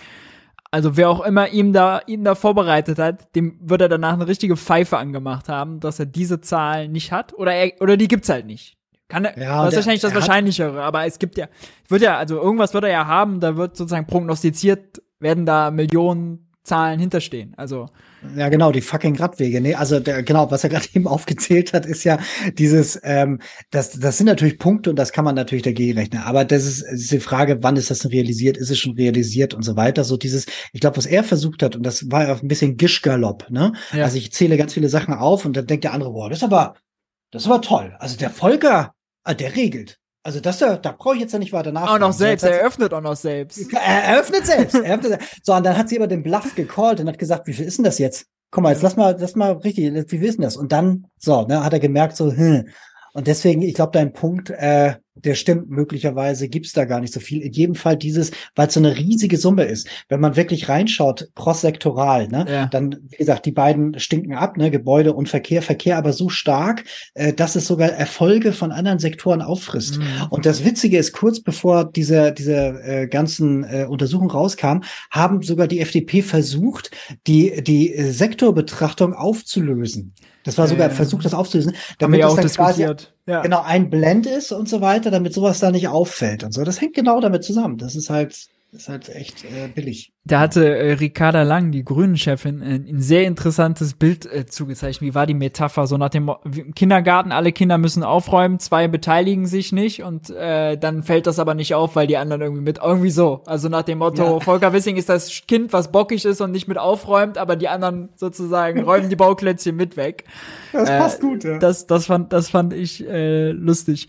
Also 0.73 0.97
wer 0.97 1.11
auch 1.11 1.25
immer 1.25 1.49
ihm 1.49 1.73
da, 1.73 2.01
ihn 2.07 2.23
da 2.23 2.35
vorbereitet 2.35 2.99
hat, 2.99 3.35
dem 3.35 3.59
wird 3.61 3.81
er 3.81 3.89
danach 3.89 4.13
eine 4.13 4.29
richtige 4.29 4.57
Pfeife 4.57 4.99
angemacht 4.99 5.49
haben, 5.49 5.81
dass 5.81 5.99
er 5.99 6.07
diese 6.07 6.41
Zahl 6.41 6.89
nicht 6.89 7.11
hat. 7.11 7.35
Oder 7.35 7.55
er, 7.55 7.73
oder 7.81 7.97
die 7.97 8.07
gibt's 8.07 8.29
halt 8.29 8.47
nicht. 8.47 8.77
Kann 9.09 9.25
er, 9.25 9.37
ja, 9.37 9.65
das 9.65 9.73
ist 9.73 9.77
wahrscheinlich 9.79 10.03
das 10.03 10.15
Wahrscheinlichere, 10.15 10.83
aber 10.83 11.05
es 11.05 11.19
gibt 11.19 11.37
ja, 11.37 11.49
wird 11.89 12.03
ja, 12.03 12.17
also 12.17 12.37
irgendwas 12.37 12.73
wird 12.75 12.85
er 12.85 12.91
ja 12.91 13.07
haben, 13.09 13.41
da 13.41 13.57
wird 13.57 13.77
sozusagen 13.77 14.07
prognostiziert, 14.07 15.03
werden 15.19 15.47
da 15.47 15.73
Millionen 15.73 16.47
Zahlen 16.63 17.01
hinterstehen. 17.01 17.55
Also 17.57 17.89
ja, 18.37 18.51
genau, 18.51 18.71
die 18.71 18.83
fucking 18.83 19.17
Radwege. 19.17 19.61
Nee, 19.61 19.75
also 19.75 19.99
der, 19.99 20.23
genau, 20.23 20.51
was 20.51 20.63
er 20.63 20.71
gerade 20.71 20.87
eben 20.93 21.07
aufgezählt 21.07 21.73
hat, 21.73 21.87
ist 21.87 22.05
ja 22.05 22.19
dieses, 22.59 23.01
ähm, 23.03 23.41
das, 23.71 23.99
das 23.99 24.19
sind 24.19 24.27
natürlich 24.27 24.59
Punkte 24.59 24.91
und 24.91 24.97
das 24.97 25.13
kann 25.13 25.25
man 25.25 25.35
natürlich 25.35 25.65
dagegen 25.65 25.99
rechnen. 25.99 26.23
Aber 26.23 26.45
das 26.45 26.65
ist, 26.65 26.83
ist 26.83 27.11
die 27.11 27.21
Frage, 27.21 27.63
wann 27.63 27.77
ist 27.77 27.91
das 27.91 28.01
denn 28.01 28.11
realisiert? 28.11 28.57
Ist 28.57 28.71
es 28.71 28.79
schon 28.79 28.95
realisiert 28.95 29.55
und 29.55 29.63
so 29.63 29.77
weiter? 29.77 30.05
So 30.05 30.17
dieses, 30.17 30.47
ich 30.73 30.81
glaube, 30.81 30.99
was 30.99 31.07
er 31.07 31.25
versucht 31.25 31.63
hat, 31.63 31.77
und 31.77 31.83
das 31.85 32.11
war 32.11 32.29
ja 32.29 32.35
ein 32.35 32.49
bisschen 32.49 32.77
Gischgalopp, 32.77 33.51
ne? 33.51 33.73
Ja. 33.93 34.05
Also 34.05 34.19
ich 34.19 34.33
zähle 34.33 34.57
ganz 34.57 34.75
viele 34.75 34.89
Sachen 34.89 35.15
auf 35.15 35.45
und 35.45 35.57
dann 35.57 35.67
denkt 35.67 35.85
der 35.85 35.95
andere, 35.95 36.13
boah, 36.13 36.29
das 36.29 36.39
ist 36.39 36.45
aber, 36.45 36.75
das 37.31 37.43
ist 37.43 37.49
aber 37.49 37.63
toll. 37.63 37.97
Also 37.99 38.17
der 38.17 38.31
Volker, 38.31 38.95
ah, 39.25 39.35
der 39.35 39.57
regelt. 39.57 39.99
Also 40.23 40.41
das, 40.41 40.59
da 40.59 40.77
brauche 40.77 41.15
ich 41.15 41.21
jetzt 41.23 41.33
ja 41.33 41.39
nicht 41.39 41.53
weiter 41.53 41.73
nachfragen. 41.73 42.03
Auch 42.03 42.09
noch 42.09 42.13
selbst, 42.13 42.43
er 42.43 42.61
eröffnet 42.61 42.93
auch 42.93 43.01
noch 43.01 43.17
selbst. 43.17 43.73
Er 43.73 44.05
eröffnet 44.05 44.47
selbst. 44.47 44.75
er 44.75 44.95
öffnet 44.95 45.13
selbst. 45.13 45.47
So, 45.47 45.55
und 45.55 45.65
dann 45.65 45.79
hat 45.79 45.89
sie 45.89 45.97
aber 45.97 46.09
den 46.09 46.23
Bluff 46.23 46.55
gecallt 46.55 47.01
und 47.01 47.09
hat 47.09 47.19
gesagt, 47.19 47.47
wie 47.47 47.55
viel 47.55 47.65
ist 47.65 47.79
denn 47.79 47.85
das 47.85 47.99
jetzt? 47.99 48.27
Guck 48.51 48.63
mal, 48.63 48.73
jetzt 48.73 48.83
lass 48.83 48.97
mal, 48.97 49.17
lass 49.19 49.37
mal 49.37 49.53
richtig, 49.53 49.95
wie 49.95 50.19
viel 50.19 50.29
ist 50.29 50.37
denn 50.37 50.43
das? 50.43 50.57
Und 50.57 50.73
dann, 50.73 51.07
so, 51.17 51.47
ne, 51.47 51.65
hat 51.65 51.73
er 51.73 51.81
gemerkt, 51.81 52.17
so, 52.17 52.33
hm. 52.33 52.69
Und 53.13 53.27
deswegen, 53.27 53.63
ich 53.63 53.75
glaube, 53.75 53.93
dein 53.93 54.13
Punkt, 54.13 54.51
äh, 54.51 54.95
der 55.25 55.35
stimmt 55.35 55.71
möglicherweise, 55.71 56.49
gibt's 56.49 56.73
da 56.73 56.85
gar 56.85 57.01
nicht 57.01 57.13
so 57.13 57.21
viel. 57.21 57.43
In 57.43 57.53
jedem 57.53 57.75
Fall 57.75 57.97
dieses, 57.97 58.31
weil 58.55 58.69
es 58.69 58.75
so 58.75 58.81
eine 58.81 58.97
riesige 58.97 59.37
Summe 59.37 59.65
ist. 59.65 59.89
Wenn 60.09 60.21
man 60.21 60.37
wirklich 60.37 60.69
reinschaut, 60.69 61.29
cross-sektoral, 61.35 62.29
ne, 62.29 62.47
ja. 62.49 62.67
dann, 62.67 62.97
wie 63.09 63.17
gesagt, 63.17 63.47
die 63.47 63.53
beiden 63.53 63.99
stinken 63.99 64.35
ab, 64.35 64.57
ne, 64.57 64.71
Gebäude 64.71 65.13
und 65.13 65.29
Verkehr, 65.29 65.63
Verkehr 65.63 65.99
aber 65.99 66.13
so 66.13 66.29
stark, 66.29 66.85
äh, 67.15 67.33
dass 67.33 67.57
es 67.57 67.67
sogar 67.67 67.91
Erfolge 67.91 68.53
von 68.53 68.73
anderen 68.73 68.99
Sektoren 68.99 69.43
auffrisst. 69.43 69.99
Mhm. 69.99 70.05
Und 70.31 70.47
das 70.47 70.65
Witzige 70.65 70.99
ist, 70.99 71.13
kurz 71.13 71.41
bevor 71.41 71.85
diese, 71.85 72.33
diese 72.33 72.81
äh, 72.83 73.07
ganzen 73.09 73.65
äh, 73.65 73.87
Untersuchungen 73.89 74.31
rauskamen, 74.31 74.85
haben 75.11 75.43
sogar 75.43 75.67
die 75.67 75.81
FDP 75.81 76.23
versucht, 76.23 76.91
die, 77.27 77.63
die 77.63 77.95
Sektorbetrachtung 78.11 79.15
aufzulösen. 79.15 80.15
Das 80.51 80.59
war 80.59 80.67
sogar 80.67 80.89
ein 80.89 80.95
Versuch, 80.95 81.23
das 81.23 81.35
aufzulösen, 81.35 81.75
damit 81.99 82.23
das 82.23 82.35
dann 82.35 82.49
quasi 82.49 82.87
ja. 83.27 83.41
genau 83.41 83.63
ein 83.63 83.89
Blend 83.89 84.27
ist 84.27 84.53
und 84.53 84.69
so 84.69 84.81
weiter, 84.81 85.11
damit 85.11 85.33
sowas 85.33 85.61
da 85.61 85.71
nicht 85.71 85.89
auffällt 85.89 86.43
und 86.43 86.53
so. 86.53 86.65
Das 86.65 86.81
hängt 86.81 86.95
genau 86.95 87.21
damit 87.21 87.45
zusammen. 87.45 87.79
Das 87.79 87.95
ist 87.95 88.11
halt 88.11 88.37
ist 88.73 88.89
halt 88.89 89.09
echt 89.09 89.45
äh, 89.45 89.69
billig. 89.75 90.13
Da 90.25 90.39
hatte 90.39 90.77
äh, 90.77 90.93
Ricarda 90.93 91.43
Lang, 91.43 91.73
die 91.73 91.85
Grünen-Chefin, 91.85 92.63
äh, 92.63 92.77
ein 92.77 93.01
sehr 93.01 93.27
interessantes 93.27 93.95
Bild 93.95 94.27
äh, 94.27 94.47
zugezeichnet. 94.47 95.03
Wie 95.03 95.15
war 95.15 95.27
die 95.27 95.35
Metapher? 95.35 95.89
So 95.89 95.97
nach 95.97 96.11
dem 96.11 96.31
im 96.45 96.75
Kindergarten, 96.75 97.33
alle 97.33 97.51
Kinder 97.51 97.79
müssen 97.79 98.05
aufräumen, 98.05 98.61
zwei 98.61 98.87
beteiligen 98.87 99.47
sich 99.47 99.73
nicht 99.73 100.05
und 100.05 100.31
äh, 100.31 100.77
dann 100.77 101.03
fällt 101.03 101.27
das 101.27 101.41
aber 101.41 101.55
nicht 101.55 101.75
auf, 101.75 101.97
weil 101.97 102.07
die 102.07 102.17
anderen 102.17 102.43
irgendwie 102.43 102.63
mit, 102.63 102.79
irgendwie 102.79 103.11
so. 103.11 103.43
Also 103.47 103.69
nach 103.69 103.83
dem 103.83 103.99
Motto, 103.99 104.23
ja. 104.23 104.41
Volker 104.41 104.73
Wissing 104.73 104.97
ist 104.97 105.09
das 105.09 105.43
Kind, 105.49 105.73
was 105.73 105.91
bockig 105.91 106.25
ist 106.25 106.41
und 106.41 106.53
nicht 106.53 106.69
mit 106.69 106.79
aufräumt, 106.79 107.39
aber 107.39 107.57
die 107.57 107.69
anderen 107.69 108.11
sozusagen 108.15 108.83
räumen 108.85 109.09
die 109.09 109.17
Bauklötzchen 109.17 109.75
mit 109.75 109.97
weg. 109.97 110.25
Das 110.73 110.89
passt 110.89 111.19
äh, 111.19 111.27
gut, 111.27 111.43
ja. 111.43 111.59
Das, 111.59 111.87
das, 111.87 112.07
fand, 112.07 112.33
das 112.33 112.51
fand 112.51 112.73
ich 112.73 113.05
äh, 113.09 113.51
lustig. 113.51 114.07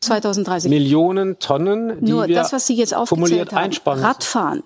2030. 0.00 0.70
Millionen 0.70 1.38
Tonnen, 1.38 2.04
die 2.04 2.12
Nur 2.12 2.28
wir 2.28 2.34
das, 2.34 2.52
was 2.52 2.66
Sie 2.66 2.74
jetzt 2.74 2.94
aufgezählt 2.94 3.52
haben, 3.52 3.58
einsparen. 3.64 4.02
Radfahren, 4.02 4.62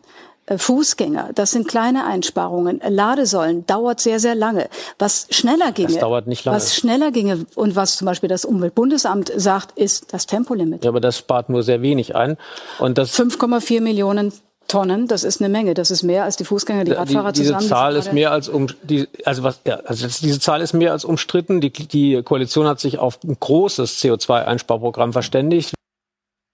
äh, 0.46 0.58
Fußgänger, 0.58 1.30
das 1.34 1.52
sind 1.52 1.68
kleine 1.68 2.04
Einsparungen. 2.04 2.80
Ladesäulen 2.86 3.64
dauert 3.66 4.00
sehr, 4.00 4.20
sehr 4.20 4.34
lange. 4.34 4.68
Was 4.98 5.26
schneller 5.30 5.72
ginge, 5.72 5.88
das 5.88 5.98
dauert 5.98 6.26
nicht 6.26 6.44
lange. 6.44 6.56
was 6.56 6.74
schneller 6.74 7.10
ginge 7.12 7.46
und 7.54 7.76
was 7.76 7.96
zum 7.96 8.06
Beispiel 8.06 8.28
das 8.28 8.44
Umweltbundesamt 8.44 9.32
sagt, 9.34 9.78
ist 9.78 10.12
das 10.12 10.26
Tempolimit. 10.26 10.84
Ja, 10.84 10.90
aber 10.90 11.00
das 11.00 11.16
spart 11.18 11.48
nur 11.48 11.62
sehr 11.62 11.80
wenig 11.80 12.14
ein. 12.14 12.36
Und 12.78 12.98
das 12.98 13.18
5,4 13.18 13.80
Millionen 13.80 14.32
Tonnen, 14.72 15.06
das 15.06 15.22
ist 15.22 15.42
eine 15.42 15.50
Menge. 15.50 15.74
Das 15.74 15.90
ist 15.90 16.02
mehr 16.02 16.24
als 16.24 16.38
die 16.38 16.44
Fußgänger, 16.44 16.84
die 16.84 16.92
Radfahrer 16.92 17.32
die, 17.32 17.40
diese 17.40 17.52
zusammen. 17.52 17.60
Diese 17.60 17.70
Zahl 17.74 17.96
ist 17.96 18.12
mehr 18.14 18.32
als 18.32 18.48
um, 18.48 18.68
die, 18.82 19.06
also 19.24 19.42
was, 19.42 19.60
ja, 19.66 19.76
also 19.84 20.06
diese 20.06 20.40
Zahl 20.40 20.62
ist 20.62 20.72
mehr 20.72 20.92
als 20.92 21.04
umstritten. 21.04 21.60
Die, 21.60 21.70
die 21.70 22.22
Koalition 22.22 22.66
hat 22.66 22.80
sich 22.80 22.98
auf 22.98 23.22
ein 23.22 23.36
großes 23.38 24.02
CO2-Einsparprogramm 24.02 25.12
verständigt. 25.12 25.74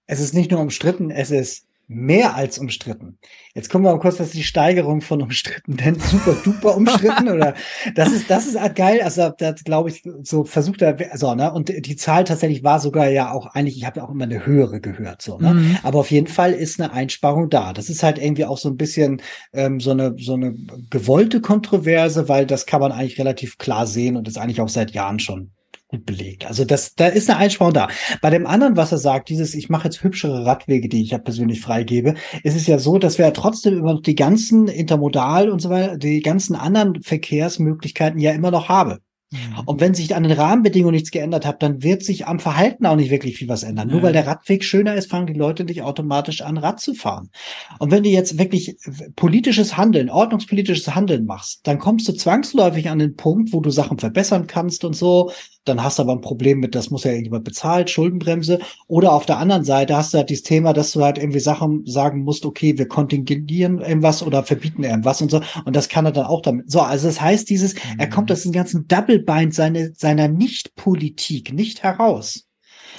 Es 0.05 0.19
ist 0.19 0.33
nicht 0.33 0.51
nur 0.51 0.59
umstritten, 0.59 1.11
es 1.11 1.31
ist 1.31 1.68
mehr 1.91 2.35
als 2.35 2.59
umstritten. 2.59 3.17
Jetzt 3.55 3.71
kommen 3.71 3.83
wir 3.83 3.91
mal 3.91 3.99
kurz, 3.99 4.17
dass 4.17 4.29
die 4.29 4.43
Steigerung 4.43 5.01
von 5.01 5.23
umstritten, 5.23 5.75
denn 5.75 5.99
super 5.99 6.37
duper 6.43 6.77
umstritten 6.77 7.27
oder 7.33 7.55
das 7.95 8.11
ist 8.11 8.29
das 8.29 8.45
ist 8.45 8.59
halt 8.59 8.75
geil. 8.75 9.01
Also 9.01 9.31
das 9.35 9.63
glaube 9.63 9.89
ich 9.89 10.03
so 10.21 10.43
versucht 10.43 10.83
er 10.83 11.17
so 11.17 11.33
ne 11.33 11.51
und 11.51 11.69
die 11.69 11.95
Zahl 11.95 12.25
tatsächlich 12.25 12.63
war 12.63 12.79
sogar 12.79 13.09
ja 13.09 13.31
auch 13.31 13.47
eigentlich 13.47 13.75
ich 13.75 13.85
habe 13.85 14.01
ja 14.01 14.05
auch 14.05 14.11
immer 14.11 14.25
eine 14.25 14.45
höhere 14.45 14.81
gehört 14.81 15.23
so 15.23 15.39
ne. 15.39 15.55
Mhm. 15.55 15.77
Aber 15.81 15.99
auf 15.99 16.11
jeden 16.11 16.27
Fall 16.27 16.53
ist 16.53 16.79
eine 16.79 16.93
Einsparung 16.93 17.49
da. 17.49 17.73
Das 17.73 17.89
ist 17.89 18.03
halt 18.03 18.19
irgendwie 18.19 18.45
auch 18.45 18.59
so 18.59 18.69
ein 18.69 18.77
bisschen 18.77 19.23
ähm, 19.51 19.79
so 19.79 19.89
eine 19.89 20.13
so 20.19 20.35
eine 20.35 20.53
gewollte 20.91 21.41
Kontroverse, 21.41 22.29
weil 22.29 22.45
das 22.45 22.67
kann 22.67 22.81
man 22.81 22.91
eigentlich 22.91 23.17
relativ 23.17 23.57
klar 23.57 23.87
sehen 23.87 24.15
und 24.15 24.27
ist 24.27 24.37
eigentlich 24.37 24.61
auch 24.61 24.69
seit 24.69 24.91
Jahren 24.91 25.19
schon 25.19 25.53
gut 25.89 26.05
belegt. 26.05 26.45
Also 26.45 26.65
das, 26.65 26.95
da 26.95 27.07
ist 27.07 27.29
eine 27.29 27.39
Einsparung 27.39 27.73
da. 27.73 27.89
Bei 28.21 28.29
dem 28.29 28.45
anderen, 28.47 28.77
was 28.77 28.91
er 28.91 28.99
sagt, 28.99 29.29
dieses, 29.29 29.55
ich 29.55 29.69
mache 29.69 29.85
jetzt 29.85 30.03
hübschere 30.03 30.45
Radwege, 30.45 30.87
die 30.87 31.01
ich 31.01 31.11
ja 31.11 31.17
persönlich 31.17 31.61
freigebe, 31.61 32.13
ist 32.43 32.55
es 32.55 32.67
ja 32.67 32.77
so, 32.77 32.99
dass 32.99 33.17
wir 33.17 33.25
ja 33.25 33.31
trotzdem 33.31 33.77
immer 33.77 33.95
noch 33.95 34.01
die 34.01 34.15
ganzen 34.15 34.67
Intermodal 34.67 35.49
und 35.49 35.61
so 35.61 35.69
weiter, 35.69 35.97
die 35.97 36.21
ganzen 36.21 36.55
anderen 36.55 37.01
Verkehrsmöglichkeiten 37.01 38.19
ja 38.19 38.31
immer 38.31 38.51
noch 38.51 38.69
habe. 38.69 38.99
Mhm. 39.31 39.59
Und 39.65 39.79
wenn 39.79 39.93
sich 39.93 40.15
an 40.15 40.23
den 40.23 40.31
Rahmenbedingungen 40.31 40.93
nichts 40.93 41.11
geändert 41.11 41.45
hat, 41.45 41.61
dann 41.61 41.83
wird 41.83 42.03
sich 42.03 42.25
am 42.25 42.39
Verhalten 42.39 42.85
auch 42.85 42.95
nicht 42.95 43.11
wirklich 43.11 43.37
viel 43.37 43.47
was 43.47 43.61
ändern. 43.61 43.89
Ja. 43.89 43.93
Nur 43.93 44.03
weil 44.03 44.13
der 44.13 44.25
Radweg 44.25 44.63
schöner 44.63 44.95
ist, 44.95 45.09
fangen 45.09 45.27
die 45.27 45.33
Leute 45.33 45.65
nicht 45.65 45.83
automatisch 45.83 46.41
an, 46.41 46.57
Rad 46.57 46.79
zu 46.79 46.95
fahren. 46.95 47.29
Und 47.77 47.91
wenn 47.91 48.03
du 48.03 48.09
jetzt 48.09 48.39
wirklich 48.39 48.75
politisches 49.15 49.77
Handeln, 49.77 50.09
ordnungspolitisches 50.09 50.95
Handeln 50.95 51.25
machst, 51.25 51.61
dann 51.65 51.77
kommst 51.77 52.07
du 52.07 52.13
zwangsläufig 52.13 52.89
an 52.89 52.99
den 52.99 53.15
Punkt, 53.15 53.53
wo 53.53 53.59
du 53.59 53.69
Sachen 53.69 53.99
verbessern 53.99 54.47
kannst 54.47 54.83
und 54.83 54.95
so. 54.95 55.31
Dann 55.69 55.83
hast 55.83 55.99
du 55.99 56.03
aber 56.03 56.13
ein 56.13 56.21
Problem 56.21 56.59
mit, 56.59 56.75
das 56.75 56.89
muss 56.89 57.03
ja 57.03 57.11
irgendjemand 57.11 57.43
bezahlt, 57.43 57.89
Schuldenbremse. 57.89 58.59
Oder 58.87 59.13
auf 59.13 59.25
der 59.25 59.37
anderen 59.37 59.63
Seite 59.63 59.95
hast 59.95 60.13
du 60.13 60.17
halt 60.17 60.29
dieses 60.29 60.43
Thema, 60.43 60.73
dass 60.73 60.91
du 60.91 61.03
halt 61.03 61.17
irgendwie 61.17 61.39
Sachen 61.39 61.85
sagen 61.85 62.23
musst, 62.23 62.45
okay, 62.45 62.77
wir 62.77 62.87
kontingentieren 62.87 63.79
irgendwas 63.79 64.23
oder 64.23 64.43
verbieten 64.43 64.83
irgendwas 64.83 65.21
und 65.21 65.31
so. 65.31 65.41
Und 65.65 65.75
das 65.75 65.89
kann 65.89 66.05
er 66.05 66.11
dann 66.11 66.25
auch 66.25 66.41
damit. 66.41 66.71
So, 66.71 66.81
also 66.81 67.07
das 67.07 67.21
heißt, 67.21 67.49
dieses, 67.49 67.75
mhm. 67.75 67.99
er 67.99 68.09
kommt 68.09 68.31
aus 68.31 68.43
dem 68.43 68.51
ganzen 68.51 68.87
Doublebind 68.87 69.53
seine, 69.53 69.93
seiner 69.95 70.27
Nicht-Politik 70.27 71.53
nicht 71.53 71.83
heraus. 71.83 72.48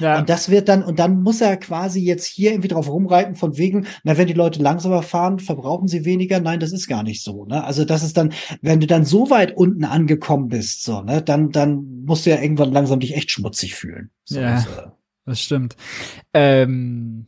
Ja. 0.01 0.19
Und 0.19 0.29
das 0.29 0.51
wird 0.51 0.69
dann, 0.69 0.83
und 0.83 0.99
dann 0.99 1.23
muss 1.23 1.41
er 1.41 1.57
quasi 1.57 2.01
jetzt 2.01 2.27
hier 2.27 2.51
irgendwie 2.51 2.69
drauf 2.69 2.89
rumreiten, 2.89 3.37
von 3.37 3.57
wegen, 3.57 3.87
na, 4.03 4.17
wenn 4.17 4.27
die 4.27 4.33
Leute 4.33 4.63
langsamer 4.63 5.03
fahren, 5.03 5.39
verbrauchen 5.39 5.89
sie 5.89 6.05
weniger. 6.05 6.41
Nein, 6.41 6.61
das 6.61 6.73
ist 6.73 6.89
gar 6.89 7.03
nicht 7.03 7.23
so. 7.23 7.45
Ne? 7.45 7.63
Also 7.63 7.85
das 7.85 8.03
ist 8.03 8.17
dann, 8.17 8.33
wenn 8.63 8.81
du 8.81 8.87
dann 8.87 9.05
so 9.05 9.31
weit 9.31 9.57
unten 9.57 9.85
angekommen 9.85 10.49
bist, 10.49 10.83
so, 10.83 11.03
ne, 11.03 11.23
dann, 11.23 11.51
dann 11.51 12.03
musst 12.05 12.27
du 12.27 12.31
ja 12.31 12.41
irgendwann 12.41 12.73
langsam 12.73 13.01
dich 13.01 13.15
echt 13.15 13.31
schmutzig 13.31 13.75
fühlen. 13.75 14.11
So, 14.25 14.41
ja, 14.41 14.61
so. 14.61 14.69
das 15.27 15.41
stimmt. 15.41 15.77
Ähm, 16.35 17.27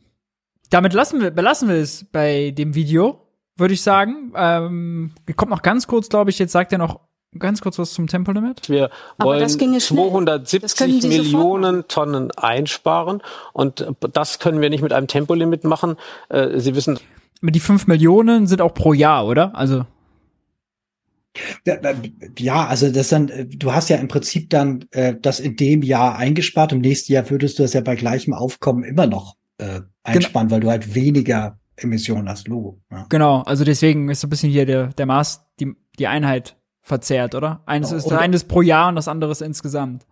damit 0.69 0.93
lassen 0.93 1.21
wir, 1.21 1.31
belassen 1.31 1.69
wir 1.69 1.75
es 1.75 2.05
bei 2.11 2.51
dem 2.51 2.73
Video, 2.73 3.27
würde 3.55 3.75
ich 3.75 3.81
sagen. 3.81 4.33
Ähm, 4.35 5.11
kommt 5.35 5.51
noch 5.51 5.61
ganz 5.61 5.85
kurz, 5.85 6.09
glaube 6.09 6.31
ich, 6.31 6.39
jetzt 6.39 6.51
sagt 6.51 6.71
er 6.71 6.79
noch 6.79 6.99
Ganz 7.37 7.61
kurz 7.61 7.79
was 7.79 7.93
zum 7.93 8.07
Tempolimit. 8.07 8.69
Wir 8.69 8.89
wollen 9.17 9.47
270 9.49 11.03
Millionen 11.03 11.75
sofort. 11.75 11.91
Tonnen 11.91 12.31
einsparen 12.31 13.21
und 13.53 13.87
das 14.13 14.39
können 14.39 14.61
wir 14.61 14.69
nicht 14.69 14.81
mit 14.81 14.93
einem 14.93 15.07
Tempolimit 15.07 15.63
machen. 15.63 15.95
Äh, 16.29 16.59
Sie 16.59 16.75
wissen. 16.75 16.99
Die 17.41 17.59
5 17.59 17.87
Millionen 17.87 18.47
sind 18.47 18.61
auch 18.61 18.73
pro 18.73 18.93
Jahr, 18.93 19.27
oder? 19.27 19.55
Also. 19.55 19.85
Ja, 22.37 22.67
also 22.67 22.91
das 22.91 23.09
dann, 23.09 23.31
du 23.49 23.73
hast 23.73 23.89
ja 23.89 23.97
im 23.97 24.07
Prinzip 24.07 24.51
dann 24.51 24.85
äh, 24.91 25.15
das 25.19 25.39
in 25.39 25.55
dem 25.55 25.81
Jahr 25.81 26.17
eingespart. 26.17 26.73
Im 26.73 26.81
nächsten 26.81 27.11
Jahr 27.11 27.29
würdest 27.29 27.57
du 27.57 27.63
das 27.63 27.73
ja 27.73 27.81
bei 27.81 27.95
gleichem 27.95 28.33
Aufkommen 28.33 28.83
immer 28.83 29.07
noch 29.07 29.35
äh, 29.57 29.81
einsparen, 30.03 30.47
genau. 30.47 30.55
weil 30.55 30.61
du 30.61 30.69
halt 30.69 30.93
weniger 30.93 31.57
Emissionen 31.75 32.29
hast, 32.29 32.47
Logo. 32.47 32.79
Ja. 32.91 33.07
Genau, 33.09 33.41
also 33.41 33.63
deswegen 33.63 34.09
ist 34.09 34.21
so 34.21 34.27
ein 34.27 34.29
bisschen 34.29 34.51
hier 34.51 34.65
der, 34.65 34.87
der 34.87 35.05
Maß, 35.05 35.45
die, 35.59 35.73
die 35.97 36.07
Einheit 36.07 36.55
verzerrt, 36.83 37.33
oder? 37.33 37.61
Eines 37.65 37.91
ist 37.91 38.05
und, 38.05 38.17
eines 38.17 38.43
pro 38.43 38.61
Jahr 38.61 38.89
und 38.89 38.95
das 38.95 39.07
andere 39.07 39.31
ist 39.31 39.41
insgesamt. 39.41 40.05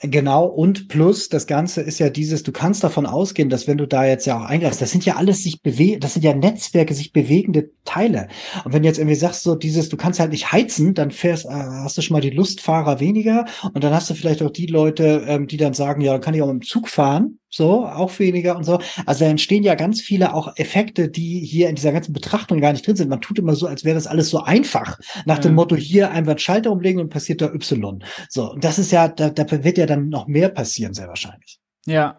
Genau, 0.00 0.44
und 0.44 0.86
plus 0.86 1.28
das 1.28 1.48
Ganze 1.48 1.80
ist 1.80 1.98
ja 1.98 2.08
dieses, 2.08 2.44
du 2.44 2.52
kannst 2.52 2.84
davon 2.84 3.04
ausgehen, 3.04 3.48
dass 3.48 3.66
wenn 3.66 3.78
du 3.78 3.88
da 3.88 4.04
jetzt 4.04 4.26
ja 4.26 4.38
auch 4.38 4.44
eingreifst, 4.44 4.80
das 4.80 4.92
sind 4.92 5.04
ja 5.04 5.16
alles 5.16 5.42
sich 5.42 5.60
bewegen, 5.60 5.98
das 5.98 6.14
sind 6.14 6.22
ja 6.22 6.34
Netzwerke, 6.34 6.94
sich 6.94 7.12
bewegende 7.12 7.70
Teile. 7.84 8.28
Und 8.64 8.72
wenn 8.72 8.82
du 8.82 8.88
jetzt 8.88 8.98
irgendwie 8.98 9.16
sagst, 9.16 9.42
so 9.42 9.56
dieses, 9.56 9.88
du 9.88 9.96
kannst 9.96 10.20
halt 10.20 10.30
nicht 10.30 10.52
heizen, 10.52 10.94
dann 10.94 11.10
fährst, 11.10 11.46
äh, 11.46 11.48
hast 11.48 11.98
du 11.98 12.02
schon 12.02 12.14
mal 12.14 12.20
die 12.20 12.30
Lustfahrer 12.30 13.00
weniger 13.00 13.46
und 13.74 13.82
dann 13.82 13.92
hast 13.92 14.08
du 14.08 14.14
vielleicht 14.14 14.40
auch 14.40 14.50
die 14.50 14.66
Leute, 14.66 15.24
ähm, 15.26 15.48
die 15.48 15.56
dann 15.56 15.74
sagen, 15.74 16.00
ja, 16.00 16.12
dann 16.12 16.20
kann 16.20 16.34
ich 16.34 16.42
auch 16.42 16.52
mit 16.52 16.62
dem 16.62 16.68
Zug 16.68 16.88
fahren 16.88 17.40
so, 17.50 17.86
auch 17.86 18.18
weniger 18.18 18.56
und 18.56 18.64
so. 18.64 18.78
Also 19.06 19.24
da 19.24 19.30
entstehen 19.30 19.62
ja 19.62 19.74
ganz 19.74 20.00
viele 20.00 20.34
auch 20.34 20.56
Effekte, 20.56 21.08
die 21.08 21.40
hier 21.40 21.68
in 21.68 21.76
dieser 21.76 21.92
ganzen 21.92 22.12
Betrachtung 22.12 22.60
gar 22.60 22.72
nicht 22.72 22.86
drin 22.86 22.96
sind. 22.96 23.08
Man 23.08 23.20
tut 23.20 23.38
immer 23.38 23.54
so, 23.54 23.66
als 23.66 23.84
wäre 23.84 23.94
das 23.94 24.06
alles 24.06 24.30
so 24.30 24.42
einfach. 24.42 24.98
Nach 25.24 25.38
dem 25.38 25.54
Motto, 25.54 25.76
hier 25.76 26.10
einfach 26.10 26.32
einen 26.32 26.38
Schalter 26.38 26.70
umlegen 26.70 27.00
und 27.00 27.08
passiert 27.08 27.40
da 27.40 27.46
Y. 27.46 28.04
So, 28.28 28.52
und 28.52 28.64
das 28.64 28.78
ist 28.78 28.90
ja, 28.90 29.08
da, 29.08 29.30
da 29.30 29.64
wird 29.64 29.78
ja 29.78 29.86
dann 29.86 30.08
noch 30.08 30.26
mehr 30.26 30.50
passieren, 30.50 30.94
sehr 30.94 31.08
wahrscheinlich. 31.08 31.58
Ja. 31.86 32.18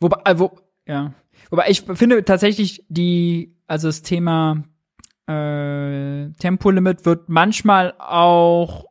Wobei, 0.00 0.18
äh, 0.24 0.38
wo, 0.38 0.50
ja. 0.86 1.14
Wobei 1.50 1.68
ich 1.68 1.82
finde 1.82 2.24
tatsächlich 2.24 2.84
die, 2.88 3.54
also 3.66 3.88
das 3.88 4.00
Thema 4.00 4.64
äh, 5.26 6.32
Tempolimit 6.38 7.04
wird 7.04 7.28
manchmal 7.28 7.94
auch 7.98 8.86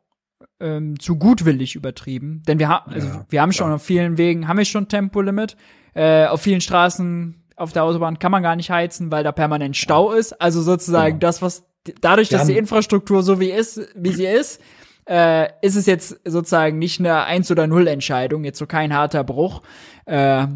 ähm, 0.62 0.98
zu 0.98 1.16
gutwillig 1.16 1.74
übertrieben. 1.74 2.42
Denn 2.46 2.58
wir, 2.58 2.68
ha 2.68 2.84
also 2.86 3.08
ja, 3.08 3.26
wir 3.28 3.42
haben 3.42 3.52
schon 3.52 3.66
klar. 3.66 3.76
auf 3.76 3.82
vielen 3.82 4.16
Wegen, 4.16 4.48
haben 4.48 4.58
wir 4.58 4.64
schon 4.64 4.88
Tempolimit. 4.88 5.56
Äh, 5.94 6.26
auf 6.26 6.40
vielen 6.40 6.60
Straßen 6.60 7.42
auf 7.56 7.72
der 7.72 7.84
Autobahn 7.84 8.18
kann 8.18 8.32
man 8.32 8.42
gar 8.42 8.56
nicht 8.56 8.70
heizen, 8.70 9.10
weil 9.12 9.24
da 9.24 9.32
permanent 9.32 9.76
Stau 9.76 10.12
ja. 10.12 10.18
ist. 10.18 10.40
Also 10.40 10.62
sozusagen 10.62 11.18
genau. 11.18 11.28
das, 11.28 11.42
was 11.42 11.64
dadurch, 12.00 12.28
dass 12.28 12.46
die 12.46 12.56
Infrastruktur 12.56 13.22
so 13.22 13.40
wie 13.40 13.50
ist, 13.50 13.80
wie 13.94 14.12
sie 14.12 14.26
ist, 14.26 14.60
äh, 15.08 15.48
ist 15.62 15.76
es 15.76 15.86
jetzt 15.86 16.20
sozusagen 16.24 16.78
nicht 16.78 17.00
eine 17.00 17.24
Eins 17.24 17.50
oder 17.50 17.66
Null 17.66 17.88
Entscheidung, 17.88 18.44
jetzt 18.44 18.58
so 18.58 18.66
kein 18.66 18.94
harter 18.94 19.24
Bruch. 19.24 19.62
Äh, 20.06 20.46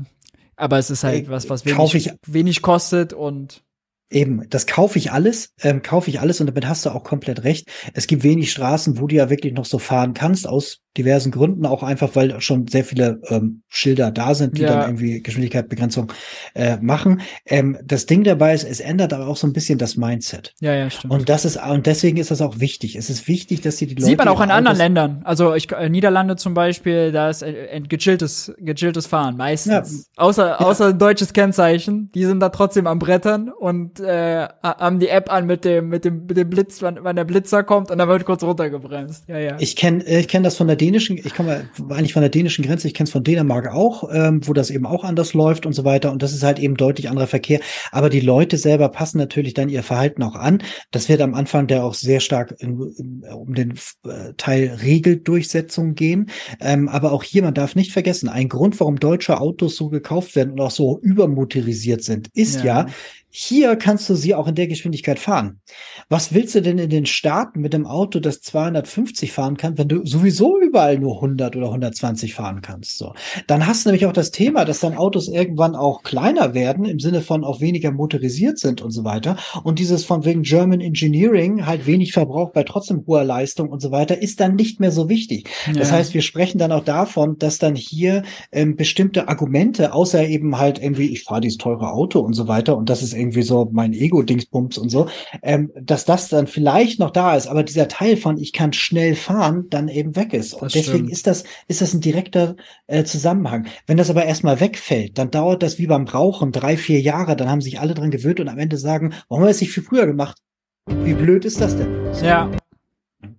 Aber 0.56 0.78
es 0.78 0.90
ist 0.90 1.04
halt 1.04 1.28
was, 1.28 1.50
was 1.50 1.64
wenig, 1.66 2.12
wenig 2.24 2.62
kostet 2.62 3.12
und 3.12 3.62
Eben, 4.10 4.48
das 4.50 4.66
kaufe 4.66 4.98
ich 4.98 5.10
alles, 5.10 5.52
ähm, 5.62 5.82
kaufe 5.82 6.10
ich 6.10 6.20
alles 6.20 6.40
und 6.40 6.46
damit 6.46 6.68
hast 6.68 6.86
du 6.86 6.90
auch 6.90 7.02
komplett 7.02 7.42
recht. 7.42 7.68
Es 7.92 8.06
gibt 8.06 8.22
wenig 8.22 8.52
Straßen, 8.52 9.00
wo 9.00 9.06
du 9.06 9.16
ja 9.16 9.30
wirklich 9.30 9.52
noch 9.52 9.64
so 9.64 9.78
fahren 9.78 10.14
kannst, 10.14 10.48
aus 10.48 10.80
diversen 10.96 11.30
Gründen, 11.30 11.66
auch 11.66 11.82
einfach, 11.82 12.10
weil 12.14 12.40
schon 12.40 12.66
sehr 12.66 12.84
viele 12.84 13.20
ähm, 13.28 13.62
Schilder 13.68 14.10
da 14.10 14.34
sind, 14.34 14.56
die 14.56 14.62
ja. 14.62 14.68
dann 14.68 14.88
irgendwie 14.88 15.22
Geschwindigkeitsbegrenzung 15.22 16.12
äh, 16.54 16.78
machen. 16.78 17.20
Ähm, 17.44 17.78
das 17.84 18.06
Ding 18.06 18.24
dabei 18.24 18.54
ist, 18.54 18.64
es 18.64 18.80
ändert 18.80 19.12
aber 19.12 19.28
auch 19.28 19.36
so 19.36 19.46
ein 19.46 19.52
bisschen 19.52 19.78
das 19.78 19.96
Mindset. 19.96 20.54
Ja, 20.60 20.74
ja, 20.74 20.90
stimmt. 20.90 21.12
Und 21.12 21.28
das 21.28 21.44
ist 21.44 21.56
und 21.56 21.86
deswegen 21.86 22.16
ist 22.16 22.30
das 22.30 22.40
auch 22.40 22.60
wichtig. 22.60 22.96
Es 22.96 23.10
ist 23.10 23.28
wichtig, 23.28 23.60
dass 23.60 23.76
die, 23.76 23.86
die 23.86 23.94
Leute 23.94 24.06
sieht 24.06 24.18
man 24.18 24.28
auch 24.28 24.40
in 24.40 24.50
anderen 24.50 24.76
Ländern. 24.76 25.22
Also 25.24 25.54
ich, 25.54 25.70
äh, 25.72 25.88
Niederlande 25.88 26.36
zum 26.36 26.54
Beispiel, 26.54 27.12
da 27.12 27.30
ist 27.30 27.42
äh, 27.42 27.80
gechilltes, 27.86 28.52
gechilltes 28.58 29.06
Fahren 29.06 29.36
meistens. 29.36 30.06
Ja. 30.16 30.22
Außer 30.22 30.46
ja. 30.46 30.56
außer 30.60 30.92
deutsches 30.92 31.32
Kennzeichen, 31.32 32.10
die 32.14 32.24
sind 32.24 32.40
da 32.40 32.48
trotzdem 32.48 32.86
am 32.86 32.98
Brettern 32.98 33.50
und 33.50 33.95
äh, 34.00 34.48
haben 34.62 34.98
die 34.98 35.08
App 35.08 35.32
an 35.32 35.46
mit 35.46 35.64
dem 35.64 35.88
mit 35.88 36.04
dem 36.04 36.26
mit 36.26 36.36
dem 36.36 36.48
Blitz, 36.48 36.82
wann, 36.82 36.98
wann 37.02 37.16
der 37.16 37.24
Blitzer 37.24 37.62
kommt 37.62 37.90
und 37.90 37.98
dann 37.98 38.08
wird 38.08 38.24
kurz 38.24 38.42
runtergebremst. 38.42 39.28
Ja, 39.28 39.38
ja. 39.38 39.56
Ich 39.58 39.76
kenne 39.76 40.04
ich 40.04 40.28
kenne 40.28 40.44
das 40.44 40.56
von 40.56 40.66
der 40.66 40.76
dänischen, 40.76 41.18
ich 41.18 41.34
komme 41.34 41.68
eigentlich 41.90 42.12
von 42.12 42.22
der 42.22 42.30
dänischen 42.30 42.64
Grenze, 42.64 42.88
ich 42.88 42.94
kenne 42.94 43.06
es 43.06 43.12
von 43.12 43.24
Dänemark 43.24 43.72
auch, 43.72 44.08
ähm, 44.12 44.40
wo 44.44 44.52
das 44.52 44.70
eben 44.70 44.86
auch 44.86 45.04
anders 45.04 45.34
läuft 45.34 45.66
und 45.66 45.72
so 45.72 45.84
weiter. 45.84 46.12
Und 46.12 46.22
das 46.22 46.32
ist 46.32 46.42
halt 46.42 46.58
eben 46.58 46.76
deutlich 46.76 47.08
anderer 47.08 47.26
Verkehr. 47.26 47.60
Aber 47.92 48.10
die 48.10 48.20
Leute 48.20 48.56
selber 48.56 48.88
passen 48.88 49.18
natürlich 49.18 49.54
dann 49.54 49.68
ihr 49.68 49.82
Verhalten 49.82 50.22
auch 50.22 50.34
an. 50.34 50.62
Das 50.90 51.08
wird 51.08 51.20
am 51.20 51.34
Anfang 51.34 51.66
der 51.66 51.84
auch 51.84 51.94
sehr 51.94 52.20
stark 52.20 52.54
in, 52.58 52.80
in, 52.96 53.24
um 53.32 53.54
den 53.54 53.74
äh, 54.04 54.32
Teil 54.36 54.78
Regeldurchsetzung 54.82 55.94
gehen. 55.94 56.30
Ähm, 56.60 56.88
aber 56.88 57.12
auch 57.12 57.22
hier, 57.22 57.42
man 57.42 57.54
darf 57.54 57.74
nicht 57.74 57.92
vergessen, 57.92 58.28
ein 58.28 58.48
Grund, 58.48 58.78
warum 58.80 58.98
deutsche 58.98 59.40
Autos 59.40 59.76
so 59.76 59.88
gekauft 59.88 60.36
werden 60.36 60.52
und 60.52 60.60
auch 60.60 60.70
so 60.70 60.98
übermotorisiert 61.00 62.02
sind, 62.02 62.28
ist 62.34 62.64
ja, 62.64 62.82
ja 62.82 62.86
hier 63.30 63.76
kannst 63.76 64.08
du 64.08 64.14
sie 64.14 64.34
auch 64.34 64.46
in 64.46 64.54
der 64.54 64.66
Geschwindigkeit 64.66 65.18
fahren. 65.18 65.60
Was 66.08 66.32
willst 66.32 66.54
du 66.54 66.62
denn 66.62 66.78
in 66.78 66.88
den 66.88 67.06
Staaten 67.06 67.60
mit 67.60 67.72
dem 67.72 67.86
Auto, 67.86 68.18
das 68.18 68.40
250 68.40 69.32
fahren 69.32 69.56
kann, 69.56 69.76
wenn 69.76 69.88
du 69.88 70.06
sowieso 70.06 70.58
überall 70.58 70.98
nur 70.98 71.16
100 71.16 71.54
oder 71.56 71.66
120 71.66 72.34
fahren 72.34 72.62
kannst? 72.62 72.98
So, 72.98 73.12
dann 73.46 73.66
hast 73.66 73.84
du 73.84 73.90
nämlich 73.90 74.06
auch 74.06 74.12
das 74.12 74.30
Thema, 74.30 74.64
dass 74.64 74.80
dann 74.80 74.96
Autos 74.96 75.28
irgendwann 75.28 75.74
auch 75.74 76.02
kleiner 76.02 76.54
werden 76.54 76.84
im 76.84 76.98
Sinne 76.98 77.20
von 77.20 77.44
auch 77.44 77.60
weniger 77.60 77.90
motorisiert 77.90 78.58
sind 78.58 78.80
und 78.80 78.90
so 78.90 79.04
weiter. 79.04 79.36
Und 79.64 79.80
dieses 79.80 80.04
von 80.04 80.24
wegen 80.24 80.42
German 80.42 80.80
Engineering 80.80 81.66
halt 81.66 81.86
wenig 81.86 82.12
Verbrauch 82.12 82.52
bei 82.52 82.62
trotzdem 82.62 83.04
hoher 83.06 83.24
Leistung 83.24 83.68
und 83.68 83.80
so 83.80 83.90
weiter 83.90 84.22
ist 84.22 84.40
dann 84.40 84.54
nicht 84.54 84.80
mehr 84.80 84.92
so 84.92 85.08
wichtig. 85.08 85.48
Ja. 85.66 85.74
Das 85.74 85.92
heißt, 85.92 86.14
wir 86.14 86.22
sprechen 86.22 86.58
dann 86.58 86.72
auch 86.72 86.84
davon, 86.84 87.36
dass 87.38 87.58
dann 87.58 87.76
hier 87.76 88.22
ähm, 88.52 88.76
bestimmte 88.76 89.28
Argumente, 89.28 89.92
außer 89.92 90.26
eben 90.26 90.58
halt 90.58 90.80
irgendwie, 90.80 91.12
ich 91.12 91.24
fahre 91.24 91.40
dieses 91.40 91.58
teure 91.58 91.90
Auto 91.92 92.20
und 92.20 92.32
so 92.32 92.48
weiter 92.48 92.76
und 92.76 92.88
das 92.88 93.02
ist 93.02 93.12
irgendwie 93.16 93.42
so 93.42 93.68
mein 93.72 93.92
Ego-Dingsbums 93.92 94.78
und 94.78 94.90
so, 94.90 95.08
ähm, 95.42 95.70
dass 95.80 96.04
das 96.04 96.28
dann 96.28 96.46
vielleicht 96.46 97.00
noch 97.00 97.10
da 97.10 97.36
ist, 97.36 97.46
aber 97.46 97.62
dieser 97.62 97.88
Teil 97.88 98.16
von 98.16 98.38
ich 98.38 98.52
kann 98.52 98.72
schnell 98.72 99.14
fahren 99.14 99.66
dann 99.70 99.88
eben 99.88 100.16
weg 100.16 100.32
ist. 100.32 100.54
Und 100.54 100.64
das 100.64 100.72
deswegen 100.74 100.98
stimmt. 100.98 101.12
ist 101.12 101.26
das, 101.26 101.44
ist 101.68 101.80
das 101.80 101.94
ein 101.94 102.00
direkter 102.00 102.56
äh, 102.86 103.04
Zusammenhang. 103.04 103.66
Wenn 103.86 103.96
das 103.96 104.10
aber 104.10 104.24
erstmal 104.24 104.60
wegfällt, 104.60 105.18
dann 105.18 105.30
dauert 105.30 105.62
das 105.62 105.78
wie 105.78 105.86
beim 105.86 106.06
Rauchen 106.06 106.52
drei, 106.52 106.76
vier 106.76 107.00
Jahre, 107.00 107.36
dann 107.36 107.48
haben 107.48 107.60
sich 107.60 107.80
alle 107.80 107.94
dran 107.94 108.10
gewöhnt 108.10 108.40
und 108.40 108.48
am 108.48 108.58
Ende 108.58 108.76
sagen, 108.76 109.14
warum 109.28 109.42
haben 109.42 109.48
wir 109.48 109.50
es 109.50 109.60
nicht 109.60 109.72
viel 109.72 109.82
früher 109.82 110.06
gemacht? 110.06 110.38
Wie 110.86 111.14
blöd 111.14 111.44
ist 111.44 111.60
das 111.60 111.76
denn? 111.76 112.12
Ja. 112.22 112.50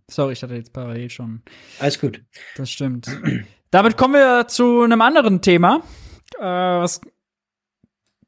Sorry, 0.09 0.33
ich 0.33 0.43
hatte 0.43 0.55
jetzt 0.55 0.73
parallel 0.73 1.09
schon. 1.09 1.41
Alles 1.79 1.99
gut. 1.99 2.21
Das 2.55 2.69
stimmt. 2.69 3.07
Damit 3.71 3.97
kommen 3.97 4.13
wir 4.13 4.47
zu 4.47 4.81
einem 4.81 5.01
anderen 5.01 5.41
Thema, 5.41 5.81
äh, 6.39 6.43
was 6.43 7.01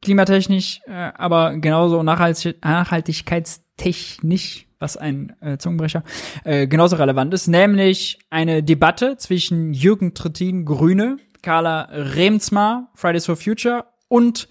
klimatechnisch, 0.02 0.82
äh, 0.88 1.12
aber 1.16 1.58
genauso 1.58 2.04
Nachhalt 2.04 2.58
nachhaltigkeitstechnisch, 2.64 4.68
was 4.80 4.98
ein 4.98 5.36
äh, 5.42 5.58
Zungenbrecher, 5.58 6.04
äh, 6.44 6.68
genauso 6.68 6.96
relevant 6.96 7.34
ist, 7.34 7.48
nämlich 7.48 8.20
eine 8.30 8.64
Debatte 8.64 9.18
zwischen 9.18 9.74
Jürgen 9.74 10.14
Trittin, 10.14 10.66
Grüne, 10.66 11.18
Carla 11.42 11.90
Remsmar, 11.92 12.90
Fridays 12.96 13.26
for 13.26 13.36
Future 13.36 13.86
und 14.08 14.48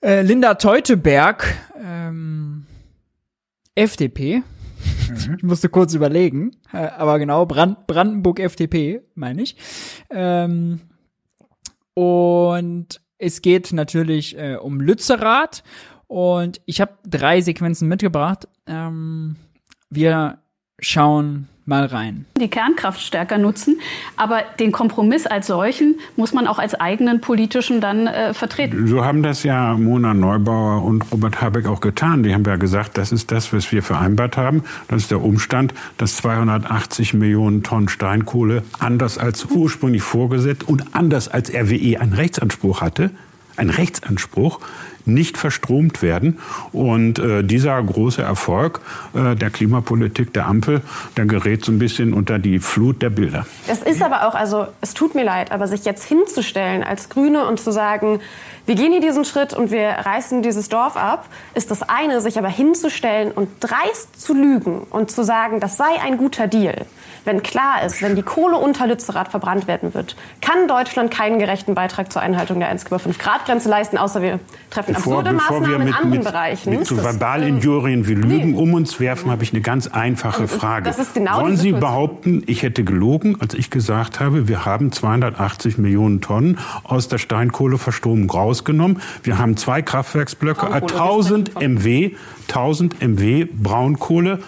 äh, 0.00 0.22
Linda 0.22 0.54
Teuteberg, 0.54 1.54
ähm, 1.80 2.66
FDP. 3.74 4.42
Mhm. 5.08 5.34
Ich 5.36 5.42
musste 5.42 5.68
kurz 5.68 5.94
überlegen, 5.94 6.52
äh, 6.72 6.78
aber 6.78 7.18
genau, 7.18 7.46
Brand 7.46 7.86
Brandenburg 7.86 8.40
FDP, 8.40 9.02
meine 9.14 9.42
ich. 9.42 9.56
Ähm, 10.10 10.80
und 11.94 13.00
es 13.18 13.42
geht 13.42 13.72
natürlich 13.72 14.38
äh, 14.38 14.56
um 14.56 14.80
Lützerath 14.80 15.62
und 16.06 16.60
ich 16.64 16.80
habe 16.80 16.94
drei 17.06 17.40
Sequenzen 17.40 17.88
mitgebracht. 17.88 18.48
Ähm, 18.66 19.36
wir 19.90 20.38
schauen 20.80 21.48
mal 21.68 21.84
rein. 21.84 22.24
Die 22.40 22.48
Kernkraft 22.48 23.00
stärker 23.00 23.38
nutzen, 23.38 23.78
aber 24.16 24.42
den 24.58 24.72
Kompromiss 24.72 25.26
als 25.26 25.46
solchen 25.46 25.96
muss 26.16 26.32
man 26.32 26.46
auch 26.46 26.58
als 26.58 26.74
eigenen 26.74 27.20
politischen 27.20 27.80
dann 27.80 28.06
äh, 28.06 28.34
vertreten. 28.34 28.86
So 28.86 29.04
haben 29.04 29.22
das 29.22 29.42
ja 29.42 29.74
Mona 29.74 30.14
Neubauer 30.14 30.82
und 30.82 31.04
Robert 31.12 31.40
Habeck 31.40 31.66
auch 31.66 31.80
getan. 31.80 32.22
Die 32.22 32.34
haben 32.34 32.44
ja 32.44 32.56
gesagt, 32.56 32.98
das 32.98 33.12
ist 33.12 33.30
das, 33.30 33.52
was 33.52 33.70
wir 33.70 33.82
vereinbart 33.82 34.36
haben. 34.36 34.64
Das 34.88 35.02
ist 35.02 35.10
der 35.10 35.22
Umstand, 35.22 35.74
dass 35.98 36.16
280 36.16 37.14
Millionen 37.14 37.62
Tonnen 37.62 37.88
Steinkohle 37.88 38.62
anders 38.78 39.18
als 39.18 39.44
ursprünglich 39.44 40.02
vorgesetzt 40.02 40.66
und 40.66 40.94
anders 40.94 41.28
als 41.28 41.52
RWE 41.52 42.00
einen 42.00 42.14
Rechtsanspruch 42.14 42.80
hatte, 42.80 43.10
ein 43.56 43.70
Rechtsanspruch 43.70 44.60
nicht 45.08 45.38
verstromt 45.38 46.02
werden. 46.02 46.38
Und 46.72 47.18
äh, 47.18 47.42
dieser 47.42 47.82
große 47.82 48.22
Erfolg 48.22 48.80
äh, 49.14 49.34
der 49.34 49.50
Klimapolitik 49.50 50.32
der 50.32 50.46
Ampel, 50.46 50.82
der 51.16 51.26
gerät 51.26 51.64
so 51.64 51.72
ein 51.72 51.78
bisschen 51.78 52.12
unter 52.14 52.38
die 52.38 52.58
Flut 52.58 53.02
der 53.02 53.10
Bilder. 53.10 53.46
Es 53.66 53.82
ist 53.82 54.02
aber 54.02 54.28
auch, 54.28 54.34
also 54.34 54.66
es 54.80 54.94
tut 54.94 55.14
mir 55.14 55.24
leid, 55.24 55.50
aber 55.52 55.66
sich 55.66 55.84
jetzt 55.84 56.04
hinzustellen 56.04 56.82
als 56.82 57.08
Grüne 57.08 57.46
und 57.46 57.60
zu 57.60 57.72
sagen, 57.72 58.20
wir 58.66 58.74
gehen 58.74 58.92
hier 58.92 59.00
diesen 59.00 59.24
Schritt 59.24 59.54
und 59.54 59.70
wir 59.70 59.88
reißen 59.88 60.42
dieses 60.42 60.68
Dorf 60.68 60.96
ab, 60.96 61.26
ist 61.54 61.70
das 61.70 61.82
eine, 61.82 62.20
sich 62.20 62.38
aber 62.38 62.48
hinzustellen 62.48 63.30
und 63.30 63.48
dreist 63.60 64.20
zu 64.20 64.34
lügen 64.34 64.80
und 64.90 65.10
zu 65.10 65.24
sagen, 65.24 65.58
das 65.58 65.78
sei 65.78 66.00
ein 66.02 66.18
guter 66.18 66.46
Deal 66.46 66.86
wenn 67.28 67.42
klar 67.42 67.84
ist, 67.84 68.00
wenn 68.00 68.16
die 68.16 68.22
Kohle 68.22 68.56
unter 68.56 68.86
Lützerath 68.86 69.28
verbrannt 69.28 69.66
werden 69.66 69.92
wird, 69.92 70.16
kann 70.40 70.66
Deutschland 70.66 71.10
keinen 71.10 71.38
gerechten 71.38 71.74
Beitrag 71.74 72.10
zur 72.10 72.22
Einhaltung 72.22 72.58
der 72.58 72.74
1,5 72.74 73.18
Grad 73.18 73.44
Grenze 73.44 73.68
leisten, 73.68 73.98
außer 73.98 74.22
wir 74.22 74.40
treffen 74.70 74.94
bevor, 74.98 75.22
bevor 75.22 75.60
Maßnahmen 75.60 75.84
mit, 76.10 76.24
mit. 76.24 76.66
Mit 76.66 76.86
so 76.86 76.96
Verbalinjurien 76.96 78.06
wie 78.06 78.14
Lügen 78.14 78.52
nee. 78.52 78.58
um 78.58 78.74
uns 78.74 79.00
werfen, 79.00 79.30
habe 79.30 79.42
ich 79.42 79.52
eine 79.52 79.62
ganz 79.62 79.86
einfache 79.86 80.48
Frage. 80.48 80.84
Das 80.84 80.98
ist 80.98 81.14
genau 81.14 81.42
Wollen 81.42 81.56
Sie 81.56 81.72
behaupten, 81.72 82.42
ich 82.46 82.62
hätte 82.62 82.84
gelogen, 82.84 83.36
als 83.40 83.54
ich 83.54 83.70
gesagt 83.70 84.20
habe, 84.20 84.48
wir 84.48 84.64
haben 84.64 84.92
280 84.92 85.78
Millionen 85.78 86.20
Tonnen 86.20 86.58
aus 86.84 87.08
der 87.08 87.18
Steinkohleverstromung 87.18 88.30
rausgenommen. 88.30 89.00
Wir 89.22 89.38
haben 89.38 89.56
zwei 89.56 89.82
Kraftwerksblöcke, 89.82 90.72
1000 90.72 91.54
MW, 91.60 92.12
1000 92.48 93.00
MW 93.00 93.46
Braunkohle 93.52 94.40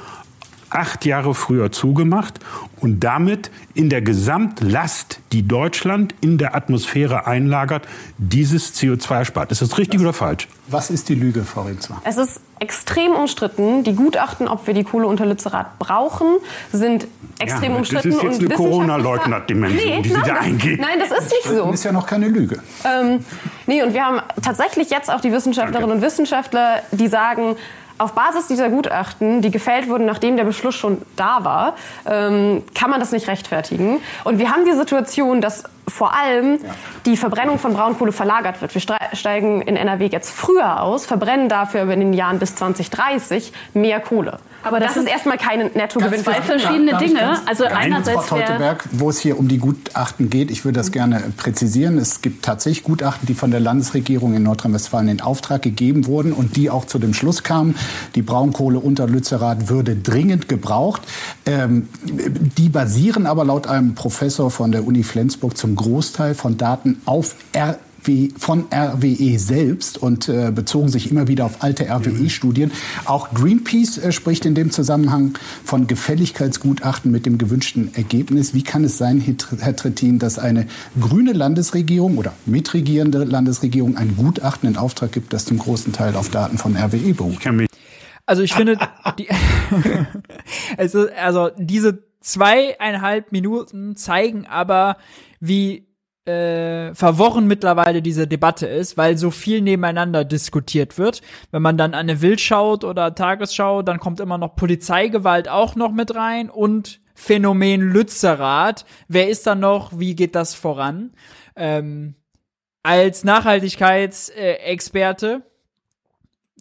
acht 0.70 1.04
Jahre 1.04 1.34
früher 1.34 1.72
zugemacht 1.72 2.40
und 2.80 3.00
damit 3.00 3.50
in 3.74 3.90
der 3.90 4.02
Gesamtlast, 4.02 5.20
die 5.32 5.46
Deutschland 5.46 6.14
in 6.20 6.38
der 6.38 6.54
Atmosphäre 6.54 7.26
einlagert, 7.26 7.86
dieses 8.18 8.74
CO2 8.74 9.24
spart. 9.24 9.52
Ist 9.52 9.62
das 9.62 9.78
richtig 9.78 10.00
was, 10.00 10.04
oder 10.04 10.12
falsch? 10.12 10.48
Was 10.68 10.90
ist 10.90 11.08
die 11.08 11.14
Lüge, 11.14 11.42
Frau 11.42 11.62
Rinzler? 11.62 12.00
Es 12.04 12.16
ist 12.16 12.40
extrem 12.58 13.12
umstritten. 13.12 13.84
Die 13.84 13.94
Gutachten, 13.94 14.48
ob 14.48 14.66
wir 14.66 14.74
die 14.74 14.84
Kohle 14.84 15.06
unter 15.06 15.26
Lützerath 15.26 15.78
brauchen, 15.78 16.26
sind 16.72 17.06
extrem 17.38 17.72
ja, 17.72 17.78
umstritten. 17.78 18.10
Das 18.10 18.18
ist 18.18 18.22
jetzt 18.22 18.40
eine 18.40 18.54
Corona-Leugner-Dimension, 18.54 19.96
nee, 19.96 20.02
die 20.02 20.08
Sie 20.10 20.14
da 20.14 20.34
eingehen. 20.34 20.80
Nein, 20.80 20.98
das 20.98 21.10
ist 21.10 21.32
nicht 21.32 21.44
so. 21.44 21.66
Das 21.66 21.74
ist 21.74 21.84
ja 21.84 21.92
noch 21.92 22.06
keine 22.06 22.28
Lüge. 22.28 22.62
Ähm, 22.84 23.24
nee, 23.66 23.82
und 23.82 23.94
wir 23.94 24.04
haben 24.04 24.20
tatsächlich 24.42 24.90
jetzt 24.90 25.10
auch 25.10 25.20
die 25.20 25.32
Wissenschaftlerinnen 25.32 25.90
Danke. 25.90 26.04
und 26.06 26.12
Wissenschaftler, 26.12 26.82
die 26.92 27.08
sagen, 27.08 27.56
auf 28.00 28.12
Basis 28.12 28.46
dieser 28.46 28.70
Gutachten, 28.70 29.42
die 29.42 29.50
gefällt 29.50 29.88
wurden, 29.88 30.06
nachdem 30.06 30.36
der 30.36 30.44
Beschluss 30.44 30.74
schon 30.74 31.02
da 31.16 31.44
war, 31.44 31.74
ähm, 32.06 32.62
kann 32.74 32.90
man 32.90 32.98
das 32.98 33.12
nicht 33.12 33.28
rechtfertigen. 33.28 34.00
Und 34.24 34.38
wir 34.38 34.50
haben 34.50 34.64
die 34.64 34.72
Situation, 34.72 35.40
dass 35.40 35.64
vor 35.90 36.14
allem 36.14 36.58
ja. 36.62 36.74
die 37.06 37.16
Verbrennung 37.16 37.58
von 37.58 37.74
Braunkohle 37.74 38.12
verlagert 38.12 38.60
wird. 38.60 38.74
Wir 38.74 38.82
steigen 39.12 39.62
in 39.62 39.76
NRW 39.76 40.06
jetzt 40.06 40.30
früher 40.30 40.82
aus, 40.82 41.06
verbrennen 41.06 41.48
dafür 41.48 41.82
in 41.90 42.00
den 42.00 42.12
Jahren 42.12 42.38
bis 42.38 42.54
2030 42.54 43.52
mehr 43.74 44.00
Kohle. 44.00 44.38
Aber 44.62 44.78
das, 44.78 44.94
das 44.94 45.04
ist 45.04 45.10
erstmal 45.10 45.38
kein 45.38 45.70
Nettogewinn. 45.74 46.22
Zwei 46.22 46.42
verschiedene 46.42 46.96
Dinge. 46.98 47.40
Also 47.46 47.64
einerseits 47.64 48.26
Frau 48.26 48.36
Teuteberg, 48.36 48.84
wo 48.92 49.08
es 49.08 49.18
hier 49.18 49.38
um 49.38 49.48
die 49.48 49.58
Gutachten 49.58 50.28
geht, 50.28 50.50
ich 50.50 50.64
würde 50.64 50.78
das 50.78 50.92
gerne 50.92 51.22
präzisieren. 51.36 51.98
Es 51.98 52.20
gibt 52.20 52.44
tatsächlich 52.44 52.84
Gutachten, 52.84 53.26
die 53.26 53.34
von 53.34 53.50
der 53.50 53.60
Landesregierung 53.60 54.34
in 54.34 54.42
Nordrhein-Westfalen 54.42 55.08
in 55.08 55.20
Auftrag 55.20 55.62
gegeben 55.62 56.06
wurden 56.06 56.32
und 56.32 56.56
die 56.56 56.68
auch 56.68 56.84
zu 56.84 56.98
dem 56.98 57.14
Schluss 57.14 57.42
kamen, 57.42 57.74
die 58.14 58.22
Braunkohle 58.22 58.78
unter 58.78 59.06
Lützerath 59.06 59.68
würde 59.68 59.96
dringend 59.96 60.48
gebraucht. 60.48 61.02
Ähm, 61.46 61.88
die 62.04 62.68
basieren 62.68 63.26
aber 63.26 63.44
laut 63.44 63.66
einem 63.66 63.94
Professor 63.94 64.50
von 64.50 64.72
der 64.72 64.86
Uni 64.86 65.02
Flensburg 65.02 65.56
zum 65.56 65.74
Großteil 65.80 66.34
von 66.34 66.58
Daten 66.58 67.00
auf 67.06 67.34
R 67.52 67.78
von 68.38 68.64
RWE 68.72 69.38
selbst 69.38 69.98
und 69.98 70.28
äh, 70.28 70.50
bezogen 70.54 70.88
sich 70.88 71.10
immer 71.10 71.28
wieder 71.28 71.44
auf 71.44 71.62
alte 71.62 71.84
RWE-Studien. 71.84 72.72
Auch 73.04 73.34
Greenpeace 73.34 73.98
äh, 73.98 74.12
spricht 74.12 74.46
in 74.46 74.54
dem 74.54 74.70
Zusammenhang 74.70 75.34
von 75.64 75.86
Gefälligkeitsgutachten 75.86 77.10
mit 77.10 77.26
dem 77.26 77.36
gewünschten 77.36 77.94
Ergebnis. 77.94 78.54
Wie 78.54 78.62
kann 78.62 78.84
es 78.84 78.96
sein, 78.96 79.22
Herr 79.58 79.76
Trittin, 79.76 80.18
dass 80.18 80.38
eine 80.38 80.66
grüne 80.98 81.34
Landesregierung 81.34 82.16
oder 82.16 82.32
mitregierende 82.46 83.24
Landesregierung 83.24 83.98
ein 83.98 84.16
Gutachten 84.16 84.68
in 84.68 84.78
Auftrag 84.78 85.12
gibt, 85.12 85.34
das 85.34 85.44
zum 85.44 85.58
großen 85.58 85.92
Teil 85.92 86.16
auf 86.16 86.30
Daten 86.30 86.56
von 86.56 86.76
RWE 86.76 87.12
beruht? 87.12 87.40
Also 88.24 88.42
ich 88.42 88.54
finde, 88.54 88.78
die, 89.18 89.28
also, 90.78 91.06
also 91.20 91.50
diese 91.58 92.02
zweieinhalb 92.20 93.32
Minuten 93.32 93.96
zeigen 93.96 94.46
aber, 94.46 94.96
wie 95.40 95.88
äh, 96.26 96.94
verworren 96.94 97.46
mittlerweile 97.46 98.02
diese 98.02 98.26
Debatte 98.26 98.66
ist, 98.66 98.96
weil 98.96 99.18
so 99.18 99.30
viel 99.30 99.60
nebeneinander 99.62 100.24
diskutiert 100.24 100.98
wird. 100.98 101.22
Wenn 101.50 101.62
man 101.62 101.78
dann 101.78 101.94
an 101.94 102.00
eine 102.00 102.20
Wild 102.22 102.40
schaut 102.40 102.84
oder 102.84 103.14
Tagesschau, 103.14 103.82
dann 103.82 103.98
kommt 103.98 104.20
immer 104.20 104.38
noch 104.38 104.54
Polizeigewalt 104.54 105.48
auch 105.48 105.74
noch 105.76 105.92
mit 105.92 106.14
rein 106.14 106.50
und 106.50 107.00
Phänomen 107.14 107.82
Lützerath. 107.82 108.84
Wer 109.08 109.28
ist 109.28 109.46
da 109.46 109.54
noch? 109.54 109.98
Wie 109.98 110.14
geht 110.14 110.34
das 110.34 110.54
voran? 110.54 111.12
Ähm, 111.56 112.14
als 112.82 113.24
Nachhaltigkeitsexperte, 113.24 115.42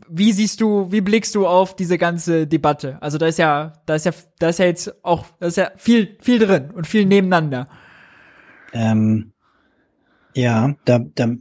wie 0.09 0.33
siehst 0.33 0.59
du, 0.61 0.91
wie 0.91 1.01
blickst 1.01 1.35
du 1.35 1.47
auf 1.47 1.75
diese 1.75 1.97
ganze 1.97 2.47
Debatte? 2.47 2.97
Also 3.01 3.17
da 3.17 3.27
ist 3.27 3.39
ja, 3.39 3.73
da 3.85 3.95
ist 3.95 4.05
ja, 4.05 4.11
da 4.39 4.49
ist 4.49 4.59
ja 4.59 4.65
jetzt 4.65 5.03
auch, 5.03 5.25
da 5.39 5.47
ist 5.47 5.57
ja 5.57 5.71
viel, 5.75 6.17
viel 6.21 6.39
drin 6.39 6.71
und 6.71 6.87
viel 6.87 7.05
nebeneinander. 7.05 7.67
Ähm, 8.73 9.33
ja, 10.35 10.75
da, 10.85 10.99
da 10.99 11.35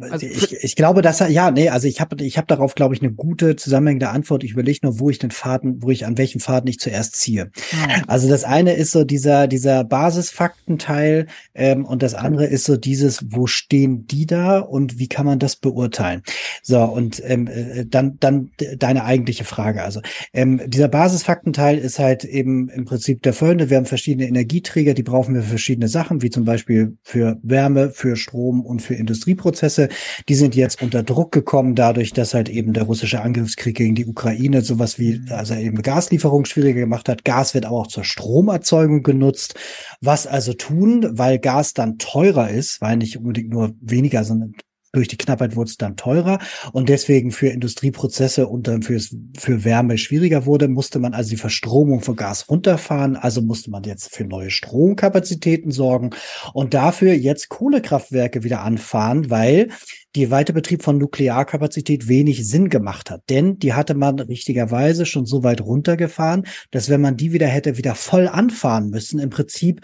also 0.00 0.26
ich, 0.26 0.52
ich 0.62 0.76
glaube, 0.76 1.02
dass 1.02 1.20
er, 1.20 1.28
ja, 1.28 1.50
nee, 1.50 1.68
also 1.68 1.88
ich 1.88 2.00
habe 2.00 2.22
ich 2.22 2.38
hab 2.38 2.46
darauf, 2.46 2.76
glaube 2.76 2.94
ich, 2.94 3.02
eine 3.02 3.12
gute 3.12 3.56
zusammenhängende 3.56 4.10
Antwort. 4.10 4.44
Ich 4.44 4.52
überlege 4.52 4.78
nur, 4.82 5.00
wo 5.00 5.10
ich 5.10 5.18
den 5.18 5.32
Faden, 5.32 5.82
wo 5.82 5.90
ich 5.90 6.06
an 6.06 6.16
welchem 6.18 6.40
Faden 6.40 6.68
ich 6.68 6.78
zuerst 6.78 7.16
ziehe. 7.16 7.46
Mhm. 7.46 8.04
Also 8.06 8.28
das 8.28 8.44
eine 8.44 8.74
ist 8.74 8.92
so 8.92 9.02
dieser, 9.02 9.48
dieser 9.48 9.82
Basisfaktenteil 9.82 11.26
ähm, 11.54 11.84
und 11.84 12.04
das 12.04 12.14
andere 12.14 12.46
ist 12.46 12.64
so 12.64 12.76
dieses, 12.76 13.24
wo 13.32 13.48
stehen 13.48 14.06
die 14.06 14.26
da 14.26 14.60
und 14.60 15.00
wie 15.00 15.08
kann 15.08 15.26
man 15.26 15.40
das 15.40 15.56
beurteilen? 15.56 16.22
So, 16.62 16.80
und 16.84 17.20
ähm, 17.24 17.48
äh, 17.48 17.84
dann, 17.84 18.18
dann 18.20 18.50
deine 18.78 19.04
eigentliche 19.04 19.44
Frage. 19.44 19.82
Also 19.82 20.00
ähm, 20.32 20.60
dieser 20.66 20.88
Basisfaktenteil 20.88 21.76
ist 21.78 21.98
halt 21.98 22.24
eben 22.24 22.68
im 22.68 22.84
Prinzip 22.84 23.22
der 23.22 23.32
folgende. 23.32 23.68
Wir 23.68 23.78
haben 23.78 23.86
verschiedene 23.86 24.28
Energieträger, 24.28 24.94
die 24.94 25.02
brauchen 25.02 25.34
wir 25.34 25.42
für 25.42 25.48
verschiedene 25.48 25.88
Sachen, 25.88 26.22
wie 26.22 26.30
zum 26.30 26.44
Beispiel 26.44 26.96
für 27.02 27.40
Wärme, 27.42 27.90
für 27.90 28.14
Strom 28.14 28.64
und 28.64 28.80
für 28.80 28.94
Industrieprozesse. 28.94 29.71
Prozesse, 29.72 29.88
die 30.28 30.34
sind 30.34 30.54
jetzt 30.54 30.82
unter 30.82 31.02
Druck 31.02 31.32
gekommen, 31.32 31.74
dadurch, 31.74 32.12
dass 32.12 32.34
halt 32.34 32.48
eben 32.48 32.72
der 32.72 32.84
russische 32.84 33.22
Angriffskrieg 33.22 33.76
gegen 33.76 33.94
die 33.94 34.06
Ukraine 34.06 34.62
sowas 34.62 34.98
wie, 34.98 35.20
also 35.30 35.54
eben 35.54 35.82
Gaslieferung 35.82 36.44
schwieriger 36.44 36.80
gemacht 36.80 37.08
hat. 37.08 37.24
Gas 37.24 37.54
wird 37.54 37.66
auch 37.66 37.86
zur 37.86 38.04
Stromerzeugung 38.04 39.02
genutzt. 39.02 39.54
Was 40.00 40.26
also 40.26 40.52
tun, 40.52 41.06
weil 41.18 41.38
Gas 41.38 41.74
dann 41.74 41.98
teurer 41.98 42.50
ist, 42.50 42.80
weil 42.80 42.96
nicht 42.96 43.16
unbedingt 43.18 43.50
nur 43.50 43.74
weniger, 43.80 44.24
sondern 44.24 44.54
durch 44.92 45.08
die 45.08 45.16
Knappheit 45.16 45.56
wurde 45.56 45.70
es 45.70 45.78
dann 45.78 45.96
teurer 45.96 46.38
und 46.72 46.88
deswegen 46.88 47.32
für 47.32 47.48
Industrieprozesse 47.48 48.46
und 48.46 48.68
dann 48.68 48.82
fürs, 48.82 49.16
für 49.38 49.64
Wärme 49.64 49.96
schwieriger 49.96 50.44
wurde, 50.44 50.68
musste 50.68 50.98
man 50.98 51.14
also 51.14 51.30
die 51.30 51.36
Verstromung 51.36 52.02
von 52.02 52.14
Gas 52.14 52.48
runterfahren. 52.48 53.16
Also 53.16 53.40
musste 53.40 53.70
man 53.70 53.84
jetzt 53.84 54.14
für 54.14 54.24
neue 54.24 54.50
Stromkapazitäten 54.50 55.70
sorgen 55.72 56.10
und 56.52 56.74
dafür 56.74 57.14
jetzt 57.14 57.48
Kohlekraftwerke 57.48 58.44
wieder 58.44 58.60
anfahren, 58.60 59.30
weil 59.30 59.68
die 60.14 60.30
Weiterbetrieb 60.30 60.82
von 60.82 60.98
Nuklearkapazität 60.98 62.06
wenig 62.06 62.46
Sinn 62.46 62.68
gemacht 62.68 63.10
hat. 63.10 63.22
Denn 63.30 63.58
die 63.58 63.72
hatte 63.72 63.94
man 63.94 64.18
richtigerweise 64.18 65.06
schon 65.06 65.24
so 65.24 65.42
weit 65.42 65.62
runtergefahren, 65.62 66.46
dass 66.70 66.90
wenn 66.90 67.00
man 67.00 67.16
die 67.16 67.32
wieder 67.32 67.46
hätte 67.46 67.78
wieder 67.78 67.94
voll 67.94 68.28
anfahren 68.28 68.90
müssen, 68.90 69.18
im 69.18 69.30
Prinzip 69.30 69.80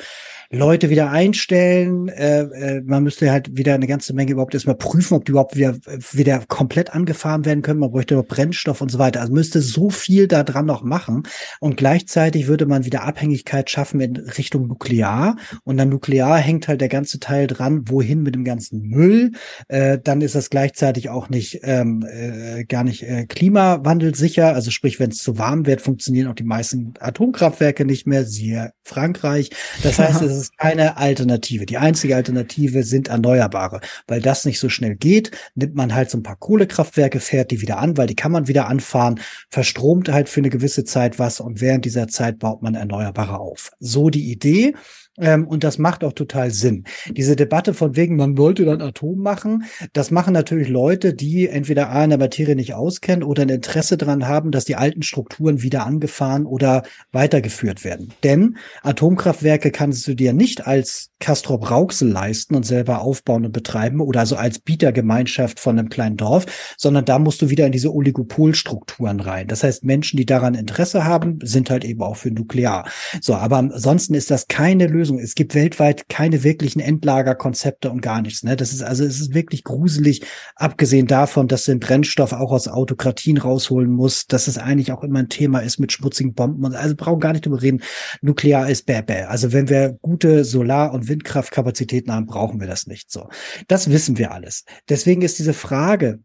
Leute 0.50 0.88
wieder 0.88 1.10
einstellen. 1.10 2.08
Äh, 2.08 2.40
äh, 2.40 2.82
man 2.82 3.02
müsste 3.02 3.30
halt 3.30 3.54
wieder 3.56 3.74
eine 3.74 3.86
ganze 3.86 4.14
Menge 4.14 4.32
überhaupt 4.32 4.54
erstmal 4.54 4.76
prüfen, 4.76 5.14
ob 5.14 5.26
die 5.26 5.32
überhaupt 5.32 5.56
wieder, 5.56 5.76
wieder 6.12 6.42
komplett 6.48 6.94
angefahren 6.94 7.44
werden 7.44 7.60
können. 7.60 7.80
Man 7.80 7.90
bräuchte 7.90 8.22
Brennstoff 8.22 8.80
und 8.80 8.90
so 8.90 8.98
weiter. 8.98 9.20
Also 9.20 9.32
müsste 9.32 9.60
so 9.60 9.90
viel 9.90 10.26
da 10.26 10.44
dran 10.44 10.64
noch 10.64 10.82
machen. 10.82 11.24
Und 11.60 11.76
gleichzeitig 11.76 12.46
würde 12.46 12.64
man 12.64 12.86
wieder 12.86 13.02
Abhängigkeit 13.02 13.68
schaffen 13.68 14.00
in 14.00 14.16
Richtung 14.16 14.68
Nuklear. 14.68 15.36
Und 15.64 15.76
dann 15.76 15.90
Nuklear 15.90 16.38
hängt 16.38 16.66
halt 16.66 16.80
der 16.80 16.88
ganze 16.88 17.20
Teil 17.20 17.46
dran, 17.46 17.82
wohin 17.88 18.22
mit 18.22 18.34
dem 18.34 18.44
ganzen 18.44 18.80
Müll. 18.88 19.32
Äh, 19.68 19.98
dann 20.02 20.22
ist 20.22 20.34
das 20.34 20.48
gleichzeitig 20.48 21.10
auch 21.10 21.28
nicht 21.28 21.60
ähm, 21.62 22.06
äh, 22.10 22.64
gar 22.64 22.84
nicht 22.84 23.02
äh, 23.02 23.26
klimawandelsicher. 23.26 24.54
Also 24.54 24.70
sprich, 24.70 24.98
wenn 24.98 25.10
es 25.10 25.18
zu 25.18 25.36
warm 25.36 25.66
wird, 25.66 25.82
funktionieren 25.82 26.28
auch 26.28 26.34
die 26.34 26.44
meisten 26.44 26.94
Atomkraftwerke 27.00 27.84
nicht 27.84 28.06
mehr. 28.06 28.24
Siehe 28.24 28.72
Frankreich. 28.82 29.50
Das 29.82 29.98
heißt, 29.98 30.22
es 30.22 30.37
ist 30.38 30.58
keine 30.58 30.96
Alternative. 30.96 31.66
Die 31.66 31.78
einzige 31.78 32.16
Alternative 32.16 32.82
sind 32.82 33.08
Erneuerbare. 33.08 33.80
Weil 34.06 34.20
das 34.20 34.44
nicht 34.44 34.58
so 34.60 34.68
schnell 34.68 34.96
geht, 34.96 35.30
nimmt 35.54 35.74
man 35.74 35.94
halt 35.94 36.10
so 36.10 36.18
ein 36.18 36.22
paar 36.22 36.36
Kohlekraftwerke, 36.36 37.20
fährt 37.20 37.50
die 37.50 37.60
wieder 37.60 37.78
an, 37.78 37.96
weil 37.96 38.06
die 38.06 38.16
kann 38.16 38.32
man 38.32 38.48
wieder 38.48 38.68
anfahren, 38.68 39.20
verstromt 39.50 40.08
halt 40.08 40.28
für 40.28 40.40
eine 40.40 40.50
gewisse 40.50 40.84
Zeit 40.84 41.18
was 41.18 41.40
und 41.40 41.60
während 41.60 41.84
dieser 41.84 42.08
Zeit 42.08 42.38
baut 42.38 42.62
man 42.62 42.74
Erneuerbare 42.74 43.38
auf. 43.38 43.70
So 43.80 44.10
die 44.10 44.30
Idee. 44.30 44.74
Ähm, 45.20 45.46
und 45.46 45.64
das 45.64 45.78
macht 45.78 46.04
auch 46.04 46.12
total 46.12 46.50
Sinn. 46.50 46.84
Diese 47.10 47.36
Debatte 47.36 47.74
von 47.74 47.96
wegen, 47.96 48.16
man 48.16 48.38
wollte 48.38 48.64
dann 48.64 48.80
Atom 48.80 49.18
machen, 49.18 49.64
das 49.92 50.10
machen 50.10 50.32
natürlich 50.32 50.68
Leute, 50.68 51.14
die 51.14 51.48
entweder 51.48 51.90
A 51.90 52.04
in 52.04 52.10
der 52.10 52.18
Materie 52.18 52.56
nicht 52.56 52.74
auskennen 52.74 53.22
oder 53.22 53.42
ein 53.42 53.48
Interesse 53.48 53.96
daran 53.96 54.28
haben, 54.28 54.50
dass 54.50 54.64
die 54.64 54.76
alten 54.76 55.02
Strukturen 55.02 55.62
wieder 55.62 55.86
angefahren 55.86 56.46
oder 56.46 56.82
weitergeführt 57.12 57.84
werden. 57.84 58.12
Denn 58.22 58.56
Atomkraftwerke 58.82 59.70
kannst 59.70 60.06
du 60.06 60.14
dir 60.14 60.32
nicht 60.32 60.66
als 60.66 61.10
Castrop 61.20 61.70
Rauxel 61.70 62.08
leisten 62.08 62.54
und 62.54 62.64
selber 62.64 63.00
aufbauen 63.00 63.44
und 63.44 63.52
betreiben 63.52 64.00
oder 64.00 64.20
also 64.20 64.36
als 64.36 64.60
Bietergemeinschaft 64.60 65.58
von 65.58 65.78
einem 65.78 65.88
kleinen 65.88 66.16
Dorf, 66.16 66.74
sondern 66.76 67.04
da 67.04 67.18
musst 67.18 67.42
du 67.42 67.50
wieder 67.50 67.66
in 67.66 67.72
diese 67.72 67.92
Oligopolstrukturen 67.92 69.20
rein. 69.20 69.48
Das 69.48 69.64
heißt, 69.64 69.84
Menschen, 69.84 70.16
die 70.16 70.26
daran 70.26 70.54
Interesse 70.54 71.04
haben, 71.04 71.38
sind 71.42 71.70
halt 71.70 71.84
eben 71.84 72.02
auch 72.02 72.16
für 72.16 72.30
Nuklear. 72.30 72.88
So, 73.20 73.34
aber 73.34 73.56
ansonsten 73.56 74.14
ist 74.14 74.30
das 74.30 74.46
keine 74.46 74.86
Lösung 74.86 75.07
Lösung. 75.08 75.18
Es 75.18 75.34
gibt 75.34 75.54
weltweit 75.54 76.08
keine 76.08 76.44
wirklichen 76.44 76.80
Endlagerkonzepte 76.80 77.90
und 77.90 78.00
gar 78.00 78.22
nichts. 78.22 78.42
Ne? 78.42 78.56
Das 78.56 78.72
ist 78.72 78.82
also 78.82 79.04
es 79.04 79.20
ist 79.20 79.34
wirklich 79.34 79.64
gruselig, 79.64 80.22
abgesehen 80.54 81.06
davon, 81.06 81.48
dass 81.48 81.64
du 81.64 81.72
den 81.72 81.80
Brennstoff 81.80 82.32
auch 82.32 82.52
aus 82.52 82.68
Autokratien 82.68 83.38
rausholen 83.38 83.90
muss, 83.90 84.26
dass 84.26 84.48
es 84.48 84.58
eigentlich 84.58 84.92
auch 84.92 85.02
immer 85.02 85.20
ein 85.20 85.28
Thema 85.28 85.60
ist 85.60 85.78
mit 85.78 85.92
schmutzigen 85.92 86.34
Bomben. 86.34 86.64
Und 86.64 86.74
also 86.74 86.94
brauchen 86.94 87.20
gar 87.20 87.32
nicht 87.32 87.46
drüber 87.46 87.62
reden. 87.62 87.82
Nuklear 88.20 88.68
ist 88.68 88.86
bäh, 88.86 89.02
bäh. 89.02 89.22
Also 89.22 89.52
wenn 89.52 89.68
wir 89.68 89.98
gute 90.02 90.44
Solar- 90.44 90.92
und 90.92 91.08
Windkraftkapazitäten 91.08 92.12
haben, 92.12 92.26
brauchen 92.26 92.60
wir 92.60 92.66
das 92.66 92.86
nicht 92.86 93.10
so. 93.10 93.28
Das 93.66 93.90
wissen 93.90 94.18
wir 94.18 94.32
alles. 94.32 94.64
Deswegen 94.88 95.22
ist 95.22 95.38
diese 95.38 95.54
Frage, 95.54 96.20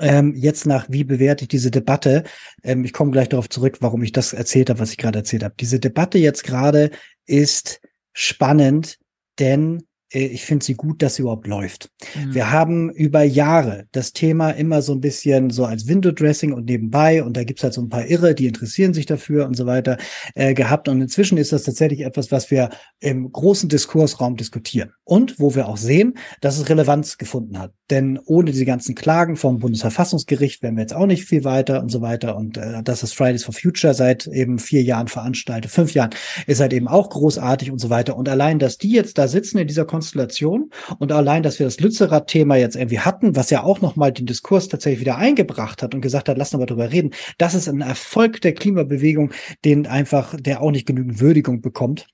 ähm, 0.00 0.34
jetzt 0.36 0.64
nach, 0.64 0.86
wie 0.88 1.02
bewerte 1.02 1.42
ich 1.42 1.48
diese 1.48 1.72
Debatte? 1.72 2.22
Ähm, 2.62 2.84
ich 2.84 2.92
komme 2.92 3.10
gleich 3.10 3.28
darauf 3.28 3.48
zurück, 3.48 3.78
warum 3.80 4.02
ich 4.02 4.12
das 4.12 4.32
erzählt 4.32 4.70
habe, 4.70 4.78
was 4.78 4.92
ich 4.92 4.96
gerade 4.96 5.18
erzählt 5.18 5.42
habe. 5.42 5.54
Diese 5.58 5.80
Debatte 5.80 6.18
jetzt 6.18 6.44
gerade 6.44 6.90
ist 7.26 7.80
spannend, 8.20 8.98
denn 9.38 9.86
ich 10.10 10.44
finde 10.44 10.64
sie 10.64 10.74
gut, 10.74 11.02
dass 11.02 11.16
sie 11.16 11.22
überhaupt 11.22 11.46
läuft. 11.46 11.90
Mhm. 12.16 12.34
Wir 12.34 12.50
haben 12.50 12.90
über 12.90 13.22
Jahre 13.22 13.86
das 13.92 14.12
Thema 14.12 14.50
immer 14.50 14.80
so 14.80 14.92
ein 14.92 15.00
bisschen 15.00 15.50
so 15.50 15.64
als 15.64 15.86
Window 15.86 16.12
Dressing 16.12 16.52
und 16.52 16.64
nebenbei 16.66 17.22
und 17.22 17.36
da 17.36 17.44
gibt's 17.44 17.62
halt 17.62 17.74
so 17.74 17.82
ein 17.82 17.90
paar 17.90 18.06
Irre, 18.06 18.34
die 18.34 18.46
interessieren 18.46 18.94
sich 18.94 19.06
dafür 19.06 19.46
und 19.46 19.54
so 19.54 19.66
weiter 19.66 19.98
äh, 20.34 20.54
gehabt. 20.54 20.88
Und 20.88 21.02
inzwischen 21.02 21.36
ist 21.36 21.52
das 21.52 21.64
tatsächlich 21.64 22.00
etwas, 22.00 22.32
was 22.32 22.50
wir 22.50 22.70
im 23.00 23.30
großen 23.30 23.68
Diskursraum 23.68 24.36
diskutieren 24.36 24.92
und 25.04 25.38
wo 25.38 25.54
wir 25.54 25.68
auch 25.68 25.76
sehen, 25.76 26.14
dass 26.40 26.58
es 26.58 26.68
Relevanz 26.68 27.18
gefunden 27.18 27.58
hat. 27.58 27.72
Denn 27.90 28.18
ohne 28.24 28.50
diese 28.50 28.64
ganzen 28.64 28.94
Klagen 28.94 29.36
vom 29.36 29.58
Bundesverfassungsgericht 29.58 30.62
wären 30.62 30.76
wir 30.76 30.82
jetzt 30.82 30.94
auch 30.94 31.06
nicht 31.06 31.24
viel 31.24 31.44
weiter 31.44 31.80
und 31.82 31.90
so 31.90 32.00
weiter. 32.00 32.36
Und 32.36 32.56
äh, 32.56 32.82
dass 32.82 33.00
das 33.00 33.12
Fridays 33.12 33.44
for 33.44 33.54
Future 33.54 33.94
seit 33.94 34.26
eben 34.26 34.58
vier 34.58 34.82
Jahren 34.82 35.08
veranstaltet, 35.08 35.70
fünf 35.70 35.94
Jahren, 35.94 36.10
ist 36.46 36.60
halt 36.60 36.72
eben 36.72 36.88
auch 36.88 37.10
großartig 37.10 37.70
und 37.70 37.78
so 37.78 37.90
weiter. 37.90 38.16
Und 38.16 38.28
allein, 38.28 38.58
dass 38.58 38.78
die 38.78 38.92
jetzt 38.92 39.18
da 39.18 39.28
sitzen 39.28 39.58
in 39.58 39.66
dieser 39.66 39.84
Konstellation 39.98 40.70
und 41.00 41.10
allein, 41.10 41.42
dass 41.42 41.58
wir 41.58 41.66
das 41.66 41.80
Lützerath-Thema 41.80 42.54
jetzt 42.54 42.76
irgendwie 42.76 43.00
hatten, 43.00 43.34
was 43.34 43.50
ja 43.50 43.64
auch 43.64 43.80
nochmal 43.80 44.12
den 44.12 44.26
Diskurs 44.26 44.68
tatsächlich 44.68 45.00
wieder 45.00 45.16
eingebracht 45.16 45.82
hat 45.82 45.92
und 45.92 46.02
gesagt 46.02 46.28
hat, 46.28 46.38
lass 46.38 46.54
uns 46.54 46.60
mal 46.60 46.66
drüber 46.66 46.92
reden, 46.92 47.10
das 47.36 47.54
ist 47.54 47.68
ein 47.68 47.80
Erfolg 47.80 48.40
der 48.40 48.54
Klimabewegung, 48.54 49.32
den 49.64 49.88
einfach, 49.88 50.36
der 50.38 50.62
auch 50.62 50.70
nicht 50.70 50.86
genügend 50.86 51.20
Würdigung 51.20 51.60
bekommt. 51.60 52.06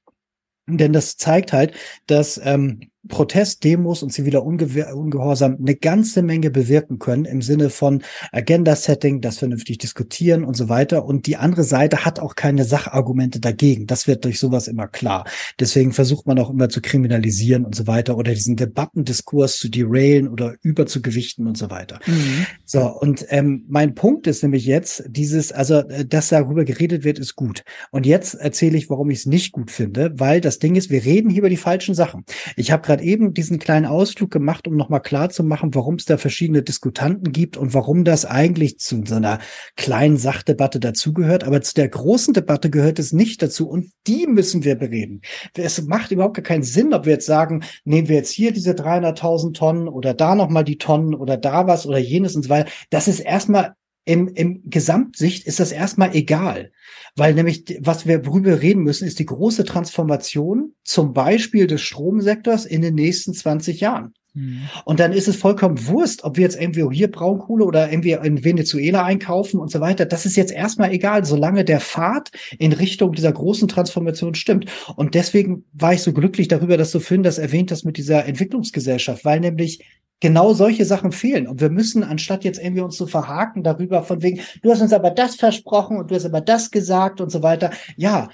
Denn 0.67 0.95
das 0.95 1.19
zeigt 1.19 1.53
halt, 1.53 1.75
dass 2.07 2.41
ähm, 2.43 2.81
Protest, 3.09 3.65
Demos 3.65 4.03
und 4.03 4.13
ziviler 4.13 4.45
Unge 4.45 4.67
Ungehorsam 4.95 5.57
eine 5.59 5.75
ganze 5.75 6.23
Menge 6.23 6.51
bewirken 6.51 6.99
können 6.99 7.25
im 7.25 7.43
Sinne 7.43 7.71
von 7.71 8.03
Agenda-Setting, 8.33 9.21
das 9.21 9.39
vernünftig 9.39 9.79
diskutieren 9.79 10.45
und 10.45 10.57
so 10.57 10.69
weiter. 10.69 11.05
Und 11.05 11.27
die 11.27 11.37
andere 11.37 11.65
Seite 11.65 12.05
hat 12.05 12.19
auch 12.21 12.35
keine 12.35 12.65
Sachargumente 12.65 13.41
dagegen. 13.41 13.87
Das 13.87 14.07
wird 14.07 14.25
durch 14.25 14.39
sowas 14.39 14.69
immer 14.69 14.89
klar. 14.89 15.25
Deswegen 15.61 15.93
versucht 15.93 16.27
man 16.27 16.39
auch 16.39 16.51
immer 16.51 16.69
zu 16.69 16.81
kriminalisieren 16.81 17.65
und 17.65 17.75
so 17.75 17.87
weiter 17.87 18.17
oder 18.17 18.33
diesen 18.33 18.57
Debattendiskurs 18.57 19.59
zu 19.59 19.69
derailen 19.69 20.29
oder 20.29 20.55
überzugewichten 20.63 21.47
und 21.47 21.59
so 21.59 21.71
weiter. 21.71 22.01
Mhm. 22.07 22.47
So, 22.65 22.87
und 22.87 23.27
ähm, 23.29 23.65
mein 23.69 23.95
Punkt 23.95 24.27
ist 24.27 24.43
nämlich 24.43 24.65
jetzt, 24.65 25.05
dieses, 25.09 25.53
also, 25.53 25.81
äh, 25.81 26.05
dass 26.05 26.29
darüber 26.29 26.65
geredet 26.65 27.05
wird, 27.05 27.19
ist 27.19 27.37
gut. 27.37 27.65
Und 27.91 28.07
jetzt 28.07 28.35
erzähle 28.35 28.77
ich, 28.77 28.91
warum 28.91 29.11
ich 29.11 29.21
es 29.21 29.27
nicht 29.27 29.53
gut 29.53 29.71
finde, 29.71 30.13
weil 30.17 30.41
das 30.41 30.59
Ding 30.59 30.77
ist, 30.77 30.91
wir 30.91 31.05
reden 31.05 31.31
hier 31.31 31.41
über 31.41 31.51
die 31.51 31.57
falschen 31.57 31.95
Sachen. 31.95 32.25
Ich 32.57 32.71
habe 32.71 32.83
gerade 32.95 33.05
eben 33.05 33.35
diesen 33.35 33.59
kleinen 33.59 33.87
Ausflug 33.87 34.31
gemacht, 34.31 34.69
um 34.69 34.77
nochmal 34.77 35.03
klar 35.03 35.29
zu 35.29 35.43
machen, 35.43 35.75
warum 35.75 35.97
es 35.97 36.05
da 36.05 36.17
verschiedene 36.17 36.63
Diskutanten 36.63 37.33
gibt 37.33 37.57
und 37.57 37.75
warum 37.75 38.05
das 38.05 38.25
eigentlich 38.25 38.79
zu 38.79 39.03
so 39.05 39.17
einer 39.17 39.41
kleinen 39.77 40.17
Sachdebatte 40.17 40.79
dazugehört. 40.79 41.45
Aber 41.45 41.61
zu 41.61 41.75
der 41.75 41.89
großen 41.89 42.35
Debatte 42.35 42.71
gehört 42.71 42.99
es 42.99 43.13
nicht 43.13 43.43
dazu 43.43 43.69
und 43.69 43.91
die 44.07 44.27
müssen 44.27 44.63
wir 44.63 44.77
bereden. 44.77 45.23
Es 45.57 45.83
macht 45.83 46.13
überhaupt 46.13 46.37
gar 46.37 46.45
keinen 46.45 46.63
Sinn, 46.63 46.95
ob 46.95 47.05
wir 47.07 47.15
jetzt 47.15 47.27
sagen, 47.27 47.65
nehmen 47.85 48.09
wir 48.09 48.17
jetzt 48.17 48.31
hier 48.31 48.53
diese 48.53 48.73
300.000 48.73 49.55
Tonnen 49.55 49.89
oder 49.89 50.15
da 50.15 50.35
nochmal 50.35 50.65
die 50.65 50.79
Tonnen 50.79 51.15
oder 51.15 51.37
da 51.37 51.67
was 51.67 51.87
oder 51.87 51.99
jenes 51.99 52.37
und 52.37 52.45
so 52.45 52.49
weiter. 52.49 52.71
Das 52.91 53.09
ist 53.09 53.21
erstmal 53.21 53.75
im, 54.05 54.29
im 54.29 54.63
Gesamtsicht 54.69 55.47
ist 55.47 55.61
das 55.61 55.73
erstmal 55.73 56.15
egal. 56.15 56.73
Weil 57.17 57.35
nämlich, 57.35 57.79
was 57.81 58.07
wir 58.07 58.27
worüber 58.27 58.61
reden 58.61 58.83
müssen, 58.83 59.07
ist 59.07 59.19
die 59.19 59.27
große 59.27 59.65
Transformation 59.65 60.75
zum 60.83 61.13
Beispiel 61.13 61.67
des 61.67 61.81
Stromsektors 61.81 62.67
in 62.67 62.83
den 62.83 62.95
nächsten 62.95 63.33
20 63.33 63.81
Jahren. 63.81 64.15
Mhm. 64.35 64.69
Und 64.85 65.01
dann 65.01 65.13
ist 65.13 65.29
es 65.29 65.37
vollkommen 65.37 65.87
Wurst, 65.87 66.25
ob 66.25 66.37
wir 66.37 66.43
jetzt 66.43 66.61
irgendwie 66.61 66.85
hier 66.93 67.11
Braunkohle 67.11 67.65
oder 67.65 67.91
irgendwie 67.91 68.13
in 68.13 68.45
Venezuela 68.45 69.05
einkaufen 69.05 69.61
und 69.61 69.71
so 69.71 69.81
weiter. 69.81 70.07
Das 70.07 70.27
ist 70.27 70.37
jetzt 70.37 70.53
erstmal 70.53 70.93
egal, 70.93 71.25
solange 71.25 71.65
der 71.65 71.81
Pfad 71.81 72.31
in 72.59 72.73
Richtung 72.73 73.13
dieser 73.13 73.33
großen 73.33 73.69
Transformation 73.69 74.35
stimmt. 74.35 74.67
Und 74.97 75.15
deswegen 75.15 75.65
war 75.73 75.95
ich 75.95 76.03
so 76.03 76.13
glücklich 76.13 76.49
darüber, 76.49 76.77
dass 76.77 76.91
du 76.91 77.01
Finn 77.01 77.23
das 77.23 77.39
erwähnt 77.39 77.71
hast 77.71 77.85
mit 77.85 77.97
dieser 77.97 78.27
Entwicklungsgesellschaft, 78.27 79.25
weil 79.25 79.41
nämlich 79.41 79.85
genau 80.21 80.53
solche 80.53 80.85
Sachen 80.85 81.13
fehlen. 81.13 81.47
Und 81.47 81.61
wir 81.61 81.71
müssen, 81.71 82.03
anstatt 82.03 82.45
jetzt 82.45 82.61
irgendwie 82.61 82.83
uns 82.83 82.97
zu 82.97 83.07
verhaken 83.07 83.63
darüber, 83.63 84.03
von 84.03 84.23
wegen, 84.23 84.41
du 84.63 84.71
hast 84.71 84.81
uns 84.81 84.93
aber 84.93 85.11
das 85.11 85.37
versprochen 85.37 85.97
und 85.97 86.11
du 86.11 86.15
hast 86.15 86.25
aber 86.25 86.41
das 86.41 86.71
gesagt 86.71 87.21
und 87.21 87.31
so 87.31 87.43
weiter. 87.43 87.71
Ja, 87.97 88.29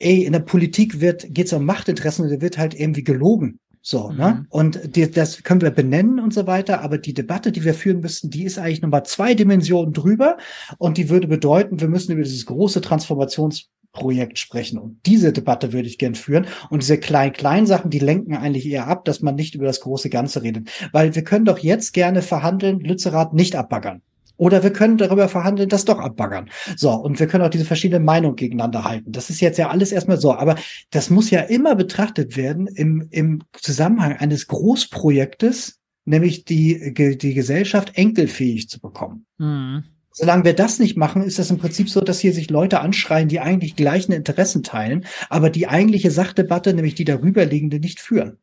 ey, 0.00 0.24
in 0.24 0.32
der 0.32 0.40
Politik 0.40 1.00
wird, 1.00 1.26
geht's 1.32 1.52
um 1.52 1.64
Machtinteressen 1.64 2.24
und 2.24 2.32
da 2.32 2.40
wird 2.40 2.58
halt 2.58 2.74
irgendwie 2.74 3.04
gelogen. 3.04 3.60
So, 3.82 4.10
ne? 4.10 4.12
mhm. 4.12 4.18
ne? 4.18 4.46
Und 4.48 4.96
die, 4.96 5.10
das 5.10 5.42
können 5.42 5.60
wir 5.60 5.70
benennen 5.70 6.20
und 6.20 6.32
so 6.32 6.46
weiter, 6.46 6.80
aber 6.80 6.98
die 6.98 7.14
Debatte, 7.14 7.52
die 7.52 7.64
wir 7.64 7.74
führen 7.74 8.00
müssten, 8.00 8.30
die 8.30 8.44
ist 8.44 8.58
eigentlich 8.58 8.80
nochmal 8.80 9.04
zwei 9.04 9.34
Dimensionen 9.34 9.92
drüber 9.92 10.38
und 10.78 10.96
die 10.96 11.10
würde 11.10 11.26
bedeuten, 11.26 11.80
wir 11.80 11.88
müssen 11.88 12.12
über 12.12 12.22
dieses 12.22 12.46
große 12.46 12.80
Transformations 12.80 13.68
Projekt 13.92 14.38
sprechen. 14.38 14.78
Und 14.78 15.00
diese 15.04 15.32
Debatte 15.32 15.72
würde 15.72 15.86
ich 15.86 15.98
gern 15.98 16.14
führen. 16.14 16.46
Und 16.70 16.82
diese 16.82 16.98
kleinen-kleinen 16.98 17.66
Sachen, 17.66 17.90
die 17.90 17.98
lenken 17.98 18.34
eigentlich 18.34 18.66
eher 18.66 18.86
ab, 18.86 19.04
dass 19.04 19.20
man 19.20 19.34
nicht 19.34 19.54
über 19.54 19.66
das 19.66 19.80
große 19.80 20.08
Ganze 20.08 20.42
redet. 20.42 20.70
Weil 20.92 21.14
wir 21.14 21.22
können 21.24 21.44
doch 21.44 21.58
jetzt 21.58 21.92
gerne 21.92 22.22
verhandeln, 22.22 22.80
Lützerath 22.80 23.34
nicht 23.34 23.54
abbaggern. 23.54 24.00
Oder 24.36 24.62
wir 24.62 24.72
können 24.72 24.98
darüber 24.98 25.28
verhandeln, 25.28 25.68
das 25.68 25.84
doch 25.84 25.98
abbaggern. 25.98 26.50
So, 26.76 26.90
und 26.92 27.20
wir 27.20 27.26
können 27.26 27.44
auch 27.44 27.50
diese 27.50 27.64
verschiedenen 27.64 28.04
Meinungen 28.04 28.36
gegeneinander 28.36 28.84
halten. 28.84 29.12
Das 29.12 29.30
ist 29.30 29.40
jetzt 29.40 29.58
ja 29.58 29.70
alles 29.70 29.92
erstmal 29.92 30.18
so. 30.18 30.34
Aber 30.34 30.56
das 30.90 31.10
muss 31.10 31.30
ja 31.30 31.40
immer 31.40 31.74
betrachtet 31.74 32.36
werden 32.36 32.66
im, 32.66 33.06
im 33.10 33.42
Zusammenhang 33.52 34.16
eines 34.16 34.46
Großprojektes, 34.48 35.80
nämlich 36.04 36.44
die, 36.44 36.94
die 36.94 37.34
Gesellschaft 37.34 37.92
enkelfähig 37.94 38.68
zu 38.68 38.80
bekommen. 38.80 39.26
Mhm. 39.38 39.84
Solange 40.14 40.44
wir 40.44 40.52
das 40.54 40.78
nicht 40.78 40.96
machen, 40.96 41.22
ist 41.22 41.38
das 41.38 41.50
im 41.50 41.58
Prinzip 41.58 41.88
so, 41.88 42.02
dass 42.02 42.20
hier 42.20 42.34
sich 42.34 42.50
Leute 42.50 42.80
anschreien, 42.80 43.28
die 43.28 43.40
eigentlich 43.40 43.76
gleichen 43.76 44.12
Interessen 44.12 44.62
teilen, 44.62 45.06
aber 45.30 45.48
die 45.48 45.68
eigentliche 45.68 46.10
Sachdebatte, 46.10 46.74
nämlich 46.74 46.94
die 46.94 47.04
darüberliegende, 47.04 47.80
nicht 47.80 47.98
führen. 47.98 48.38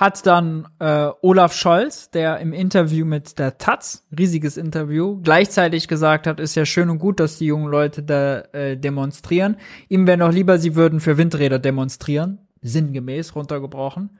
Hat 0.00 0.24
dann 0.24 0.66
äh, 0.78 1.10
Olaf 1.20 1.52
Scholz, 1.52 2.08
der 2.08 2.38
im 2.38 2.54
Interview 2.54 3.04
mit 3.04 3.38
der 3.38 3.58
Taz, 3.58 4.06
riesiges 4.18 4.56
Interview, 4.56 5.20
gleichzeitig 5.22 5.88
gesagt 5.88 6.26
hat, 6.26 6.40
ist 6.40 6.54
ja 6.54 6.64
schön 6.64 6.88
und 6.88 7.00
gut, 7.00 7.20
dass 7.20 7.36
die 7.36 7.44
jungen 7.44 7.70
Leute 7.70 8.02
da 8.02 8.40
äh, 8.52 8.78
demonstrieren. 8.78 9.58
Ihm 9.90 10.06
wäre 10.06 10.16
noch 10.16 10.32
lieber, 10.32 10.58
sie 10.58 10.74
würden 10.74 11.00
für 11.00 11.18
Windräder 11.18 11.58
demonstrieren, 11.58 12.38
sinngemäß 12.62 13.36
runtergebrochen. 13.36 14.18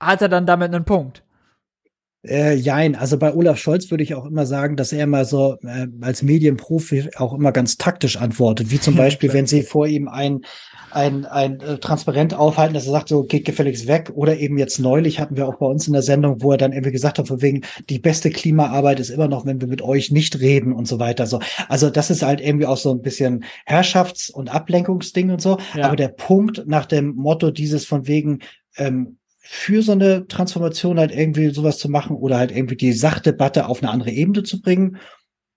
Hat 0.00 0.22
er 0.22 0.30
dann 0.30 0.46
damit 0.46 0.74
einen 0.74 0.86
Punkt? 0.86 1.22
Äh, 2.26 2.54
jein, 2.54 2.96
also 2.96 3.18
bei 3.18 3.34
Olaf 3.34 3.58
Scholz 3.58 3.90
würde 3.90 4.02
ich 4.02 4.14
auch 4.14 4.24
immer 4.24 4.46
sagen, 4.46 4.76
dass 4.76 4.94
er 4.94 5.06
mal 5.06 5.26
so 5.26 5.58
äh, 5.64 5.86
als 6.00 6.22
Medienprofi 6.22 7.10
auch 7.16 7.34
immer 7.34 7.52
ganz 7.52 7.76
taktisch 7.76 8.16
antwortet, 8.16 8.70
wie 8.70 8.80
zum 8.80 8.96
Beispiel, 8.96 9.34
wenn 9.34 9.46
sie 9.46 9.64
vor 9.64 9.86
ihm 9.86 10.08
ein 10.08 10.40
ein, 10.94 11.26
ein 11.26 11.60
äh, 11.60 11.78
Transparent 11.78 12.34
aufhalten, 12.34 12.74
dass 12.74 12.86
er 12.86 12.92
sagt, 12.92 13.08
so 13.08 13.24
geht 13.24 13.44
gefälligst 13.44 13.86
weg. 13.86 14.12
Oder 14.14 14.38
eben 14.38 14.58
jetzt 14.58 14.78
neulich 14.78 15.20
hatten 15.20 15.36
wir 15.36 15.48
auch 15.48 15.56
bei 15.56 15.66
uns 15.66 15.86
in 15.86 15.92
der 15.92 16.02
Sendung, 16.02 16.42
wo 16.42 16.52
er 16.52 16.58
dann 16.58 16.72
irgendwie 16.72 16.92
gesagt 16.92 17.18
hat, 17.18 17.28
von 17.28 17.42
wegen, 17.42 17.62
die 17.88 17.98
beste 17.98 18.30
Klimaarbeit 18.30 19.00
ist 19.00 19.10
immer 19.10 19.28
noch, 19.28 19.46
wenn 19.46 19.60
wir 19.60 19.68
mit 19.68 19.82
euch 19.82 20.10
nicht 20.10 20.40
reden 20.40 20.72
und 20.72 20.86
so 20.86 20.98
weiter. 20.98 21.26
So, 21.26 21.40
also 21.68 21.90
das 21.90 22.10
ist 22.10 22.22
halt 22.22 22.40
irgendwie 22.40 22.66
auch 22.66 22.76
so 22.76 22.90
ein 22.92 23.02
bisschen 23.02 23.44
Herrschafts- 23.66 24.30
und 24.30 24.48
Ablenkungsding 24.48 25.30
und 25.30 25.40
so. 25.40 25.58
Ja. 25.74 25.86
Aber 25.86 25.96
der 25.96 26.08
Punkt 26.08 26.64
nach 26.66 26.86
dem 26.86 27.14
Motto 27.14 27.50
dieses 27.50 27.84
von 27.84 28.06
wegen, 28.06 28.40
ähm, 28.76 29.18
für 29.46 29.82
so 29.82 29.92
eine 29.92 30.26
Transformation 30.26 30.98
halt 30.98 31.12
irgendwie 31.12 31.50
sowas 31.50 31.76
zu 31.76 31.90
machen 31.90 32.16
oder 32.16 32.38
halt 32.38 32.50
irgendwie 32.50 32.76
die 32.76 32.94
Sachdebatte 32.94 33.68
auf 33.68 33.82
eine 33.82 33.92
andere 33.92 34.10
Ebene 34.10 34.42
zu 34.42 34.62
bringen. 34.62 34.96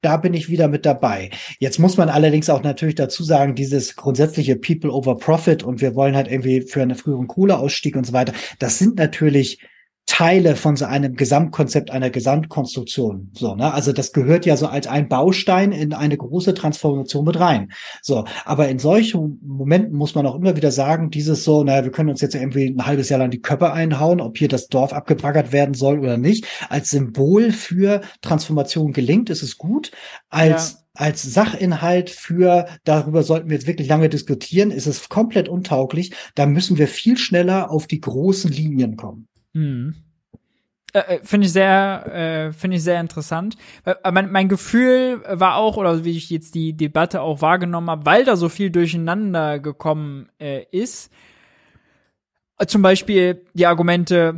Da 0.01 0.17
bin 0.17 0.33
ich 0.33 0.49
wieder 0.49 0.67
mit 0.67 0.85
dabei. 0.85 1.31
Jetzt 1.59 1.79
muss 1.79 1.97
man 1.97 2.09
allerdings 2.09 2.49
auch 2.49 2.61
natürlich 2.61 2.95
dazu 2.95 3.23
sagen, 3.23 3.55
dieses 3.55 3.95
grundsätzliche 3.95 4.55
People 4.55 4.91
over 4.91 5.17
Profit 5.17 5.63
und 5.63 5.81
wir 5.81 5.95
wollen 5.95 6.15
halt 6.15 6.27
irgendwie 6.27 6.61
für 6.61 6.81
einen 6.81 6.95
früheren 6.95 7.27
Kohleausstieg 7.27 7.95
und 7.95 8.05
so 8.05 8.13
weiter, 8.13 8.33
das 8.59 8.77
sind 8.77 8.97
natürlich 8.97 9.59
Teile 10.07 10.55
von 10.55 10.75
so 10.77 10.85
einem 10.85 11.15
Gesamtkonzept 11.15 11.91
einer 11.91 12.09
Gesamtkonstruktion. 12.09 13.29
So, 13.33 13.55
ne? 13.55 13.71
Also 13.71 13.91
das 13.91 14.13
gehört 14.13 14.45
ja 14.45 14.57
so 14.57 14.65
als 14.65 14.87
ein 14.87 15.09
Baustein 15.09 15.73
in 15.73 15.93
eine 15.93 16.17
große 16.17 16.53
Transformation 16.53 17.25
mit 17.25 17.39
rein. 17.39 17.71
So, 18.01 18.25
aber 18.45 18.69
in 18.69 18.79
solchen 18.79 19.39
Momenten 19.45 19.95
muss 19.95 20.15
man 20.15 20.25
auch 20.25 20.35
immer 20.35 20.55
wieder 20.55 20.71
sagen, 20.71 21.11
dieses 21.11 21.43
so, 21.43 21.63
naja, 21.63 21.83
wir 21.83 21.91
können 21.91 22.09
uns 22.09 22.21
jetzt 22.21 22.35
irgendwie 22.35 22.67
ein 22.67 22.85
halbes 22.85 23.09
Jahr 23.09 23.19
lang 23.19 23.29
die 23.29 23.41
Köpfe 23.41 23.73
einhauen, 23.73 24.21
ob 24.21 24.37
hier 24.37 24.47
das 24.47 24.69
Dorf 24.69 24.93
abgebaggert 24.93 25.51
werden 25.51 25.75
soll 25.75 25.99
oder 25.99 26.17
nicht. 26.17 26.47
Als 26.69 26.89
Symbol 26.89 27.51
für 27.51 28.01
Transformation 28.21 28.93
gelingt, 28.93 29.29
ist 29.29 29.43
es 29.43 29.57
gut. 29.57 29.91
Als 30.29 30.73
ja 30.73 30.87
als 30.97 31.21
Sachinhalt 31.21 32.09
für, 32.09 32.65
darüber 32.83 33.21
sollten 33.21 33.49
wir 33.49 33.55
jetzt 33.55 33.67
wirklich 33.67 33.87
lange 33.87 34.09
diskutieren, 34.09 34.71
ist 34.71 34.87
es 34.87 35.09
komplett 35.09 35.47
untauglich. 35.47 36.11
Da 36.33 36.47
müssen 36.47 36.79
wir 36.79 36.87
viel 36.87 37.19
schneller 37.19 37.69
auf 37.69 37.85
die 37.85 38.01
großen 38.01 38.51
Linien 38.51 38.97
kommen. 38.97 39.27
Hm. 39.57 39.95
Äh, 40.93 40.99
äh, 40.99 41.19
finde 41.23 41.47
ich 41.47 41.53
sehr, 41.53 42.05
äh, 42.13 42.53
finde 42.53 42.77
ich 42.77 42.83
sehr 42.83 43.01
interessant. 43.01 43.57
Äh, 43.85 44.11
mein, 44.11 44.31
mein 44.31 44.49
Gefühl 44.49 45.21
war 45.27 45.55
auch, 45.55 45.77
oder 45.77 46.05
wie 46.05 46.15
ich 46.15 46.29
jetzt 46.29 46.53
die 46.55 46.77
Debatte 46.77 47.21
auch 47.21 47.41
wahrgenommen 47.41 47.89
habe, 47.89 48.05
weil 48.05 48.23
da 48.23 48.35
so 48.35 48.49
viel 48.49 48.69
durcheinander 48.69 49.59
gekommen 49.59 50.29
äh, 50.39 50.63
ist. 50.71 51.11
Zum 52.67 52.81
Beispiel 52.81 53.45
die 53.53 53.67
Argumente, 53.67 54.37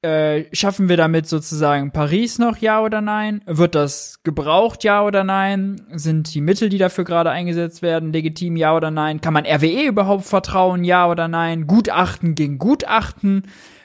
äh, 0.00 0.44
schaffen 0.52 0.88
wir 0.88 0.96
damit 0.96 1.26
sozusagen 1.26 1.90
Paris 1.90 2.38
noch, 2.38 2.58
ja 2.58 2.80
oder 2.82 3.00
nein? 3.00 3.42
Wird 3.46 3.74
das 3.74 4.22
gebraucht, 4.22 4.84
ja 4.84 5.04
oder 5.04 5.24
nein? 5.24 5.82
Sind 5.92 6.32
die 6.32 6.40
Mittel, 6.40 6.68
die 6.68 6.78
dafür 6.78 7.04
gerade 7.04 7.30
eingesetzt 7.30 7.82
werden, 7.82 8.12
legitim, 8.12 8.56
ja 8.56 8.76
oder 8.76 8.90
nein? 8.92 9.20
Kann 9.20 9.34
man 9.34 9.44
RWE 9.44 9.86
überhaupt 9.86 10.24
vertrauen, 10.24 10.84
ja 10.84 11.10
oder 11.10 11.26
nein? 11.26 11.66
Gutachten 11.66 12.36
gegen 12.36 12.58
Gutachten. 12.58 13.42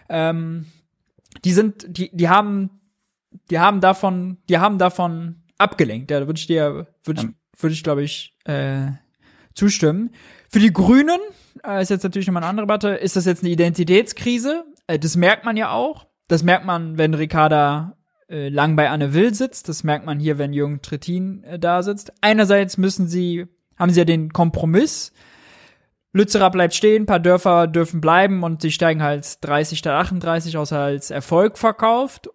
Ähm, 0.10 0.66
die 1.44 1.54
sind, 1.54 1.86
die, 1.88 2.16
die 2.16 2.30
haben, 2.30 2.70
die 3.50 3.60
haben 3.60 3.82
davon, 3.82 4.38
die 4.50 4.58
haben 4.58 4.78
davon 4.78 5.44
abgelenkt. 5.58 6.12
Ja, 6.12 6.20
da 6.20 6.28
würde 6.28 6.40
ich 6.40 6.48
dir, 6.48 6.88
würde 7.04 7.22
ich, 7.22 7.62
würde 7.62 7.74
ich, 7.74 7.84
glaube 7.84 8.04
ich, 8.04 8.38
äh, 8.46 8.92
zustimmen. 9.54 10.12
Für 10.50 10.60
die 10.60 10.74
Grünen 10.74 11.20
äh, 11.66 11.82
ist 11.82 11.90
jetzt 11.90 12.04
natürlich 12.04 12.28
nochmal 12.28 12.44
eine 12.44 12.50
andere 12.50 12.66
Debatte. 12.66 12.90
Ist 12.90 13.16
das 13.16 13.26
jetzt 13.26 13.44
eine 13.44 13.52
Identitätskrise? 13.52 14.66
Äh, 14.88 15.00
das 15.00 15.16
merkt 15.16 15.46
man 15.46 15.58
ja 15.58 15.72
auch. 15.72 16.08
Das 16.28 16.44
merkt 16.44 16.66
man, 16.66 16.98
wenn 16.98 17.14
Ricarda 17.14 17.98
äh, 18.30 18.50
lang 18.50 18.76
bei 18.76 18.90
Anne 18.90 19.14
Will 19.14 19.34
sitzt. 19.34 19.70
Das 19.70 19.84
merkt 19.84 20.06
man 20.06 20.20
hier, 20.20 20.38
wenn 20.38 20.54
Jürgen 20.54 20.82
Trittin 20.82 21.44
äh, 21.44 21.60
da 21.60 21.84
sitzt. 21.84 22.14
Einerseits 22.22 22.78
müssen 22.78 23.08
sie, 23.08 23.46
haben 23.78 23.92
sie 23.92 24.00
ja 24.00 24.06
den 24.06 24.32
Kompromiss 24.32 25.12
Lützerer 26.14 26.52
bleibt 26.52 26.76
stehen, 26.76 27.06
paar 27.06 27.20
Dörfer 27.20 27.68
dürfen 27.68 28.00
bleiben 28.00 28.44
und 28.44 28.62
sie 28.62 28.72
steigen 28.72 29.02
halt 29.02 29.44
30 29.44 29.80
statt 29.80 29.94
38 29.94 30.58
aus 30.58 30.72
als 30.72 31.10
Erfolg 31.12 31.58
verkauft. 31.58 32.30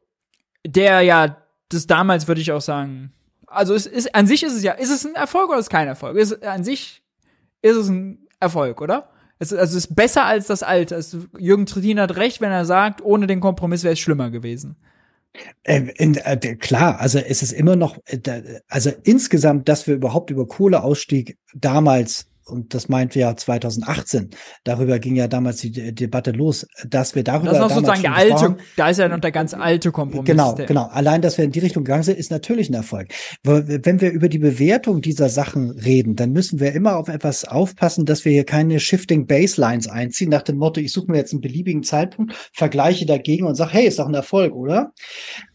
Der 0.67 1.01
ja, 1.03 1.37
das 1.69 1.87
damals 1.87 2.27
würde 2.27 2.41
ich 2.41 2.51
auch 2.51 2.61
sagen, 2.61 3.13
also 3.47 3.75
es 3.75 3.87
ist, 3.87 4.15
an 4.15 4.27
sich 4.27 4.43
ist 4.43 4.55
es 4.55 4.63
ja, 4.63 4.73
ist 4.73 4.91
es 4.91 5.07
ein 5.07 5.15
Erfolg 5.15 5.49
oder 5.49 5.59
ist 5.59 5.67
es 5.67 5.71
kein 5.71 5.89
Erfolg? 5.89 6.17
Ist, 6.17 6.45
an 6.45 6.65
sich 6.65 7.03
ist 7.63 7.77
es 7.77 7.89
ein 7.89 8.27
Erfolg, 8.41 8.81
oder? 8.81 9.11
Es, 9.39 9.53
also 9.53 9.77
es 9.77 9.87
ist 9.87 9.95
besser 9.95 10.25
als 10.25 10.49
das 10.49 10.63
alte. 10.63 10.97
Also 10.97 11.25
Jürgen 11.39 11.67
Trittin 11.67 12.01
hat 12.01 12.17
recht, 12.17 12.41
wenn 12.41 12.51
er 12.51 12.65
sagt, 12.65 13.03
ohne 13.03 13.27
den 13.27 13.41
Kompromiss 13.41 13.85
wäre 13.85 13.95
es 13.95 14.01
schlimmer 14.01 14.31
gewesen. 14.31 14.77
Äh, 15.63 15.93
in, 15.97 16.17
äh, 16.17 16.37
klar, 16.57 16.99
also 17.01 17.19
es 17.19 17.43
ist 17.43 17.53
immer 17.53 17.77
noch, 17.77 17.99
äh, 18.07 18.61
also 18.69 18.91
insgesamt, 19.05 19.69
dass 19.69 19.87
wir 19.87 19.95
überhaupt 19.95 20.31
über 20.31 20.47
Kohleausstieg 20.47 21.39
damals 21.55 22.27
und 22.49 22.75
das 22.75 22.89
meint 22.89 23.15
wir 23.15 23.23
ja 23.23 23.37
2018, 23.37 24.31
darüber 24.65 24.99
ging 24.99 25.17
ja 25.17 25.29
damals 25.29 25.59
die 25.59 25.71
De 25.71 25.93
Debatte 25.93 26.31
los, 26.33 26.67
dass 26.87 27.15
wir 27.15 27.25
darüber. 27.25 27.53
Das 27.53 27.59
ist 27.59 27.63
noch 27.63 27.71
sozusagen 27.71 28.03
der 28.03 28.15
alte, 28.15 28.57
da 28.77 28.89
ist 28.89 28.99
ja 28.99 29.09
noch 29.09 29.21
der 29.21 29.33
ganz 29.33 29.55
alte 29.55 29.93
Kompromiss. 29.93 30.27
Genau, 30.27 30.55
genau. 30.55 30.87
Allein, 30.87 31.23
dass 31.23 31.39
wir 31.39 31.45
in 31.45 31.53
die 31.53 31.59
Richtung 31.61 31.85
gegangen 31.85 32.03
sind, 32.03 32.19
ist 32.19 32.31
natürlich 32.31 32.71
ein 32.71 32.75
Erfolg. 32.75 33.09
Wenn 33.43 34.01
wir 34.01 34.11
über 34.11 34.29
die 34.29 34.39
Bewertung 34.39 35.01
dieser 35.01 35.29
Sachen 35.29 35.71
reden, 35.71 36.17
dann 36.17 36.33
müssen 36.33 36.61
wir 36.61 36.73
immer 36.73 36.97
auf 36.97 37.09
etwas 37.09 37.45
aufpassen, 37.45 38.07
dass 38.07 38.25
wir 38.25 38.33
hier 38.33 38.45
keine 38.45 38.81
Shifting 38.81 39.27
Baselines 39.27 39.89
einziehen, 39.89 40.31
nach 40.31 40.43
dem 40.43 40.57
Motto, 40.57 40.81
ich 40.81 40.93
suche 40.93 41.11
mir 41.11 41.19
jetzt 41.19 41.33
einen 41.33 41.41
beliebigen 41.41 41.83
Zeitpunkt, 41.83 42.35
vergleiche 42.53 43.07
dagegen 43.07 43.47
und 43.47 43.55
sage, 43.55 43.73
hey, 43.73 43.87
ist 43.87 43.99
doch 43.99 44.07
ein 44.07 44.15
Erfolg, 44.15 44.55
oder? 44.55 44.93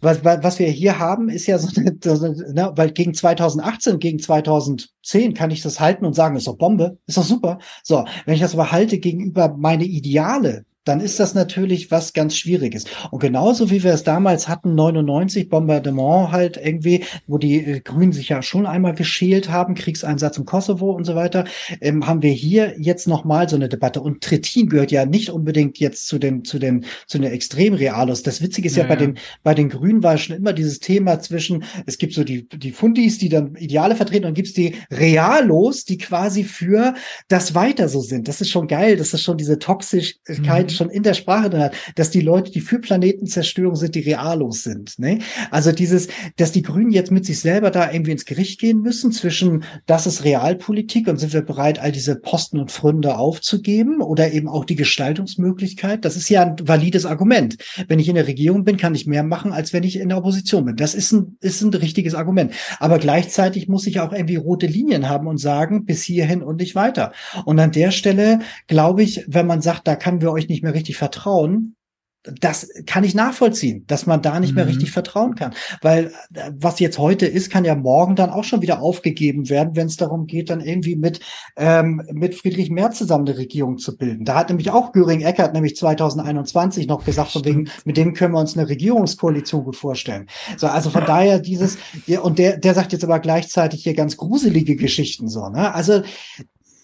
Was, 0.01 0.23
was 0.23 0.59
wir 0.59 0.67
hier 0.67 0.99
haben, 0.99 1.29
ist 1.29 1.47
ja 1.47 1.57
so, 1.57 1.69
eine, 1.79 1.97
so 2.03 2.25
eine, 2.25 2.53
ne, 2.53 2.71
weil 2.75 2.91
gegen 2.91 3.13
2018, 3.13 3.99
gegen 3.99 4.19
2010 4.19 5.33
kann 5.33 5.51
ich 5.51 5.61
das 5.61 5.79
halten 5.79 6.05
und 6.05 6.13
sagen, 6.13 6.35
ist 6.35 6.47
doch 6.47 6.57
Bombe 6.57 6.82
habe, 6.83 6.97
ist 7.05 7.17
doch 7.17 7.23
super. 7.23 7.59
So, 7.83 8.05
wenn 8.25 8.35
ich 8.35 8.41
das 8.41 8.53
aber 8.53 8.71
halte 8.71 8.99
gegenüber 8.99 9.55
meine 9.57 9.85
Ideale, 9.85 10.65
dann 10.85 10.99
ist 10.99 11.19
das 11.19 11.33
natürlich 11.33 11.91
was 11.91 12.13
ganz 12.13 12.35
Schwieriges. 12.35 12.85
Und 13.11 13.19
genauso 13.19 13.69
wie 13.69 13.83
wir 13.83 13.93
es 13.93 14.03
damals 14.03 14.47
hatten, 14.47 14.75
99 14.75 15.49
Bombardement 15.49 16.31
halt 16.31 16.57
irgendwie, 16.57 17.05
wo 17.25 17.37
die 17.37 17.63
äh, 17.63 17.79
Grünen 17.79 18.11
sich 18.11 18.29
ja 18.29 18.41
schon 18.41 18.65
einmal 18.65 18.93
geschält 18.93 19.49
haben, 19.49 19.75
Kriegseinsatz 19.75 20.37
im 20.37 20.45
Kosovo 20.45 20.91
und 20.91 21.05
so 21.05 21.15
weiter, 21.15 21.45
ähm, 21.79 22.05
haben 22.05 22.21
wir 22.21 22.31
hier 22.31 22.75
jetzt 22.77 23.07
nochmal 23.07 23.47
so 23.47 23.55
eine 23.55 23.69
Debatte. 23.69 24.01
Und 24.01 24.21
Trittin 24.21 24.67
gehört 24.67 24.91
ja 24.91 25.05
nicht 25.05 25.29
unbedingt 25.29 25.79
jetzt 25.79 26.07
zu 26.07 26.19
den, 26.19 26.43
zu 26.43 26.59
den, 26.59 26.85
zu 27.07 27.17
den 27.17 27.31
Extremrealos. 27.31 28.23
Das 28.23 28.41
Witzige 28.41 28.67
ist 28.67 28.75
ja, 28.75 28.83
ja 28.83 28.89
bei 28.89 28.97
den, 28.97 29.17
bei 29.41 29.53
den 29.53 29.69
Grünen 29.69 30.03
war 30.03 30.17
schon 30.17 30.35
immer 30.35 30.51
dieses 30.51 30.79
Thema 30.79 31.19
zwischen, 31.21 31.63
es 31.85 31.97
gibt 31.97 32.13
so 32.13 32.25
die, 32.25 32.47
die 32.49 32.71
Fundis, 32.71 33.17
die 33.19 33.29
dann 33.29 33.55
Ideale 33.55 33.95
vertreten 33.95 34.25
und 34.25 34.33
gibt's 34.33 34.53
die 34.53 34.75
Realos, 34.91 35.85
die 35.85 35.97
quasi 35.97 36.43
für 36.43 36.93
das 37.29 37.55
weiter 37.55 37.87
so 37.87 38.01
sind. 38.01 38.27
Das 38.27 38.41
ist 38.41 38.49
schon 38.49 38.67
geil. 38.67 38.97
Das 38.97 39.13
ist 39.13 39.23
schon 39.23 39.37
diese 39.37 39.59
Toxischkeit, 39.59 40.71
mhm 40.71 40.72
schon 40.75 40.89
in 40.89 41.03
der 41.03 41.13
Sprache 41.13 41.49
drin 41.49 41.63
hat, 41.63 41.75
dass 41.95 42.11
die 42.11 42.21
Leute, 42.21 42.51
die 42.51 42.61
für 42.61 42.79
Planetenzerstörung 42.79 43.75
sind, 43.75 43.95
die 43.95 44.01
reallos 44.01 44.63
sind. 44.63 44.97
Ne? 44.99 45.19
Also 45.51 45.71
dieses, 45.71 46.07
dass 46.37 46.51
die 46.51 46.61
Grünen 46.61 46.91
jetzt 46.91 47.11
mit 47.11 47.25
sich 47.25 47.39
selber 47.39 47.71
da 47.71 47.91
irgendwie 47.91 48.11
ins 48.11 48.25
Gericht 48.25 48.59
gehen 48.59 48.81
müssen 48.81 49.11
zwischen, 49.11 49.63
das 49.85 50.07
ist 50.07 50.23
Realpolitik 50.23 51.07
und 51.07 51.17
sind 51.17 51.33
wir 51.33 51.41
bereit, 51.41 51.79
all 51.79 51.91
diese 51.91 52.15
Posten 52.15 52.59
und 52.59 52.71
Fründe 52.71 53.17
aufzugeben 53.17 54.01
oder 54.01 54.31
eben 54.31 54.47
auch 54.47 54.65
die 54.65 54.75
Gestaltungsmöglichkeit. 54.75 56.05
Das 56.05 56.15
ist 56.15 56.29
ja 56.29 56.43
ein 56.43 56.55
valides 56.67 57.05
Argument. 57.05 57.57
Wenn 57.87 57.99
ich 57.99 58.09
in 58.09 58.15
der 58.15 58.27
Regierung 58.27 58.63
bin, 58.63 58.77
kann 58.77 58.95
ich 58.95 59.05
mehr 59.05 59.23
machen, 59.23 59.51
als 59.51 59.73
wenn 59.73 59.83
ich 59.83 59.99
in 59.99 60.09
der 60.09 60.17
Opposition 60.17 60.65
bin. 60.65 60.75
Das 60.75 60.95
ist 60.95 61.11
ein, 61.11 61.37
ist 61.41 61.61
ein 61.61 61.73
richtiges 61.73 62.15
Argument. 62.15 62.53
Aber 62.79 62.99
gleichzeitig 62.99 63.67
muss 63.67 63.87
ich 63.87 63.99
auch 63.99 64.13
irgendwie 64.13 64.35
rote 64.35 64.67
Linien 64.67 65.09
haben 65.09 65.27
und 65.27 65.37
sagen, 65.37 65.85
bis 65.85 66.03
hierhin 66.03 66.41
und 66.41 66.59
nicht 66.59 66.75
weiter. 66.75 67.11
Und 67.45 67.59
an 67.59 67.71
der 67.71 67.91
Stelle 67.91 68.39
glaube 68.67 69.03
ich, 69.03 69.23
wenn 69.27 69.47
man 69.47 69.61
sagt, 69.61 69.87
da 69.87 69.95
können 69.95 70.21
wir 70.21 70.31
euch 70.31 70.49
nicht 70.49 70.62
mehr 70.63 70.73
richtig 70.73 70.97
vertrauen, 70.97 71.75
das 72.23 72.69
kann 72.85 73.03
ich 73.03 73.15
nachvollziehen, 73.15 73.83
dass 73.87 74.05
man 74.05 74.21
da 74.21 74.39
nicht 74.39 74.55
mehr 74.55 74.63
mhm. 74.63 74.71
richtig 74.71 74.91
vertrauen 74.91 75.35
kann. 75.35 75.53
Weil 75.81 76.13
äh, 76.33 76.51
was 76.55 76.79
jetzt 76.79 76.97
heute 76.97 77.25
ist, 77.25 77.49
kann 77.49 77.65
ja 77.65 77.75
morgen 77.75 78.15
dann 78.15 78.29
auch 78.29 78.45
schon 78.45 78.61
wieder 78.61 78.81
aufgegeben 78.81 79.49
werden, 79.49 79.75
wenn 79.75 79.87
es 79.87 79.97
darum 79.97 80.25
geht, 80.25 80.49
dann 80.49 80.61
irgendwie 80.61 80.95
mit, 80.95 81.19
ähm, 81.57 82.01
mit 82.11 82.35
Friedrich 82.35 82.69
Merz 82.69 82.97
zusammen 82.97 83.27
eine 83.27 83.37
Regierung 83.37 83.77
zu 83.77 83.97
bilden. 83.97 84.23
Da 84.23 84.35
hat 84.35 84.49
nämlich 84.49 84.71
auch 84.71 84.93
Göring 84.93 85.21
Eckert 85.21 85.53
nämlich 85.53 85.75
2021 85.75 86.87
noch 86.87 87.03
gesagt, 87.03 87.31
von 87.31 87.43
wegen, 87.43 87.69
mit 87.83 87.97
dem 87.97 88.13
können 88.13 88.33
wir 88.33 88.39
uns 88.39 88.57
eine 88.57 88.69
Regierungskoalition 88.69 89.65
gut 89.65 89.75
vorstellen. 89.75 90.27
So, 90.55 90.67
also 90.67 90.89
von 90.89 91.05
daher 91.05 91.39
dieses, 91.39 91.77
und 92.21 92.39
der, 92.39 92.57
der 92.57 92.73
sagt 92.73 92.93
jetzt 92.93 93.03
aber 93.03 93.19
gleichzeitig 93.19 93.83
hier 93.83 93.95
ganz 93.95 94.15
gruselige 94.15 94.77
Geschichten 94.77 95.27
so, 95.27 95.49
ne? 95.49 95.73
Also 95.75 96.03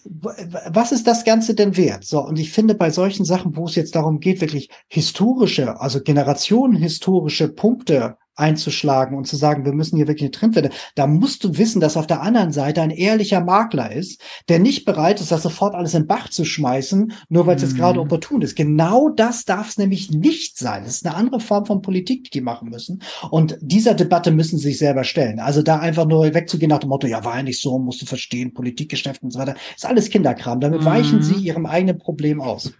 was 0.04 0.92
ist 0.92 1.06
das 1.06 1.24
Ganze 1.24 1.54
denn 1.54 1.76
wert? 1.76 2.04
So, 2.04 2.20
und 2.20 2.38
ich 2.38 2.52
finde 2.52 2.74
bei 2.74 2.90
solchen 2.90 3.24
Sachen, 3.24 3.56
wo 3.56 3.66
es 3.66 3.74
jetzt 3.74 3.94
darum 3.94 4.20
geht, 4.20 4.40
wirklich 4.40 4.70
historische, 4.88 5.80
also 5.80 6.00
generationenhistorische 6.02 7.48
Punkte 7.48 8.16
einzuschlagen 8.34 9.16
und 9.16 9.26
zu 9.26 9.36
sagen, 9.36 9.64
wir 9.64 9.72
müssen 9.72 9.96
hier 9.96 10.08
wirklich 10.08 10.24
eine 10.24 10.32
Trendwende. 10.32 10.70
Da 10.96 11.06
musst 11.06 11.44
du 11.44 11.56
wissen, 11.56 11.80
dass 11.80 11.96
auf 11.96 12.06
der 12.06 12.22
anderen 12.22 12.52
Seite 12.52 12.82
ein 12.82 12.90
ehrlicher 12.90 13.40
Makler 13.40 13.92
ist, 13.92 14.20
der 14.48 14.58
nicht 14.58 14.84
bereit 14.84 15.20
ist, 15.20 15.30
das 15.30 15.42
sofort 15.42 15.74
alles 15.74 15.94
in 15.94 16.02
den 16.02 16.08
Bach 16.08 16.28
zu 16.28 16.44
schmeißen, 16.44 17.12
nur 17.28 17.46
weil 17.46 17.56
es 17.56 17.62
jetzt 17.62 17.76
gerade 17.76 17.98
mhm. 17.98 18.06
opportun 18.06 18.42
ist. 18.42 18.56
Genau 18.56 19.08
das 19.10 19.44
darf 19.44 19.68
es 19.68 19.78
nämlich 19.78 20.10
nicht 20.10 20.58
sein. 20.58 20.82
Das 20.84 20.96
ist 20.96 21.06
eine 21.06 21.14
andere 21.14 21.38
Form 21.38 21.66
von 21.66 21.82
Politik, 21.82 22.30
die 22.30 22.40
die 22.40 22.44
machen 22.44 22.70
müssen. 22.70 23.02
Und 23.30 23.56
dieser 23.60 23.94
Debatte 23.94 24.30
müssen 24.30 24.58
sie 24.58 24.68
sich 24.68 24.78
selber 24.78 25.04
stellen. 25.04 25.38
Also 25.38 25.62
da 25.62 25.78
einfach 25.78 26.06
nur 26.06 26.34
wegzugehen 26.34 26.70
nach 26.70 26.78
dem 26.78 26.88
Motto, 26.88 27.06
ja, 27.06 27.24
war 27.24 27.36
ja 27.36 27.42
nicht 27.42 27.60
so, 27.60 27.78
musst 27.78 28.02
du 28.02 28.06
verstehen, 28.06 28.52
Politikgeschäft 28.52 29.22
und 29.22 29.30
so 29.30 29.38
weiter, 29.38 29.54
ist 29.76 29.86
alles 29.86 30.10
Kinderkram. 30.10 30.60
Damit 30.60 30.80
mhm. 30.80 30.86
weichen 30.86 31.22
sie 31.22 31.34
ihrem 31.34 31.66
eigenen 31.66 31.98
Problem 31.98 32.40
aus. 32.40 32.72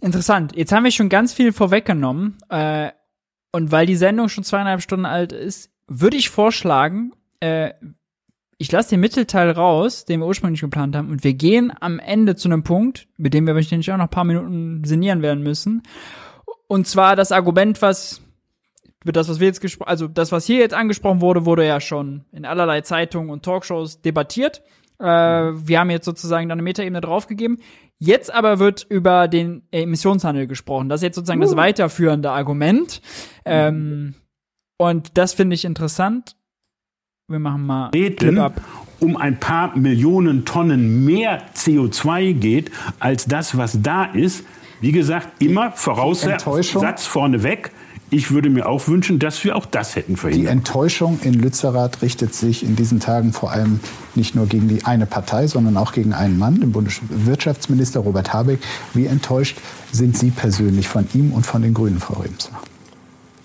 Interessant. 0.00 0.54
Jetzt 0.54 0.72
haben 0.72 0.84
wir 0.84 0.90
schon 0.90 1.08
ganz 1.08 1.32
viel 1.32 1.52
vorweggenommen. 1.52 2.36
Äh 2.50 2.90
und 3.54 3.70
weil 3.70 3.86
die 3.86 3.94
Sendung 3.94 4.28
schon 4.28 4.42
zweieinhalb 4.42 4.82
Stunden 4.82 5.06
alt 5.06 5.30
ist, 5.32 5.70
würde 5.86 6.16
ich 6.16 6.28
vorschlagen, 6.28 7.12
äh, 7.38 7.72
ich 8.58 8.72
lasse 8.72 8.90
den 8.90 9.00
Mittelteil 9.00 9.48
raus, 9.52 10.04
den 10.04 10.18
wir 10.18 10.26
ursprünglich 10.26 10.60
geplant 10.60 10.96
haben, 10.96 11.08
und 11.08 11.22
wir 11.22 11.34
gehen 11.34 11.72
am 11.78 12.00
Ende 12.00 12.34
zu 12.34 12.48
einem 12.48 12.64
Punkt, 12.64 13.06
mit 13.16 13.32
dem 13.32 13.46
wir 13.46 13.54
wahrscheinlich 13.54 13.92
auch 13.92 13.96
noch 13.96 14.06
ein 14.06 14.10
paar 14.10 14.24
Minuten 14.24 14.82
sinnieren 14.82 15.22
werden 15.22 15.44
müssen. 15.44 15.84
Und 16.66 16.88
zwar 16.88 17.14
das 17.14 17.30
Argument, 17.30 17.80
was 17.80 18.22
das, 19.04 19.28
was 19.28 19.38
wir 19.38 19.46
jetzt 19.46 19.64
also 19.82 20.08
das, 20.08 20.32
was 20.32 20.46
hier 20.46 20.58
jetzt 20.58 20.74
angesprochen 20.74 21.20
wurde, 21.20 21.46
wurde 21.46 21.64
ja 21.64 21.80
schon 21.80 22.24
in 22.32 22.46
allerlei 22.46 22.80
Zeitungen 22.80 23.30
und 23.30 23.44
Talkshows 23.44 24.02
debattiert. 24.02 24.62
Äh, 24.98 25.04
wir 25.06 25.80
haben 25.80 25.90
jetzt 25.90 26.04
sozusagen 26.04 26.48
da 26.48 26.52
eine 26.52 26.62
Metaebene 26.62 27.00
draufgegeben. 27.00 27.58
Jetzt 27.98 28.32
aber 28.32 28.58
wird 28.58 28.86
über 28.88 29.28
den 29.28 29.62
Emissionshandel 29.70 30.46
gesprochen. 30.46 30.88
Das 30.88 31.00
ist 31.00 31.04
jetzt 31.04 31.16
sozusagen 31.16 31.40
uh. 31.40 31.44
das 31.44 31.56
weiterführende 31.56 32.30
Argument. 32.30 33.00
Ähm, 33.44 34.14
und 34.78 35.16
das 35.16 35.32
finde 35.32 35.54
ich 35.54 35.64
interessant. 35.64 36.36
Wir 37.28 37.38
machen 37.38 37.64
mal 37.64 37.88
Reden, 37.94 38.38
ab. 38.38 38.60
um 39.00 39.16
ein 39.16 39.40
paar 39.40 39.76
Millionen 39.78 40.44
Tonnen 40.44 41.04
mehr 41.06 41.42
CO2 41.54 42.34
geht, 42.34 42.70
als 43.00 43.24
das, 43.24 43.56
was 43.56 43.80
da 43.80 44.04
ist. 44.04 44.44
Wie 44.80 44.92
gesagt, 44.92 45.42
immer 45.42 45.72
Voraussatz 45.72 47.06
vorneweg. 47.06 47.70
Ich 48.14 48.30
würde 48.30 48.48
mir 48.48 48.68
auch 48.68 48.86
wünschen, 48.86 49.18
dass 49.18 49.42
wir 49.42 49.56
auch 49.56 49.66
das 49.66 49.96
hätten 49.96 50.16
verhindert. 50.16 50.46
Die 50.46 50.52
Enttäuschung 50.52 51.18
in 51.24 51.34
Lützerath 51.34 52.00
richtet 52.00 52.32
sich 52.32 52.62
in 52.62 52.76
diesen 52.76 53.00
Tagen 53.00 53.32
vor 53.32 53.50
allem 53.50 53.80
nicht 54.14 54.36
nur 54.36 54.46
gegen 54.46 54.68
die 54.68 54.84
eine 54.84 55.04
Partei, 55.04 55.48
sondern 55.48 55.76
auch 55.76 55.90
gegen 55.90 56.12
einen 56.12 56.38
Mann, 56.38 56.60
den 56.60 56.70
Bundeswirtschaftsminister 56.70 57.98
Robert 57.98 58.32
Habeck. 58.32 58.60
Wie 58.92 59.06
enttäuscht 59.06 59.58
sind 59.90 60.16
Sie 60.16 60.30
persönlich 60.30 60.86
von 60.86 61.08
ihm 61.12 61.32
und 61.32 61.44
von 61.44 61.62
den 61.62 61.74
Grünen, 61.74 61.98
Frau 61.98 62.20
Remsner? 62.20 62.60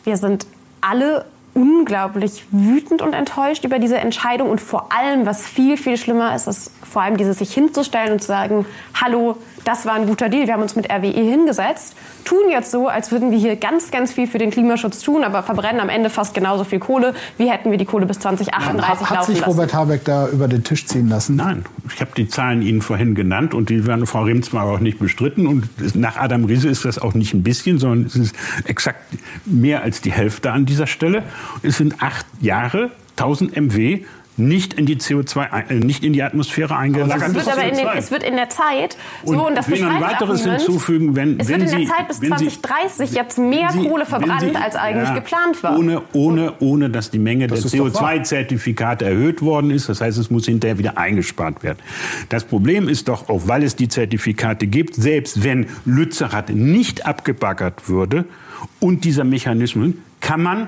Wir 0.03 0.17
sind 0.17 0.45
alle 0.81 1.25
unglaublich 1.55 2.45
wütend 2.51 3.01
und 3.01 3.13
enttäuscht 3.13 3.65
über 3.65 3.79
diese 3.79 3.97
Entscheidung 3.97 4.51
und 4.51 4.61
vor 4.61 4.91
allem, 4.91 5.25
was 5.25 5.47
viel, 5.47 5.77
viel 5.77 5.97
schlimmer 5.97 6.35
ist, 6.35 6.47
ist 6.47 6.71
vor 6.83 7.01
allem 7.01 7.17
dieses 7.17 7.39
sich 7.39 7.51
hinzustellen 7.51 8.13
und 8.13 8.21
zu 8.21 8.27
sagen, 8.27 8.67
hallo, 8.93 9.35
das 9.65 9.85
war 9.85 9.93
ein 9.93 10.07
guter 10.07 10.29
Deal, 10.29 10.47
wir 10.47 10.53
haben 10.53 10.61
uns 10.61 10.75
mit 10.75 10.91
RWE 10.91 11.11
hingesetzt, 11.11 11.95
tun 12.25 12.49
jetzt 12.49 12.71
so, 12.71 12.87
als 12.87 13.11
würden 13.11 13.31
wir 13.31 13.37
hier 13.37 13.55
ganz, 13.55 13.91
ganz 13.91 14.11
viel 14.11 14.27
für 14.27 14.37
den 14.37 14.51
Klimaschutz 14.51 15.01
tun, 15.01 15.23
aber 15.23 15.43
verbrennen 15.43 15.81
am 15.81 15.89
Ende 15.89 16.09
fast 16.09 16.33
genauso 16.33 16.63
viel 16.63 16.79
Kohle, 16.79 17.13
wie 17.37 17.49
hätten 17.49 17.71
wir 17.71 17.77
die 17.77 17.85
Kohle 17.85 18.05
bis 18.05 18.19
2038 18.19 18.87
hat, 18.87 19.09
hat 19.09 19.17
laufen 19.17 19.35
sich 19.35 19.45
Robert 19.45 19.73
Habeck 19.73 20.05
da 20.05 20.27
über 20.27 20.47
den 20.47 20.63
Tisch 20.63 20.85
ziehen 20.85 21.09
lassen? 21.09 21.35
Nein, 21.35 21.65
ich 21.93 22.01
habe 22.01 22.11
die 22.15 22.27
Zahlen 22.27 22.61
Ihnen 22.61 22.81
vorhin 22.81 23.15
genannt 23.15 23.53
und 23.53 23.69
die 23.69 23.85
werden 23.85 24.05
Frau 24.05 24.23
Rehm 24.23 24.43
zwar 24.43 24.65
auch 24.65 24.79
nicht 24.79 24.99
bestritten 24.99 25.47
und 25.47 25.67
nach 25.95 26.17
Adam 26.17 26.45
Riese 26.45 26.69
ist 26.69 26.85
das 26.85 26.99
auch 26.99 27.13
nicht 27.13 27.33
ein 27.33 27.43
bisschen, 27.43 27.79
sondern 27.79 28.05
es 28.05 28.15
ist 28.15 28.35
exakt 28.65 29.01
mehr 29.45 29.83
als 29.83 30.01
die 30.01 30.11
Hälfte 30.11 30.51
an 30.51 30.65
dieser 30.65 30.87
Stelle. 30.87 31.23
Es 31.61 31.77
sind 31.77 32.01
acht 32.01 32.25
Jahre, 32.41 32.91
1000 33.17 33.55
MW 33.55 34.03
nicht 34.39 34.73
in 34.73 34.85
die 34.85 34.97
CO2, 34.97 35.69
äh, 35.69 35.75
nicht 35.75 36.03
in 36.03 36.13
die 36.13 36.23
Atmosphäre 36.23 36.75
eingelagert. 36.75 37.29
Es 37.29 37.35
wird 37.35 37.47
aber 37.47 37.63
in, 37.63 37.75
den, 37.75 37.87
es 37.95 38.11
wird 38.11 38.23
in 38.23 38.35
der 38.35 38.49
Zeit, 38.49 38.97
so 39.23 39.33
und, 39.33 39.39
und 39.39 39.55
das 39.55 39.69
will 39.69 39.83
ein 39.83 40.01
weiteres 40.01 40.45
hinzufügen, 40.45 41.15
wenn, 41.15 41.39
es 41.39 41.47
wenn 41.47 41.61
wird 41.61 41.71
in 41.71 41.79
der 41.79 41.87
Zeit 41.87 42.07
bis 42.07 42.19
2030 42.19 43.09
Sie, 43.09 43.15
jetzt 43.15 43.37
mehr 43.37 43.69
Sie, 43.71 43.87
Kohle 43.87 44.05
verbrannt, 44.05 44.41
Sie, 44.41 44.55
als 44.55 44.75
eigentlich 44.75 45.09
ja, 45.09 45.15
geplant 45.15 45.61
war. 45.63 45.77
Ohne, 45.77 46.01
ohne, 46.13 46.53
ohne, 46.59 46.89
dass 46.89 47.11
die 47.11 47.19
Menge 47.19 47.47
das 47.47 47.61
der 47.61 47.79
CO2-Zertifikate 47.79 49.05
erhöht 49.05 49.41
worden 49.41 49.71
ist. 49.71 49.89
Das 49.89 50.01
heißt, 50.01 50.17
es 50.17 50.29
muss 50.29 50.45
hinterher 50.45 50.77
wieder 50.77 50.97
eingespart 50.97 51.63
werden. 51.63 51.79
Das 52.29 52.43
Problem 52.45 52.87
ist 52.87 53.07
doch, 53.07 53.29
auch 53.29 53.47
weil 53.47 53.63
es 53.63 53.75
die 53.75 53.87
Zertifikate 53.87 54.67
gibt, 54.67 54.95
selbst 54.95 55.43
wenn 55.43 55.67
Lützerath 55.85 56.49
nicht 56.49 57.05
abgebaggert 57.05 57.89
würde 57.89 58.25
und 58.79 59.03
dieser 59.03 59.23
Mechanismus, 59.23 59.93
kann 60.21 60.41
man 60.41 60.67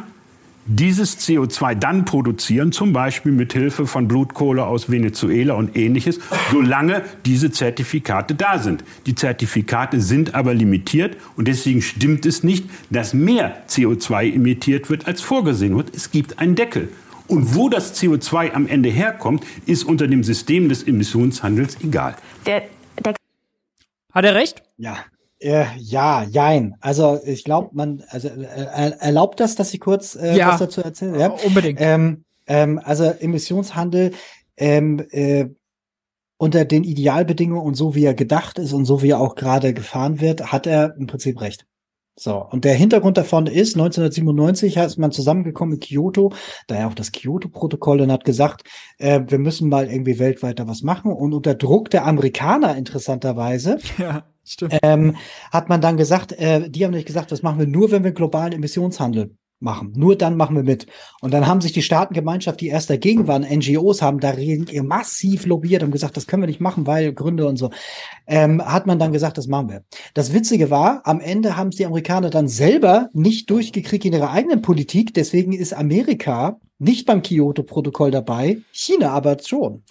dieses 0.66 1.18
CO2 1.20 1.76
dann 1.76 2.06
produzieren, 2.06 2.72
zum 2.72 2.94
Beispiel 2.94 3.32
mit 3.32 3.54
Hilfe 3.54 3.88
von 3.88 4.08
Blutkohle 4.08 4.66
aus 4.66 4.90
Venezuela 4.90 5.56
und 5.56 5.76
ähnliches, 5.76 6.20
solange 6.52 7.04
diese 7.26 7.52
Zertifikate 7.52 8.36
da 8.36 8.60
sind. 8.60 8.84
Die 9.06 9.16
Zertifikate 9.16 10.00
sind 10.00 10.36
aber 10.36 10.54
limitiert 10.54 11.18
und 11.36 11.48
deswegen 11.48 11.82
stimmt 11.82 12.26
es 12.26 12.44
nicht, 12.44 12.66
dass 12.90 13.14
mehr 13.14 13.68
CO2 13.68 14.36
emittiert 14.36 14.90
wird, 14.90 15.08
als 15.08 15.22
vorgesehen 15.22 15.76
wird. 15.76 15.96
Es 15.96 16.12
gibt 16.12 16.40
einen 16.40 16.56
Deckel. 16.56 16.90
Und 17.28 17.56
wo 17.56 17.70
das 17.70 18.02
CO2 18.02 18.52
am 18.52 18.68
Ende 18.68 18.90
herkommt, 18.90 19.46
ist 19.66 19.84
unter 19.84 20.08
dem 20.08 20.24
System 20.24 20.68
des 20.68 20.84
Emissionshandels 20.84 21.78
egal. 21.82 22.16
Der, 22.46 22.64
der 23.04 23.16
Hat 24.14 24.26
er 24.26 24.36
recht? 24.36 24.62
Ja, 24.78 24.98
äh, 25.42 25.66
ja, 25.78 26.24
jein. 26.24 26.76
Also 26.82 27.20
ich 27.26 27.44
glaube, 27.44 27.70
man 27.74 28.04
also 28.10 28.28
äh, 28.28 28.92
erlaubt 29.00 29.40
das, 29.40 29.56
dass 29.56 29.74
ich 29.74 29.80
kurz 29.80 30.16
äh, 30.16 30.38
ja, 30.38 30.50
was 30.50 30.60
dazu 30.60 30.82
erzähle. 30.82 31.20
Ja, 31.20 31.28
unbedingt. 31.46 31.80
Ähm, 31.82 32.24
ähm, 32.48 32.80
also 32.84 33.06
Emissionshandel 33.06 34.12
ähm, 34.58 35.04
äh, 35.10 35.48
unter 36.38 36.66
den 36.66 36.84
Idealbedingungen 36.84 37.66
und 37.66 37.76
so 37.76 37.96
wie 37.96 38.06
er 38.06 38.14
gedacht 38.14 38.60
ist 38.60 38.74
und 38.74 38.86
so 38.86 39.02
wie 39.02 39.10
er 39.10 39.20
auch 39.20 39.36
gerade 39.36 39.74
gefahren 39.74 40.22
wird, 40.22 40.52
hat 40.52 40.68
er 40.68 40.96
im 40.98 41.08
Prinzip 41.08 41.42
recht. 41.42 41.66
So, 42.16 42.46
und 42.52 42.66
der 42.66 42.76
Hintergrund 42.76 43.18
davon 43.18 43.48
ist, 43.48 43.76
1997 43.76 44.78
ist 44.78 44.98
man 44.98 45.12
zusammengekommen 45.12 45.76
in 45.76 45.80
Kyoto, 45.80 46.34
daher 46.68 46.88
auch 46.88 46.94
das 46.94 47.12
Kyoto-Protokoll 47.14 48.02
und 48.02 48.12
hat 48.12 48.26
gesagt, 48.26 48.64
äh, 49.00 49.22
wir 49.28 49.40
müssen 49.40 49.70
mal 49.70 49.90
irgendwie 49.90 50.20
weltweit 50.20 50.60
da 50.60 50.68
was 50.68 50.84
machen. 50.84 51.12
Und 51.12 51.34
unter 51.34 51.56
Druck 51.56 51.90
der 51.90 52.06
Amerikaner 52.06 52.76
interessanterweise 52.76 53.80
ja. 53.98 54.24
Stimmt. 54.44 54.78
Ähm, 54.82 55.16
hat 55.52 55.70
man 55.70 55.82
dann 55.82 55.98
gesagt, 55.98 56.34
äh, 56.34 56.70
die 56.70 56.84
haben 56.84 56.92
nicht 56.92 57.08
gesagt, 57.08 57.32
das 57.32 57.44
machen 57.44 57.60
wir 57.60 57.68
nur, 57.68 57.92
wenn 57.92 58.04
wir 58.04 58.12
globalen 58.12 58.54
Emissionshandel 58.54 59.36
machen. 59.62 59.94
Nur 59.96 60.18
dann 60.18 60.36
machen 60.36 60.56
wir 60.56 60.64
mit. 60.64 60.88
Und 61.22 61.34
dann 61.34 61.48
haben 61.48 61.62
sich 61.62 61.72
die 61.72 61.82
Staatengemeinschaft, 61.82 62.60
die 62.60 62.68
erst 62.68 62.90
dagegen 62.90 63.28
waren, 63.28 63.44
NGOs 63.44 64.02
haben 64.02 64.20
da 64.20 64.34
massiv 64.84 65.46
lobbyiert 65.46 65.84
und 65.84 65.92
gesagt, 65.92 66.18
das 66.18 66.28
können 66.28 66.44
wir 66.44 66.48
nicht 66.48 66.62
machen, 66.62 66.88
weil 66.88 67.14
Gründe 67.14 67.48
und 67.48 67.58
so. 67.58 67.70
Ähm, 68.28 68.64
hat 68.64 68.88
man 68.88 69.00
dann 69.00 69.14
gesagt, 69.14 69.38
das 69.38 69.48
machen 69.48 69.70
wir. 69.70 69.84
Das 70.14 70.34
Witzige 70.34 70.70
war, 70.70 71.02
am 71.06 71.22
Ende 71.22 71.58
haben 71.58 71.70
es 71.70 71.76
die 71.76 71.86
Amerikaner 71.86 72.30
dann 72.30 72.48
selber 72.48 73.10
nicht 73.14 73.50
durchgekriegt 73.50 74.06
in 74.06 74.14
ihrer 74.14 74.32
eigenen 74.32 74.62
Politik. 74.62 75.14
Deswegen 75.14 75.54
ist 75.54 75.74
Amerika 75.74 76.60
nicht 76.82 77.06
beim 77.06 77.22
Kyoto-Protokoll 77.22 78.10
dabei, 78.10 78.58
China 78.72 79.12
aber 79.12 79.38
schon. 79.40 79.84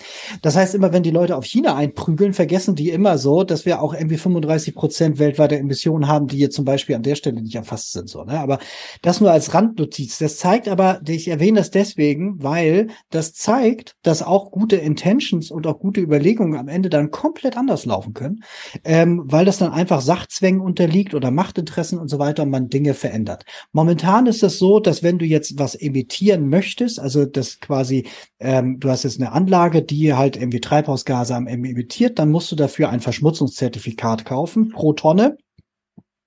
Das 0.42 0.56
heißt, 0.56 0.74
immer 0.74 0.92
wenn 0.92 1.04
die 1.04 1.12
Leute 1.12 1.36
auf 1.36 1.44
China 1.44 1.76
einprügeln, 1.76 2.34
vergessen 2.34 2.74
die 2.74 2.90
immer 2.90 3.16
so, 3.16 3.44
dass 3.44 3.64
wir 3.64 3.80
auch 3.80 3.94
irgendwie 3.94 4.16
35 4.16 4.74
Prozent 4.74 5.18
weltweiter 5.20 5.56
Emissionen 5.56 6.08
haben, 6.08 6.26
die 6.26 6.38
jetzt 6.38 6.56
zum 6.56 6.64
Beispiel 6.64 6.96
an 6.96 7.04
der 7.04 7.14
Stelle 7.14 7.40
nicht 7.42 7.54
erfasst 7.54 7.92
sind. 7.92 8.08
So, 8.08 8.24
ne? 8.24 8.40
Aber 8.40 8.58
das 9.02 9.20
nur 9.20 9.30
als 9.30 9.54
Randnotiz. 9.54 10.18
Das 10.18 10.38
zeigt 10.38 10.66
aber, 10.66 11.00
ich 11.06 11.28
erwähne 11.28 11.60
das 11.60 11.70
deswegen, 11.70 12.42
weil 12.42 12.88
das 13.10 13.34
zeigt, 13.34 13.94
dass 14.02 14.24
auch 14.24 14.50
gute 14.50 14.76
Intentions 14.76 15.52
und 15.52 15.68
auch 15.68 15.78
gute 15.78 16.00
Überlegungen 16.00 16.58
am 16.58 16.66
Ende 16.66 16.90
dann 16.90 17.12
komplett 17.12 17.56
anders 17.56 17.86
laufen 17.86 18.14
können, 18.14 18.42
ähm, 18.82 19.22
weil 19.26 19.44
das 19.44 19.58
dann 19.58 19.70
einfach 19.70 20.00
Sachzwängen 20.00 20.60
unterliegt 20.60 21.14
oder 21.14 21.30
Machtinteressen 21.30 22.00
und 22.00 22.08
so 22.08 22.18
weiter 22.18 22.42
und 22.42 22.50
man 22.50 22.68
Dinge 22.68 22.94
verändert. 22.94 23.44
Momentan 23.70 24.26
ist 24.26 24.42
es 24.42 24.58
so, 24.58 24.80
dass 24.80 25.04
wenn 25.04 25.18
du 25.18 25.24
jetzt 25.24 25.56
was 25.56 25.76
emittieren 25.76 26.48
möchtest, 26.48 26.79
möchtest, 26.80 27.00
also 27.00 27.24
das 27.26 27.60
quasi, 27.60 28.08
ähm, 28.38 28.80
du 28.80 28.90
hast 28.90 29.04
jetzt 29.04 29.20
eine 29.20 29.32
Anlage, 29.32 29.82
die 29.82 30.14
halt 30.14 30.36
irgendwie 30.36 30.60
Treibhausgase 30.60 31.34
am 31.34 31.46
emittiert, 31.46 32.18
dann 32.18 32.30
musst 32.30 32.50
du 32.50 32.56
dafür 32.56 32.88
ein 32.88 33.00
Verschmutzungszertifikat 33.00 34.24
kaufen 34.24 34.70
pro 34.70 34.92
Tonne, 34.92 35.36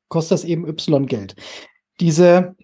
kostet 0.10 0.32
das 0.32 0.46
eben 0.46 0.68
Y 0.68 1.06
Geld. 1.08 1.36
Diese 2.00 2.56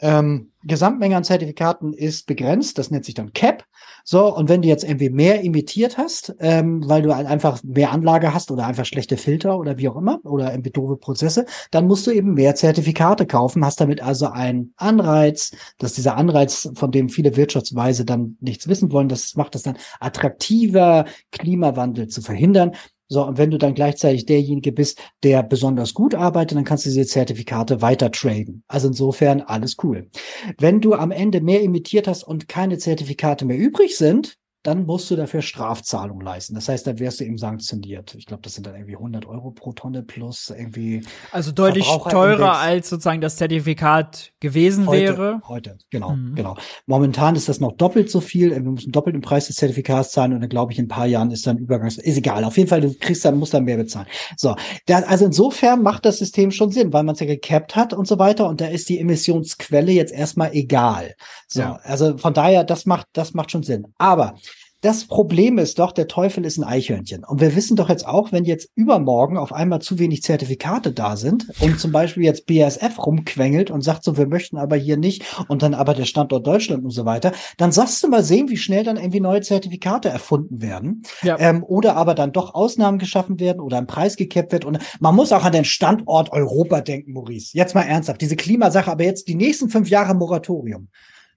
ähm, 0.00 0.52
Gesamtmenge 0.62 1.16
an 1.16 1.24
Zertifikaten 1.24 1.92
ist 1.92 2.26
begrenzt, 2.26 2.78
das 2.78 2.90
nennt 2.90 3.04
sich 3.04 3.14
dann 3.14 3.32
CAP. 3.32 3.64
So, 4.06 4.34
und 4.36 4.50
wenn 4.50 4.60
du 4.60 4.68
jetzt 4.68 4.84
irgendwie 4.84 5.08
mehr 5.08 5.40
imitiert 5.40 5.96
hast, 5.96 6.34
ähm, 6.38 6.86
weil 6.86 7.00
du 7.00 7.10
einfach 7.10 7.62
mehr 7.62 7.90
Anlage 7.90 8.34
hast 8.34 8.50
oder 8.50 8.66
einfach 8.66 8.84
schlechte 8.84 9.16
Filter 9.16 9.58
oder 9.58 9.78
wie 9.78 9.88
auch 9.88 9.96
immer 9.96 10.20
oder 10.24 10.52
irgendwie 10.52 10.70
doofe 10.70 10.98
Prozesse, 10.98 11.46
dann 11.70 11.86
musst 11.86 12.06
du 12.06 12.10
eben 12.10 12.34
mehr 12.34 12.54
Zertifikate 12.54 13.26
kaufen, 13.26 13.64
hast 13.64 13.80
damit 13.80 14.02
also 14.02 14.26
einen 14.26 14.74
Anreiz, 14.76 15.52
dass 15.78 15.94
dieser 15.94 16.16
Anreiz, 16.18 16.70
von 16.74 16.90
dem 16.90 17.08
viele 17.08 17.34
Wirtschaftsweise 17.34 18.04
dann 18.04 18.36
nichts 18.40 18.68
wissen 18.68 18.92
wollen, 18.92 19.08
das 19.08 19.36
macht 19.36 19.54
es 19.54 19.62
dann 19.62 19.78
attraktiver, 20.00 21.06
Klimawandel 21.32 22.08
zu 22.08 22.20
verhindern. 22.20 22.72
So, 23.14 23.24
und 23.24 23.38
wenn 23.38 23.52
du 23.52 23.58
dann 23.58 23.74
gleichzeitig 23.74 24.26
derjenige 24.26 24.72
bist, 24.72 25.00
der 25.22 25.44
besonders 25.44 25.94
gut 25.94 26.16
arbeitet, 26.16 26.58
dann 26.58 26.64
kannst 26.64 26.84
du 26.84 26.90
diese 26.90 27.06
Zertifikate 27.06 27.80
weiter 27.80 28.10
traden. 28.10 28.64
Also 28.66 28.88
insofern 28.88 29.40
alles 29.40 29.76
cool. 29.84 30.10
Wenn 30.58 30.80
du 30.80 30.94
am 30.94 31.12
Ende 31.12 31.40
mehr 31.40 31.62
imitiert 31.62 32.08
hast 32.08 32.24
und 32.24 32.48
keine 32.48 32.76
Zertifikate 32.78 33.44
mehr 33.44 33.56
übrig 33.56 33.96
sind, 33.96 34.36
dann 34.64 34.86
musst 34.86 35.10
du 35.10 35.16
dafür 35.16 35.42
Strafzahlung 35.42 36.22
leisten. 36.22 36.54
Das 36.54 36.70
heißt, 36.70 36.86
dann 36.86 36.98
wärst 36.98 37.20
du 37.20 37.24
eben 37.24 37.36
sanktioniert. 37.36 38.14
Ich 38.14 38.24
glaube, 38.24 38.42
das 38.42 38.54
sind 38.54 38.66
dann 38.66 38.74
irgendwie 38.74 38.96
100 38.96 39.26
Euro 39.26 39.50
pro 39.50 39.72
Tonne 39.72 40.02
plus 40.02 40.48
irgendwie. 40.48 41.02
Also 41.32 41.52
deutlich 41.52 41.86
teurer 41.86 42.56
als 42.56 42.88
sozusagen 42.88 43.20
das 43.20 43.36
Zertifikat 43.36 44.32
gewesen 44.40 44.86
heute, 44.86 45.02
wäre. 45.02 45.42
Heute, 45.46 45.76
genau, 45.90 46.16
mhm. 46.16 46.34
genau. 46.34 46.56
Momentan 46.86 47.36
ist 47.36 47.50
das 47.50 47.60
noch 47.60 47.72
doppelt 47.72 48.10
so 48.10 48.22
viel. 48.22 48.52
Wir 48.52 48.60
müssen 48.60 48.90
doppelt 48.90 49.14
den 49.14 49.20
Preis 49.20 49.48
des 49.48 49.56
Zertifikats 49.56 50.12
zahlen 50.12 50.32
und 50.32 50.40
dann 50.40 50.48
glaube 50.48 50.72
ich 50.72 50.78
in 50.78 50.86
ein 50.86 50.88
paar 50.88 51.06
Jahren 51.06 51.30
ist 51.30 51.46
dann 51.46 51.58
Übergangs. 51.58 51.98
Ist 51.98 52.16
egal. 52.16 52.42
Auf 52.44 52.56
jeden 52.56 52.70
Fall, 52.70 52.80
du 52.80 52.94
kriegst 52.94 53.22
dann, 53.26 53.38
musst 53.38 53.52
dann 53.52 53.64
mehr 53.64 53.76
bezahlen. 53.76 54.06
So. 54.38 54.56
Da, 54.86 55.00
also 55.00 55.26
insofern 55.26 55.82
macht 55.82 56.06
das 56.06 56.18
System 56.18 56.50
schon 56.50 56.72
Sinn, 56.72 56.90
weil 56.90 57.02
man 57.02 57.12
es 57.12 57.20
ja 57.20 57.26
gecapped 57.26 57.76
hat 57.76 57.92
und 57.92 58.08
so 58.08 58.18
weiter 58.18 58.48
und 58.48 58.62
da 58.62 58.66
ist 58.68 58.88
die 58.88 58.98
Emissionsquelle 58.98 59.92
jetzt 59.92 60.12
erstmal 60.14 60.54
egal. 60.54 61.14
So. 61.48 61.60
Ja. 61.60 61.80
Also 61.82 62.16
von 62.16 62.32
daher, 62.32 62.64
das 62.64 62.86
macht, 62.86 63.08
das 63.12 63.34
macht 63.34 63.50
schon 63.50 63.62
Sinn. 63.62 63.88
Aber 63.98 64.36
das 64.84 65.06
Problem 65.06 65.56
ist 65.56 65.78
doch, 65.78 65.92
der 65.92 66.08
Teufel 66.08 66.44
ist 66.44 66.58
ein 66.58 66.64
Eichhörnchen. 66.64 67.24
Und 67.24 67.40
wir 67.40 67.56
wissen 67.56 67.74
doch 67.74 67.88
jetzt 67.88 68.06
auch, 68.06 68.32
wenn 68.32 68.44
jetzt 68.44 68.68
übermorgen 68.74 69.38
auf 69.38 69.50
einmal 69.50 69.80
zu 69.80 69.98
wenig 69.98 70.22
Zertifikate 70.22 70.92
da 70.92 71.16
sind 71.16 71.46
und 71.60 71.80
zum 71.80 71.90
Beispiel 71.90 72.24
jetzt 72.24 72.44
BASF 72.44 72.98
rumquengelt 72.98 73.70
und 73.70 73.80
sagt 73.80 74.04
so, 74.04 74.18
wir 74.18 74.26
möchten 74.26 74.58
aber 74.58 74.76
hier 74.76 74.98
nicht 74.98 75.24
und 75.48 75.62
dann 75.62 75.72
aber 75.72 75.94
der 75.94 76.04
Standort 76.04 76.46
Deutschland 76.46 76.84
und 76.84 76.90
so 76.90 77.06
weiter, 77.06 77.32
dann 77.56 77.72
sagst 77.72 78.02
du 78.04 78.08
mal 78.08 78.22
sehen, 78.22 78.50
wie 78.50 78.58
schnell 78.58 78.84
dann 78.84 78.98
irgendwie 78.98 79.20
neue 79.20 79.40
Zertifikate 79.40 80.10
erfunden 80.10 80.60
werden. 80.60 81.02
Ja. 81.22 81.38
Ähm, 81.38 81.64
oder 81.64 81.96
aber 81.96 82.14
dann 82.14 82.32
doch 82.32 82.54
Ausnahmen 82.54 82.98
geschaffen 82.98 83.40
werden 83.40 83.60
oder 83.60 83.78
ein 83.78 83.86
Preis 83.86 84.16
gekippt 84.16 84.52
wird. 84.52 84.66
Und 84.66 84.80
man 85.00 85.16
muss 85.16 85.32
auch 85.32 85.44
an 85.44 85.52
den 85.52 85.64
Standort 85.64 86.30
Europa 86.30 86.82
denken, 86.82 87.14
Maurice. 87.14 87.56
Jetzt 87.56 87.74
mal 87.74 87.84
ernsthaft. 87.84 88.20
Diese 88.20 88.36
Klimasache, 88.36 88.90
aber 88.90 89.04
jetzt 89.04 89.28
die 89.28 89.34
nächsten 89.34 89.70
fünf 89.70 89.88
Jahre 89.88 90.14
Moratorium. 90.14 90.88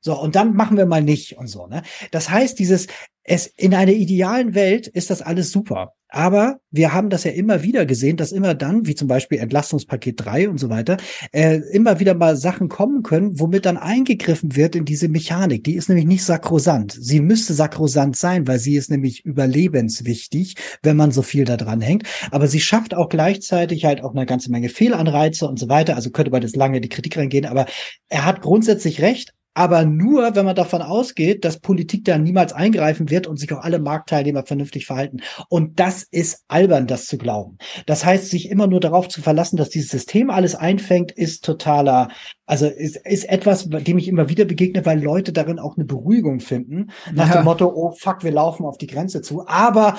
So, 0.01 0.19
und 0.19 0.35
dann 0.35 0.53
machen 0.53 0.77
wir 0.77 0.85
mal 0.85 1.01
nicht 1.01 1.37
und 1.37 1.47
so, 1.47 1.67
ne? 1.67 1.81
Das 2.11 2.29
heißt, 2.29 2.59
dieses, 2.59 2.87
es, 3.27 3.45
in 3.45 3.75
einer 3.75 3.91
idealen 3.91 4.55
Welt 4.55 4.87
ist 4.87 5.09
das 5.09 5.21
alles 5.21 5.51
super. 5.51 5.93
Aber 6.09 6.61
wir 6.71 6.93
haben 6.93 7.09
das 7.09 7.25
ja 7.25 7.31
immer 7.31 7.63
wieder 7.63 7.85
gesehen, 7.85 8.15
dass 8.15 8.31
immer 8.31 8.55
dann, 8.55 8.87
wie 8.87 8.95
zum 8.95 9.09
Beispiel 9.09 9.39
Entlastungspaket 9.39 10.23
3 10.23 10.47
und 10.47 10.57
so 10.57 10.69
weiter, 10.69 10.95
äh, 11.33 11.57
immer 11.73 11.99
wieder 11.99 12.13
mal 12.13 12.37
Sachen 12.37 12.69
kommen 12.69 13.03
können, 13.03 13.37
womit 13.37 13.65
dann 13.65 13.75
eingegriffen 13.75 14.55
wird 14.55 14.77
in 14.77 14.85
diese 14.85 15.09
Mechanik. 15.09 15.65
Die 15.65 15.75
ist 15.75 15.89
nämlich 15.89 16.05
nicht 16.05 16.23
sakrosant. 16.23 16.97
Sie 16.97 17.19
müsste 17.19 17.53
sakrosant 17.53 18.15
sein, 18.15 18.47
weil 18.47 18.59
sie 18.59 18.77
ist 18.77 18.89
nämlich 18.89 19.25
überlebenswichtig, 19.25 20.55
wenn 20.81 20.95
man 20.95 21.11
so 21.11 21.21
viel 21.21 21.43
da 21.43 21.57
dran 21.57 21.81
hängt. 21.81 22.03
Aber 22.31 22.47
sie 22.47 22.61
schafft 22.61 22.95
auch 22.95 23.09
gleichzeitig 23.09 23.83
halt 23.83 24.01
auch 24.01 24.15
eine 24.15 24.25
ganze 24.25 24.49
Menge 24.49 24.69
Fehlanreize 24.69 25.45
und 25.45 25.59
so 25.59 25.67
weiter. 25.67 25.97
Also 25.97 26.11
könnte 26.11 26.31
man 26.31 26.41
das 26.41 26.55
lange 26.55 26.77
in 26.77 26.83
die 26.83 26.89
Kritik 26.89 27.17
reingehen. 27.17 27.45
Aber 27.45 27.65
er 28.07 28.23
hat 28.23 28.39
grundsätzlich 28.39 29.01
recht 29.01 29.33
aber 29.57 29.85
nur, 29.85 30.35
wenn 30.35 30.45
man 30.45 30.55
davon 30.55 30.83
ausgeht, 30.83 31.43
dass 31.43 31.59
Politik 31.59 32.05
da 32.05 32.19
niemals 32.19 32.53
eingreifen 32.53 33.09
wird 33.09 33.25
und 33.25 33.37
sich 33.37 33.51
auch 33.51 33.63
alle 33.63 33.79
Marktteilnehmer 33.79 34.45
vernünftig 34.45 34.85
verhalten. 34.85 35.21
Und 35.49 35.79
das 35.79 36.03
ist 36.03 36.43
albern, 36.47 36.85
das 36.85 37.07
zu 37.07 37.17
glauben. 37.17 37.57
Das 37.87 38.05
heißt, 38.05 38.29
sich 38.29 38.51
immer 38.51 38.67
nur 38.67 38.79
darauf 38.79 39.07
zu 39.07 39.23
verlassen, 39.23 39.57
dass 39.57 39.69
dieses 39.69 39.89
System 39.89 40.29
alles 40.29 40.53
einfängt, 40.53 41.11
ist 41.11 41.43
totaler, 41.43 42.09
also 42.45 42.67
ist, 42.67 42.97
ist 42.97 43.27
etwas, 43.27 43.67
dem 43.67 43.97
ich 43.97 44.07
immer 44.07 44.29
wieder 44.29 44.45
begegne, 44.45 44.85
weil 44.85 45.03
Leute 45.03 45.33
darin 45.33 45.57
auch 45.57 45.75
eine 45.75 45.85
Beruhigung 45.85 46.39
finden. 46.39 46.91
Nach 47.11 47.27
ja. 47.27 47.41
dem 47.41 47.45
Motto, 47.45 47.73
oh 47.73 47.95
fuck, 47.97 48.23
wir 48.23 48.31
laufen 48.31 48.63
auf 48.63 48.77
die 48.77 48.85
Grenze 48.85 49.23
zu. 49.23 49.47
Aber 49.47 49.97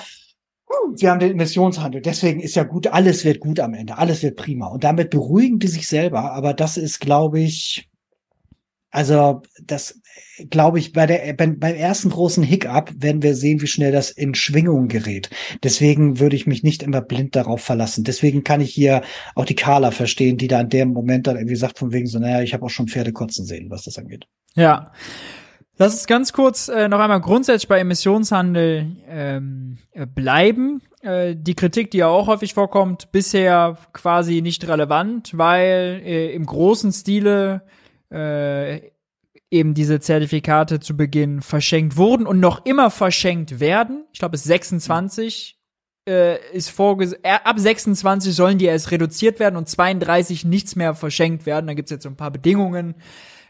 wir 0.94 1.10
haben 1.10 1.18
den 1.18 1.32
Emissionshandel, 1.32 2.00
deswegen 2.00 2.38
ist 2.38 2.54
ja 2.54 2.62
gut, 2.62 2.86
alles 2.86 3.24
wird 3.24 3.40
gut 3.40 3.58
am 3.58 3.74
Ende, 3.74 3.98
alles 3.98 4.22
wird 4.22 4.36
prima. 4.36 4.68
Und 4.68 4.84
damit 4.84 5.10
beruhigen 5.10 5.58
die 5.58 5.66
sich 5.66 5.88
selber. 5.88 6.30
Aber 6.32 6.54
das 6.54 6.76
ist, 6.76 7.00
glaube 7.00 7.40
ich, 7.40 7.88
also 8.90 9.42
das 9.62 10.00
glaube 10.50 10.78
ich, 10.78 10.92
bei 10.92 11.06
der, 11.06 11.32
beim, 11.32 11.60
ersten 11.60 12.10
großen 12.10 12.42
Hiccup 12.42 12.92
werden 12.96 13.22
wir 13.22 13.34
sehen, 13.34 13.60
wie 13.60 13.66
schnell 13.66 13.92
das 13.92 14.10
in 14.10 14.34
Schwingung 14.34 14.88
gerät. 14.88 15.30
Deswegen 15.62 16.20
würde 16.20 16.36
ich 16.36 16.46
mich 16.46 16.62
nicht 16.62 16.82
immer 16.82 17.00
blind 17.00 17.34
darauf 17.36 17.60
verlassen. 17.60 18.04
Deswegen 18.04 18.44
kann 18.44 18.60
ich 18.60 18.72
hier 18.72 19.02
auch 19.34 19.44
die 19.44 19.56
Carla 19.56 19.90
verstehen, 19.90 20.36
die 20.36 20.48
da 20.48 20.60
in 20.60 20.68
dem 20.68 20.92
Moment 20.92 21.26
dann 21.26 21.36
irgendwie 21.36 21.56
sagt 21.56 21.78
von 21.78 21.92
wegen 21.92 22.06
so, 22.06 22.18
naja, 22.18 22.42
ich 22.42 22.54
habe 22.54 22.64
auch 22.64 22.70
schon 22.70 22.88
Pferde 22.88 23.12
kotzen 23.12 23.44
sehen, 23.44 23.70
was 23.70 23.84
das 23.84 23.98
angeht. 23.98 24.26
Ja. 24.54 24.92
Lass 25.76 25.92
uns 25.92 26.06
ganz 26.06 26.32
kurz 26.32 26.68
äh, 26.68 26.88
noch 26.88 26.98
einmal 26.98 27.20
grundsätzlich 27.20 27.68
bei 27.68 27.78
Emissionshandel 27.78 28.96
ähm, 29.08 29.78
bleiben. 30.14 30.82
Äh, 31.02 31.36
die 31.36 31.54
Kritik, 31.54 31.92
die 31.92 31.98
ja 31.98 32.08
auch 32.08 32.26
häufig 32.26 32.52
vorkommt, 32.52 33.12
bisher 33.12 33.78
quasi 33.92 34.42
nicht 34.42 34.66
relevant, 34.66 35.38
weil 35.38 36.02
äh, 36.04 36.32
im 36.32 36.46
großen 36.46 36.92
Stile 36.92 37.62
äh, 38.10 38.90
eben 39.50 39.74
diese 39.74 40.00
Zertifikate 40.00 40.80
zu 40.80 40.96
Beginn 40.96 41.40
verschenkt 41.42 41.96
wurden 41.96 42.26
und 42.26 42.40
noch 42.40 42.64
immer 42.66 42.90
verschenkt 42.90 43.60
werden. 43.60 44.04
Ich 44.12 44.18
glaube, 44.18 44.36
es 44.36 44.44
26 44.44 45.58
äh, 46.08 46.38
ist 46.52 46.70
vorgesehen, 46.70 47.22
äh, 47.22 47.38
ab 47.44 47.58
26 47.58 48.34
sollen 48.34 48.58
die 48.58 48.66
erst 48.66 48.90
reduziert 48.90 49.40
werden 49.40 49.56
und 49.56 49.68
32 49.68 50.44
nichts 50.44 50.76
mehr 50.76 50.94
verschenkt 50.94 51.46
werden. 51.46 51.66
Da 51.66 51.74
gibt's 51.74 51.90
jetzt 51.90 52.02
so 52.02 52.08
ein 52.08 52.16
paar 52.16 52.30
Bedingungen, 52.30 52.94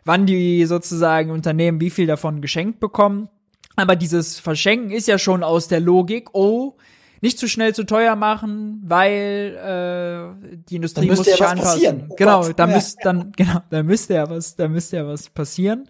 wann 0.05 0.27
die 0.27 0.65
sozusagen 0.67 1.31
Unternehmen 1.31 1.81
wie 1.81 1.91
viel 1.91 2.07
davon 2.07 2.41
geschenkt 2.41 2.81
bekommen. 2.81 3.29
Aber 3.77 3.95
dieses 3.95 4.41
Verschenken 4.41 4.91
ist 4.91 5.07
ja 5.07 5.19
schon 5.19 5.45
aus 5.45 5.69
der 5.69 5.81
Logik, 5.81 6.35
oh, 6.35 6.77
nicht 7.21 7.39
zu 7.39 7.49
schnell 7.49 7.75
zu 7.75 7.85
teuer 7.85 8.17
machen, 8.17 8.81
weil 8.85 9.57
äh, 9.57 10.57
die 10.69 10.77
Industrie 10.77 11.09
muss 11.09 11.25
sich 11.25 11.39
ja 11.39 11.49
anpassen. 11.49 12.07
Oh 12.09 12.15
genau, 12.17 12.43
Gott. 12.43 12.59
da 12.59 12.69
ja. 12.69 12.75
müsste 12.75 12.99
dann 13.03 13.33
genau, 13.37 13.61
da 13.71 13.83
müsste 13.83 14.15
ja 14.15 14.31
was, 14.31 14.57
da 14.57 14.69
müsste 14.69 14.97
ja 14.97 15.07
was 15.07 15.31
passieren. 15.31 15.89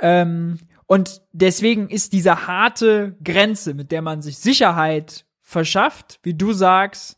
Ähm, 0.00 0.58
und 0.86 1.22
deswegen 1.32 1.88
ist 1.88 2.12
diese 2.12 2.46
harte 2.46 3.16
Grenze, 3.22 3.74
mit 3.74 3.92
der 3.92 4.02
man 4.02 4.22
sich 4.22 4.38
Sicherheit 4.38 5.24
verschafft, 5.40 6.18
wie 6.22 6.34
du 6.34 6.52
sagst, 6.52 7.16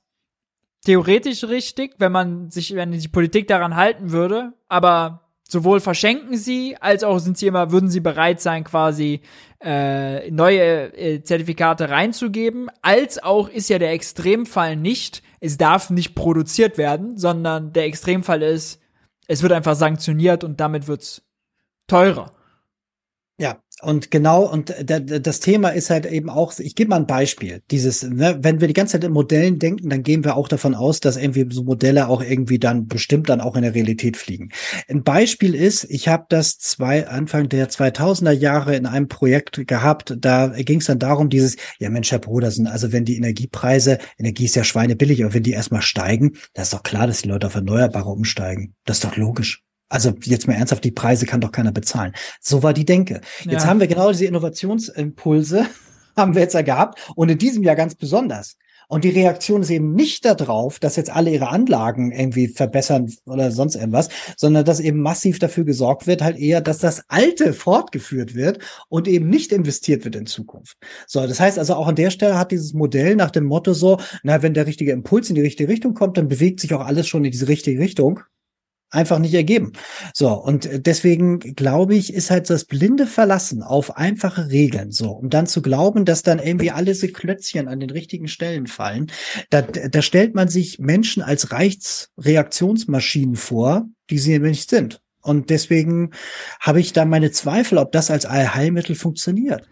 theoretisch 0.84 1.44
richtig, 1.44 1.94
wenn 1.98 2.12
man 2.12 2.50
sich, 2.50 2.74
wenn 2.74 2.92
die 2.92 3.08
Politik 3.08 3.48
daran 3.48 3.76
halten 3.76 4.10
würde, 4.10 4.52
aber 4.68 5.21
sowohl 5.52 5.80
verschenken 5.80 6.38
sie, 6.38 6.76
als 6.80 7.04
auch 7.04 7.18
sind 7.18 7.36
sie 7.36 7.46
immer, 7.46 7.70
würden 7.70 7.90
sie 7.90 8.00
bereit 8.00 8.40
sein, 8.40 8.64
quasi 8.64 9.20
äh, 9.62 10.30
neue 10.30 10.96
äh, 10.96 11.22
Zertifikate 11.22 11.90
reinzugeben, 11.90 12.70
als 12.80 13.22
auch 13.22 13.50
ist 13.50 13.68
ja 13.68 13.78
der 13.78 13.92
Extremfall 13.92 14.76
nicht, 14.76 15.22
es 15.40 15.58
darf 15.58 15.90
nicht 15.90 16.14
produziert 16.14 16.78
werden, 16.78 17.18
sondern 17.18 17.74
der 17.74 17.84
Extremfall 17.84 18.42
ist, 18.42 18.80
es 19.28 19.42
wird 19.42 19.52
einfach 19.52 19.76
sanktioniert 19.76 20.42
und 20.42 20.58
damit 20.58 20.88
wird's 20.88 21.22
teurer. 21.86 22.32
Und 23.82 24.12
genau, 24.12 24.44
und 24.44 24.72
das 24.84 25.40
Thema 25.40 25.70
ist 25.70 25.90
halt 25.90 26.06
eben 26.06 26.30
auch, 26.30 26.56
ich 26.60 26.76
gebe 26.76 26.90
mal 26.90 26.96
ein 26.96 27.06
Beispiel. 27.08 27.62
Dieses, 27.72 28.04
ne, 28.04 28.38
wenn 28.40 28.60
wir 28.60 28.68
die 28.68 28.74
ganze 28.74 28.92
Zeit 28.92 29.02
in 29.02 29.10
Modellen 29.10 29.58
denken, 29.58 29.90
dann 29.90 30.04
gehen 30.04 30.22
wir 30.22 30.36
auch 30.36 30.46
davon 30.46 30.76
aus, 30.76 31.00
dass 31.00 31.16
irgendwie 31.16 31.52
so 31.52 31.64
Modelle 31.64 32.08
auch 32.08 32.22
irgendwie 32.22 32.60
dann 32.60 32.86
bestimmt 32.86 33.28
dann 33.28 33.40
auch 33.40 33.56
in 33.56 33.62
der 33.62 33.74
Realität 33.74 34.16
fliegen. 34.16 34.50
Ein 34.88 35.02
Beispiel 35.02 35.56
ist, 35.56 35.84
ich 35.90 36.06
habe 36.06 36.26
das 36.28 36.58
zwei, 36.58 37.08
Anfang 37.08 37.48
der 37.48 37.70
2000er 37.70 38.30
Jahre 38.30 38.76
in 38.76 38.86
einem 38.86 39.08
Projekt 39.08 39.66
gehabt, 39.66 40.14
da 40.16 40.46
ging 40.48 40.78
es 40.78 40.86
dann 40.86 41.00
darum, 41.00 41.28
dieses, 41.28 41.56
ja 41.80 41.90
Mensch, 41.90 42.12
Herr 42.12 42.20
Brodersen, 42.20 42.68
also 42.68 42.92
wenn 42.92 43.04
die 43.04 43.16
Energiepreise, 43.16 43.98
Energie 44.16 44.44
ist 44.44 44.54
ja 44.54 44.62
schweinebillig, 44.62 45.24
aber 45.24 45.34
wenn 45.34 45.42
die 45.42 45.52
erstmal 45.52 45.82
steigen, 45.82 46.34
dann 46.54 46.62
ist 46.62 46.72
doch 46.72 46.84
klar, 46.84 47.08
dass 47.08 47.22
die 47.22 47.28
Leute 47.28 47.48
auf 47.48 47.56
Erneuerbare 47.56 48.10
umsteigen. 48.10 48.74
Das 48.84 48.98
ist 48.98 49.04
doch 49.04 49.16
logisch. 49.16 49.64
Also 49.92 50.14
jetzt 50.24 50.48
mal 50.48 50.54
ernsthaft, 50.54 50.84
die 50.84 50.90
Preise 50.90 51.26
kann 51.26 51.42
doch 51.42 51.52
keiner 51.52 51.70
bezahlen. 51.70 52.14
So 52.40 52.62
war 52.62 52.72
die 52.72 52.86
Denke. 52.86 53.20
Jetzt 53.44 53.64
ja. 53.64 53.66
haben 53.66 53.78
wir 53.78 53.86
genau 53.86 54.10
diese 54.10 54.24
Innovationsimpulse, 54.24 55.66
haben 56.16 56.34
wir 56.34 56.40
jetzt 56.40 56.54
ja 56.54 56.62
gehabt 56.62 56.98
und 57.14 57.28
in 57.28 57.36
diesem 57.36 57.62
Jahr 57.62 57.76
ganz 57.76 57.94
besonders. 57.94 58.56
Und 58.88 59.04
die 59.04 59.10
Reaktion 59.10 59.62
ist 59.62 59.70
eben 59.70 59.94
nicht 59.94 60.24
darauf, 60.24 60.78
dass 60.78 60.96
jetzt 60.96 61.10
alle 61.10 61.30
ihre 61.30 61.48
Anlagen 61.48 62.10
irgendwie 62.10 62.48
verbessern 62.48 63.12
oder 63.26 63.50
sonst 63.50 63.74
irgendwas, 63.74 64.08
sondern 64.36 64.64
dass 64.64 64.80
eben 64.80 65.00
massiv 65.00 65.38
dafür 65.38 65.64
gesorgt 65.64 66.06
wird, 66.06 66.22
halt 66.22 66.38
eher, 66.38 66.62
dass 66.62 66.78
das 66.78 67.04
Alte 67.08 67.52
fortgeführt 67.52 68.34
wird 68.34 68.60
und 68.88 69.08
eben 69.08 69.28
nicht 69.28 69.52
investiert 69.52 70.04
wird 70.04 70.16
in 70.16 70.26
Zukunft. 70.26 70.78
So, 71.06 71.26
das 71.26 71.38
heißt 71.38 71.58
also 71.58 71.74
auch 71.74 71.86
an 71.86 71.96
der 71.96 72.10
Stelle 72.10 72.38
hat 72.38 72.50
dieses 72.50 72.72
Modell 72.72 73.14
nach 73.16 73.30
dem 73.30 73.44
Motto 73.44 73.74
so, 73.74 73.98
na, 74.22 74.42
wenn 74.42 74.54
der 74.54 74.66
richtige 74.66 74.92
Impuls 74.92 75.28
in 75.28 75.34
die 75.34 75.42
richtige 75.42 75.70
Richtung 75.70 75.92
kommt, 75.92 76.16
dann 76.16 76.28
bewegt 76.28 76.60
sich 76.60 76.72
auch 76.72 76.84
alles 76.84 77.06
schon 77.08 77.24
in 77.24 77.30
diese 77.30 77.48
richtige 77.48 77.78
Richtung 77.78 78.20
einfach 78.92 79.18
nicht 79.18 79.34
ergeben. 79.34 79.72
So, 80.14 80.32
und 80.32 80.68
deswegen 80.86 81.38
glaube 81.40 81.94
ich, 81.94 82.12
ist 82.12 82.30
halt 82.30 82.48
das 82.48 82.64
blinde 82.64 83.06
Verlassen 83.06 83.62
auf 83.62 83.96
einfache 83.96 84.50
Regeln 84.50 84.92
so, 84.92 85.10
um 85.10 85.30
dann 85.30 85.46
zu 85.46 85.62
glauben, 85.62 86.04
dass 86.04 86.22
dann 86.22 86.38
irgendwie 86.38 86.70
alle 86.70 86.92
diese 86.92 87.08
Klötzchen 87.08 87.68
an 87.68 87.80
den 87.80 87.90
richtigen 87.90 88.28
Stellen 88.28 88.66
fallen. 88.66 89.10
Da, 89.50 89.62
da 89.62 90.02
stellt 90.02 90.34
man 90.34 90.48
sich 90.48 90.78
Menschen 90.78 91.22
als 91.22 91.52
Rechtsreaktionsmaschinen 91.52 93.36
vor, 93.36 93.88
die 94.10 94.18
sie 94.18 94.38
nicht 94.38 94.70
sind. 94.70 95.00
Und 95.22 95.50
deswegen 95.50 96.10
habe 96.60 96.80
ich 96.80 96.92
da 96.92 97.04
meine 97.04 97.30
Zweifel, 97.30 97.78
ob 97.78 97.92
das 97.92 98.10
als 98.10 98.26
Allheilmittel 98.26 98.94
funktioniert. 98.94 99.68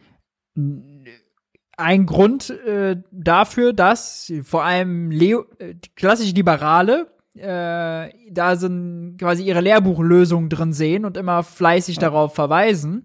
Ein 1.76 2.06
Grund 2.06 2.50
äh, 2.50 2.96
dafür, 3.10 3.72
dass 3.72 4.32
vor 4.42 4.64
allem 4.64 5.10
Leo, 5.10 5.44
äh, 5.58 5.74
klassische 5.96 6.34
Liberale 6.34 7.08
äh, 7.36 8.08
da 8.30 8.56
sind 8.56 9.16
quasi 9.18 9.44
ihre 9.44 9.60
Lehrbuchlösungen 9.60 10.48
drin 10.48 10.72
sehen 10.72 11.04
und 11.04 11.16
immer 11.16 11.42
fleißig 11.42 11.96
ja. 11.96 12.02
darauf 12.02 12.34
verweisen. 12.34 13.04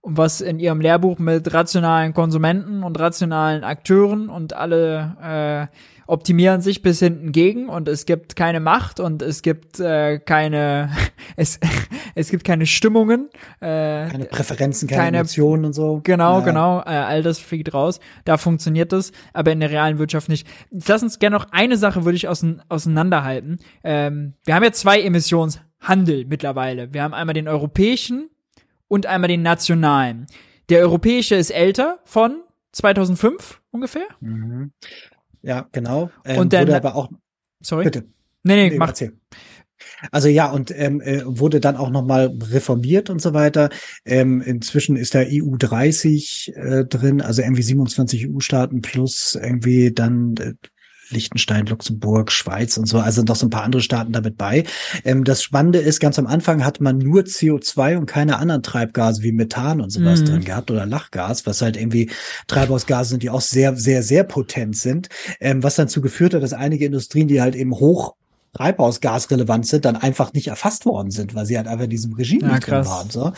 Und 0.00 0.16
was 0.16 0.40
in 0.40 0.58
ihrem 0.58 0.80
Lehrbuch 0.80 1.18
mit 1.18 1.52
rationalen 1.52 2.14
Konsumenten 2.14 2.82
und 2.82 2.98
rationalen 2.98 3.64
Akteuren 3.64 4.28
und 4.28 4.54
alle 4.54 5.68
äh, 5.70 5.76
optimieren 6.08 6.62
sich 6.62 6.80
bis 6.80 6.98
hinten 7.00 7.32
gegen 7.32 7.68
und 7.68 7.86
es 7.86 8.06
gibt 8.06 8.34
keine 8.34 8.60
Macht 8.60 8.98
und 8.98 9.20
es 9.20 9.42
gibt 9.42 9.78
äh, 9.78 10.18
keine 10.18 10.90
es, 11.36 11.60
es 12.14 12.30
gibt 12.30 12.44
keine 12.44 12.66
Stimmungen 12.66 13.28
äh, 13.60 14.08
keine 14.08 14.24
Präferenzen 14.24 14.88
keine, 14.88 15.02
keine 15.02 15.18
Emotionen 15.18 15.66
und 15.66 15.74
so. 15.74 16.00
Genau 16.02 16.38
ja. 16.38 16.44
genau 16.44 16.80
äh, 16.80 16.84
all 16.88 17.22
das 17.22 17.38
fliegt 17.38 17.74
raus. 17.74 18.00
Da 18.24 18.38
funktioniert 18.38 18.92
das 18.92 19.12
aber 19.34 19.52
in 19.52 19.60
der 19.60 19.70
realen 19.70 19.98
Wirtschaft 19.98 20.30
nicht. 20.30 20.48
Lass 20.70 21.02
uns 21.02 21.18
gerne 21.18 21.36
noch 21.36 21.52
eine 21.52 21.76
Sache 21.76 22.04
würde 22.06 22.16
ich 22.16 22.26
ausein 22.26 22.62
auseinanderhalten. 22.70 23.58
Ähm, 23.84 24.32
wir 24.44 24.54
haben 24.54 24.64
ja 24.64 24.72
zwei 24.72 25.02
Emissionshandel 25.02 26.24
mittlerweile. 26.24 26.92
Wir 26.94 27.02
haben 27.02 27.14
einmal 27.14 27.34
den 27.34 27.48
europäischen 27.48 28.30
und 28.88 29.04
einmal 29.04 29.28
den 29.28 29.42
nationalen. 29.42 30.26
Der 30.70 30.80
europäische 30.80 31.34
ist 31.34 31.50
älter 31.50 31.98
von 32.04 32.42
2005 32.72 33.60
ungefähr? 33.70 34.06
Mhm. 34.20 34.72
Ja, 35.42 35.68
genau. 35.72 36.10
Ähm, 36.24 36.38
und 36.38 36.52
dann, 36.52 36.66
wurde 36.66 36.76
aber 36.76 36.94
auch. 36.96 37.10
Sorry. 37.60 37.84
Bitte. 37.84 38.04
Nee, 38.42 38.56
nee, 38.56 38.70
nee 38.70 38.78
mach. 38.78 38.88
Erzähl. 38.88 39.12
Also 40.10 40.28
ja, 40.28 40.50
und 40.50 40.72
ähm, 40.76 41.00
äh, 41.00 41.22
wurde 41.24 41.60
dann 41.60 41.76
auch 41.76 41.90
nochmal 41.90 42.36
reformiert 42.50 43.10
und 43.10 43.22
so 43.22 43.32
weiter. 43.32 43.70
Ähm, 44.04 44.40
inzwischen 44.40 44.96
ist 44.96 45.14
da 45.14 45.20
EU 45.20 45.56
30 45.56 46.52
äh, 46.56 46.84
drin, 46.84 47.20
also 47.20 47.42
irgendwie 47.42 47.62
27 47.62 48.28
EU-Staaten 48.28 48.82
plus 48.82 49.38
irgendwie 49.40 49.92
dann 49.92 50.34
äh, 50.38 50.54
Liechtenstein, 51.10 51.66
Luxemburg, 51.66 52.30
Schweiz 52.32 52.76
und 52.76 52.86
so, 52.86 52.98
also 52.98 53.22
noch 53.22 53.36
so 53.36 53.46
ein 53.46 53.50
paar 53.50 53.64
andere 53.64 53.82
Staaten 53.82 54.12
damit 54.12 54.36
bei. 54.36 54.64
Ähm, 55.04 55.24
das 55.24 55.42
Spannende 55.42 55.78
ist, 55.78 56.00
ganz 56.00 56.18
am 56.18 56.26
Anfang 56.26 56.64
hat 56.64 56.80
man 56.80 56.98
nur 56.98 57.22
CO2 57.22 57.96
und 57.96 58.06
keine 58.06 58.38
anderen 58.38 58.62
Treibgase 58.62 59.22
wie 59.22 59.32
Methan 59.32 59.80
und 59.80 59.90
sowas 59.90 60.20
mhm. 60.20 60.24
drin 60.26 60.44
gehabt 60.44 60.70
oder 60.70 60.86
Lachgas, 60.86 61.46
was 61.46 61.62
halt 61.62 61.76
irgendwie 61.76 62.10
Treibhausgase 62.46 63.10
sind, 63.10 63.22
die 63.22 63.30
auch 63.30 63.40
sehr, 63.40 63.76
sehr, 63.76 64.02
sehr 64.02 64.24
potent 64.24 64.76
sind, 64.76 65.08
ähm, 65.40 65.62
was 65.62 65.76
dazu 65.76 66.00
geführt 66.00 66.34
hat, 66.34 66.42
dass 66.42 66.52
einige 66.52 66.86
Industrien, 66.86 67.28
die 67.28 67.40
halt 67.40 67.54
eben 67.54 67.72
hoch 67.72 68.14
Treibhausgasrelevant 68.54 69.66
sind, 69.66 69.84
dann 69.84 69.96
einfach 69.96 70.32
nicht 70.32 70.48
erfasst 70.48 70.86
worden 70.86 71.10
sind, 71.10 71.34
weil 71.34 71.46
sie 71.46 71.56
halt 71.56 71.68
einfach 71.68 71.84
in 71.84 71.90
diesem 71.90 72.14
Regime 72.14 72.48
ja, 72.48 72.58
drin 72.58 72.86
waren. 72.86 73.10
So. 73.10 73.32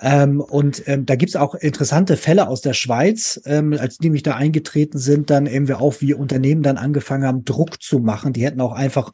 Ähm, 0.00 0.40
und 0.40 0.82
ähm, 0.86 1.06
da 1.06 1.16
gibt's 1.16 1.36
auch 1.36 1.54
interessante 1.54 2.16
Fälle 2.16 2.48
aus 2.48 2.62
der 2.62 2.72
Schweiz, 2.72 3.40
ähm, 3.44 3.76
als 3.78 3.98
die 3.98 4.10
mich 4.10 4.22
da 4.22 4.34
eingetreten 4.34 4.98
sind, 4.98 5.30
dann 5.30 5.46
eben 5.46 5.68
wir 5.68 5.80
auch 5.80 6.00
wie 6.00 6.14
Unternehmen 6.14 6.62
dann 6.62 6.78
angefangen 6.78 7.24
haben, 7.24 7.44
Druck 7.44 7.82
zu 7.82 7.98
machen. 7.98 8.32
Die 8.32 8.44
hätten 8.44 8.60
auch 8.60 8.72
einfach 8.72 9.12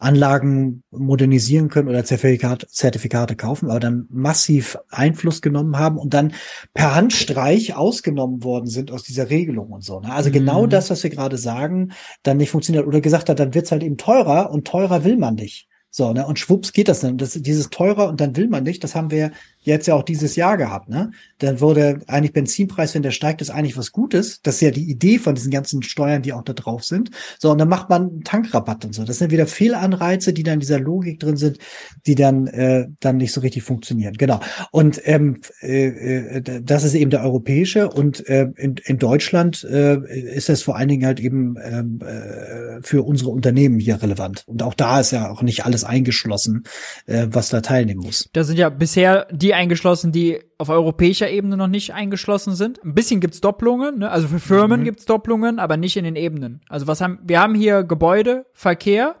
Anlagen 0.00 0.82
modernisieren 0.90 1.68
können 1.68 1.88
oder 1.88 2.04
Zertifikate, 2.04 2.66
Zertifikate 2.68 3.36
kaufen, 3.36 3.70
aber 3.70 3.80
dann 3.80 4.06
massiv 4.08 4.78
Einfluss 4.88 5.42
genommen 5.42 5.78
haben 5.78 5.98
und 5.98 6.14
dann 6.14 6.32
per 6.72 6.94
Handstreich 6.94 7.76
ausgenommen 7.76 8.42
worden 8.42 8.66
sind 8.66 8.90
aus 8.92 9.02
dieser 9.02 9.28
Regelung 9.28 9.68
und 9.70 9.84
so. 9.84 10.00
Ne? 10.00 10.10
Also 10.10 10.30
genau 10.30 10.52
mhm. 10.52 10.56
genau 10.56 10.66
das, 10.66 10.90
was 10.90 11.02
wir 11.02 11.10
gerade 11.10 11.36
sagen, 11.36 11.92
dann 12.22 12.38
nicht 12.38 12.50
funktioniert 12.50 12.86
oder 12.86 13.02
gesagt 13.02 13.28
hat, 13.28 13.38
dann 13.38 13.52
wird's 13.54 13.72
halt 13.72 13.82
eben 13.82 13.98
teurer 13.98 14.50
und 14.50 14.66
teurer 14.66 15.04
will 15.04 15.18
man 15.18 15.34
nicht. 15.34 15.68
So, 15.90 16.12
ne? 16.12 16.24
Und 16.26 16.38
schwupps 16.38 16.72
geht 16.72 16.88
das 16.88 17.00
dann. 17.00 17.18
Das, 17.18 17.32
dieses 17.32 17.68
teurer 17.68 18.08
und 18.08 18.20
dann 18.20 18.36
will 18.36 18.48
man 18.48 18.62
nicht, 18.62 18.82
das 18.84 18.94
haben 18.94 19.10
wir 19.10 19.32
jetzt 19.62 19.86
ja 19.86 19.94
auch 19.94 20.02
dieses 20.02 20.36
Jahr 20.36 20.56
gehabt, 20.56 20.88
ne? 20.88 21.10
Dann 21.38 21.60
wurde 21.60 22.00
eigentlich 22.06 22.32
Benzinpreis, 22.32 22.94
wenn 22.94 23.02
der 23.02 23.10
steigt, 23.10 23.40
ist 23.40 23.50
eigentlich 23.50 23.76
was 23.76 23.92
Gutes. 23.92 24.40
Das 24.42 24.56
ist 24.56 24.60
ja 24.60 24.70
die 24.70 24.90
Idee 24.90 25.18
von 25.18 25.34
diesen 25.34 25.50
ganzen 25.50 25.82
Steuern, 25.82 26.22
die 26.22 26.32
auch 26.32 26.42
da 26.42 26.52
drauf 26.52 26.84
sind. 26.84 27.10
So, 27.38 27.50
und 27.50 27.58
dann 27.58 27.68
macht 27.68 27.88
man 27.88 28.22
Tankrabatt 28.22 28.84
und 28.84 28.94
so. 28.94 29.04
Das 29.04 29.18
sind 29.18 29.30
wieder 29.30 29.46
Fehlanreize, 29.46 30.32
die 30.32 30.42
dann 30.42 30.54
in 30.54 30.60
dieser 30.60 30.80
Logik 30.80 31.20
drin 31.20 31.36
sind, 31.36 31.58
die 32.06 32.14
dann, 32.14 32.46
äh, 32.46 32.88
dann 33.00 33.18
nicht 33.18 33.32
so 33.32 33.40
richtig 33.40 33.62
funktionieren. 33.62 34.14
Genau. 34.14 34.40
Und 34.70 35.00
ähm, 35.04 35.40
äh, 35.62 36.38
äh 36.38 36.60
das 36.62 36.84
ist 36.84 36.94
eben 36.94 37.10
der 37.10 37.22
europäische 37.22 37.88
und 37.88 38.26
äh, 38.28 38.48
in, 38.56 38.76
in 38.84 38.98
Deutschland 38.98 39.64
äh, 39.64 39.98
ist 40.34 40.48
das 40.48 40.62
vor 40.62 40.76
allen 40.76 40.88
Dingen 40.88 41.06
halt 41.06 41.20
eben 41.20 41.56
ähm, 41.62 42.00
äh, 42.00 42.82
für 42.82 43.02
unsere 43.02 43.30
Unternehmen 43.30 43.78
hier 43.78 44.02
relevant. 44.02 44.44
Und 44.46 44.62
auch 44.62 44.74
da 44.74 45.00
ist 45.00 45.10
ja 45.12 45.30
auch 45.30 45.42
nicht 45.42 45.64
alles 45.64 45.84
eingeschlossen, 45.84 46.64
äh, 47.06 47.26
was 47.30 47.48
da 47.48 47.60
teilnehmen 47.60 48.00
muss. 48.00 48.28
Da 48.32 48.44
sind 48.44 48.58
ja 48.58 48.68
bisher 48.68 49.26
die 49.30 49.49
die 49.50 49.54
eingeschlossen, 49.54 50.12
die 50.12 50.38
auf 50.58 50.68
europäischer 50.68 51.28
Ebene 51.28 51.56
noch 51.56 51.66
nicht 51.66 51.92
eingeschlossen 51.92 52.54
sind. 52.54 52.82
Ein 52.84 52.94
bisschen 52.94 53.18
gibt's 53.18 53.40
Doppelungen, 53.40 53.98
ne? 53.98 54.10
also 54.10 54.28
für 54.28 54.38
Firmen 54.38 54.80
mhm. 54.80 54.84
gibt's 54.84 55.06
Doppelungen, 55.06 55.58
aber 55.58 55.76
nicht 55.76 55.96
in 55.96 56.04
den 56.04 56.14
Ebenen. 56.14 56.60
Also 56.68 56.86
was 56.86 57.00
haben 57.00 57.18
wir 57.24 57.40
haben 57.40 57.56
hier 57.56 57.82
Gebäude, 57.82 58.46
Verkehr. 58.52 59.16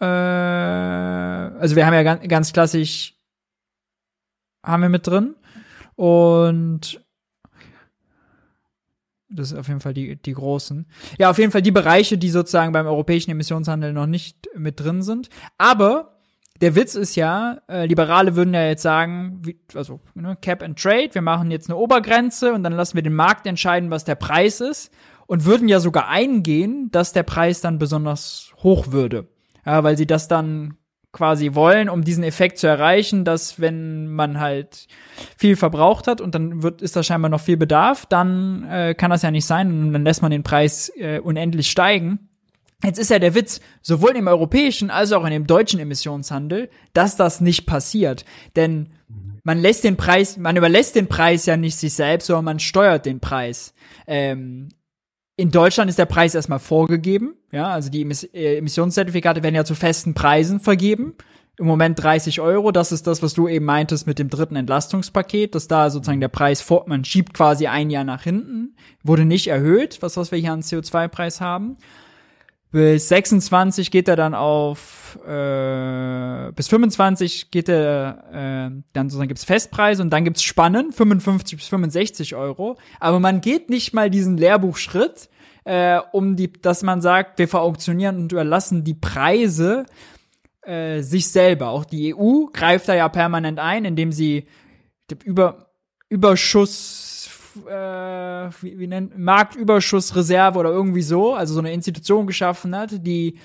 Äh, 0.00 0.04
also 0.04 1.76
wir 1.76 1.86
haben 1.86 1.94
ja 1.94 2.02
ganz, 2.02 2.26
ganz 2.26 2.52
klassisch 2.52 3.14
haben 4.64 4.82
wir 4.82 4.88
mit 4.88 5.06
drin. 5.06 5.36
Und 5.94 7.00
das 9.28 9.52
ist 9.52 9.58
auf 9.58 9.68
jeden 9.68 9.80
Fall 9.80 9.94
die, 9.94 10.16
die 10.16 10.32
großen. 10.32 10.86
Ja, 11.16 11.30
auf 11.30 11.38
jeden 11.38 11.52
Fall 11.52 11.62
die 11.62 11.70
Bereiche, 11.70 12.18
die 12.18 12.28
sozusagen 12.28 12.72
beim 12.72 12.86
europäischen 12.86 13.30
Emissionshandel 13.30 13.92
noch 13.92 14.06
nicht 14.06 14.48
mit 14.56 14.80
drin 14.80 15.02
sind. 15.02 15.28
Aber 15.58 16.11
der 16.62 16.76
Witz 16.76 16.94
ist 16.94 17.16
ja, 17.16 17.58
äh, 17.68 17.86
Liberale 17.86 18.36
würden 18.36 18.54
ja 18.54 18.64
jetzt 18.64 18.82
sagen, 18.82 19.40
wie, 19.42 19.58
also 19.74 20.00
ne, 20.14 20.38
Cap 20.40 20.62
and 20.62 20.78
Trade, 20.80 21.10
wir 21.12 21.20
machen 21.20 21.50
jetzt 21.50 21.68
eine 21.68 21.76
Obergrenze 21.76 22.54
und 22.54 22.62
dann 22.62 22.72
lassen 22.72 22.94
wir 22.94 23.02
den 23.02 23.14
Markt 23.14 23.46
entscheiden, 23.46 23.90
was 23.90 24.04
der 24.04 24.14
Preis 24.14 24.60
ist 24.60 24.92
und 25.26 25.44
würden 25.44 25.68
ja 25.68 25.80
sogar 25.80 26.08
eingehen, 26.08 26.88
dass 26.92 27.12
der 27.12 27.24
Preis 27.24 27.60
dann 27.60 27.78
besonders 27.78 28.52
hoch 28.62 28.92
würde. 28.92 29.26
Ja, 29.66 29.82
weil 29.82 29.96
sie 29.96 30.06
das 30.06 30.28
dann 30.28 30.76
quasi 31.10 31.54
wollen, 31.54 31.88
um 31.88 32.04
diesen 32.04 32.24
Effekt 32.24 32.58
zu 32.58 32.68
erreichen, 32.68 33.24
dass 33.24 33.60
wenn 33.60 34.06
man 34.06 34.38
halt 34.38 34.86
viel 35.36 35.56
verbraucht 35.56 36.06
hat 36.06 36.20
und 36.20 36.34
dann 36.34 36.62
wird, 36.62 36.80
ist 36.80 36.94
da 36.94 37.02
scheinbar 37.02 37.28
noch 37.28 37.40
viel 37.40 37.56
Bedarf, 37.56 38.06
dann 38.06 38.64
äh, 38.70 38.94
kann 38.94 39.10
das 39.10 39.22
ja 39.22 39.30
nicht 39.30 39.46
sein 39.46 39.68
und 39.68 39.92
dann 39.92 40.04
lässt 40.04 40.22
man 40.22 40.30
den 40.30 40.44
Preis 40.44 40.90
äh, 40.96 41.18
unendlich 41.18 41.70
steigen. 41.70 42.30
Jetzt 42.84 42.98
ist 42.98 43.10
ja 43.10 43.18
der 43.18 43.34
Witz, 43.34 43.60
sowohl 43.80 44.16
im 44.16 44.26
europäischen 44.26 44.90
als 44.90 45.12
auch 45.12 45.24
in 45.24 45.30
dem 45.30 45.46
deutschen 45.46 45.78
Emissionshandel, 45.78 46.68
dass 46.92 47.16
das 47.16 47.40
nicht 47.40 47.66
passiert. 47.66 48.24
Denn 48.56 48.88
man 49.44 49.58
lässt 49.58 49.84
den 49.84 49.96
Preis, 49.96 50.36
man 50.36 50.56
überlässt 50.56 50.96
den 50.96 51.08
Preis 51.08 51.46
ja 51.46 51.56
nicht 51.56 51.76
sich 51.76 51.94
selbst, 51.94 52.26
sondern 52.26 52.44
man 52.44 52.58
steuert 52.58 53.06
den 53.06 53.20
Preis. 53.20 53.74
Ähm, 54.06 54.68
in 55.36 55.50
Deutschland 55.50 55.88
ist 55.88 55.98
der 55.98 56.06
Preis 56.06 56.34
erstmal 56.34 56.58
vorgegeben. 56.58 57.34
Ja, 57.52 57.68
also 57.68 57.90
die 57.90 58.02
äh, 58.02 58.58
Emissionszertifikate 58.58 59.42
werden 59.42 59.54
ja 59.54 59.64
zu 59.64 59.74
festen 59.74 60.14
Preisen 60.14 60.60
vergeben. 60.60 61.14
Im 61.58 61.66
Moment 61.66 62.02
30 62.02 62.40
Euro. 62.40 62.72
Das 62.72 62.92
ist 62.92 63.06
das, 63.06 63.22
was 63.22 63.34
du 63.34 63.46
eben 63.46 63.64
meintest 63.64 64.06
mit 64.06 64.18
dem 64.18 64.30
dritten 64.30 64.56
Entlastungspaket, 64.56 65.54
dass 65.54 65.68
da 65.68 65.90
sozusagen 65.90 66.20
der 66.20 66.28
Preis 66.28 66.62
vor, 66.62 66.84
man 66.86 67.04
schiebt 67.04 67.34
quasi 67.34 67.66
ein 67.66 67.90
Jahr 67.90 68.04
nach 68.04 68.22
hinten, 68.22 68.74
wurde 69.02 69.24
nicht 69.24 69.48
erhöht, 69.48 69.98
was, 70.00 70.16
was 70.16 70.32
wir 70.32 70.38
hier 70.38 70.52
an 70.52 70.62
CO2-Preis 70.62 71.40
haben. 71.40 71.76
Bis 72.72 73.08
26 73.08 73.90
geht 73.90 74.08
er 74.08 74.16
dann 74.16 74.34
auf, 74.34 75.18
äh, 75.26 76.52
bis 76.52 76.68
25 76.68 77.50
geht 77.50 77.68
er, 77.68 78.24
äh, 78.32 78.82
dann 78.94 79.10
sozusagen 79.10 79.28
gibt's 79.28 79.44
Festpreise 79.44 80.02
und 80.02 80.08
dann 80.08 80.24
gibt's 80.24 80.42
Spannen, 80.42 80.90
55 80.90 81.58
bis 81.58 81.68
65 81.68 82.34
Euro. 82.34 82.78
Aber 82.98 83.20
man 83.20 83.42
geht 83.42 83.68
nicht 83.68 83.92
mal 83.92 84.08
diesen 84.08 84.38
Lehrbuchschritt, 84.38 85.28
äh, 85.64 86.00
um 86.12 86.34
die, 86.34 86.50
dass 86.50 86.82
man 86.82 87.02
sagt, 87.02 87.38
wir 87.38 87.46
verauktionieren 87.46 88.16
und 88.16 88.32
überlassen 88.32 88.84
die 88.84 88.94
Preise 88.94 89.84
äh, 90.62 91.02
sich 91.02 91.28
selber. 91.28 91.68
Auch 91.68 91.84
die 91.84 92.14
EU 92.14 92.46
greift 92.54 92.88
da 92.88 92.94
ja 92.94 93.10
permanent 93.10 93.58
ein, 93.58 93.84
indem 93.84 94.12
sie 94.12 94.46
über 95.24 95.72
Überschuss 96.08 97.11
äh, 97.66 98.50
wie, 98.62 98.78
wie 98.78 98.86
nennt, 98.86 99.18
Marktüberschussreserve 99.18 100.58
oder 100.58 100.70
irgendwie 100.70 101.02
so, 101.02 101.34
also 101.34 101.54
so 101.54 101.60
eine 101.60 101.72
Institution 101.72 102.26
geschaffen 102.26 102.76
hat, 102.76 103.06
die 103.06 103.38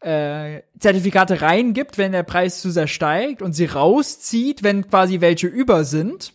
äh, 0.00 0.62
Zertifikate 0.78 1.42
reingibt, 1.42 1.98
wenn 1.98 2.12
der 2.12 2.22
Preis 2.22 2.60
zu 2.60 2.70
sehr 2.70 2.86
steigt 2.86 3.42
und 3.42 3.52
sie 3.52 3.66
rauszieht, 3.66 4.62
wenn 4.62 4.88
quasi 4.88 5.20
welche 5.20 5.46
über 5.46 5.84
sind. 5.84 6.32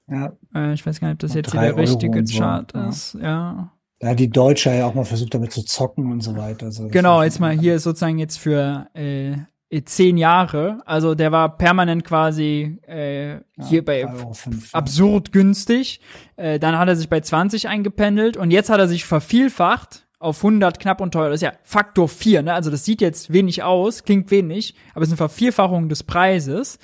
Ja. 0.07 0.33
Äh, 0.55 0.73
ich 0.73 0.83
weiß 0.85 0.99
gar 0.99 1.09
nicht, 1.09 1.15
ob 1.15 1.19
das 1.19 1.35
jetzt 1.35 1.51
hier 1.51 1.61
der 1.61 1.77
richtige 1.77 2.25
so. 2.25 2.39
Chart 2.39 2.71
ist. 2.71 3.15
Ja. 3.21 3.71
Da 3.99 4.09
hat 4.09 4.19
die 4.19 4.29
Deutsche 4.29 4.73
ja 4.73 4.85
auch 4.85 4.93
mal 4.93 5.03
versucht, 5.03 5.33
damit 5.33 5.51
zu 5.51 5.63
zocken 5.63 6.11
und 6.11 6.21
so 6.21 6.35
weiter. 6.37 6.67
Also 6.67 6.87
genau, 6.87 7.21
jetzt 7.21 7.39
mal 7.39 7.51
hier 7.51 7.79
sozusagen 7.79 8.17
jetzt 8.17 8.39
für 8.39 8.87
äh, 8.93 9.35
zehn 9.83 10.17
Jahre. 10.17 10.81
Also 10.85 11.15
der 11.15 11.31
war 11.31 11.57
permanent 11.57 12.05
quasi 12.05 12.79
äh, 12.87 13.33
ja, 13.33 13.41
hier 13.67 13.83
bei 13.83 14.07
5, 14.07 14.73
absurd 14.73 15.31
günstig. 15.33 15.99
Äh, 16.37 16.59
dann 16.59 16.77
hat 16.77 16.87
er 16.87 16.95
sich 16.95 17.09
bei 17.09 17.19
20 17.19 17.67
eingependelt 17.67 18.37
und 18.37 18.51
jetzt 18.51 18.69
hat 18.69 18.79
er 18.79 18.87
sich 18.87 19.03
vervielfacht 19.03 20.07
auf 20.17 20.37
100 20.37 20.79
knapp 20.79 21.01
und 21.01 21.11
teuer. 21.11 21.29
Das 21.29 21.37
ist 21.37 21.43
ja 21.43 21.53
Faktor 21.63 22.07
4, 22.07 22.41
ne? 22.41 22.53
Also 22.53 22.71
das 22.71 22.85
sieht 22.85 23.01
jetzt 23.01 23.31
wenig 23.31 23.63
aus, 23.63 24.03
klingt 24.03 24.31
wenig, 24.31 24.75
aber 24.93 25.03
es 25.03 25.09
ist 25.09 25.13
eine 25.13 25.29
Vervierfachung 25.29 25.89
des 25.89 26.03
Preises. 26.03 26.79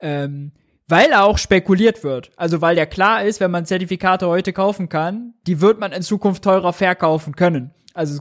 Ähm, 0.00 0.52
weil 0.88 1.12
auch 1.12 1.38
spekuliert 1.38 2.02
wird. 2.02 2.30
Also 2.36 2.60
weil 2.60 2.76
ja 2.76 2.86
klar 2.86 3.22
ist, 3.24 3.40
wenn 3.40 3.50
man 3.50 3.66
Zertifikate 3.66 4.26
heute 4.26 4.52
kaufen 4.52 4.88
kann, 4.88 5.34
die 5.46 5.60
wird 5.60 5.78
man 5.78 5.92
in 5.92 6.02
Zukunft 6.02 6.42
teurer 6.42 6.72
verkaufen 6.72 7.36
können. 7.36 7.70
Also 7.94 8.20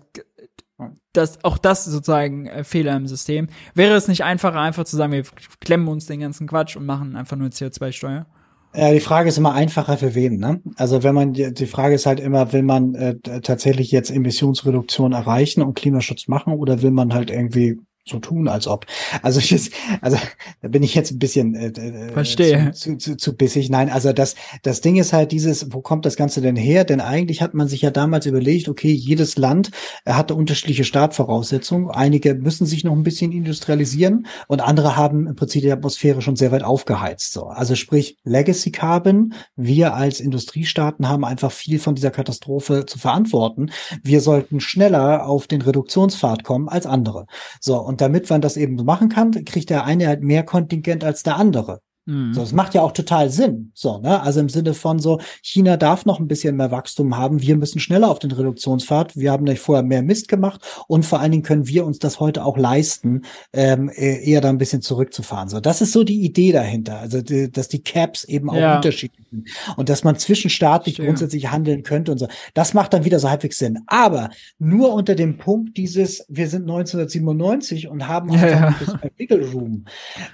das, 1.14 1.44
auch 1.44 1.58
das 1.58 1.86
sozusagen 1.86 2.46
äh, 2.46 2.64
Fehler 2.64 2.96
im 2.96 3.08
System. 3.08 3.48
Wäre 3.74 3.96
es 3.96 4.08
nicht 4.08 4.24
einfacher, 4.24 4.60
einfach 4.60 4.86
zu 4.86 4.96
sagen, 4.96 5.12
wir 5.12 5.24
klemmen 5.60 5.88
uns 5.88 6.06
den 6.06 6.20
ganzen 6.20 6.48
Quatsch 6.48 6.76
und 6.76 6.86
machen 6.86 7.16
einfach 7.16 7.38
nur 7.38 7.50
CO2-Steuer? 7.50 8.28
Ja, 8.76 8.92
die 8.92 9.00
Frage 9.00 9.30
ist 9.30 9.38
immer 9.38 9.54
einfacher 9.54 9.98
für 9.98 10.14
wen, 10.14 10.38
ne? 10.38 10.62
Also 10.76 11.02
wenn 11.02 11.16
man 11.16 11.34
die 11.34 11.66
Frage 11.66 11.96
ist 11.96 12.06
halt 12.06 12.20
immer, 12.20 12.54
will 12.54 12.62
man 12.62 12.94
äh, 12.94 13.16
tatsächlich 13.42 13.92
jetzt 13.92 14.12
Emissionsreduktion 14.12 15.14
erreichen 15.14 15.64
und 15.64 15.74
Klimaschutz 15.74 16.28
machen 16.28 16.54
oder 16.54 16.82
will 16.84 16.92
man 16.92 17.14
halt 17.14 17.32
irgendwie 17.32 17.80
so 18.10 18.20
tun, 18.20 18.48
als 18.48 18.68
ob. 18.68 18.86
Also 19.22 19.40
ich, 19.40 19.72
also 20.02 20.18
da 20.62 20.68
bin 20.68 20.84
ich 20.84 20.96
jetzt 20.96 21.12
ein 21.12 21.20
bisschen 21.20 21.56
äh, 21.56 21.68
äh, 21.68 22.12
Verstehe. 22.14 22.72
Zu, 22.74 22.98
zu, 22.98 23.18
zu 23.18 23.36
bissig. 23.36 23.70
Nein, 23.70 23.90
also 23.90 24.14
das, 24.14 24.36
das 24.64 24.82
Ding 24.82 24.96
ist 24.98 25.14
halt 25.14 25.32
dieses, 25.32 25.74
wo 25.74 25.82
kommt 25.82 26.06
das 26.06 26.16
Ganze 26.16 26.42
denn 26.42 26.56
her? 26.56 26.84
Denn 26.84 27.02
eigentlich 27.02 27.42
hat 27.42 27.54
man 27.54 27.68
sich 27.68 27.82
ja 27.82 27.92
damals 27.92 28.26
überlegt, 28.26 28.70
okay, 28.70 28.92
jedes 28.92 29.38
Land 29.38 29.72
äh, 30.06 30.14
hatte 30.14 30.36
unterschiedliche 30.36 30.84
Startvoraussetzungen. 30.84 31.90
Einige 31.90 32.36
müssen 32.36 32.66
sich 32.66 32.84
noch 32.84 32.94
ein 32.94 33.04
bisschen 33.04 33.32
industrialisieren 33.32 34.28
und 34.48 34.62
andere 34.62 34.96
haben 34.96 35.28
im 35.28 35.36
Prinzip 35.36 35.62
die 35.62 35.72
Atmosphäre 35.72 36.22
schon 36.22 36.36
sehr 36.36 36.52
weit 36.52 36.64
aufgeheizt. 36.64 37.34
So. 37.34 37.46
Also 37.46 37.76
sprich, 37.76 38.18
Legacy 38.24 38.72
Carbon, 38.72 39.34
wir 39.56 39.94
als 39.94 40.20
Industriestaaten 40.20 41.08
haben 41.08 41.26
einfach 41.26 41.52
viel 41.52 41.80
von 41.80 41.96
dieser 41.96 42.12
Katastrophe 42.12 42.86
zu 42.86 43.00
verantworten. 43.00 43.72
Wir 44.04 44.22
sollten 44.22 44.60
schneller 44.60 45.26
auf 45.26 45.48
den 45.48 45.62
Reduktionspfad 45.62 46.44
kommen 46.44 46.70
als 46.70 46.86
andere. 46.86 47.28
So, 47.60 47.80
und 47.80 47.97
und 47.98 48.02
damit 48.02 48.30
man 48.30 48.42
das 48.42 48.58
eben 48.58 48.76
machen 48.86 49.10
kann, 49.10 49.32
kriegt 49.44 49.72
der 49.72 49.84
eine 49.84 50.06
halt 50.06 50.22
mehr 50.22 50.44
Kontingent 50.44 51.04
als 51.04 51.24
der 51.24 51.38
andere. 51.38 51.82
Mhm. 52.08 52.34
So, 52.34 52.40
das 52.40 52.54
macht 52.54 52.74
ja 52.74 52.82
auch 52.82 52.94
total 52.94 53.30
Sinn. 53.30 53.72
So, 53.74 54.00
ne? 54.00 54.22
Also 54.22 54.40
im 54.40 54.48
Sinne 54.48 54.74
von 54.74 54.98
so, 55.00 55.20
China 55.42 55.76
darf 55.76 56.06
noch 56.06 56.20
ein 56.20 56.28
bisschen 56.28 56.56
mehr 56.56 56.72
Wachstum 56.72 57.18
haben. 57.18 57.42
Wir 57.42 57.58
müssen 57.58 57.80
schneller 57.80 58.10
auf 58.10 58.20
den 58.20 58.32
Reduktionspfad. 58.32 59.18
Wir 59.18 59.32
haben 59.32 59.44
nämlich 59.44 59.60
vorher 59.60 59.84
mehr 59.84 60.02
Mist 60.02 60.30
gemacht 60.30 60.62
und 60.88 61.06
vor 61.06 61.20
allen 61.20 61.32
Dingen 61.32 61.44
können 61.44 61.68
wir 61.68 61.86
uns 61.86 62.00
das 62.00 62.22
heute 62.22 62.46
auch 62.46 62.58
leisten, 62.58 63.24
ähm, 63.52 63.92
e-, 63.94 64.24
eher 64.24 64.40
da 64.40 64.50
ein 64.50 64.58
bisschen 64.58 64.82
zurückzufahren. 64.82 65.50
So, 65.50 65.60
das 65.60 65.82
ist 65.82 65.92
so 65.92 66.06
die 66.06 66.22
Idee 66.22 66.54
dahinter. 66.54 67.00
Also, 67.00 67.22
die, 67.22 67.52
dass 67.52 67.68
die 67.68 67.84
Caps 67.84 68.24
eben 68.24 68.50
auch 68.50 68.56
ja. 68.56 68.78
unterschiedlich 68.78 69.28
sind 69.30 69.50
und 69.76 69.90
dass 69.90 70.06
man 70.06 70.18
zwischenstaatlich 70.18 70.96
Stimmt. 70.96 71.10
grundsätzlich 71.10 71.52
handeln 71.52 71.84
könnte 71.84 72.14
und 72.14 72.20
so. 72.20 72.28
Das 72.54 72.74
macht 72.74 72.94
dann 72.94 73.04
wieder 73.04 73.20
so 73.20 73.30
halbwegs 73.30 73.58
Sinn. 73.58 73.80
Aber 73.88 74.30
nur 74.60 74.94
unter 74.94 75.16
dem 75.16 75.38
Punkt 75.38 75.76
dieses, 75.76 76.26
wir 76.30 76.48
sind 76.48 76.62
1997 76.62 77.90
und 77.90 78.08
haben 78.08 78.32
ja, 78.32 78.48
ja. 78.48 78.76
Wiggle 79.18 79.52
Room. 79.52 79.86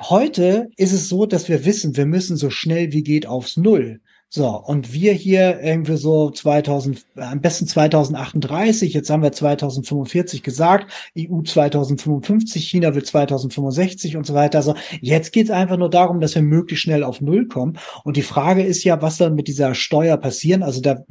Heute 0.02 0.70
ist 0.78 0.94
es 0.94 1.10
so, 1.10 1.26
dass 1.26 1.50
wir 1.50 1.63
wissen, 1.66 1.98
wir 1.98 2.06
müssen 2.06 2.38
so 2.38 2.50
schnell 2.50 2.92
wie 2.92 3.04
geht 3.04 3.28
aufs 3.28 3.58
Null. 3.58 4.02
So, 4.36 4.48
und 4.48 4.94
wir 4.94 5.14
hier 5.14 5.60
irgendwie 5.62 5.96
so 5.96 6.32
2000, 6.32 7.06
am 7.18 7.40
besten 7.40 7.68
2038, 7.68 8.92
jetzt 8.92 9.12
haben 9.12 9.22
wir 9.22 9.32
2045 9.32 10.42
gesagt, 10.42 10.92
EU 11.16 11.44
2055, 11.44 12.68
China 12.68 12.96
will 12.96 13.04
2065 13.04 14.18
und 14.18 14.26
so 14.26 14.34
weiter. 14.34 14.58
Also 14.58 14.74
jetzt 15.02 15.34
geht's 15.34 15.52
einfach 15.52 15.78
nur 15.78 15.92
darum, 15.92 16.20
dass 16.20 16.34
wir 16.34 16.42
möglichst 16.42 16.82
schnell 16.82 17.04
auf 17.04 17.22
Null 17.22 17.48
kommen. 17.48 17.78
Und 18.04 18.18
die 18.18 18.24
Frage 18.24 18.64
ist 18.64 18.84
ja, 18.84 19.04
was 19.04 19.18
dann 19.18 19.36
mit 19.36 19.48
dieser 19.48 19.76
Steuer 19.76 20.18
passieren? 20.18 20.64
Also 20.64 20.82
da 20.82 21.04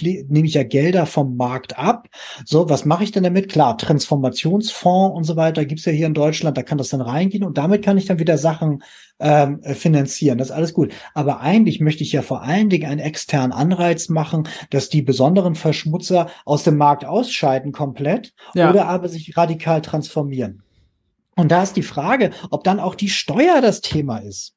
nehme 0.00 0.48
ich 0.48 0.54
ja 0.54 0.64
Gelder 0.64 1.06
vom 1.06 1.36
Markt 1.36 1.78
ab. 1.78 2.08
So, 2.44 2.68
was 2.68 2.84
mache 2.84 3.04
ich 3.04 3.12
denn 3.12 3.22
damit? 3.22 3.52
Klar, 3.52 3.78
Transformationsfonds 3.78 5.16
und 5.16 5.22
so 5.22 5.36
weiter 5.36 5.64
gibt's 5.64 5.84
ja 5.84 5.92
hier 5.92 6.08
in 6.08 6.14
Deutschland, 6.14 6.56
da 6.56 6.64
kann 6.64 6.78
das 6.78 6.88
dann 6.88 7.02
reingehen 7.02 7.44
und 7.44 7.56
damit 7.56 7.84
kann 7.84 7.98
ich 7.98 8.06
dann 8.06 8.18
wieder 8.18 8.36
Sachen 8.36 8.82
ähm, 9.20 9.62
finanzieren. 9.62 10.38
Das 10.38 10.48
ist 10.48 10.54
alles 10.54 10.74
gut. 10.74 10.92
Aber 11.14 11.40
eigentlich 11.40 11.80
möchte 11.80 12.02
ich 12.02 12.12
ja 12.12 12.22
vor 12.22 12.42
allen 12.42 12.68
Dingen 12.68 12.90
einen 12.90 13.00
externen 13.00 13.52
Anreiz 13.52 14.08
machen, 14.08 14.48
dass 14.70 14.88
die 14.88 15.02
besonderen 15.02 15.54
Verschmutzer 15.54 16.28
aus 16.44 16.64
dem 16.64 16.76
Markt 16.76 17.04
ausscheiden 17.04 17.72
komplett 17.72 18.34
ja. 18.54 18.70
oder 18.70 18.86
aber 18.86 19.08
sich 19.08 19.36
radikal 19.36 19.82
transformieren. 19.82 20.62
Und 21.36 21.50
da 21.50 21.62
ist 21.62 21.76
die 21.76 21.82
Frage, 21.82 22.30
ob 22.50 22.64
dann 22.64 22.80
auch 22.80 22.94
die 22.94 23.08
Steuer 23.08 23.60
das 23.60 23.80
Thema 23.80 24.18
ist. 24.18 24.54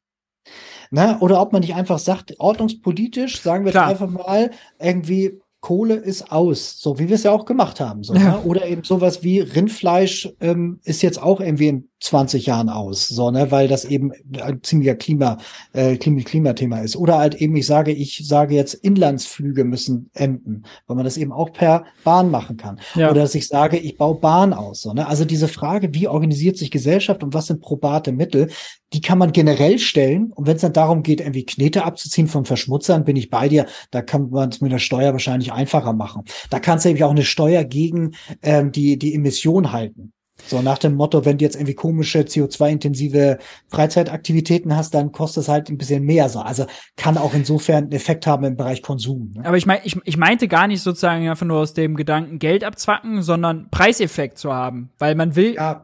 Ne? 0.91 1.17
Oder 1.19 1.41
ob 1.41 1.51
man 1.51 1.61
nicht 1.61 1.75
einfach 1.75 1.99
sagt, 1.99 2.39
ordnungspolitisch, 2.39 3.41
sagen 3.41 3.65
wir 3.65 3.71
Klar. 3.71 3.87
einfach 3.87 4.09
mal, 4.09 4.51
irgendwie 4.79 5.39
Kohle 5.59 5.95
ist 5.95 6.31
aus, 6.31 6.79
so 6.79 6.99
wie 6.99 7.09
wir 7.09 7.15
es 7.15 7.23
ja 7.23 7.31
auch 7.31 7.45
gemacht 7.45 7.79
haben. 7.79 8.03
So, 8.03 8.13
ja. 8.13 8.19
ne? 8.19 8.39
Oder 8.43 8.67
eben 8.67 8.83
sowas 8.83 9.23
wie 9.23 9.39
Rindfleisch 9.39 10.29
ähm, 10.39 10.79
ist 10.83 11.01
jetzt 11.01 11.21
auch 11.21 11.41
irgendwie 11.41 11.67
in 11.67 11.89
20 11.99 12.45
Jahren 12.45 12.69
aus, 12.69 13.07
so, 13.07 13.31
ne, 13.31 13.51
weil 13.51 13.67
das 13.67 13.85
eben 13.85 14.11
ein 14.39 14.61
ziemlicher 14.61 14.95
Klima, 14.95 15.37
äh, 15.73 15.97
Klimathema 15.97 16.79
ist. 16.79 16.95
Oder 16.95 17.17
halt 17.17 17.35
eben, 17.35 17.55
ich 17.55 17.65
sage, 17.65 17.91
ich 17.91 18.27
sage 18.27 18.55
jetzt, 18.55 18.73
Inlandsflüge 18.75 19.63
müssen 19.63 20.09
enden, 20.13 20.63
weil 20.85 20.95
man 20.95 21.05
das 21.05 21.17
eben 21.17 21.31
auch 21.31 21.51
per 21.51 21.85
Bahn 22.03 22.29
machen 22.29 22.57
kann. 22.57 22.79
Ja. 22.95 23.09
Oder 23.11 23.21
dass 23.21 23.35
ich 23.35 23.47
sage, 23.47 23.77
ich 23.77 23.97
baue 23.97 24.19
Bahn 24.19 24.53
aus, 24.53 24.81
so, 24.81 24.93
ne. 24.93 25.07
Also 25.07 25.25
diese 25.25 25.47
Frage, 25.47 25.93
wie 25.93 26.07
organisiert 26.07 26.57
sich 26.57 26.71
Gesellschaft 26.71 27.23
und 27.23 27.33
was 27.33 27.47
sind 27.47 27.61
probate 27.61 28.11
Mittel, 28.11 28.49
die 28.93 29.01
kann 29.01 29.17
man 29.17 29.31
generell 29.31 29.79
stellen. 29.79 30.31
Und 30.33 30.47
wenn 30.47 30.55
es 30.55 30.61
dann 30.61 30.73
darum 30.73 31.03
geht, 31.03 31.19
irgendwie 31.19 31.45
Knete 31.45 31.83
abzuziehen 31.83 32.27
von 32.27 32.45
Verschmutzern, 32.45 33.03
bin 33.03 33.15
ich 33.15 33.29
bei 33.29 33.49
dir, 33.49 33.65
da 33.91 34.01
kann 34.01 34.29
man 34.29 34.49
es 34.49 34.61
mit 34.61 34.71
der 34.71 34.79
Steuer 34.79 35.11
wahrscheinlich 35.13 35.51
einfacher 35.51 35.93
machen. 35.93 36.23
Da 36.49 36.59
kannst 36.59 36.85
du 36.85 36.89
eben 36.89 37.03
auch 37.03 37.11
eine 37.11 37.25
Steuer 37.25 37.63
gegen 37.63 38.13
ähm, 38.41 38.71
die, 38.71 38.97
die 38.97 39.13
Emission 39.13 39.71
halten. 39.71 40.13
So 40.45 40.61
nach 40.61 40.77
dem 40.77 40.95
Motto, 40.95 41.25
wenn 41.25 41.37
du 41.37 41.45
jetzt 41.45 41.55
irgendwie 41.55 41.73
komische 41.73 42.19
CO2-intensive 42.19 43.37
Freizeitaktivitäten 43.69 44.75
hast, 44.75 44.93
dann 44.93 45.11
kostet 45.11 45.43
es 45.43 45.49
halt 45.49 45.69
ein 45.69 45.77
bisschen 45.77 46.03
mehr. 46.03 46.29
So. 46.29 46.39
Also 46.39 46.65
kann 46.95 47.17
auch 47.17 47.33
insofern 47.33 47.85
einen 47.85 47.91
Effekt 47.91 48.27
haben 48.27 48.45
im 48.45 48.55
Bereich 48.55 48.81
Konsum. 48.81 49.33
Ne? 49.35 49.45
Aber 49.45 49.57
ich 49.57 49.65
meine, 49.65 49.81
ich, 49.83 49.97
ich 50.05 50.17
meinte 50.17 50.47
gar 50.47 50.67
nicht 50.67 50.81
sozusagen 50.81 51.27
einfach 51.27 51.45
nur 51.45 51.59
aus 51.59 51.73
dem 51.73 51.95
Gedanken 51.95 52.39
Geld 52.39 52.63
abzwacken, 52.63 53.21
sondern 53.21 53.69
Preiseffekt 53.71 54.37
zu 54.37 54.53
haben. 54.53 54.91
Weil 54.99 55.15
man 55.15 55.35
will, 55.35 55.55
ja, 55.55 55.83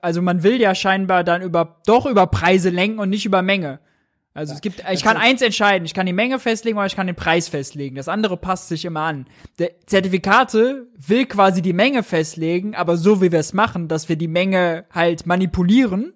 also 0.00 0.22
man 0.22 0.42
will 0.42 0.60
ja 0.60 0.74
scheinbar 0.74 1.24
dann 1.24 1.42
über, 1.42 1.80
doch 1.86 2.06
über 2.06 2.26
Preise 2.26 2.70
lenken 2.70 2.98
und 2.98 3.10
nicht 3.10 3.26
über 3.26 3.42
Menge. 3.42 3.80
Also 4.36 4.50
ja, 4.50 4.56
es 4.56 4.60
gibt, 4.62 4.84
ich 4.92 5.04
kann 5.04 5.16
eins 5.16 5.42
entscheiden, 5.42 5.86
ich 5.86 5.94
kann 5.94 6.06
die 6.06 6.12
Menge 6.12 6.40
festlegen 6.40 6.76
oder 6.76 6.86
ich 6.86 6.96
kann 6.96 7.06
den 7.06 7.14
Preis 7.14 7.48
festlegen. 7.48 7.94
Das 7.94 8.08
andere 8.08 8.36
passt 8.36 8.68
sich 8.68 8.84
immer 8.84 9.02
an. 9.02 9.26
Der 9.60 9.70
Zertifikate 9.86 10.88
will 10.96 11.26
quasi 11.26 11.62
die 11.62 11.72
Menge 11.72 12.02
festlegen, 12.02 12.74
aber 12.74 12.96
so 12.96 13.22
wie 13.22 13.30
wir 13.30 13.38
es 13.38 13.52
machen, 13.52 13.86
dass 13.86 14.08
wir 14.08 14.16
die 14.16 14.26
Menge 14.26 14.86
halt 14.90 15.24
manipulieren 15.24 16.12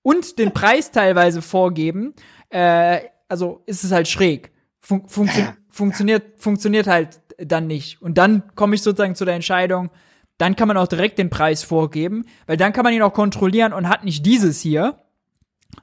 und 0.00 0.38
den 0.38 0.52
Preis 0.52 0.90
teilweise 0.92 1.42
vorgeben, 1.42 2.14
äh, 2.48 3.00
also 3.28 3.62
ist 3.66 3.84
es 3.84 3.92
halt 3.92 4.08
schräg. 4.08 4.52
Fun 4.80 5.06
funktio 5.06 5.44
funktioniert, 5.68 6.40
funktioniert 6.40 6.86
halt 6.86 7.20
dann 7.36 7.66
nicht. 7.66 8.00
Und 8.00 8.16
dann 8.16 8.42
komme 8.54 8.74
ich 8.74 8.82
sozusagen 8.82 9.14
zu 9.14 9.26
der 9.26 9.34
Entscheidung, 9.34 9.90
dann 10.38 10.56
kann 10.56 10.68
man 10.68 10.78
auch 10.78 10.88
direkt 10.88 11.18
den 11.18 11.28
Preis 11.28 11.62
vorgeben, 11.62 12.24
weil 12.46 12.56
dann 12.56 12.72
kann 12.72 12.84
man 12.84 12.94
ihn 12.94 13.02
auch 13.02 13.12
kontrollieren 13.12 13.74
und 13.74 13.88
hat 13.88 14.04
nicht 14.04 14.24
dieses 14.24 14.60
hier, 14.60 14.98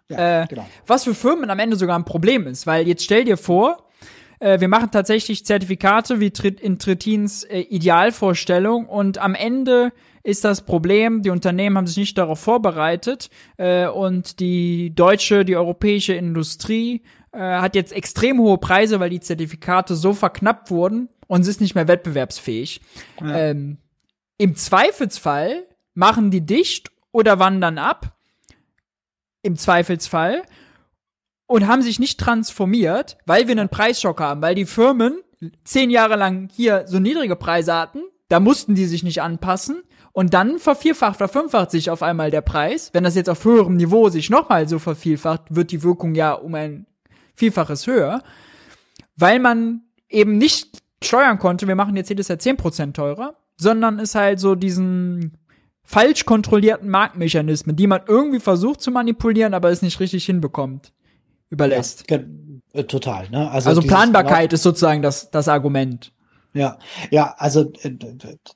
ja, 0.09 0.43
äh, 0.43 0.47
genau. 0.47 0.67
Was 0.85 1.03
für 1.03 1.13
Firmen 1.13 1.49
am 1.49 1.59
Ende 1.59 1.75
sogar 1.75 1.97
ein 1.97 2.05
Problem 2.05 2.47
ist, 2.47 2.67
weil 2.67 2.87
jetzt 2.87 3.03
stell 3.03 3.23
dir 3.23 3.37
vor, 3.37 3.87
äh, 4.39 4.59
wir 4.59 4.67
machen 4.67 4.91
tatsächlich 4.91 5.45
Zertifikate 5.45 6.19
wie 6.19 6.31
in 6.61 6.79
Tritins 6.79 7.43
äh, 7.43 7.59
Idealvorstellung 7.59 8.87
und 8.87 9.17
am 9.17 9.35
Ende 9.35 9.91
ist 10.23 10.43
das 10.43 10.65
Problem, 10.65 11.21
die 11.21 11.29
Unternehmen 11.29 11.77
haben 11.77 11.87
sich 11.87 11.97
nicht 11.97 12.17
darauf 12.17 12.39
vorbereitet 12.39 13.29
äh, 13.57 13.87
und 13.87 14.39
die 14.39 14.93
deutsche, 14.93 15.45
die 15.45 15.55
europäische 15.55 16.13
Industrie 16.13 17.01
äh, 17.31 17.39
hat 17.39 17.75
jetzt 17.75 17.93
extrem 17.93 18.39
hohe 18.39 18.57
Preise, 18.57 18.99
weil 18.99 19.09
die 19.09 19.21
Zertifikate 19.21 19.95
so 19.95 20.13
verknappt 20.13 20.69
wurden 20.69 21.09
und 21.27 21.43
sie 21.43 21.51
ist 21.51 21.61
nicht 21.61 21.75
mehr 21.75 21.87
wettbewerbsfähig. 21.87 22.81
Ja. 23.21 23.37
Ähm, 23.37 23.77
Im 24.37 24.55
Zweifelsfall 24.55 25.65
machen 25.93 26.29
die 26.29 26.45
dicht 26.45 26.91
oder 27.11 27.39
wandern 27.39 27.77
ab 27.77 28.16
im 29.41 29.55
Zweifelsfall 29.55 30.43
und 31.47 31.67
haben 31.67 31.81
sich 31.81 31.99
nicht 31.99 32.19
transformiert, 32.19 33.17
weil 33.25 33.47
wir 33.47 33.53
einen 33.53 33.69
Preisschock 33.69 34.19
haben, 34.19 34.41
weil 34.41 34.55
die 34.55 34.65
Firmen 34.65 35.21
zehn 35.63 35.89
Jahre 35.89 36.15
lang 36.15 36.49
hier 36.51 36.85
so 36.87 36.99
niedrige 36.99 37.35
Preise 37.35 37.73
hatten, 37.73 37.99
da 38.29 38.39
mussten 38.39 38.75
die 38.75 38.85
sich 38.85 39.03
nicht 39.03 39.21
anpassen 39.21 39.83
und 40.11 40.33
dann 40.33 40.59
vervierfacht, 40.59 41.17
verfünffacht 41.17 41.71
sich 41.71 41.89
auf 41.89 42.03
einmal 42.03 42.31
der 42.31 42.41
Preis. 42.41 42.89
Wenn 42.93 43.03
das 43.03 43.15
jetzt 43.15 43.29
auf 43.29 43.45
höherem 43.45 43.77
Niveau 43.77 44.09
sich 44.09 44.29
nochmal 44.29 44.67
so 44.67 44.79
vervielfacht, 44.79 45.55
wird 45.55 45.71
die 45.71 45.83
Wirkung 45.83 46.15
ja 46.15 46.33
um 46.33 46.55
ein 46.55 46.87
Vielfaches 47.35 47.87
höher, 47.87 48.23
weil 49.15 49.39
man 49.39 49.83
eben 50.09 50.37
nicht 50.37 50.81
steuern 51.03 51.37
konnte, 51.37 51.67
wir 51.67 51.75
machen 51.75 51.95
jetzt 51.95 52.09
jedes 52.09 52.27
Jahr 52.27 52.39
10% 52.39 52.93
teurer, 52.93 53.35
sondern 53.57 53.99
ist 53.99 54.15
halt 54.15 54.39
so 54.39 54.55
diesen 54.55 55.37
falsch 55.87 56.25
kontrollierten 56.25 56.89
Marktmechanismen, 56.89 57.75
die 57.75 57.87
man 57.87 58.01
irgendwie 58.07 58.41
versucht 58.41 58.81
zu 58.81 58.91
manipulieren, 58.91 59.53
aber 59.53 59.71
es 59.71 59.81
nicht 59.81 59.99
richtig 60.01 60.25
hinbekommt, 60.25 60.91
überlässt. 61.49 62.03
Ja, 62.11 62.19
äh, 62.73 62.83
total. 62.83 63.29
Ne? 63.29 63.49
Also, 63.49 63.69
also 63.69 63.81
Planbarkeit 63.81 64.51
ist 64.51 64.63
sozusagen 64.63 65.01
das, 65.01 65.31
das 65.31 65.47
Argument. 65.47 66.11
Ja, 66.53 66.77
ja, 67.09 67.35
also 67.37 67.71
äh, 67.83 67.91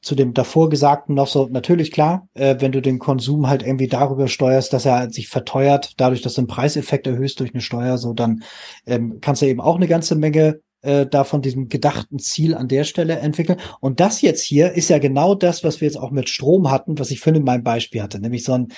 zu 0.01 0.15
dem 0.15 0.33
davor 0.33 0.69
Gesagten 0.69 1.13
noch 1.13 1.27
so, 1.27 1.47
natürlich 1.49 1.91
klar, 1.91 2.27
äh, 2.33 2.55
wenn 2.59 2.73
du 2.73 2.81
den 2.81 2.99
Konsum 2.99 3.47
halt 3.47 3.63
irgendwie 3.63 3.87
darüber 3.87 4.27
steuerst, 4.27 4.73
dass 4.73 4.85
er 4.85 5.09
sich 5.09 5.29
verteuert, 5.29 5.93
dadurch, 5.97 6.21
dass 6.21 6.33
du 6.33 6.41
den 6.41 6.47
Preiseffekt 6.47 7.07
erhöhst 7.07 7.39
durch 7.39 7.53
eine 7.53 7.61
Steuer, 7.61 7.97
so 7.97 8.13
dann 8.13 8.43
ähm, 8.85 9.19
kannst 9.21 9.41
du 9.41 9.45
eben 9.45 9.61
auch 9.61 9.77
eine 9.77 9.87
ganze 9.87 10.15
Menge 10.15 10.59
äh, 10.81 11.05
da 11.05 11.23
von 11.23 11.41
diesem 11.41 11.69
gedachten 11.69 12.19
Ziel 12.19 12.55
an 12.55 12.67
der 12.67 12.83
Stelle 12.83 13.19
entwickeln. 13.19 13.59
Und 13.79 13.99
das 13.99 14.21
jetzt 14.21 14.43
hier 14.43 14.71
ist 14.73 14.89
ja 14.89 14.99
genau 14.99 15.35
das, 15.35 15.63
was 15.63 15.81
wir 15.81 15.87
jetzt 15.87 15.97
auch 15.97 16.11
mit 16.11 16.29
Strom 16.29 16.71
hatten, 16.71 16.99
was 16.99 17.11
ich 17.11 17.19
vorhin 17.19 17.41
in 17.41 17.45
meinem 17.45 17.63
Beispiel 17.63 18.01
hatte, 18.01 18.19
nämlich 18.19 18.43
so 18.43 18.53
ein 18.53 18.69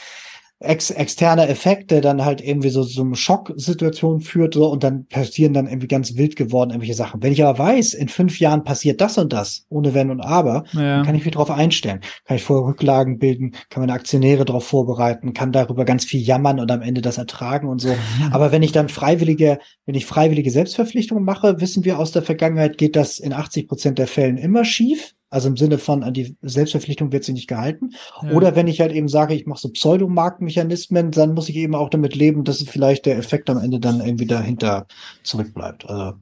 ex 0.63 0.89
externer 0.89 1.49
Effekt, 1.49 1.91
der 1.91 2.01
dann 2.01 2.23
halt 2.25 2.41
irgendwie 2.41 2.69
so, 2.69 2.83
so 2.83 3.01
eine 3.01 3.15
Schocksituation 3.15 4.21
führt 4.21 4.53
so, 4.53 4.67
und 4.67 4.83
dann 4.83 5.05
passieren 5.05 5.53
dann 5.53 5.67
irgendwie 5.67 5.87
ganz 5.87 6.15
wild 6.15 6.35
geworden 6.35 6.71
irgendwelche 6.71 6.93
Sachen. 6.93 7.21
Wenn 7.21 7.33
ich 7.33 7.43
aber 7.43 7.59
weiß, 7.59 7.93
in 7.93 8.07
fünf 8.07 8.39
Jahren 8.39 8.63
passiert 8.63 9.01
das 9.01 9.17
und 9.17 9.33
das, 9.33 9.65
ohne 9.69 9.93
Wenn 9.93 10.09
und 10.09 10.21
Aber, 10.21 10.63
ja. 10.73 10.97
dann 10.97 11.05
kann 11.05 11.15
ich 11.15 11.25
mich 11.25 11.33
darauf 11.33 11.51
einstellen. 11.51 12.01
Kann 12.25 12.37
ich 12.37 12.43
vorher 12.43 12.67
Rücklagen 12.67 13.19
bilden, 13.19 13.51
kann 13.69 13.81
meine 13.81 13.93
Aktionäre 13.93 14.45
darauf 14.45 14.65
vorbereiten, 14.65 15.33
kann 15.33 15.51
darüber 15.51 15.85
ganz 15.85 16.05
viel 16.05 16.21
jammern 16.21 16.59
und 16.59 16.71
am 16.71 16.81
Ende 16.81 17.01
das 17.01 17.17
ertragen 17.17 17.67
und 17.67 17.79
so. 17.79 17.95
Aber 18.31 18.51
wenn 18.51 18.63
ich 18.63 18.71
dann 18.71 18.89
freiwillige, 18.89 19.59
wenn 19.85 19.95
ich 19.95 20.05
freiwillige 20.05 20.51
Selbstverpflichtungen 20.51 21.23
mache, 21.23 21.59
wissen 21.59 21.83
wir 21.85 21.99
aus 21.99 22.11
der 22.11 22.23
Vergangenheit, 22.23 22.77
geht 22.77 22.95
das 22.95 23.19
in 23.19 23.33
80 23.33 23.67
Prozent 23.67 23.99
der 23.99 24.07
Fällen 24.07 24.37
immer 24.37 24.65
schief. 24.65 25.13
Also 25.33 25.47
im 25.47 25.57
Sinne 25.57 25.79
von, 25.79 26.03
an 26.03 26.13
die 26.13 26.37
Selbstverpflichtung 26.43 27.11
wird 27.11 27.23
sie 27.23 27.33
nicht 27.33 27.47
gehalten. 27.47 27.95
Ja. 28.21 28.33
Oder 28.33 28.55
wenn 28.55 28.67
ich 28.67 28.79
halt 28.79 28.91
eben 28.91 29.07
sage, 29.07 29.33
ich 29.33 29.47
mache 29.47 29.59
so 29.59 29.69
Pseudomarktmechanismen, 29.69 31.09
dann 31.09 31.33
muss 31.33 31.49
ich 31.49 31.55
eben 31.55 31.73
auch 31.73 31.89
damit 31.89 32.15
leben, 32.15 32.43
dass 32.43 32.61
vielleicht 32.61 33.07
der 33.07 33.17
Effekt 33.17 33.49
am 33.49 33.57
Ende 33.57 33.79
dann 33.79 33.99
irgendwie 33.99 34.27
dahinter 34.27 34.85
zurückbleibt. 35.23 35.89
Also, 35.89 36.17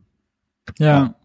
ja. 0.79 0.85
ja. 0.85 1.15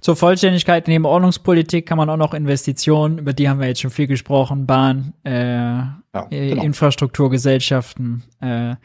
Zur 0.00 0.16
Vollständigkeit 0.16 0.88
neben 0.88 1.04
Ordnungspolitik 1.04 1.84
kann 1.84 1.98
man 1.98 2.08
auch 2.08 2.16
noch 2.16 2.32
Investitionen, 2.32 3.18
über 3.18 3.34
die 3.34 3.50
haben 3.50 3.60
wir 3.60 3.66
jetzt 3.66 3.82
schon 3.82 3.90
viel 3.90 4.06
gesprochen, 4.06 4.64
Bahn, 4.64 5.12
äh, 5.22 5.32
ja, 5.34 6.02
äh, 6.30 6.48
genau. 6.48 6.62
Infrastrukturgesellschaften, 6.62 8.22
äh, 8.40 8.76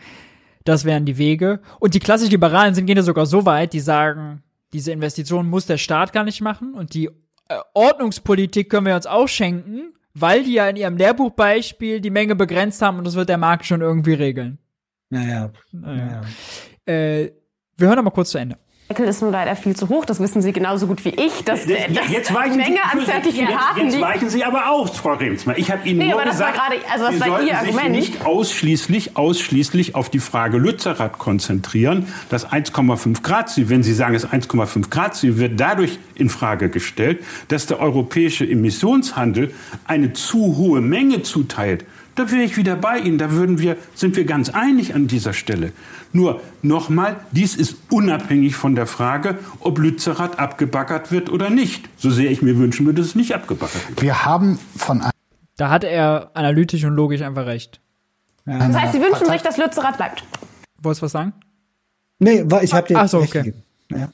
das 0.66 0.84
wären 0.84 1.06
die 1.06 1.18
Wege. 1.18 1.62
Und 1.80 1.94
die 1.94 2.00
klassisch 2.00 2.30
Liberalen 2.30 2.76
sind 2.76 2.86
gehen 2.86 2.98
ja 2.98 3.04
sogar 3.04 3.28
so 3.28 3.46
weit, 3.46 3.72
die 3.72 3.80
sagen, 3.80 4.44
diese 4.74 4.92
Investitionen 4.92 5.50
muss 5.50 5.68
der 5.68 5.78
Staat 5.78 6.12
gar 6.12 6.26
nicht 6.26 6.42
machen 6.42 6.74
und 6.74 6.94
die 6.94 7.10
Ordnungspolitik 7.74 8.70
können 8.70 8.86
wir 8.86 8.96
uns 8.96 9.08
auch 9.08 9.28
schenken, 9.28 9.94
weil 10.14 10.44
die 10.44 10.54
ja 10.54 10.68
in 10.68 10.76
ihrem 10.76 10.98
Lehrbuchbeispiel 10.98 12.02
die 12.02 12.10
Menge 12.10 12.36
begrenzt 12.36 12.82
haben 12.82 12.98
und 12.98 13.06
das 13.06 13.16
wird 13.16 13.30
der 13.30 13.38
Markt 13.38 13.66
schon 13.66 13.82
irgendwie 13.82 14.14
regeln. 14.14 14.58
Naja. 15.10 15.52
naja. 15.72 16.22
Äh, 16.86 17.32
wir 17.78 17.88
hören 17.88 18.04
mal 18.04 18.12
kurz 18.12 18.32
zu 18.32 18.38
Ende. 18.38 18.58
Deckel 18.92 19.08
ist 19.08 19.22
nur 19.22 19.32
leider 19.32 19.56
viel 19.56 19.74
zu 19.74 19.88
hoch. 19.88 20.03
Das 20.03 20.20
wissen 20.20 20.42
Sie 20.42 20.52
genauso 20.52 20.86
gut 20.86 21.06
wie 21.06 21.11
ich. 21.11 21.45
Dass, 21.45 21.66
das, 21.66 21.78
dass 21.94 22.10
jetzt 22.10 22.34
weichen 22.34 22.58
Menge 22.58 22.76
Sie, 22.76 23.00
an 23.00 23.06
Zertifikaten. 23.06 23.84
Jetzt, 23.86 23.94
jetzt 23.94 24.02
weichen 24.02 24.30
Sie 24.30 24.44
aber 24.44 24.70
auch, 24.70 24.94
Frau 24.94 25.14
Remsmann. 25.14 25.56
Ich 25.58 25.72
habe 25.72 25.88
Ihnen 25.88 26.00
nee, 26.00 26.11
nur 26.11 26.22
gesagt, 26.22 26.56
grade, 26.56 26.76
also 26.92 27.06
das 27.06 27.16
Sie 27.16 27.53
Argument. 27.53 27.95
sich 27.95 28.11
nicht 28.11 28.26
ausschließlich, 28.26 29.16
ausschließlich 29.16 29.95
auf 29.95 30.10
die 30.10 30.20
Frage 30.20 30.58
Lützerath 30.58 31.18
konzentrieren. 31.20 32.08
Das 32.30 32.50
1,5 32.50 33.22
Grad 33.22 33.50
Ziel, 33.50 33.70
wenn 33.70 33.82
Sie 33.82 33.94
sagen, 33.94 34.14
das 34.14 34.28
1,5 34.28 34.90
Grad 34.90 35.16
Ziel 35.16 35.38
wird 35.38 35.58
dadurch 35.58 35.98
in 36.16 36.30
Frage 36.30 36.70
gestellt, 36.70 37.24
dass 37.48 37.68
der 37.68 37.80
europäische 37.80 38.45
Emissionshandel 38.45 39.53
eine 39.86 40.11
zu 40.11 40.58
hohe 40.58 40.82
Menge 40.82 41.22
zuteilt. 41.22 41.86
Da 42.22 42.30
wäre 42.30 42.43
ich 42.43 42.56
wieder 42.56 42.75
bei 42.75 43.00
Ihnen. 43.00 43.17
Da 43.17 43.32
würden 43.32 43.58
wir, 43.58 43.77
sind 43.95 44.16
wir 44.16 44.25
ganz 44.25 44.50
einig 44.51 44.93
an 44.93 45.08
dieser 45.08 45.33
Stelle. 45.33 45.72
Nur 46.14 46.40
nochmal, 46.61 47.16
dies 47.32 47.56
ist 47.56 47.77
unabhängig 47.90 48.56
von 48.56 48.75
der 48.75 48.85
Frage, 48.85 49.40
ob 49.59 49.80
Lützerath 49.80 50.38
abgebaggert 50.38 51.11
wird 51.11 51.32
oder 51.32 51.50
nicht. 51.50 51.90
So 51.98 52.11
sehr 52.11 52.30
ich 52.30 52.43
mir 52.43 52.59
wünschen 52.59 52.85
würde, 52.85 53.01
dass 53.01 53.08
es 53.08 53.16
nicht 53.16 53.33
abgebaggert 53.33 53.90
wird. 53.90 54.03
Wir 54.03 54.24
haben 54.24 54.59
von 54.77 55.03
Da 55.58 55.72
hat 55.72 55.83
er 55.83 56.30
analytisch 56.35 56.83
und 56.83 56.93
logisch 56.93 57.24
einfach 57.24 57.48
recht. 57.48 57.82
Das 58.45 58.75
heißt, 58.75 58.93
Sie 58.93 59.00
wünschen 59.00 59.14
Partei 59.14 59.33
sich, 59.33 59.41
dass 59.41 59.58
Lützerath 59.58 59.98
bleibt. 59.98 60.24
Wolltest 60.80 61.01
du 61.01 61.06
was 61.06 61.11
sagen? 61.11 61.33
Nee, 62.19 62.45
ich 62.61 62.72
habe 62.72 62.88
dir 62.88 63.00
Ach 63.00 63.08
so, 63.08 63.17
okay. 63.17 63.51
Ja. 63.90 64.09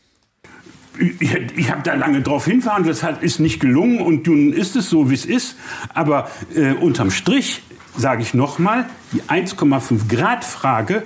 Ich, 0.97 1.33
ich 1.57 1.71
habe 1.71 1.81
da 1.83 1.93
lange 1.93 2.21
drauf 2.21 2.45
hinverhandelt, 2.45 2.95
das 2.95 3.03
hat, 3.03 3.21
ist 3.21 3.41
nicht 3.41 3.59
gelungen 3.59 3.99
und 3.99 4.25
nun 4.27 4.53
ist 4.53 4.77
es 4.77 4.89
so, 4.89 5.09
wie 5.09 5.13
es 5.13 5.25
ist. 5.25 5.57
Aber 5.93 6.31
äh, 6.55 6.71
unterm 6.71 7.11
Strich 7.11 7.63
sage 7.97 8.21
ich 8.21 8.33
nochmal, 8.33 8.85
die 9.11 9.21
1,5 9.23 10.07
Grad 10.07 10.45
Frage 10.45 11.03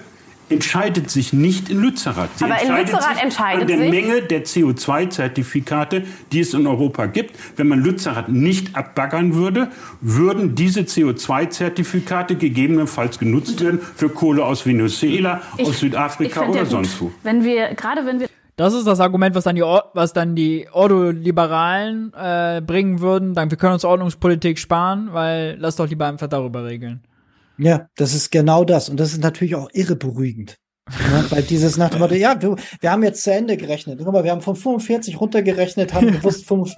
entscheidet 0.52 1.10
sich 1.10 1.34
nicht 1.34 1.70
in 1.70 1.82
Lützerath. 1.82 2.30
Sie 2.36 2.44
Aber 2.44 2.61
in 2.61 2.76
Lützerath 2.76 3.22
entscheidet 3.22 3.70
sich 3.70 3.78
an 3.78 3.82
der 3.84 3.92
sich 3.92 4.06
Menge 4.08 4.22
der 4.22 4.45
CO2-Zertifikate, 4.45 6.03
die 6.32 6.40
es 6.40 6.53
in 6.53 6.68
Europa 6.68 7.06
gibt. 7.06 7.36
Wenn 7.56 7.68
man 7.68 7.80
Lützerath 7.80 8.30
nicht 8.30 8.76
abbaggern 8.76 9.36
würde, 9.36 9.70
würden 10.02 10.56
diese 10.56 10.82
CO2-Zertifikate 10.82 12.36
gegebenenfalls 12.36 13.18
genutzt 13.18 13.61
werden 13.61 13.80
für 13.95 14.10
Kohle 14.10 14.44
aus 14.44 14.66
Venezuela, 14.66 15.42
ich, 15.58 15.68
aus 15.68 15.80
Südafrika 15.80 16.45
oder 16.45 16.66
sonst 16.66 17.00
wo. 17.02 17.11
Wenn 17.24 17.44
wir 17.44 17.74
gerade 17.74 18.06
wenn 18.06 18.20
wir 18.20 18.28
das 18.55 18.73
ist 18.73 18.85
das 18.85 18.99
Argument, 18.99 19.35
was 19.35 19.43
dann 19.43 19.55
die, 19.55 19.61
was 19.61 20.13
dann 20.13 20.35
die 20.35 20.67
Ordoliberalen 20.71 22.13
äh, 22.13 22.61
bringen 22.65 22.99
würden. 22.99 23.33
Dann, 23.33 23.49
wir 23.49 23.57
können 23.57 23.73
uns 23.73 23.85
Ordnungspolitik 23.85 24.59
sparen, 24.59 25.09
weil 25.13 25.57
lass 25.59 25.75
doch 25.75 25.88
lieber 25.88 26.07
einfach 26.07 26.27
darüber 26.27 26.65
regeln. 26.65 27.01
Ja, 27.57 27.88
das 27.95 28.13
ist 28.13 28.31
genau 28.31 28.63
das. 28.63 28.89
Und 28.89 28.99
das 28.99 29.13
ist 29.13 29.21
natürlich 29.21 29.55
auch 29.55 29.69
irre 29.73 29.95
beruhigend. 29.95 30.57
Ja, 30.89 31.23
weil 31.30 31.43
dieses 31.43 31.77
nach 31.77 31.89
dem 31.89 31.99
Motto, 31.99 32.15
ja, 32.15 32.41
wir, 32.41 32.55
wir 32.80 32.91
haben 32.91 33.03
jetzt 33.03 33.23
zu 33.23 33.31
Ende 33.31 33.55
gerechnet. 33.55 33.99
Guck 34.03 34.11
mal, 34.11 34.23
wir 34.23 34.31
haben 34.31 34.41
von 34.41 34.55
45 34.55 35.21
runtergerechnet, 35.21 35.93
haben 35.93 36.11
gewusst, 36.11 36.45
5, 36.47 36.73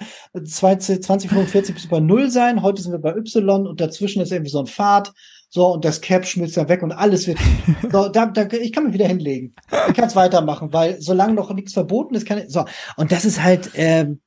20, 0.46 1.02
2045 1.02 1.76
bis 1.76 1.88
bei 1.88 2.00
Null 2.00 2.30
sein. 2.30 2.62
Heute 2.62 2.82
sind 2.82 2.92
wir 2.92 3.00
bei 3.00 3.16
Y 3.16 3.66
und 3.66 3.82
dazwischen 3.82 4.22
ist 4.22 4.32
irgendwie 4.32 4.52
so 4.52 4.60
ein 4.60 4.68
Pfad. 4.68 5.14
So, 5.56 5.68
und 5.68 5.86
das 5.86 6.02
Cap 6.02 6.26
schmilzt 6.26 6.58
dann 6.58 6.68
weg 6.68 6.82
und 6.82 6.92
alles 6.92 7.28
wird. 7.28 7.38
so, 7.92 8.10
da, 8.10 8.26
da, 8.26 8.48
ich 8.48 8.74
kann 8.74 8.86
mich 8.86 8.94
wieder 8.96 9.08
hinlegen. 9.08 9.54
Ich 9.88 9.94
kann 9.94 10.08
es 10.08 10.16
weitermachen, 10.16 10.74
weil 10.74 11.00
solange 11.00 11.36
noch 11.36 11.54
nichts 11.54 11.74
verboten 11.74 12.16
ist, 12.16 12.26
kann 12.26 12.40
ich. 12.40 12.50
So, 12.50 12.66
und 12.98 13.12
das 13.12 13.24
ist 13.24 13.44
halt, 13.44 13.70
ähm, 13.76 14.20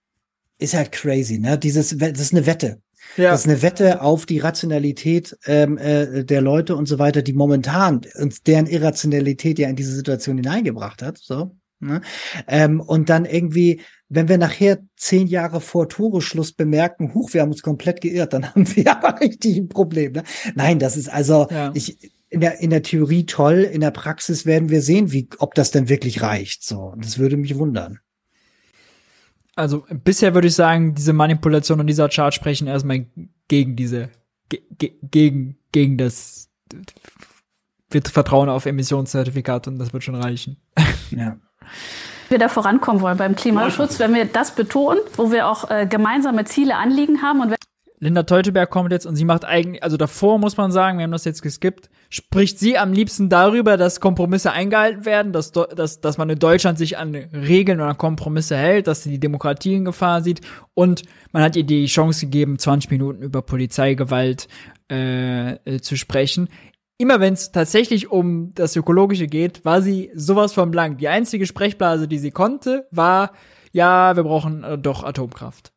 ist 0.58 0.74
halt 0.74 0.92
crazy, 0.92 1.40
ne? 1.40 1.58
Dieses, 1.58 1.98
das 1.98 2.20
ist 2.20 2.32
eine 2.32 2.46
Wette. 2.46 2.80
Ja. 3.16 3.32
Das 3.32 3.40
ist 3.40 3.48
eine 3.48 3.60
Wette 3.62 4.02
auf 4.02 4.24
die 4.24 4.38
Rationalität 4.38 5.36
ähm, 5.46 5.78
äh, 5.78 6.24
der 6.24 6.42
Leute 6.42 6.76
und 6.76 6.86
so 6.86 7.00
weiter, 7.00 7.22
die 7.22 7.32
momentan 7.32 8.02
und 8.20 8.46
deren 8.46 8.68
Irrationalität 8.68 9.58
ja 9.58 9.68
in 9.68 9.74
diese 9.74 9.96
Situation 9.96 10.36
hineingebracht 10.36 11.02
hat. 11.02 11.18
So. 11.18 11.56
Ne? 11.80 12.00
Ähm, 12.46 12.80
und 12.80 13.10
dann 13.10 13.24
irgendwie 13.24 13.80
wenn 14.08 14.28
wir 14.28 14.38
nachher 14.38 14.78
zehn 14.96 15.26
Jahre 15.26 15.60
vor 15.60 15.88
Toreschluss 15.88 16.52
bemerken, 16.52 17.14
huch, 17.14 17.34
wir 17.34 17.42
haben 17.42 17.50
uns 17.50 17.62
komplett 17.62 18.00
geirrt, 18.00 18.32
dann 18.32 18.46
haben 18.54 18.76
wir 18.76 18.90
aber 18.90 19.20
richtig 19.20 19.56
ein 19.56 19.68
Problem. 19.68 20.12
Ne? 20.12 20.22
Nein, 20.54 20.78
das 20.78 20.96
ist 20.96 21.08
also, 21.08 21.48
ja. 21.50 21.72
ich, 21.74 22.12
in 22.28 22.40
der, 22.40 22.60
in 22.60 22.70
der 22.70 22.82
Theorie 22.82 23.26
toll, 23.26 23.60
in 23.60 23.80
der 23.80 23.90
Praxis 23.90 24.46
werden 24.46 24.68
wir 24.68 24.82
sehen, 24.82 25.12
wie, 25.12 25.28
ob 25.38 25.54
das 25.54 25.70
denn 25.70 25.88
wirklich 25.88 26.22
reicht. 26.22 26.64
So, 26.64 26.94
das 26.98 27.18
würde 27.18 27.36
mich 27.36 27.56
wundern. 27.56 28.00
Also 29.54 29.86
bisher 30.04 30.34
würde 30.34 30.48
ich 30.48 30.54
sagen, 30.54 30.94
diese 30.94 31.12
Manipulation 31.12 31.80
und 31.80 31.86
dieser 31.86 32.08
Chart 32.08 32.34
sprechen 32.34 32.66
erstmal 32.66 33.06
gegen 33.48 33.74
diese, 33.74 34.10
ge 34.48 34.60
gegen, 35.02 35.56
gegen 35.72 35.96
das 35.96 36.50
wir 37.88 38.02
vertrauen 38.02 38.48
auf 38.48 38.66
Emissionszertifikate 38.66 39.70
und 39.70 39.78
das 39.78 39.92
wird 39.92 40.02
schon 40.02 40.16
reichen. 40.16 40.58
Ja 41.10 41.38
wir 42.28 42.38
da 42.38 42.48
vorankommen 42.48 43.02
wollen 43.02 43.16
beim 43.16 43.36
Klimaschutz, 43.36 43.98
wenn 43.98 44.14
wir 44.14 44.24
das 44.24 44.54
betonen, 44.54 45.00
wo 45.16 45.30
wir 45.30 45.48
auch 45.48 45.70
äh, 45.70 45.86
gemeinsame 45.86 46.44
Ziele, 46.44 46.76
Anliegen 46.76 47.22
haben 47.22 47.40
und 47.40 47.56
Linda 47.98 48.24
Teuteberg 48.24 48.68
kommt 48.68 48.92
jetzt 48.92 49.06
und 49.06 49.16
sie 49.16 49.24
macht 49.24 49.46
eigentlich, 49.46 49.82
also 49.82 49.96
davor 49.96 50.38
muss 50.38 50.58
man 50.58 50.70
sagen, 50.70 50.98
wir 50.98 51.04
haben 51.04 51.12
das 51.12 51.24
jetzt 51.24 51.40
geskippt, 51.40 51.88
spricht 52.10 52.58
sie 52.58 52.76
am 52.76 52.92
liebsten 52.92 53.30
darüber, 53.30 53.78
dass 53.78 54.00
Kompromisse 54.00 54.52
eingehalten 54.52 55.06
werden, 55.06 55.32
dass, 55.32 55.50
dass, 55.52 56.02
dass 56.02 56.18
man 56.18 56.28
in 56.28 56.38
Deutschland 56.38 56.76
sich 56.76 56.98
an 56.98 57.14
Regeln 57.14 57.80
oder 57.80 57.94
Kompromisse 57.94 58.56
hält, 58.56 58.86
dass 58.86 59.02
sie 59.02 59.10
die 59.10 59.20
Demokratie 59.20 59.76
in 59.76 59.86
Gefahr 59.86 60.20
sieht. 60.20 60.42
Und 60.74 61.04
man 61.32 61.42
hat 61.42 61.56
ihr 61.56 61.64
die 61.64 61.86
Chance 61.86 62.26
gegeben, 62.26 62.58
20 62.58 62.90
Minuten 62.90 63.22
über 63.22 63.40
Polizeigewalt 63.40 64.46
äh, 64.90 65.52
äh, 65.52 65.80
zu 65.80 65.96
sprechen 65.96 66.48
immer 66.98 67.20
wenn 67.20 67.34
es 67.34 67.52
tatsächlich 67.52 68.10
um 68.10 68.52
das 68.54 68.76
Ökologische 68.76 69.26
geht, 69.26 69.64
war 69.64 69.82
sie 69.82 70.10
sowas 70.14 70.52
von 70.52 70.70
blank. 70.70 70.98
Die 70.98 71.08
einzige 71.08 71.46
Sprechblase, 71.46 72.08
die 72.08 72.18
sie 72.18 72.30
konnte, 72.30 72.86
war, 72.90 73.32
ja, 73.72 74.16
wir 74.16 74.24
brauchen 74.24 74.64
äh, 74.64 74.78
doch 74.78 75.04
Atomkraft. 75.04 75.72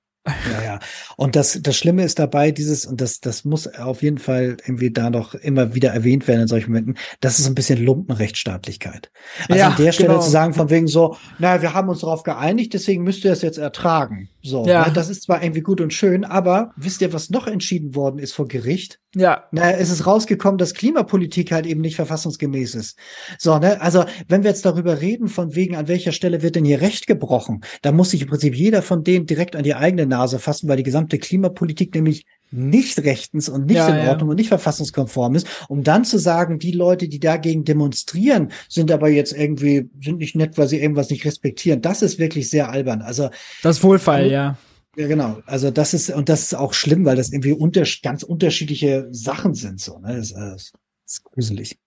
Ja, 0.51 0.63
ja. 0.63 0.79
Und 1.17 1.35
das, 1.35 1.59
das 1.61 1.75
Schlimme 1.75 2.03
ist 2.03 2.19
dabei, 2.19 2.51
dieses, 2.51 2.85
und 2.85 3.01
das, 3.01 3.19
das 3.19 3.45
muss 3.45 3.67
auf 3.67 4.01
jeden 4.01 4.17
Fall 4.17 4.57
irgendwie 4.65 4.91
da 4.91 5.09
noch 5.09 5.35
immer 5.35 5.75
wieder 5.75 5.91
erwähnt 5.91 6.27
werden 6.27 6.41
in 6.41 6.47
solchen 6.47 6.71
Momenten, 6.71 6.97
das 7.21 7.39
ist 7.39 7.47
ein 7.47 7.55
bisschen 7.55 7.83
Lumpenrechtsstaatlichkeit. 7.83 9.11
Also 9.47 9.59
ja, 9.59 9.69
an 9.69 9.75
der 9.77 9.91
Stelle 9.91 10.09
genau. 10.09 10.21
zu 10.21 10.29
sagen, 10.29 10.53
von 10.53 10.69
wegen 10.69 10.87
so, 10.87 11.17
naja, 11.37 11.61
wir 11.61 11.73
haben 11.73 11.89
uns 11.89 11.99
darauf 11.99 12.23
geeinigt, 12.23 12.73
deswegen 12.73 13.03
müsst 13.03 13.23
ihr 13.25 13.31
es 13.31 13.41
jetzt 13.41 13.57
ertragen. 13.57 14.29
So, 14.41 14.65
ja. 14.65 14.87
Ne? 14.87 14.93
das 14.93 15.09
ist 15.09 15.23
zwar 15.23 15.43
irgendwie 15.43 15.61
gut 15.61 15.81
und 15.81 15.93
schön, 15.93 16.23
aber 16.23 16.71
wisst 16.77 17.01
ihr, 17.01 17.11
was 17.11 17.29
noch 17.29 17.47
entschieden 17.47 17.95
worden 17.95 18.19
ist 18.19 18.33
vor 18.33 18.47
Gericht? 18.47 18.99
Ja. 19.15 19.45
Na, 19.51 19.71
es 19.71 19.89
ist 19.89 20.05
rausgekommen, 20.05 20.59
dass 20.59 20.75
Klimapolitik 20.75 21.51
halt 21.51 21.65
eben 21.65 21.81
nicht 21.81 21.95
verfassungsgemäß 21.95 22.75
ist. 22.75 22.97
So, 23.39 23.57
ne, 23.57 23.81
also 23.81 24.05
wenn 24.27 24.43
wir 24.43 24.51
jetzt 24.51 24.65
darüber 24.65 25.01
reden, 25.01 25.27
von 25.27 25.55
wegen, 25.55 25.75
an 25.75 25.87
welcher 25.87 26.11
Stelle 26.11 26.41
wird 26.43 26.55
denn 26.55 26.63
hier 26.63 26.79
Recht 26.79 27.07
gebrochen, 27.07 27.61
dann 27.81 27.95
muss 27.95 28.11
sich 28.11 28.21
im 28.21 28.27
Prinzip 28.27 28.55
jeder 28.55 28.81
von 28.81 29.03
denen 29.03 29.25
direkt 29.25 29.55
an 29.55 29.63
die 29.63 29.73
eigene 29.73 30.05
Nase 30.05 30.18
fassen, 30.39 30.67
weil 30.67 30.77
die 30.77 30.83
gesamte 30.83 31.17
Klimapolitik 31.17 31.95
nämlich 31.95 32.25
nicht 32.51 32.99
rechtens 32.99 33.47
und 33.47 33.67
nicht 33.67 33.77
ja, 33.77 33.87
in 33.87 34.07
Ordnung 34.07 34.29
ja. 34.29 34.31
und 34.31 34.35
nicht 34.37 34.47
verfassungskonform 34.49 35.35
ist, 35.35 35.47
um 35.67 35.83
dann 35.83 36.03
zu 36.03 36.17
sagen, 36.17 36.59
die 36.59 36.71
Leute, 36.71 37.07
die 37.07 37.19
dagegen 37.19 37.63
demonstrieren, 37.63 38.51
sind 38.67 38.91
aber 38.91 39.09
jetzt 39.09 39.33
irgendwie, 39.33 39.89
sind 40.01 40.17
nicht 40.17 40.35
nett, 40.35 40.57
weil 40.57 40.67
sie 40.67 40.81
irgendwas 40.81 41.09
nicht 41.09 41.25
respektieren. 41.25 41.81
Das 41.81 42.01
ist 42.01 42.17
wirklich 42.17 42.49
sehr 42.49 42.69
albern. 42.69 43.01
Also. 43.01 43.29
Das 43.61 43.83
Wohlfall, 43.83 44.25
um, 44.25 44.31
ja. 44.31 44.57
Ja, 44.95 45.07
genau. 45.07 45.39
Also 45.45 45.69
das 45.71 45.93
ist, 45.93 46.09
und 46.09 46.29
das 46.29 46.41
ist 46.41 46.55
auch 46.55 46.73
schlimm, 46.73 47.05
weil 47.05 47.15
das 47.15 47.31
irgendwie 47.31 47.53
unter, 47.53 47.83
ganz 48.01 48.23
unterschiedliche 48.23 49.07
Sachen 49.11 49.53
sind, 49.53 49.79
so, 49.79 49.99
ne? 49.99 50.17
Das, 50.17 50.33
das 50.33 50.71
ist 51.05 51.23
gruselig. 51.23 51.77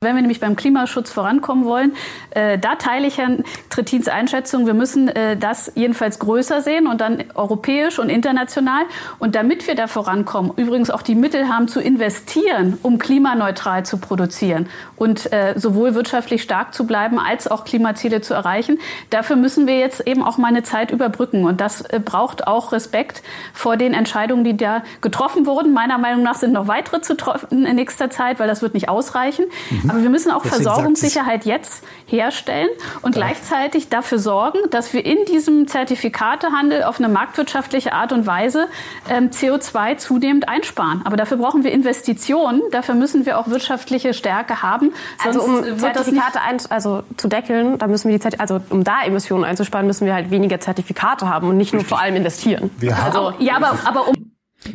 Wenn 0.00 0.14
wir 0.14 0.22
nämlich 0.22 0.38
beim 0.38 0.54
Klimaschutz 0.54 1.10
vorankommen 1.10 1.64
wollen, 1.64 1.92
äh, 2.30 2.56
da 2.56 2.76
teile 2.76 3.08
ich 3.08 3.18
Herrn 3.18 3.42
Trettins 3.68 4.06
Einschätzung, 4.06 4.64
wir 4.64 4.74
müssen 4.74 5.08
äh, 5.08 5.36
das 5.36 5.72
jedenfalls 5.74 6.20
größer 6.20 6.62
sehen 6.62 6.86
und 6.86 7.00
dann 7.00 7.24
europäisch 7.34 7.98
und 7.98 8.08
international. 8.08 8.82
Und 9.18 9.34
damit 9.34 9.66
wir 9.66 9.74
da 9.74 9.88
vorankommen, 9.88 10.52
übrigens 10.54 10.90
auch 10.90 11.02
die 11.02 11.16
Mittel 11.16 11.48
haben 11.48 11.66
zu 11.66 11.80
investieren, 11.80 12.78
um 12.82 12.98
klimaneutral 12.98 13.84
zu 13.84 13.98
produzieren 13.98 14.68
und 14.94 15.32
äh, 15.32 15.54
sowohl 15.58 15.96
wirtschaftlich 15.96 16.44
stark 16.44 16.74
zu 16.74 16.86
bleiben 16.86 17.18
als 17.18 17.48
auch 17.48 17.64
Klimaziele 17.64 18.20
zu 18.20 18.34
erreichen, 18.34 18.78
dafür 19.10 19.34
müssen 19.34 19.66
wir 19.66 19.80
jetzt 19.80 20.06
eben 20.06 20.22
auch 20.22 20.38
mal 20.38 20.46
eine 20.46 20.62
Zeit 20.62 20.92
überbrücken. 20.92 21.44
Und 21.44 21.60
das 21.60 21.80
äh, 21.80 21.98
braucht 21.98 22.46
auch 22.46 22.70
Respekt 22.70 23.24
vor 23.52 23.76
den 23.76 23.94
Entscheidungen, 23.94 24.44
die 24.44 24.56
da 24.56 24.84
getroffen 25.00 25.44
wurden. 25.44 25.72
Meiner 25.72 25.98
Meinung 25.98 26.22
nach 26.22 26.36
sind 26.36 26.52
noch 26.52 26.68
weitere 26.68 27.00
zu 27.00 27.16
treffen 27.16 27.66
in 27.66 27.74
nächster 27.74 28.10
Zeit, 28.10 28.38
weil 28.38 28.46
das 28.46 28.62
wird 28.62 28.74
nicht 28.74 28.88
ausreichen. 28.88 29.46
Mhm. 29.70 29.87
Aber 29.88 30.02
wir 30.02 30.10
müssen 30.10 30.30
auch 30.30 30.42
Deswegen 30.42 30.62
Versorgungssicherheit 30.62 31.44
jetzt 31.44 31.84
herstellen 32.06 32.68
und 33.02 33.16
ja. 33.16 33.22
gleichzeitig 33.22 33.88
dafür 33.88 34.18
sorgen, 34.18 34.58
dass 34.70 34.92
wir 34.92 35.04
in 35.04 35.18
diesem 35.26 35.68
Zertifikatehandel 35.68 36.82
auf 36.84 36.98
eine 36.98 37.08
marktwirtschaftliche 37.08 37.92
Art 37.92 38.12
und 38.12 38.26
Weise 38.26 38.66
ähm, 39.10 39.30
CO2 39.30 39.96
zunehmend 39.98 40.48
einsparen. 40.48 41.02
Aber 41.04 41.16
dafür 41.16 41.36
brauchen 41.36 41.64
wir 41.64 41.72
Investitionen. 41.72 42.62
Dafür 42.70 42.94
müssen 42.94 43.26
wir 43.26 43.38
auch 43.38 43.48
wirtschaftliche 43.48 44.14
Stärke 44.14 44.62
haben. 44.62 44.92
Also 45.24 45.42
um 45.42 45.78
Zertifikate 45.78 46.40
ein, 46.40 46.58
also 46.70 47.02
zu 47.16 47.28
deckeln, 47.28 47.78
da 47.78 47.86
müssen 47.86 48.08
wir 48.08 48.16
die 48.16 48.22
Zert 48.22 48.40
also 48.40 48.60
um 48.70 48.84
da 48.84 49.02
Emissionen 49.04 49.44
einzusparen, 49.44 49.86
müssen 49.86 50.06
wir 50.06 50.14
halt 50.14 50.30
weniger 50.30 50.60
Zertifikate 50.60 51.28
haben 51.28 51.48
und 51.48 51.56
nicht 51.56 51.72
nur 51.72 51.84
vor 51.84 52.00
allem 52.00 52.16
investieren. 52.16 52.70
Wir 52.78 52.96
also 52.96 53.32
ja, 53.38 53.56
aber, 53.56 53.78
aber 53.84 54.08
um 54.08 54.14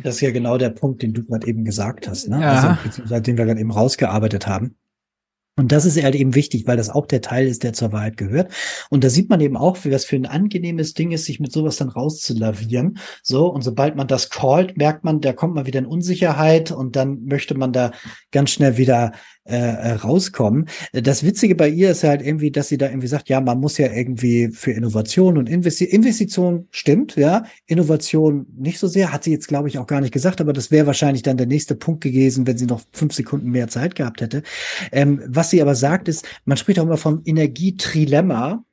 das 0.02 0.16
ist 0.16 0.20
ja 0.22 0.30
genau 0.30 0.56
der 0.56 0.70
Punkt, 0.70 1.02
den 1.02 1.12
du 1.12 1.24
gerade 1.24 1.46
eben 1.46 1.64
gesagt 1.64 2.08
hast, 2.08 2.28
ne? 2.28 2.40
Ja. 2.40 2.78
Also, 2.84 3.20
den 3.20 3.36
wir 3.36 3.44
gerade 3.44 3.60
eben 3.60 3.70
rausgearbeitet 3.70 4.46
haben. 4.46 4.76
Und 5.56 5.70
das 5.70 5.84
ist 5.84 6.02
halt 6.02 6.16
eben 6.16 6.34
wichtig, 6.34 6.66
weil 6.66 6.76
das 6.76 6.90
auch 6.90 7.06
der 7.06 7.20
Teil 7.20 7.46
ist, 7.46 7.62
der 7.62 7.72
zur 7.72 7.92
Wahrheit 7.92 8.16
gehört. 8.16 8.52
Und 8.90 9.04
da 9.04 9.08
sieht 9.08 9.30
man 9.30 9.40
eben 9.40 9.56
auch, 9.56 9.84
wie 9.84 9.90
das 9.90 10.04
für 10.04 10.16
ein 10.16 10.26
angenehmes 10.26 10.94
Ding 10.94 11.12
ist, 11.12 11.26
sich 11.26 11.38
mit 11.38 11.52
sowas 11.52 11.76
dann 11.76 11.90
rauszulavieren. 11.90 12.98
So, 13.22 13.46
und 13.46 13.62
sobald 13.62 13.94
man 13.94 14.08
das 14.08 14.30
callt, 14.30 14.76
merkt 14.76 15.04
man, 15.04 15.20
da 15.20 15.32
kommt 15.32 15.54
man 15.54 15.66
wieder 15.66 15.78
in 15.78 15.86
Unsicherheit 15.86 16.72
und 16.72 16.96
dann 16.96 17.26
möchte 17.26 17.54
man 17.54 17.72
da 17.72 17.92
ganz 18.32 18.50
schnell 18.50 18.78
wieder 18.78 19.12
äh, 19.46 19.56
äh, 19.56 19.92
rauskommen. 19.92 20.68
Das 20.92 21.22
Witzige 21.22 21.54
bei 21.54 21.68
ihr 21.68 21.90
ist 21.90 22.02
halt 22.02 22.22
irgendwie, 22.22 22.50
dass 22.50 22.68
sie 22.68 22.78
da 22.78 22.86
irgendwie 22.88 23.08
sagt, 23.08 23.28
ja, 23.28 23.42
man 23.42 23.60
muss 23.60 23.76
ja 23.76 23.92
irgendwie 23.92 24.48
für 24.48 24.70
Innovation 24.72 25.36
und 25.36 25.50
Investi 25.50 25.84
Investition 25.84 26.66
stimmt, 26.70 27.16
ja, 27.16 27.44
Innovation 27.66 28.46
nicht 28.56 28.78
so 28.78 28.86
sehr, 28.86 29.12
hat 29.12 29.24
sie 29.24 29.32
jetzt 29.32 29.48
glaube 29.48 29.68
ich 29.68 29.78
auch 29.78 29.86
gar 29.86 30.00
nicht 30.00 30.14
gesagt, 30.14 30.40
aber 30.40 30.54
das 30.54 30.70
wäre 30.70 30.86
wahrscheinlich 30.86 31.22
dann 31.22 31.36
der 31.36 31.46
nächste 31.46 31.74
Punkt 31.74 32.02
gewesen, 32.02 32.46
wenn 32.46 32.56
sie 32.56 32.64
noch 32.64 32.80
fünf 32.92 33.12
Sekunden 33.12 33.50
mehr 33.50 33.68
Zeit 33.68 33.94
gehabt 33.94 34.22
hätte. 34.22 34.42
Ähm, 34.92 35.20
was 35.26 35.50
sie 35.50 35.60
aber 35.60 35.74
sagt 35.74 36.08
ist, 36.08 36.24
man 36.46 36.56
spricht 36.56 36.78
auch 36.78 36.84
immer 36.84 36.96
vom 36.96 37.20
Energietrilemma, 37.26 38.64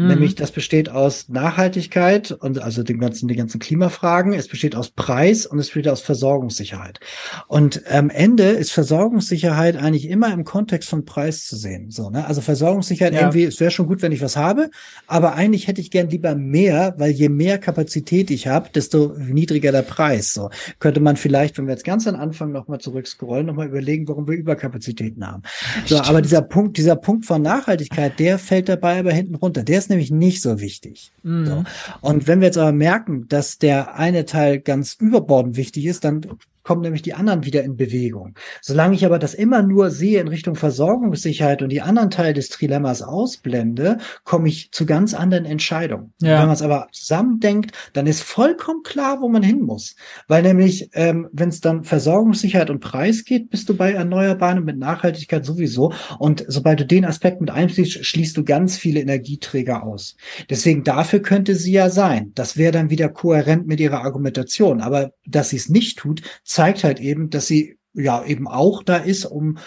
Mhm. 0.00 0.08
Nämlich 0.08 0.34
das 0.34 0.50
besteht 0.50 0.88
aus 0.88 1.28
Nachhaltigkeit 1.28 2.32
und 2.32 2.62
also 2.62 2.82
den 2.82 2.98
ganzen, 2.98 3.28
die 3.28 3.36
ganzen 3.36 3.60
Klimafragen. 3.60 4.32
Es 4.32 4.48
besteht 4.48 4.74
aus 4.74 4.90
Preis 4.90 5.44
und 5.44 5.58
es 5.58 5.66
besteht 5.66 5.88
aus 5.88 6.00
Versorgungssicherheit. 6.00 7.00
Und 7.48 7.82
am 7.90 8.08
Ende 8.08 8.44
ist 8.44 8.72
Versorgungssicherheit 8.72 9.76
eigentlich 9.76 10.08
immer 10.08 10.32
im 10.32 10.44
Kontext 10.44 10.88
von 10.88 11.04
Preis 11.04 11.44
zu 11.44 11.56
sehen. 11.56 11.90
So, 11.90 12.08
ne? 12.08 12.26
Also 12.26 12.40
Versorgungssicherheit 12.40 13.12
ja. 13.12 13.20
irgendwie, 13.20 13.44
es 13.44 13.60
wäre 13.60 13.70
schon 13.70 13.88
gut, 13.88 14.00
wenn 14.00 14.12
ich 14.12 14.22
was 14.22 14.38
habe, 14.38 14.70
aber 15.06 15.34
eigentlich 15.34 15.68
hätte 15.68 15.82
ich 15.82 15.90
gern 15.90 16.08
lieber 16.08 16.34
mehr, 16.34 16.94
weil 16.96 17.10
je 17.10 17.28
mehr 17.28 17.58
Kapazität 17.58 18.30
ich 18.30 18.46
habe, 18.46 18.70
desto 18.74 19.14
niedriger 19.18 19.70
der 19.70 19.82
Preis. 19.82 20.32
So 20.32 20.48
könnte 20.78 21.00
man 21.00 21.16
vielleicht, 21.16 21.58
wenn 21.58 21.66
wir 21.66 21.74
jetzt 21.74 21.84
ganz 21.84 22.06
am 22.06 22.14
Anfang 22.14 22.52
nochmal 22.52 22.78
zurückscrollen, 22.78 23.44
nochmal 23.44 23.66
überlegen, 23.66 24.08
warum 24.08 24.26
wir 24.26 24.34
Überkapazitäten 24.34 25.26
haben. 25.26 25.42
So, 25.84 25.98
aber 25.98 26.22
dieser 26.22 26.40
Punkt, 26.40 26.78
dieser 26.78 26.96
Punkt 26.96 27.26
von 27.26 27.42
Nachhaltigkeit, 27.42 28.18
der 28.18 28.38
fällt 28.38 28.70
dabei 28.70 29.00
aber 29.00 29.12
hinten 29.12 29.34
runter. 29.34 29.62
Der 29.62 29.78
ist 29.78 29.89
nämlich 29.90 30.10
nicht 30.10 30.40
so 30.42 30.60
wichtig. 30.60 31.12
Mhm. 31.22 31.46
So. 31.46 31.64
Und 32.00 32.26
wenn 32.26 32.40
wir 32.40 32.46
jetzt 32.46 32.58
aber 32.58 32.72
merken, 32.72 33.28
dass 33.28 33.58
der 33.58 33.96
eine 33.96 34.24
Teil 34.24 34.60
ganz 34.60 34.94
überbordend 34.94 35.56
wichtig 35.56 35.86
ist, 35.86 36.04
dann 36.04 36.26
kommen 36.70 36.82
nämlich 36.82 37.02
die 37.02 37.14
anderen 37.14 37.44
wieder 37.44 37.64
in 37.64 37.76
Bewegung. 37.76 38.36
Solange 38.62 38.94
ich 38.94 39.04
aber 39.04 39.18
das 39.18 39.34
immer 39.34 39.60
nur 39.60 39.90
sehe 39.90 40.20
in 40.20 40.28
Richtung 40.28 40.54
Versorgungssicherheit 40.54 41.62
und 41.62 41.70
die 41.70 41.80
anderen 41.80 42.10
Teile 42.10 42.32
des 42.32 42.48
Trilemmas 42.48 43.02
ausblende, 43.02 43.98
komme 44.22 44.46
ich 44.46 44.70
zu 44.70 44.86
ganz 44.86 45.12
anderen 45.12 45.46
Entscheidungen. 45.46 46.12
Ja. 46.22 46.38
Wenn 46.38 46.46
man 46.46 46.54
es 46.54 46.62
aber 46.62 46.86
zusammendenkt, 46.92 47.72
dann 47.92 48.06
ist 48.06 48.22
vollkommen 48.22 48.84
klar, 48.84 49.20
wo 49.20 49.28
man 49.28 49.42
hin 49.42 49.62
muss. 49.62 49.96
Weil 50.28 50.44
nämlich, 50.44 50.90
ähm, 50.92 51.28
wenn 51.32 51.48
es 51.48 51.60
dann 51.60 51.82
Versorgungssicherheit 51.82 52.70
und 52.70 52.78
Preis 52.78 53.24
geht, 53.24 53.50
bist 53.50 53.68
du 53.68 53.76
bei 53.76 53.90
Erneuerbaren 53.90 54.58
und 54.58 54.64
mit 54.64 54.78
Nachhaltigkeit 54.78 55.44
sowieso. 55.44 55.92
Und 56.20 56.44
sobald 56.46 56.78
du 56.78 56.86
den 56.86 57.04
Aspekt 57.04 57.40
mit 57.40 57.50
einschließt, 57.50 58.04
schließt 58.06 58.36
du 58.36 58.44
ganz 58.44 58.76
viele 58.76 59.00
Energieträger 59.00 59.82
aus. 59.82 60.16
Deswegen 60.48 60.84
dafür 60.84 61.20
könnte 61.20 61.56
sie 61.56 61.72
ja 61.72 61.90
sein. 61.90 62.30
Das 62.36 62.56
wäre 62.56 62.70
dann 62.70 62.90
wieder 62.90 63.08
kohärent 63.08 63.66
mit 63.66 63.80
ihrer 63.80 64.04
Argumentation. 64.04 64.80
Aber 64.80 65.10
dass 65.26 65.48
sie 65.48 65.56
es 65.56 65.68
nicht 65.68 65.98
tut, 65.98 66.22
zeigt 66.44 66.59
halt 66.60 67.00
eben, 67.00 67.30
dass 67.30 67.46
sie 67.46 67.78
ja 67.92 68.24
eben 68.24 68.48
auch 68.48 68.82
da 68.82 68.96
ist, 68.96 69.24
um, 69.24 69.58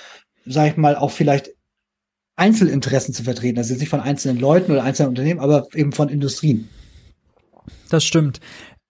sag 0.46 0.72
ich 0.72 0.78
mal, 0.78 0.96
auch 0.96 1.12
vielleicht 1.12 1.50
Einzelinteressen 2.36 3.14
zu 3.14 3.24
vertreten. 3.24 3.58
Also 3.58 3.76
nicht 3.76 3.90
von 3.90 4.00
einzelnen 4.00 4.40
Leuten 4.40 4.72
oder 4.72 4.84
einzelnen 4.84 5.10
Unternehmen, 5.10 5.40
aber 5.40 5.68
eben 5.74 5.92
von 5.92 6.10
Industrien. 6.10 6.70
Das 7.90 8.04
stimmt. 8.04 8.40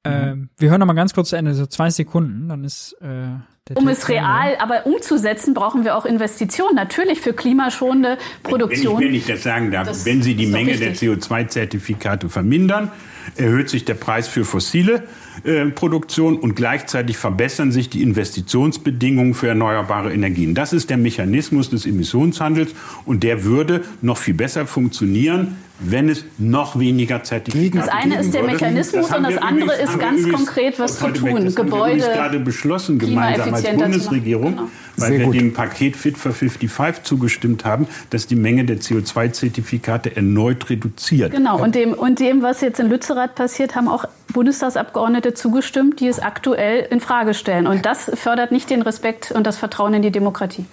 Mhm. 0.06 0.12
Ähm, 0.12 0.50
wir 0.58 0.70
hören 0.70 0.80
noch 0.80 0.88
mal 0.88 0.94
ganz 0.94 1.14
kurz 1.14 1.30
zu 1.30 1.36
Ende, 1.36 1.54
so 1.54 1.66
zwei 1.66 1.90
Sekunden, 1.90 2.50
dann 2.50 2.64
ist 2.64 2.96
äh, 3.02 3.28
um 3.76 3.88
es 3.88 4.10
real 4.10 4.58
aber 4.60 4.86
umzusetzen, 4.86 5.54
brauchen 5.54 5.86
wir 5.86 5.96
auch 5.96 6.06
Investitionen. 6.06 6.76
Natürlich 6.76 7.22
für 7.22 7.32
klimaschonende 7.32 8.18
Produktion. 8.44 9.00
Wenn 9.00 9.08
ich, 9.08 9.08
wenn 9.08 9.16
ich 9.16 9.26
das 9.26 9.44
sagen 9.44 9.72
darf, 9.72 9.88
das 9.88 10.06
wenn 10.06 10.22
Sie 10.22 10.36
die 10.36 10.48
Menge 10.48 10.76
der 10.76 10.94
CO2-Zertifikate 10.94 12.28
vermindern, 12.28 12.92
erhöht 13.38 13.70
sich 13.70 13.86
der 13.86 13.94
Preis 13.94 14.28
für 14.28 14.44
fossile 14.44 15.04
äh, 15.44 15.66
Produktion 15.66 16.38
und 16.38 16.56
gleichzeitig 16.56 17.18
verbessern 17.18 17.72
sich 17.72 17.90
die 17.90 18.02
Investitionsbedingungen 18.02 19.34
für 19.34 19.50
erneuerbare 19.50 20.14
Energien. 20.14 20.56
Das 20.56 20.72
ist 20.72 20.90
der 20.90 20.98
Mechanismus 20.98 21.70
des 21.70 21.86
Emissionshandels 21.86 22.72
und 23.06 23.24
der 23.24 23.44
würde 23.44 23.82
noch 24.02 24.18
viel 24.18 24.36
besser 24.36 24.66
funktionieren, 24.66 25.58
wenn 25.80 26.08
es 26.08 26.24
noch 26.38 26.80
weniger 26.80 27.24
Zertifikate 27.24 27.86
Das 27.86 27.94
eine 27.94 28.20
ist 28.20 28.34
der 28.34 28.44
Mechanismus 28.44 29.14
und 29.14 29.24
das 29.24 29.38
andere 29.38 29.74
ist 29.74 30.00
ganz 30.00 30.30
konkret 30.30 30.80
was 30.80 31.00
zu 31.00 31.08
tun. 31.12 31.44
Das 31.44 31.56
Gebäude. 31.56 31.98
Das 31.98 32.14
gerade 32.14 32.40
beschlossen 32.40 33.00
gemeinsam 33.00 33.54
als 33.54 33.64
Bundesregierung, 33.64 34.56
genau. 34.56 34.70
weil 34.98 35.10
Sehr 35.10 35.20
wir 35.20 35.26
gut. 35.26 35.36
dem 35.36 35.54
Paket 35.54 35.98
Fit 35.98 36.18
for 36.18 36.32
55 36.32 37.04
zugestimmt 37.04 37.66
haben, 37.66 37.88
dass 38.12 38.28
die 38.28 38.36
Menge 38.36 38.66
der 38.66 38.78
CO2-Zertifikate 38.78 40.16
erneut 40.16 40.70
reduziert. 40.70 41.32
Genau. 41.32 41.62
Und 41.62 41.76
dem, 41.76 41.94
und 41.94 42.20
dem, 42.20 42.42
was 42.42 42.62
jetzt 42.62 42.80
in 42.80 42.90
Lützerath 42.90 43.36
passiert, 43.36 43.76
haben 43.76 43.88
auch 43.88 44.06
Bundestagsabgeordnete 44.32 45.33
zugestimmt, 45.34 46.00
die 46.00 46.08
es 46.08 46.20
aktuell 46.20 46.88
in 46.90 47.00
Frage 47.00 47.34
stellen. 47.34 47.68
Und 47.68 47.86
das 47.86 48.12
fördert 48.14 48.52
nicht 48.52 48.70
den 48.70 48.82
Respekt 48.82 49.32
und 49.32 49.46
das 49.48 49.58
Vertrauen 49.58 49.94
in 49.94 50.02
die 50.02 50.12
Demokratie. 50.12 50.66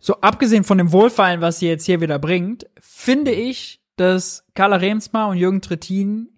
So, 0.00 0.14
abgesehen 0.20 0.64
von 0.64 0.78
dem 0.78 0.92
Wohlfallen, 0.92 1.40
was 1.40 1.58
sie 1.58 1.68
jetzt 1.68 1.84
hier 1.84 2.00
wieder 2.00 2.18
bringt, 2.18 2.66
finde 2.80 3.32
ich, 3.32 3.80
dass 3.96 4.44
Carla 4.54 4.76
Remsmar 4.76 5.28
und 5.28 5.38
Jürgen 5.38 5.60
Trittin 5.60 6.28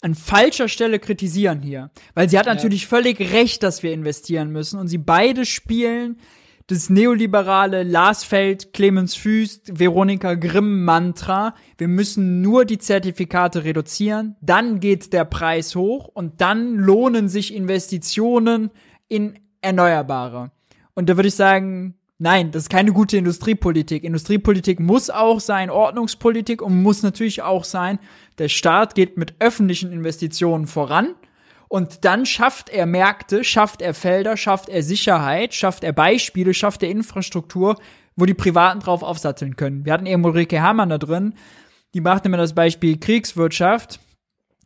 an 0.00 0.14
falscher 0.14 0.68
Stelle 0.68 0.98
kritisieren 0.98 1.60
hier. 1.60 1.90
Weil 2.14 2.28
sie 2.28 2.38
hat 2.38 2.46
ja. 2.46 2.54
natürlich 2.54 2.86
völlig 2.86 3.20
recht, 3.32 3.62
dass 3.62 3.82
wir 3.82 3.92
investieren 3.92 4.50
müssen. 4.50 4.78
Und 4.78 4.88
sie 4.88 4.98
beide 4.98 5.44
spielen 5.44 6.18
das 6.70 6.88
neoliberale 6.88 7.82
Lars 7.82 8.22
Feld, 8.22 8.72
Clemens 8.72 9.16
Füst, 9.16 9.78
Veronika 9.78 10.34
Grimm 10.34 10.84
Mantra. 10.84 11.54
Wir 11.78 11.88
müssen 11.88 12.42
nur 12.42 12.64
die 12.64 12.78
Zertifikate 12.78 13.64
reduzieren, 13.64 14.36
dann 14.40 14.78
geht 14.78 15.12
der 15.12 15.24
Preis 15.24 15.74
hoch 15.74 16.06
und 16.06 16.40
dann 16.40 16.76
lohnen 16.76 17.28
sich 17.28 17.52
Investitionen 17.52 18.70
in 19.08 19.38
Erneuerbare. 19.60 20.52
Und 20.94 21.08
da 21.08 21.16
würde 21.16 21.28
ich 21.28 21.34
sagen, 21.34 21.94
Nein, 22.22 22.50
das 22.50 22.64
ist 22.64 22.68
keine 22.68 22.92
gute 22.92 23.16
Industriepolitik. 23.16 24.04
Industriepolitik 24.04 24.78
muss 24.78 25.08
auch 25.08 25.40
sein 25.40 25.70
Ordnungspolitik 25.70 26.60
und 26.60 26.82
muss 26.82 27.02
natürlich 27.02 27.40
auch 27.40 27.64
sein, 27.64 27.98
der 28.36 28.50
Staat 28.50 28.94
geht 28.94 29.16
mit 29.16 29.36
öffentlichen 29.38 29.90
Investitionen 29.90 30.66
voran 30.66 31.14
und 31.70 32.04
dann 32.04 32.26
schafft 32.26 32.68
er 32.68 32.84
Märkte, 32.84 33.44
schafft 33.44 33.80
er 33.80 33.94
Felder, 33.94 34.36
schafft 34.36 34.68
er 34.68 34.82
Sicherheit, 34.82 35.54
schafft 35.54 35.84
er 35.84 35.92
Beispiele, 35.92 36.52
schafft 36.52 36.82
er 36.82 36.90
Infrastruktur, 36.90 37.76
wo 38.16 38.26
die 38.26 38.34
Privaten 38.34 38.80
drauf 38.80 39.04
aufsatteln 39.04 39.54
können. 39.54 39.84
Wir 39.84 39.92
hatten 39.92 40.06
eben 40.06 40.24
Ulrike 40.24 40.56
Herrmann 40.56 40.88
da 40.88 40.98
drin, 40.98 41.34
die 41.94 42.00
macht 42.00 42.26
immer 42.26 42.38
das 42.38 42.56
Beispiel 42.56 42.98
Kriegswirtschaft. 42.98 44.00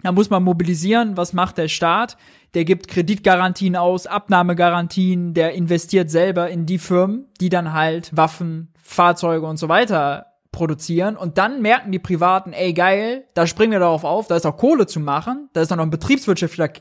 Da 0.02 0.12
muss 0.12 0.30
man 0.30 0.42
mobilisieren. 0.42 1.18
Was 1.18 1.34
macht 1.34 1.58
der 1.58 1.68
Staat? 1.68 2.16
Der 2.54 2.64
gibt 2.64 2.88
Kreditgarantien 2.88 3.76
aus, 3.76 4.06
Abnahmegarantien, 4.06 5.34
der 5.34 5.52
investiert 5.52 6.10
selber 6.10 6.48
in 6.48 6.64
die 6.64 6.78
Firmen, 6.78 7.26
die 7.38 7.50
dann 7.50 7.74
halt 7.74 8.16
Waffen, 8.16 8.72
Fahrzeuge 8.82 9.46
und 9.46 9.58
so 9.58 9.68
weiter 9.68 10.26
produzieren. 10.52 11.18
Und 11.18 11.36
dann 11.36 11.60
merken 11.60 11.92
die 11.92 11.98
Privaten, 11.98 12.54
ey 12.54 12.72
geil, 12.72 13.24
da 13.34 13.46
springen 13.46 13.72
wir 13.72 13.80
darauf 13.80 14.04
auf, 14.04 14.26
da 14.26 14.36
ist 14.36 14.46
auch 14.46 14.56
Kohle 14.56 14.86
zu 14.86 15.00
machen, 15.00 15.50
da 15.52 15.60
ist 15.60 15.70
auch 15.70 15.76
noch 15.76 15.84
ein 15.84 15.90
betriebswirtschaftlicher 15.90 16.72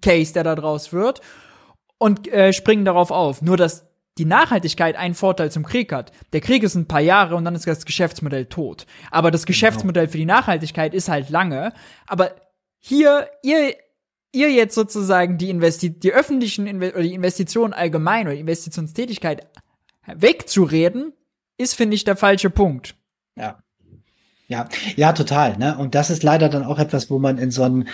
Case, 0.00 0.32
der 0.32 0.44
da 0.44 0.54
draus 0.54 0.92
wird. 0.92 1.20
Und 1.98 2.28
äh, 2.28 2.52
springen 2.52 2.84
darauf 2.84 3.10
auf. 3.10 3.42
Nur, 3.42 3.56
dass 3.56 3.86
die 4.18 4.24
Nachhaltigkeit 4.24 4.96
einen 4.96 5.14
Vorteil 5.14 5.50
zum 5.50 5.64
Krieg 5.64 5.92
hat. 5.92 6.12
Der 6.32 6.40
Krieg 6.40 6.62
ist 6.62 6.74
ein 6.74 6.86
paar 6.86 7.00
Jahre 7.00 7.34
und 7.34 7.44
dann 7.44 7.54
ist 7.54 7.66
das 7.66 7.86
Geschäftsmodell 7.86 8.46
tot. 8.46 8.86
Aber 9.10 9.30
das 9.30 9.42
genau. 9.42 9.54
Geschäftsmodell 9.54 10.08
für 10.08 10.18
die 10.18 10.26
Nachhaltigkeit 10.26 10.94
ist 10.94 11.08
halt 11.08 11.30
lange. 11.30 11.72
Aber 12.06 12.34
hier, 12.78 13.28
ihr, 13.42 13.74
ihr 14.32 14.50
jetzt 14.50 14.74
sozusagen 14.74 15.38
die, 15.38 15.48
Investi 15.48 15.98
die 15.98 16.12
öffentlichen 16.12 16.66
Inve 16.66 16.92
oder 16.92 17.02
die 17.02 17.14
Investitionen 17.14 17.72
allgemein 17.72 18.26
oder 18.26 18.34
die 18.34 18.40
Investitionstätigkeit 18.40 19.46
wegzureden, 20.06 21.12
ist, 21.56 21.74
finde 21.74 21.94
ich, 21.94 22.04
der 22.04 22.16
falsche 22.16 22.50
Punkt. 22.50 22.96
Ja. 23.36 23.62
Ja, 24.52 24.68
ja, 24.96 25.14
total. 25.14 25.56
Ne? 25.56 25.78
Und 25.78 25.94
das 25.94 26.10
ist 26.10 26.22
leider 26.22 26.50
dann 26.50 26.62
auch 26.62 26.78
etwas, 26.78 27.08
wo 27.08 27.18
man 27.18 27.38
in 27.38 27.50
so 27.50 27.62
einem, 27.62 27.86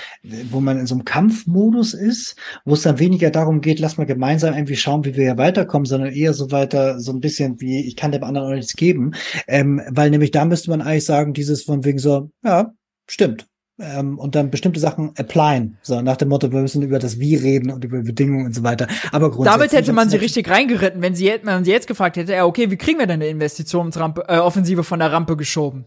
wo 0.50 0.58
man 0.58 0.80
in 0.80 0.86
so 0.86 0.96
einem 0.96 1.04
Kampfmodus 1.04 1.94
ist, 1.94 2.34
wo 2.64 2.74
es 2.74 2.82
dann 2.82 2.98
weniger 2.98 3.30
darum 3.30 3.60
geht, 3.60 3.78
lass 3.78 3.96
mal 3.96 4.06
gemeinsam 4.06 4.54
irgendwie 4.54 4.74
schauen, 4.74 5.04
wie 5.04 5.14
wir 5.14 5.22
hier 5.22 5.38
weiterkommen, 5.38 5.86
sondern 5.86 6.12
eher 6.12 6.34
so 6.34 6.50
weiter, 6.50 6.98
so 6.98 7.12
ein 7.12 7.20
bisschen 7.20 7.60
wie, 7.60 7.86
ich 7.86 7.94
kann 7.94 8.10
dem 8.10 8.24
anderen 8.24 8.48
auch 8.48 8.54
nichts 8.56 8.74
geben. 8.74 9.12
Ähm, 9.46 9.80
weil 9.88 10.10
nämlich 10.10 10.32
da 10.32 10.44
müsste 10.46 10.70
man 10.70 10.82
eigentlich 10.82 11.04
sagen, 11.04 11.32
dieses 11.32 11.62
von 11.62 11.84
wegen 11.84 12.00
so, 12.00 12.32
ja, 12.42 12.72
stimmt 13.06 13.46
ähm, 13.78 14.18
und 14.18 14.34
dann 14.34 14.50
bestimmte 14.50 14.80
Sachen 14.80 15.12
applyen. 15.16 15.78
So 15.82 16.00
nach 16.00 16.16
dem 16.16 16.28
Motto, 16.28 16.50
wir 16.52 16.60
müssen 16.60 16.82
über 16.82 16.98
das 16.98 17.18
Wie 17.18 17.36
reden 17.36 17.70
und 17.70 17.84
über 17.84 18.02
Bedingungen 18.02 18.46
und 18.46 18.54
so 18.54 18.62
weiter. 18.62 18.88
Aber 19.12 19.30
grundsätzlich. 19.30 19.70
Damit 19.70 19.72
hätte 19.72 19.92
man 19.92 20.10
sie 20.10 20.16
richtig 20.16 20.50
reingeritten, 20.50 21.00
wenn 21.02 21.14
sie, 21.14 21.32
man 21.42 21.64
sie 21.64 21.70
jetzt 21.70 21.86
gefragt 21.86 22.16
hätte, 22.16 22.32
ja, 22.32 22.44
okay, 22.44 22.70
wie 22.70 22.76
kriegen 22.76 22.98
wir 22.98 23.06
denn 23.06 23.22
eine 23.22 23.28
Investitionsrampe, 23.28 24.24
äh, 24.28 24.38
Offensive 24.38 24.84
von 24.84 24.98
der 24.98 25.12
Rampe 25.12 25.36
geschoben? 25.36 25.84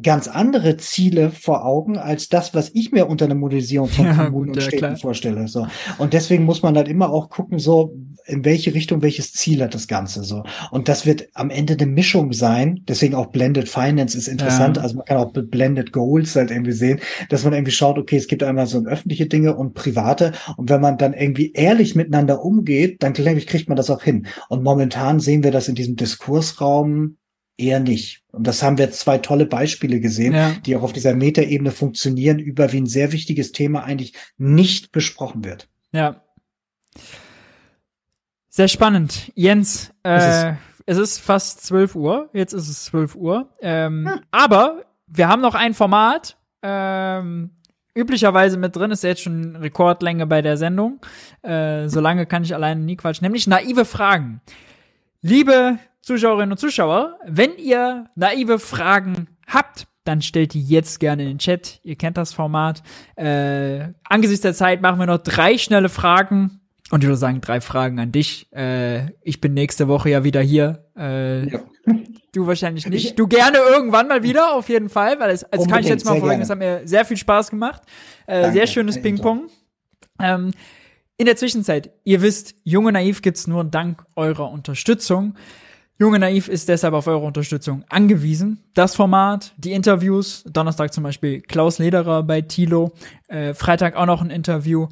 ganz 0.02 0.28
andere 0.28 0.77
Ziele 0.77 1.31
vor 1.31 1.65
Augen 1.65 1.99
als 1.99 2.28
das, 2.28 2.55
was 2.55 2.70
ich 2.75 2.93
mir 2.93 3.09
unter 3.09 3.25
einer 3.25 3.35
Modellisierung 3.35 3.89
von 3.89 4.07
ja, 4.07 4.25
Kommunen 4.25 4.51
und 4.51 4.62
Städten 4.62 4.78
klar. 4.78 4.97
vorstelle. 4.97 5.49
So. 5.49 5.67
Und 5.99 6.12
deswegen 6.12 6.44
muss 6.44 6.62
man 6.62 6.77
halt 6.77 6.89
immer 6.89 7.10
auch 7.10 7.28
gucken, 7.28 7.59
so, 7.59 7.94
in 8.28 8.44
welche 8.44 8.75
Richtung, 8.75 9.02
welches 9.02 9.33
Ziel 9.33 9.62
hat 9.62 9.75
das 9.75 9.89
Ganze 9.89 10.23
so. 10.23 10.44
Und 10.70 10.89
das 10.89 11.07
wird 11.07 11.28
am 11.35 11.51
Ende 11.51 11.75
eine 11.75 11.86
Mischung 11.86 12.33
sein. 12.33 12.83
Deswegen 12.86 13.15
auch 13.15 13.27
Blended 13.27 13.68
Finance 13.68 14.17
ist 14.17 14.28
interessant. 14.28 14.77
Ja. 14.77 14.83
Also 14.83 14.97
man 14.97 15.07
kann 15.07 15.17
auch 15.17 15.33
Blended 15.33 15.93
Goals 15.93 16.36
halt 16.36 16.51
irgendwie 16.51 16.73
sehen, 16.73 17.01
dass 17.31 17.44
man 17.44 17.55
irgendwie 17.55 17.73
schaut, 17.73 17.99
okay, 17.99 18.17
es 18.17 18.28
gibt 18.28 18.43
einmal 18.43 18.67
so 18.67 18.85
öffentliche 18.85 19.27
Dinge 19.27 19.57
und 19.57 19.75
private. 19.75 20.33
Und 20.57 20.68
wenn 20.68 20.81
man 20.81 20.99
dann 20.99 21.15
irgendwie 21.15 21.52
ehrlich 21.52 21.94
miteinander 21.94 22.44
umgeht, 22.44 23.02
dann 23.02 23.15
glaube 23.15 23.39
ich, 23.39 23.47
kriegt 23.47 23.68
man 23.68 23.77
das 23.77 23.91
auch 23.91 24.02
hin. 24.02 24.27
Und 24.49 24.62
momentan 24.62 25.20
sehen 25.20 25.43
wir 25.43 25.51
das 25.51 25.68
in 25.68 25.75
diesem 25.75 25.97
Diskursraum 25.97 27.17
eher 27.58 27.80
nicht. 27.80 28.22
Und 28.30 28.46
das 28.46 28.62
haben 28.62 28.78
wir 28.78 28.90
zwei 28.92 29.18
tolle 29.18 29.46
Beispiele 29.46 30.00
gesehen, 30.00 30.34
ja. 30.34 30.52
die 30.64 30.76
auch 30.76 30.82
auf 30.82 30.92
dieser 30.92 31.14
Metaebene 31.14 31.72
funktionieren, 31.72 32.38
über 32.38 32.72
wie 32.72 32.80
ein 32.80 32.86
sehr 32.86 33.12
wichtiges 33.12 33.52
Thema 33.52 33.84
eigentlich 33.84 34.14
nicht 34.38 34.92
besprochen 34.92 35.44
wird. 35.44 35.68
Ja. 35.92 36.22
Sehr 38.48 38.68
spannend. 38.68 39.30
Jens, 39.34 39.92
äh, 40.04 40.54
es 40.86 40.96
ist 40.96 41.18
fast 41.18 41.64
12 41.66 41.94
Uhr. 41.96 42.30
Jetzt 42.32 42.54
ist 42.54 42.68
es 42.68 42.86
12 42.86 43.14
Uhr. 43.14 43.48
Ähm, 43.60 44.08
hm. 44.10 44.20
Aber 44.30 44.84
wir 45.06 45.28
haben 45.28 45.42
noch 45.42 45.54
ein 45.54 45.74
Format. 45.74 46.36
Ähm, 46.62 47.50
üblicherweise 47.94 48.56
mit 48.56 48.74
drin, 48.74 48.90
ist 48.90 49.02
jetzt 49.04 49.22
schon 49.22 49.56
Rekordlänge 49.56 50.26
bei 50.26 50.42
der 50.42 50.56
Sendung. 50.56 51.00
Äh, 51.42 51.88
so 51.88 52.00
lange 52.00 52.26
kann 52.26 52.42
ich 52.42 52.54
alleine 52.54 52.80
nie 52.80 52.96
quatschen. 52.96 53.24
Nämlich 53.24 53.46
naive 53.46 53.84
Fragen. 53.84 54.40
Liebe 55.20 55.78
Zuschauerinnen 56.08 56.52
und 56.52 56.58
Zuschauer, 56.58 57.18
wenn 57.26 57.56
ihr 57.58 58.06
naive 58.14 58.58
Fragen 58.58 59.28
habt, 59.46 59.86
dann 60.04 60.22
stellt 60.22 60.54
die 60.54 60.62
jetzt 60.62 61.00
gerne 61.00 61.24
in 61.24 61.28
den 61.28 61.38
Chat. 61.38 61.80
Ihr 61.82 61.96
kennt 61.96 62.16
das 62.16 62.32
Format. 62.32 62.82
Äh, 63.14 63.88
angesichts 64.04 64.40
der 64.40 64.54
Zeit 64.54 64.80
machen 64.80 64.98
wir 64.98 65.04
noch 65.04 65.18
drei 65.18 65.58
schnelle 65.58 65.90
Fragen. 65.90 66.62
Und 66.90 67.04
ich 67.04 67.08
würde 67.08 67.18
sagen, 67.18 67.42
drei 67.42 67.60
Fragen 67.60 68.00
an 68.00 68.10
dich. 68.10 68.50
Äh, 68.54 69.10
ich 69.20 69.42
bin 69.42 69.52
nächste 69.52 69.86
Woche 69.86 70.08
ja 70.08 70.24
wieder 70.24 70.40
hier. 70.40 70.86
Äh, 70.96 71.50
ja. 71.50 71.60
Du 72.32 72.46
wahrscheinlich 72.46 72.86
nicht. 72.86 73.18
Du 73.18 73.26
gerne 73.28 73.58
irgendwann 73.58 74.08
mal 74.08 74.22
wieder, 74.22 74.54
auf 74.54 74.70
jeden 74.70 74.88
Fall, 74.88 75.20
weil 75.20 75.30
es, 75.30 75.44
also 75.44 75.66
kann 75.66 75.80
ich 75.80 75.88
jetzt 75.88 76.06
mal 76.06 76.18
vorlegen, 76.18 76.40
es 76.40 76.48
hat 76.48 76.58
mir 76.58 76.80
sehr 76.86 77.04
viel 77.04 77.18
Spaß 77.18 77.50
gemacht. 77.50 77.82
Äh, 78.26 78.50
sehr 78.52 78.66
schönes 78.66 79.00
Ping-Pong. 79.02 79.48
Ähm, 80.20 80.52
in 81.18 81.26
der 81.26 81.36
Zwischenzeit, 81.36 81.90
ihr 82.04 82.22
wisst, 82.22 82.54
Junge 82.64 82.92
Naiv 82.92 83.20
gibt's 83.20 83.46
nur 83.46 83.62
dank 83.64 84.06
eurer 84.16 84.50
Unterstützung. 84.50 85.34
Junge 86.01 86.20
Naiv 86.20 86.47
ist 86.47 86.68
deshalb 86.68 86.94
auf 86.94 87.09
eure 87.09 87.27
Unterstützung 87.27 87.85
angewiesen. 87.89 88.62
Das 88.75 88.94
Format, 88.94 89.52
die 89.57 89.73
Interviews, 89.73 90.44
Donnerstag 90.44 90.94
zum 90.94 91.02
Beispiel 91.02 91.41
Klaus 91.41 91.81
Lederer 91.81 92.23
bei 92.23 92.41
Tilo, 92.41 92.93
äh, 93.27 93.52
Freitag 93.52 93.97
auch 93.97 94.07
noch 94.07 94.23
ein 94.23 94.31
Interview. 94.31 94.86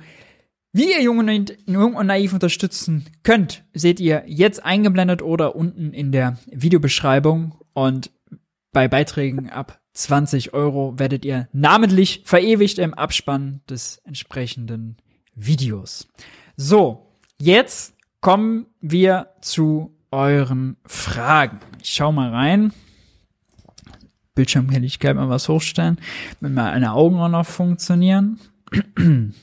Wie 0.73 0.91
ihr 0.91 1.03
Junge 1.03 1.45
Jung 1.67 1.95
und 1.95 2.09
Naiv 2.09 2.33
unterstützen 2.33 3.07
könnt, 3.23 3.65
seht 3.73 4.01
ihr 4.01 4.25
jetzt 4.27 4.65
eingeblendet 4.65 5.23
oder 5.23 5.55
unten 5.55 5.93
in 5.93 6.11
der 6.11 6.39
Videobeschreibung. 6.51 7.55
Und 7.73 8.11
bei 8.73 8.89
Beiträgen 8.89 9.49
ab 9.49 9.81
20 9.95 10.55
Euro 10.55 10.99
werdet 10.99 11.25
ihr 11.25 11.49
namentlich 11.53 12.23
verewigt 12.25 12.79
im 12.79 12.95
Abspann 12.95 13.61
des 13.71 14.03
entsprechenden 14.05 14.97
Videos. 15.37 16.09
So, 16.57 17.13
jetzt 17.39 17.95
kommen 18.21 18.67
wir 18.81 19.29
zu 19.41 19.96
euren 20.17 20.77
Fragen. 20.87 21.61
Ich 21.83 21.91
schau 21.91 22.13
mal 22.13 22.31
rein. 22.31 22.73
Bildschirmhelligkeit 24.35 25.17
mal 25.17 25.29
was 25.29 25.49
hochstellen, 25.49 25.99
wenn 26.41 26.55
meine 26.55 26.93
Augen 26.93 27.19
auch 27.19 27.29
noch 27.29 27.47
funktionieren. 27.47 28.39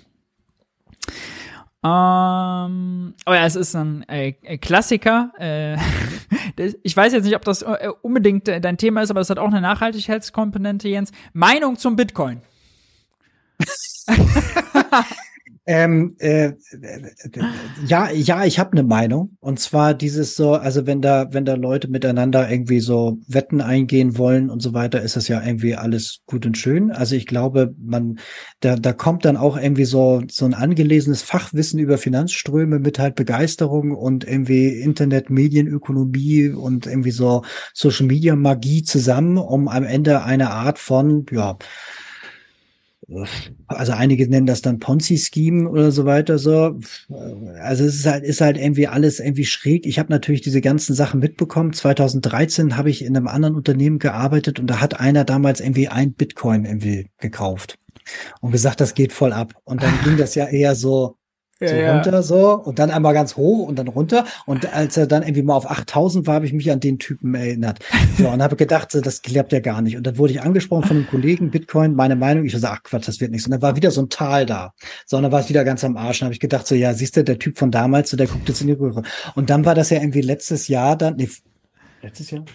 Ähm, 1.86 3.14
oh 3.26 3.34
ja, 3.34 3.46
es 3.46 3.58
ist 3.58 3.76
ein 3.76 4.08
äh, 4.08 4.32
Klassiker. 4.58 5.34
Äh, 5.38 5.76
ich 6.84 6.96
weiß 6.96 7.12
jetzt 7.12 7.26
nicht, 7.26 7.36
ob 7.36 7.44
das 7.44 7.62
äh, 7.62 7.90
unbedingt 8.02 8.48
dein 8.48 8.78
Thema 8.78 9.02
ist, 9.02 9.12
aber 9.12 9.20
es 9.20 9.30
hat 9.30 9.38
auch 9.38 9.52
eine 9.52 9.60
Nachhaltigkeitskomponente, 9.60 10.88
Jens. 10.88 11.12
Meinung 11.34 11.78
zum 11.78 11.98
Bitcoin. 11.98 12.42
Ähm, 15.66 16.18
äh, 16.20 16.52
ja, 17.88 18.12
ja, 18.12 18.44
ich 18.44 18.60
habe 18.60 18.74
eine 18.74 18.84
Meinung. 18.84 19.38
Und 19.40 19.62
zwar 19.62 19.94
dieses 19.94 20.36
so, 20.36 20.56
also 20.56 20.86
wenn 20.86 21.02
da, 21.02 21.28
wenn 21.32 21.46
da 21.46 21.54
Leute 21.54 21.88
miteinander 21.88 22.50
irgendwie 22.52 22.82
so 22.82 23.20
Wetten 23.28 23.62
eingehen 23.62 24.18
wollen 24.18 24.50
und 24.50 24.62
so 24.62 24.74
weiter, 24.74 25.02
ist 25.02 25.16
das 25.16 25.30
ja 25.30 25.42
irgendwie 25.42 25.76
alles 25.76 26.20
gut 26.26 26.46
und 26.46 26.58
schön. 26.58 26.92
Also 26.92 27.16
ich 27.16 27.28
glaube, 27.28 27.74
man, 27.80 28.20
da, 28.60 28.76
da 28.76 28.92
kommt 28.92 29.24
dann 29.24 29.38
auch 29.38 29.56
irgendwie 29.56 29.86
so, 29.86 30.22
so 30.30 30.44
ein 30.44 30.54
angelesenes 30.54 31.22
Fachwissen 31.22 31.80
über 31.80 31.98
Finanzströme 31.98 32.80
mit 32.80 33.00
halt 33.00 33.16
Begeisterung 33.16 33.92
und 33.92 34.28
irgendwie 34.28 34.68
Internet, 34.68 35.30
Medienökonomie 35.30 36.50
und 36.50 36.88
irgendwie 36.88 37.12
so 37.12 37.44
Social 37.74 38.08
Media 38.08 38.36
Magie 38.36 38.84
zusammen, 38.84 39.38
um 39.38 39.70
am 39.70 39.86
Ende 39.86 40.24
eine 40.24 40.52
Art 40.52 40.78
von, 40.78 41.26
ja, 41.32 41.58
also 43.68 43.92
einige 43.92 44.28
nennen 44.28 44.46
das 44.46 44.62
dann 44.62 44.80
Ponzi-Scheme 44.80 45.70
oder 45.70 45.92
so 45.92 46.06
weiter 46.06 46.38
so. 46.38 46.80
Also 47.62 47.84
es 47.84 47.96
ist 47.96 48.06
halt, 48.06 48.24
ist 48.24 48.42
halt 48.42 48.58
irgendwie 48.58 48.88
alles 48.88 49.20
irgendwie 49.20 49.46
schräg. 49.46 49.86
Ich 49.86 50.00
habe 50.00 50.12
natürlich 50.12 50.42
diese 50.42 50.62
ganzen 50.62 50.94
Sachen 50.96 51.20
mitbekommen. 51.20 51.74
2013 51.74 52.78
habe 52.78 52.90
ich 52.90 53.04
in 53.04 53.16
einem 53.16 53.28
anderen 53.28 53.56
Unternehmen 53.56 54.00
gearbeitet 54.00 54.60
und 54.60 54.68
da 54.68 54.80
hat 54.80 55.00
einer 55.00 55.26
damals 55.26 55.60
irgendwie 55.60 55.90
ein 55.90 56.14
Bitcoin 56.14 56.66
irgendwie 56.66 57.10
gekauft 57.20 57.78
und 58.42 58.52
gesagt, 58.52 58.82
das 58.82 58.94
geht 58.94 59.14
voll 59.14 59.34
ab. 59.34 59.54
Und 59.64 59.84
dann 59.84 59.94
ging 60.04 60.18
das 60.18 60.36
ja 60.36 60.48
eher 60.48 60.76
so 60.76 61.18
so 61.60 61.66
ja, 61.66 61.94
runter 61.94 62.24
so 62.24 62.54
und 62.54 62.80
dann 62.80 62.92
einmal 62.92 63.14
ganz 63.14 63.36
hoch 63.38 63.68
und 63.68 63.78
dann 63.78 63.88
runter 63.88 64.26
und 64.46 64.74
als 64.74 64.98
er 64.98 65.08
dann 65.08 65.24
irgendwie 65.24 65.44
mal 65.44 65.56
auf 65.56 65.70
8000 65.70 66.28
war, 66.28 66.36
habe 66.36 66.46
ich 66.46 66.54
mich 66.54 66.72
an 66.72 66.80
den 66.80 67.00
Typen 67.00 67.36
erinnert. 67.36 67.80
So 68.16 68.30
und 68.30 68.44
habe 68.44 68.56
gedacht, 68.56 68.92
so, 68.92 69.02
das 69.02 69.24
klappt 69.24 69.54
ja 69.54 69.60
gar 69.60 69.82
nicht 69.82 69.98
und 69.98 70.06
dann 70.06 70.20
wurde 70.20 70.34
ich 70.34 70.42
angesprochen 70.42 70.84
von 70.84 70.98
einem 70.98 71.08
Kollegen 71.08 71.50
Bitcoin, 71.50 71.96
meine 71.96 72.16
Meinung, 72.16 72.46
ich 72.46 72.54
so 72.54 72.68
ach 72.68 72.84
Quatsch, 72.84 73.08
das 73.08 73.20
wird 73.20 73.32
nichts 73.32 73.48
und 73.48 73.52
dann 73.52 73.62
war 73.62 73.76
wieder 73.76 73.90
so 73.90 74.02
ein 74.02 74.10
Tal 74.10 74.46
da. 74.46 74.74
So 75.06 75.18
und 75.18 75.24
dann 75.24 75.32
war 75.32 75.40
es 75.40 75.50
wieder 75.50 75.64
ganz 75.64 75.84
am 75.84 75.98
Arsch 75.98 76.22
und 76.22 76.26
habe 76.26 76.34
ich 76.34 76.40
gedacht 76.40 76.68
so 76.68 76.76
ja, 76.76 76.94
siehst 76.94 77.18
du, 77.18 77.24
der 77.24 77.40
Typ 77.40 77.58
von 77.58 77.72
damals, 77.72 78.12
so 78.12 78.18
der 78.18 78.28
guckt 78.28 78.48
jetzt 78.48 78.62
in 78.62 78.68
die 78.68 78.74
Röhre. 78.74 79.02
Und 79.36 79.50
dann 79.50 79.66
war 79.66 79.74
das 79.74 79.90
ja 79.90 80.00
irgendwie 80.00 80.22
letztes 80.22 80.68
Jahr 80.68 80.96
dann 80.96 81.16
nee, 81.16 81.30
letztes 82.02 82.30
Jahr 82.30 82.46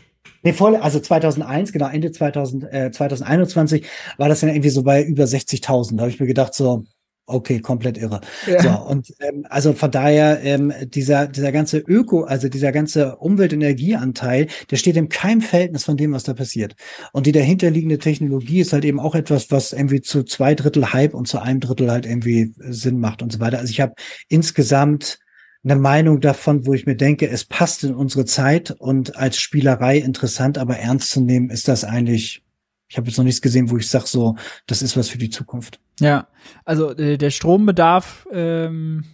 Nee, 0.43 0.53
voll, 0.53 0.77
also 0.77 1.01
2001, 1.01 1.73
genau, 1.73 1.89
Ende 1.89 2.13
2000, 2.13 2.73
äh, 2.73 2.91
2021 2.93 3.85
war 4.19 4.29
das 4.29 4.41
dann 4.41 4.51
irgendwie 4.51 4.69
so 4.69 4.83
bei 4.85 5.03
über 5.03 5.25
60.000. 5.25 5.97
Da 5.97 6.03
habe 6.03 6.11
ich 6.11 6.21
mir 6.21 6.27
gedacht, 6.27 6.55
so, 6.55 6.85
okay, 7.29 7.61
komplett 7.61 7.99
irre. 7.99 8.21
Ja. 8.47 8.63
So, 8.63 8.71
und 8.91 9.15
ähm, 9.21 9.47
also 9.49 9.73
von 9.73 9.91
daher, 9.91 10.41
ähm, 10.43 10.73
dieser, 10.87 11.27
dieser 11.27 11.53
ganze 11.53 11.79
Öko, 11.79 12.25
also 12.25 12.49
dieser 12.49 12.73
ganze 12.73 13.17
Umweltenergieanteil, 13.17 14.49
der 14.71 14.77
steht 14.77 14.97
in 14.97 15.09
keinem 15.09 15.41
Verhältnis 15.41 15.85
von 15.85 15.97
dem, 15.97 16.13
was 16.13 16.25
da 16.25 16.35
passiert. 16.35 16.75
Und 17.13 17.27
die 17.27 17.33
dahinterliegende 17.33 17.99
Technologie 17.99 18.61
ist 18.61 18.73
halt 18.73 18.85
eben 18.85 19.01
auch 19.01 19.15
etwas, 19.15 19.51
was 19.51 19.73
irgendwie 19.73 20.01
zu 20.01 20.25
zwei 20.25 20.55
Drittel 20.55 20.93
Hype 20.93 21.15
und 21.15 21.29
zu 21.29 21.41
einem 21.41 21.61
Drittel 21.61 21.91
halt 21.91 22.07
irgendwie 22.07 22.55
Sinn 22.59 22.99
macht 22.99 23.23
und 23.23 23.33
so 23.33 23.41
weiter. 23.41 23.59
Also 23.59 23.71
ich 23.71 23.81
habe 23.81 23.95
insgesamt 24.29 25.19
eine 25.65 25.77
Meinung 25.77 26.21
davon, 26.21 26.67
wo 26.67 26.75
ich 26.75 26.87
mir 26.87 26.97
denke, 26.97 27.29
es 27.29 27.45
passt 27.45 27.85
in 27.85 27.95
unsere 27.95 28.25
Zeit 28.25 28.71
und 28.71 29.17
als 29.17 29.39
Spielerei 29.39 29.99
interessant, 29.99 30.57
aber 30.57 30.79
ernst 30.79 31.11
zu 31.11 31.21
nehmen, 31.21 31.51
ist 31.51 31.69
das 31.69 31.85
eigentlich, 31.85 32.43
ich 32.89 32.97
habe 32.97 33.07
jetzt 33.07 33.19
noch 33.19 33.25
nichts 33.25 33.43
gesehen, 33.43 33.71
wo 33.71 33.77
ich 33.77 33.89
sage, 33.89 34.07
so, 34.07 34.37
das 34.67 34.83
ist 34.83 34.97
was 34.97 35.09
für 35.09 35.19
die 35.19 35.31
Zukunft. 35.31 35.81
Ja, 36.01 36.29
also 36.65 36.97
äh, 36.97 37.19
der 37.19 37.31
Strombedarf 37.31 38.27
ähm, 38.33 39.05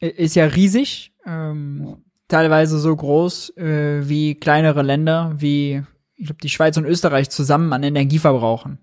ist 0.00 0.36
ja 0.36 0.44
riesig, 0.46 1.12
ähm, 1.26 2.04
teilweise 2.28 2.78
so 2.78 2.94
groß 2.94 3.56
äh, 3.56 4.08
wie 4.08 4.34
kleinere 4.34 4.82
Länder, 4.82 5.34
wie 5.36 5.82
ich 6.16 6.26
glaube 6.26 6.40
die 6.42 6.48
Schweiz 6.48 6.76
und 6.76 6.84
Österreich 6.86 7.28
zusammen 7.30 7.72
an 7.72 7.82
Energie 7.82 8.18
verbrauchen. 8.18 8.78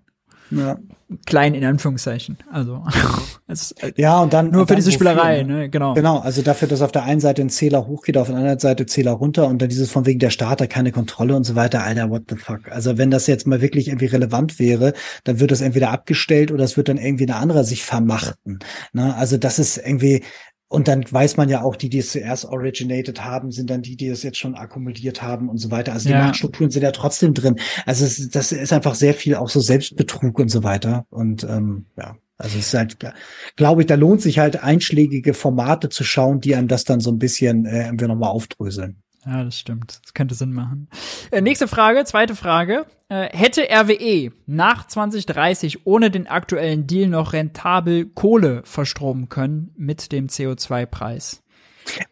Ja. 0.50 0.78
Klein 1.26 1.54
in 1.54 1.64
Anführungszeichen. 1.64 2.38
Also 2.50 2.84
ja 3.96 4.20
und 4.20 4.32
dann 4.32 4.50
nur 4.50 4.62
für 4.62 4.68
dann 4.68 4.76
diese 4.76 4.92
Spielerei, 4.92 5.42
ne? 5.42 5.68
Genau. 5.68 5.94
Genau, 5.94 6.18
also 6.18 6.42
dafür, 6.42 6.68
dass 6.68 6.82
auf 6.82 6.92
der 6.92 7.04
einen 7.04 7.20
Seite 7.20 7.42
ein 7.42 7.50
Zähler 7.50 7.86
hochgeht, 7.86 8.16
auf 8.16 8.28
der 8.28 8.36
anderen 8.36 8.58
Seite 8.58 8.86
Zähler 8.86 9.12
runter 9.12 9.46
und 9.46 9.60
dann 9.60 9.68
dieses 9.68 9.90
von 9.90 10.06
wegen 10.06 10.18
der 10.18 10.30
Starter 10.30 10.66
keine 10.66 10.92
Kontrolle 10.92 11.34
und 11.36 11.44
so 11.44 11.54
weiter. 11.54 11.82
Alter, 11.82 12.10
what 12.10 12.22
the 12.28 12.36
fuck? 12.36 12.70
Also 12.70 12.98
wenn 12.98 13.10
das 13.10 13.26
jetzt 13.26 13.46
mal 13.46 13.60
wirklich 13.60 13.88
irgendwie 13.88 14.06
relevant 14.06 14.58
wäre, 14.58 14.92
dann 15.24 15.40
wird 15.40 15.50
das 15.50 15.60
entweder 15.60 15.90
abgestellt 15.90 16.52
oder 16.52 16.64
es 16.64 16.76
wird 16.76 16.88
dann 16.88 16.98
irgendwie 16.98 17.24
eine 17.24 17.36
andere 17.36 17.64
sich 17.64 17.84
vermachten. 17.84 18.58
Ne? 18.92 19.14
Also 19.14 19.36
das 19.36 19.58
ist 19.58 19.78
irgendwie 19.78 20.22
und 20.74 20.88
dann 20.88 21.04
weiß 21.10 21.36
man 21.36 21.48
ja 21.48 21.62
auch, 21.62 21.76
die, 21.76 21.88
die 21.88 21.98
es 21.98 22.10
zuerst 22.12 22.44
originated 22.44 23.24
haben, 23.24 23.50
sind 23.50 23.70
dann 23.70 23.82
die, 23.82 23.96
die 23.96 24.08
es 24.08 24.22
jetzt 24.22 24.38
schon 24.38 24.54
akkumuliert 24.54 25.22
haben 25.22 25.48
und 25.48 25.58
so 25.58 25.70
weiter. 25.70 25.92
Also 25.92 26.08
die 26.08 26.14
ja. 26.14 26.26
Machtstrukturen 26.26 26.70
sind 26.70 26.82
ja 26.82 26.90
trotzdem 26.90 27.32
drin. 27.32 27.56
Also 27.86 28.04
es, 28.04 28.28
das 28.30 28.52
ist 28.52 28.72
einfach 28.72 28.94
sehr 28.94 29.14
viel 29.14 29.36
auch 29.36 29.48
so 29.48 29.60
Selbstbetrug 29.60 30.38
und 30.38 30.48
so 30.48 30.64
weiter. 30.64 31.06
Und 31.10 31.44
ähm, 31.44 31.86
ja, 31.96 32.16
also 32.36 32.58
es 32.58 32.66
ist 32.66 32.74
halt, 32.74 32.98
glaube 33.56 33.82
ich, 33.82 33.86
da 33.86 33.94
lohnt 33.94 34.20
sich 34.20 34.38
halt 34.38 34.62
einschlägige 34.62 35.34
Formate 35.34 35.88
zu 35.88 36.02
schauen, 36.02 36.40
die 36.40 36.56
einem 36.56 36.68
das 36.68 36.84
dann 36.84 37.00
so 37.00 37.10
ein 37.12 37.18
bisschen 37.18 37.64
äh, 37.64 37.86
irgendwie 37.86 38.06
nochmal 38.06 38.30
aufdröseln. 38.30 39.03
Ja, 39.26 39.44
das 39.44 39.58
stimmt. 39.58 40.00
Das 40.02 40.14
könnte 40.14 40.34
Sinn 40.34 40.52
machen. 40.52 40.88
Äh, 41.30 41.40
nächste 41.40 41.68
Frage, 41.68 42.04
zweite 42.04 42.34
Frage. 42.34 42.86
Äh, 43.08 43.28
hätte 43.36 43.62
RWE 43.70 44.32
nach 44.46 44.86
2030 44.86 45.86
ohne 45.86 46.10
den 46.10 46.26
aktuellen 46.26 46.86
Deal 46.86 47.08
noch 47.08 47.32
rentabel 47.32 48.06
Kohle 48.06 48.62
verstromen 48.64 49.28
können 49.28 49.72
mit 49.76 50.12
dem 50.12 50.26
CO2-Preis? 50.26 51.43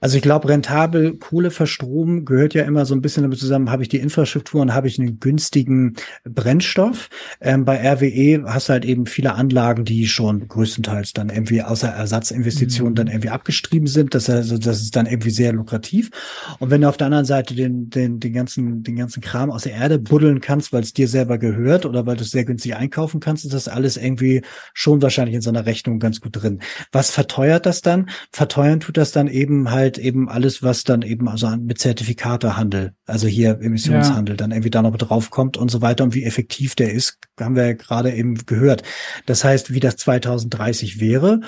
Also 0.01 0.17
ich 0.17 0.23
glaube, 0.23 0.49
rentabel 0.49 1.17
Kohle 1.17 1.51
verstromen 1.51 2.25
gehört 2.25 2.55
ja 2.55 2.65
immer 2.65 2.85
so 2.87 2.95
ein 2.95 3.03
bisschen 3.03 3.23
damit 3.23 3.39
zusammen, 3.39 3.71
habe 3.71 3.83
ich 3.83 3.89
die 3.89 3.99
Infrastruktur 3.99 4.61
und 4.61 4.75
habe 4.75 4.89
ich 4.89 4.99
einen 4.99 5.21
günstigen 5.21 5.95
Brennstoff. 6.25 7.09
Ähm, 7.41 7.65
bei 7.65 7.79
RWE 7.79 8.45
hast 8.47 8.69
du 8.69 8.75
halt 8.75 8.85
eben 8.85 9.07
viele 9.07 9.35
Anlagen, 9.35 9.85
die 9.85 10.07
schon 10.07 10.49
größtenteils 10.49 11.13
dann 11.13 11.31
irgendwie 11.31 11.63
außer 11.63 11.89
Ersatzinvestitionen 11.89 12.93
mhm. 12.93 12.97
dann 12.97 13.07
irgendwie 13.09 13.31
abgestrieben 13.31 13.87
sind. 13.87 14.15
Das, 14.15 14.29
also, 14.29 14.59
das 14.59 14.83
ist 14.83 14.97
dann 14.97 15.07
irgendwie 15.07 15.31
sehr 15.31 15.53
lukrativ. 15.53 16.11
Und 16.59 16.71
wenn 16.71 16.83
du 16.83 16.89
auf 16.89 16.97
der 16.97 17.07
anderen 17.07 17.25
Seite 17.25 17.55
den, 17.55 17.91
den, 17.91 18.21
den, 18.21 18.33
ganzen, 18.33 18.83
den 18.83 18.97
ganzen 18.97 19.21
Kram 19.21 19.51
aus 19.51 19.63
der 19.63 19.73
Erde 19.73 19.99
buddeln 19.99 20.41
kannst, 20.41 20.73
weil 20.73 20.83
es 20.83 20.93
dir 20.93 21.09
selber 21.09 21.39
gehört 21.39 21.87
oder 21.87 22.07
weil 22.07 22.17
du 22.17 22.23
es 22.23 22.31
sehr 22.31 22.45
günstig 22.45 22.77
einkaufen 22.77 23.21
kannst, 23.21 23.45
ist 23.45 23.55
das 23.55 23.69
alles 23.69 23.97
irgendwie 23.97 24.43
schon 24.75 25.03
wahrscheinlich 25.03 25.35
in 25.35 25.43
so 25.43 25.51
einer 25.51 25.67
Rechnung 25.67 25.99
ganz 25.99 26.21
gut 26.21 26.43
drin. 26.43 26.61
Was 26.91 27.11
verteuert 27.11 27.67
das 27.67 27.83
dann? 27.83 28.11
Verteuern 28.33 28.81
tut 28.81 28.97
das 28.97 29.13
dann 29.13 29.29
eben 29.29 29.62
halt 29.71 29.99
eben 29.99 30.29
alles, 30.29 30.63
was 30.63 30.85
dann 30.85 31.03
eben 31.03 31.29
also 31.29 31.49
mit 31.57 31.79
Zertifikatehandel, 31.79 32.95
also 33.07 33.27
hier 33.27 33.61
Emissionshandel, 33.61 34.35
ja. 34.35 34.37
dann 34.37 34.51
irgendwie 34.51 34.71
da 34.71 34.83
noch 34.83 34.97
draufkommt 34.97 35.57
und 35.57 35.71
so 35.71 35.83
weiter 35.83 36.05
und 36.05 36.15
wie 36.15 36.25
effektiv 36.25 36.75
der 36.75 36.93
ist, 36.93 37.19
haben 37.39 37.57
wir 37.57 37.67
ja 37.67 37.73
gerade 37.73 38.13
eben 38.13 38.35
gehört. 38.47 38.83
Das 39.27 39.45
heißt, 39.45 39.73
wie 39.73 39.81
das 39.81 39.97
2030 39.97 41.01
wäre. 41.01 41.41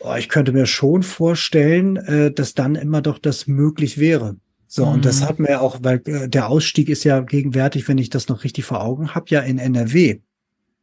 Oh, 0.00 0.14
ich 0.18 0.28
könnte 0.28 0.52
mir 0.52 0.66
schon 0.66 1.02
vorstellen, 1.02 1.96
äh, 1.96 2.32
dass 2.32 2.54
dann 2.54 2.74
immer 2.74 3.02
doch 3.02 3.18
das 3.18 3.46
möglich 3.46 3.98
wäre. 3.98 4.36
So, 4.66 4.86
mhm. 4.86 4.92
und 4.92 5.04
das 5.04 5.20
mhm. 5.20 5.24
hat 5.24 5.38
mir 5.38 5.60
auch, 5.60 5.78
weil 5.82 6.02
äh, 6.06 6.28
der 6.28 6.48
Ausstieg 6.48 6.88
ist 6.88 7.04
ja 7.04 7.20
gegenwärtig, 7.20 7.88
wenn 7.88 7.98
ich 7.98 8.10
das 8.10 8.28
noch 8.28 8.44
richtig 8.44 8.64
vor 8.64 8.82
Augen 8.82 9.14
habe, 9.14 9.26
ja 9.28 9.40
in 9.40 9.58
NRW 9.58 10.20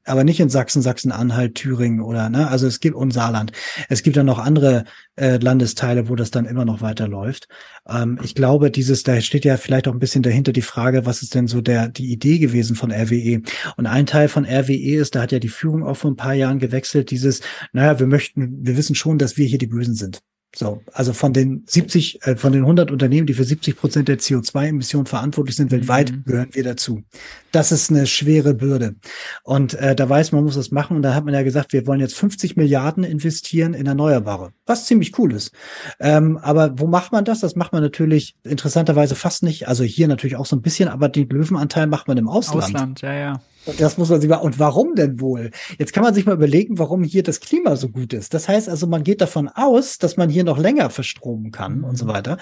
aber 0.06 0.24
nicht 0.24 0.40
in 0.40 0.50
Sachsen, 0.50 0.82
Sachsen-Anhalt, 0.82 1.56
Thüringen 1.56 2.02
oder 2.02 2.30
ne, 2.30 2.48
also 2.48 2.68
es 2.68 2.80
gibt 2.80 2.96
und 2.96 3.12
Saarland. 3.12 3.52
Es 3.90 4.04
gibt 4.04 4.18
dann 4.18 4.26
noch 4.26 4.40
andere 4.40 4.86
äh, 5.16 5.38
Landesteile, 5.38 6.10
wo 6.10 6.16
das 6.16 6.32
dann 6.32 6.46
immer 6.46 6.66
noch 6.66 6.82
weiterläuft. 6.82 7.48
Ähm, 7.88 8.20
ich 8.24 8.36
glaube, 8.36 8.72
dieses, 8.72 9.04
da 9.04 9.20
steht 9.22 9.46
ja 9.46 9.58
vielleicht 9.58 9.88
auch 9.88 9.94
ein 9.94 10.00
bisschen 10.00 10.24
dahinter 10.24 10.52
die 10.54 10.62
Frage, 10.62 11.06
was 11.06 11.22
ist 11.22 11.36
denn 11.36 11.48
so 11.48 11.62
der 11.62 11.88
die 11.90 12.12
Idee 12.12 12.40
gewesen 12.40 12.76
von 12.76 12.92
RWE? 12.92 13.42
Und 13.78 13.86
ein 13.86 14.06
Teil 14.06 14.30
von 14.30 14.46
RWE 14.46 14.96
ist, 14.96 15.16
da 15.16 15.22
hat 15.22 15.32
ja 15.32 15.40
die 15.40 15.50
Führung 15.50 15.84
auch 15.84 15.98
vor 15.98 16.12
ein 16.12 16.18
paar 16.18 16.34
Jahren 16.34 16.60
gewechselt, 16.60 17.12
dieses, 17.12 17.42
naja, 17.74 18.00
wir 18.00 18.08
möchten, 18.08 18.66
wir 18.66 18.78
wissen 18.78 18.96
schon, 18.96 19.18
dass 19.18 19.38
wir 19.38 19.46
hier 19.46 19.60
die 19.60 19.68
Bösen 19.68 19.96
sind. 19.96 20.22
So, 20.56 20.82
also 20.94 21.14
von 21.14 21.32
den 21.32 21.64
70, 21.68 22.26
äh, 22.26 22.36
von 22.36 22.52
den 22.52 22.62
100 22.62 22.90
Unternehmen, 22.90 23.28
die 23.28 23.36
für 23.36 23.44
70 23.44 23.76
Prozent 23.76 24.08
der 24.08 24.18
CO2-Emissionen 24.18 25.06
verantwortlich 25.06 25.56
sind 25.56 25.70
weltweit, 25.70 26.12
mhm. 26.12 26.24
gehören 26.26 26.50
wir 26.54 26.64
dazu. 26.64 27.04
Das 27.52 27.72
ist 27.72 27.90
eine 27.90 28.08
schwere 28.08 28.54
Bürde. 28.54 28.96
Und 29.44 29.74
äh, 29.76 29.96
da 29.96 30.08
weiß 30.08 30.32
man, 30.32 30.44
muss 30.44 30.56
das 30.56 30.72
machen. 30.72 30.98
Und 30.98 31.04
da 31.04 31.14
hat 31.14 31.26
man 31.26 31.34
ja 31.34 31.44
gesagt, 31.44 31.74
wir 31.74 31.88
wollen 31.88 32.00
jetzt 32.00 32.16
50 32.16 32.56
Milliarden 32.58 33.04
investieren 33.04 33.74
in 33.74 33.86
Erneuerbare, 33.86 34.52
was 34.66 34.86
ziemlich 34.86 35.18
cool 35.18 35.34
ist. 35.34 35.52
Ähm, 36.00 36.38
aber 36.38 36.80
wo 36.80 36.88
macht 36.88 37.12
man 37.12 37.26
das? 37.26 37.40
Das 37.40 37.56
macht 37.56 37.74
man 37.74 37.82
natürlich 37.82 38.36
interessanterweise 38.44 39.16
fast 39.16 39.44
nicht. 39.44 39.68
Also 39.68 39.84
hier 39.84 40.08
natürlich 40.08 40.36
auch 40.36 40.46
so 40.46 40.56
ein 40.56 40.62
bisschen, 40.62 40.90
aber 40.90 41.10
den 41.10 41.30
Löwenanteil 41.30 41.88
macht 41.88 42.08
man 42.08 42.18
im 42.18 42.28
Ausland. 42.28 42.76
Ausland, 42.76 43.02
ja, 43.02 43.14
ja. 43.14 43.42
Und 43.66 43.80
das 43.82 43.98
muss 43.98 44.10
man 44.10 44.22
sich 44.22 44.30
mal, 44.30 44.38
und 44.38 44.58
warum 44.58 44.96
denn 44.96 45.20
wohl? 45.20 45.52
Jetzt 45.78 45.94
kann 45.94 46.04
man 46.04 46.14
sich 46.14 46.26
mal 46.26 46.34
überlegen, 46.34 46.80
warum 46.80 47.04
hier 47.04 47.24
das 47.24 47.40
Klima 47.40 47.76
so 47.76 47.90
gut 47.90 48.14
ist. 48.14 48.34
Das 48.34 48.48
heißt 48.48 48.70
also, 48.70 48.88
man 48.88 49.04
geht 49.04 49.22
davon 49.22 49.50
aus, 49.50 49.98
dass 49.98 50.18
man 50.18 50.30
hier 50.30 50.44
noch 50.44 50.58
länger 50.58 50.90
verstromen 50.90 51.52
kann 51.52 51.84
und 51.84 51.98
so 51.98 52.08
weiter. 52.08 52.38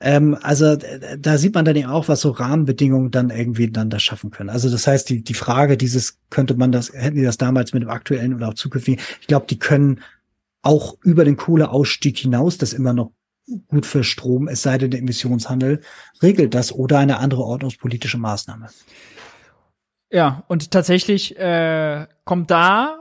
Ähm, 0.00 0.36
also 0.42 0.76
da 1.18 1.38
sieht 1.38 1.54
man 1.54 1.64
dann 1.64 1.76
eben 1.76 1.88
auch, 1.88 2.08
was 2.08 2.20
so 2.20 2.30
Rahmenbedingungen 2.30 3.10
dann 3.10 3.30
irgendwie 3.30 3.70
dann 3.70 3.90
da 3.90 3.98
schaffen 3.98 4.30
können. 4.30 4.47
Also 4.48 4.70
das 4.70 4.86
heißt, 4.86 5.08
die, 5.08 5.22
die 5.22 5.34
Frage 5.34 5.76
dieses, 5.76 6.18
könnte 6.30 6.54
man 6.54 6.72
das, 6.72 6.92
hätten 6.92 7.16
die 7.16 7.24
das 7.24 7.38
damals 7.38 7.72
mit 7.72 7.82
dem 7.82 7.90
aktuellen 7.90 8.34
oder 8.34 8.48
auch 8.48 8.54
zukünftigen, 8.54 9.02
ich 9.20 9.26
glaube, 9.26 9.46
die 9.48 9.58
können 9.58 10.00
auch 10.62 10.96
über 11.02 11.24
den 11.24 11.36
Kohleausstieg 11.36 12.18
hinaus 12.18 12.58
das 12.58 12.72
immer 12.72 12.92
noch 12.92 13.12
gut 13.68 13.86
für 13.86 14.04
Strom, 14.04 14.48
es 14.48 14.62
sei 14.62 14.78
denn, 14.78 14.90
der 14.90 15.00
Emissionshandel 15.00 15.80
regelt 16.22 16.54
das 16.54 16.72
oder 16.72 16.98
eine 16.98 17.18
andere 17.18 17.42
ordnungspolitische 17.42 18.18
Maßnahme. 18.18 18.68
Ja, 20.10 20.44
und 20.48 20.70
tatsächlich 20.70 21.38
äh, 21.38 22.06
kommt 22.24 22.50
da 22.50 22.98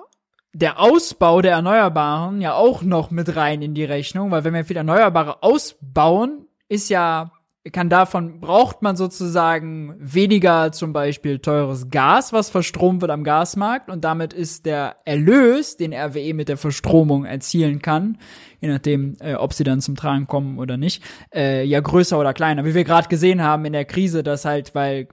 der 0.53 0.79
Ausbau 0.79 1.41
der 1.41 1.53
Erneuerbaren 1.53 2.41
ja 2.41 2.53
auch 2.53 2.81
noch 2.81 3.11
mit 3.11 3.35
rein 3.35 3.61
in 3.61 3.75
die 3.75 3.83
Rechnung, 3.83 4.31
weil 4.31 4.43
wenn 4.43 4.53
wir 4.53 4.65
viel 4.65 4.77
Erneuerbare 4.77 5.43
ausbauen, 5.43 6.47
ist 6.67 6.89
ja, 6.89 7.31
kann 7.71 7.89
davon, 7.89 8.39
braucht 8.39 8.81
man 8.81 8.95
sozusagen 8.95 9.95
weniger 9.99 10.71
zum 10.71 10.93
Beispiel 10.93 11.39
teures 11.39 11.89
Gas, 11.89 12.33
was 12.33 12.49
verstromt 12.49 13.01
wird 13.01 13.11
am 13.11 13.23
Gasmarkt 13.23 13.89
und 13.89 14.03
damit 14.03 14.33
ist 14.33 14.65
der 14.65 14.97
Erlös, 15.05 15.77
den 15.77 15.93
RWE 15.93 16.33
mit 16.33 16.49
der 16.49 16.57
Verstromung 16.57 17.25
erzielen 17.25 17.81
kann, 17.81 18.17
je 18.59 18.69
nachdem, 18.69 19.15
äh, 19.19 19.35
ob 19.35 19.53
sie 19.53 19.63
dann 19.63 19.81
zum 19.81 19.95
Tragen 19.95 20.27
kommen 20.27 20.59
oder 20.59 20.77
nicht, 20.77 21.03
äh, 21.33 21.63
ja 21.63 21.79
größer 21.79 22.19
oder 22.19 22.33
kleiner. 22.33 22.65
Wie 22.65 22.75
wir 22.75 22.83
gerade 22.83 23.07
gesehen 23.07 23.41
haben 23.41 23.65
in 23.65 23.73
der 23.73 23.85
Krise, 23.85 24.23
dass 24.23 24.45
halt, 24.45 24.75
weil 24.75 25.07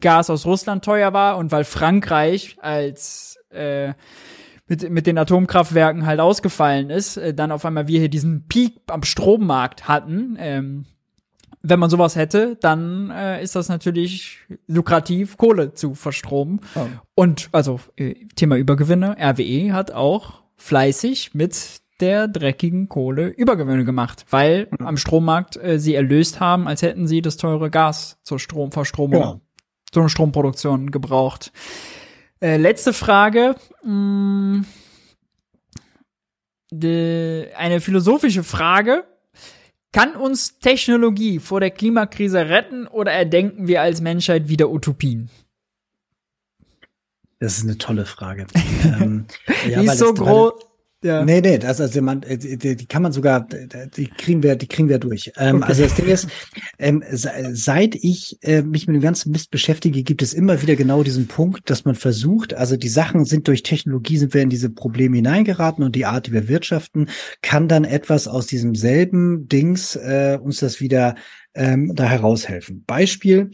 Gas 0.00 0.30
aus 0.30 0.46
Russland 0.46 0.84
teuer 0.84 1.12
war 1.12 1.38
und 1.38 1.52
weil 1.52 1.64
Frankreich 1.64 2.56
als 2.60 3.38
äh, 3.50 3.94
mit, 4.66 4.90
mit 4.90 5.06
den 5.06 5.18
Atomkraftwerken 5.18 6.06
halt 6.06 6.20
ausgefallen 6.20 6.90
ist, 6.90 7.16
äh, 7.16 7.34
dann 7.34 7.52
auf 7.52 7.64
einmal 7.64 7.86
wir 7.86 8.00
hier 8.00 8.08
diesen 8.08 8.46
Peak 8.48 8.80
am 8.86 9.02
Strommarkt 9.02 9.88
hatten. 9.88 10.36
Ähm, 10.38 10.86
wenn 11.66 11.80
man 11.80 11.88
sowas 11.88 12.14
hätte, 12.14 12.56
dann 12.60 13.10
äh, 13.10 13.42
ist 13.42 13.56
das 13.56 13.70
natürlich 13.70 14.38
lukrativ, 14.66 15.38
Kohle 15.38 15.72
zu 15.72 15.94
verstromen. 15.94 16.60
Oh. 16.74 16.86
Und 17.14 17.48
also 17.52 17.80
äh, 17.96 18.14
Thema 18.36 18.56
Übergewinne, 18.56 19.16
RWE 19.18 19.72
hat 19.72 19.90
auch 19.90 20.42
fleißig 20.56 21.32
mit 21.32 21.80
der 22.00 22.28
dreckigen 22.28 22.90
Kohle 22.90 23.28
Übergewöhne 23.28 23.86
gemacht, 23.86 24.26
weil 24.28 24.68
mhm. 24.78 24.86
am 24.86 24.96
Strommarkt 24.98 25.56
äh, 25.56 25.78
sie 25.78 25.94
erlöst 25.94 26.38
haben, 26.38 26.68
als 26.68 26.82
hätten 26.82 27.06
sie 27.06 27.22
das 27.22 27.38
teure 27.38 27.70
Gas 27.70 28.18
zur 28.24 28.38
Stromverstromung, 28.38 29.20
ja. 29.20 29.40
zur 29.90 30.10
Stromproduktion 30.10 30.90
gebraucht. 30.90 31.50
Äh, 32.40 32.58
letzte 32.58 32.92
Frage. 32.92 33.54
Mh, 33.82 33.90
mm, 33.90 34.66
de, 36.72 37.52
eine 37.54 37.80
philosophische 37.80 38.44
Frage. 38.44 39.04
Kann 39.94 40.16
uns 40.16 40.58
Technologie 40.58 41.38
vor 41.38 41.60
der 41.60 41.70
Klimakrise 41.70 42.48
retten 42.48 42.88
oder 42.88 43.12
erdenken 43.12 43.68
wir 43.68 43.80
als 43.80 44.00
Menschheit 44.00 44.48
wieder 44.48 44.68
Utopien? 44.68 45.30
Das 47.38 47.58
ist 47.58 47.62
eine 47.62 47.78
tolle 47.78 48.04
Frage. 48.04 48.48
ähm, 48.84 49.26
ja, 49.68 49.80
Die 49.80 49.86
ist 49.86 49.98
so 49.98 50.12
groß 50.12 50.54
ja. 51.04 51.22
Nee, 51.22 51.42
nee, 51.42 51.58
das, 51.58 51.80
also 51.82 52.00
man, 52.00 52.22
äh, 52.22 52.38
die, 52.38 52.76
die 52.76 52.86
kann 52.86 53.02
man 53.02 53.12
sogar, 53.12 53.46
die 53.96 54.06
kriegen 54.06 54.42
wir, 54.42 54.56
die 54.56 54.66
kriegen 54.66 54.88
wir 54.88 54.98
durch. 54.98 55.30
Ähm, 55.36 55.56
okay. 55.56 55.66
Also 55.66 55.82
das 55.82 55.94
Ding 55.94 56.06
ist, 56.06 56.28
ähm, 56.78 57.04
seit 57.10 57.94
ich 57.94 58.38
äh, 58.40 58.62
mich 58.62 58.86
mit 58.86 58.96
dem 58.96 59.02
ganzen 59.02 59.30
Mist 59.30 59.50
beschäftige, 59.50 60.02
gibt 60.02 60.22
es 60.22 60.32
immer 60.32 60.62
wieder 60.62 60.76
genau 60.76 61.02
diesen 61.02 61.28
Punkt, 61.28 61.68
dass 61.68 61.84
man 61.84 61.94
versucht, 61.94 62.54
also 62.54 62.78
die 62.78 62.88
Sachen 62.88 63.26
sind 63.26 63.46
durch 63.48 63.62
Technologie, 63.62 64.16
sind 64.16 64.32
wir 64.32 64.40
in 64.40 64.48
diese 64.48 64.70
Probleme 64.70 65.16
hineingeraten 65.16 65.84
und 65.84 65.94
die 65.94 66.06
Art, 66.06 66.30
wie 66.30 66.32
wir 66.32 66.48
wirtschaften, 66.48 67.10
kann 67.42 67.68
dann 67.68 67.84
etwas 67.84 68.26
aus 68.26 68.46
diesem 68.46 68.74
selben 68.74 69.46
Dings 69.46 69.96
äh, 69.96 70.38
uns 70.42 70.60
das 70.60 70.80
wieder 70.80 71.16
ähm, 71.54 71.94
da 71.94 72.04
heraushelfen. 72.04 72.82
Beispiel, 72.86 73.50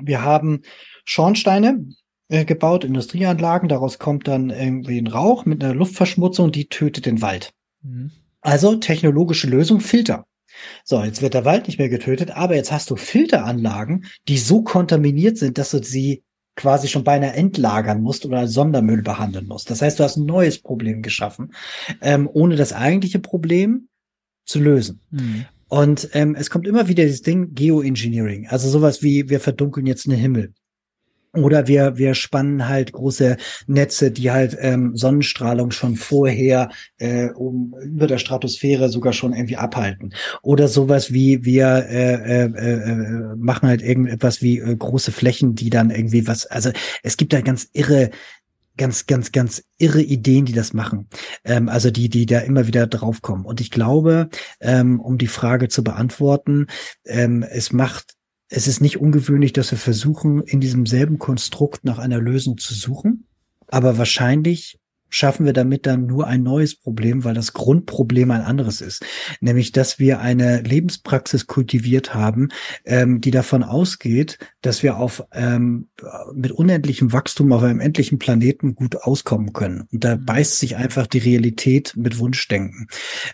wir 0.00 0.22
haben 0.22 0.62
Schornsteine, 1.04 1.84
äh, 2.32 2.44
gebaut, 2.46 2.82
Industrieanlagen. 2.82 3.68
Daraus 3.68 3.98
kommt 3.98 4.26
dann 4.26 4.50
irgendwie 4.50 4.98
ein 4.98 5.06
Rauch 5.06 5.44
mit 5.44 5.62
einer 5.62 5.74
Luftverschmutzung, 5.74 6.50
die 6.50 6.68
tötet 6.68 7.06
den 7.06 7.20
Wald. 7.20 7.52
Mhm. 7.82 8.10
Also 8.40 8.76
technologische 8.76 9.46
Lösung, 9.46 9.80
Filter. 9.80 10.24
So, 10.84 11.02
jetzt 11.02 11.22
wird 11.22 11.34
der 11.34 11.44
Wald 11.44 11.66
nicht 11.66 11.78
mehr 11.78 11.88
getötet, 11.88 12.30
aber 12.30 12.56
jetzt 12.56 12.72
hast 12.72 12.90
du 12.90 12.96
Filteranlagen, 12.96 14.06
die 14.28 14.38
so 14.38 14.62
kontaminiert 14.62 15.38
sind, 15.38 15.58
dass 15.58 15.70
du 15.70 15.82
sie 15.82 16.22
quasi 16.56 16.88
schon 16.88 17.04
beinahe 17.04 17.32
entlagern 17.32 18.02
musst 18.02 18.26
oder 18.26 18.40
als 18.40 18.52
Sondermüll 18.52 19.02
behandeln 19.02 19.46
musst. 19.46 19.70
Das 19.70 19.80
heißt, 19.80 19.98
du 19.98 20.04
hast 20.04 20.16
ein 20.16 20.26
neues 20.26 20.60
Problem 20.60 21.02
geschaffen, 21.02 21.52
ähm, 22.00 22.28
ohne 22.32 22.56
das 22.56 22.72
eigentliche 22.72 23.20
Problem 23.20 23.88
zu 24.44 24.58
lösen. 24.58 25.00
Mhm. 25.10 25.46
Und 25.68 26.10
ähm, 26.12 26.34
es 26.34 26.50
kommt 26.50 26.66
immer 26.66 26.88
wieder 26.88 27.04
dieses 27.04 27.22
Ding 27.22 27.54
Geoengineering, 27.54 28.48
also 28.48 28.68
sowas 28.68 29.02
wie 29.02 29.30
wir 29.30 29.40
verdunkeln 29.40 29.86
jetzt 29.86 30.06
einen 30.06 30.18
Himmel. 30.18 30.52
Oder 31.34 31.66
wir, 31.66 31.96
wir 31.96 32.14
spannen 32.14 32.68
halt 32.68 32.92
große 32.92 33.38
Netze, 33.66 34.10
die 34.10 34.30
halt 34.30 34.56
ähm, 34.60 34.96
Sonnenstrahlung 34.96 35.70
schon 35.70 35.96
vorher 35.96 36.70
äh, 36.98 37.30
um, 37.30 37.74
über 37.82 38.06
der 38.06 38.18
Stratosphäre 38.18 38.90
sogar 38.90 39.14
schon 39.14 39.32
irgendwie 39.32 39.56
abhalten. 39.56 40.12
Oder 40.42 40.68
sowas 40.68 41.12
wie 41.12 41.44
wir 41.44 41.86
äh, 41.88 42.14
äh, 42.14 42.44
äh, 42.44 43.36
machen 43.36 43.68
halt 43.68 43.80
irgendetwas 43.80 44.42
wie 44.42 44.58
äh, 44.58 44.76
große 44.76 45.10
Flächen, 45.10 45.54
die 45.54 45.70
dann 45.70 45.90
irgendwie 45.90 46.26
was, 46.26 46.46
also 46.46 46.70
es 47.02 47.16
gibt 47.16 47.32
da 47.32 47.40
ganz 47.40 47.68
irre 47.72 48.10
ganz, 48.76 49.06
ganz, 49.06 49.32
ganz 49.32 49.62
irre 49.78 50.00
Ideen, 50.00 50.46
die 50.46 50.54
das 50.54 50.72
machen. 50.72 51.08
Ähm, 51.44 51.68
also 51.68 51.90
die, 51.90 52.08
die 52.08 52.26
da 52.26 52.38
immer 52.38 52.66
wieder 52.66 52.86
draufkommen. 52.86 53.44
Und 53.44 53.60
ich 53.60 53.70
glaube, 53.70 54.28
ähm, 54.60 54.98
um 54.98 55.18
die 55.18 55.26
Frage 55.26 55.68
zu 55.68 55.84
beantworten, 55.84 56.68
ähm, 57.04 57.42
es 57.42 57.72
macht 57.72 58.14
es 58.54 58.66
ist 58.66 58.82
nicht 58.82 59.00
ungewöhnlich, 59.00 59.54
dass 59.54 59.70
wir 59.70 59.78
versuchen, 59.78 60.42
in 60.42 60.60
diesem 60.60 60.84
selben 60.84 61.18
Konstrukt 61.18 61.84
nach 61.84 61.98
einer 61.98 62.20
Lösung 62.20 62.58
zu 62.58 62.74
suchen. 62.74 63.26
Aber 63.68 63.96
wahrscheinlich 63.96 64.78
schaffen 65.08 65.46
wir 65.46 65.54
damit 65.54 65.86
dann 65.86 66.06
nur 66.06 66.26
ein 66.26 66.42
neues 66.42 66.74
Problem, 66.74 67.24
weil 67.24 67.34
das 67.34 67.54
Grundproblem 67.54 68.30
ein 68.30 68.42
anderes 68.42 68.82
ist. 68.82 69.04
Nämlich, 69.40 69.72
dass 69.72 69.98
wir 69.98 70.20
eine 70.20 70.60
Lebenspraxis 70.60 71.46
kultiviert 71.46 72.14
haben, 72.14 72.48
ähm, 72.84 73.22
die 73.22 73.30
davon 73.30 73.62
ausgeht, 73.62 74.38
dass 74.60 74.82
wir 74.82 74.98
auf 74.98 75.24
ähm, 75.32 75.88
mit 76.34 76.52
unendlichem 76.52 77.12
Wachstum 77.12 77.52
auf 77.52 77.62
einem 77.62 77.80
endlichen 77.80 78.18
Planeten 78.18 78.74
gut 78.74 78.96
auskommen 78.96 79.52
können. 79.52 79.84
Und 79.92 80.04
da 80.04 80.16
mhm. 80.16 80.24
beißt 80.24 80.58
sich 80.58 80.76
einfach 80.76 81.06
die 81.06 81.18
Realität 81.18 81.94
mit 81.96 82.18
Wunschdenken. 82.18 82.88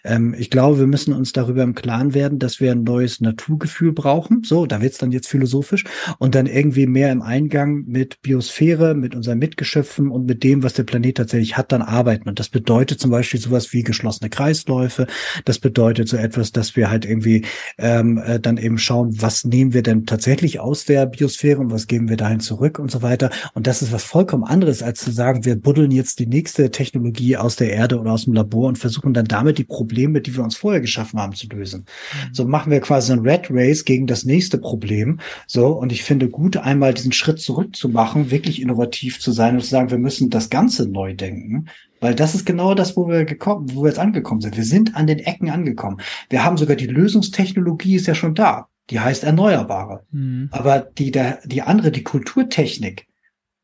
Ähm, 0.04 0.34
ich 0.38 0.50
glaube, 0.50 0.78
wir 0.78 0.86
müssen 0.86 1.12
uns 1.12 1.32
darüber 1.32 1.62
im 1.62 1.74
Klaren 1.74 2.14
werden, 2.14 2.38
dass 2.38 2.60
wir 2.60 2.72
ein 2.72 2.84
neues 2.84 3.20
Naturgefühl 3.20 3.92
brauchen. 3.92 4.42
So, 4.44 4.66
da 4.66 4.80
wird's 4.80 4.98
dann 4.98 5.12
jetzt 5.12 5.28
philosophisch 5.28 5.84
und 6.18 6.34
dann 6.34 6.46
irgendwie 6.46 6.86
mehr 6.86 7.10
im 7.12 7.22
Eingang 7.22 7.84
mit 7.86 8.20
Biosphäre, 8.22 8.94
mit 8.94 9.14
unseren 9.14 9.38
Mitgeschöpfen 9.38 10.10
und 10.10 10.26
mit 10.26 10.42
dem, 10.44 10.62
was 10.62 10.74
der 10.74 10.84
Planet 10.84 11.16
tatsächlich 11.16 11.56
hat 11.56 11.72
dann 11.72 11.82
arbeiten. 11.82 12.28
Und 12.28 12.38
das 12.38 12.48
bedeutet 12.48 13.00
zum 13.00 13.10
Beispiel 13.10 13.40
sowas 13.40 13.72
wie 13.72 13.82
geschlossene 13.82 14.30
Kreisläufe. 14.30 15.06
Das 15.44 15.58
bedeutet 15.58 16.08
so 16.08 16.16
etwas, 16.16 16.52
dass 16.52 16.76
wir 16.76 16.90
halt 16.90 17.04
irgendwie 17.04 17.44
ähm, 17.78 18.18
äh, 18.18 18.38
dann 18.40 18.58
eben 18.58 18.78
schauen, 18.78 19.20
was 19.20 19.44
nehmen 19.44 19.72
wir 19.72 19.82
denn 19.82 20.06
tatsächlich 20.06 20.60
aus 20.60 20.84
der 20.84 21.06
Biosphäre 21.06 21.60
und 21.60 21.70
was 21.70 21.86
geben 21.86 22.08
wir 22.08 22.16
dahin 22.16 22.40
zurück 22.40 22.57
und 22.78 22.90
so 22.90 23.02
weiter. 23.02 23.30
Und 23.54 23.66
das 23.66 23.82
ist 23.82 23.92
was 23.92 24.04
vollkommen 24.04 24.44
anderes, 24.44 24.82
als 24.82 25.00
zu 25.00 25.10
sagen, 25.10 25.44
wir 25.44 25.56
buddeln 25.56 25.90
jetzt 25.90 26.18
die 26.18 26.26
nächste 26.26 26.70
Technologie 26.70 27.36
aus 27.36 27.56
der 27.56 27.72
Erde 27.72 27.98
oder 27.98 28.12
aus 28.12 28.24
dem 28.24 28.34
Labor 28.34 28.68
und 28.68 28.78
versuchen 28.78 29.14
dann 29.14 29.26
damit 29.26 29.58
die 29.58 29.64
Probleme, 29.64 30.20
die 30.20 30.36
wir 30.36 30.44
uns 30.44 30.56
vorher 30.56 30.80
geschaffen 30.80 31.18
haben, 31.18 31.34
zu 31.34 31.46
lösen. 31.48 31.80
Mhm. 31.80 32.34
So 32.34 32.44
machen 32.44 32.70
wir 32.72 32.80
quasi 32.80 33.12
ein 33.12 33.20
Red 33.20 33.48
Race 33.50 33.84
gegen 33.84 34.06
das 34.06 34.24
nächste 34.24 34.58
Problem. 34.58 35.20
So, 35.46 35.68
und 35.68 35.92
ich 35.92 36.02
finde 36.02 36.28
gut, 36.28 36.56
einmal 36.56 36.94
diesen 36.94 37.12
Schritt 37.12 37.40
zurück 37.40 37.76
zu 37.76 37.88
machen, 37.88 38.30
wirklich 38.30 38.60
innovativ 38.60 39.20
zu 39.20 39.32
sein 39.32 39.54
und 39.54 39.62
zu 39.62 39.70
sagen, 39.70 39.90
wir 39.90 39.98
müssen 39.98 40.30
das 40.30 40.50
Ganze 40.50 40.88
neu 40.88 41.14
denken 41.14 41.68
weil 42.00 42.14
das 42.14 42.34
ist 42.34 42.46
genau 42.46 42.74
das, 42.74 42.96
wo 42.96 43.08
wir 43.08 43.24
gekommen, 43.24 43.74
wo 43.74 43.82
wir 43.82 43.88
jetzt 43.88 43.98
angekommen 43.98 44.40
sind. 44.40 44.56
Wir 44.56 44.64
sind 44.64 44.94
an 44.94 45.06
den 45.06 45.18
Ecken 45.18 45.50
angekommen. 45.50 46.00
Wir 46.30 46.44
haben 46.44 46.56
sogar 46.56 46.76
die 46.76 46.86
Lösungstechnologie 46.86 47.96
ist 47.96 48.06
ja 48.06 48.14
schon 48.14 48.34
da. 48.34 48.68
Die 48.90 49.00
heißt 49.00 49.24
Erneuerbare. 49.24 50.04
Mhm. 50.10 50.48
Aber 50.50 50.80
die, 50.80 51.10
der, 51.10 51.40
die 51.44 51.62
andere, 51.62 51.90
die 51.90 52.04
Kulturtechnik, 52.04 53.06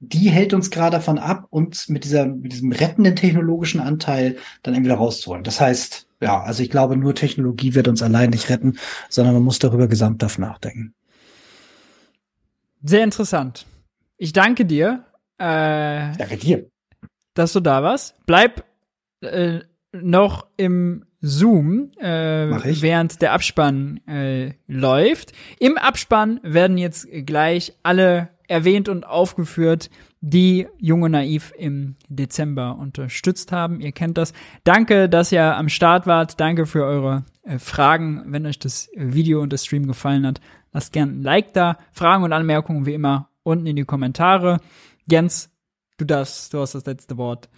die 0.00 0.30
hält 0.30 0.52
uns 0.52 0.70
gerade 0.70 0.96
davon 0.96 1.18
ab, 1.18 1.46
uns 1.50 1.88
mit 1.88 2.04
dieser, 2.04 2.26
mit 2.26 2.52
diesem 2.52 2.72
rettenden 2.72 3.16
technologischen 3.16 3.80
Anteil 3.80 4.36
dann 4.62 4.74
irgendwie 4.74 4.92
rauszuholen. 4.92 5.44
Das 5.44 5.60
heißt, 5.60 6.06
ja, 6.20 6.42
also 6.42 6.62
ich 6.62 6.70
glaube, 6.70 6.96
nur 6.96 7.14
Technologie 7.14 7.74
wird 7.74 7.88
uns 7.88 8.02
allein 8.02 8.30
nicht 8.30 8.50
retten, 8.50 8.78
sondern 9.08 9.34
man 9.34 9.42
muss 9.42 9.58
darüber 9.58 9.88
gesamthaft 9.88 10.38
nachdenken. 10.38 10.94
Sehr 12.82 13.02
interessant. 13.02 13.66
Ich 14.18 14.32
danke 14.32 14.66
dir. 14.66 15.04
Äh, 15.38 16.16
danke 16.18 16.36
dir 16.36 16.68
dass 17.34 17.52
du 17.52 17.60
da 17.60 17.82
warst. 17.82 18.14
Bleib 18.26 18.64
äh, 19.20 19.60
noch 19.92 20.46
im 20.56 21.04
Zoom, 21.26 21.90
äh, 21.98 22.82
während 22.82 23.22
der 23.22 23.32
Abspann 23.32 24.00
äh, 24.06 24.52
läuft. 24.66 25.32
Im 25.58 25.78
Abspann 25.78 26.38
werden 26.42 26.76
jetzt 26.76 27.08
gleich 27.24 27.72
alle 27.82 28.28
erwähnt 28.46 28.88
und 28.90 29.06
aufgeführt, 29.06 29.88
die 30.20 30.66
Junge 30.78 31.08
Naiv 31.08 31.52
im 31.56 31.96
Dezember 32.08 32.76
unterstützt 32.78 33.52
haben. 33.52 33.80
Ihr 33.80 33.92
kennt 33.92 34.18
das. 34.18 34.32
Danke, 34.64 35.08
dass 35.08 35.32
ihr 35.32 35.56
am 35.56 35.68
Start 35.68 36.06
wart. 36.06 36.40
Danke 36.40 36.66
für 36.66 36.84
eure 36.84 37.24
äh, 37.42 37.58
Fragen. 37.58 38.24
Wenn 38.26 38.44
euch 38.46 38.58
das 38.58 38.90
Video 38.94 39.40
und 39.40 39.52
das 39.52 39.64
Stream 39.64 39.86
gefallen 39.86 40.26
hat, 40.26 40.40
lasst 40.72 40.92
gerne 40.92 41.12
ein 41.12 41.22
Like 41.22 41.54
da. 41.54 41.78
Fragen 41.92 42.24
und 42.24 42.32
Anmerkungen 42.32 42.84
wie 42.84 42.94
immer 42.94 43.30
unten 43.42 43.66
in 43.66 43.76
die 43.76 43.84
Kommentare. 43.84 44.60
Jens, 45.10 45.50
Du 45.96 46.04
darfst, 46.04 46.52
du 46.52 46.58
hast 46.58 46.74
das 46.74 46.86
letzte 46.86 47.16
Wort. 47.16 47.48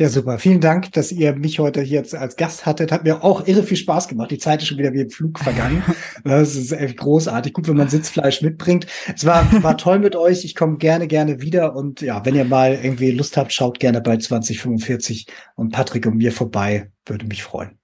Ja, 0.00 0.08
super. 0.08 0.38
Vielen 0.38 0.60
Dank, 0.60 0.92
dass 0.92 1.12
ihr 1.12 1.36
mich 1.36 1.58
heute 1.58 1.82
hier 1.82 2.02
als 2.12 2.36
Gast 2.36 2.64
hattet. 2.64 2.90
Hat 2.90 3.04
mir 3.04 3.22
auch 3.22 3.46
irre 3.46 3.62
viel 3.62 3.76
Spaß 3.76 4.08
gemacht. 4.08 4.30
Die 4.30 4.38
Zeit 4.38 4.62
ist 4.62 4.68
schon 4.68 4.78
wieder 4.78 4.94
wie 4.94 5.02
im 5.02 5.10
Flug 5.10 5.38
vergangen. 5.38 5.82
Das 6.24 6.54
ist 6.54 6.72
echt 6.72 6.96
großartig. 6.96 7.52
Gut, 7.52 7.68
wenn 7.68 7.76
man 7.76 7.88
Sitzfleisch 7.88 8.42
mitbringt. 8.42 8.86
Es 9.14 9.24
war, 9.24 9.46
war 9.62 9.76
toll 9.76 9.98
mit 9.98 10.16
euch. 10.16 10.44
Ich 10.44 10.54
komme 10.54 10.76
gerne, 10.76 11.06
gerne 11.06 11.40
wieder. 11.40 11.74
Und 11.74 12.00
ja, 12.00 12.24
wenn 12.24 12.34
ihr 12.34 12.44
mal 12.44 12.78
irgendwie 12.82 13.10
Lust 13.10 13.36
habt, 13.36 13.52
schaut 13.52 13.80
gerne 13.80 14.00
bei 14.00 14.16
2045 14.16 15.26
und 15.56 15.72
Patrick 15.72 16.06
und 16.06 16.16
mir 16.16 16.32
vorbei. 16.32 16.90
Würde 17.06 17.26
mich 17.26 17.42
freuen. 17.42 17.78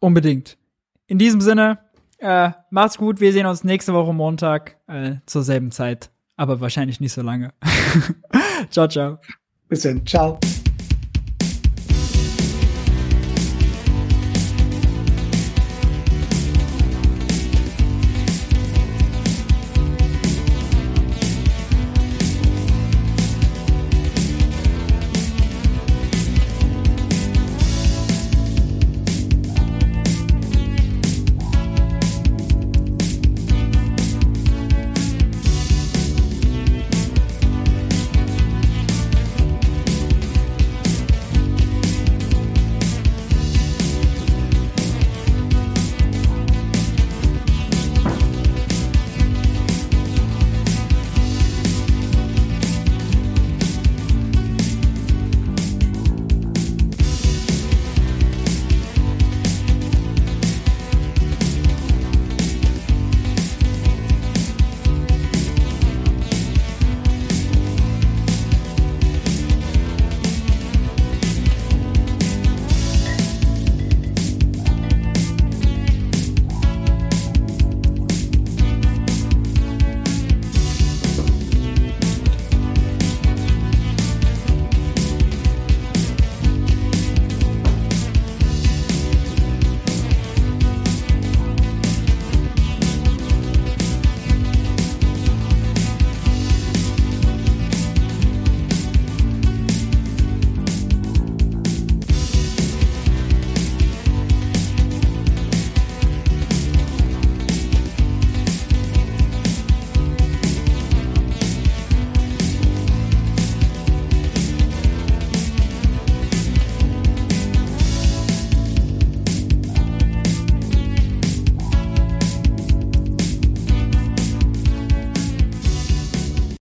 Unbedingt. 0.00 0.58
In 1.06 1.18
diesem 1.18 1.40
Sinne, 1.40 1.78
äh, 2.18 2.50
macht's 2.70 2.98
gut. 2.98 3.20
Wir 3.20 3.32
sehen 3.32 3.46
uns 3.46 3.64
nächste 3.64 3.92
Woche 3.92 4.12
Montag 4.12 4.76
äh, 4.88 5.16
zur 5.26 5.42
selben 5.42 5.70
Zeit 5.70 6.10
aber 6.36 6.60
wahrscheinlich 6.60 7.00
nicht 7.00 7.12
so 7.12 7.22
lange. 7.22 7.52
ciao, 8.70 8.86
ciao. 8.88 9.18
Bis 9.68 9.82
dann. 9.82 10.06
Ciao. 10.06 10.38